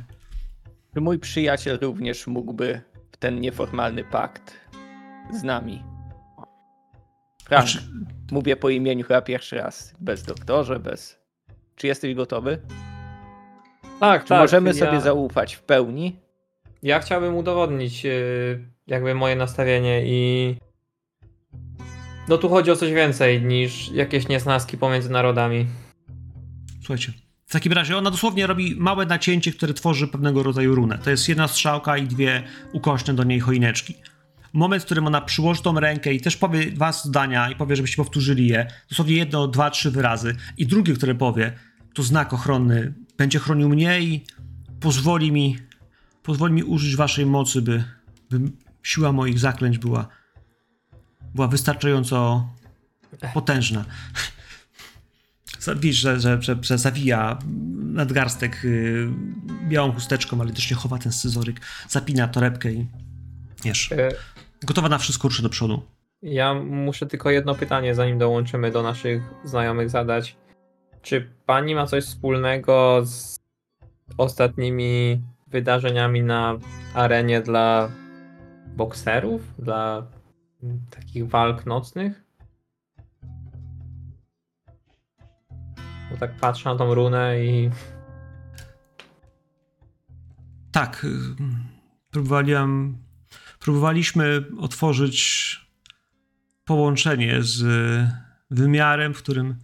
Czy 0.94 1.02
mój 1.02 1.20
przyjaciel 1.20 1.80
również 1.82 2.28
mógłby 2.28 2.82
w 3.12 3.18
ten 3.18 3.40
nieformalny 3.40 4.04
pakt 4.04 4.54
z 5.34 5.44
nami? 5.44 5.84
Frank, 7.44 7.70
Znaczy, 7.70 7.88
mówię 8.32 8.56
po 8.56 8.70
imieniu 8.70 9.04
chyba 9.06 9.22
pierwszy 9.22 9.56
raz. 9.56 9.94
Bez 10.00 10.24
doktorze, 10.24 10.80
bez... 10.80 11.20
Czy 11.76 11.88
jesteś 11.88 12.16
gotowy? 12.16 12.62
Tak, 14.00 14.24
Czy 14.24 14.30
tak. 14.30 14.42
możemy 14.42 14.70
ja, 14.70 14.74
sobie 14.74 15.02
zaufać 15.02 15.56
w 15.56 15.64
pełni? 15.64 16.20
Ja 16.84 17.00
chciałbym 17.00 17.36
udowodnić 17.36 18.04
yy, 18.04 18.66
jakby 18.88 19.16
moje 19.16 19.36
nastawienie 19.36 20.02
i 20.06 20.56
no 22.28 22.38
tu 22.38 22.50
chodzi 22.50 22.72
o 22.72 22.76
coś 22.76 22.92
więcej 22.92 23.42
niż 23.42 23.92
jakieś 23.92 24.28
niesnaski 24.28 24.78
pomiędzy 24.78 25.12
narodami. 25.12 25.66
Słuchajcie. 26.80 27.25
Takim 27.56 27.74
razie 27.74 27.98
ona 27.98 28.12
dosłownie 28.12 28.48
robi 28.48 28.76
małe 28.76 29.06
nacięcie, 29.06 29.52
które 29.52 29.74
tworzy 29.74 30.08
pewnego 30.08 30.44
rodzaju 30.44 30.76
runę. 30.76 30.98
To 31.04 31.10
jest 31.10 31.30
jedna 31.30 31.48
strzałka 31.48 31.98
i 31.98 32.08
dwie 32.08 32.44
ukośne 32.72 33.14
do 33.14 33.24
niej 33.24 33.40
choineczki. 33.40 33.96
Moment, 34.54 34.84
w 34.84 34.86
którym 34.86 35.08
ona 35.08 35.22
przyłoży 35.22 35.62
tą 35.62 35.80
rękę 35.80 36.14
i 36.14 36.22
też 36.22 36.38
powie 36.38 36.72
dwa 36.72 36.92
zdania 36.92 37.50
i 37.50 37.56
powie, 37.56 37.76
żebyście 37.76 37.98
powtórzyli 37.98 38.48
je, 38.48 38.68
dosłownie 38.90 39.16
jedno, 39.16 39.48
dwa, 39.48 39.70
trzy 39.70 39.92
wyrazy. 39.92 40.36
I 40.58 40.68
drugie, 40.68 40.94
które 40.94 41.16
powie, 41.16 41.54
to 41.94 42.04
znak 42.04 42.34
ochronny. 42.34 42.94
Będzie 43.18 43.40
chronił 43.40 43.70
mnie 43.70 44.02
i 44.02 44.26
pozwoli 44.80 45.32
mi, 45.32 45.58
pozwoli 46.24 46.54
mi 46.54 46.64
użyć 46.64 46.96
waszej 46.96 47.26
mocy, 47.26 47.62
by, 47.62 47.84
by 48.30 48.52
siła 48.84 49.12
moich 49.12 49.40
zaklęć 49.40 49.78
była, 49.78 50.08
była 51.36 51.48
wystarczająco 51.48 52.50
potężna. 53.34 53.86
Widzisz, 55.76 55.96
że, 55.96 56.20
że, 56.20 56.42
że, 56.42 56.58
że 56.62 56.78
zawija 56.78 57.40
nadgarstek 57.76 58.66
y, 58.66 59.08
białą 59.68 59.92
chusteczką, 59.92 60.42
ale 60.42 60.52
też 60.52 60.72
nie 60.72 60.78
chowa 60.78 60.98
ten 60.98 61.12
scyzoryk, 61.12 61.62
zapina 61.90 62.28
torebkę 62.28 62.72
i 62.72 62.88
wiesz, 63.64 63.92
Yy, 63.92 64.10
gotowa 64.64 64.90
na 64.90 64.98
wszystko 64.98 65.28
ruszy 65.28 65.44
do 65.44 65.50
przodu. 65.50 65.82
Ja 66.22 66.54
muszę 66.54 67.06
tylko 67.06 67.30
jedno 67.30 67.56
pytanie, 67.56 67.96
zanim 67.96 68.18
dołączymy 68.18 68.72
do 68.72 68.84
naszych 68.84 69.22
znajomych 69.44 69.90
zadać. 69.90 70.36
Czy 71.02 71.30
pani 71.46 71.76
ma 71.76 71.86
coś 71.86 72.04
wspólnego 72.04 73.02
z 73.06 73.40
ostatnimi 74.18 75.22
wydarzeniami 75.48 76.24
na 76.24 76.58
arenie 76.94 77.42
dla 77.42 77.90
bokserów? 78.76 79.42
Dla 79.60 80.08
takich 80.90 81.30
walk 81.30 81.66
nocnych? 81.66 82.25
Bo 86.12 86.18
tak 86.18 86.36
patrzę 86.36 86.70
na 86.70 86.76
tą 86.76 86.94
runę 86.94 87.46
i 87.46 87.70
Tak, 90.76 91.06
y, 91.06 91.10
próbowaliłem, 92.12 92.98
próbowaliśmy 93.60 94.46
otworzyć 94.60 95.60
połączenie 96.66 97.44
z 97.44 97.64
wymiarem, 98.52 99.14
w 99.14 99.18
którym, 99.18 99.56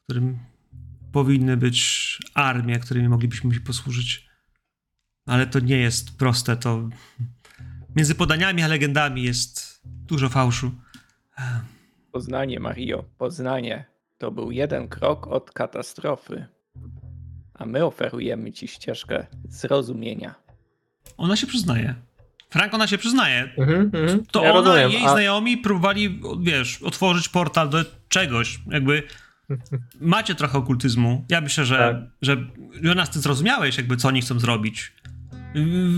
w 0.00 0.02
którym 0.04 0.38
powinny 1.12 1.56
być 1.56 2.18
armie, 2.34 2.78
którymi 2.78 3.08
moglibyśmy 3.08 3.54
się 3.54 3.60
posłużyć. 3.60 4.28
Ale 5.26 5.46
to 5.46 5.60
nie 5.60 5.78
jest 5.78 6.18
proste, 6.18 6.56
to 6.56 6.88
między 7.96 8.14
podaniami 8.14 8.62
a 8.62 8.68
legendami 8.68 9.22
jest 9.22 9.80
dużo 9.84 10.28
fałszu. 10.28 10.72
Poznanie, 12.12 12.60
Mario, 12.60 13.04
poznanie. 13.18 13.95
To 14.18 14.30
był 14.30 14.50
jeden 14.50 14.88
krok 14.88 15.26
od 15.26 15.50
katastrofy. 15.50 16.46
A 17.54 17.66
my 17.66 17.84
oferujemy 17.84 18.52
ci 18.52 18.68
ścieżkę 18.68 19.26
zrozumienia. 19.48 20.34
Ona 21.16 21.36
się 21.36 21.46
przyznaje. 21.46 21.94
Frank, 22.50 22.74
ona 22.74 22.86
się 22.86 22.98
przyznaje. 22.98 23.54
Mhm, 23.58 23.80
mhm. 23.94 24.26
To 24.26 24.44
ja 24.44 24.52
ona 24.52 24.60
rozumiem. 24.70 24.90
i 24.90 24.94
jej 24.94 25.06
a- 25.06 25.12
znajomi 25.12 25.56
próbowali, 25.58 26.20
wiesz, 26.40 26.82
otworzyć 26.82 27.28
portal 27.28 27.68
do 27.68 27.78
czegoś. 28.08 28.60
Jakby 28.70 29.02
macie 30.00 30.34
trochę 30.34 30.58
okultyzmu. 30.58 31.24
Ja 31.28 31.40
myślę, 31.40 31.64
że, 31.64 31.76
Tak. 31.78 31.96
że 32.22 32.36
Jonas, 32.82 33.10
ty 33.10 33.20
zrozumiałeś, 33.20 33.76
jakby 33.76 33.96
co 33.96 34.08
oni 34.08 34.20
chcą 34.20 34.38
zrobić. 34.40 34.92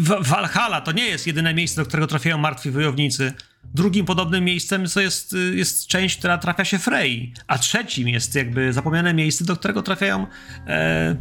W- 0.01 0.29
Valhalla 0.29 0.81
to 0.81 0.93
nie 0.93 1.05
jest 1.07 1.27
jedyne 1.27 1.55
miejsce, 1.55 1.81
do 1.83 1.89
którego 1.89 2.07
trafiają 2.07 2.39
martwi 2.39 2.71
wojownicy. 2.71 3.33
Drugim 3.75 4.07
podobnym 4.07 4.45
miejscem 4.45 4.87
to 4.87 5.01
jest, 5.01 5.33
y, 5.33 5.57
jest 5.57 5.87
część, 5.87 6.19
która 6.19 6.39
trafia 6.39 6.65
się 6.65 6.79
Frey, 6.79 7.33
a 7.47 7.59
trzecim 7.59 8.09
jest 8.09 8.35
jakby 8.35 8.73
zapomniane 8.73 9.15
miejsce, 9.15 9.45
do 9.45 9.57
którego 9.57 9.83
trafiają 9.83 10.27
e, 10.67 11.17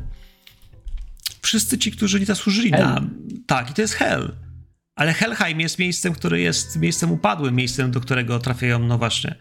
wszyscy 1.42 1.78
ci, 1.78 1.92
którzy 1.92 2.20
nie 2.20 2.26
zasłużyli 2.26 2.72
na... 2.72 3.02
Tak, 3.48 3.72
i 3.72 3.74
to 3.74 3.82
jest 3.82 3.94
Hell. 3.94 4.36
Ale 4.96 5.14
Helheim 5.14 5.60
jest 5.60 5.80
miejscem, 5.80 6.14
które 6.14 6.40
jest 6.40 6.80
miejscem 6.80 7.12
upadłym, 7.12 7.56
miejscem, 7.56 7.92
do 7.92 8.02
którego 8.02 8.40
trafiają, 8.40 8.80
no 8.80 8.98
właśnie, 8.98 9.36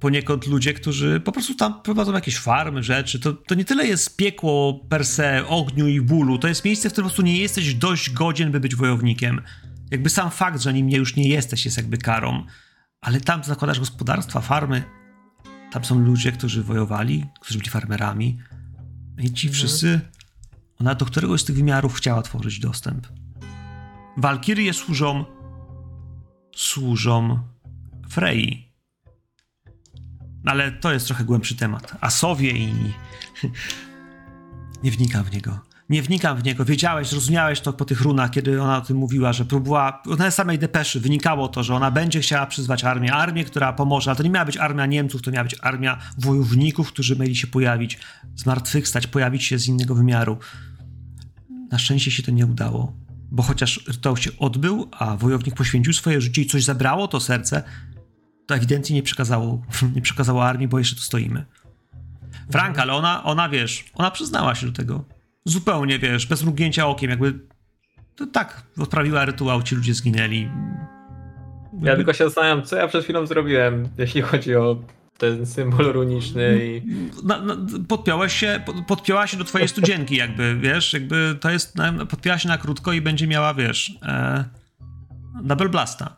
poniekąd 0.00 0.46
ludzie, 0.46 0.74
którzy 0.74 1.20
po 1.20 1.32
prostu 1.32 1.54
tam 1.54 1.82
prowadzą 1.82 2.12
jakieś 2.12 2.38
farmy, 2.38 2.82
rzeczy. 2.82 3.20
To, 3.20 3.32
to 3.32 3.54
nie 3.54 3.64
tyle 3.64 3.86
jest 3.86 4.16
piekło 4.16 4.74
per 4.88 5.06
se, 5.06 5.46
ogniu 5.46 5.88
i 5.88 6.00
bólu, 6.00 6.38
to 6.38 6.48
jest 6.48 6.64
miejsce, 6.64 6.88
w 6.88 6.92
którym 6.92 7.04
po 7.04 7.08
prostu 7.08 7.22
nie 7.22 7.36
jesteś 7.36 7.74
dość 7.74 8.10
godzien, 8.10 8.52
by 8.52 8.60
być 8.60 8.76
wojownikiem. 8.76 9.40
Jakby 9.90 10.10
sam 10.10 10.30
fakt, 10.30 10.60
że 10.60 10.72
nim 10.72 10.86
nie, 10.86 10.96
już 10.96 11.16
nie 11.16 11.28
jesteś, 11.28 11.64
jest 11.64 11.76
jakby 11.76 11.98
karą. 11.98 12.46
Ale 13.00 13.20
tam 13.20 13.44
zakładasz 13.44 13.78
gospodarstwa, 13.78 14.40
farmy. 14.40 14.84
Tam 15.72 15.84
są 15.84 15.98
ludzie, 15.98 16.32
którzy 16.32 16.62
wojowali, 16.62 17.26
którzy 17.40 17.58
byli 17.58 17.70
farmerami. 17.70 18.38
I 19.18 19.32
ci 19.32 19.48
wszyscy, 19.50 20.00
ona 20.80 20.94
do 20.94 21.06
któregoś 21.06 21.40
z 21.40 21.44
tych 21.44 21.56
wymiarów 21.56 21.94
chciała 21.94 22.22
tworzyć 22.22 22.58
dostęp. 22.58 23.06
Walkirie 24.16 24.74
służą. 24.74 25.24
służą 26.56 27.38
Frey. 28.08 28.70
Ale 30.46 30.72
to 30.72 30.92
jest 30.92 31.06
trochę 31.06 31.24
głębszy 31.24 31.56
temat. 31.56 31.96
Asowie 32.00 32.50
i. 32.50 32.72
Nie 34.82 34.90
wnikam 34.90 35.24
w 35.24 35.32
niego. 35.32 35.69
Nie 35.90 36.02
wnikam 36.02 36.36
w 36.36 36.44
niego. 36.44 36.64
Wiedziałeś, 36.64 37.08
zrozumiałeś 37.08 37.60
to 37.60 37.72
po 37.72 37.84
tych 37.84 38.00
runach, 38.00 38.30
kiedy 38.30 38.62
ona 38.62 38.76
o 38.76 38.80
tym 38.80 38.96
mówiła, 38.96 39.32
że 39.32 39.44
próbowała. 39.44 40.02
Na 40.18 40.30
samej 40.30 40.58
depeszy 40.58 41.00
wynikało 41.00 41.48
to, 41.48 41.62
że 41.62 41.74
ona 41.74 41.90
będzie 41.90 42.20
chciała 42.20 42.46
przyzwać 42.46 42.84
armię. 42.84 43.12
Armię, 43.12 43.44
która 43.44 43.72
pomoże. 43.72 44.10
Ale 44.10 44.16
to 44.16 44.22
nie 44.22 44.30
miała 44.30 44.44
być 44.44 44.56
armia 44.56 44.86
Niemców, 44.86 45.22
to 45.22 45.30
miała 45.30 45.44
być 45.44 45.56
armia 45.62 45.98
wojowników, 46.18 46.88
którzy 46.88 47.16
mieli 47.16 47.36
się 47.36 47.46
pojawić, 47.46 47.98
zmartwychwstać, 48.36 49.06
pojawić 49.06 49.44
się 49.44 49.58
z 49.58 49.68
innego 49.68 49.94
wymiaru 49.94 50.38
na 51.70 51.78
szczęście 51.78 52.10
się 52.10 52.22
to 52.22 52.30
nie 52.30 52.46
udało, 52.46 52.92
bo 53.30 53.42
chociaż 53.42 53.80
rytuał 53.88 54.16
się 54.16 54.30
odbył, 54.38 54.88
a 54.92 55.16
wojownik 55.16 55.54
poświęcił 55.54 55.92
swoje 55.92 56.20
życie 56.20 56.42
i 56.42 56.46
coś 56.46 56.64
zabrało 56.64 57.08
to 57.08 57.20
serce, 57.20 57.62
to 58.46 58.54
ewidentnie 58.54 58.96
nie 58.96 59.02
przekazało, 59.02 59.62
nie 59.96 60.02
przekazało 60.02 60.44
armii, 60.44 60.68
bo 60.68 60.78
jeszcze 60.78 60.96
tu 60.96 61.02
stoimy. 61.02 61.44
Frank, 62.50 62.78
ale 62.78 62.92
ona, 62.92 63.24
ona, 63.24 63.48
wiesz, 63.48 63.84
ona 63.94 64.10
przyznała 64.10 64.54
się 64.54 64.66
do 64.66 64.72
tego. 64.72 65.04
Zupełnie, 65.44 65.98
wiesz, 65.98 66.26
bez 66.26 66.42
mrugnięcia 66.42 66.86
okiem, 66.86 67.10
jakby 67.10 67.40
to 68.16 68.26
tak, 68.26 68.62
odprawiła 68.78 69.24
rytuał, 69.24 69.62
ci 69.62 69.74
ludzie 69.74 69.94
zginęli. 69.94 70.48
Ja 71.82 71.96
tylko 71.96 72.12
się 72.12 72.24
zastanawiam, 72.24 72.62
co 72.62 72.76
ja 72.76 72.88
przed 72.88 73.04
chwilą 73.04 73.26
zrobiłem, 73.26 73.88
jeśli 73.98 74.22
chodzi 74.22 74.56
o 74.56 74.76
ten 75.18 75.46
symbol 75.46 75.92
runiczny 75.92 76.58
i... 76.66 76.82
Na, 77.24 77.42
na, 77.42 77.56
podpiąłeś 77.88 78.32
się, 78.32 78.60
pod- 78.66 78.86
podpięła 78.86 79.26
się 79.26 79.36
do 79.36 79.44
twojej 79.44 79.68
studzienki 79.68 80.16
jakby, 80.16 80.58
wiesz, 80.60 80.92
jakby 80.92 81.36
to 81.40 81.50
jest, 81.50 81.74
podpięła 82.08 82.38
się 82.38 82.48
na 82.48 82.58
krótko 82.58 82.92
i 82.92 83.00
będzie 83.00 83.26
miała, 83.26 83.54
wiesz, 83.54 83.98
e, 84.02 84.44
double 85.42 85.68
blasta. 85.68 86.16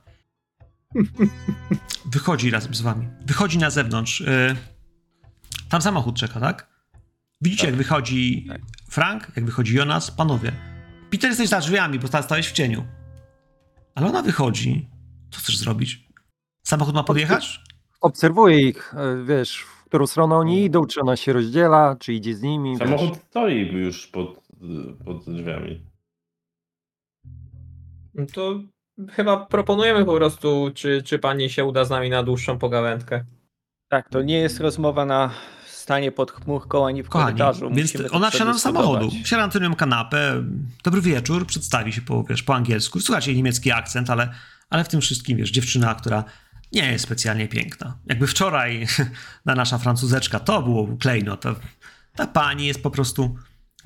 Wychodzi 2.12 2.50
razem 2.50 2.74
z 2.74 2.80
wami. 2.80 3.08
Wychodzi 3.26 3.58
na 3.58 3.70
zewnątrz. 3.70 4.20
E, 4.20 4.56
tam 5.68 5.82
samochód 5.82 6.16
czeka, 6.16 6.40
tak? 6.40 6.68
Widzicie, 7.40 7.66
jak 7.66 7.76
wychodzi 7.76 8.46
Frank, 8.92 9.32
jak 9.36 9.44
wychodzi 9.44 9.76
Jonas, 9.76 10.10
panowie. 10.10 10.52
Peter, 11.10 11.30
jesteś 11.30 11.48
za 11.48 11.60
drzwiami, 11.60 11.98
bo 11.98 12.06
stałeś 12.22 12.48
w 12.48 12.52
cieniu. 12.52 12.84
Ale 13.94 14.06
ona 14.06 14.22
wychodzi. 14.22 14.88
Co 15.30 15.40
chcesz 15.40 15.58
zrobić? 15.58 16.08
Samochód 16.66 16.94
ma 16.94 17.02
podjechać? 17.02 17.60
Obserwuję 18.00 18.68
ich, 18.68 18.94
e, 18.94 19.24
wiesz, 19.24 19.58
w 19.58 19.84
którą 19.84 20.06
stronę 20.06 20.34
oni 20.36 20.64
idą, 20.64 20.86
czy 20.86 21.00
ona 21.00 21.16
się 21.16 21.32
rozdziela, 21.32 21.96
czy 22.00 22.12
idzie 22.12 22.34
z 22.34 22.42
nimi. 22.42 22.70
wiesz. 22.70 22.88
Samochód 22.88 23.18
stoi 23.18 23.72
już 23.72 24.06
pod, 24.06 24.42
pod 25.04 25.24
drzwiami. 25.24 25.86
No 28.14 28.26
To 28.34 28.60
chyba 29.10 29.46
proponujemy 29.46 30.04
po 30.04 30.14
prostu, 30.16 30.70
czy, 30.74 31.02
czy 31.02 31.18
pani 31.18 31.50
się 31.50 31.64
uda 31.64 31.84
z 31.84 31.90
nami 31.90 32.10
na 32.10 32.22
dłuższą 32.22 32.58
pogawędkę. 32.58 33.24
Tak, 33.88 34.08
to 34.08 34.22
nie 34.22 34.38
jest 34.38 34.60
rozmowa 34.60 35.04
na 35.04 35.30
stanie 35.82 36.12
pod 36.12 36.30
chmurką 36.30 36.86
ani 36.86 37.02
w 37.02 37.08
Kochani, 37.08 37.38
korytarzu. 37.38 37.70
więc 37.74 37.94
Musimy 37.94 38.10
ona 38.10 38.30
wsiada 38.30 38.52
do 38.52 38.58
samochodu, 38.58 39.10
wsiada 39.24 39.46
na 39.46 39.52
tylną 39.52 39.74
kanapę, 39.74 40.44
dobry 40.84 41.00
wieczór, 41.00 41.46
przedstawi 41.46 41.92
się 41.92 42.00
po, 42.00 42.24
wiesz, 42.24 42.42
po 42.42 42.54
angielsku, 42.54 43.00
słuchajcie 43.00 43.30
jej 43.30 43.36
niemiecki 43.36 43.72
akcent, 43.72 44.10
ale, 44.10 44.34
ale 44.70 44.84
w 44.84 44.88
tym 44.88 45.00
wszystkim, 45.00 45.38
wiesz, 45.38 45.50
dziewczyna, 45.50 45.94
która 45.94 46.24
nie 46.72 46.92
jest 46.92 47.04
specjalnie 47.04 47.48
piękna. 47.48 47.98
Jakby 48.06 48.26
wczoraj 48.26 48.86
na 49.46 49.54
nasza 49.54 49.78
francuzeczka 49.78 50.40
to 50.40 50.62
było 50.62 50.96
klejno, 51.00 51.36
to 51.36 51.54
ta 52.16 52.26
pani 52.26 52.66
jest 52.66 52.82
po 52.82 52.90
prostu 52.90 53.36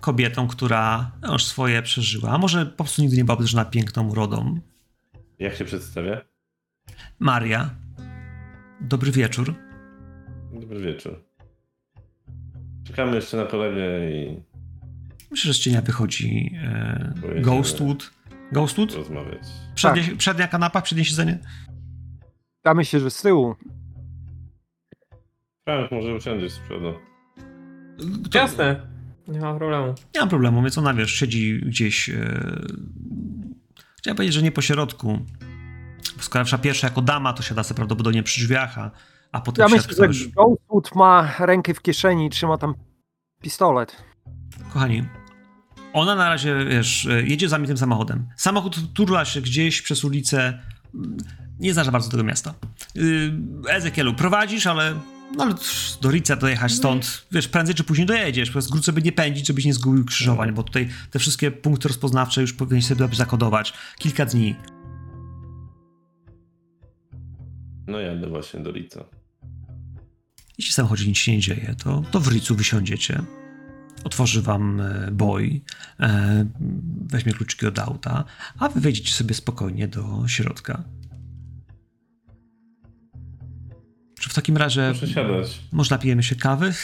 kobietą, 0.00 0.48
która 0.48 1.10
już 1.32 1.44
swoje 1.44 1.82
przeżyła, 1.82 2.30
a 2.30 2.38
może 2.38 2.66
po 2.66 2.84
prostu 2.84 3.02
nigdy 3.02 3.16
nie 3.16 3.24
była 3.24 3.36
obdarzona 3.36 3.64
piękną 3.64 4.08
urodą. 4.08 4.60
Jak 5.38 5.56
się 5.56 5.64
przedstawia? 5.64 6.20
Maria, 7.18 7.70
dobry 8.80 9.12
wieczór. 9.12 9.54
Dobry 10.52 10.80
wieczór. 10.80 11.25
Czekamy 12.86 13.16
jeszcze 13.16 13.36
na 13.36 13.44
kolegę 13.46 14.10
i 14.10 14.40
Myślę, 15.30 15.52
że 15.52 15.54
z 15.54 15.62
cienia 15.62 15.82
wychodzi 15.82 16.56
e, 16.64 17.12
Pojedziemy. 17.20 17.40
Ghostwood. 17.42 18.10
Ghostwood? 18.52 18.94
rozmawiać. 18.94 19.42
Przednie, 19.74 20.16
Przednia 20.16 20.48
kanapa, 20.48 20.82
przednie 20.82 21.04
siedzenie? 21.04 21.38
Damy 22.64 22.84
się, 22.84 23.00
że 23.00 23.10
z 23.10 23.22
tyłu. 23.22 23.54
Frank, 25.68 25.90
może 25.90 26.14
usiądziesz 26.14 26.52
z 26.52 26.58
przodu. 26.58 26.94
To- 28.30 28.38
Jasne, 28.38 28.80
nie 29.28 29.40
ma 29.40 29.54
problemu. 29.54 29.94
Nie 30.14 30.20
mam 30.20 30.28
problemu, 30.28 30.62
więc 30.62 30.78
ona, 30.78 30.94
wiesz, 30.94 31.12
siedzi 31.12 31.60
gdzieś... 31.66 32.08
E... 32.08 32.62
Chciałem 33.98 34.16
powiedzieć, 34.16 34.34
że 34.34 34.42
nie 34.42 34.52
po 34.52 34.62
środku. 34.62 35.18
Bo 36.16 36.22
skoro 36.22 36.44
pierwsza 36.62 36.86
jako 36.86 37.02
dama, 37.02 37.32
to 37.32 37.42
siada 37.42 37.62
sobie 37.62 37.76
prawdopodobnie 37.76 38.22
przy 38.22 38.40
drzwiach, 38.40 38.78
a, 38.78 38.90
a 39.32 39.40
potem 39.40 39.62
Ja 39.62 39.68
siada 39.68 39.76
myślę, 39.88 39.96
że 39.96 40.02
ktoś... 40.04 40.28
Ghostwood 40.28 40.94
ma 40.94 41.34
rękę 41.38 41.74
w 41.74 41.82
kieszeni 41.82 42.26
i 42.26 42.30
trzyma 42.30 42.58
tam 42.58 42.74
pistolet. 43.42 43.96
Kochani, 44.72 45.04
ona 45.92 46.14
na 46.14 46.28
razie, 46.28 46.64
wiesz, 46.64 47.08
jedzie 47.24 47.48
za 47.48 47.58
mnie 47.58 47.68
tym 47.68 47.76
samochodem. 47.78 48.28
Samochód 48.36 48.92
turla 48.94 49.24
się 49.24 49.40
gdzieś 49.40 49.82
przez 49.82 50.04
ulicę. 50.04 50.58
Mm, 50.94 51.16
Nie 51.60 51.72
zna 51.74 51.84
za 51.84 51.90
bardzo 51.92 52.10
tego 52.10 52.24
miasta. 52.24 52.54
Yy, 52.94 53.32
Ezekielu, 53.68 54.14
prowadzisz, 54.14 54.66
ale, 54.66 54.94
no, 55.36 55.44
ale 55.44 55.54
do 56.00 56.10
Rica 56.10 56.36
dojechać 56.36 56.72
stąd, 56.72 57.26
wiesz, 57.32 57.48
prędzej 57.48 57.74
czy 57.74 57.84
później 57.84 58.06
dojedziesz. 58.06 58.48
Po 58.48 58.52
prostu 58.52 58.68
skrót 58.68 58.84
sobie 58.84 59.02
nie 59.02 59.12
pędzić, 59.12 59.46
żebyś 59.46 59.64
nie 59.64 59.74
zgubił 59.74 60.04
krzyżowań, 60.04 60.52
bo 60.52 60.62
tutaj 60.62 60.88
te 61.10 61.18
wszystkie 61.18 61.50
punkty 61.50 61.88
rozpoznawcze 61.88 62.40
już 62.40 62.52
powinieneś 62.52 62.86
sobie 62.86 62.98
dobrze 62.98 63.16
zakodować. 63.18 63.72
Kilka 63.98 64.26
dni. 64.26 64.56
No 67.86 68.00
jadę 68.00 68.26
właśnie 68.28 68.60
do 68.60 68.70
Lica. 68.70 69.04
Jeśli 70.58 70.72
w 70.72 70.74
samochodzie 70.74 71.06
nic 71.06 71.18
się 71.18 71.32
nie 71.32 71.40
dzieje, 71.40 71.74
to, 71.84 72.02
to 72.10 72.20
w 72.20 72.28
Ricu 72.28 72.54
wysiądziecie. 72.54 73.22
Otworzy 74.04 74.42
wam 74.42 74.80
e, 74.80 75.08
boj, 75.12 75.62
e, 76.00 76.46
weźmie 77.06 77.32
kluczyki 77.32 77.66
od 77.66 77.78
auta, 77.78 78.24
a 78.58 78.68
wy 78.68 78.80
wejdziecie 78.80 79.12
sobie 79.12 79.34
spokojnie 79.34 79.88
do 79.88 80.24
środka. 80.26 80.82
Czy 84.20 84.30
w 84.30 84.34
takim 84.34 84.56
razie 84.56 84.92
może 85.72 85.94
napijemy 85.94 86.22
się 86.22 86.36
kawy? 86.36 86.74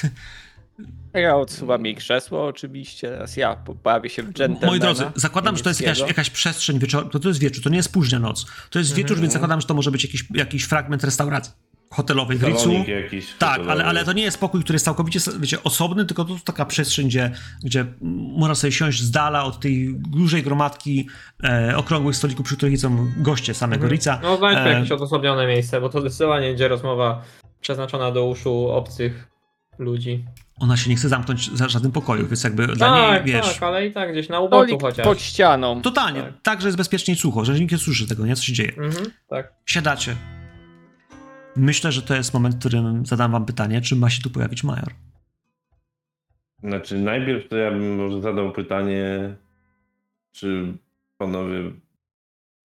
Ja 1.14 1.36
odsuwam 1.36 1.84
jej 1.86 1.94
krzesło 1.94 2.46
oczywiście, 2.46 3.08
teraz 3.08 3.36
ja 3.36 3.56
bawię 3.84 4.10
się 4.10 4.22
w 4.22 4.32
dżentelmena. 4.32 4.66
Moi 4.66 4.80
drodzy, 4.80 5.04
zakładam, 5.14 5.56
że 5.56 5.62
to 5.62 5.70
jest 5.70 5.80
jakaś, 5.80 5.98
jakaś 5.98 6.30
przestrzeń 6.30 6.78
wieczorna. 6.78 7.10
To, 7.10 7.20
to 7.20 7.28
jest 7.28 7.40
wieczór, 7.40 7.64
to 7.64 7.70
nie 7.70 7.76
jest 7.76 7.92
późna 7.92 8.18
noc. 8.18 8.46
To 8.70 8.78
jest 8.78 8.90
wieczór, 8.94 9.10
Mhm. 9.12 9.20
więc 9.20 9.32
zakładam, 9.32 9.60
że 9.60 9.66
to 9.66 9.74
może 9.74 9.90
być 9.90 10.04
jakiś, 10.04 10.24
jakiś 10.34 10.62
fragment 10.62 11.04
restauracji 11.04 11.52
hotelowej. 11.92 12.38
Salonik 12.38 12.88
jakiś. 12.88 13.26
Tak, 13.38 13.50
hotelowy. 13.50 13.72
ale, 13.72 13.84
ale 13.84 14.04
to 14.04 14.12
nie 14.12 14.22
jest 14.22 14.38
pokój, 14.40 14.60
który 14.62 14.74
jest 14.74 14.84
całkowicie 14.84 15.20
wiecie, 15.40 15.62
osobny, 15.62 16.04
tylko 16.04 16.24
to 16.24 16.32
jest 16.32 16.44
taka 16.44 16.64
przestrzeń, 16.64 17.06
gdzie, 17.06 17.30
gdzie 17.64 17.84
można 18.36 18.54
sobie 18.54 18.72
siąść 18.72 19.02
z 19.02 19.10
dala 19.10 19.44
od 19.44 19.60
tej 19.60 19.94
dużej 19.94 20.42
gromadki 20.42 21.08
e, 21.44 21.76
okrągłych 21.76 22.16
stolików, 22.16 22.46
przy 22.46 22.56
których 22.56 22.78
są 22.80 23.08
goście 23.16 23.54
samego 23.54 23.88
Rica. 23.88 24.20
No 24.22 24.36
znajdźmy 24.36 24.64
E, 24.70 24.72
jakieś 24.72 24.92
odosobnione 24.92 25.46
miejsce, 25.46 25.80
bo 25.80 25.88
to 25.88 26.00
zdecydowanie 26.00 26.48
będzie 26.48 26.68
rozmowa 26.68 27.22
przeznaczona 27.60 28.10
do 28.12 28.26
uszu 28.26 28.68
obcych 28.70 29.28
ludzi. 29.78 30.24
Ona 30.60 30.76
się 30.76 30.90
nie 30.90 30.96
chce 30.96 31.08
zamknąć 31.08 31.50
za 31.56 31.68
żadnym 31.68 31.92
pokoju, 31.92 32.26
więc 32.26 32.44
jakby 32.44 32.66
dla 32.66 32.96
niej, 33.00 33.08
Tak, 33.18 33.24
wiesz... 33.24 33.54
tak, 33.54 33.62
ale 33.62 33.86
i 33.86 33.92
tak 33.92 34.12
gdzieś 34.12 34.28
na 34.28 34.40
uboku 34.40 34.78
chociaż. 34.80 35.04
pod 35.06 35.20
ścianą. 35.20 35.82
Totalnie, 35.82 36.22
Tak. 36.22 36.32
tak. 36.42 36.60
że 36.60 36.68
jest 36.68 36.78
bezpiecznie 36.78 37.14
i 37.14 37.16
sucho, 37.16 37.44
że 37.44 37.60
nikt 37.60 37.72
nie 37.72 37.78
słyszy 37.78 38.06
tego, 38.06 38.26
nie? 38.26 38.36
Co 38.36 38.42
się 38.42 38.52
dzieje. 38.52 38.72
Mhm, 38.76 39.06
tak. 39.28 39.52
Siadacie. 39.66 40.16
Myślę, 41.56 41.92
że 41.92 42.02
to 42.02 42.14
jest 42.14 42.34
moment, 42.34 42.54
w 42.54 42.58
którym 42.58 43.06
zadam 43.06 43.32
wam 43.32 43.46
pytanie, 43.46 43.80
czy 43.80 43.96
ma 43.96 44.10
się 44.10 44.22
tu 44.22 44.30
pojawić 44.30 44.64
major. 44.64 44.92
Znaczy, 46.62 46.98
najpierw 46.98 47.48
to 47.48 47.56
ja 47.56 47.70
bym 47.70 47.96
może 47.96 48.20
zadał 48.20 48.52
pytanie, 48.52 49.36
czy 50.32 50.76
panowie 51.16 51.72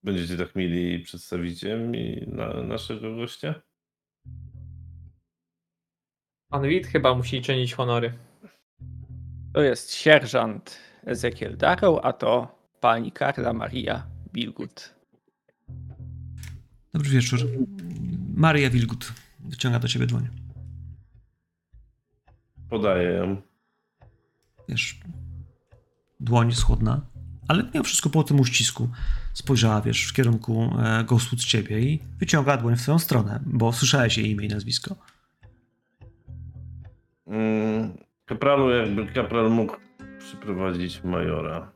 będziecie 0.03 0.37
tak 0.37 0.55
mieli 0.55 0.99
przedstawić 0.99 1.63
mi 1.63 2.23
na 2.27 2.63
naszego 2.63 3.15
gościa? 3.15 3.61
Pan 6.49 6.67
Wit 6.67 6.87
chyba 6.87 7.15
musi 7.15 7.41
czynić 7.41 7.73
honory. 7.73 8.13
To 9.53 9.61
jest 9.61 9.93
sierżant 9.93 10.79
Ezekiel 11.05 11.57
Darrow, 11.57 11.99
a 12.03 12.13
to 12.13 12.57
pani 12.79 13.11
Karla 13.11 13.53
Maria 13.53 14.07
Bilgut. 14.33 14.96
Dobry 16.97 17.11
wieczór. 17.11 17.39
Maria 18.35 18.69
Wilgut 18.69 19.13
wyciąga 19.39 19.79
do 19.79 19.87
ciebie 19.87 20.05
dłoń. 20.05 20.27
Podaję 22.69 23.09
ją. 23.09 23.41
Wiesz, 24.69 24.99
dłoń 26.19 26.49
jest 26.49 26.61
chłodna, 26.61 27.01
ale 27.47 27.63
mimo 27.73 27.83
wszystko 27.83 28.09
po 28.09 28.23
tym 28.23 28.39
uścisku 28.39 28.89
spojrzała, 29.33 29.81
wiesz, 29.81 30.07
w 30.07 30.13
kierunku 30.13 30.73
e, 30.79 31.05
z 31.37 31.45
ciebie 31.45 31.79
i 31.79 31.99
wyciąga 32.19 32.57
dłoń 32.57 32.75
w 32.75 32.81
twoją 32.81 32.99
stronę, 32.99 33.39
bo 33.45 33.73
słyszałeś 33.73 34.17
jej 34.17 34.31
imię 34.31 34.45
i 34.45 34.49
nazwisko. 34.49 34.95
Mm, 37.27 37.97
Kapralu, 38.25 38.69
jakby 38.69 39.07
kapral 39.07 39.51
mógł 39.51 39.75
przyprowadzić 40.19 41.03
majora. 41.03 41.71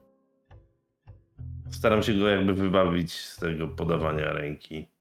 Staram 1.69 2.03
się 2.03 2.13
go 2.13 2.27
jakby 2.27 2.53
wybawić 2.53 3.13
z 3.13 3.37
tego 3.37 3.67
podawania 3.67 4.33
ręki. 4.33 4.91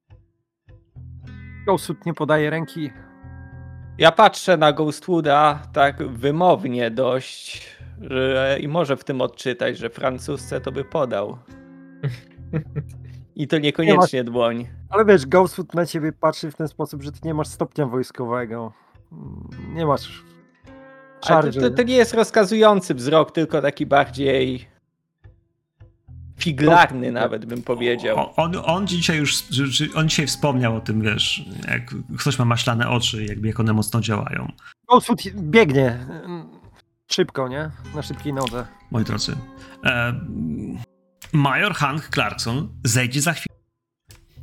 Ghostwood 1.65 2.05
nie 2.05 2.13
podaje 2.13 2.49
ręki. 2.49 2.91
Ja 3.97 4.11
patrzę 4.11 4.57
na 4.57 4.73
Ghostwooda 4.73 5.61
tak 5.73 6.07
wymownie 6.07 6.91
dość 6.91 7.67
że, 8.01 8.57
i 8.61 8.67
może 8.67 8.97
w 8.97 9.03
tym 9.03 9.21
odczytać, 9.21 9.77
że 9.77 9.89
francusce 9.89 10.61
to 10.61 10.71
by 10.71 10.85
podał. 10.85 11.37
I 13.35 13.47
to 13.47 13.57
niekoniecznie 13.57 14.23
dłoń. 14.23 14.67
Ale 14.89 15.05
wiesz, 15.05 15.25
Ghostwood 15.25 15.73
na 15.73 15.85
ciebie 15.85 16.11
patrzy 16.11 16.51
w 16.51 16.55
ten 16.55 16.67
sposób, 16.67 17.03
że 17.03 17.11
ty 17.11 17.19
nie 17.23 17.33
masz 17.33 17.47
stopnia 17.47 17.85
wojskowego. 17.85 18.73
Nie 19.73 19.85
masz 19.85 20.23
to, 21.21 21.51
to, 21.61 21.69
to 21.69 21.83
nie 21.83 21.95
jest 21.95 22.13
rozkazujący 22.13 22.95
wzrok, 22.95 23.31
tylko 23.31 23.61
taki 23.61 23.85
bardziej 23.85 24.67
figlarny 26.43 27.11
nawet 27.11 27.45
bym 27.45 27.63
powiedział. 27.63 28.29
On, 28.35 28.51
on 28.65 28.87
dzisiaj 28.87 29.17
już, 29.17 29.43
on 29.95 30.09
dzisiaj 30.09 30.27
wspomniał 30.27 30.75
o 30.75 30.81
tym, 30.81 31.01
wiesz, 31.01 31.45
jak 31.67 31.95
ktoś 32.19 32.39
ma 32.39 32.45
maślane 32.45 32.89
oczy, 32.89 33.25
jakby 33.25 33.47
jak 33.47 33.59
one 33.59 33.73
mocno 33.73 34.01
działają. 34.01 34.51
Ghostwood 34.89 35.21
biegnie 35.35 35.87
mm, 36.25 36.49
szybko, 37.11 37.47
nie? 37.47 37.69
Na 37.95 38.01
szybkiej 38.01 38.33
nodze. 38.33 38.67
moi 38.91 39.03
drodzy. 39.03 39.35
E, 39.85 40.13
Major 41.33 41.73
Hank 41.73 42.09
Clarkson 42.09 42.69
zejdzie 42.83 43.21
za 43.21 43.33
chwilę. 43.33 43.61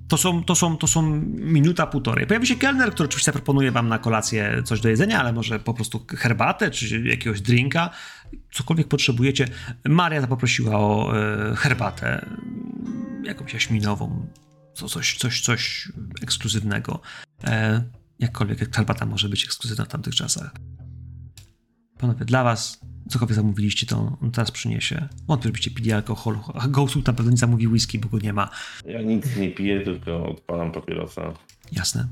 To 0.08 0.16
są, 0.16 0.44
to, 0.44 0.54
są, 0.54 0.76
to 0.76 0.86
są 0.86 1.02
minuta, 1.32 1.86
półtorej. 1.86 2.26
Pojawi 2.26 2.46
się 2.46 2.56
kelner, 2.56 2.92
który 2.92 3.08
oczywiście 3.08 3.32
proponuje 3.32 3.70
wam 3.70 3.88
na 3.88 3.98
kolację 3.98 4.62
coś 4.64 4.80
do 4.80 4.88
jedzenia, 4.88 5.20
ale 5.20 5.32
może 5.32 5.60
po 5.60 5.74
prostu 5.74 6.06
herbatę, 6.16 6.70
czy 6.70 7.02
jakiegoś 7.02 7.40
drinka, 7.40 7.90
cokolwiek 8.52 8.88
potrzebujecie. 8.88 9.48
Maria 9.84 10.26
poprosiła 10.26 10.76
o 10.76 11.18
e, 11.18 11.56
herbatę, 11.56 12.26
jakąś 13.24 13.54
jaśminową, 13.54 14.26
co, 14.74 14.88
coś, 14.88 15.16
coś, 15.16 15.40
coś 15.40 15.92
ekskluzywnego. 16.22 17.00
E, 17.44 17.82
jakkolwiek 18.18 18.76
herbata 18.76 19.06
może 19.06 19.28
być 19.28 19.44
ekskluzywna 19.44 19.84
w 19.84 19.88
tamtych 19.88 20.14
czasach. 20.14 20.52
Panowie, 21.98 22.24
dla 22.24 22.44
was 22.44 22.80
cokolwiek 23.08 23.34
zamówiliście, 23.34 23.86
to 23.86 24.16
on 24.22 24.30
teraz 24.30 24.50
przyniesie. 24.50 25.08
Wątpię, 25.26 25.48
żebyście 25.48 25.70
pili 25.70 25.92
alkohol. 25.92 26.38
A 26.54 26.68
Ghostwood 26.68 27.06
na 27.06 27.12
pewno 27.12 27.30
nie 27.30 27.36
zamówi 27.36 27.68
whisky, 27.68 27.98
bo 27.98 28.08
go 28.08 28.18
nie 28.18 28.32
ma. 28.32 28.50
Ja 28.84 29.02
nic 29.02 29.36
nie 29.36 29.50
piję, 29.50 29.80
tylko 29.80 30.28
odpalam 30.28 30.72
papierosa. 30.72 31.32
Jasne. 31.72 32.08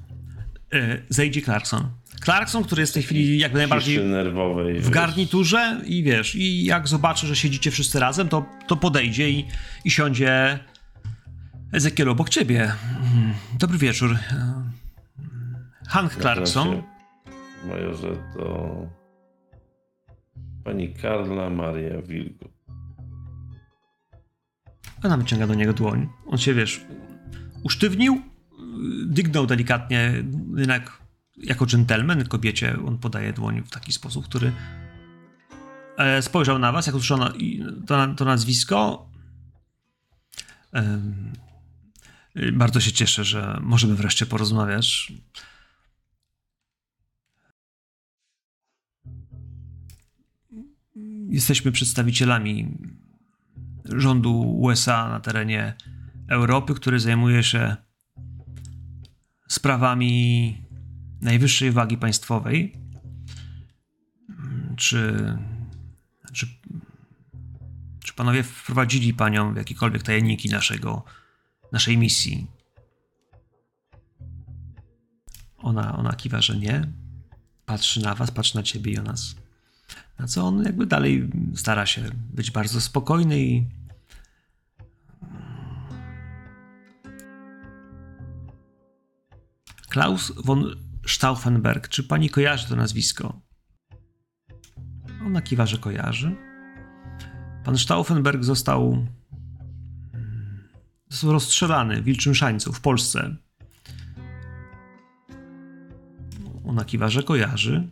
Zejdzie 1.08 1.42
Clarkson. 1.42 1.88
Clarkson, 2.24 2.64
który 2.64 2.80
jest 2.80 2.92
w 2.92 2.94
tej 2.94 3.02
chwili 3.02 3.38
jakby 3.38 3.58
najbardziej 3.58 4.04
nerwowej. 4.04 4.80
w 4.80 4.90
garniturze 4.90 5.80
i 5.86 6.02
wiesz, 6.02 6.34
i 6.34 6.64
jak 6.64 6.88
zobaczy, 6.88 7.26
że 7.26 7.36
siedzicie 7.36 7.70
wszyscy 7.70 8.00
razem, 8.00 8.28
to, 8.28 8.46
to 8.66 8.76
podejdzie 8.76 9.30
i, 9.30 9.46
i 9.84 9.90
siądzie 9.90 10.58
Ezekiel 11.72 12.08
obok 12.08 12.28
ciebie. 12.28 12.62
Mm, 12.62 13.34
Dobry 13.58 13.78
wieczór. 13.78 14.12
E, 14.12 14.62
Hank 15.88 16.14
Clarkson. 16.14 16.82
Majorze, 17.68 18.16
to 18.36 18.76
pani 20.64 20.94
Karla 20.94 21.50
Maria 21.50 22.02
Wilgo. 22.02 22.48
Ona 25.02 25.16
wyciąga 25.16 25.46
do 25.46 25.54
niego 25.54 25.72
dłoń. 25.72 26.08
On 26.26 26.38
się, 26.38 26.54
wiesz, 26.54 26.80
usztywnił, 27.62 28.22
dygnął 29.06 29.46
delikatnie, 29.46 30.24
jednak 30.56 31.02
jako 31.36 31.66
dżentelmen 31.66 32.24
kobiecie 32.28 32.76
on 32.86 32.98
podaje 32.98 33.32
dłoń 33.32 33.62
w 33.62 33.70
taki 33.70 33.92
sposób, 33.92 34.24
który 34.24 34.52
e, 35.96 36.22
spojrzał 36.22 36.58
na 36.58 36.72
was, 36.72 36.86
jak 36.86 36.96
usłyszał 36.96 37.18
to, 37.86 38.14
to 38.14 38.24
nazwisko. 38.24 39.10
Bardzo 42.52 42.80
się 42.80 42.92
cieszę, 42.92 43.24
że 43.24 43.58
możemy 43.62 43.94
wreszcie 43.94 44.26
porozmawiać. 44.26 45.12
Jesteśmy 51.28 51.72
przedstawicielami 51.72 52.78
rządu 53.84 54.40
USA 54.40 55.08
na 55.08 55.20
terenie 55.20 55.74
Europy, 56.28 56.74
który 56.74 57.00
zajmuje 57.00 57.44
się 57.44 57.76
sprawami 59.48 60.62
najwyższej 61.20 61.72
wagi 61.72 61.98
państwowej. 61.98 62.76
Czy, 64.76 65.16
czy, 66.32 66.46
czy 68.04 68.14
panowie 68.14 68.42
wprowadzili 68.42 69.14
panią 69.14 69.54
w 69.54 69.56
jakiekolwiek 69.56 70.02
tajemniki 70.02 70.48
naszego, 70.48 71.04
naszej 71.72 71.98
misji? 71.98 72.46
Ona, 75.58 75.96
ona 75.96 76.12
kiwa, 76.12 76.40
że 76.40 76.56
nie. 76.56 76.92
Patrzy 77.66 78.02
na 78.02 78.14
was, 78.14 78.30
patrzy 78.30 78.56
na 78.56 78.62
ciebie 78.62 78.92
i 78.92 78.98
o 78.98 79.02
nas. 79.02 79.36
Na 80.18 80.26
co 80.26 80.46
on 80.46 80.62
jakby 80.64 80.86
dalej 80.86 81.30
stara 81.54 81.86
się 81.86 82.02
być 82.34 82.50
bardzo 82.50 82.80
spokojny 82.80 83.40
i 83.40 83.66
Klaus 89.88 90.32
von 90.44 90.76
Stauffenberg. 91.06 91.88
Czy 91.88 92.04
pani 92.04 92.30
kojarzy 92.30 92.68
to 92.68 92.76
nazwisko? 92.76 93.40
Ona 95.26 95.42
kiwa, 95.42 95.66
że 95.66 95.78
kojarzy. 95.78 96.36
Pan 97.64 97.78
Stauffenberg 97.78 98.44
został, 98.44 99.06
został 101.08 101.32
rozstrzelany 101.32 102.02
w 102.02 102.04
Wilczym 102.04 102.34
Szańcu 102.34 102.72
w 102.72 102.80
Polsce. 102.80 103.36
Ona 106.64 106.84
kiwa, 106.84 107.08
że 107.08 107.22
kojarzy. 107.22 107.88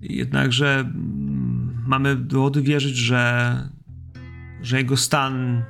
Jednakże 0.00 0.78
mm, 0.78 1.84
mamy 1.86 2.16
dowody 2.16 2.62
wierzyć, 2.62 2.96
że, 2.96 3.68
że 4.62 4.78
jego 4.78 4.96
stan 4.96 5.62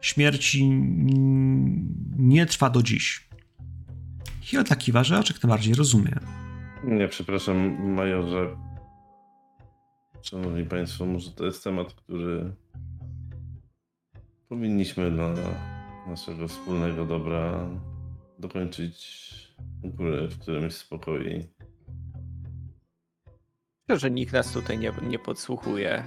śmierci 0.00 0.64
mm, 0.64 1.94
nie 2.16 2.46
trwa 2.46 2.70
do 2.70 2.82
dziś. 2.82 3.25
Hilda 4.46 4.76
kiwa, 4.76 5.04
że 5.04 5.18
oczek 5.18 5.38
tym 5.38 5.50
bardziej 5.50 5.74
rozumie. 5.74 6.12
Nie, 6.84 7.08
przepraszam, 7.08 7.88
majorze. 7.94 8.56
Szanowni 10.22 10.64
Państwo, 10.64 11.06
może 11.06 11.30
to 11.30 11.44
jest 11.44 11.64
temat, 11.64 11.94
który 11.94 12.54
powinniśmy 14.48 15.10
dla 15.10 15.34
naszego 16.06 16.48
wspólnego 16.48 17.04
dobra 17.04 17.68
dokończyć 18.38 18.96
u 19.82 19.90
góry 19.90 20.28
w 20.28 20.38
którymś 20.38 20.74
spokoi. 20.74 21.48
Myślę, 23.88 23.98
że 23.98 24.10
nikt 24.10 24.32
nas 24.32 24.52
tutaj 24.52 24.78
nie, 24.78 24.92
nie 25.08 25.18
podsłuchuje, 25.18 26.04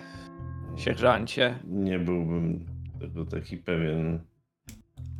sierżancie. 0.77 1.59
Nie 1.67 1.99
byłbym 1.99 2.65
tego 2.99 3.25
taki 3.25 3.57
pewien. 3.57 4.19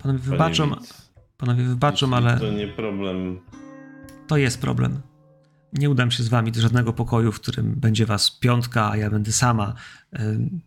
Panie 0.03 0.17
wybaczą, 0.17 0.69
Witz. 0.69 1.08
Panowie 1.39 1.63
wybaczą, 1.63 2.09
Jeśli 2.11 2.27
ale 2.27 2.39
To 2.39 2.51
nie 2.51 2.67
problem. 2.67 3.39
to 4.27 4.37
jest 4.37 4.61
problem. 4.61 5.01
Nie 5.73 5.89
udam 5.89 6.11
się 6.11 6.23
z 6.23 6.27
wami 6.29 6.51
do 6.51 6.61
żadnego 6.61 6.93
pokoju, 6.93 7.31
w 7.31 7.39
którym 7.39 7.73
będzie 7.75 8.05
was 8.05 8.31
piątka, 8.31 8.89
a 8.91 8.97
ja 8.97 9.09
będę 9.09 9.31
sama. 9.31 9.73
Ym, 10.19 10.61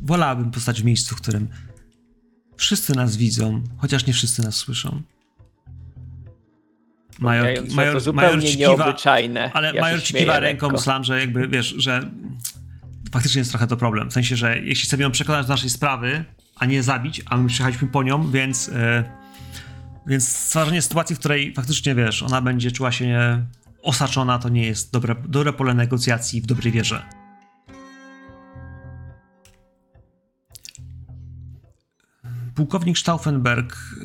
Wolałabym 0.00 0.50
postać 0.50 0.82
w 0.82 0.84
miejscu, 0.84 1.14
w 1.14 1.20
którym 1.20 1.48
wszyscy 2.56 2.96
nas 2.96 3.16
widzą, 3.16 3.62
chociaż 3.78 4.06
nie 4.06 4.12
wszyscy 4.12 4.42
nas 4.42 4.56
słyszą. 4.56 5.02
Major, 7.18 7.44
Major, 7.46 7.68
to 7.68 7.74
major, 7.74 8.00
zupełnie 8.00 8.36
major 8.36 8.50
ci 8.50 8.56
kiwa, 8.56 8.68
nieobyczajne. 8.76 9.50
ale 9.54 9.74
Ja 9.74 9.80
major 9.80 10.02
ci 10.02 10.14
kiwa 10.14 10.40
ręką, 10.40 10.78
slam, 10.78 11.04
że 11.04 11.20
jakby 11.20 11.48
wiesz, 11.48 11.74
że 11.78 12.10
faktycznie 13.12 13.38
jest 13.38 13.50
trochę 13.50 13.66
to 13.66 13.76
problem. 13.76 14.10
W 14.10 14.12
sensie, 14.12 14.36
że 14.36 14.58
jeśli 14.58 14.84
chcemy 14.86 15.02
ją 15.02 15.10
przekonać 15.10 15.46
do 15.46 15.52
naszej 15.52 15.70
sprawy, 15.70 16.24
a 16.56 16.66
nie 16.66 16.82
zabić, 16.82 17.22
a 17.26 17.36
my 17.36 17.48
przyjechaliśmy 17.48 17.88
po 17.88 18.02
nią, 18.02 18.30
więc, 18.30 18.68
e, 18.68 19.04
więc 20.06 20.28
stwarzanie 20.28 20.82
sytuacji, 20.82 21.16
w 21.16 21.18
której 21.18 21.54
faktycznie 21.54 21.94
wiesz, 21.94 22.22
ona 22.22 22.40
będzie 22.40 22.72
czuła 22.72 22.92
się 22.92 23.46
osaczona, 23.82 24.38
to 24.38 24.48
nie 24.48 24.66
jest 24.66 24.92
dobre, 24.92 25.14
dobre 25.28 25.52
pole 25.52 25.74
negocjacji 25.74 26.40
w 26.40 26.46
dobrej 26.46 26.72
wierze. 26.72 27.02
Pułkownik 32.54 32.98
Stauffenberg 32.98 33.72
y, 33.72 34.02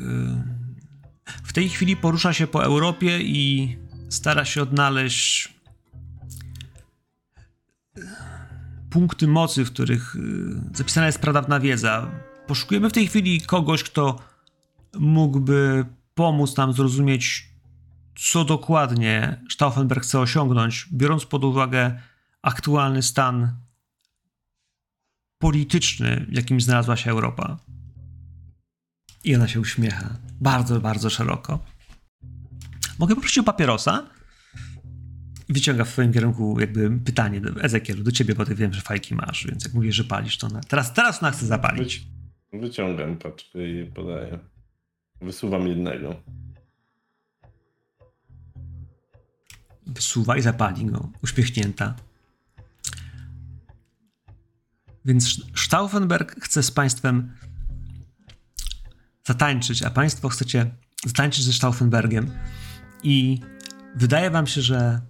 w 1.43 1.53
tej 1.53 1.69
chwili 1.69 1.97
porusza 1.97 2.33
się 2.33 2.47
po 2.47 2.63
Europie 2.63 3.19
i 3.21 3.77
stara 4.09 4.45
się 4.45 4.61
odnaleźć 4.61 5.53
punkty 8.89 9.27
mocy, 9.27 9.65
w 9.65 9.71
których 9.71 10.15
y, 10.15 10.19
zapisana 10.73 11.07
jest 11.07 11.19
pradawna 11.19 11.59
wiedza. 11.59 12.11
Poszukujemy 12.47 12.89
w 12.89 12.93
tej 12.93 13.07
chwili 13.07 13.41
kogoś, 13.41 13.83
kto 13.83 14.19
mógłby 14.99 15.85
pomóc 16.15 16.57
nam 16.57 16.73
zrozumieć, 16.73 17.49
co 18.15 18.45
dokładnie 18.45 19.41
Stauffenberg 19.51 20.03
chce 20.03 20.19
osiągnąć, 20.19 20.87
biorąc 20.93 21.25
pod 21.25 21.43
uwagę 21.43 22.01
aktualny 22.41 23.03
stan 23.03 23.57
polityczny, 25.37 26.25
w 26.29 26.35
jakim 26.35 26.61
znalazła 26.61 26.95
się 26.95 27.11
Europa. 27.11 27.57
I 29.23 29.35
ona 29.35 29.47
się 29.47 29.59
uśmiecha. 29.59 30.17
Bardzo, 30.41 30.79
bardzo 30.79 31.09
szeroko. 31.09 31.59
Mogę 32.99 33.15
poprosić 33.15 33.37
o 33.37 33.43
papierosa? 33.43 34.07
Wyciąga 35.49 35.85
w 35.85 35.89
twoim 35.89 36.13
kierunku 36.13 36.59
jakby 36.59 36.99
pytanie 36.99 37.41
do 37.41 37.61
Ezekielu, 37.61 38.03
do 38.03 38.11
ciebie, 38.11 38.35
bo 38.35 38.45
ty 38.45 38.55
wiem, 38.55 38.73
że 38.73 38.81
fajki 38.81 39.15
masz, 39.15 39.47
więc 39.47 39.65
jak 39.65 39.73
mówisz, 39.73 39.95
że 39.95 40.03
palisz, 40.03 40.37
to 40.37 40.47
ona... 40.47 40.61
teraz, 40.61 40.93
teraz 40.93 41.23
ona 41.23 41.31
chce 41.31 41.45
zapalić. 41.45 42.07
Wyci- 42.53 42.61
wyciągam 42.61 43.17
paczkę 43.17 43.69
i 43.69 43.85
podaję. 43.85 44.39
Wysuwam 45.21 45.67
jednego. 45.67 46.15
Wysuwa 49.87 50.37
i 50.37 50.41
zapali 50.41 50.85
go, 50.85 51.11
uśmiechnięta. 51.23 51.95
Więc 55.05 55.41
Stauffenberg 55.55 56.43
chce 56.43 56.63
z 56.63 56.71
państwem 56.71 57.35
zatańczyć, 59.25 59.83
a 59.83 59.89
państwo 59.89 60.29
chcecie 60.29 60.71
zatańczyć 61.05 61.43
ze 61.43 61.53
Stauffenbergiem 61.53 62.31
i 63.03 63.39
wydaje 63.95 64.31
wam 64.31 64.47
się, 64.47 64.61
że 64.61 65.01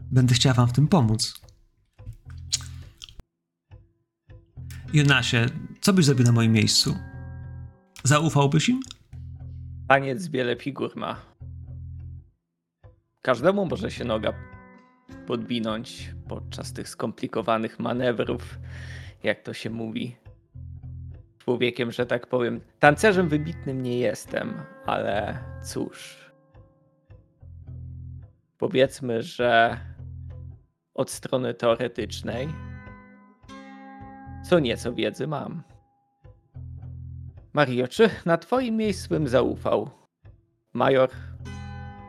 będę 0.00 0.34
chciała 0.34 0.54
wam 0.54 0.68
w 0.68 0.72
tym 0.72 0.88
pomóc. 0.88 1.39
Jonasie, 4.92 5.46
co 5.80 5.92
byś 5.92 6.04
zrobił 6.04 6.24
na 6.24 6.32
moim 6.32 6.52
miejscu? 6.52 6.96
Zaufałbyś 8.04 8.68
im? 8.68 8.80
Taniec 9.88 10.28
wiele 10.28 10.56
figur 10.56 10.96
ma. 10.96 11.16
Każdemu 13.22 13.66
może 13.66 13.90
się 13.90 14.04
noga 14.04 14.32
podwinąć 15.26 16.14
podczas 16.28 16.72
tych 16.72 16.88
skomplikowanych 16.88 17.78
manewrów, 17.78 18.58
jak 19.22 19.42
to 19.42 19.52
się 19.52 19.70
mówi. 19.70 20.16
Człowiekiem, 21.38 21.92
że 21.92 22.06
tak 22.06 22.26
powiem, 22.26 22.60
tancerzem 22.78 23.28
wybitnym 23.28 23.82
nie 23.82 23.98
jestem, 23.98 24.54
ale 24.86 25.38
cóż. 25.62 26.18
Powiedzmy, 28.58 29.22
że 29.22 29.80
od 30.94 31.10
strony 31.10 31.54
teoretycznej 31.54 32.48
co 34.50 34.58
nieco 34.58 34.92
wiedzy 34.92 35.26
mam. 35.26 35.62
Mario, 37.52 37.88
czy 37.88 38.10
na 38.26 38.38
twoim 38.38 38.76
miejscu 38.76 39.08
bym 39.08 39.28
zaufał? 39.28 39.90
Major 40.72 41.10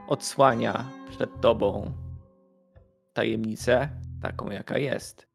odsłania 0.08 0.86
przed 1.10 1.42
tobą 1.42 1.94
tajemnicę, 3.14 3.90
taką 4.22 4.50
jaka 4.50 4.78
jest. 4.78 5.28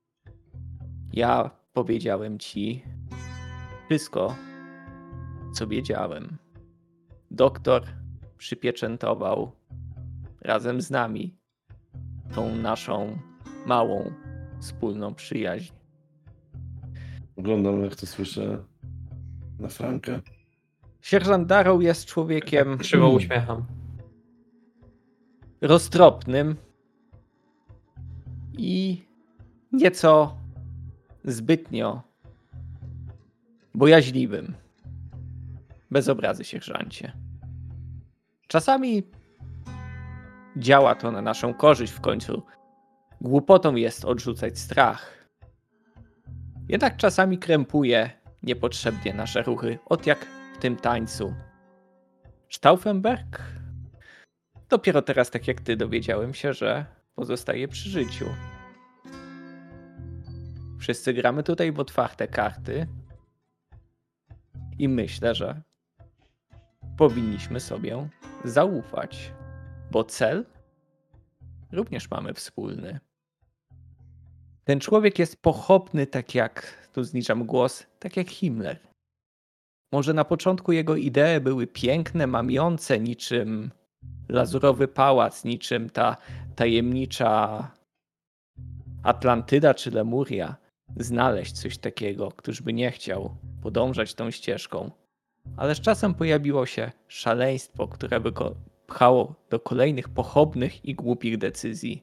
Ja 1.12 1.50
powiedziałem 1.72 2.38
ci 2.38 2.84
wszystko, 3.86 4.34
co 5.54 5.66
wiedziałem. 5.66 6.36
Doktor 7.30 7.82
przypieczętował 8.38 9.52
razem 10.40 10.80
z 10.80 10.90
nami 10.90 11.36
tą 12.34 12.54
naszą 12.54 13.18
małą 13.66 14.12
wspólną 14.60 15.14
przyjaźń. 15.14 15.75
Oglądam, 17.36 17.82
jak 17.84 17.96
to 17.96 18.06
słyszę 18.06 18.64
na 19.58 19.68
Frankę. 19.68 20.20
Sierżant 21.00 21.46
Darrow 21.48 21.82
jest 21.82 22.06
człowiekiem 22.06 22.78
Krzywo 22.78 23.08
uśmiecham. 23.10 23.64
roztropnym 25.60 26.56
i 28.58 29.02
nieco 29.72 30.36
zbytnio 31.24 32.02
bojaźliwym. 33.74 34.54
Bez 35.90 36.08
obrazy, 36.08 36.44
sierżancie. 36.44 37.12
Czasami 38.48 39.02
działa 40.56 40.94
to 40.94 41.12
na 41.12 41.22
naszą 41.22 41.54
korzyść 41.54 41.92
w 41.92 42.00
końcu. 42.00 42.42
Głupotą 43.20 43.74
jest 43.74 44.04
odrzucać 44.04 44.58
strach. 44.58 45.15
Jednak 46.68 46.96
czasami 46.96 47.38
krępuje 47.38 48.10
niepotrzebnie 48.42 49.14
nasze 49.14 49.42
ruchy, 49.42 49.78
od 49.86 50.06
jak 50.06 50.26
w 50.54 50.58
tym 50.58 50.76
tańcu. 50.76 51.34
Stauffenberg? 52.50 53.42
Dopiero 54.68 55.02
teraz, 55.02 55.30
tak 55.30 55.48
jak 55.48 55.60
ty, 55.60 55.76
dowiedziałem 55.76 56.34
się, 56.34 56.52
że 56.52 56.86
pozostaje 57.14 57.68
przy 57.68 57.90
życiu. 57.90 58.26
Wszyscy 60.78 61.14
gramy 61.14 61.42
tutaj 61.42 61.72
w 61.72 61.80
otwarte 61.80 62.28
karty. 62.28 62.86
I 64.78 64.88
myślę, 64.88 65.34
że 65.34 65.62
powinniśmy 66.96 67.60
sobie 67.60 68.08
zaufać, 68.44 69.32
bo 69.90 70.04
cel 70.04 70.46
również 71.72 72.10
mamy 72.10 72.34
wspólny. 72.34 73.00
Ten 74.66 74.80
człowiek 74.80 75.18
jest 75.18 75.42
pochopny, 75.42 76.06
tak 76.06 76.34
jak, 76.34 76.88
tu 76.92 77.04
zniżam 77.04 77.44
głos, 77.44 77.86
tak 77.98 78.16
jak 78.16 78.30
Himmler. 78.30 78.78
Może 79.92 80.14
na 80.14 80.24
początku 80.24 80.72
jego 80.72 80.96
idee 80.96 81.40
były 81.40 81.66
piękne, 81.66 82.26
mamiące, 82.26 83.00
niczym 83.00 83.70
lazurowy 84.28 84.88
pałac, 84.88 85.44
niczym 85.44 85.90
ta 85.90 86.16
tajemnicza 86.56 87.70
Atlantyda 89.02 89.74
czy 89.74 89.90
Lemuria. 89.90 90.56
Znaleźć 90.96 91.52
coś 91.52 91.78
takiego, 91.78 92.32
któż 92.32 92.62
by 92.62 92.72
nie 92.72 92.90
chciał 92.90 93.36
podążać 93.62 94.14
tą 94.14 94.30
ścieżką. 94.30 94.90
Ale 95.56 95.74
z 95.74 95.80
czasem 95.80 96.14
pojawiło 96.14 96.66
się 96.66 96.92
szaleństwo, 97.08 97.88
które 97.88 98.20
by 98.20 98.32
go 98.32 98.54
pchało 98.86 99.34
do 99.50 99.60
kolejnych 99.60 100.08
pochopnych 100.08 100.84
i 100.84 100.94
głupich 100.94 101.38
decyzji. 101.38 102.02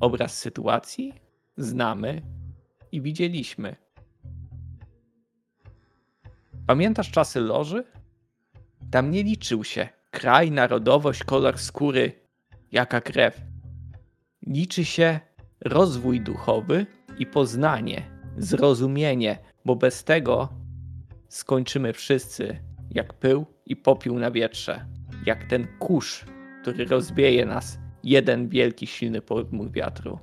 Obraz 0.00 0.38
sytuacji 0.38 1.27
znamy 1.58 2.22
i 2.92 3.00
widzieliśmy. 3.00 3.76
Pamiętasz 6.66 7.10
czasy 7.10 7.40
loży? 7.40 7.84
Tam 8.90 9.10
nie 9.10 9.22
liczył 9.22 9.64
się 9.64 9.88
kraj, 10.10 10.50
narodowość, 10.50 11.24
kolor 11.24 11.58
skóry, 11.58 12.12
jaka 12.72 13.00
krew. 13.00 13.40
Liczy 14.46 14.84
się 14.84 15.20
rozwój 15.60 16.20
duchowy 16.20 16.86
i 17.18 17.26
poznanie, 17.26 18.02
zrozumienie, 18.36 19.38
bo 19.64 19.76
bez 19.76 20.04
tego 20.04 20.48
skończymy 21.28 21.92
wszyscy 21.92 22.58
jak 22.90 23.14
pył 23.14 23.46
i 23.66 23.76
popiół 23.76 24.18
na 24.18 24.30
wietrze, 24.30 24.86
jak 25.26 25.44
ten 25.44 25.66
kurz, 25.78 26.24
który 26.62 26.84
rozwieje 26.84 27.46
nas 27.46 27.78
jeden 28.04 28.48
wielki, 28.48 28.86
silny 28.86 29.22
podmuch 29.22 29.70
wiatru. 29.70 30.18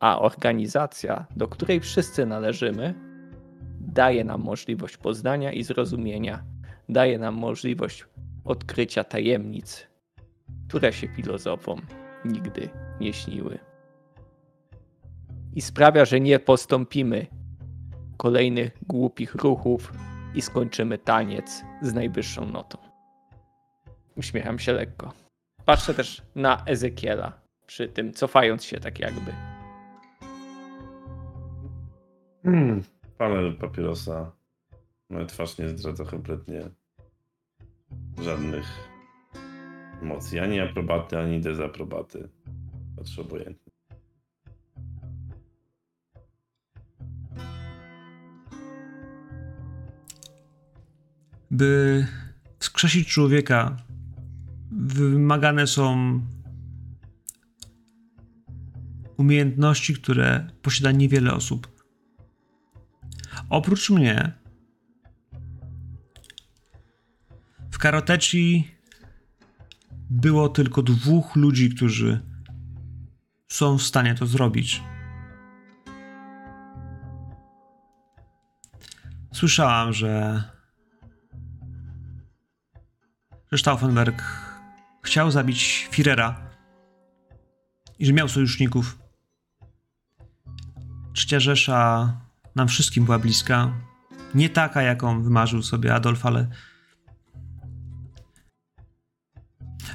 A 0.00 0.20
organizacja, 0.20 1.26
do 1.36 1.48
której 1.48 1.80
wszyscy 1.80 2.26
należymy, 2.26 2.94
daje 3.80 4.24
nam 4.24 4.40
możliwość 4.40 4.96
poznania 4.96 5.52
i 5.52 5.62
zrozumienia, 5.62 6.44
daje 6.88 7.18
nam 7.18 7.34
możliwość 7.34 8.04
odkrycia 8.44 9.04
tajemnic, 9.04 9.86
które 10.68 10.92
się 10.92 11.08
filozofom 11.08 11.80
nigdy 12.24 12.68
nie 13.00 13.12
śniły. 13.12 13.58
I 15.54 15.60
sprawia, 15.60 16.04
że 16.04 16.20
nie 16.20 16.38
postąpimy 16.38 17.26
kolejnych 18.16 18.78
głupich 18.82 19.34
ruchów 19.34 19.92
i 20.34 20.42
skończymy 20.42 20.98
taniec 20.98 21.62
z 21.82 21.94
najwyższą 21.94 22.46
notą. 22.46 22.78
Uśmiecham 24.16 24.58
się 24.58 24.72
lekko. 24.72 25.12
Patrzę 25.64 25.94
też 25.94 26.22
na 26.34 26.64
Ezekiela 26.66 27.32
przy 27.66 27.88
tym, 27.88 28.12
cofając 28.12 28.64
się 28.64 28.80
tak 28.80 28.98
jakby. 28.98 29.55
Hmm. 32.46 32.82
Palę 33.18 33.52
papierosa. 33.52 34.32
Moja 35.10 35.26
twarz 35.26 35.58
nie 35.58 35.68
zdradza 35.68 36.04
kompletnie 36.04 36.70
żadnych 38.22 38.66
emocji. 40.02 40.38
Ani 40.38 40.60
aprobaty, 40.60 41.18
ani 41.18 41.40
dezaprobaty. 41.40 42.28
Patrzę 42.96 43.22
obojętnie. 43.22 43.72
By 51.50 52.06
wskrzesić 52.58 53.08
człowieka, 53.08 53.76
wymagane 54.70 55.66
są 55.66 56.20
umiejętności, 59.16 59.94
które 59.94 60.50
posiada 60.62 60.92
niewiele 60.92 61.32
osób. 61.32 61.75
Oprócz 63.50 63.90
mnie, 63.90 64.32
w 67.70 67.78
Karoteci 67.78 68.70
było 70.10 70.48
tylko 70.48 70.82
dwóch 70.82 71.36
ludzi, 71.36 71.70
którzy 71.70 72.20
są 73.48 73.78
w 73.78 73.82
stanie 73.82 74.14
to 74.14 74.26
zrobić. 74.26 74.82
Słyszałam, 79.32 79.92
że, 79.92 80.42
że 83.52 83.58
Stauffenberg 83.58 84.22
chciał 85.02 85.30
zabić 85.30 85.88
Führera 85.92 86.34
i 87.98 88.06
że 88.06 88.12
miał 88.12 88.28
sojuszników. 88.28 88.98
Trzecia 91.12 91.40
Rzesza 91.40 92.25
nam 92.56 92.68
wszystkim 92.68 93.04
była 93.04 93.18
bliska. 93.18 93.72
Nie 94.34 94.50
taka, 94.50 94.82
jaką 94.82 95.22
wymarzył 95.22 95.62
sobie 95.62 95.94
Adolf, 95.94 96.26
ale 96.26 96.48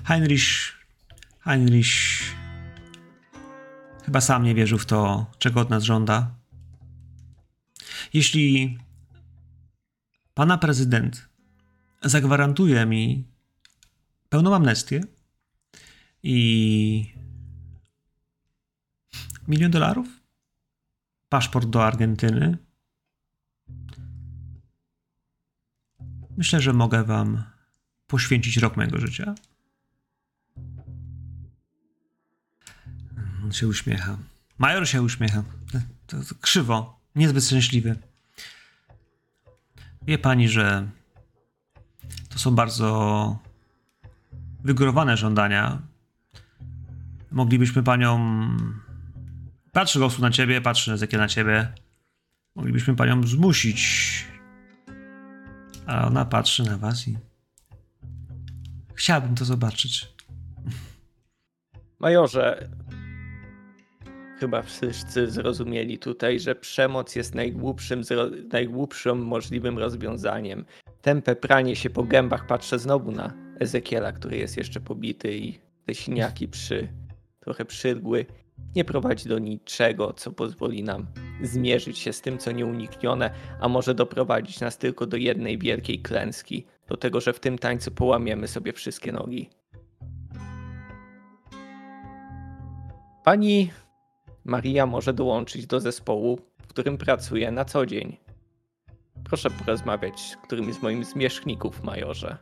Heinrich 0.03 0.43
Heinrich 1.39 1.91
chyba 4.05 4.21
sam 4.21 4.43
nie 4.43 4.55
wierzył 4.55 4.77
w 4.77 4.85
to, 4.85 5.25
czego 5.39 5.61
od 5.61 5.69
nas 5.69 5.83
żąda. 5.83 6.35
Jeśli 8.13 8.77
pana 10.33 10.57
prezydent 10.57 11.29
zagwarantuje 12.03 12.85
mi 12.85 13.27
pełną 14.29 14.55
amnestię 14.55 15.03
i 16.23 17.13
milion 19.47 19.71
dolarów, 19.71 20.20
paszport 21.31 21.69
do 21.69 21.85
Argentyny, 21.85 22.57
myślę, 26.37 26.61
że 26.61 26.73
mogę 26.73 27.03
wam 27.03 27.43
poświęcić 28.07 28.57
rok 28.57 28.77
mojego 28.77 28.97
życia. 28.97 29.35
On 33.43 33.51
się 33.51 33.67
uśmiecha. 33.67 34.17
Major 34.57 34.87
się 34.87 35.01
uśmiecha. 35.01 35.43
To, 36.07 36.17
to 36.17 36.35
krzywo, 36.41 36.99
niezbyt 37.15 37.45
szczęśliwy. 37.45 37.95
Wie 40.01 40.17
pani, 40.17 40.49
że 40.49 40.87
to 42.29 42.39
są 42.39 42.55
bardzo 42.55 43.37
wygórowane 44.63 45.17
żądania. 45.17 45.81
Moglibyśmy 47.31 47.83
panią. 47.83 48.19
Patrzy 49.71 49.99
Gosu 49.99 50.21
na 50.21 50.31
ciebie, 50.31 50.61
patrzy 50.61 50.93
Ezekiel 50.93 51.19
na 51.19 51.27
ciebie. 51.27 51.73
Moglibyśmy 52.55 52.95
panią 52.95 53.23
zmusić. 53.23 53.81
A 55.85 56.07
ona 56.07 56.25
patrzy 56.25 56.63
na 56.63 56.77
was 56.77 57.07
i. 57.07 57.17
Chciałbym 58.93 59.35
to 59.35 59.45
zobaczyć. 59.45 60.07
Majorze, 61.99 62.69
chyba 64.39 64.61
wszyscy 64.61 65.31
zrozumieli 65.31 65.99
tutaj, 65.99 66.39
że 66.39 66.55
przemoc 66.55 67.15
jest 67.15 67.35
najgłupszym, 67.35 68.01
najgłupszym 68.51 69.25
możliwym 69.25 69.77
rozwiązaniem. 69.77 70.65
Tępe 71.01 71.35
pranie 71.35 71.75
się 71.75 71.89
po 71.89 72.03
gębach 72.03 72.47
patrzę 72.47 72.79
znowu 72.79 73.11
na 73.11 73.33
Ezekiela, 73.59 74.11
który 74.11 74.37
jest 74.37 74.57
jeszcze 74.57 74.79
pobity 74.79 75.37
i 75.37 75.59
te 75.85 75.95
siniaki 75.95 76.47
przy, 76.47 76.87
trochę 77.39 77.65
przyrgły. 77.65 78.25
Nie 78.75 78.85
prowadzi 78.85 79.29
do 79.29 79.39
niczego, 79.39 80.13
co 80.13 80.31
pozwoli 80.31 80.83
nam 80.83 81.07
zmierzyć 81.41 81.99
się 81.99 82.13
z 82.13 82.21
tym, 82.21 82.37
co 82.37 82.51
nieuniknione, 82.51 83.31
a 83.61 83.67
może 83.67 83.95
doprowadzić 83.95 84.59
nas 84.59 84.77
tylko 84.77 85.05
do 85.05 85.17
jednej 85.17 85.57
wielkiej 85.57 86.01
klęski, 86.01 86.65
do 86.87 86.97
tego, 86.97 87.21
że 87.21 87.33
w 87.33 87.39
tym 87.39 87.57
tańcu 87.57 87.91
połamiemy 87.91 88.47
sobie 88.47 88.73
wszystkie 88.73 89.11
nogi. 89.11 89.49
Pani 93.23 93.71
Maria 94.43 94.85
może 94.85 95.13
dołączyć 95.13 95.67
do 95.67 95.79
zespołu, 95.79 96.39
w 96.61 96.67
którym 96.67 96.97
pracuje 96.97 97.51
na 97.51 97.65
co 97.65 97.85
dzień. 97.85 98.17
Proszę 99.23 99.49
porozmawiać 99.49 100.19
z 100.19 100.37
którymś 100.37 100.75
z 100.75 100.81
moich 100.81 101.05
zmierzchników, 101.05 101.83
majorze. 101.83 102.37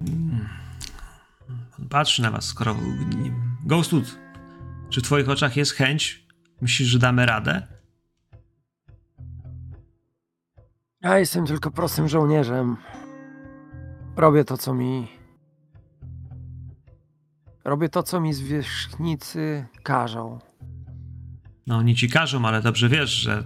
On 0.00 0.61
patrzy 1.90 2.22
na 2.22 2.30
was, 2.30 2.44
skoro... 2.44 2.76
Ghostwood, 3.64 4.18
czy 4.90 5.00
w 5.00 5.04
twoich 5.04 5.28
oczach 5.28 5.56
jest 5.56 5.72
chęć? 5.72 6.26
Myślisz, 6.60 6.88
że 6.88 6.98
damy 6.98 7.26
radę? 7.26 7.66
Ja 11.00 11.18
jestem 11.18 11.46
tylko 11.46 11.70
prostym 11.70 12.08
żołnierzem. 12.08 12.76
Robię 14.16 14.44
to, 14.44 14.58
co 14.58 14.74
mi. 14.74 15.08
Robię 17.64 17.88
to, 17.88 18.02
co 18.02 18.20
mi 18.20 18.32
zwierzchnicy 18.32 19.66
każą. 19.82 20.38
No, 21.66 21.76
oni 21.76 21.94
ci 21.94 22.08
każą, 22.08 22.46
ale 22.46 22.62
dobrze 22.62 22.88
wiesz, 22.88 23.10
że 23.10 23.44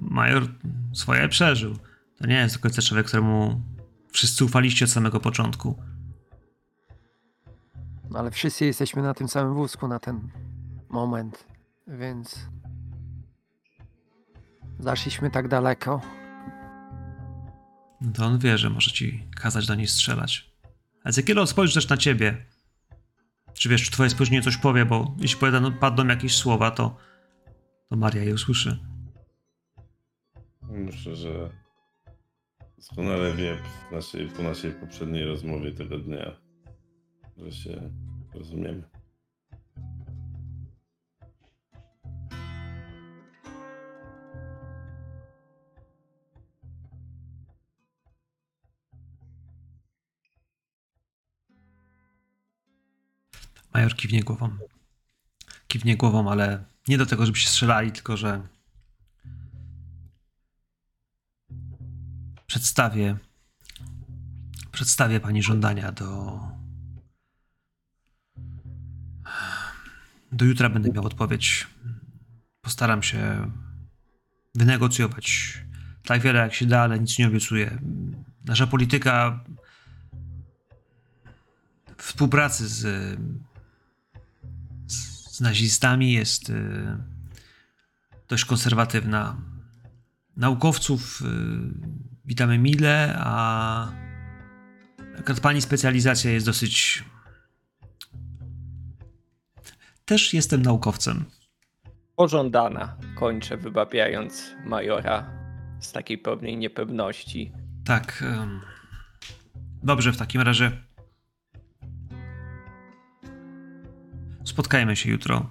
major 0.00 0.46
swoje 0.92 1.28
przeżył. 1.28 1.76
To 2.18 2.26
nie 2.26 2.34
jest 2.34 2.56
do 2.56 2.62
końca 2.62 2.82
człowiek, 2.82 3.06
któremu 3.06 3.60
wszyscy 4.12 4.44
ufaliście 4.44 4.84
od 4.84 4.90
samego 4.90 5.20
początku. 5.20 5.82
No, 8.10 8.18
Ale 8.18 8.30
wszyscy 8.30 8.66
jesteśmy 8.66 9.02
na 9.02 9.14
tym 9.14 9.28
samym 9.28 9.54
wózku 9.54 9.88
na 9.88 9.98
ten 9.98 10.28
moment, 10.88 11.46
więc. 11.86 12.48
Zaszliśmy 14.78 15.30
tak 15.30 15.48
daleko. 15.48 16.00
No 18.00 18.12
to 18.12 18.26
on 18.26 18.38
wie, 18.38 18.58
że 18.58 18.70
może 18.70 18.90
ci 18.90 19.28
kazać 19.36 19.66
do 19.66 19.74
niej 19.74 19.86
strzelać. 19.86 20.50
Ezekiel 21.04 21.46
spojrzy 21.46 21.74
też 21.74 21.88
na 21.88 21.96
ciebie. 21.96 22.46
Czy 23.54 23.68
wiesz, 23.68 23.84
czy 23.84 23.90
twoje 23.90 24.10
spojrzenie 24.10 24.42
coś 24.42 24.56
powie, 24.56 24.84
bo 24.84 25.14
jeśli 25.18 25.40
powiada- 25.40 25.70
padną 25.70 26.06
jakieś 26.06 26.36
słowa, 26.36 26.70
to, 26.70 26.96
to 27.88 27.96
Maria 27.96 28.22
je 28.22 28.34
usłyszy. 28.34 28.78
Myślę, 30.62 31.16
że 31.16 31.50
doskonale 32.76 33.32
wie 33.32 33.56
w 33.56 33.92
naszej, 33.92 34.28
po 34.28 34.42
naszej 34.42 34.72
poprzedniej 34.72 35.24
rozmowie 35.24 35.72
tego 35.72 35.98
dnia, 35.98 36.36
że 37.38 37.52
się 37.52 37.90
rozumiemy. 38.34 38.82
Major 53.74 53.96
kiwnie 53.96 54.22
głową. 54.22 54.50
Kiwnie 55.68 55.96
głową, 55.96 56.30
ale 56.30 56.64
nie 56.88 56.98
do 56.98 57.06
tego, 57.06 57.26
żeby 57.26 57.38
się 57.38 57.48
strzelali, 57.48 57.92
tylko 57.92 58.16
że 58.16 58.48
przedstawię 62.46 63.16
przedstawię 64.72 65.20
pani 65.20 65.42
żądania 65.42 65.92
do 65.92 66.40
do 70.32 70.44
jutra 70.44 70.68
będę 70.68 70.90
miał 70.90 71.06
odpowiedź. 71.06 71.66
Postaram 72.60 73.02
się 73.02 73.50
wynegocjować 74.54 75.58
tak 76.06 76.22
wiele 76.22 76.40
jak 76.40 76.54
się 76.54 76.66
da, 76.66 76.80
ale 76.80 77.00
nic 77.00 77.18
nie 77.18 77.26
obiecuję. 77.26 77.78
Nasza 78.44 78.66
polityka 78.66 79.44
współpracy 81.96 82.68
z, 82.68 82.80
z, 84.86 85.40
nazistami 85.40 86.12
jest 86.12 86.50
y, 86.50 86.52
dość 88.28 88.44
konserwatywna. 88.44 89.36
Naukowców 90.36 91.22
y, 91.22 91.24
witamy 92.24 92.58
mile, 92.58 93.16
a 93.18 93.92
pani 95.42 95.62
specjalizacja 95.62 96.30
jest 96.30 96.46
dosyć. 96.46 97.04
Też 100.06 100.34
jestem 100.34 100.62
naukowcem. 100.62 101.24
Pożądana, 102.16 102.96
kończę 103.14 103.56
wybawiając 103.56 104.54
majora 104.64 105.30
z 105.80 105.92
takiej 105.92 106.18
pewnej 106.18 106.56
niepewności. 106.56 107.52
Tak. 107.84 108.24
Dobrze, 109.82 110.12
w 110.12 110.16
takim 110.16 110.40
razie. 110.40 110.72
Spotkajmy 114.44 114.96
się 114.96 115.10
jutro. 115.10 115.50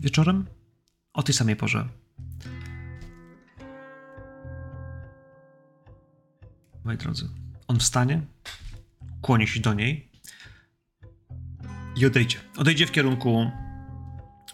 Wieczorem? 0.00 0.46
O 1.12 1.22
tej 1.22 1.34
samej 1.34 1.56
porze. 1.56 1.88
Moi 6.84 6.96
drodzy, 6.96 7.28
on 7.68 7.78
wstanie, 7.78 8.20
kłoni 9.20 9.46
się 9.46 9.60
do 9.60 9.74
niej 9.74 10.13
i 11.96 12.06
odejdzie. 12.06 12.38
Odejdzie 12.56 12.86
w 12.86 12.92
kierunku 12.92 13.50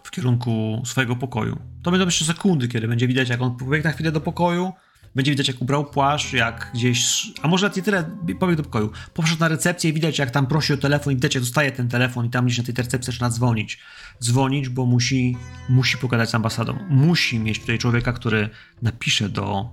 w 0.05 0.11
kierunku 0.11 0.83
swojego 0.85 1.17
pokoju. 1.17 1.61
To 1.83 1.91
będą 1.91 2.07
jeszcze 2.07 2.25
sekundy, 2.25 2.69
kiedy 2.69 2.89
będzie 2.89 3.09
widać, 3.09 3.29
jak 3.29 3.41
on 3.41 3.57
pobiegł 3.57 3.85
na 3.85 3.93
chwilę 3.93 4.13
do 4.13 4.21
pokoju, 4.21 4.73
będzie 5.15 5.31
widać, 5.31 5.49
jak 5.49 5.63
ubrał 5.63 5.85
płaszcz, 5.85 6.33
jak 6.33 6.71
gdzieś, 6.75 7.27
a 7.43 7.49
może 7.49 7.67
nawet 7.67 7.77
nie 7.77 7.83
tyle 7.83 8.11
pobiegł 8.41 8.57
do 8.57 8.63
pokoju, 8.63 8.91
poszedł 9.15 9.41
na 9.41 9.49
recepcję 9.49 9.91
i 9.91 9.93
widać, 9.93 10.19
jak 10.19 10.31
tam 10.31 10.47
prosi 10.47 10.73
o 10.73 10.77
telefon 10.77 11.13
i 11.13 11.17
widać, 11.17 11.35
jak 11.35 11.45
dostaje 11.45 11.73
ten 11.73 11.89
telefon 11.89 12.27
i 12.27 12.31
tam 12.31 12.47
gdzieś 12.47 12.59
na 12.59 12.65
tej 12.65 12.75
recepcji 12.75 13.13
zaczyna 13.13 13.31
dzwonić. 13.31 13.79
Dzwonić, 14.23 14.69
bo 14.69 14.87
musi, 14.87 15.37
musi 15.69 15.99
pogadać 15.99 16.31
z 16.31 16.35
ambasadą. 16.35 16.79
Musi 16.89 17.39
mieć 17.39 17.61
tutaj 17.61 17.79
człowieka, 17.79 18.13
który 18.13 18.51
napisze 18.83 19.29
do... 19.29 19.71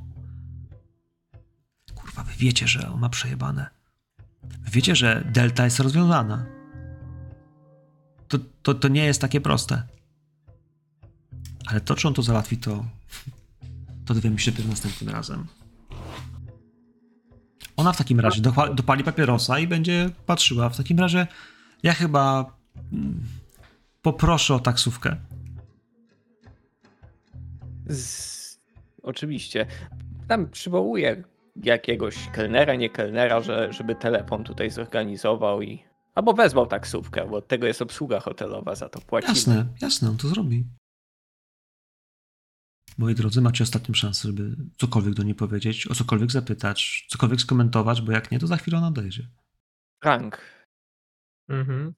Kurwa, 1.95 2.23
wy 2.23 2.33
wiecie, 2.37 2.67
że 2.67 2.91
on 2.91 2.99
ma 2.99 3.09
przejebane. 3.09 3.69
Wy 4.43 4.71
wiecie, 4.71 4.95
że 4.95 5.23
delta 5.33 5.65
jest 5.65 5.79
rozwiązana. 5.79 6.56
To, 8.27 8.37
to, 8.63 8.73
to 8.73 8.87
nie 8.87 9.05
jest 9.05 9.21
takie 9.21 9.41
proste. 9.41 9.83
Ale 11.65 11.81
to, 11.81 11.95
czy 11.95 12.07
on 12.07 12.13
to 12.13 12.21
załatwi, 12.21 12.57
to, 12.57 12.85
to 14.05 14.13
dowiemy 14.13 14.39
się 14.39 14.51
dopiero 14.51 14.69
następnym 14.69 15.09
razem. 15.09 15.47
Ona 17.77 17.93
w 17.93 17.97
takim 17.97 18.19
razie 18.19 18.41
dopa- 18.41 18.75
dopali 18.75 19.03
papierosa 19.03 19.59
i 19.59 19.67
będzie 19.67 20.09
patrzyła. 20.25 20.69
W 20.69 20.77
takim 20.77 20.99
razie 20.99 21.27
ja 21.83 21.93
chyba 21.93 22.55
mm, 22.93 23.23
poproszę 24.01 24.55
o 24.55 24.59
taksówkę. 24.59 25.15
Z... 27.85 28.37
Oczywiście. 29.03 29.65
Tam 30.27 30.49
przywołuję 30.49 31.23
jakiegoś 31.63 32.15
kelnera, 32.33 32.75
nie 32.75 32.89
kelnera, 32.89 33.41
że, 33.41 33.73
żeby 33.73 33.95
telefon 33.95 34.43
tutaj 34.43 34.71
zorganizował 34.71 35.61
i. 35.61 35.83
Albo 36.17 36.33
wezwał 36.33 36.67
taksówkę, 36.67 37.27
bo 37.29 37.37
od 37.37 37.47
tego 37.47 37.67
jest 37.67 37.81
obsługa 37.81 38.19
hotelowa, 38.19 38.75
za 38.75 38.89
to 38.89 39.01
płacimy. 39.01 39.33
Jasne, 39.33 39.65
jasne, 39.81 40.09
on 40.09 40.17
to 40.17 40.27
zrobi. 40.27 40.65
Moi 42.97 43.15
drodzy, 43.15 43.41
macie 43.41 43.63
ostatnią 43.63 43.95
szansę, 43.95 44.27
żeby 44.27 44.55
cokolwiek 44.77 45.13
do 45.13 45.23
niej 45.23 45.35
powiedzieć, 45.35 45.87
o 45.87 45.95
cokolwiek 45.95 46.31
zapytać, 46.31 47.05
cokolwiek 47.09 47.41
skomentować, 47.41 48.01
bo 48.01 48.11
jak 48.11 48.31
nie, 48.31 48.39
to 48.39 48.47
za 48.47 48.57
chwilę 48.57 48.77
ona 48.77 48.87
odejdzie. 48.87 49.27
Frank, 50.03 50.41
Mhm. 51.49 51.93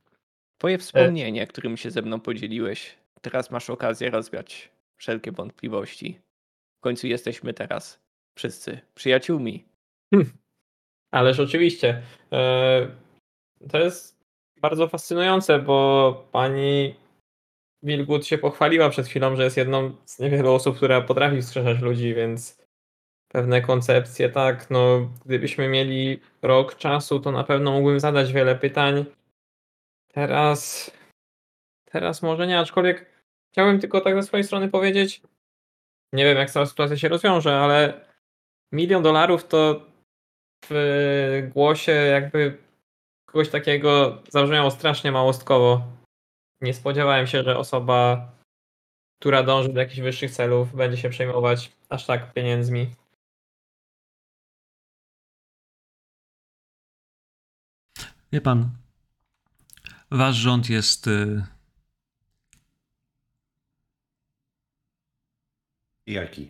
twoje 0.58 0.78
wspomnienie, 0.78 1.48
którym 1.48 1.78
się 1.78 1.92
ze 1.92 2.02
mną 2.02 2.20
podzieliłeś, 2.20 2.98
teraz 3.22 3.52
masz 3.52 3.70
okazję 3.70 4.10
rozwiać 4.10 4.72
wszelkie 4.98 5.32
wątpliwości. 5.32 6.20
W 6.78 6.84
końcu 6.84 7.08
jesteśmy 7.08 7.54
teraz 7.54 8.00
wszyscy 8.38 8.82
przyjaciółmi. 8.96 9.66
Ależ 11.12 11.40
oczywiście. 11.40 12.04
E, 12.32 13.09
To 13.70 13.78
jest 13.78 14.20
bardzo 14.62 14.88
fascynujące, 14.88 15.60
bo 15.60 16.28
pani 16.32 16.96
Wilgut 17.84 18.26
się 18.26 18.38
pochwaliła 18.38 18.90
przed 18.90 19.08
chwilą, 19.08 19.36
że 19.36 19.44
jest 19.44 19.58
jedną 19.58 19.96
z 20.06 20.20
niewielu 20.20 20.54
osób, 20.54 20.78
która 20.78 21.02
potrafi 21.02 21.42
wskrzeszać 21.42 21.80
ludzi, 21.80 22.14
więc 22.14 22.60
pewne 23.28 23.62
koncepcje, 23.62 24.30
tak, 24.30 24.70
no 24.70 25.10
gdybyśmy 25.26 25.68
mieli 25.68 26.20
rok 26.42 26.76
czasu, 26.76 27.20
to 27.20 27.32
na 27.32 27.44
pewno 27.44 27.72
mógłbym 27.72 28.00
zadać 28.00 28.34
wiele 28.34 28.56
pytań. 28.56 29.06
Teraz, 30.14 30.92
teraz 31.86 32.22
może 32.22 32.48
nie, 32.48 32.60
aczkolwiek 32.60 33.06
chciałbym 33.52 33.80
tylko 33.80 34.02
tak 34.02 34.16
ze 34.16 34.24
swojej 34.24 34.44
strony 34.44 34.70
powiedzieć, 34.70 35.22
nie 36.14 36.26
wiem 36.26 36.38
jak 36.38 36.52
cała 36.52 36.66
sytuacja 36.66 36.98
się 36.98 37.10
rozwiąże, 37.10 37.60
ale 37.60 38.06
milion 38.72 39.04
dolarów 39.04 39.48
to 39.48 39.86
w 40.70 41.50
głosie 41.54 41.92
jakby 41.92 42.69
kogoś 43.32 43.50
takiego 43.50 44.24
zabrzmiało 44.30 44.72
strasznie 44.72 45.12
małostkowo. 45.12 45.84
Nie 46.62 46.74
spodziewałem 46.74 47.28
się, 47.28 47.44
że 47.44 47.58
osoba, 47.58 48.32
która 49.22 49.44
dąży 49.44 49.74
do 49.74 49.80
jakichś 49.80 50.00
wyższych 50.00 50.32
celów, 50.32 50.76
będzie 50.76 50.98
się 50.98 51.10
przejmować 51.10 51.72
aż 51.90 52.06
tak 52.06 52.34
pieniędzmi. 52.34 52.96
Wie 58.32 58.42
pan, 58.42 58.70
wasz 60.12 60.36
rząd 60.36 60.70
jest. 60.70 61.08
y, 61.08 61.46
Jaki? 66.08 66.50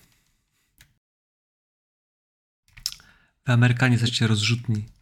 Wy 3.45 3.53
Amerykanie 3.53 3.93
jesteście 3.93 4.27
rozrzutni. 4.27 4.98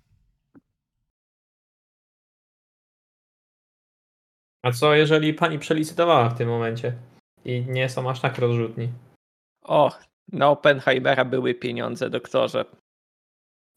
A 4.64 4.72
co 4.72 4.96
jeżeli 4.96 5.34
pani 5.34 5.60
przelicytowała 5.60 6.30
w 6.30 6.38
tym 6.38 6.50
momencie 6.50 6.94
i 7.46 7.66
nie 7.66 7.90
są 7.90 8.10
aż 8.10 8.20
tak 8.20 8.38
rozrzutni? 8.38 8.90
O, 9.62 10.00
na 10.32 10.50
Oppenheimera 10.50 11.26
były 11.26 11.56
pieniądze, 11.56 12.10
doktorze. 12.10 12.66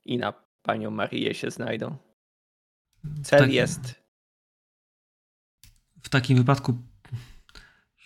I 0.04 0.18
na 0.18 0.32
panią 0.62 0.90
Marię 0.90 1.34
się 1.34 1.50
znajdą. 1.50 1.96
Cel 3.22 3.50
jest. 3.50 4.02
W 6.02 6.08
takim 6.08 6.36
wypadku 6.36 6.78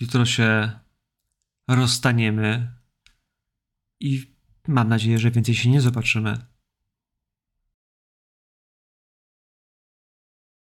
jutro 0.00 0.24
się 0.24 0.78
rozstaniemy 1.68 2.72
i 4.00 4.34
mam 4.68 4.88
nadzieję, 4.88 5.18
że 5.18 5.30
więcej 5.30 5.54
się 5.54 5.70
nie 5.70 5.80
zobaczymy. 5.80 6.38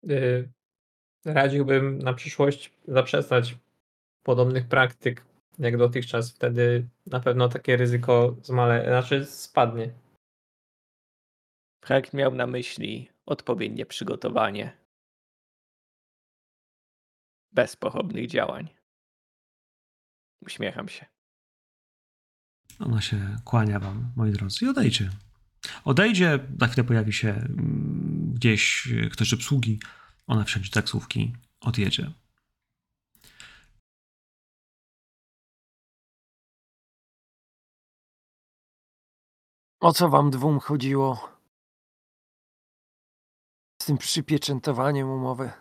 Yy, 0.04 0.52
radziłbym 1.26 1.98
na 1.98 2.14
przyszłość 2.14 2.72
zaprzestać 2.88 3.58
podobnych 4.24 4.68
praktyk 4.68 5.26
jak 5.60 5.78
dotychczas. 5.78 6.32
Wtedy 6.32 6.88
na 7.06 7.20
pewno 7.20 7.50
takie 7.50 7.78
ryzyko 7.78 8.36
zmale, 8.44 8.86
znaczy 8.86 9.26
spadnie. 9.26 9.94
Frank 11.86 12.14
miał 12.14 12.36
na 12.36 12.48
myśli 12.48 13.10
odpowiednie 13.26 13.86
przygotowanie. 13.86 14.78
Bez 17.52 17.76
pochopnych 17.76 18.28
działań. 18.28 18.70
Uśmiecham 20.42 20.90
się. 20.90 21.06
Ona 22.80 23.02
się 23.02 23.38
kłania 23.46 23.80
wam, 23.80 24.12
moi 24.16 24.32
drodzy, 24.32 24.66
i 24.66 24.68
odejdzie. 24.68 25.10
Odejdzie, 25.86 26.40
za 26.60 26.68
chwilę 26.68 26.88
pojawi 26.88 27.14
się 27.14 27.30
mm, 27.30 28.32
gdzieś 28.36 28.88
ktoś 29.12 29.30
z 29.30 29.34
obsługi, 29.34 29.80
ona 30.32 30.44
wsiądzie 30.44 30.70
do 30.70 30.74
taksówki, 30.74 31.34
odjedzie. 31.62 32.12
O 39.80 39.94
co 39.94 40.10
wam 40.10 40.32
dwóm 40.32 40.60
chodziło? 40.60 41.30
Z 43.82 43.86
tym 43.86 43.98
przypieczętowaniem 43.98 45.10
umowy. 45.10 45.52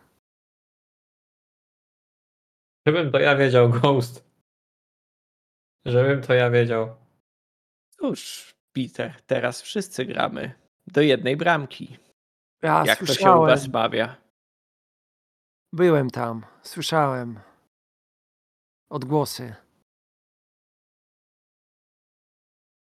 Żebym 2.87 3.13
to 3.13 3.19
ja 3.19 3.37
wiedział, 3.37 3.71
Ghost. 3.71 4.31
Żebym 5.85 6.23
to 6.23 6.35
ja 6.35 6.51
wiedział. 6.51 6.97
Cóż, 7.91 8.55
Peter, 8.73 9.23
teraz 9.23 9.63
wszyscy 9.63 10.05
gramy 10.05 10.55
do 10.87 11.01
jednej 11.01 11.37
bramki. 11.37 11.99
Ja 12.63 12.85
Jak 12.87 12.99
to 12.99 13.07
się 13.07 13.13
u 13.13 13.15
słyszałem, 13.15 13.51
was 13.51 13.69
mawia? 13.69 14.30
Byłem 15.73 16.11
tam, 16.11 16.47
słyszałem. 16.63 17.41
Odgłosy. 18.91 19.55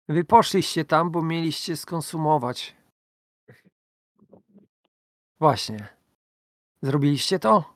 Wy 0.09 0.23
poszliście 0.23 0.85
tam, 0.85 1.11
bo 1.11 1.21
mieliście 1.21 1.77
skonsumować. 1.77 2.75
Właśnie. 5.39 5.87
Zrobiliście 6.81 7.39
to? 7.39 7.73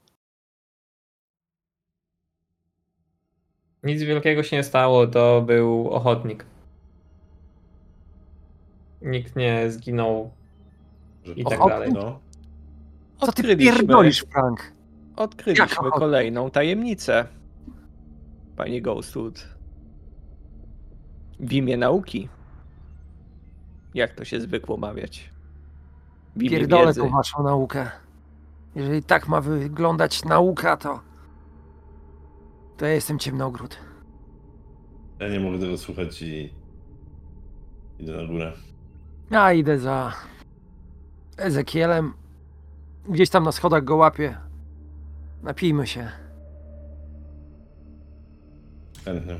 Nic 3.83 4.01
wielkiego 4.03 4.43
się 4.43 4.55
nie 4.55 4.63
stało, 4.63 5.07
to 5.07 5.41
był 5.41 5.89
ochotnik. 5.89 6.45
Nikt 9.01 9.35
nie 9.35 9.71
zginął 9.71 10.31
i 11.35 11.43
tak 11.43 11.53
Ochotnik? 11.53 11.69
dalej. 11.69 11.91
No, 11.93 12.19
Co 13.19 13.25
ty 13.25 13.31
Odkryliśmy- 13.41 13.73
pierdolisz, 13.77 14.25
Frank? 14.31 14.71
Odkryliśmy 15.15 15.91
kolejną 15.91 16.51
tajemnicę. 16.51 17.25
Panie 18.57 18.81
Ghostwood. 18.81 19.47
W 21.39 21.53
imię 21.53 21.77
nauki. 21.77 22.29
Jak 23.93 24.13
to 24.13 24.25
się 24.25 24.41
zwykło 24.41 24.77
mawiać? 24.77 25.29
W 26.35 26.41
imię 26.41 26.49
Pierdolę 26.49 26.85
wiedzy. 26.85 27.01
tą 27.01 27.09
waszą 27.09 27.43
naukę. 27.43 27.91
Jeżeli 28.75 29.03
tak 29.03 29.27
ma 29.27 29.41
wyglądać 29.41 30.25
nauka, 30.25 30.77
to... 30.77 30.99
To 32.77 32.85
ja 32.85 32.93
jestem 32.93 33.19
ciemnogród. 33.19 33.77
ja 35.19 35.27
nie 35.29 35.39
mogę 35.39 35.59
tego 35.59 35.77
słuchać 35.77 36.21
i 36.21 36.53
idę 37.99 38.17
na 38.17 38.25
górę. 38.27 38.53
Ja 39.31 39.53
idę 39.53 39.79
za 39.79 40.13
Ezekielem. 41.37 42.13
Gdzieś 43.09 43.29
tam 43.29 43.43
na 43.43 43.51
schodach 43.51 43.83
go 43.83 43.95
łapię. 43.95 44.37
Napijmy 45.43 45.87
się. 45.87 46.09
Chętnie. 49.05 49.39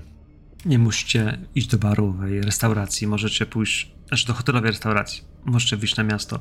Nie 0.65 0.79
musicie 0.79 1.37
iść 1.55 1.67
do 1.67 1.77
barowej 1.77 2.41
restauracji, 2.41 3.07
możecie 3.07 3.45
pójść, 3.45 3.95
znaczy 4.07 4.27
do 4.27 4.33
hotelowej 4.33 4.71
restauracji, 4.71 5.23
możecie 5.45 5.77
wyjść 5.77 5.97
na 5.97 6.03
miasto. 6.03 6.39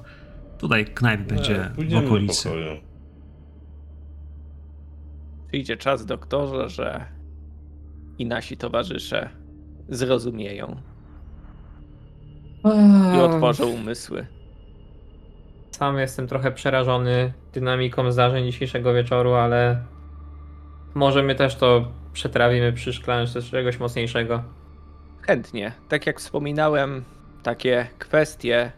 Tutaj 0.58 0.84
knajp 0.84 1.20
będzie 1.20 1.70
w 1.90 1.96
okolicy. 1.96 2.50
Przyjdzie 5.48 5.76
czas, 5.76 6.06
doktorze, 6.06 6.68
że 6.68 7.06
i 8.18 8.26
nasi 8.26 8.56
towarzysze 8.56 9.30
zrozumieją 9.88 10.76
i 13.16 13.20
otworzą 13.20 13.66
umysły. 13.66 14.26
Sam 15.82 15.98
jestem 15.98 16.26
trochę 16.26 16.52
przerażony 16.52 17.32
dynamiką 17.52 18.12
zdarzeń 18.12 18.44
dzisiejszego 18.44 18.94
wieczoru, 18.94 19.32
ale 19.34 19.82
może 20.94 21.22
my 21.22 21.34
też 21.34 21.56
to 21.56 21.92
przetrawimy 22.12 22.72
przy 22.72 22.92
szklance 22.92 23.42
czegoś 23.42 23.78
mocniejszego. 23.78 24.42
Chętnie. 25.22 25.72
Tak 25.88 26.06
jak 26.06 26.20
wspominałem, 26.20 27.04
takie 27.42 27.86
kwestie 27.98 28.72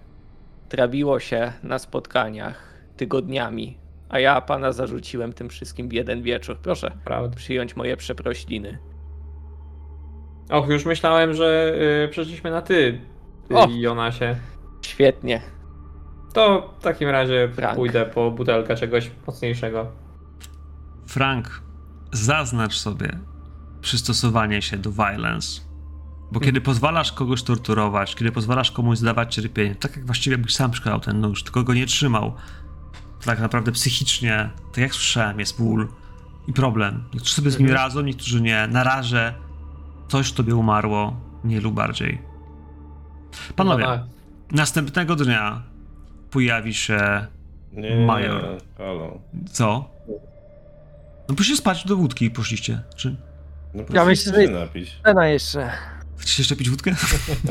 trawiło 0.68 1.20
się 1.20 1.52
na 1.62 1.78
spotkaniach 1.78 2.74
tygodniami, 2.97 3.78
a 4.08 4.18
ja 4.18 4.41
pana 4.41 4.73
zarzuciłem 4.73 5.33
tym 5.33 5.49
wszystkim 5.49 5.89
w 5.89 5.92
jeden 5.92 6.23
wieczór. 6.23 6.58
Proszę 6.58 6.92
Prawda. 7.05 7.36
przyjąć 7.36 7.76
moje 7.76 7.97
przeprośliny. 7.97 8.78
Och, 10.50 10.68
już 10.68 10.84
myślałem, 10.84 11.34
że 11.34 11.74
y, 12.05 12.08
przeszliśmy 12.08 12.50
na 12.50 12.62
ty, 12.62 13.00
ty 13.49 13.55
O! 13.55 13.68
Jonasie. 13.70 14.36
Świetnie. 14.83 15.53
To 16.35 16.75
w 16.79 16.83
takim 16.83 17.09
razie 17.09 17.49
Frank. 17.55 17.77
pójdę 17.77 18.07
po 18.07 18.31
butelkę 18.31 18.77
czegoś 18.77 19.11
mocniejszego. 19.27 19.87
Frank, 21.07 21.63
zaznacz 22.13 22.75
sobie 22.79 23.19
przystosowanie 23.81 24.63
się 24.63 24.77
do 24.77 24.93
violence. 24.93 25.61
Bo 26.33 26.41
kiedy 26.41 26.61
pozwalasz 26.61 27.13
kogoś 27.13 27.43
torturować, 27.43 28.15
kiedy 28.15 28.33
pozwalasz 28.33 28.71
komuś 28.71 28.99
zdawać 28.99 29.35
cierpienie, 29.35 29.75
tak 29.75 29.97
jak 29.97 30.07
właściwie 30.07 30.39
byś 30.39 30.55
sam 30.55 30.71
przykładał 30.71 31.01
ten 31.01 31.21
nóż, 31.21 31.43
tylko 31.43 31.63
go 31.63 31.75
nie 31.75 31.87
trzymał, 31.87 32.35
to 33.21 33.27
tak 33.27 33.41
naprawdę 33.41 33.73
psychicznie, 33.73 34.51
tak 34.73 34.79
jak 34.79 34.95
słyszałem, 34.95 35.41
jest 35.41 35.59
ból 35.59 35.89
i 36.49 36.53
problem. 36.53 37.05
Niektórzy 37.15 37.35
sobie 37.35 37.51
z 37.51 37.59
nim 37.59 37.71
radzą, 37.71 38.01
niektórzy 38.01 38.41
nie. 38.41 38.67
Na 38.67 38.85
razie 38.85 39.35
coś 40.09 40.33
tobie 40.33 40.57
umarło, 40.57 41.17
mniej 41.45 41.61
lub 41.61 41.75
bardziej. 41.75 42.23
Panowie, 43.57 43.85
Chyba 43.85 43.99
tak. 43.99 44.07
następnego 44.53 45.17
dnia 45.17 45.74
pojawi 46.39 46.75
się 46.75 47.27
Nie, 47.73 47.97
Major. 48.07 48.43
nie, 48.43 48.59
halo. 48.85 49.19
co? 49.53 49.91
No 51.29 51.35
poszliście 51.35 51.57
spać 51.61 51.85
do 51.87 51.97
wódki, 51.97 52.31
poszliście. 52.31 52.83
Czy 52.97 53.17
No 53.75 53.83
Ja 53.93 54.05
myślę, 54.05 54.47
że- 54.47 54.53
napić. 54.53 54.91
Scena 55.01 55.27
jeszcze. 55.29 55.71
chcecie 56.17 56.43
jeszcze 56.43 56.57
pić 56.57 56.71
wódkę? 56.71 56.95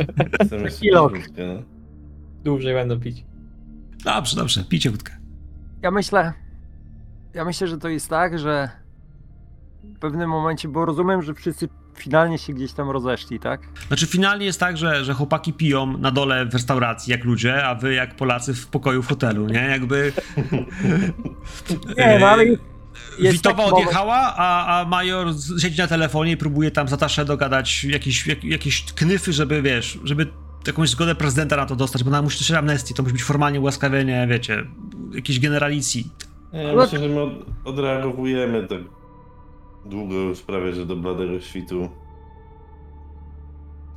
Kilok. 0.81 1.13
pić 1.13 1.23
wódkę, 1.27 1.47
no. 1.47 1.61
Dłużej 2.43 2.73
będą 2.73 2.99
pić. 2.99 3.25
Dobrze, 4.05 4.35
dobrze, 4.35 4.63
pijcie 4.63 4.89
wódkę. 4.91 5.13
Ja 5.81 5.91
myślę, 5.91 6.33
ja 7.33 7.45
myślę, 7.45 7.67
że 7.67 7.77
to 7.77 7.89
jest 7.89 8.09
tak, 8.09 8.39
że 8.39 8.69
w 9.83 9.99
pewnym 9.99 10.29
momencie, 10.29 10.67
bo 10.67 10.85
rozumiem, 10.85 11.21
że 11.21 11.33
wszyscy 11.33 11.69
finalnie 11.97 12.37
się 12.37 12.53
gdzieś 12.53 12.73
tam 12.73 12.89
rozeszli, 12.89 13.39
tak? 13.39 13.61
Znaczy 13.87 14.07
finalnie 14.07 14.45
jest 14.45 14.59
tak, 14.59 14.77
że, 14.77 15.05
że 15.05 15.13
chłopaki 15.13 15.53
piją 15.53 15.97
na 15.97 16.11
dole 16.11 16.45
w 16.45 16.53
restauracji 16.53 17.11
jak 17.11 17.23
ludzie, 17.23 17.65
a 17.65 17.75
wy 17.75 17.93
jak 17.93 18.15
Polacy 18.15 18.53
w 18.53 18.67
pokoju 18.67 19.03
w 19.03 19.07
hotelu, 19.07 19.47
nie? 19.47 19.59
Jakby... 19.67 20.11
Nie, 21.97 22.17
no 22.19 22.27
ale 22.27 22.45
jest, 22.45 22.61
jest 23.19 23.37
Witowa 23.37 23.63
odjechała, 23.63 24.15
a, 24.37 24.79
a 24.81 24.85
major 24.85 25.33
z- 25.33 25.61
siedzi 25.61 25.77
na 25.81 25.87
telefonie 25.87 26.31
i 26.31 26.37
próbuje 26.37 26.71
tam 26.71 26.87
za 26.87 26.97
Taszę 26.97 27.25
dogadać 27.25 27.83
jakieś, 27.83 28.27
jak, 28.27 28.43
jakieś 28.43 28.83
knyfy, 28.83 29.33
żeby, 29.33 29.61
wiesz, 29.61 29.99
żeby 30.03 30.27
jakąś 30.67 30.89
zgodę 30.89 31.15
prezydenta 31.15 31.55
na 31.57 31.65
to 31.65 31.75
dostać, 31.75 32.03
bo 32.03 32.11
na 32.11 32.21
musi 32.21 32.37
też 32.37 32.51
amnestii, 32.51 32.93
to 32.93 33.03
musi 33.03 33.13
być 33.13 33.23
formalnie 33.23 33.59
ułaskawienie, 33.61 34.27
wiecie, 34.29 34.63
jakiejś 35.15 35.39
generalicji. 35.39 36.07
Ja 36.53 36.63
No- 36.73 36.83
myślę, 36.83 36.99
że 36.99 37.07
my 37.09 37.21
od, 37.21 37.31
odreagowujemy 37.65 38.67
tak 38.67 38.79
długo 39.85 40.15
już 40.15 40.41
prawie, 40.41 40.73
że 40.73 40.85
do 40.85 40.95
bladego 40.95 41.39
świtu. 41.39 41.89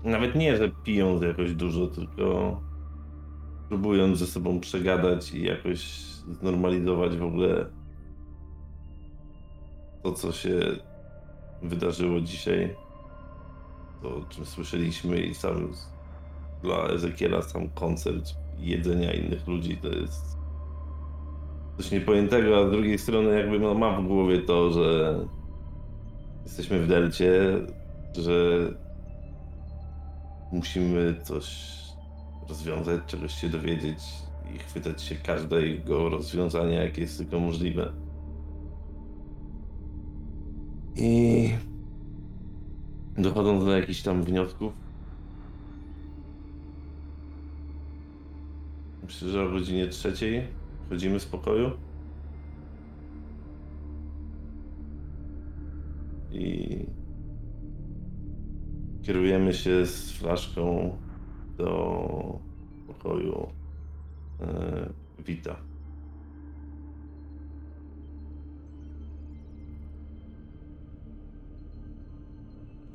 Nawet 0.04 0.34
nie, 0.34 0.56
że 0.56 0.70
pijąc 0.84 1.22
jakoś 1.22 1.54
dużo, 1.54 1.86
tylko 1.86 2.60
próbując 3.68 4.18
ze 4.18 4.26
sobą 4.26 4.60
przegadać 4.60 5.32
i 5.32 5.42
jakoś 5.42 5.80
znormalizować 6.40 7.16
w 7.16 7.24
ogóle 7.24 7.66
to, 10.02 10.12
co 10.12 10.32
się 10.32 10.60
wydarzyło 11.62 12.20
dzisiaj. 12.20 12.76
To, 14.02 14.16
o 14.16 14.24
czym 14.28 14.46
słyszeliśmy 14.46 15.20
i 15.20 15.34
sam 15.34 15.72
dla 16.62 16.88
Ezekiela 16.88 17.42
sam 17.42 17.68
koncert 17.68 18.34
jedzenia 18.58 19.12
innych 19.12 19.46
ludzi 19.46 19.76
to 19.76 19.88
jest 19.88 20.38
coś 21.76 21.90
niepojętego, 21.90 22.58
a 22.58 22.68
z 22.68 22.70
drugiej 22.70 22.98
strony 22.98 23.38
jakby 23.38 23.74
mam 23.74 24.04
w 24.04 24.08
głowie 24.08 24.38
to, 24.38 24.70
że 24.70 25.18
jesteśmy 26.46 26.80
w 26.80 26.88
delcie, 26.88 27.60
że 28.18 28.68
musimy 30.52 31.14
coś 31.22 31.76
rozwiązać, 32.48 33.00
czegoś 33.06 33.34
się 33.34 33.48
dowiedzieć 33.48 33.98
i 34.54 34.58
chwytać 34.58 35.02
się 35.02 35.14
każdego 35.14 36.08
rozwiązania, 36.08 36.82
jakie 36.82 37.00
jest 37.00 37.18
tylko 37.18 37.40
możliwe. 37.40 37.92
I 40.96 41.50
dochodząc 43.18 43.64
do 43.64 43.76
jakichś 43.76 44.02
tam 44.02 44.22
wniosków, 44.22 44.72
myślę, 49.02 49.28
że 49.28 49.42
o 49.42 49.50
godzinie 49.50 49.88
trzeciej 49.88 50.46
Wchodzimy 50.86 51.20
z 51.20 51.26
pokoju. 51.26 51.70
I 56.32 56.86
kierujemy 59.02 59.54
się 59.54 59.86
z 59.86 60.12
flaszką 60.12 60.96
do 61.56 62.38
pokoju 62.86 63.48
e, 64.40 64.92
Wita. 65.26 65.56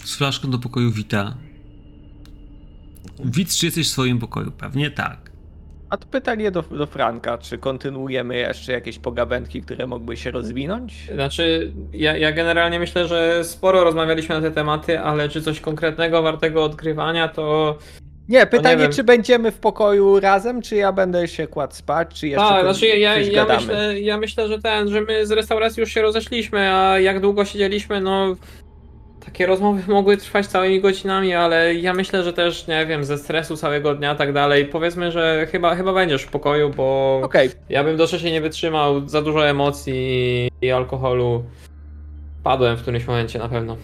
Z 0.04 0.16
flaszką 0.16 0.52
do 0.52 0.60
pokoju 0.60 0.92
Wita. 0.92 1.38
Wit, 3.26 3.50
czy 3.56 3.66
jesteś 3.66 3.88
w 3.88 3.92
swoim 3.92 4.20
pokoju? 4.20 4.52
Pewnie 4.52 4.92
tak. 4.92 5.31
A 5.92 5.98
to 5.98 6.08
pytanie 6.08 6.52
do, 6.52 6.62
do 6.62 6.86
Franka, 6.86 7.38
czy 7.38 7.58
kontynuujemy 7.58 8.38
jeszcze 8.38 8.72
jakieś 8.72 9.00
pogawędki, 9.00 9.62
które 9.62 9.88
mogły 9.88 10.18
się 10.18 10.32
rozwinąć? 10.32 10.94
Znaczy, 11.14 11.72
ja, 11.94 12.18
ja 12.18 12.32
generalnie 12.32 12.80
myślę, 12.80 13.08
że 13.08 13.44
sporo 13.44 13.84
rozmawialiśmy 13.84 14.36
na 14.36 14.42
te 14.42 14.52
tematy, 14.52 15.00
ale 15.00 15.30
czy 15.30 15.42
coś 15.42 15.60
konkretnego 15.60 16.22
wartego 16.22 16.64
odkrywania, 16.64 17.28
to. 17.28 17.78
Nie, 18.30 18.46
pytanie, 18.46 18.78
wiem. 18.78 18.92
czy 18.92 19.04
będziemy 19.04 19.52
w 19.52 19.60
pokoju 19.60 20.20
razem, 20.20 20.62
czy 20.62 20.76
ja 20.76 20.92
będę 20.92 21.28
się 21.28 21.48
kładł 21.48 21.74
spać, 21.76 22.20
czy 22.20 22.28
jeszcze 22.28 22.48
coś- 22.50 22.62
znaczy 22.62 22.88
ja, 22.88 23.18
ja, 23.18 23.46
myślę, 23.46 24.00
ja 24.00 24.18
myślę, 24.18 24.48
że 24.48 24.60
ten, 24.62 24.90
że 24.90 25.02
my 25.02 25.26
z 25.26 25.32
restauracji 25.32 25.82
już 25.82 25.92
się 25.92 26.02
rozeszliśmy, 26.02 26.74
a 26.74 27.00
jak 27.00 27.20
długo 27.20 27.46
siedzieliśmy, 27.46 28.02
no. 28.02 28.36
Takie 29.26 29.46
rozmowy 29.46 29.82
mogły 29.94 30.18
trwać 30.18 30.48
całymi 30.48 30.82
godzinami, 30.82 31.34
ale 31.34 31.76
ja 31.76 31.94
myślę, 31.94 32.24
że 32.24 32.34
też, 32.34 32.68
nie 32.68 32.86
wiem, 32.86 33.04
ze 33.04 33.18
stresu 33.18 33.58
całego 33.58 33.96
dnia, 33.96 34.16
tak 34.16 34.34
dalej. 34.34 34.66
Powiedzmy, 34.66 35.12
że 35.12 35.48
chyba, 35.52 35.76
chyba 35.76 35.94
będziesz 35.94 36.24
w 36.24 36.32
pokoju, 36.32 36.70
bo 36.70 37.20
Okej, 37.24 37.50
ja 37.70 37.84
bym 37.84 37.98
do 37.98 38.08
trzeciej 38.08 38.32
nie 38.32 38.42
wytrzymał, 38.42 39.10
za 39.10 39.22
dużo 39.22 39.48
emocji 39.48 40.50
i 40.62 40.72
alkoholu. 40.72 41.44
Padłem 42.44 42.78
w 42.78 42.82
którymś 42.82 43.08
momencie 43.08 43.40
na 43.40 43.50
pewno. 43.50 43.78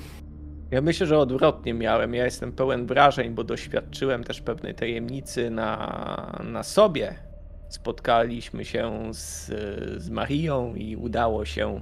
ja 0.72 0.82
myślę, 0.82 1.08
że 1.08 1.20
odwrotnie 1.20 1.74
miałem. 1.74 2.14
Ja 2.14 2.26
jestem 2.26 2.52
pełen 2.52 2.86
wrażeń, 2.86 3.30
bo 3.30 3.44
doświadczyłem 3.44 4.24
też 4.24 4.42
pewnej 4.42 4.76
tajemnicy 4.76 5.50
na, 5.50 6.40
na 6.44 6.64
sobie. 6.64 7.16
Spotkaliśmy 7.70 8.66
się 8.66 9.10
z, 9.14 9.46
z 10.02 10.10
Marią 10.10 10.76
i 10.76 10.96
udało 10.96 11.46
się, 11.46 11.82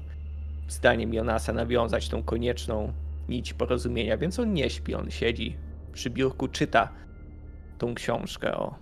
zdaniem 0.67 1.13
Jonasa, 1.13 1.53
nawiązać 1.53 2.09
tą 2.09 2.23
konieczną 2.23 2.93
nić 3.29 3.53
porozumienia, 3.53 4.17
więc 4.17 4.39
on 4.39 4.53
nie 4.53 4.69
śpi, 4.69 4.95
on 4.95 5.11
siedzi 5.11 5.57
przy 5.93 6.09
biurku, 6.09 6.47
czyta 6.47 6.89
tą 7.77 7.95
książkę 7.95 8.57
o 8.57 8.75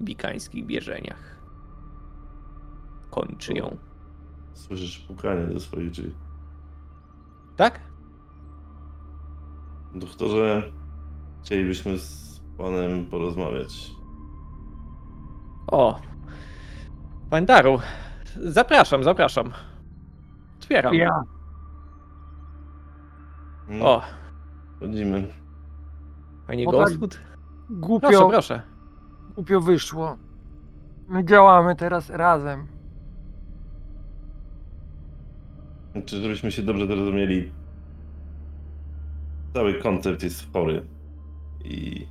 wikańskich 0.00 0.66
wierzeniach. 0.66 1.36
Kończy 3.10 3.52
ją. 3.54 3.76
Słyszysz 4.54 4.98
pukanie 4.98 5.46
do 5.46 5.60
swoich 5.60 5.90
drzwi. 5.90 6.14
Tak? 7.56 7.80
Doktorze, 9.94 10.72
chcielibyśmy 11.42 11.98
z 11.98 12.40
panem 12.58 13.06
porozmawiać. 13.06 13.90
O, 15.66 16.00
pan 17.30 17.46
Daru, 17.46 17.78
zapraszam, 18.36 19.04
zapraszam. 19.04 19.52
Otwieram. 20.58 20.94
Ja. 20.94 21.35
No, 23.68 23.84
O, 23.96 24.02
Chodzimy. 24.80 25.26
panie 26.46 26.66
O 26.66 26.72
tak. 26.72 26.80
Goswood? 26.80 27.20
Głupio, 27.70 28.08
Proszę, 28.08 28.28
proszę. 28.30 28.62
głupio 29.34 29.60
wyszło. 29.60 30.16
My 31.08 31.24
działamy 31.24 31.76
teraz 31.76 32.10
razem. 32.10 32.66
Czy 36.06 36.22
żebyśmy 36.22 36.52
się 36.52 36.62
dobrze 36.62 36.86
zrozumieli? 36.86 37.52
Cały 39.54 39.74
koncept 39.74 40.22
jest 40.22 40.52
chory 40.52 40.86
i 41.64 42.06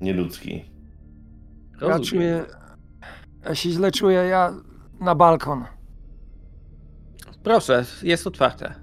nieludzki. 0.00 0.64
Ja 1.72 1.80
Rozumiem. 1.80 2.04
czuję. 2.04 2.44
Ja 3.44 3.54
się 3.54 3.70
źle 3.70 3.90
czuję, 3.92 4.18
ja 4.18 4.52
na 5.00 5.14
balkon. 5.14 5.64
Proszę, 7.42 7.84
jest 8.02 8.26
otwarte. 8.26 8.74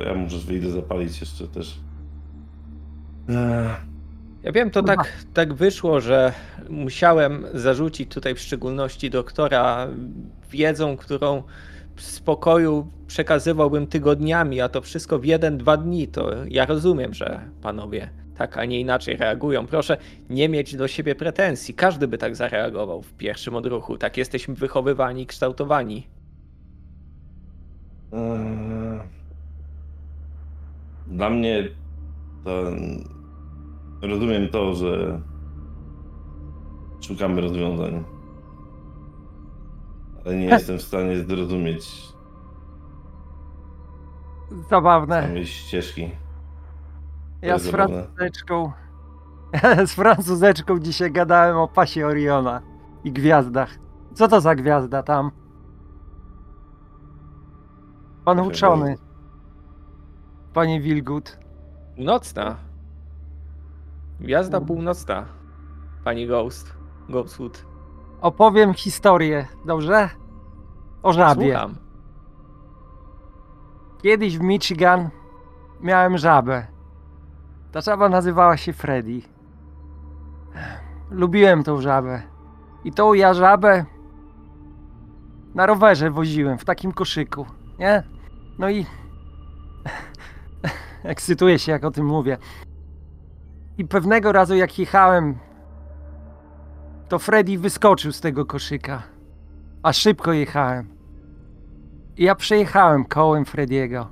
To 0.00 0.04
ja 0.04 0.14
może 0.14 0.38
wyjdę 0.38 0.70
zapalić 0.70 1.20
jeszcze 1.20 1.48
też. 1.48 1.80
Ech. 3.28 3.36
Ja 4.42 4.52
wiem, 4.52 4.70
to 4.70 4.82
tak, 4.82 5.12
tak 5.34 5.54
wyszło, 5.54 6.00
że 6.00 6.32
musiałem 6.68 7.46
zarzucić 7.54 8.14
tutaj 8.14 8.34
w 8.34 8.40
szczególności 8.40 9.10
doktora 9.10 9.88
wiedzą, 10.50 10.96
którą 10.96 11.42
w 11.96 12.02
spokoju 12.02 12.86
przekazywałbym 13.06 13.86
tygodniami, 13.86 14.60
a 14.60 14.68
to 14.68 14.80
wszystko 14.80 15.18
w 15.18 15.24
jeden, 15.24 15.58
dwa 15.58 15.76
dni. 15.76 16.08
To 16.08 16.30
ja 16.48 16.66
rozumiem, 16.66 17.14
że 17.14 17.40
panowie 17.62 18.10
tak, 18.36 18.58
a 18.58 18.64
nie 18.64 18.80
inaczej 18.80 19.16
reagują. 19.16 19.66
Proszę 19.66 19.96
nie 20.30 20.48
mieć 20.48 20.76
do 20.76 20.88
siebie 20.88 21.14
pretensji. 21.14 21.74
Każdy 21.74 22.08
by 22.08 22.18
tak 22.18 22.36
zareagował 22.36 23.02
w 23.02 23.12
pierwszym 23.12 23.54
odruchu. 23.54 23.98
Tak 23.98 24.16
jesteśmy 24.16 24.54
wychowywani, 24.54 25.26
kształtowani. 25.26 26.06
Eee, 28.12 28.79
Dla 31.10 31.30
mnie 31.30 31.68
to 32.44 32.70
rozumiem 34.02 34.48
to, 34.48 34.74
że 34.74 35.20
szukamy 37.00 37.40
rozwiązań. 37.40 38.04
Ale 40.24 40.36
nie 40.36 40.44
jestem 40.46 40.78
w 40.78 40.82
stanie 40.82 41.24
zrozumieć 41.24 42.12
Zabawne. 44.70 45.22
samej 45.22 45.46
ścieżki. 45.46 46.10
Ja 47.42 47.58
z 47.58 47.62
zabawne. 47.62 48.02
francuzeczką. 48.02 48.72
z 49.86 49.92
francuzeczką 49.94 50.78
dzisiaj 50.78 51.12
gadałem 51.12 51.56
o 51.56 51.68
pasie 51.68 52.06
Oriona 52.06 52.62
i 53.04 53.12
gwiazdach. 53.12 53.78
Co 54.14 54.28
to 54.28 54.40
za 54.40 54.54
gwiazda 54.54 55.02
tam? 55.02 55.30
Pan 58.24 58.40
uczony? 58.40 58.96
Panie 60.52 60.80
Wilgut. 60.80 61.38
Nocna. 61.96 62.56
Gwiazda 64.20 64.60
północna. 64.60 65.26
Pani 66.04 66.26
Ghost. 66.26 66.74
Ghostwood. 67.08 67.64
Opowiem 68.20 68.74
historię, 68.74 69.46
dobrze? 69.64 70.08
O 71.02 71.12
żabie. 71.12 71.52
Słucham. 71.52 71.74
Kiedyś 74.02 74.38
w 74.38 74.40
Michigan 74.40 75.10
miałem 75.80 76.18
żabę. 76.18 76.66
Ta 77.72 77.80
żaba 77.80 78.08
nazywała 78.08 78.56
się 78.56 78.72
Freddy. 78.72 79.22
Lubiłem 81.10 81.62
tą 81.62 81.80
żabę. 81.80 82.22
I 82.84 82.92
tą 82.92 83.12
ja 83.14 83.34
żabę 83.34 83.84
na 85.54 85.66
rowerze 85.66 86.10
woziłem 86.10 86.58
w 86.58 86.64
takim 86.64 86.92
koszyku, 86.92 87.46
nie? 87.78 88.02
No 88.58 88.70
i 88.70 88.86
ekscytuję 91.02 91.58
się 91.58 91.72
jak 91.72 91.84
o 91.84 91.90
tym 91.90 92.06
mówię. 92.06 92.38
I 93.78 93.84
pewnego 93.84 94.32
razu 94.32 94.54
jak 94.54 94.78
jechałem, 94.78 95.38
to 97.08 97.18
Freddy 97.18 97.58
wyskoczył 97.58 98.12
z 98.12 98.20
tego 98.20 98.46
koszyka. 98.46 99.02
A 99.82 99.92
szybko 99.92 100.32
jechałem. 100.32 100.88
I 102.16 102.24
ja 102.24 102.34
przejechałem 102.34 103.04
kołem 103.04 103.44
Frediego. 103.44 104.08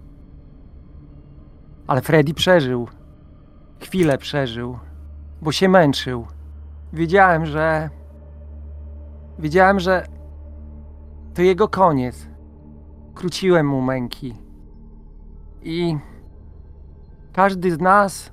Ale 1.87 2.01
Freddy 2.01 2.35
przeżył. 2.35 2.89
Chwilę 3.81 4.19
przeżył, 4.19 4.79
bo 5.43 5.53
się 5.53 5.69
męczył. 5.69 6.27
Wiedziałem, 6.93 7.47
że. 7.47 7.91
Wiedziałem, 9.39 9.81
że 9.81 10.07
to 11.35 11.43
jego 11.43 11.69
koniec. 11.69 12.29
Króciłem 13.15 13.67
mu 13.67 13.81
męki. 13.81 14.35
I 15.63 15.99
każdy 17.39 17.71
z 17.71 17.81
nas 17.81 18.33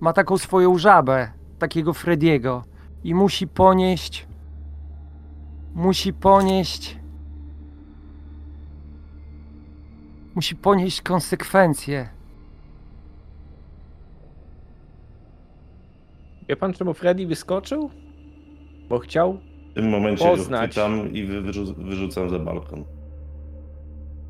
ma 0.00 0.12
taką 0.12 0.38
swoją 0.38 0.78
żabę, 0.78 1.30
takiego 1.58 1.92
Frediego, 1.92 2.64
i 3.04 3.14
musi 3.14 3.46
ponieść. 3.46 4.26
Musi 5.74 6.12
ponieść 6.12 6.96
musi 10.34 10.56
ponieść 10.56 11.02
konsekwencje. 11.02 12.08
Wie 16.48 16.56
pan, 16.56 16.72
czemu 16.72 16.94
Freddy 16.94 17.26
wyskoczył? 17.26 17.90
Bo 18.88 18.98
chciał? 18.98 19.40
W 19.70 19.74
tym 19.74 19.88
momencie 19.88 20.24
Poznać. 20.24 20.74
go 20.76 20.82
chwytam 20.82 21.12
i 21.12 21.24
wy- 21.24 21.42
wyrzu- 21.42 21.74
wyrzucam 21.84 22.30
za 22.30 22.38
balkon. 22.38 22.84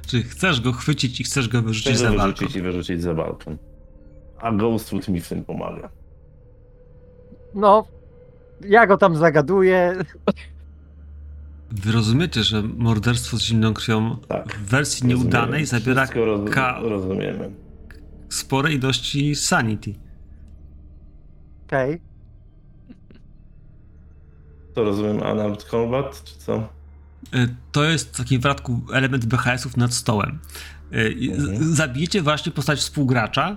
Czy 0.07 0.23
chcesz 0.23 0.61
go 0.61 0.73
chwycić 0.73 1.21
i 1.21 1.25
chcesz 1.25 1.49
go 1.49 1.63
wyrzucić 1.63 1.93
Chcę 1.93 1.99
za 2.05 2.11
go 2.11 2.17
balkon? 2.17 2.33
wyrzucić 2.35 2.57
i 2.57 2.63
wyrzucić 2.63 3.03
za 3.03 3.15
balkon. 3.15 3.59
A 4.41 4.53
Ghostwood 4.53 5.09
mi 5.09 5.21
w 5.21 5.29
tym 5.29 5.45
pomaga. 5.45 5.89
No, 7.55 7.87
ja 8.61 8.87
go 8.87 8.97
tam 8.97 9.17
zagaduję. 9.17 9.97
Wy 11.71 11.93
rozumiecie, 11.93 12.43
że 12.43 12.63
morderstwo 12.63 13.37
z 13.37 13.41
zimną 13.41 13.75
krwią 13.75 14.17
Tak. 14.29 14.53
w 14.59 14.65
wersji 14.69 15.07
nieudanej 15.07 15.41
Rozumiemy. 15.61 15.67
zabiera 15.67 16.03
Wszystko 16.03 16.25
roz- 16.25 16.51
ka- 16.51 16.79
rozumiemy. 16.83 17.51
spore 18.29 18.73
ilości 18.73 19.35
sanity. 19.35 19.95
Okej. 21.67 22.01
To 24.75 24.85
rozumiem 24.85 25.17
Unarmed 25.17 25.63
Combat, 25.63 26.25
czy 26.25 26.39
co? 26.39 26.69
Y, 27.35 27.55
To 27.73 27.85
jest 27.85 28.17
taki 28.17 28.39
w 28.39 28.43
dodatku 28.43 28.81
element 28.93 29.25
BHS-ów 29.27 29.77
nad 29.77 29.95
stołem. 29.95 30.39
Y, 30.93 31.15
Mhm. 31.33 31.75
Zabijecie 31.75 32.23
właśnie 32.23 32.53
postać 32.53 32.79
współgracza, 32.79 33.57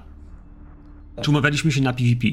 Tak. 1.19 1.25
czy 1.25 1.31
umawialiśmy 1.31 1.71
się 1.71 1.81
na 1.81 1.93
PvP? 1.93 2.27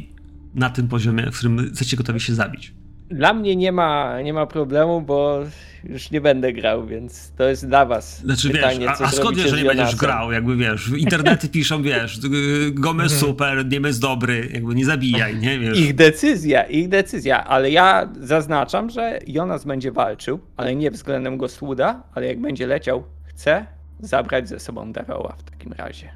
Na 0.54 0.70
tym 0.70 0.88
poziomie, 0.88 1.30
w 1.32 1.36
którym 1.36 1.56
jesteście 1.58 1.96
gotowi 1.96 2.20
się 2.20 2.34
zabić. 2.34 2.72
Dla 3.10 3.34
mnie 3.34 3.56
nie 3.56 3.72
ma, 3.72 4.22
nie 4.22 4.32
ma 4.32 4.46
problemu, 4.46 5.00
bo 5.00 5.40
już 5.84 6.10
nie 6.10 6.20
będę 6.20 6.52
grał, 6.52 6.86
więc 6.86 7.32
to 7.36 7.48
jest 7.48 7.68
dla 7.68 7.86
was 7.86 8.20
Znaczy 8.20 8.50
pytanie, 8.50 8.78
wiesz, 8.80 8.88
a, 8.88 8.94
co 8.96 9.04
a 9.04 9.10
skąd 9.10 9.36
wiesz, 9.36 9.50
że 9.50 9.56
nie 9.56 9.64
będziesz 9.64 9.96
grał? 9.96 10.32
Jakby 10.32 10.56
wiesz, 10.56 10.88
internety 10.98 11.48
piszą, 11.48 11.82
wiesz, 11.82 12.18
y, 12.24 12.70
Gomez 12.72 13.12
Mhm. 13.12 13.20
super, 13.30 13.66
Niemiec 13.66 13.98
dobry, 13.98 14.48
jakby 14.52 14.74
nie 14.74 14.84
zabijaj, 14.84 15.36
nie 15.36 15.58
wiesz. 15.58 15.78
Ich 15.80 15.94
decyzja, 15.94 16.62
ich 16.62 16.88
decyzja, 16.88 17.44
ale 17.44 17.70
ja 17.70 18.08
zaznaczam, 18.20 18.90
że 18.90 19.18
Jonas 19.26 19.64
będzie 19.64 19.92
walczył, 19.92 20.40
ale 20.56 20.76
nie 20.76 20.90
względem 20.90 21.36
Ghostwooda, 21.36 22.02
ale 22.14 22.26
jak 22.26 22.40
będzie 22.40 22.66
leciał, 22.66 23.04
chce 23.24 23.66
zabrać 24.00 24.48
ze 24.48 24.60
sobą 24.60 24.92
Daroła 24.92 25.34
w 25.38 25.42
takim 25.50 25.72
razie. 25.72 26.10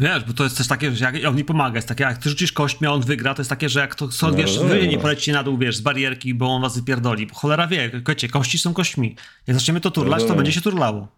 Wiesz, 0.00 0.24
bo 0.24 0.32
to 0.32 0.44
jest 0.44 0.58
też 0.58 0.68
takie, 0.68 0.90
że 0.92 1.04
jak 1.04 1.14
on 1.28 1.36
mi 1.36 1.44
pomaga, 1.44 1.76
jest 1.76 1.88
takie, 1.88 2.04
jak 2.04 2.18
ty 2.18 2.28
rzucisz 2.28 2.52
kośćmi, 2.52 2.86
a 2.86 2.90
on 2.92 3.00
wygra, 3.00 3.34
to 3.34 3.40
jest 3.40 3.50
takie, 3.50 3.68
że 3.68 3.80
jak 3.80 3.94
to 3.94 4.10
są, 4.12 4.26
No, 4.28 4.34
wiesz, 4.34 4.56
no, 4.58 4.64
wy 4.64 4.78
no. 4.82 4.90
nie 4.90 4.98
polecicie 4.98 5.32
na 5.32 5.42
dół, 5.42 5.58
wiesz, 5.58 5.76
z 5.76 5.80
barierki, 5.80 6.34
bo 6.34 6.46
on 6.54 6.62
was 6.62 6.76
wypierdoli. 6.78 7.26
Bo 7.26 7.34
cholera 7.34 7.66
wie, 7.66 7.90
kocie, 8.04 8.28
kości 8.28 8.58
są 8.58 8.74
kośćmi. 8.74 9.16
Jak 9.46 9.54
zaczniemy 9.56 9.80
to 9.80 9.90
turlać, 9.90 10.24
to 10.24 10.34
będzie 10.34 10.52
się 10.52 10.60
turlało. 10.60 11.08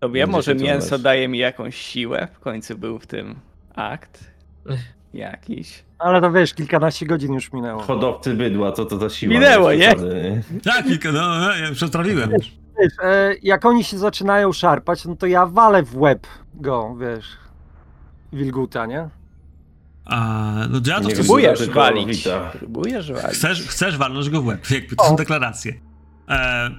To 0.00 0.08
wiem, 0.10 0.12
Będzie 0.12 0.32
może 0.32 0.54
mięso 0.54 0.86
turlać. 0.86 1.02
daje 1.02 1.28
mi 1.28 1.38
jakąś 1.38 1.76
siłę, 1.76 2.28
w 2.34 2.38
końcu 2.40 2.78
był 2.78 2.98
w 2.98 3.06
tym 3.06 3.34
akt 3.74 4.24
jakiś. 5.14 5.84
Ale 5.98 6.20
to 6.20 6.32
wiesz, 6.32 6.54
kilkanaście 6.54 7.06
godzin 7.06 7.32
już 7.34 7.52
minęło. 7.52 7.82
Hodowcy 7.82 8.34
bydła, 8.34 8.72
co 8.72 8.84
to 8.84 8.98
za 8.98 9.10
siła? 9.10 9.34
Minęło, 9.34 9.72
nie? 9.72 9.94
Tak, 10.64 10.84
kilka, 10.86 11.12
no, 11.12 11.38
no, 11.38 11.56
ja 11.56 11.72
przetrawiłem. 11.72 12.30
Wiesz, 12.30 12.52
e, 13.02 13.34
jak 13.42 13.64
oni 13.64 13.84
się 13.84 13.98
zaczynają 13.98 14.52
szarpać, 14.52 15.04
no 15.04 15.16
to 15.16 15.26
ja 15.26 15.46
walę 15.46 15.82
w 15.82 15.96
łeb 15.96 16.26
go, 16.54 16.96
wiesz. 17.00 17.26
Wilguta, 18.32 18.86
nie? 18.86 19.08
A, 20.04 20.54
no 20.70 20.80
ja 20.86 21.00
to 21.00 21.08
Nie 21.08 21.14
Próbujesz 21.14 21.68
walić. 21.68 22.28
Próbujesz 22.58 23.12
walić. 23.12 23.36
Chcesz, 23.38 23.62
chcesz 23.62 23.96
walnąć 23.98 24.30
go 24.30 24.42
w 24.42 24.46
łeb, 24.46 24.70
jakby 24.70 24.96
to 24.96 25.02
O. 25.04 25.08
są 25.08 25.16
deklaracje. 25.16 25.72
E, 26.28 26.70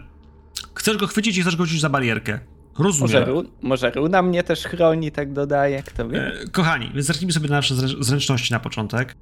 chcesz 0.76 0.98
go 0.98 1.08
chwycić 1.08 1.38
i 1.38 1.42
chcesz 1.42 1.56
go 1.56 1.66
rzucić 1.66 1.82
za 1.82 1.90
barierkę. 1.90 2.40
Może, 2.80 2.90
Rozumiem. 3.02 3.24
ru, 3.26 3.44
może 3.62 3.92
Runa 3.92 4.22
mnie 4.22 4.44
też 4.44 4.64
chroni, 4.64 5.12
tak 5.12 5.34
dodaje, 5.34 5.84
kto 5.84 6.10
wie. 6.10 6.28
E, 6.28 6.48
kochani, 6.52 6.92
więc 6.94 7.06
zacznijmy 7.08 7.34
sobie 7.34 7.50
na 7.50 7.56
nasze 7.56 7.76
zrę- 7.76 8.04
zręczności 8.04 8.54
na 8.54 8.60
początek. 8.60 9.16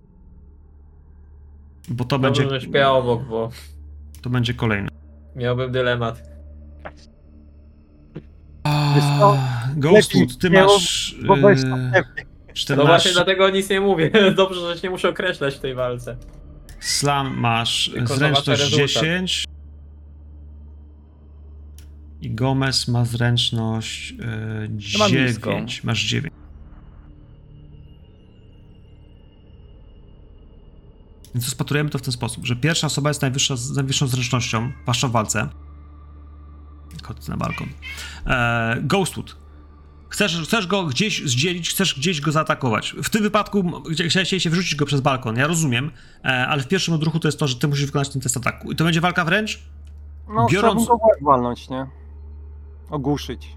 Bo 1.90 2.06
to 2.06 2.20
Dobrze, 2.20 2.46
będzie, 2.48 2.90
obok, 2.90 3.24
bo 3.24 3.50
to 4.22 4.30
będzie 4.30 4.54
kolejne. 4.54 4.90
miałbym 5.36 5.72
dylemat. 5.72 6.22
Ghostwood, 9.76 10.38
ty 10.38 10.50
masz 10.50 11.16
Bo 11.28 11.36
weź 11.36 11.62
tam 11.62 11.74
e, 11.74 11.92
pewnie. 11.92 12.26
No 12.48 12.54
14, 12.54 12.88
właśnie 12.88 13.12
dlatego 13.12 13.50
nic 13.50 13.70
nie 13.70 13.82
mówię. 13.82 14.12
Dobrze, 14.36 14.60
że 14.60 14.76
się 14.76 14.88
nie 14.88 14.90
muszę 14.90 15.10
określać 15.10 15.56
w 15.56 15.60
tej 15.60 15.76
walce. 15.76 16.18
Slam 16.80 17.38
masz 17.38 17.92
Tylko 17.94 18.16
zręczność 18.16 18.46
zobaczę 18.46 18.64
rezultat. 18.64 19.04
10 19.04 19.46
i 22.22 22.32
Gomez 22.36 22.88
ma 22.88 23.06
zręczność 23.06 24.14
e, 24.20 24.98
mam 25.00 25.10
9. 25.10 25.28
niską. 25.30 25.66
Masz 25.84 26.06
9. 26.06 26.34
Więc 31.36 31.46
rozpatrujemy 31.46 31.90
to 31.90 31.98
w 31.98 32.02
ten 32.02 32.12
sposób, 32.12 32.46
że 32.46 32.56
pierwsza 32.56 32.88
osoba 32.88 33.10
jest 33.10 33.22
najwyższa, 33.22 33.56
z 33.56 33.76
najwyższą 33.76 34.08
zręcznością, 34.08 34.72
zwłaszcza 34.84 35.08
w 35.08 35.12
walce. 35.12 35.50
Chodź 37.04 37.28
na 37.28 37.38
balkon. 37.38 37.68
E, 38.26 38.78
Ghostwood. 38.82 39.38
Chcesz, 40.10 40.42
chcesz 40.44 40.68
go 40.68 40.84
gdzieś 40.84 41.26
zdzielić, 41.26 41.70
chcesz 41.70 42.00
gdzieś 42.00 42.22
go 42.22 42.32
zaatakować. 42.32 42.96
W 43.04 43.10
tym 43.10 43.24
wypadku 43.24 43.72
chciałeś 44.08 44.30
się 44.30 44.50
wyrzucić 44.50 44.76
go 44.76 44.86
przez 44.86 45.02
balkon, 45.02 45.36
ja 45.36 45.48
rozumiem, 45.48 45.92
e, 46.24 46.48
ale 46.48 46.62
w 46.64 46.68
pierwszym 46.68 46.94
odruchu 46.94 47.20
to 47.20 47.28
jest 47.28 47.40
to, 47.40 47.48
że 47.48 47.56
ty 47.56 47.68
musisz 47.68 47.86
wykonać 47.86 48.10
ten 48.10 48.22
test 48.22 48.38
ataku. 48.38 48.72
I 48.72 48.76
to 48.76 48.84
będzie 48.84 49.02
walka 49.02 49.26
wręcz? 49.26 49.64
No, 50.30 50.48
Biorąc- 50.52 50.88
go 50.88 50.98
walnąć, 51.22 51.70
nie? 51.70 51.88
Ogłuszyć. 52.90 53.56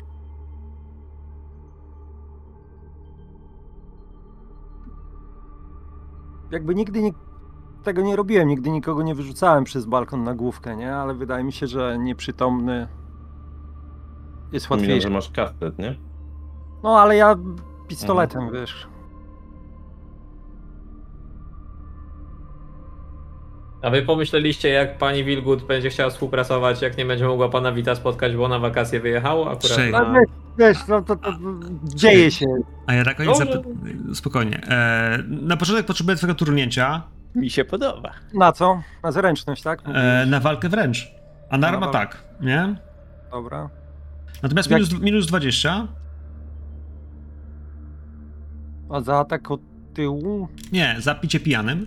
Jakby 6.50 6.74
nigdy 6.74 7.02
nie, 7.02 7.10
tego 7.82 8.02
nie 8.02 8.16
robiłem, 8.16 8.48
nigdy 8.48 8.70
nikogo 8.70 9.02
nie 9.02 9.14
wyrzucałem 9.14 9.64
przez 9.64 9.86
balkon 9.86 10.24
na 10.24 10.34
główkę, 10.34 10.76
nie? 10.76 10.94
Ale 10.94 11.14
wydaje 11.14 11.44
mi 11.44 11.52
się, 11.52 11.66
że 11.66 11.98
nieprzytomny 11.98 12.88
jest 14.52 14.66
Wspominam, 14.66 14.88
łatwiejszy. 14.90 15.08
że 15.08 15.14
masz 15.14 15.30
kastet, 15.30 15.78
nie? 15.78 15.94
No, 16.82 17.00
ale 17.00 17.16
ja 17.16 17.36
pistoletem, 17.88 18.52
wiesz. 18.52 18.86
A 23.82 23.90
wy 23.90 24.02
pomyśleliście, 24.02 24.68
jak 24.68 24.98
pani 24.98 25.24
Wilgut 25.24 25.62
będzie 25.66 25.90
chciała 25.90 26.10
współpracować, 26.10 26.82
jak 26.82 26.96
nie 26.98 27.04
będzie 27.06 27.26
mogła 27.26 27.48
pana 27.48 27.72
Wita 27.72 27.94
spotkać, 27.94 28.36
bo 28.36 28.48
na 28.48 28.58
wakacje 28.58 29.00
wyjechało 29.00 29.44
akurat 29.46 29.60
Trzej. 29.62 29.92
No, 29.92 29.98
na... 30.12 30.12
wiesz, 30.20 30.28
wiesz 30.58 30.86
no, 30.88 31.02
to, 31.02 31.16
to, 31.16 31.32
to 31.32 31.38
dzieje 31.84 32.30
się. 32.30 32.46
A 32.86 32.94
ja 32.94 33.02
na 33.04 33.14
koniec 33.14 33.38
Dobrze. 33.38 33.54
zapy- 33.54 34.14
Spokojnie. 34.14 34.60
E, 34.68 35.18
na 35.28 35.56
początek 35.56 35.86
potrzebuję 35.86 36.16
twojego 36.16 36.34
turnięcia 36.38 37.02
Mi 37.34 37.50
się 37.50 37.64
podoba. 37.64 38.10
Na 38.34 38.52
co? 38.52 38.82
Na 39.02 39.12
zręczność, 39.12 39.62
tak? 39.62 39.80
e, 39.94 40.26
na 40.26 40.40
walkę 40.40 40.68
wręcz. 40.68 41.12
A 41.50 41.58
na 41.58 41.58
Na 41.58 41.68
arm 41.68 41.80
walkę. 41.80 41.98
atak, 41.98 42.24
nie? 42.40 42.76
Dobra. 43.30 43.70
Natomiast 44.42 44.70
Jak- 44.70 44.80
minus, 44.80 45.00
minus 45.02 45.26
20. 45.26 45.88
A 48.90 49.00
za 49.00 49.16
atak 49.18 49.50
od 49.50 49.60
tyłu? 49.94 50.48
Nie, 50.72 50.96
za 50.98 51.14
picie 51.14 51.40
pijanym. 51.40 51.86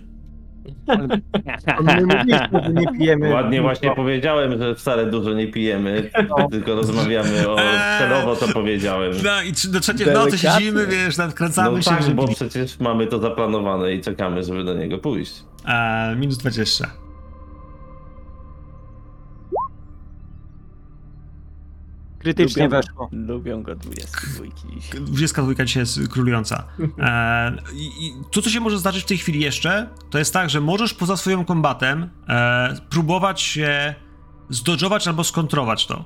Ale 0.86 1.96
my 1.96 2.06
mówiliśmy, 2.06 2.62
że 2.64 2.72
nie 2.72 2.86
pijemy. 2.98 3.28
Ładnie 3.32 3.56
No, 3.58 3.62
właśnie 3.62 3.94
powiedziałem, 3.94 4.58
że 4.58 4.74
wcale 4.74 5.06
dużo 5.10 5.32
nie 5.32 5.48
pijemy, 5.48 6.10
No. 6.28 6.48
tylko 6.50 6.74
rozmawiamy 6.74 7.48
o... 7.48 7.58
Eee. 7.58 7.98
Celowo 7.98 8.36
to 8.36 8.48
powiedziałem. 8.52 9.12
No 9.24 9.42
i 9.42 9.52
do 9.72 9.80
trzeciej 9.80 10.06
w 10.06 10.12
nocy 10.12 10.38
siedzimy, 10.38 10.86
wiesz, 10.86 11.16
nadkręcamy 11.16 11.76
No 11.76 11.82
się. 11.82 11.90
tak, 11.90 12.02
żeby- 12.02 12.14
bo 12.14 12.28
przecież 12.28 12.80
mamy 12.80 13.06
to 13.06 13.18
zaplanowane 13.18 13.92
i 13.94 14.00
czekamy, 14.00 14.44
żeby 14.44 14.64
do 14.64 14.74
niego 14.74 14.98
pójść. 14.98 15.42
E, 15.68 16.16
minus 16.16 16.38
20. 16.38 16.90
Krytycznie 22.24 22.62
Lubią- 22.68 22.70
weszło. 22.70 23.08
Lubią 23.12 23.62
go 23.62 23.74
22 23.74 24.44
dzisiaj. 24.76 25.00
22 25.00 25.64
dzisiaj 25.64 25.80
jest 25.80 26.08
królująca. 26.08 26.64
E, 26.98 27.52
i, 27.74 28.06
I 28.06 28.12
to, 28.32 28.42
co 28.42 28.50
się 28.50 28.60
może 28.60 28.78
zdarzyć 28.78 29.02
w 29.02 29.06
tej 29.06 29.18
chwili 29.18 29.40
jeszcze, 29.40 29.88
to 30.10 30.18
jest 30.18 30.32
tak, 30.32 30.50
że 30.50 30.60
możesz 30.60 30.94
poza 30.94 31.16
swoim 31.16 31.44
kombatem 31.44 32.10
e, 32.28 32.76
próbować 32.90 33.40
się 33.40 33.94
zdodżować 34.50 35.08
albo 35.08 35.24
skontrować 35.24 35.86
to. 35.86 36.04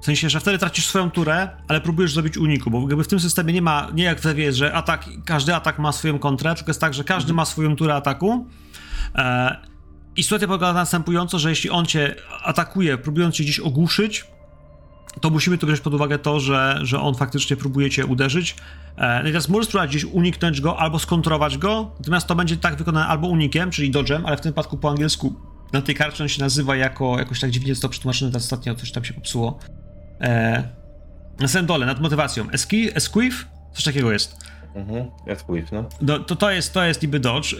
W 0.00 0.04
sensie, 0.04 0.30
że 0.30 0.40
wtedy 0.40 0.58
tracisz 0.58 0.86
swoją 0.86 1.10
turę, 1.10 1.48
ale 1.68 1.80
próbujesz 1.80 2.12
zrobić 2.14 2.36
uniku, 2.36 2.70
bo 2.70 2.80
jakby 2.80 3.04
w 3.04 3.08
tym 3.08 3.20
systemie 3.20 3.52
nie 3.52 3.62
ma, 3.62 3.88
nie 3.94 4.04
jak 4.04 4.20
w 4.20 4.26
Ewie 4.26 4.44
jest, 4.44 4.58
że 4.58 4.74
atak, 4.74 5.08
każdy 5.24 5.54
atak 5.54 5.78
ma 5.78 5.92
swoją 5.92 6.18
kontrę, 6.18 6.54
tylko 6.54 6.70
jest 6.70 6.80
tak, 6.80 6.94
że 6.94 7.04
każdy 7.04 7.32
ma 7.32 7.44
swoją 7.44 7.76
turę 7.76 7.94
ataku. 7.94 8.46
E, 9.14 9.56
I 10.16 10.22
sytuacja 10.22 10.48
polega 10.48 10.66
na 10.66 10.72
następująco, 10.72 11.38
że 11.38 11.50
jeśli 11.50 11.70
on 11.70 11.86
cię 11.86 12.14
atakuje, 12.44 12.98
próbując 12.98 13.34
cię 13.34 13.44
gdzieś 13.44 13.60
ogłuszyć, 13.60 14.24
to 15.20 15.30
musimy 15.30 15.58
tu 15.58 15.66
wziąć 15.66 15.80
pod 15.80 15.94
uwagę 15.94 16.18
to, 16.18 16.40
że, 16.40 16.78
że 16.82 17.00
on 17.00 17.14
faktycznie 17.14 17.56
próbuje 17.56 17.90
cię 17.90 18.06
uderzyć. 18.06 18.56
E, 18.96 19.22
no 19.22 19.28
i 19.28 19.32
teraz 19.32 19.48
możesz 19.48 19.66
spróbować 19.68 19.90
gdzieś 19.90 20.04
uniknąć 20.04 20.60
go 20.60 20.78
albo 20.78 20.98
skontrować 20.98 21.58
go, 21.58 21.90
natomiast 21.98 22.26
to 22.26 22.34
będzie 22.34 22.56
tak 22.56 22.76
wykonane 22.76 23.06
albo 23.06 23.28
unikiem, 23.28 23.70
czyli 23.70 23.90
dodgem, 23.90 24.26
ale 24.26 24.36
w 24.36 24.40
tym 24.40 24.52
wypadku 24.52 24.76
po 24.76 24.90
angielsku 24.90 25.34
na 25.72 25.82
tej 25.82 25.94
karcie 25.94 26.24
on 26.24 26.28
się 26.28 26.42
nazywa 26.42 26.76
jako, 26.76 27.18
jakoś 27.18 27.40
tak 27.40 27.50
dziwnie 27.50 27.68
jest 27.68 27.82
to 27.82 27.88
przetłumaczone, 27.88 28.30
teraz 28.30 28.44
ostatnio 28.44 28.74
coś 28.74 28.92
tam 28.92 29.04
się 29.04 29.14
popsuło. 29.14 29.58
E, 30.20 30.62
na 31.40 31.48
samym 31.48 31.66
dole, 31.66 31.86
nad 31.86 32.00
motywacją. 32.00 32.50
Eski, 32.50 32.96
esquive? 32.96 33.46
Coś 33.72 33.84
takiego 33.84 34.12
jest. 34.12 34.36
Mhm, 34.74 35.10
wpływ, 35.36 35.72
no. 35.72 35.84
No, 36.00 36.18
to, 36.18 36.36
to, 36.36 36.50
jest, 36.50 36.74
to 36.74 36.84
jest 36.84 37.02
niby 37.02 37.20
dodge. 37.20 37.54
E, 37.54 37.56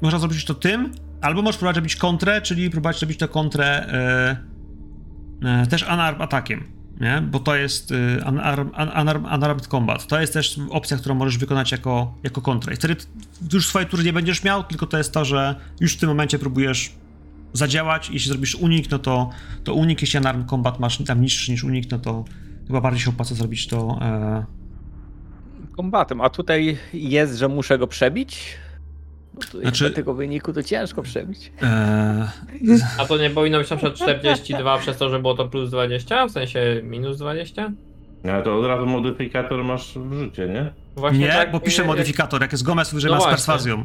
można 0.00 0.18
zrobić 0.18 0.44
to 0.44 0.54
tym, 0.54 0.92
albo 1.20 1.42
możesz 1.42 1.58
próbować 1.58 1.76
robić 1.76 1.96
kontrę, 1.96 2.42
czyli 2.42 2.70
próbować 2.70 3.02
robić 3.02 3.18
tę 3.18 3.28
kontrę 3.28 3.66
e, 3.66 4.36
e, 5.62 5.66
też 5.66 5.82
unarmed 5.82 6.22
atakiem, 6.22 6.64
nie? 7.00 7.22
Bo 7.30 7.38
to 7.38 7.56
jest 7.56 7.92
e, 7.92 8.28
unarm, 8.28 8.68
un, 8.68 9.00
unarm, 9.00 9.24
unarmed 9.24 9.66
combat. 9.66 10.06
To 10.06 10.20
jest 10.20 10.32
też 10.32 10.60
opcja, 10.70 10.96
którą 10.96 11.14
możesz 11.14 11.38
wykonać 11.38 11.72
jako, 11.72 12.14
jako 12.22 12.40
kontrę. 12.42 12.72
I 12.72 12.76
wtedy 12.76 12.96
już 13.52 13.68
swojej 13.68 13.88
tury 13.88 14.04
nie 14.04 14.12
będziesz 14.12 14.44
miał, 14.44 14.64
tylko 14.64 14.86
to 14.86 14.98
jest 14.98 15.12
to, 15.12 15.24
że 15.24 15.54
już 15.80 15.94
w 15.94 16.00
tym 16.00 16.08
momencie 16.08 16.38
próbujesz 16.38 16.92
zadziałać. 17.52 18.10
Jeśli 18.10 18.28
zrobisz 18.28 18.54
unik, 18.54 18.90
no 18.90 18.98
to, 18.98 19.30
to 19.64 19.74
unik, 19.74 20.00
jeśli 20.00 20.18
unarmed 20.18 20.48
combat 20.50 20.80
masz 20.80 20.98
tam 21.04 21.20
niższy 21.20 21.50
niż 21.50 21.64
unik, 21.64 21.90
no 21.90 21.98
to 21.98 22.24
chyba 22.66 22.80
bardziej 22.80 23.02
się 23.02 23.10
opłaca 23.10 23.34
zrobić 23.34 23.66
to 23.66 23.98
e, 24.02 24.44
Kombatem. 25.76 26.20
A 26.20 26.30
tutaj 26.30 26.78
jest, 26.92 27.36
że 27.36 27.48
muszę 27.48 27.78
go 27.78 27.86
przebić? 27.86 28.56
Tu 29.52 29.60
Znaczy- 29.60 29.90
tego 29.90 30.14
wyniku 30.14 30.52
to 30.52 30.62
ciężko 30.62 31.02
przebić. 31.02 31.52
e, 31.62 32.28
A 32.98 33.04
to 33.04 33.18
nie 33.18 33.30
powinno 33.30 33.58
być 33.58 33.70
na 33.70 33.76
przykład 33.76 33.94
42 33.98 34.78
przez 34.78 34.96
to, 34.96 35.08
że 35.10 35.18
było 35.18 35.34
to 35.34 35.48
plus 35.48 35.70
20? 35.70 36.26
W 36.26 36.30
sensie 36.30 36.80
minus 36.84 37.18
20? 37.18 37.72
Ale 38.24 38.42
to 38.42 38.58
od 38.58 38.66
razu 38.66 38.86
modyfikator 38.86 39.64
masz 39.64 39.92
w 39.98 40.12
życie, 40.18 40.48
nie? 40.48 40.72
Właśnie 40.96 41.18
nie, 41.18 41.28
tak, 41.32 41.50
bo 41.52 41.60
pisze 41.60 41.82
jak- 41.82 41.86
modyfikator, 41.86 42.40
jak 42.42 42.52
jest 42.52 42.64
Gomez, 42.64 42.94
wyżej 42.94 43.10
No 43.10 43.16
ma 43.16 43.22
z 43.22 43.26
perswazją. 43.26 43.84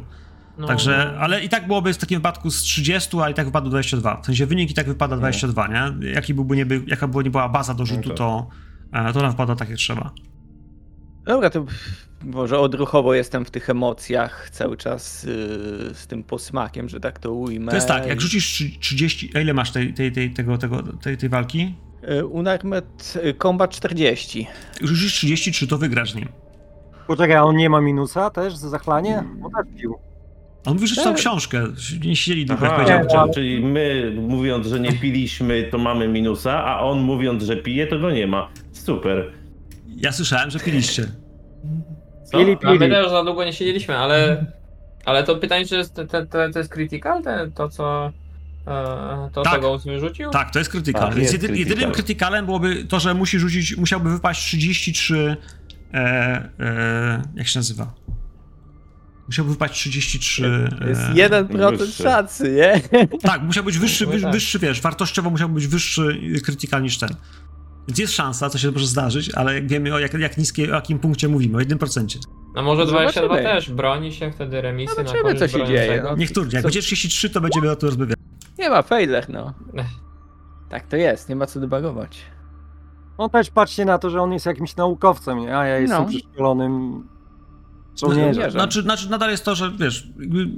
no, 0.58 0.66
Także, 0.66 1.10
no. 1.14 1.20
ale 1.20 1.44
i 1.44 1.48
tak 1.48 1.66
byłoby 1.66 1.92
w 1.94 1.98
takim 1.98 2.18
wypadku 2.18 2.50
z 2.50 2.62
30, 2.62 3.20
a 3.22 3.30
i 3.30 3.34
tak 3.34 3.46
wypadło 3.46 3.70
22. 3.70 4.20
W 4.22 4.26
sensie 4.26 4.46
wynik 4.46 4.70
i 4.70 4.74
tak 4.74 4.86
wypada 4.86 5.16
22, 5.16 5.66
nie? 5.68 6.12
Jaki 6.12 6.34
byłby 6.34 6.56
nie 6.56 6.66
by, 6.66 6.82
jaka 6.86 7.08
by 7.08 7.24
nie 7.24 7.30
była 7.30 7.48
baza 7.48 7.74
do 7.74 7.86
rzutu, 7.86 8.00
No 8.02 8.08
tak. 8.08 8.16
to, 8.18 8.46
e, 8.92 9.12
to 9.12 9.22
nam 9.22 9.30
wypada 9.30 9.56
tak 9.56 9.68
jak 9.68 9.78
trzeba. 9.78 10.10
Dobra, 11.24 11.50
to 11.50 11.64
może 12.24 12.58
odruchowo 12.58 13.14
jestem 13.14 13.44
w 13.44 13.50
tych 13.50 13.70
emocjach 13.70 14.50
cały 14.50 14.76
czas 14.76 15.24
yy, 15.24 15.30
z 15.94 16.06
tym 16.06 16.22
posmakiem, 16.24 16.88
że 16.88 17.00
tak 17.00 17.18
to 17.18 17.32
ujmę. 17.32 17.70
To 17.70 17.74
jest 17.76 17.88
tak, 17.88 18.06
jak 18.06 18.20
rzucisz 18.20 18.46
trzy- 18.46 18.78
30, 18.80 19.30
a 19.34 19.40
ile 19.40 19.54
masz 19.54 19.70
tej, 19.70 19.94
tej, 19.94 20.12
tej, 20.12 20.30
tego, 20.30 20.58
tego, 20.58 20.82
tej, 20.82 21.16
tej 21.16 21.28
walki? 21.28 21.74
Yy, 22.08 22.26
Unarmed 22.26 23.18
yy, 23.24 23.34
Combat 23.34 23.70
40. 23.70 24.46
Jak 24.80 24.90
rzucisz 24.90 25.12
33, 25.14 25.66
to 25.66 25.78
wygrasz 25.78 26.14
nim. 26.14 26.28
Poczekaj, 27.06 27.36
a 27.36 27.42
on 27.42 27.56
nie 27.56 27.70
ma 27.70 27.80
minusa 27.80 28.30
też 28.30 28.56
za 28.56 28.68
zachlanie? 28.68 29.24
Bo 29.36 29.48
też 29.50 29.80
pił. 29.80 29.94
On 30.66 30.74
mówi, 30.74 30.86
że 30.86 30.94
czytał 30.94 31.12
Tak. 31.12 31.20
książkę, 31.20 31.64
nie 32.04 32.16
siedzieli 32.16 32.46
długo, 32.46 32.66
jak 32.66 32.74
powiedział. 32.74 33.30
czyli 33.34 33.64
my 33.64 34.12
mówiąc, 34.28 34.66
że 34.66 34.80
nie 34.80 34.92
piliśmy, 34.92 35.62
to 35.70 35.78
mamy 35.78 36.08
minusa, 36.08 36.64
a 36.64 36.80
on 36.80 37.00
mówiąc, 37.00 37.42
że 37.42 37.56
pije, 37.56 37.86
to 37.86 37.98
go 37.98 38.10
nie 38.10 38.26
ma. 38.26 38.48
Super. 38.72 39.32
Ja 39.96 40.12
słyszałem, 40.12 40.50
że 40.50 40.58
piliście. 40.60 41.06
Co? 42.24 42.38
Pili, 42.38 42.56
A 42.64 42.72
my 42.72 42.78
pili. 42.78 42.90
też 42.90 43.10
za 43.10 43.24
długo 43.24 43.44
nie 43.44 43.52
siedzieliśmy, 43.52 43.96
ale, 43.98 44.46
ale 45.04 45.24
to 45.24 45.36
pytanie, 45.36 45.66
czy 45.66 45.76
jest, 45.76 45.94
te, 45.94 46.06
te, 46.06 46.26
to 46.26 46.58
jest 46.58 46.72
critical, 46.74 47.22
te, 47.22 47.50
to 47.54 47.68
co 47.68 48.12
e, 48.66 49.30
to 49.32 49.42
Tak. 49.42 49.54
tego 49.54 49.78
wyrzucił? 49.78 50.30
Tak, 50.30 50.50
to 50.50 50.58
jest 50.58 50.70
krytykal. 50.70 51.02
Tak, 51.02 51.14
Więc 51.14 51.22
jest 51.22 51.32
jedy, 51.32 51.46
critical. 51.46 51.70
jedynym 51.70 51.94
krytykalem 51.94 52.44
byłoby 52.46 52.84
to, 52.84 53.00
że 53.00 53.14
musi 53.14 53.38
rzucić, 53.38 53.76
musiałby 53.76 54.10
wypaść 54.10 54.46
33. 54.46 55.36
E, 55.94 55.98
e, 56.60 57.22
jak 57.34 57.48
się 57.48 57.58
nazywa? 57.58 57.92
Musiałby 59.26 59.50
wypaść 59.50 59.74
33. 59.74 60.70
To 60.78 60.86
jest 60.88 61.00
e, 61.02 61.14
1% 61.14 61.76
wyższy. 61.78 62.02
szansy, 62.02 62.52
nie? 62.52 62.80
Tak, 63.22 63.42
musiał 63.42 63.64
być 63.64 63.78
wyższy, 63.78 64.04
Chyba 64.04 64.16
wy, 64.16 64.22
tak. 64.22 64.32
wyższy, 64.32 64.58
wiesz, 64.58 64.80
wartościowo 64.80 65.30
musiał 65.30 65.48
być 65.48 65.66
wyższy 65.66 66.20
krytykal 66.44 66.82
niż 66.82 66.98
ten. 66.98 67.08
Więc 67.88 67.98
jest 67.98 68.12
szansa, 68.12 68.50
co 68.50 68.58
się 68.58 68.70
może 68.70 68.86
zdarzyć, 68.86 69.34
ale 69.34 69.54
jak 69.54 69.68
wiemy 69.68 69.94
o 69.94 69.98
jak, 69.98 70.14
jak 70.14 70.38
niskie, 70.38 70.70
o 70.70 70.74
jakim 70.74 70.98
punkcie 70.98 71.28
mówimy, 71.28 71.58
o 71.58 71.60
1%. 71.60 72.18
No 72.54 72.62
może 72.62 72.86
22 72.86 73.22
Zobaczymy. 73.22 73.48
też, 73.54 73.70
broni 73.70 74.12
się 74.12 74.32
wtedy 74.32 74.60
remisy 74.60 74.96
na 74.96 75.02
Zobaczymy, 75.08 75.22
korzyść 75.22 75.52
co 75.52 75.58
się 75.58 75.66
dzieje, 75.66 75.78
broniącego. 75.86 76.10
no. 76.10 76.16
Niech 76.16 76.32
turnie, 76.32 76.52
jak 76.52 76.62
Co- 76.62 76.66
będzie 76.68 76.82
33, 76.82 77.30
to 77.30 77.40
będziemy 77.40 77.70
o 77.70 77.76
tym 77.76 77.88
rozmawiać. 77.88 78.16
Nie 78.58 78.70
ma 78.70 78.82
failer, 78.82 79.26
no. 79.30 79.54
Ech. 79.76 79.86
Tak 80.68 80.86
to 80.86 80.96
jest, 80.96 81.28
nie 81.28 81.36
ma 81.36 81.46
co 81.46 81.60
debagować. 81.60 82.18
No 83.18 83.28
też 83.28 83.50
patrzcie 83.50 83.84
na 83.84 83.98
to, 83.98 84.10
że 84.10 84.20
on 84.22 84.32
jest 84.32 84.46
jakimś 84.46 84.76
naukowcem, 84.76 85.38
nie? 85.38 85.56
a 85.58 85.66
ja 85.66 85.78
jestem 85.78 86.02
No. 86.02 86.08
przeszkolonym 86.08 87.04
żołnierzem. 88.00 88.24
Żołnierzem. 88.34 88.50
Znaczy, 88.50 88.82
znaczy 88.82 89.10
nadal 89.10 89.30
jest 89.30 89.44
to, 89.44 89.54
że 89.54 89.72
wiesz, 89.78 90.08
jakby 90.20 90.48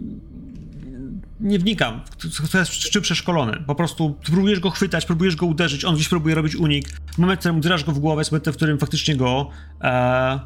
nie 1.40 1.58
wnikam, 1.58 2.00
w- 2.18 2.42
kto 2.48 2.58
jest 2.58 2.72
z 2.72 2.90
czym 2.90 3.02
przeszkolony. 3.02 3.64
Po 3.66 3.74
prostu 3.74 4.14
próbujesz 4.24 4.60
go 4.60 4.70
chwytać, 4.70 5.06
próbujesz 5.06 5.36
go 5.36 5.46
uderzyć, 5.46 5.84
on 5.84 5.94
gdzieś 5.94 6.08
próbuje 6.08 6.34
robić 6.34 6.56
unik. 6.56 6.88
Moment, 7.18 7.38
w 7.38 7.42
którym 7.42 7.56
uderzasz 7.56 7.84
go 7.84 7.92
w 7.92 7.98
głowę 7.98 8.20
jest 8.20 8.32
momentem, 8.32 8.52
w 8.52 8.56
którym 8.56 8.78
faktycznie 8.78 9.16
go 9.16 9.50
e, 9.80 10.40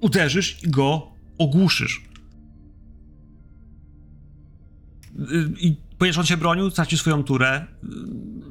uderzysz 0.00 0.62
i 0.64 0.70
go 0.70 1.06
ogłuszysz. 1.38 2.02
I 5.60 5.76
ponieważ 5.98 6.18
on 6.18 6.26
się 6.26 6.36
bronił, 6.36 6.70
stracił 6.70 6.98
swoją 6.98 7.24
turę, 7.24 7.66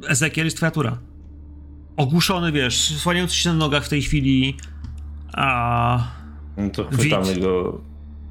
Ezekiel 0.07 0.45
jest 0.45 0.57
twoja 0.57 0.71
tura. 0.71 0.97
Ogłuszony, 1.97 2.51
wiesz, 2.51 2.97
słaniający 2.97 3.35
się 3.35 3.49
na 3.49 3.55
nogach 3.55 3.85
w 3.85 3.89
tej 3.89 4.01
chwili, 4.01 4.57
A 5.33 6.07
No 6.57 6.69
to 6.69 6.85
chwytamy 6.89 7.25
Widz. 7.33 7.39
go, 7.43 7.81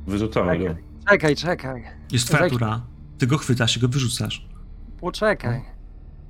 wyrzucamy 0.06 0.58
go. 0.58 0.74
Czekaj, 1.10 1.36
czekaj. 1.36 1.82
jest 2.12 2.26
twoja 2.26 2.42
Zaj- 2.42 2.50
tura. 2.50 2.80
Ty 3.22 3.26
go 3.26 3.38
chwytasz 3.38 3.76
i 3.76 3.80
go 3.80 3.88
wyrzucasz. 3.88 4.46
Poczekaj. 5.00 5.62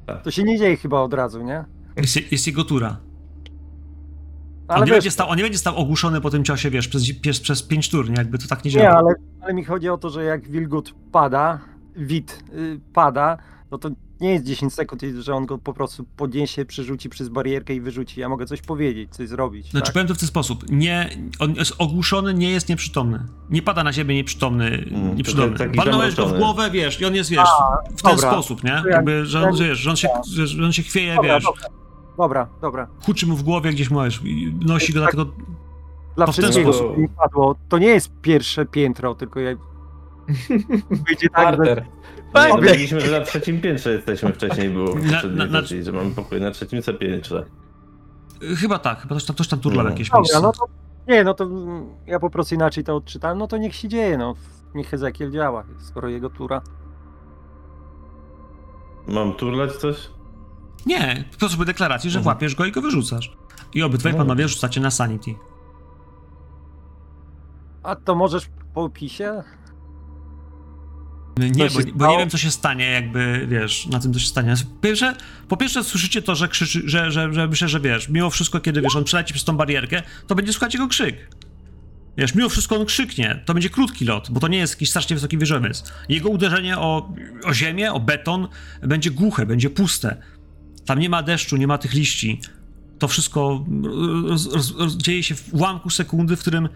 Tak. 0.06 0.22
To 0.22 0.30
się 0.30 0.42
nie 0.42 0.58
dzieje 0.58 0.76
chyba 0.76 1.00
od 1.00 1.14
razu, 1.14 1.42
nie? 1.42 1.64
Jest, 1.96 2.32
jest 2.32 2.46
jego 2.46 2.64
tura. 2.64 2.96
Ale 4.68 4.80
on, 4.80 4.84
nie 4.84 4.90
wiesz, 4.90 4.96
będzie 4.96 5.10
stał, 5.10 5.28
on 5.28 5.36
nie 5.36 5.42
będzie 5.42 5.58
stał 5.58 5.76
ogłuszony 5.76 6.20
po 6.20 6.30
tym 6.30 6.44
ciosie, 6.44 6.70
wiesz, 6.70 6.88
przez, 6.88 7.20
przez, 7.20 7.40
przez 7.40 7.62
pięć 7.62 7.90
tur, 7.90 8.10
nie? 8.10 8.14
Jakby 8.16 8.38
to 8.38 8.48
tak 8.48 8.64
nie 8.64 8.70
nie, 8.70 8.74
działa. 8.74 8.98
ale, 8.98 9.14
ale 9.40 9.54
mi 9.54 9.64
chodzi 9.64 9.88
o 9.88 9.98
to, 9.98 10.10
że 10.10 10.24
jak 10.24 10.48
wilgot 10.48 10.94
pada, 11.12 11.60
wid 11.96 12.44
y, 12.54 12.80
pada, 12.92 13.38
no 13.70 13.78
to 13.78 13.90
nie 14.22 14.32
jest 14.32 14.44
10 14.44 14.74
sekund, 14.74 15.02
że 15.18 15.34
on 15.34 15.46
go 15.46 15.58
po 15.58 15.74
prostu 15.74 16.04
podniesie, 16.16 16.64
przerzuci 16.64 17.08
przez 17.08 17.28
barierkę 17.28 17.74
i 17.74 17.80
wyrzuci. 17.80 18.20
Ja 18.20 18.28
mogę 18.28 18.46
coś 18.46 18.62
powiedzieć, 18.62 19.10
coś 19.10 19.28
zrobić. 19.28 19.70
Znaczy 19.70 19.84
tak? 19.86 19.92
powiem 19.92 20.08
to 20.08 20.14
w 20.14 20.18
ten 20.18 20.28
sposób. 20.28 20.64
Nie, 20.70 21.10
on 21.38 21.54
jest 21.54 21.74
ogłuszony, 21.78 22.34
nie 22.34 22.50
jest 22.50 22.68
nieprzytomny. 22.68 23.26
Nie 23.50 23.62
pada 23.62 23.84
na 23.84 23.92
siebie 23.92 24.14
nieprzytomny. 24.14 24.84
Mm, 24.90 25.16
nieprzytomny. 25.16 25.58
taki 25.58 25.78
go 26.16 26.26
w 26.26 26.38
głowę, 26.38 26.70
wiesz, 26.70 27.00
i 27.00 27.04
on 27.04 27.14
jest, 27.14 27.30
wiesz, 27.30 27.48
w 27.96 28.02
ten 28.02 28.16
dobra. 28.16 28.32
sposób, 28.32 28.64
nie? 28.64 28.82
Jakby, 28.90 29.26
że 29.26 29.48
on, 29.48 29.56
wiesz, 29.56 29.78
że 29.78 29.90
on 29.90 29.96
się, 29.96 30.08
że, 30.32 30.64
on 30.64 30.72
się 30.72 30.82
chwieje, 30.82 31.14
Dobra, 31.14 31.34
wiesz, 31.34 31.44
dobra, 31.44 31.68
dobra, 32.16 32.48
dobra. 32.60 32.88
huczy 33.00 33.26
mu 33.26 33.36
w 33.36 33.42
głowie 33.42 33.70
gdzieś, 33.70 33.90
możesz, 33.90 34.20
i 34.24 34.54
nosi 34.60 34.92
go 34.92 35.00
Tak. 35.00 35.14
dlatego... 35.14 35.36
Dla 36.16 36.26
To 36.26 36.32
w 36.32 36.36
ten 36.36 36.42
wszystkiego, 36.44 36.72
sposób. 36.72 36.98
mi 36.98 37.08
padło, 37.08 37.54
to 37.68 37.78
nie 37.78 37.86
jest 37.86 38.10
pierwsze 38.22 38.66
piętro, 38.66 39.14
tylko 39.14 39.40
jak 39.40 39.58
wyjdzie 40.90 41.28
tak, 41.28 41.44
Parter. 41.44 41.86
Powiedzieliśmy, 42.50 43.00
że 43.00 43.18
na 43.20 43.24
trzecim 43.24 43.60
piętrze 43.60 43.92
jesteśmy 43.92 44.32
wcześniej, 44.32 44.70
było 44.70 44.94
Na- 44.94 45.22
na- 45.22 45.44
na- 45.44 45.46
wersji, 45.46 45.82
że 45.84 45.92
mamy 45.92 46.10
pokój 46.10 46.40
na 46.40 46.50
trzecim 46.50 46.80
piętrze. 47.00 47.46
Chyba 48.56 48.78
tak, 48.78 49.00
chyba 49.00 49.14
też 49.14 49.24
tam, 49.26 49.36
też 49.36 49.48
tam 49.48 49.60
turlał 49.60 49.84
No. 49.84 49.90
jakieś 49.90 50.08
Dobra, 50.08 50.20
miejsce. 50.20 50.40
no 50.40 50.52
to 50.52 50.66
nie, 51.08 51.24
no 51.24 51.34
to 51.34 51.48
ja 52.06 52.20
po 52.20 52.30
prostu 52.30 52.54
inaczej 52.54 52.84
to 52.84 52.96
odczytałem, 52.96 53.38
no 53.38 53.46
to 53.46 53.56
niech 53.56 53.74
się 53.74 53.88
dzieje, 53.88 54.18
no. 54.18 54.34
Niech 54.74 54.88
Hezekiel 54.88 55.30
działa, 55.30 55.64
skoro 55.78 56.08
jego 56.08 56.30
tura. 56.30 56.62
Mam 59.08 59.32
turlać 59.32 59.72
coś? 59.72 60.10
Nie, 60.86 61.24
po 61.32 61.38
prostu 61.38 61.64
deklaracji, 61.64 62.10
że 62.10 62.18
Mhm. 62.18 62.34
łapiesz 62.36 62.54
go 62.54 62.64
i 62.64 62.72
go 62.72 62.80
wyrzucasz. 62.82 63.36
I 63.74 63.82
obydwaj 63.82 64.12
No. 64.12 64.18
panowie 64.18 64.48
rzucacie 64.48 64.80
na 64.80 64.90
sanity. 64.90 65.34
A 67.82 67.96
to 67.96 68.14
możesz 68.14 68.50
po 68.74 68.82
opisie? 68.82 69.42
Nie, 71.38 71.70
Co 71.70 71.78
bo, 71.78 71.86
bo 71.94 72.12
nie 72.12 72.18
wiem, 72.18 72.30
co 72.30 72.38
się 72.38 72.50
stanie, 72.50 72.90
jakby, 72.90 73.46
wiesz, 73.50 73.86
na 73.86 74.00
tym, 74.00 74.12
co 74.12 74.18
się 74.18 74.26
stanie. 74.26 74.54
Po 74.74 74.80
pierwsze, 74.80 75.16
po 75.48 75.56
pierwsze 75.56 75.84
słyszycie 75.84 76.22
to, 76.22 76.34
że 76.34 76.48
krzyczy, 76.48 76.82
że, 76.84 77.10
że, 77.10 77.32
że 77.32 77.48
myślę, 77.48 77.68
że 77.68 77.80
wiesz, 77.80 78.08
mimo 78.08 78.30
wszystko, 78.30 78.60
kiedy, 78.60 78.82
wiesz, 78.82 78.96
on 78.96 79.04
przeleci 79.04 79.34
przez 79.34 79.44
tą 79.44 79.56
barierkę, 79.56 80.02
to 80.26 80.34
będzie 80.34 80.52
słychać 80.52 80.74
jego 80.74 80.88
krzyk. 80.88 81.28
Wiesz, 82.16 82.34
mimo 82.34 82.48
wszystko 82.48 82.76
on 82.76 82.86
krzyknie, 82.86 83.42
to 83.44 83.54
będzie 83.54 83.70
krótki 83.70 84.04
lot, 84.04 84.30
bo 84.30 84.40
to 84.40 84.48
nie 84.48 84.58
jest 84.58 84.72
jakiś 84.72 84.90
strasznie 84.90 85.16
wysoki 85.16 85.38
wieżowiec. 85.38 85.92
Jego 86.08 86.28
uderzenie 86.28 86.78
o, 86.78 87.12
o 87.44 87.54
ziemię, 87.54 87.92
o 87.92 88.00
beton 88.00 88.48
będzie 88.82 89.10
głuche, 89.10 89.46
będzie 89.46 89.70
puste. 89.70 90.16
Tam 90.86 90.98
nie 90.98 91.08
ma 91.08 91.22
deszczu, 91.22 91.56
nie 91.56 91.66
ma 91.66 91.78
tych 91.78 91.94
liści. 91.94 92.40
To 92.98 93.08
wszystko 93.08 93.64
roz, 94.28 94.52
roz, 94.52 94.76
roz, 94.76 94.96
dzieje 94.96 95.22
się 95.22 95.34
w 95.34 95.54
ułamku 95.54 95.90
sekundy, 95.90 96.36
w 96.36 96.40
którym 96.40 96.68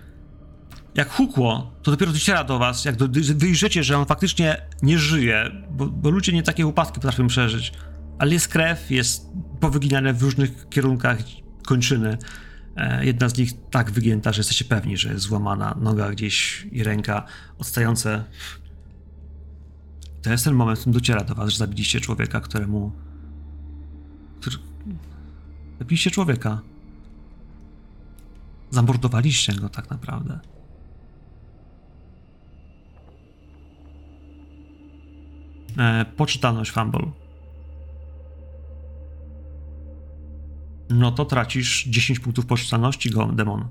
jak 0.96 1.10
hukło, 1.10 1.72
to 1.82 1.90
dopiero 1.90 2.12
dociera 2.12 2.44
do 2.44 2.58
was, 2.58 2.84
jak 2.84 2.96
do, 2.96 3.08
wyjrzycie, 3.34 3.84
że 3.84 3.98
on 3.98 4.06
faktycznie 4.06 4.62
nie 4.82 4.98
żyje, 4.98 5.50
bo, 5.70 5.86
bo 5.86 6.10
ludzie 6.10 6.32
nie 6.32 6.42
takie 6.42 6.66
upadki 6.66 6.94
potrafią 6.94 7.26
przeżyć. 7.26 7.72
Ale 8.18 8.32
jest 8.32 8.48
krew, 8.48 8.90
jest 8.90 9.26
powyginane 9.60 10.12
w 10.12 10.22
różnych 10.22 10.68
kierunkach 10.68 11.18
kończyny. 11.66 12.18
E, 12.76 13.06
jedna 13.06 13.28
z 13.28 13.38
nich 13.38 13.52
tak 13.70 13.90
wygięta, 13.90 14.32
że 14.32 14.40
jesteście 14.40 14.64
pewni, 14.64 14.96
że 14.96 15.12
jest 15.12 15.24
złamana 15.24 15.76
noga 15.80 16.10
gdzieś 16.10 16.66
i 16.72 16.82
ręka 16.82 17.26
odstające. 17.58 18.24
To 20.22 20.30
jest 20.30 20.44
ten 20.44 20.54
moment, 20.54 20.78
w 20.78 20.80
którym 20.80 20.94
dociera 20.94 21.24
do 21.24 21.34
was, 21.34 21.50
że 21.50 21.58
zabiliście 21.58 22.00
człowieka, 22.00 22.40
któremu... 22.40 22.92
Który... 24.40 24.56
Zabiliście 25.78 26.10
człowieka. 26.10 26.60
Zamordowaliście 28.70 29.54
go 29.54 29.68
tak 29.68 29.90
naprawdę. 29.90 30.40
E, 35.78 36.04
poczytalność 36.16 36.70
Fumble. 36.70 37.10
No 40.90 41.12
to 41.12 41.24
tracisz 41.24 41.84
10 41.84 42.20
punktów 42.20 42.46
poczytalności, 42.46 43.10
go, 43.10 43.26
demon. 43.26 43.68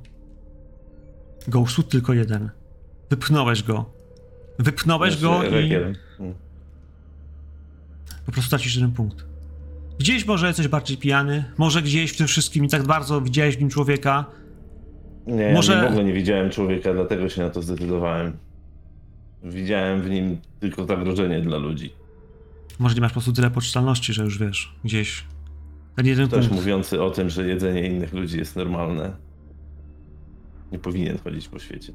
Tylko 1.90 2.14
jeden. 2.14 2.50
Wypchnąłeś 3.10 3.64
go. 3.64 3.86
Wypchnąłeś 4.60 5.22
go 5.22 5.30
Znaczy, 5.40 5.48
i 5.50 5.54
regier. 5.54 5.96
Mm. 6.20 6.34
po 8.26 8.32
prostu 8.32 8.50
tracisz 8.50 8.76
jeden 8.76 8.92
punkt. 8.92 9.26
Gdzieś 10.00 10.26
może 10.26 10.48
jesteś 10.48 10.68
bardziej 10.68 10.98
pijany, 10.98 11.44
może 11.58 11.82
gdzieś 11.82 12.12
w 12.12 12.18
tym 12.18 12.28
wszystkim 12.28 12.66
i 12.66 12.70
tak 12.70 12.84
bardzo 12.84 13.22
widziałeś 13.22 13.58
w 13.58 13.60
nim 13.60 13.70
człowieka. 13.70 14.26
Nie, 15.28 15.54
Może- 15.54 15.74
ja 15.74 15.84
w 15.84 15.88
ogóle 15.88 16.04
nie 16.04 16.14
widziałem 16.14 16.50
człowieka, 16.50 16.94
dlatego 16.94 17.30
się 17.30 17.42
na 17.42 17.50
to 17.50 17.62
zdecydowałem. 17.62 18.38
Widziałem 19.46 20.02
w 20.02 20.10
nim 20.10 20.38
tylko 20.60 20.86
zagrożenie 20.86 21.42
dla 21.42 21.58
ludzi. 21.58 21.94
Może 22.80 22.96
nie 22.96 23.02
masz 23.02 23.12
po 23.12 23.14
prostu 23.14 23.34
tyle 23.34 23.52
poczytalności, 23.52 24.14
że 24.14 24.24
już 24.24 24.40
wiesz, 24.40 24.76
gdzieś 24.84 25.24
ten 25.96 26.06
jeden 26.06 26.28
Ktoś 26.28 26.48
punkt. 26.48 26.64
mówiący 26.64 27.02
o 27.02 27.12
tym, 27.12 27.30
że 27.30 27.48
jedzenie 27.48 27.88
innych 27.88 28.14
ludzi 28.14 28.38
jest 28.38 28.56
normalne. 28.56 29.16
Nie 30.72 30.80
powinien 30.80 31.18
chodzić 31.18 31.48
po 31.48 31.60
świecie. 31.60 31.94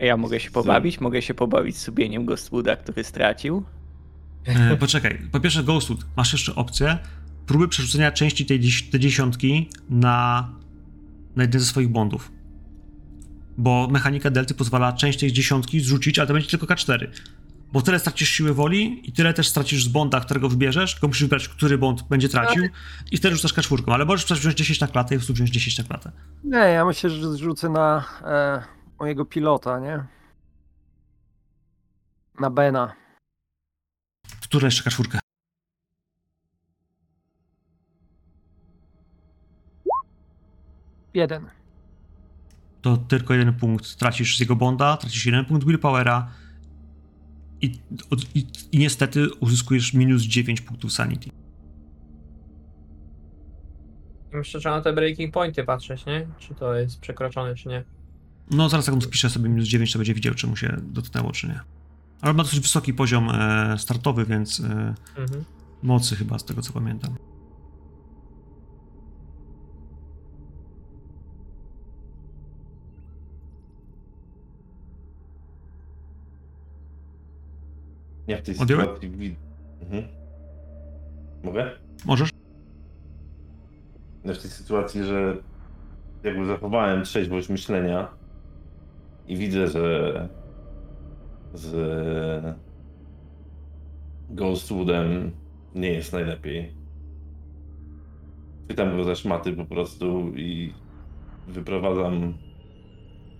Ja 0.00 0.16
mogę 0.16 0.40
się 0.40 0.50
pobawić? 0.50 1.00
Mogę 1.00 1.22
się 1.22 1.34
pobawić 1.34 1.76
z 1.76 1.80
subieniem 1.82 2.24
Ghostwooda, 2.24 2.76
który 2.76 3.04
stracił? 3.04 3.64
E, 4.44 4.76
poczekaj, 4.76 5.18
po 5.32 5.40
pierwsze 5.40 5.64
Ghostwood, 5.64 6.06
masz 6.16 6.32
jeszcze 6.32 6.54
opcję 6.54 6.98
próby 7.46 7.68
przerzucenia 7.68 8.12
części 8.12 8.46
tej, 8.46 8.60
tej 8.90 9.00
dziesiątki 9.00 9.68
na, 9.90 10.48
na 11.36 11.42
jeden 11.42 11.60
ze 11.60 11.66
swoich 11.66 11.88
bondów. 11.88 12.32
Bo 13.60 13.88
mechanika 13.90 14.30
delty 14.30 14.54
pozwala 14.54 14.92
część 14.92 15.18
tej 15.18 15.32
dziesiątki 15.32 15.80
zrzucić, 15.80 16.18
ale 16.18 16.28
to 16.28 16.34
będzie 16.34 16.48
tylko 16.48 16.66
K4. 16.66 17.06
Bo 17.72 17.82
tyle 17.82 17.98
stracisz 17.98 18.28
siły 18.28 18.54
woli 18.54 19.08
i 19.08 19.12
tyle 19.12 19.34
też 19.34 19.48
stracisz 19.48 19.84
z 19.84 19.88
bonda, 19.88 20.20
którego 20.20 20.48
wybierzesz, 20.48 20.92
tylko 20.92 21.06
musisz 21.06 21.22
wybrać, 21.22 21.48
który 21.48 21.78
bond 21.78 22.02
będzie 22.02 22.28
tracił 22.28 22.64
i 23.10 23.16
wtedy 23.16 23.36
rzucasz 23.36 23.52
K4, 23.52 23.92
ale 23.92 24.04
możesz 24.04 24.40
wziąć 24.40 24.56
10 24.56 24.80
na 24.80 24.86
klatę 24.86 25.14
i 25.14 25.18
po 25.18 25.20
prostu 25.20 25.34
wziąć 25.34 25.50
10 25.50 25.78
na 25.78 25.84
klatę. 25.84 26.12
Nie, 26.44 26.58
ja 26.58 26.84
myślę, 26.84 27.10
że 27.10 27.32
zrzucę 27.32 27.68
na 27.68 28.04
e, 28.24 28.62
mojego 29.00 29.24
pilota, 29.24 29.78
nie? 29.78 30.04
Na 32.40 32.50
Bena. 32.50 32.92
Która 34.42 34.64
jeszcze 34.64 34.90
K4? 34.90 35.18
Jeden. 41.14 41.59
To 42.82 42.96
tylko 42.96 43.34
jeden 43.34 43.54
punkt 43.54 43.96
tracisz 43.96 44.36
z 44.36 44.40
jego 44.40 44.56
bonda, 44.56 44.96
tracisz 44.96 45.26
jeden 45.26 45.44
punkt 45.44 45.66
willpowera 45.66 46.28
i, 47.60 47.66
i, 48.34 48.46
i 48.72 48.78
niestety 48.78 49.34
uzyskujesz 49.34 49.94
minus 49.94 50.22
9 50.22 50.60
punktów 50.60 50.92
sanity. 50.92 51.30
Myślę, 54.32 54.60
że 54.60 54.70
na 54.70 54.80
te 54.80 54.92
breaking 54.92 55.34
pointy 55.34 55.64
patrzeć, 55.64 56.06
nie? 56.06 56.26
Czy 56.38 56.54
to 56.54 56.74
jest 56.74 57.00
przekroczone, 57.00 57.54
czy 57.54 57.68
nie. 57.68 57.84
No 58.50 58.68
zaraz 58.68 58.86
jak 58.86 58.94
on 58.94 59.00
wpisze 59.00 59.30
sobie 59.30 59.48
minus 59.48 59.68
9, 59.68 59.92
to 59.92 59.98
będzie 59.98 60.14
widział, 60.14 60.34
czy 60.34 60.46
mu 60.46 60.56
się 60.56 60.76
dotknęło, 60.82 61.32
czy 61.32 61.46
nie. 61.48 61.60
Ale 62.20 62.34
ma 62.34 62.42
dosyć 62.42 62.60
wysoki 62.60 62.94
poziom 62.94 63.30
e, 63.30 63.78
startowy, 63.78 64.24
więc 64.24 64.60
e, 64.60 64.94
Mhm. 65.16 65.44
mocy 65.82 66.16
chyba, 66.16 66.38
z 66.38 66.44
tego 66.44 66.62
co 66.62 66.72
pamiętam. 66.72 67.16
Ja 78.30 78.36
w 78.36 78.42
tej 78.42 78.58
Odjąłem? 78.58 78.86
sytuacji 78.86 79.10
wi- 79.10 79.36
mhm. 79.82 80.04
Mogę? 81.42 81.70
Możesz? 82.06 82.30
Ja 84.24 84.34
w 84.34 84.38
tej 84.38 84.50
sytuacji, 84.50 85.04
że 85.04 85.36
jakby 86.22 86.46
zachowałem 86.46 87.04
trzeźwość 87.04 87.48
myślenia 87.48 88.08
i 89.28 89.36
widzę, 89.36 89.66
że 89.68 90.28
z 91.54 92.56
Ghostwoodem 94.30 95.30
nie 95.74 95.88
jest 95.92 96.12
najlepiej. 96.12 96.72
Pytam 98.68 98.96
go 98.96 99.04
za 99.04 99.14
szmaty 99.14 99.52
po 99.52 99.64
prostu 99.64 100.32
i 100.36 100.74
wyprowadzam 101.48 102.34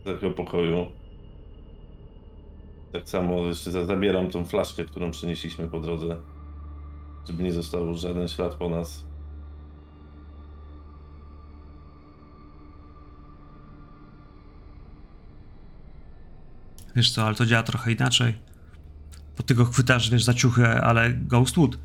z 0.01 0.05
tego 0.05 0.31
pokoju. 0.31 0.87
Tak 2.93 3.09
samo 3.09 3.47
jeszcze 3.47 3.87
zabieram 3.87 4.31
tą 4.31 4.45
flaszkę, 4.45 4.85
którą 4.85 5.11
przynieśliśmy 5.11 5.69
po 5.69 5.81
drodze, 5.81 6.17
żeby 7.29 7.43
nie 7.43 7.53
został 7.53 7.95
żaden 7.95 8.29
ślad 8.29 8.55
po 8.55 8.69
nas. 8.69 9.05
Wiesz 16.97 17.11
co, 17.11 17.25
ale 17.25 17.35
to 17.35 17.47
działa 17.47 17.63
trochę 17.63 17.93
inaczej. 17.93 18.39
Bo 19.37 19.43
ty 19.43 19.55
go 19.55 19.65
chwytasz, 19.65 20.11
wiesz, 20.11 20.25
za 20.25 20.35
ciuchy, 20.35 20.67
ale 20.69 21.11
Ghostwood, 21.11 21.79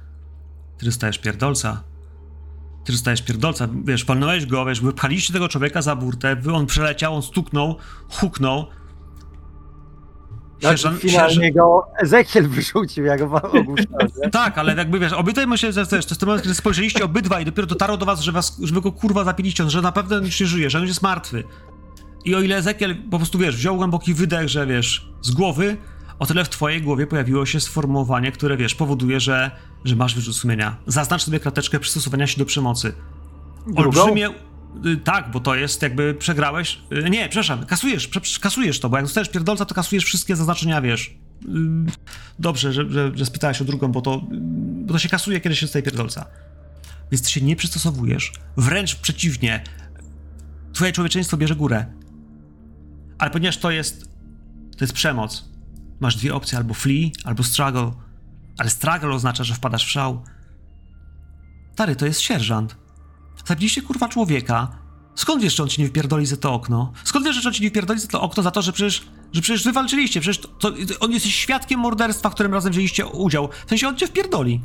ty 0.78 0.86
dostajesz 0.86 1.20
pierdolca. 1.20 1.84
Ty 2.86 2.92
dostajesz 2.92 3.22
pierdolca, 3.22 3.68
wiesz, 3.86 4.06
palnąłeś 4.06 4.46
go, 4.46 4.66
wiesz, 4.66 4.82
wypchaliście 4.82 5.34
tego 5.34 5.48
człowieka 5.48 5.82
za 5.82 5.96
burtę, 5.96 6.42
on 6.54 6.66
przeleciał, 6.66 7.16
on 7.16 7.22
stuknął, 7.22 7.76
huknął, 8.10 8.68
tak, 10.62 10.78
Sierżant- 10.78 10.98
finalnie 11.00 11.36
sierżant- 11.36 11.54
go 11.54 11.88
Ezekiel 11.98 12.48
wyrzucił, 12.48 13.06
jak 13.06 13.20
go 13.30 13.42
ogłuszał? 13.60 13.86
Tak, 14.32 14.58
ale 14.58 14.76
jakby 14.76 15.00
wiesz, 15.00 15.14
obydwaj 15.14 15.48
myślę, 15.48 15.72
że 15.74 15.74
to 15.86 15.96
jest, 15.96 16.08
to 16.08 16.14
jest 16.14 16.20
ten 16.20 16.28
moment, 16.28 16.44
kiedy 16.44 16.56
spojrzeliście 16.56 17.06
obydwaj 17.06 17.42
i 17.42 17.46
dopiero 17.46 17.68
dotarło 17.68 17.98
do 17.98 18.06
was, 18.06 18.22
że 18.22 18.32
was, 18.32 18.58
że 18.64 18.74
wy 18.74 18.82
go 18.82 18.92
kurwa 18.92 19.24
zapiliście, 19.24 19.70
że 19.70 19.82
na 19.82 19.92
pewno 19.92 20.18
już 20.18 20.40
nie 20.40 20.48
żyje, 20.48 20.70
że 20.70 20.78
on 20.78 20.82
już 20.84 20.90
jest 20.90 21.02
martwy. 21.02 21.44
I 22.26 22.36
o 22.36 22.42
ile 22.42 22.56
Ezekiel 22.58 22.96
po 23.12 23.18
prostu, 23.18 23.38
wiesz, 23.38 23.56
wziął 23.56 23.76
głęboki 23.78 24.14
wydech, 24.14 24.50
że 24.50 24.68
wiesz, 24.68 25.10
z 25.22 25.32
głowy, 25.32 25.78
o 26.20 26.26
tyle 26.26 26.46
w 26.46 26.50
twojej 26.50 26.82
głowie 26.82 27.08
pojawiło 27.08 27.46
się 27.46 27.60
sformułowanie, 27.60 28.32
które, 28.32 28.58
wiesz, 28.58 28.76
powoduje, 28.76 29.20
że, 29.20 29.52
że 29.86 29.96
masz 29.96 30.16
wyrzut 30.16 30.36
sumienia. 30.36 30.76
Zaznacz 30.88 31.24
sobie 31.24 31.40
krateczkę 31.40 31.80
przystosowania 31.80 32.28
się 32.28 32.38
do 32.38 32.46
przemocy. 32.46 32.94
Drugą? 33.68 33.82
Olbrzymie... 33.84 34.30
y, 34.30 34.34
Tak, 35.04 35.32
bo 35.32 35.40
to 35.40 35.56
jest 35.56 35.82
jakby 35.82 36.14
przegrałeś. 36.14 36.82
y, 36.92 37.10
Nie, 37.10 37.30
przepraszam, 37.30 37.66
kasujesz, 37.66 38.10
kasujesz 38.42 38.80
to, 38.80 38.90
bo 38.90 38.98
jak 38.98 39.06
dostajesz 39.06 39.30
pierdolca, 39.30 39.66
to 39.66 39.76
kasujesz 39.76 40.04
wszystkie 40.06 40.36
zaznaczenia, 40.36 40.82
wiesz. 40.82 41.18
Y, 41.46 41.48
Dobrze, 42.40 42.74
że, 42.74 42.90
że, 42.90 43.12
że 43.16 43.26
spytałeś 43.26 43.62
o 43.62 43.66
drugą, 43.66 43.92
bo 43.92 44.02
to, 44.02 44.16
y, 44.16 44.20
bo 44.86 44.94
to 44.94 45.00
się 45.00 45.10
kasuje, 45.10 45.42
kiedy 45.42 45.56
się 45.56 45.66
dostaje 45.66 45.84
pierdolca. 45.84 46.26
Więc 47.12 47.24
ty 47.24 47.32
się 47.32 47.42
nie 47.42 47.56
przystosowujesz. 47.56 48.34
Wręcz 48.58 48.96
przeciwnie. 48.96 49.64
Twoje 50.74 50.92
człowieczeństwo 50.92 51.38
bierze 51.38 51.56
górę. 51.56 51.86
Ale 53.18 53.32
ponieważ 53.32 53.58
to 53.58 53.72
jest. 53.72 54.10
To 54.78 54.84
jest 54.84 54.94
przemoc. 54.94 55.50
Masz 56.00 56.16
dwie 56.16 56.36
opcje: 56.36 56.58
albo 56.58 56.74
flee, 56.74 57.12
albo 57.24 57.44
struggle. 57.44 57.92
Ale 58.58 58.70
struggle 58.70 59.10
oznacza, 59.10 59.44
że 59.44 59.54
wpadasz 59.56 59.86
w 59.86 59.90
szał. 59.90 60.24
Stary, 61.74 61.96
to 61.96 62.06
jest 62.06 62.22
sierżant. 62.22 62.76
Zabiliście 63.46 63.82
kurwa 63.82 64.10
człowieka. 64.10 64.68
Skąd 65.16 65.44
wiesz, 65.44 65.56
że 65.56 65.64
on 65.64 65.70
ci 65.70 65.82
nie 65.82 65.88
wypierdoli 65.88 66.26
za 66.26 66.38
to 66.38 66.54
okno? 66.54 66.92
Skąd 67.04 67.26
wiesz, 67.26 67.36
że 67.36 67.50
on 67.50 67.54
ci 67.54 67.64
nie 67.64 67.68
wypierdoli 67.68 68.00
za 68.00 68.08
to 68.08 68.22
okno 68.22 68.44
za 68.44 68.52
to, 68.52 68.62
że 68.62 68.74
przecież, 68.74 69.08
że 69.34 69.42
przecież 69.42 69.64
wywalczyliście? 69.64 70.22
Przecież 70.22 70.42
to, 70.60 70.72
to, 70.72 71.00
on 71.00 71.12
jest 71.12 71.26
świadkiem 71.26 71.80
morderstwa, 71.80 72.30
w 72.30 72.34
którym 72.34 72.54
razem 72.54 72.72
wzięliście 72.72 73.06
udział. 73.06 73.50
W 73.66 73.70
sensie 73.70 73.88
on 73.88 73.96
cię 73.96 74.08
wpierdoli. 74.08 74.62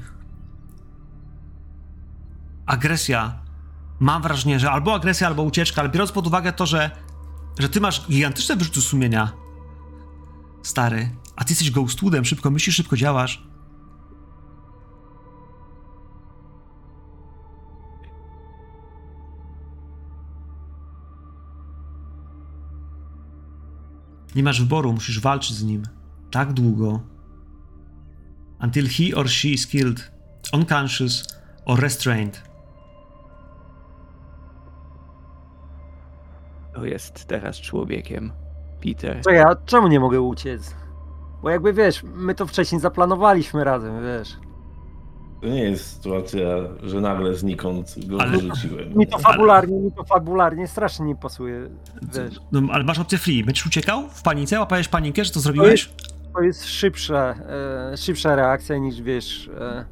Agresja. 2.66 3.38
Mam 4.00 4.22
wrażenie, 4.22 4.60
że 4.60 4.70
albo 4.70 4.94
agresja, 4.94 5.26
albo 5.26 5.42
ucieczka, 5.42 5.80
ale 5.80 5.90
biorąc 5.90 6.12
pod 6.12 6.26
uwagę 6.26 6.52
to, 6.52 6.66
że, 6.66 6.90
że 7.58 7.68
ty 7.68 7.80
masz 7.80 8.06
gigantyczne 8.08 8.56
wyrzuty 8.56 8.80
sumienia, 8.80 9.32
stary, 10.62 11.10
a 11.36 11.44
ty 11.44 11.52
jesteś 11.52 11.70
ghostwoodem, 11.70 12.24
szybko 12.24 12.50
myślisz, 12.50 12.76
szybko 12.76 12.96
działasz. 12.96 13.49
Nie 24.34 24.42
masz 24.42 24.60
wyboru, 24.62 24.92
musisz 24.92 25.20
walczyć 25.20 25.56
z 25.56 25.64
nim. 25.64 25.82
Tak 26.30 26.52
długo. 26.52 27.00
Until 28.62 28.88
he 28.88 29.16
or 29.16 29.28
she 29.28 29.48
is 29.48 29.66
killed, 29.66 30.12
unconscious 30.52 31.40
or 31.66 31.80
restrained. 31.80 32.50
To 36.74 36.84
jest 36.84 37.24
teraz 37.24 37.56
człowiekiem. 37.60 38.32
Peter. 38.82 39.20
Co 39.22 39.30
ja, 39.30 39.56
czemu 39.66 39.88
nie 39.88 40.00
mogę 40.00 40.20
uciec? 40.20 40.74
Bo 41.42 41.50
jakby 41.50 41.72
wiesz, 41.72 42.02
my 42.02 42.34
to 42.34 42.46
wcześniej 42.46 42.80
zaplanowaliśmy 42.80 43.64
razem, 43.64 44.02
wiesz. 44.02 44.36
To 45.40 45.46
nie 45.46 45.62
jest 45.62 45.96
sytuacja, 45.96 46.46
że 46.82 47.00
nagle 47.00 47.34
znikąd 47.34 48.06
go 48.06 48.20
Ale- 48.20 48.30
wyrzuciłem. 48.30 48.94
Mi 48.98 49.06
to 49.06 49.18
fabularnie, 49.18 49.80
mi 49.80 49.92
to 49.92 50.04
fabularnie 50.04 50.68
strasznie 50.68 51.06
nie 51.06 51.16
pasuje, 51.16 51.68
wiesz. 52.02 52.40
No, 52.52 52.62
ale 52.72 52.84
masz 52.84 52.98
opcję 52.98 53.18
free. 53.18 53.44
Będziesz 53.44 53.66
uciekał 53.66 54.08
w 54.08 54.22
panice, 54.22 54.58
łapałeś 54.60 54.88
panikę, 54.88 55.24
że 55.24 55.30
to 55.30 55.40
zrobiłeś? 55.40 55.90
To 56.34 56.40
jest 56.42 56.64
szybsza, 56.66 57.34
e, 57.92 57.96
szybsza 57.96 58.36
reakcja 58.36 58.78
niż 58.78 59.02
wiesz, 59.02 59.50
e, 59.60 59.84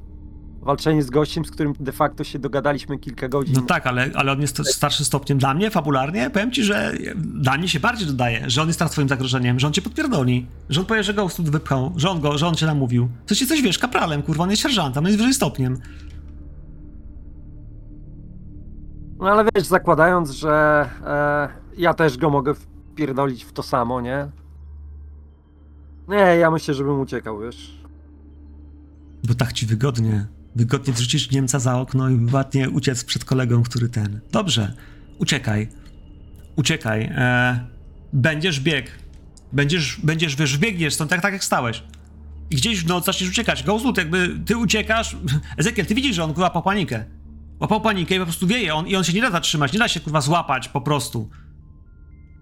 walczenie 0.62 1.02
z 1.02 1.10
gościem, 1.10 1.44
z 1.44 1.50
którym 1.50 1.72
de 1.80 1.92
facto 1.92 2.24
się 2.24 2.38
dogadaliśmy 2.38 2.98
kilka 2.98 3.28
godzin. 3.28 3.54
No 3.54 3.62
tak, 3.62 3.86
ale, 3.86 4.10
ale 4.14 4.32
on 4.32 4.40
jest 4.40 4.66
starszym 4.66 5.06
stopniem 5.06 5.38
dla 5.38 5.54
mnie, 5.54 5.70
fabularnie. 5.70 6.30
Powiem 6.30 6.52
ci, 6.52 6.64
że 6.64 6.92
dla 7.16 7.58
mnie 7.58 7.68
się 7.68 7.80
bardziej 7.80 8.06
dodaje, 8.06 8.50
że 8.50 8.62
on 8.62 8.68
jest 8.68 8.78
teraz 8.78 8.92
twoim 8.92 9.08
zagrożeniem, 9.08 9.60
że 9.60 9.66
on 9.66 9.72
cię 9.72 9.82
podpierdoli, 9.82 10.46
że 10.68 10.80
on 10.80 10.86
powie, 10.86 11.02
że 11.02 11.14
go 11.14 11.28
stąd 11.28 11.50
wypchał, 11.50 11.92
że 11.96 12.10
on, 12.10 12.20
go, 12.20 12.38
że 12.38 12.46
on 12.46 12.54
cię 12.54 12.66
namówił. 12.66 13.08
Co 13.26 13.34
ci 13.34 13.46
coś 13.46 13.62
wiesz, 13.62 13.78
kapralem, 13.78 14.22
kurwa, 14.22 14.44
on 14.44 14.50
jest 14.50 14.62
sierżantem, 14.62 15.04
on 15.04 15.06
jest 15.06 15.18
wyżej 15.18 15.34
stopniem. 15.34 15.78
No 19.18 19.30
ale 19.30 19.44
wiesz, 19.54 19.66
zakładając, 19.66 20.30
że 20.30 20.86
e, 21.06 21.48
ja 21.76 21.94
też 21.94 22.16
go 22.16 22.30
mogę 22.30 22.54
wpierdolić 22.54 23.44
w 23.44 23.52
to 23.52 23.62
samo, 23.62 24.00
nie? 24.00 24.28
Nie, 26.08 26.16
ja 26.16 26.50
myślę, 26.50 26.74
żebym 26.74 27.00
uciekał, 27.00 27.40
wiesz. 27.40 27.78
Bo 29.28 29.34
tak 29.34 29.52
ci 29.52 29.66
wygodnie. 29.66 30.26
Wygodnie 30.58 30.92
wrzucić 30.92 31.30
Niemca 31.30 31.58
za 31.58 31.80
okno 31.80 32.10
i 32.10 32.18
ładnie 32.32 32.70
uciec 32.70 33.04
przed 33.04 33.24
kolegą, 33.24 33.62
który 33.62 33.88
ten. 33.88 34.20
Dobrze, 34.32 34.74
uciekaj. 35.18 35.68
Uciekaj. 36.56 37.02
E, 37.02 37.66
będziesz 38.12 38.60
bieg. 38.60 38.90
Będziesz, 39.52 40.00
będziesz, 40.02 40.36
wiesz, 40.36 40.58
biegniesz 40.58 40.94
stąd 40.94 41.10
tak, 41.10 41.20
tak 41.20 41.32
jak 41.32 41.44
stałeś. 41.44 41.82
I 42.50 42.56
gdzieś 42.56 42.84
w 42.84 42.86
noc 42.86 43.04
zaczniesz 43.04 43.30
uciekać. 43.30 43.62
Gozlut, 43.62 43.98
jakby 43.98 44.40
ty 44.46 44.56
uciekasz. 44.56 45.16
Ezekiel, 45.56 45.86
ty 45.86 45.94
widzisz, 45.94 46.16
że 46.16 46.24
on 46.24 46.34
łapał 46.36 46.62
panikę. 46.62 47.04
Łapał 47.60 47.80
panikę 47.80 48.14
i 48.14 48.18
po 48.18 48.24
prostu 48.24 48.46
wieje 48.46 48.74
on, 48.74 48.86
i 48.86 48.96
on 48.96 49.04
się 49.04 49.12
nie 49.12 49.22
da 49.22 49.30
zatrzymać, 49.30 49.72
nie 49.72 49.78
da 49.78 49.88
się 49.88 50.00
kurwa 50.00 50.20
złapać 50.20 50.68
po 50.68 50.80
prostu. 50.80 51.30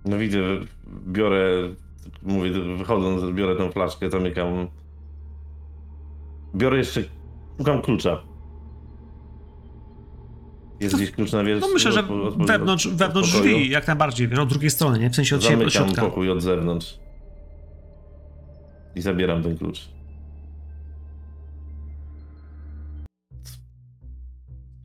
No 0.05 0.19
widzę, 0.19 0.39
biorę, 1.07 1.49
mówię, 2.23 2.51
wychodząc, 2.79 3.35
biorę 3.35 3.57
tą 3.57 3.71
flaszkę, 3.73 4.11
zamykam. 4.11 4.69
Biorę 6.55 6.79
jeszcze, 6.79 7.05
szukam 7.59 7.83
klucza. 7.83 8.23
Jest 10.81 10.97
gdzieś 10.97 11.11
klucz 11.11 11.33
na? 11.33 11.43
No 11.43 11.69
myślę, 11.75 11.93
że 11.93 12.03
wewnątrz, 12.47 12.89
wewnątrz 12.89 13.33
drzwi, 13.33 13.71
jak 13.71 13.87
najbardziej, 13.87 14.29
wiesz, 14.29 14.39
od 14.39 14.49
drugiej 14.49 14.71
strony, 14.71 14.99
nie? 14.99 15.11
W 15.11 15.15
sensie 15.15 15.37
od 15.37 15.45
siebie, 15.45 15.67
od 15.67 15.73
środka. 15.73 16.03
pokój 16.03 16.31
od 16.31 16.43
zewnątrz. 16.43 16.99
I 18.95 19.01
zabieram 19.01 19.43
ten 19.43 19.59
klucz. 19.59 19.89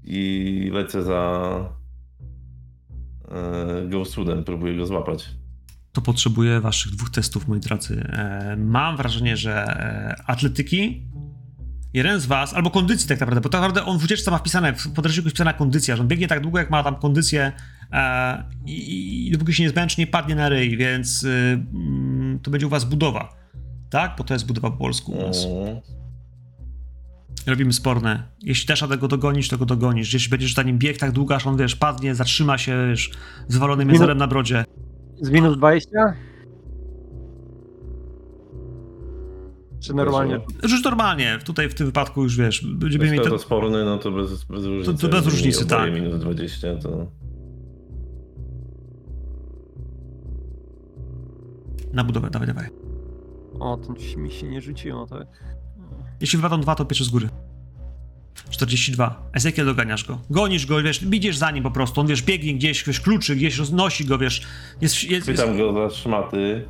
I 0.03 0.69
lecę 0.73 1.03
za 1.03 1.51
e, 3.31 3.87
Ghostwoodem, 3.89 4.43
próbuję 4.43 4.77
go 4.77 4.85
złapać. 4.85 5.29
to 5.91 6.01
potrzebuję 6.01 6.61
waszych 6.61 6.91
dwóch 6.91 7.09
testów, 7.09 7.47
moi 7.47 7.59
drodzy. 7.59 8.03
E, 8.09 8.55
mam 8.57 8.97
wrażenie, 8.97 9.37
że 9.37 9.53
e, 9.53 10.15
atletyki, 10.27 11.01
jeden 11.93 12.19
z 12.19 12.25
was, 12.25 12.53
albo 12.53 12.71
kondycji 12.71 13.09
tak 13.09 13.19
naprawdę, 13.19 13.41
bo 13.41 13.49
tak 13.49 13.61
naprawdę 13.61 13.85
on 13.85 13.99
w 13.99 14.03
ucieczce 14.03 14.31
ma 14.31 14.37
wpisane, 14.37 14.73
w 14.73 14.93
podręczniku 14.93 15.25
jest 15.27 15.35
wpisana 15.35 15.53
kondycja, 15.53 15.95
że 15.95 16.01
on 16.01 16.07
biegnie 16.07 16.27
tak 16.27 16.41
długo, 16.41 16.59
jak 16.59 16.69
ma 16.69 16.83
tam 16.83 16.95
kondycję 16.95 17.51
e, 17.91 18.43
i, 18.65 19.27
i 19.27 19.31
dopóki 19.31 19.53
się 19.53 19.63
nie 19.63 19.69
zmęczy, 19.69 19.95
nie 20.01 20.07
padnie 20.07 20.35
na 20.35 20.49
ryj, 20.49 20.77
więc 20.77 21.23
y, 21.23 21.29
mm, 21.73 22.39
to 22.39 22.51
będzie 22.51 22.67
u 22.67 22.69
was 22.69 22.85
budowa, 22.85 23.35
tak? 23.89 24.15
Bo 24.17 24.23
to 24.23 24.33
jest 24.33 24.45
budowa 24.45 24.71
po 24.71 24.77
polsku 24.77 25.11
u 25.11 25.21
nas. 25.27 25.47
Robimy 27.47 27.73
sporne. 27.73 28.23
Jeśli 28.41 28.67
dasz 28.67 28.81
radę 28.81 28.97
go 28.97 29.07
dogonić, 29.07 29.47
to 29.49 29.57
go 29.57 29.65
dogonisz. 29.65 30.13
Jeśli 30.13 30.29
będziesz 30.29 30.53
za 30.53 30.63
nim 30.63 30.77
bieg 30.77 30.97
tak 30.97 31.11
długo, 31.11 31.35
aż 31.35 31.47
on, 31.47 31.57
wiesz, 31.57 31.75
padnie, 31.75 32.15
zatrzyma 32.15 32.57
się, 32.57 32.87
wiesz, 32.89 33.11
z 33.47 33.53
wywalonym 33.53 33.87
Minut- 33.87 33.93
jezorem 33.93 34.17
na 34.17 34.27
brodzie. 34.27 34.65
Z 35.21 35.29
minus 35.29 35.57
20? 35.57 35.89
Czy 39.81 39.93
normalnie? 39.93 40.39
Rzuć 40.63 40.83
normalnie, 40.83 41.39
tutaj 41.45 41.69
w 41.69 41.73
tym 41.73 41.85
wypadku 41.85 42.23
już, 42.23 42.37
wiesz, 42.37 42.65
będziemy 42.65 43.17
to, 43.17 43.23
To, 43.23 43.29
to 43.29 43.39
sporny, 43.39 43.85
no 43.85 43.97
to 43.97 44.11
bez, 44.11 44.43
bez 44.43 44.65
różnicy. 44.65 45.01
to 45.01 45.07
bez 45.07 45.25
różnicy, 45.25 45.65
tak. 45.65 45.93
minus 45.93 46.19
20, 46.19 46.75
to... 46.75 47.07
na 51.93 52.03
budowę, 52.03 52.29
dawaj, 52.29 52.47
dawaj. 52.47 52.69
O, 53.59 53.77
to 53.77 54.17
mi 54.17 54.31
się 54.31 54.47
nie 54.47 54.61
rzuciło, 54.61 55.07
tak. 55.07 55.27
Jeśli 56.21 56.37
wypadą 56.37 56.61
dwa, 56.61 56.75
to 56.75 56.85
pierwszy 56.85 57.03
z 57.05 57.09
góry. 57.09 57.29
42. 58.49 59.29
Ezekiel 59.33 59.65
doganiasz 59.65 60.05
go. 60.05 60.19
Gonisz 60.29 60.65
go, 60.65 60.83
wiesz, 60.83 61.03
idziesz 61.03 61.37
za 61.37 61.51
nim 61.51 61.63
po 61.63 61.71
prostu. 61.71 62.01
On, 62.01 62.07
wiesz, 62.07 62.21
biegnie 62.21 62.53
gdzieś, 62.53 62.83
wiesz, 62.83 63.01
kluczy, 63.01 63.35
gdzieś 63.35 63.57
roznosi 63.57 64.05
go, 64.05 64.17
wiesz. 64.17 64.41
Jest, 64.81 65.03
jest, 65.03 65.27
jest, 65.27 65.41
Chwytam 65.41 65.57
go 65.57 65.89
za 65.89 65.95
szmaty, 65.95 66.65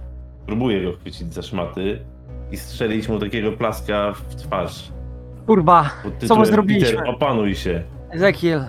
próbuję 0.45 0.83
go 0.83 0.93
chwycić 0.93 1.33
za 1.33 1.41
szmaty 1.41 1.99
i 2.51 2.57
strzelić 2.57 3.09
mu 3.09 3.19
takiego 3.19 3.51
plaska 3.51 4.13
w 4.13 4.35
twarz. 4.35 4.91
Kurwa, 5.45 5.89
Pod 6.03 6.27
co 6.27 6.35
my 6.35 6.45
zrobiliśmy? 6.45 6.91
Peter, 6.97 7.09
opanuj 7.09 7.55
się. 7.55 7.83
Ezekiel, 8.09 8.65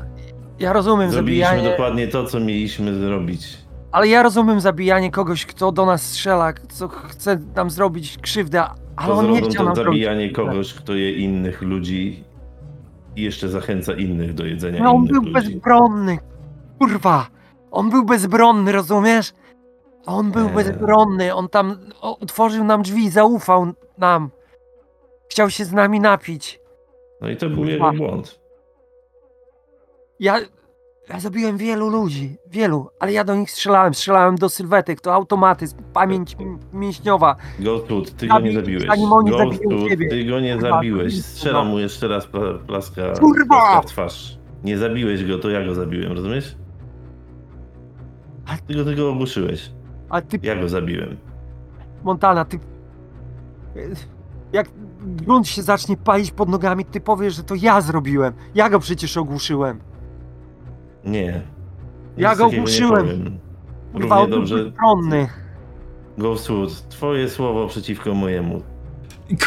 ja 0.59 0.73
rozumiem 0.73 1.11
Zrobiliśmy 1.11 1.47
zabijanie. 1.47 1.71
dokładnie 1.71 2.09
to, 2.09 2.25
co 2.25 2.41
mieliśmy 2.41 2.95
zrobić. 2.95 3.59
ale 3.93 4.09
ja 4.09 4.23
rozumiem 4.23 4.61
zabijanie 4.61 5.11
kogoś, 5.11 5.47
kto 5.47 5.73
do 5.73 5.87
nas 5.87 6.03
strzela, 6.03 6.53
co 6.69 6.89
chce 6.89 7.39
nam 7.57 7.71
zrobić 7.71 8.19
krzywdę, 8.19 8.65
ale 8.97 9.09
To 9.09 9.15
on 9.19 9.31
nie 9.33 9.39
chciał 9.43 9.53
to 9.53 9.65
nam 9.65 9.75
zrobić 9.75 10.03
zabijanie 10.03 10.31
kogoś, 10.31 10.75
kto 10.75 10.95
je 10.95 11.13
innych 11.13 11.63
ludzi 11.63 12.25
i 13.17 13.23
jeszcze 13.23 13.49
zachęca 13.49 13.93
innych 13.95 14.35
do 14.35 14.45
jedzenia 14.45 14.83
No 14.83 14.91
on 14.95 15.07
był 15.07 15.17
ludzi. 15.23 15.33
bezbronny. 15.33 16.19
Kurwa. 16.79 17.27
On 17.71 17.91
był 17.91 18.05
bezbronny, 18.05 18.73
rozumiesz? 18.73 19.33
On 20.07 20.31
był 20.31 20.49
bezbronny. 20.49 21.35
On 21.35 21.49
tam 21.49 21.77
otworzył 22.01 22.65
nam 22.65 22.83
drzwi, 22.83 23.11
zaufał 23.11 23.67
nam. 23.99 24.31
Chciał 25.31 25.51
się 25.51 25.65
z 25.65 25.73
nami 25.73 26.01
napić. 26.01 26.61
No 27.21 27.29
i 27.29 27.37
to 27.37 27.51
był 27.51 27.65
jego 27.65 27.93
błąd. 27.93 28.41
Ja, 30.21 30.39
ja 31.09 31.21
zabiłem 31.21 31.57
wielu 31.57 31.89
ludzi. 31.89 32.37
Wielu. 32.47 32.89
Ale 33.01 33.13
ja 33.13 33.25
do 33.25 33.35
nich 33.35 33.51
strzelałem. 33.51 33.95
Strzelałem 33.95 34.37
do 34.37 34.49
sylwetek. 34.49 35.01
To 35.01 35.15
automatyzm. 35.15 35.77
Pamięć 35.93 36.37
mięśniowa. 36.73 37.37
Ghostwood, 37.61 38.17
ty 38.17 38.27
go 38.27 38.41
nie 38.41 38.53
Zabił- 38.53 38.81
zabiłeś. 38.81 39.89
ciebie. 39.91 40.09
ty 40.09 40.25
go 40.25 40.41
nie 40.41 40.61
zabiłeś. 40.61 41.25
Strzelam 41.25 41.67
mu 41.67 41.79
jeszcze 41.79 42.09
raz 42.09 42.27
pla- 42.29 42.59
plaska, 42.67 43.03
Kurwa! 43.21 43.47
plaska 43.57 43.81
w 43.83 43.87
twarz. 43.87 44.39
Nie 44.65 44.79
zabiłeś 44.79 45.25
go, 45.25 45.39
to 45.39 45.51
ja 45.51 45.65
go 45.65 45.75
zabiłem, 45.75 46.13
rozumiesz? 46.13 46.57
A- 48.47 48.57
Ty 48.69 48.75
go 48.75 48.85
tylko 48.85 49.09
ogłuszyłeś. 49.11 49.71
A 50.13 50.21
ty, 50.21 50.39
Ja 50.43 50.57
go 50.57 50.69
zabiłem. 50.69 51.17
Montana, 52.05 52.45
ty... 52.45 52.59
Jak 54.53 54.69
grunt 55.03 55.49
się 55.49 55.63
zacznie 55.63 55.97
palić 55.97 56.31
pod 56.31 56.49
nogami, 56.49 56.85
ty 56.85 57.01
powiesz, 57.01 57.35
że 57.35 57.43
to 57.45 57.55
ja 57.55 57.81
zrobiłem. 57.81 58.33
Ja 58.55 58.71
go 58.71 58.81
przecież 58.81 59.17
ogłuszyłem. 59.17 59.81
Nie. 61.05 61.43
Ja 62.17 62.37
go 62.37 62.47
ogłuszyłem. 62.47 63.39
Kurwa, 63.93 64.19
Równie 64.21 64.37
dobrze. 64.37 64.65
bezbronny. 64.65 65.29
Ghostwood, 66.19 66.89
twoje 66.89 67.29
słowo 67.29 67.67
przeciwko 67.69 68.15
mojemu. 68.15 68.63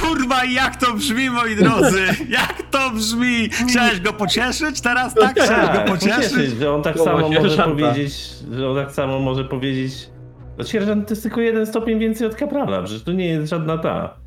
Kurwa, 0.01 0.45
jak 0.45 0.75
to 0.75 0.93
brzmi, 0.93 1.29
moi 1.29 1.55
drodzy! 1.55 2.05
Jak 2.29 2.61
to 2.71 2.91
brzmi! 2.91 3.49
Chciałeś 3.69 3.99
go 4.01 4.13
pocieszyć 4.13 4.81
teraz, 4.81 5.13
tak? 5.13 5.31
Chciałeś 5.39 5.77
go 5.79 5.91
pocieszyć? 5.93 6.15
pocieszyć, 6.29 6.51
że 6.59 6.71
on 6.73 6.83
tak 6.83 6.97
samo 6.99 7.29
może 7.29 7.63
powiedzieć, 7.63 8.13
że 8.51 8.69
on 8.69 8.75
tak 8.75 8.91
samo 8.91 9.19
może 9.19 9.45
powiedzieć. 9.45 10.09
No 10.57 10.63
sierżant 10.63 11.07
to 11.07 11.11
jest 11.11 11.23
tylko 11.23 11.41
jeden 11.41 11.65
stopień 11.65 11.99
więcej 11.99 12.27
od 12.27 12.35
kaprala, 12.35 12.83
przecież 12.83 13.03
to 13.03 13.11
nie 13.11 13.27
jest 13.27 13.49
żadna 13.49 13.77
ta. 13.77 14.17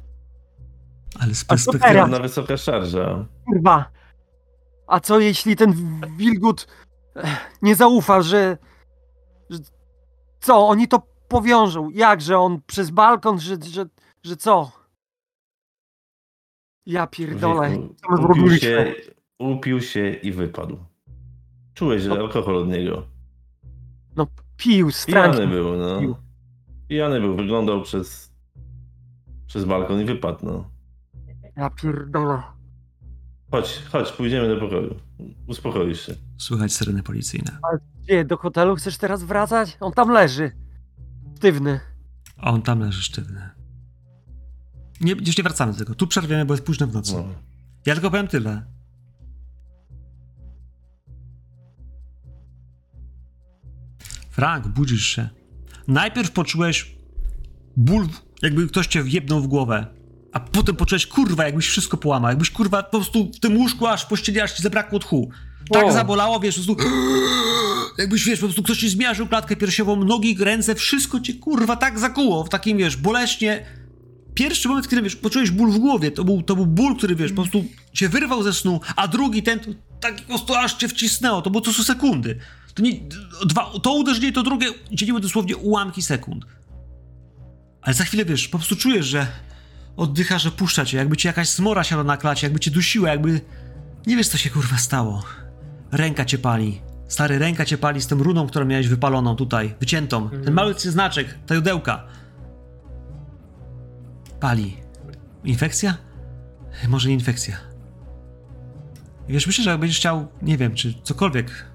Ale 1.21 1.35
z 1.35 1.45
perspektywy... 1.45 1.95
Żadna 1.95 2.19
wysoka 2.19 2.57
szarża. 2.57 3.27
Kurwa. 3.45 3.91
A 4.87 5.01
co 5.01 5.21
jeśli 5.21 5.57
ten 5.57 6.01
wilgut 6.17 6.67
eh, 7.17 7.51
nie 7.63 7.75
zaufa, 7.75 8.23
że... 8.23 8.59
że... 9.51 9.59
Co, 10.41 10.69
oni 10.69 10.89
to 10.89 11.03
powiążą? 11.29 11.91
Jak, 11.91 12.21
że 12.21 12.39
on 12.39 12.61
przez 12.67 12.91
balkon, 12.91 13.41
że, 13.41 13.57
że, 13.63 13.85
że 14.23 14.37
co? 14.37 14.73
Ja 16.87 17.07
pierdolę. 17.07 17.71
Wieku, 17.71 17.95
co 18.01 18.13
my 18.13 18.29
Upił 18.29 18.51
się, 18.51 18.95
upił 19.39 19.81
się 19.81 20.11
i 20.11 20.33
wypadł. 20.33 20.79
Czułeś, 21.75 22.03
że 22.03 22.13
alkohol 22.13 22.57
od 22.57 22.69
niego. 22.69 23.18
Pił 24.59 24.91
z 24.91 25.07
Pijany 25.07 25.47
był, 25.47 25.77
no. 25.77 26.01
Pił. 26.01 26.17
Pijany 26.89 27.21
był, 27.21 27.37
wyglądał 27.37 27.83
przez, 27.83 28.33
przez 29.47 29.65
balkon 29.65 30.01
i 30.01 30.05
wypadł, 30.05 30.47
no. 30.47 30.71
Ja 31.57 31.71
pierdolę. 31.71 32.43
Chodź, 33.51 33.83
chodź, 33.93 34.13
pójdziemy 34.13 34.49
do 34.49 34.61
pokoju. 34.61 34.95
Uspokoisz 35.47 36.07
się. 36.07 36.15
Słychać 36.39 36.73
syreny 36.73 37.03
policyjne. 37.03 37.59
Gdzie, 38.03 38.25
do 38.25 38.37
hotelu 38.37 38.77
chcesz 38.77 38.99
teraz 38.99 39.25
wracać? 39.25 39.77
On 39.81 39.93
tam 39.93 40.11
leży. 40.11 40.53
Sztywny. 41.37 41.81
A 42.37 42.51
on 42.51 42.63
tam 42.63 42.81
leży 42.81 43.03
sztywny. 43.03 43.51
Nie, 45.01 45.13
już 45.13 45.39
nie 45.39 45.45
wracamy 45.45 45.73
do 45.73 45.79
tego. 45.79 45.95
Tu 45.95 46.07
przerwiemy, 46.07 46.45
bo 46.45 46.55
jest 46.55 46.65
późno 46.67 46.87
w 46.87 46.95
nocy. 46.95 47.13
No. 47.15 47.25
Ja 47.87 47.95
tylko 47.95 48.11
powiem 48.11 48.29
tyle. 48.29 48.78
Frank, 54.39 54.69
budzisz 54.69 55.07
się. 55.07 55.29
Najpierw 55.89 56.31
poczułeś 56.31 56.97
ból, 57.77 58.09
jakby 58.43 58.69
ktoś 58.69 58.87
cię 58.87 59.03
wjebnął 59.03 59.41
w 59.41 59.47
głowę. 59.47 59.87
A 60.33 60.41
potem 60.41 60.77
poczułeś, 60.77 61.07
kurwa, 61.07 61.45
jakbyś 61.45 61.69
wszystko 61.69 61.97
połamał. 61.97 62.31
Jakbyś, 62.31 62.51
kurwa, 62.51 62.83
po 62.83 62.91
prostu 62.91 63.31
w 63.37 63.41
tym 63.41 63.57
łóżku 63.57 63.87
aż 63.87 64.05
pościeli, 64.05 64.41
aż 64.41 64.53
ci 64.53 64.63
zabrakło 64.63 64.99
tchu. 64.99 65.31
Tak 65.73 65.85
O. 65.85 65.93
zabolało, 65.93 66.41
wiesz, 66.41 66.59
po 66.59 66.65
prostu... 66.65 66.85
Jakbyś, 67.99 68.25
wiesz, 68.25 68.41
po 68.41 68.47
prostu 68.47 68.63
ktoś 68.63 68.79
ci 68.79 68.89
zmiażdżył 68.89 69.27
klatkę 69.27 69.57
piersiową, 69.57 70.05
nogi, 70.05 70.37
ręce, 70.41 70.75
wszystko 70.75 71.21
cię, 71.21 71.35
kurwa, 71.35 71.77
tak 71.77 71.99
zakuło. 71.99 72.45
W 72.45 72.49
takim, 72.49 72.79
wiesz, 72.79 72.97
boleśnie 72.97 73.67
pierwszy 74.35 74.69
moment, 74.69 74.89
kiedy 74.89 75.03
wiesz, 75.03 75.17
poczułeś 75.17 75.51
ból 75.51 75.71
w 75.71 75.79
głowie, 75.79 76.11
to 76.11 76.25
był, 76.25 76.43
to 76.43 76.57
był 76.57 76.67
ból, 76.67 76.97
który 76.97 77.17
wiesz, 77.17 77.33
po 77.33 77.43
prostu 77.43 77.65
cię 77.93 78.09
wyrwał 78.09 78.43
ze 78.43 78.53
snu, 78.53 78.81
a 78.97 79.09
drugi 79.09 79.43
ten, 79.43 79.61
to, 79.61 79.71
tak 80.01 80.17
po 80.17 80.29
prostu 80.29 80.55
aż 80.55 80.75
cię 80.75 80.89
wcisnęło, 80.89 81.43
to 81.43 81.51
było 81.51 81.61
co 81.61 81.85
sekundy. 81.85 82.39
To, 82.79 82.83
nie, 82.83 82.93
dwa, 83.47 83.71
to 83.83 83.93
uderzenie, 83.93 84.33
to 84.33 84.43
drugie 84.43 84.67
dzieliły 84.93 85.21
dosłownie 85.21 85.57
ułamki 85.57 86.03
sekund. 86.03 86.45
Ale 87.83 87.95
za 87.95 88.05
chwilę 88.05 88.25
wiesz, 88.25 88.49
po 88.49 88.59
prostu 88.59 88.77
czujesz, 88.77 89.07
że 89.07 89.27
oddycha, 89.97 90.39
że 90.39 90.51
puszcza 90.51 90.85
cię, 90.85 90.97
jakby 90.97 91.17
ci 91.17 91.27
jakaś 91.27 91.49
smora 91.49 91.85
siadła 91.85 92.05
na 92.05 92.17
klacie, 92.17 92.47
jakby 92.47 92.61
cię 92.61 92.71
dusiła, 92.71 93.09
jakby... 93.09 93.41
Nie 94.07 94.17
wiesz, 94.17 94.29
co 94.29 94.39
się 94.39 94.51
kurwa 94.51 94.77
stało. 94.77 95.23
Ręka 95.93 96.25
cię 96.25 96.39
pali. 96.39 96.81
Stary, 97.09 97.39
ręka 97.39 97.65
cię 97.65 97.79
pali 97.79 98.01
z 98.01 98.07
tą 98.07 98.23
runą, 98.23 98.47
którą 98.47 98.65
miałeś 98.65 98.89
wypaloną 98.89 99.37
tutaj, 99.37 99.75
wyciętą. 99.81 100.31
Ten 100.31 100.55
mały 100.55 100.75
znaczek, 100.75 101.39
ta 101.47 101.55
jodełka. 101.55 102.07
Pali. 104.41 104.77
Infekcja? 105.45 105.97
Może 106.89 107.09
nie 107.09 107.15
infekcja. 107.15 107.57
Wiesz, 109.29 109.47
myślę, 109.47 109.65
że 109.65 109.71
jak 109.71 109.81
będziesz 109.81 109.99
chciał, 109.99 110.29
nie 110.43 110.59
wiem, 110.59 110.75
czy 110.75 110.95
cokolwiek, 111.03 111.67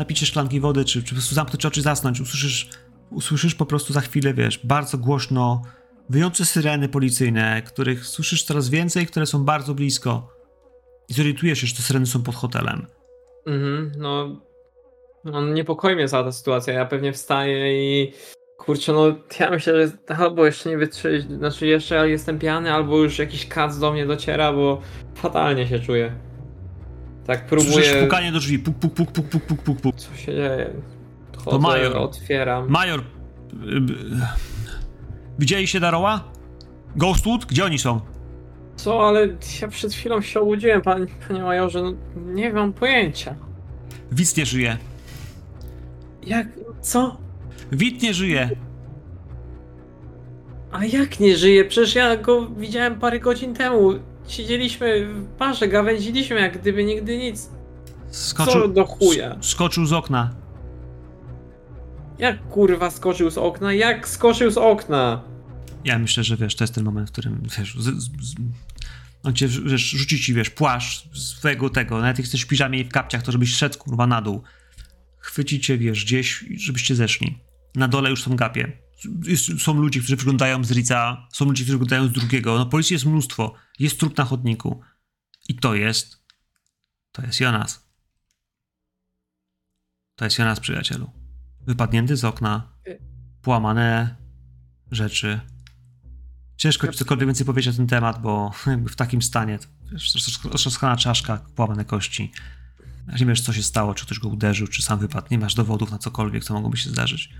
napić 0.00 0.18
się 0.18 0.26
szklanki 0.26 0.60
wody, 0.60 0.84
czy, 0.84 1.02
czy 1.02 1.08
po 1.08 1.14
prostu 1.14 1.34
zamknąć 1.34 1.66
oczy, 1.66 1.82
zasnąć, 1.82 2.20
usłyszysz, 2.20 2.70
usłyszysz 3.10 3.54
po 3.54 3.66
prostu 3.66 3.92
za 3.92 4.00
chwilę, 4.00 4.34
wiesz, 4.34 4.60
bardzo 4.64 4.98
głośno 4.98 5.62
wyjące 6.08 6.44
syreny 6.44 6.88
policyjne, 6.88 7.62
których 7.62 8.06
słyszysz 8.06 8.44
coraz 8.44 8.68
więcej, 8.68 9.06
które 9.06 9.26
są 9.26 9.44
bardzo 9.44 9.74
blisko. 9.74 10.28
I 11.08 11.12
zorientujesz 11.12 11.58
się, 11.58 11.66
że 11.66 11.76
te 11.76 11.82
syreny 11.82 12.06
są 12.06 12.22
pod 12.22 12.34
hotelem. 12.34 12.86
Mhm, 13.46 13.92
no, 13.98 14.40
no 15.24 15.46
niepokoi 15.46 15.94
mnie 15.94 16.08
cała 16.08 16.24
ta 16.24 16.32
sytuacja. 16.32 16.74
Ja 16.74 16.86
pewnie 16.86 17.12
wstaję 17.12 17.84
i 17.84 18.12
kurczę, 18.58 18.92
no 18.92 19.06
ja 19.40 19.50
myślę, 19.50 19.86
że 19.86 20.16
albo 20.16 20.46
jeszcze 20.46 20.70
nie 20.70 20.78
wytrzeć, 20.78 21.24
znaczy 21.24 21.66
jeszcze 21.66 22.10
jestem 22.10 22.38
pijany, 22.38 22.72
albo 22.72 22.98
już 22.98 23.18
jakiś 23.18 23.46
kac 23.46 23.78
do 23.78 23.92
mnie 23.92 24.06
dociera, 24.06 24.52
bo 24.52 24.80
fatalnie 25.14 25.66
się 25.66 25.78
czuję. 25.78 26.29
Tak 27.30 27.48
Słyszysz 27.48 27.68
próbuję. 27.74 28.02
pukanie 28.02 28.32
do 28.32 28.38
drzwi, 28.38 28.58
puk, 28.58 28.76
puk, 28.76 28.94
puk, 28.94 29.10
puk, 29.12 29.28
puk, 29.28 29.42
puk, 29.44 29.62
puk, 29.62 29.80
puk. 29.80 29.96
Co 29.96 30.16
się 30.16 30.32
dzieje? 30.32 30.70
Chodzę, 31.44 31.58
major. 31.58 31.96
otwieram. 31.96 32.68
Major, 32.68 33.00
y, 33.00 33.04
y, 33.76 33.82
widzieliście 35.38 35.80
Daroła? 35.80 36.24
Ghostwood? 36.96 37.44
Gdzie 37.44 37.64
oni 37.64 37.78
są? 37.78 38.00
Co, 38.76 39.08
ale 39.08 39.28
ja 39.62 39.68
przed 39.68 39.92
chwilą 39.94 40.20
się 40.20 40.40
obudziłem, 40.40 40.82
panie, 40.82 41.06
panie 41.28 41.42
majorze, 41.42 41.82
no 41.82 41.92
nie 42.16 42.52
mam 42.52 42.72
pojęcia. 42.72 43.34
Widz 44.12 44.36
nie 44.36 44.46
żyje. 44.46 44.76
Jak, 46.22 46.46
co? 46.80 47.16
Wit 47.72 48.02
nie 48.02 48.14
żyje. 48.14 48.50
A 50.72 50.84
jak 50.84 51.20
nie 51.20 51.36
żyje? 51.36 51.64
Przecież 51.64 51.94
ja 51.94 52.16
go 52.16 52.46
widziałem 52.46 52.98
parę 53.00 53.20
godzin 53.20 53.54
temu. 53.54 53.92
Siedzieliśmy 54.30 55.06
w 55.14 55.36
barze, 55.38 55.68
gawędziliśmy 55.68 56.40
jak 56.40 56.60
gdyby 56.60 56.84
nigdy 56.84 57.18
nic. 57.18 57.50
Co 58.10 58.68
do 58.68 58.84
chuja? 58.86 59.30
sk- 59.34 59.44
Skoczył 59.44 59.86
z 59.86 59.92
okna. 59.92 60.34
Jak 62.18 62.48
kurwa 62.48 62.90
skoczył 62.90 63.30
z 63.30 63.38
okna? 63.38 63.72
Jak 63.72 64.08
skoczył 64.08 64.50
z 64.50 64.58
okna? 64.58 65.22
Ja 65.84 65.98
myślę, 65.98 66.24
że 66.24 66.36
wiesz, 66.36 66.54
to 66.56 66.64
jest 66.64 66.74
ten 66.74 66.84
moment, 66.84 67.08
w 67.08 67.12
którym 67.12 67.42
wiesz, 67.58 67.74
z, 67.78 67.84
z, 67.84 68.04
z, 68.30 68.34
on 69.22 69.34
cię 69.34 69.48
wiesz, 69.48 69.82
rzuci 69.90 70.20
ci, 70.20 70.34
wiesz, 70.34 70.50
płaszcz 70.50 71.18
swojego 71.18 71.70
tego, 71.70 71.94
nawet 72.00 72.18
jak 72.18 72.24
jesteś 72.24 72.42
w 72.42 72.46
piżamie 72.46 72.80
i 72.80 72.84
w 72.84 72.88
kapciach, 72.88 73.22
to 73.22 73.32
żebyś 73.32 73.54
szedł 73.54 73.78
kurwa 73.78 74.06
na 74.06 74.22
dół. 74.22 74.42
Chwyci 75.18 75.60
cię, 75.60 75.78
wiesz, 75.78 76.04
gdzieś, 76.04 76.44
żebyście 76.56 76.94
zeszli. 76.94 77.38
Na 77.74 77.88
dole 77.88 78.10
już 78.10 78.22
są 78.22 78.36
gapie. 78.36 78.72
Jest, 79.24 79.62
są 79.62 79.74
ludzie, 79.74 80.00
którzy 80.00 80.16
wyglądają 80.16 80.64
z 80.64 80.70
Rica, 80.70 81.28
są 81.32 81.44
ludzie, 81.44 81.64
którzy 81.64 81.78
wyglądają 81.78 82.06
z 82.06 82.12
drugiego. 82.12 82.58
No 82.58 82.66
policji 82.66 82.94
jest 82.94 83.06
mnóstwo. 83.06 83.54
Jest 83.78 84.00
trup 84.00 84.18
na 84.18 84.24
chodniku. 84.24 84.80
I 85.48 85.54
to 85.54 85.74
jest, 85.74 86.24
to 87.12 87.22
jest 87.22 87.40
Jonas. 87.40 87.90
To 90.16 90.24
jest 90.24 90.38
Jonas, 90.38 90.60
przyjacielu. 90.60 91.10
Wypadnięty 91.60 92.16
z 92.16 92.24
okna, 92.24 92.72
połamane 93.42 94.16
rzeczy. 94.90 95.40
Ciężko 96.56 96.88
ci 96.88 96.98
cokolwiek 96.98 97.28
więcej 97.28 97.46
powiedzieć 97.46 97.74
o 97.74 97.76
ten 97.76 97.86
temat, 97.86 98.22
bo 98.22 98.52
jakby 98.66 98.88
w 98.88 98.96
takim 98.96 99.22
stanie, 99.22 99.58
roztrzaskana 100.44 100.96
czaszka, 100.96 101.36
połamane 101.54 101.84
kości. 101.84 102.32
Nie 103.20 103.26
wiesz, 103.26 103.40
co 103.40 103.52
się 103.52 103.62
stało, 103.62 103.94
czy 103.94 104.06
ktoś 104.06 104.18
go 104.18 104.28
uderzył, 104.28 104.66
czy 104.66 104.82
sam 104.82 104.98
wypadł. 104.98 105.26
Nie 105.30 105.38
masz 105.38 105.54
dowodów 105.54 105.90
na 105.90 105.98
cokolwiek, 105.98 106.44
co 106.44 106.54
mogłoby 106.54 106.76
się 106.76 106.90
zdarzyć. 106.90 107.30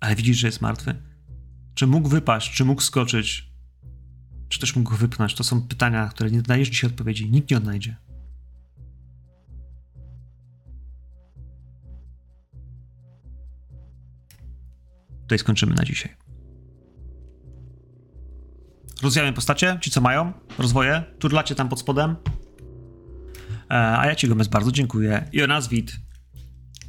Ale 0.00 0.16
widzisz, 0.16 0.36
że 0.36 0.46
jest 0.46 0.60
martwy? 0.60 0.94
Czy 1.74 1.86
mógł 1.86 2.08
wypaść, 2.08 2.54
czy 2.54 2.64
mógł 2.64 2.82
skoczyć, 2.82 3.50
czy 4.48 4.60
też 4.60 4.76
mógł 4.76 4.96
wypchnąć? 4.96 5.34
To 5.34 5.44
są 5.44 5.62
pytania, 5.62 6.08
które 6.08 6.30
nie 6.30 6.40
znajdziesz 6.40 6.68
dzisiaj 6.68 6.90
odpowiedzi. 6.90 7.30
Nikt 7.30 7.50
nie 7.50 7.56
odnajdzie. 7.56 7.96
Tutaj 15.22 15.38
skończymy 15.38 15.74
na 15.74 15.84
dzisiaj. 15.84 16.16
Rozwijamy 19.02 19.32
postacie, 19.32 19.78
ci 19.80 19.90
co 19.90 20.00
mają 20.00 20.32
rozwoje, 20.58 21.04
turlacie 21.18 21.54
tam 21.54 21.68
pod 21.68 21.80
spodem. 21.80 22.16
E, 23.70 23.98
a 23.98 24.06
ja 24.06 24.14
ci 24.14 24.28
Gomez 24.28 24.48
bardzo 24.48 24.72
dziękuję. 24.72 25.28
I 25.32 25.42
o 25.42 25.62
Wit. 25.70 25.96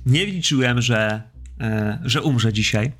Nie 0.05 0.25
liczyłem, 0.25 0.81
że, 0.81 1.30
że 2.03 2.21
umrze 2.21 2.53
dzisiaj. 2.53 2.91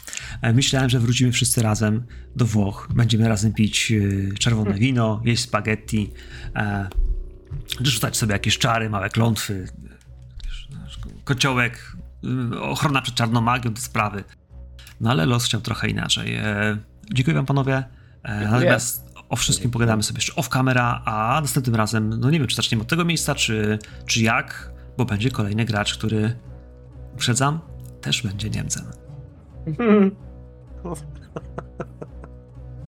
E, 0.42 0.54
myślałem, 0.54 0.90
że 0.90 1.00
wrócimy 1.00 1.32
wszyscy 1.32 1.62
razem 1.62 2.04
do 2.36 2.46
Włoch. 2.46 2.88
Będziemy 2.96 3.28
razem 3.28 3.54
pić 3.54 3.92
e, 3.92 4.34
czerwone 4.34 4.74
wino, 4.74 5.22
jeść 5.26 5.44
spaghetti, 5.44 6.12
e, 6.56 6.88
rzucać 7.82 8.18
sobie 8.18 8.34
jakieś 8.34 8.58
czary, 8.58 8.90
małe 8.90 9.10
klątwy, 9.10 9.68
kociołek, 11.24 11.96
e, 12.54 12.62
ochrona 12.62 13.02
przed 13.02 13.16
czarną 13.16 13.42
magią, 13.42 13.74
te 13.74 13.82
sprawy. 13.82 14.24
No 15.02 15.12
ale 15.12 15.26
los 15.26 15.46
chciał 15.46 15.62
trochę 15.62 15.88
inaczej. 15.90 16.36
E, 16.36 16.78
dziękuję 17.14 17.36
wam 17.36 17.46
panowie. 17.46 17.84
E, 18.24 18.50
natomiast 18.52 19.12
o 19.30 19.36
wszystkim 19.36 19.72
pogadamy 19.72 20.04
sobie 20.04 20.18
jeszcze 20.18 20.36
off 20.36 20.50
camera, 20.50 21.02
a 21.06 21.40
następnym 21.42 21.76
razem, 21.76 22.10
no 22.20 22.30
nie 22.30 22.40
wiem, 22.40 22.48
czy 22.48 22.56
zaczniemy 22.56 22.84
od 22.84 22.90
tego 22.90 23.06
miejsca, 23.06 23.36
czy, 23.36 23.80
czy 24.06 24.22
jak, 24.22 24.72
bo 24.98 25.06
będzie 25.06 25.32
kolejny 25.32 25.66
gracz, 25.66 25.98
który, 25.98 26.36
uprzedzam, 27.14 27.60
też 28.02 28.24
będzie 28.24 28.50
Niemcem. 28.50 28.86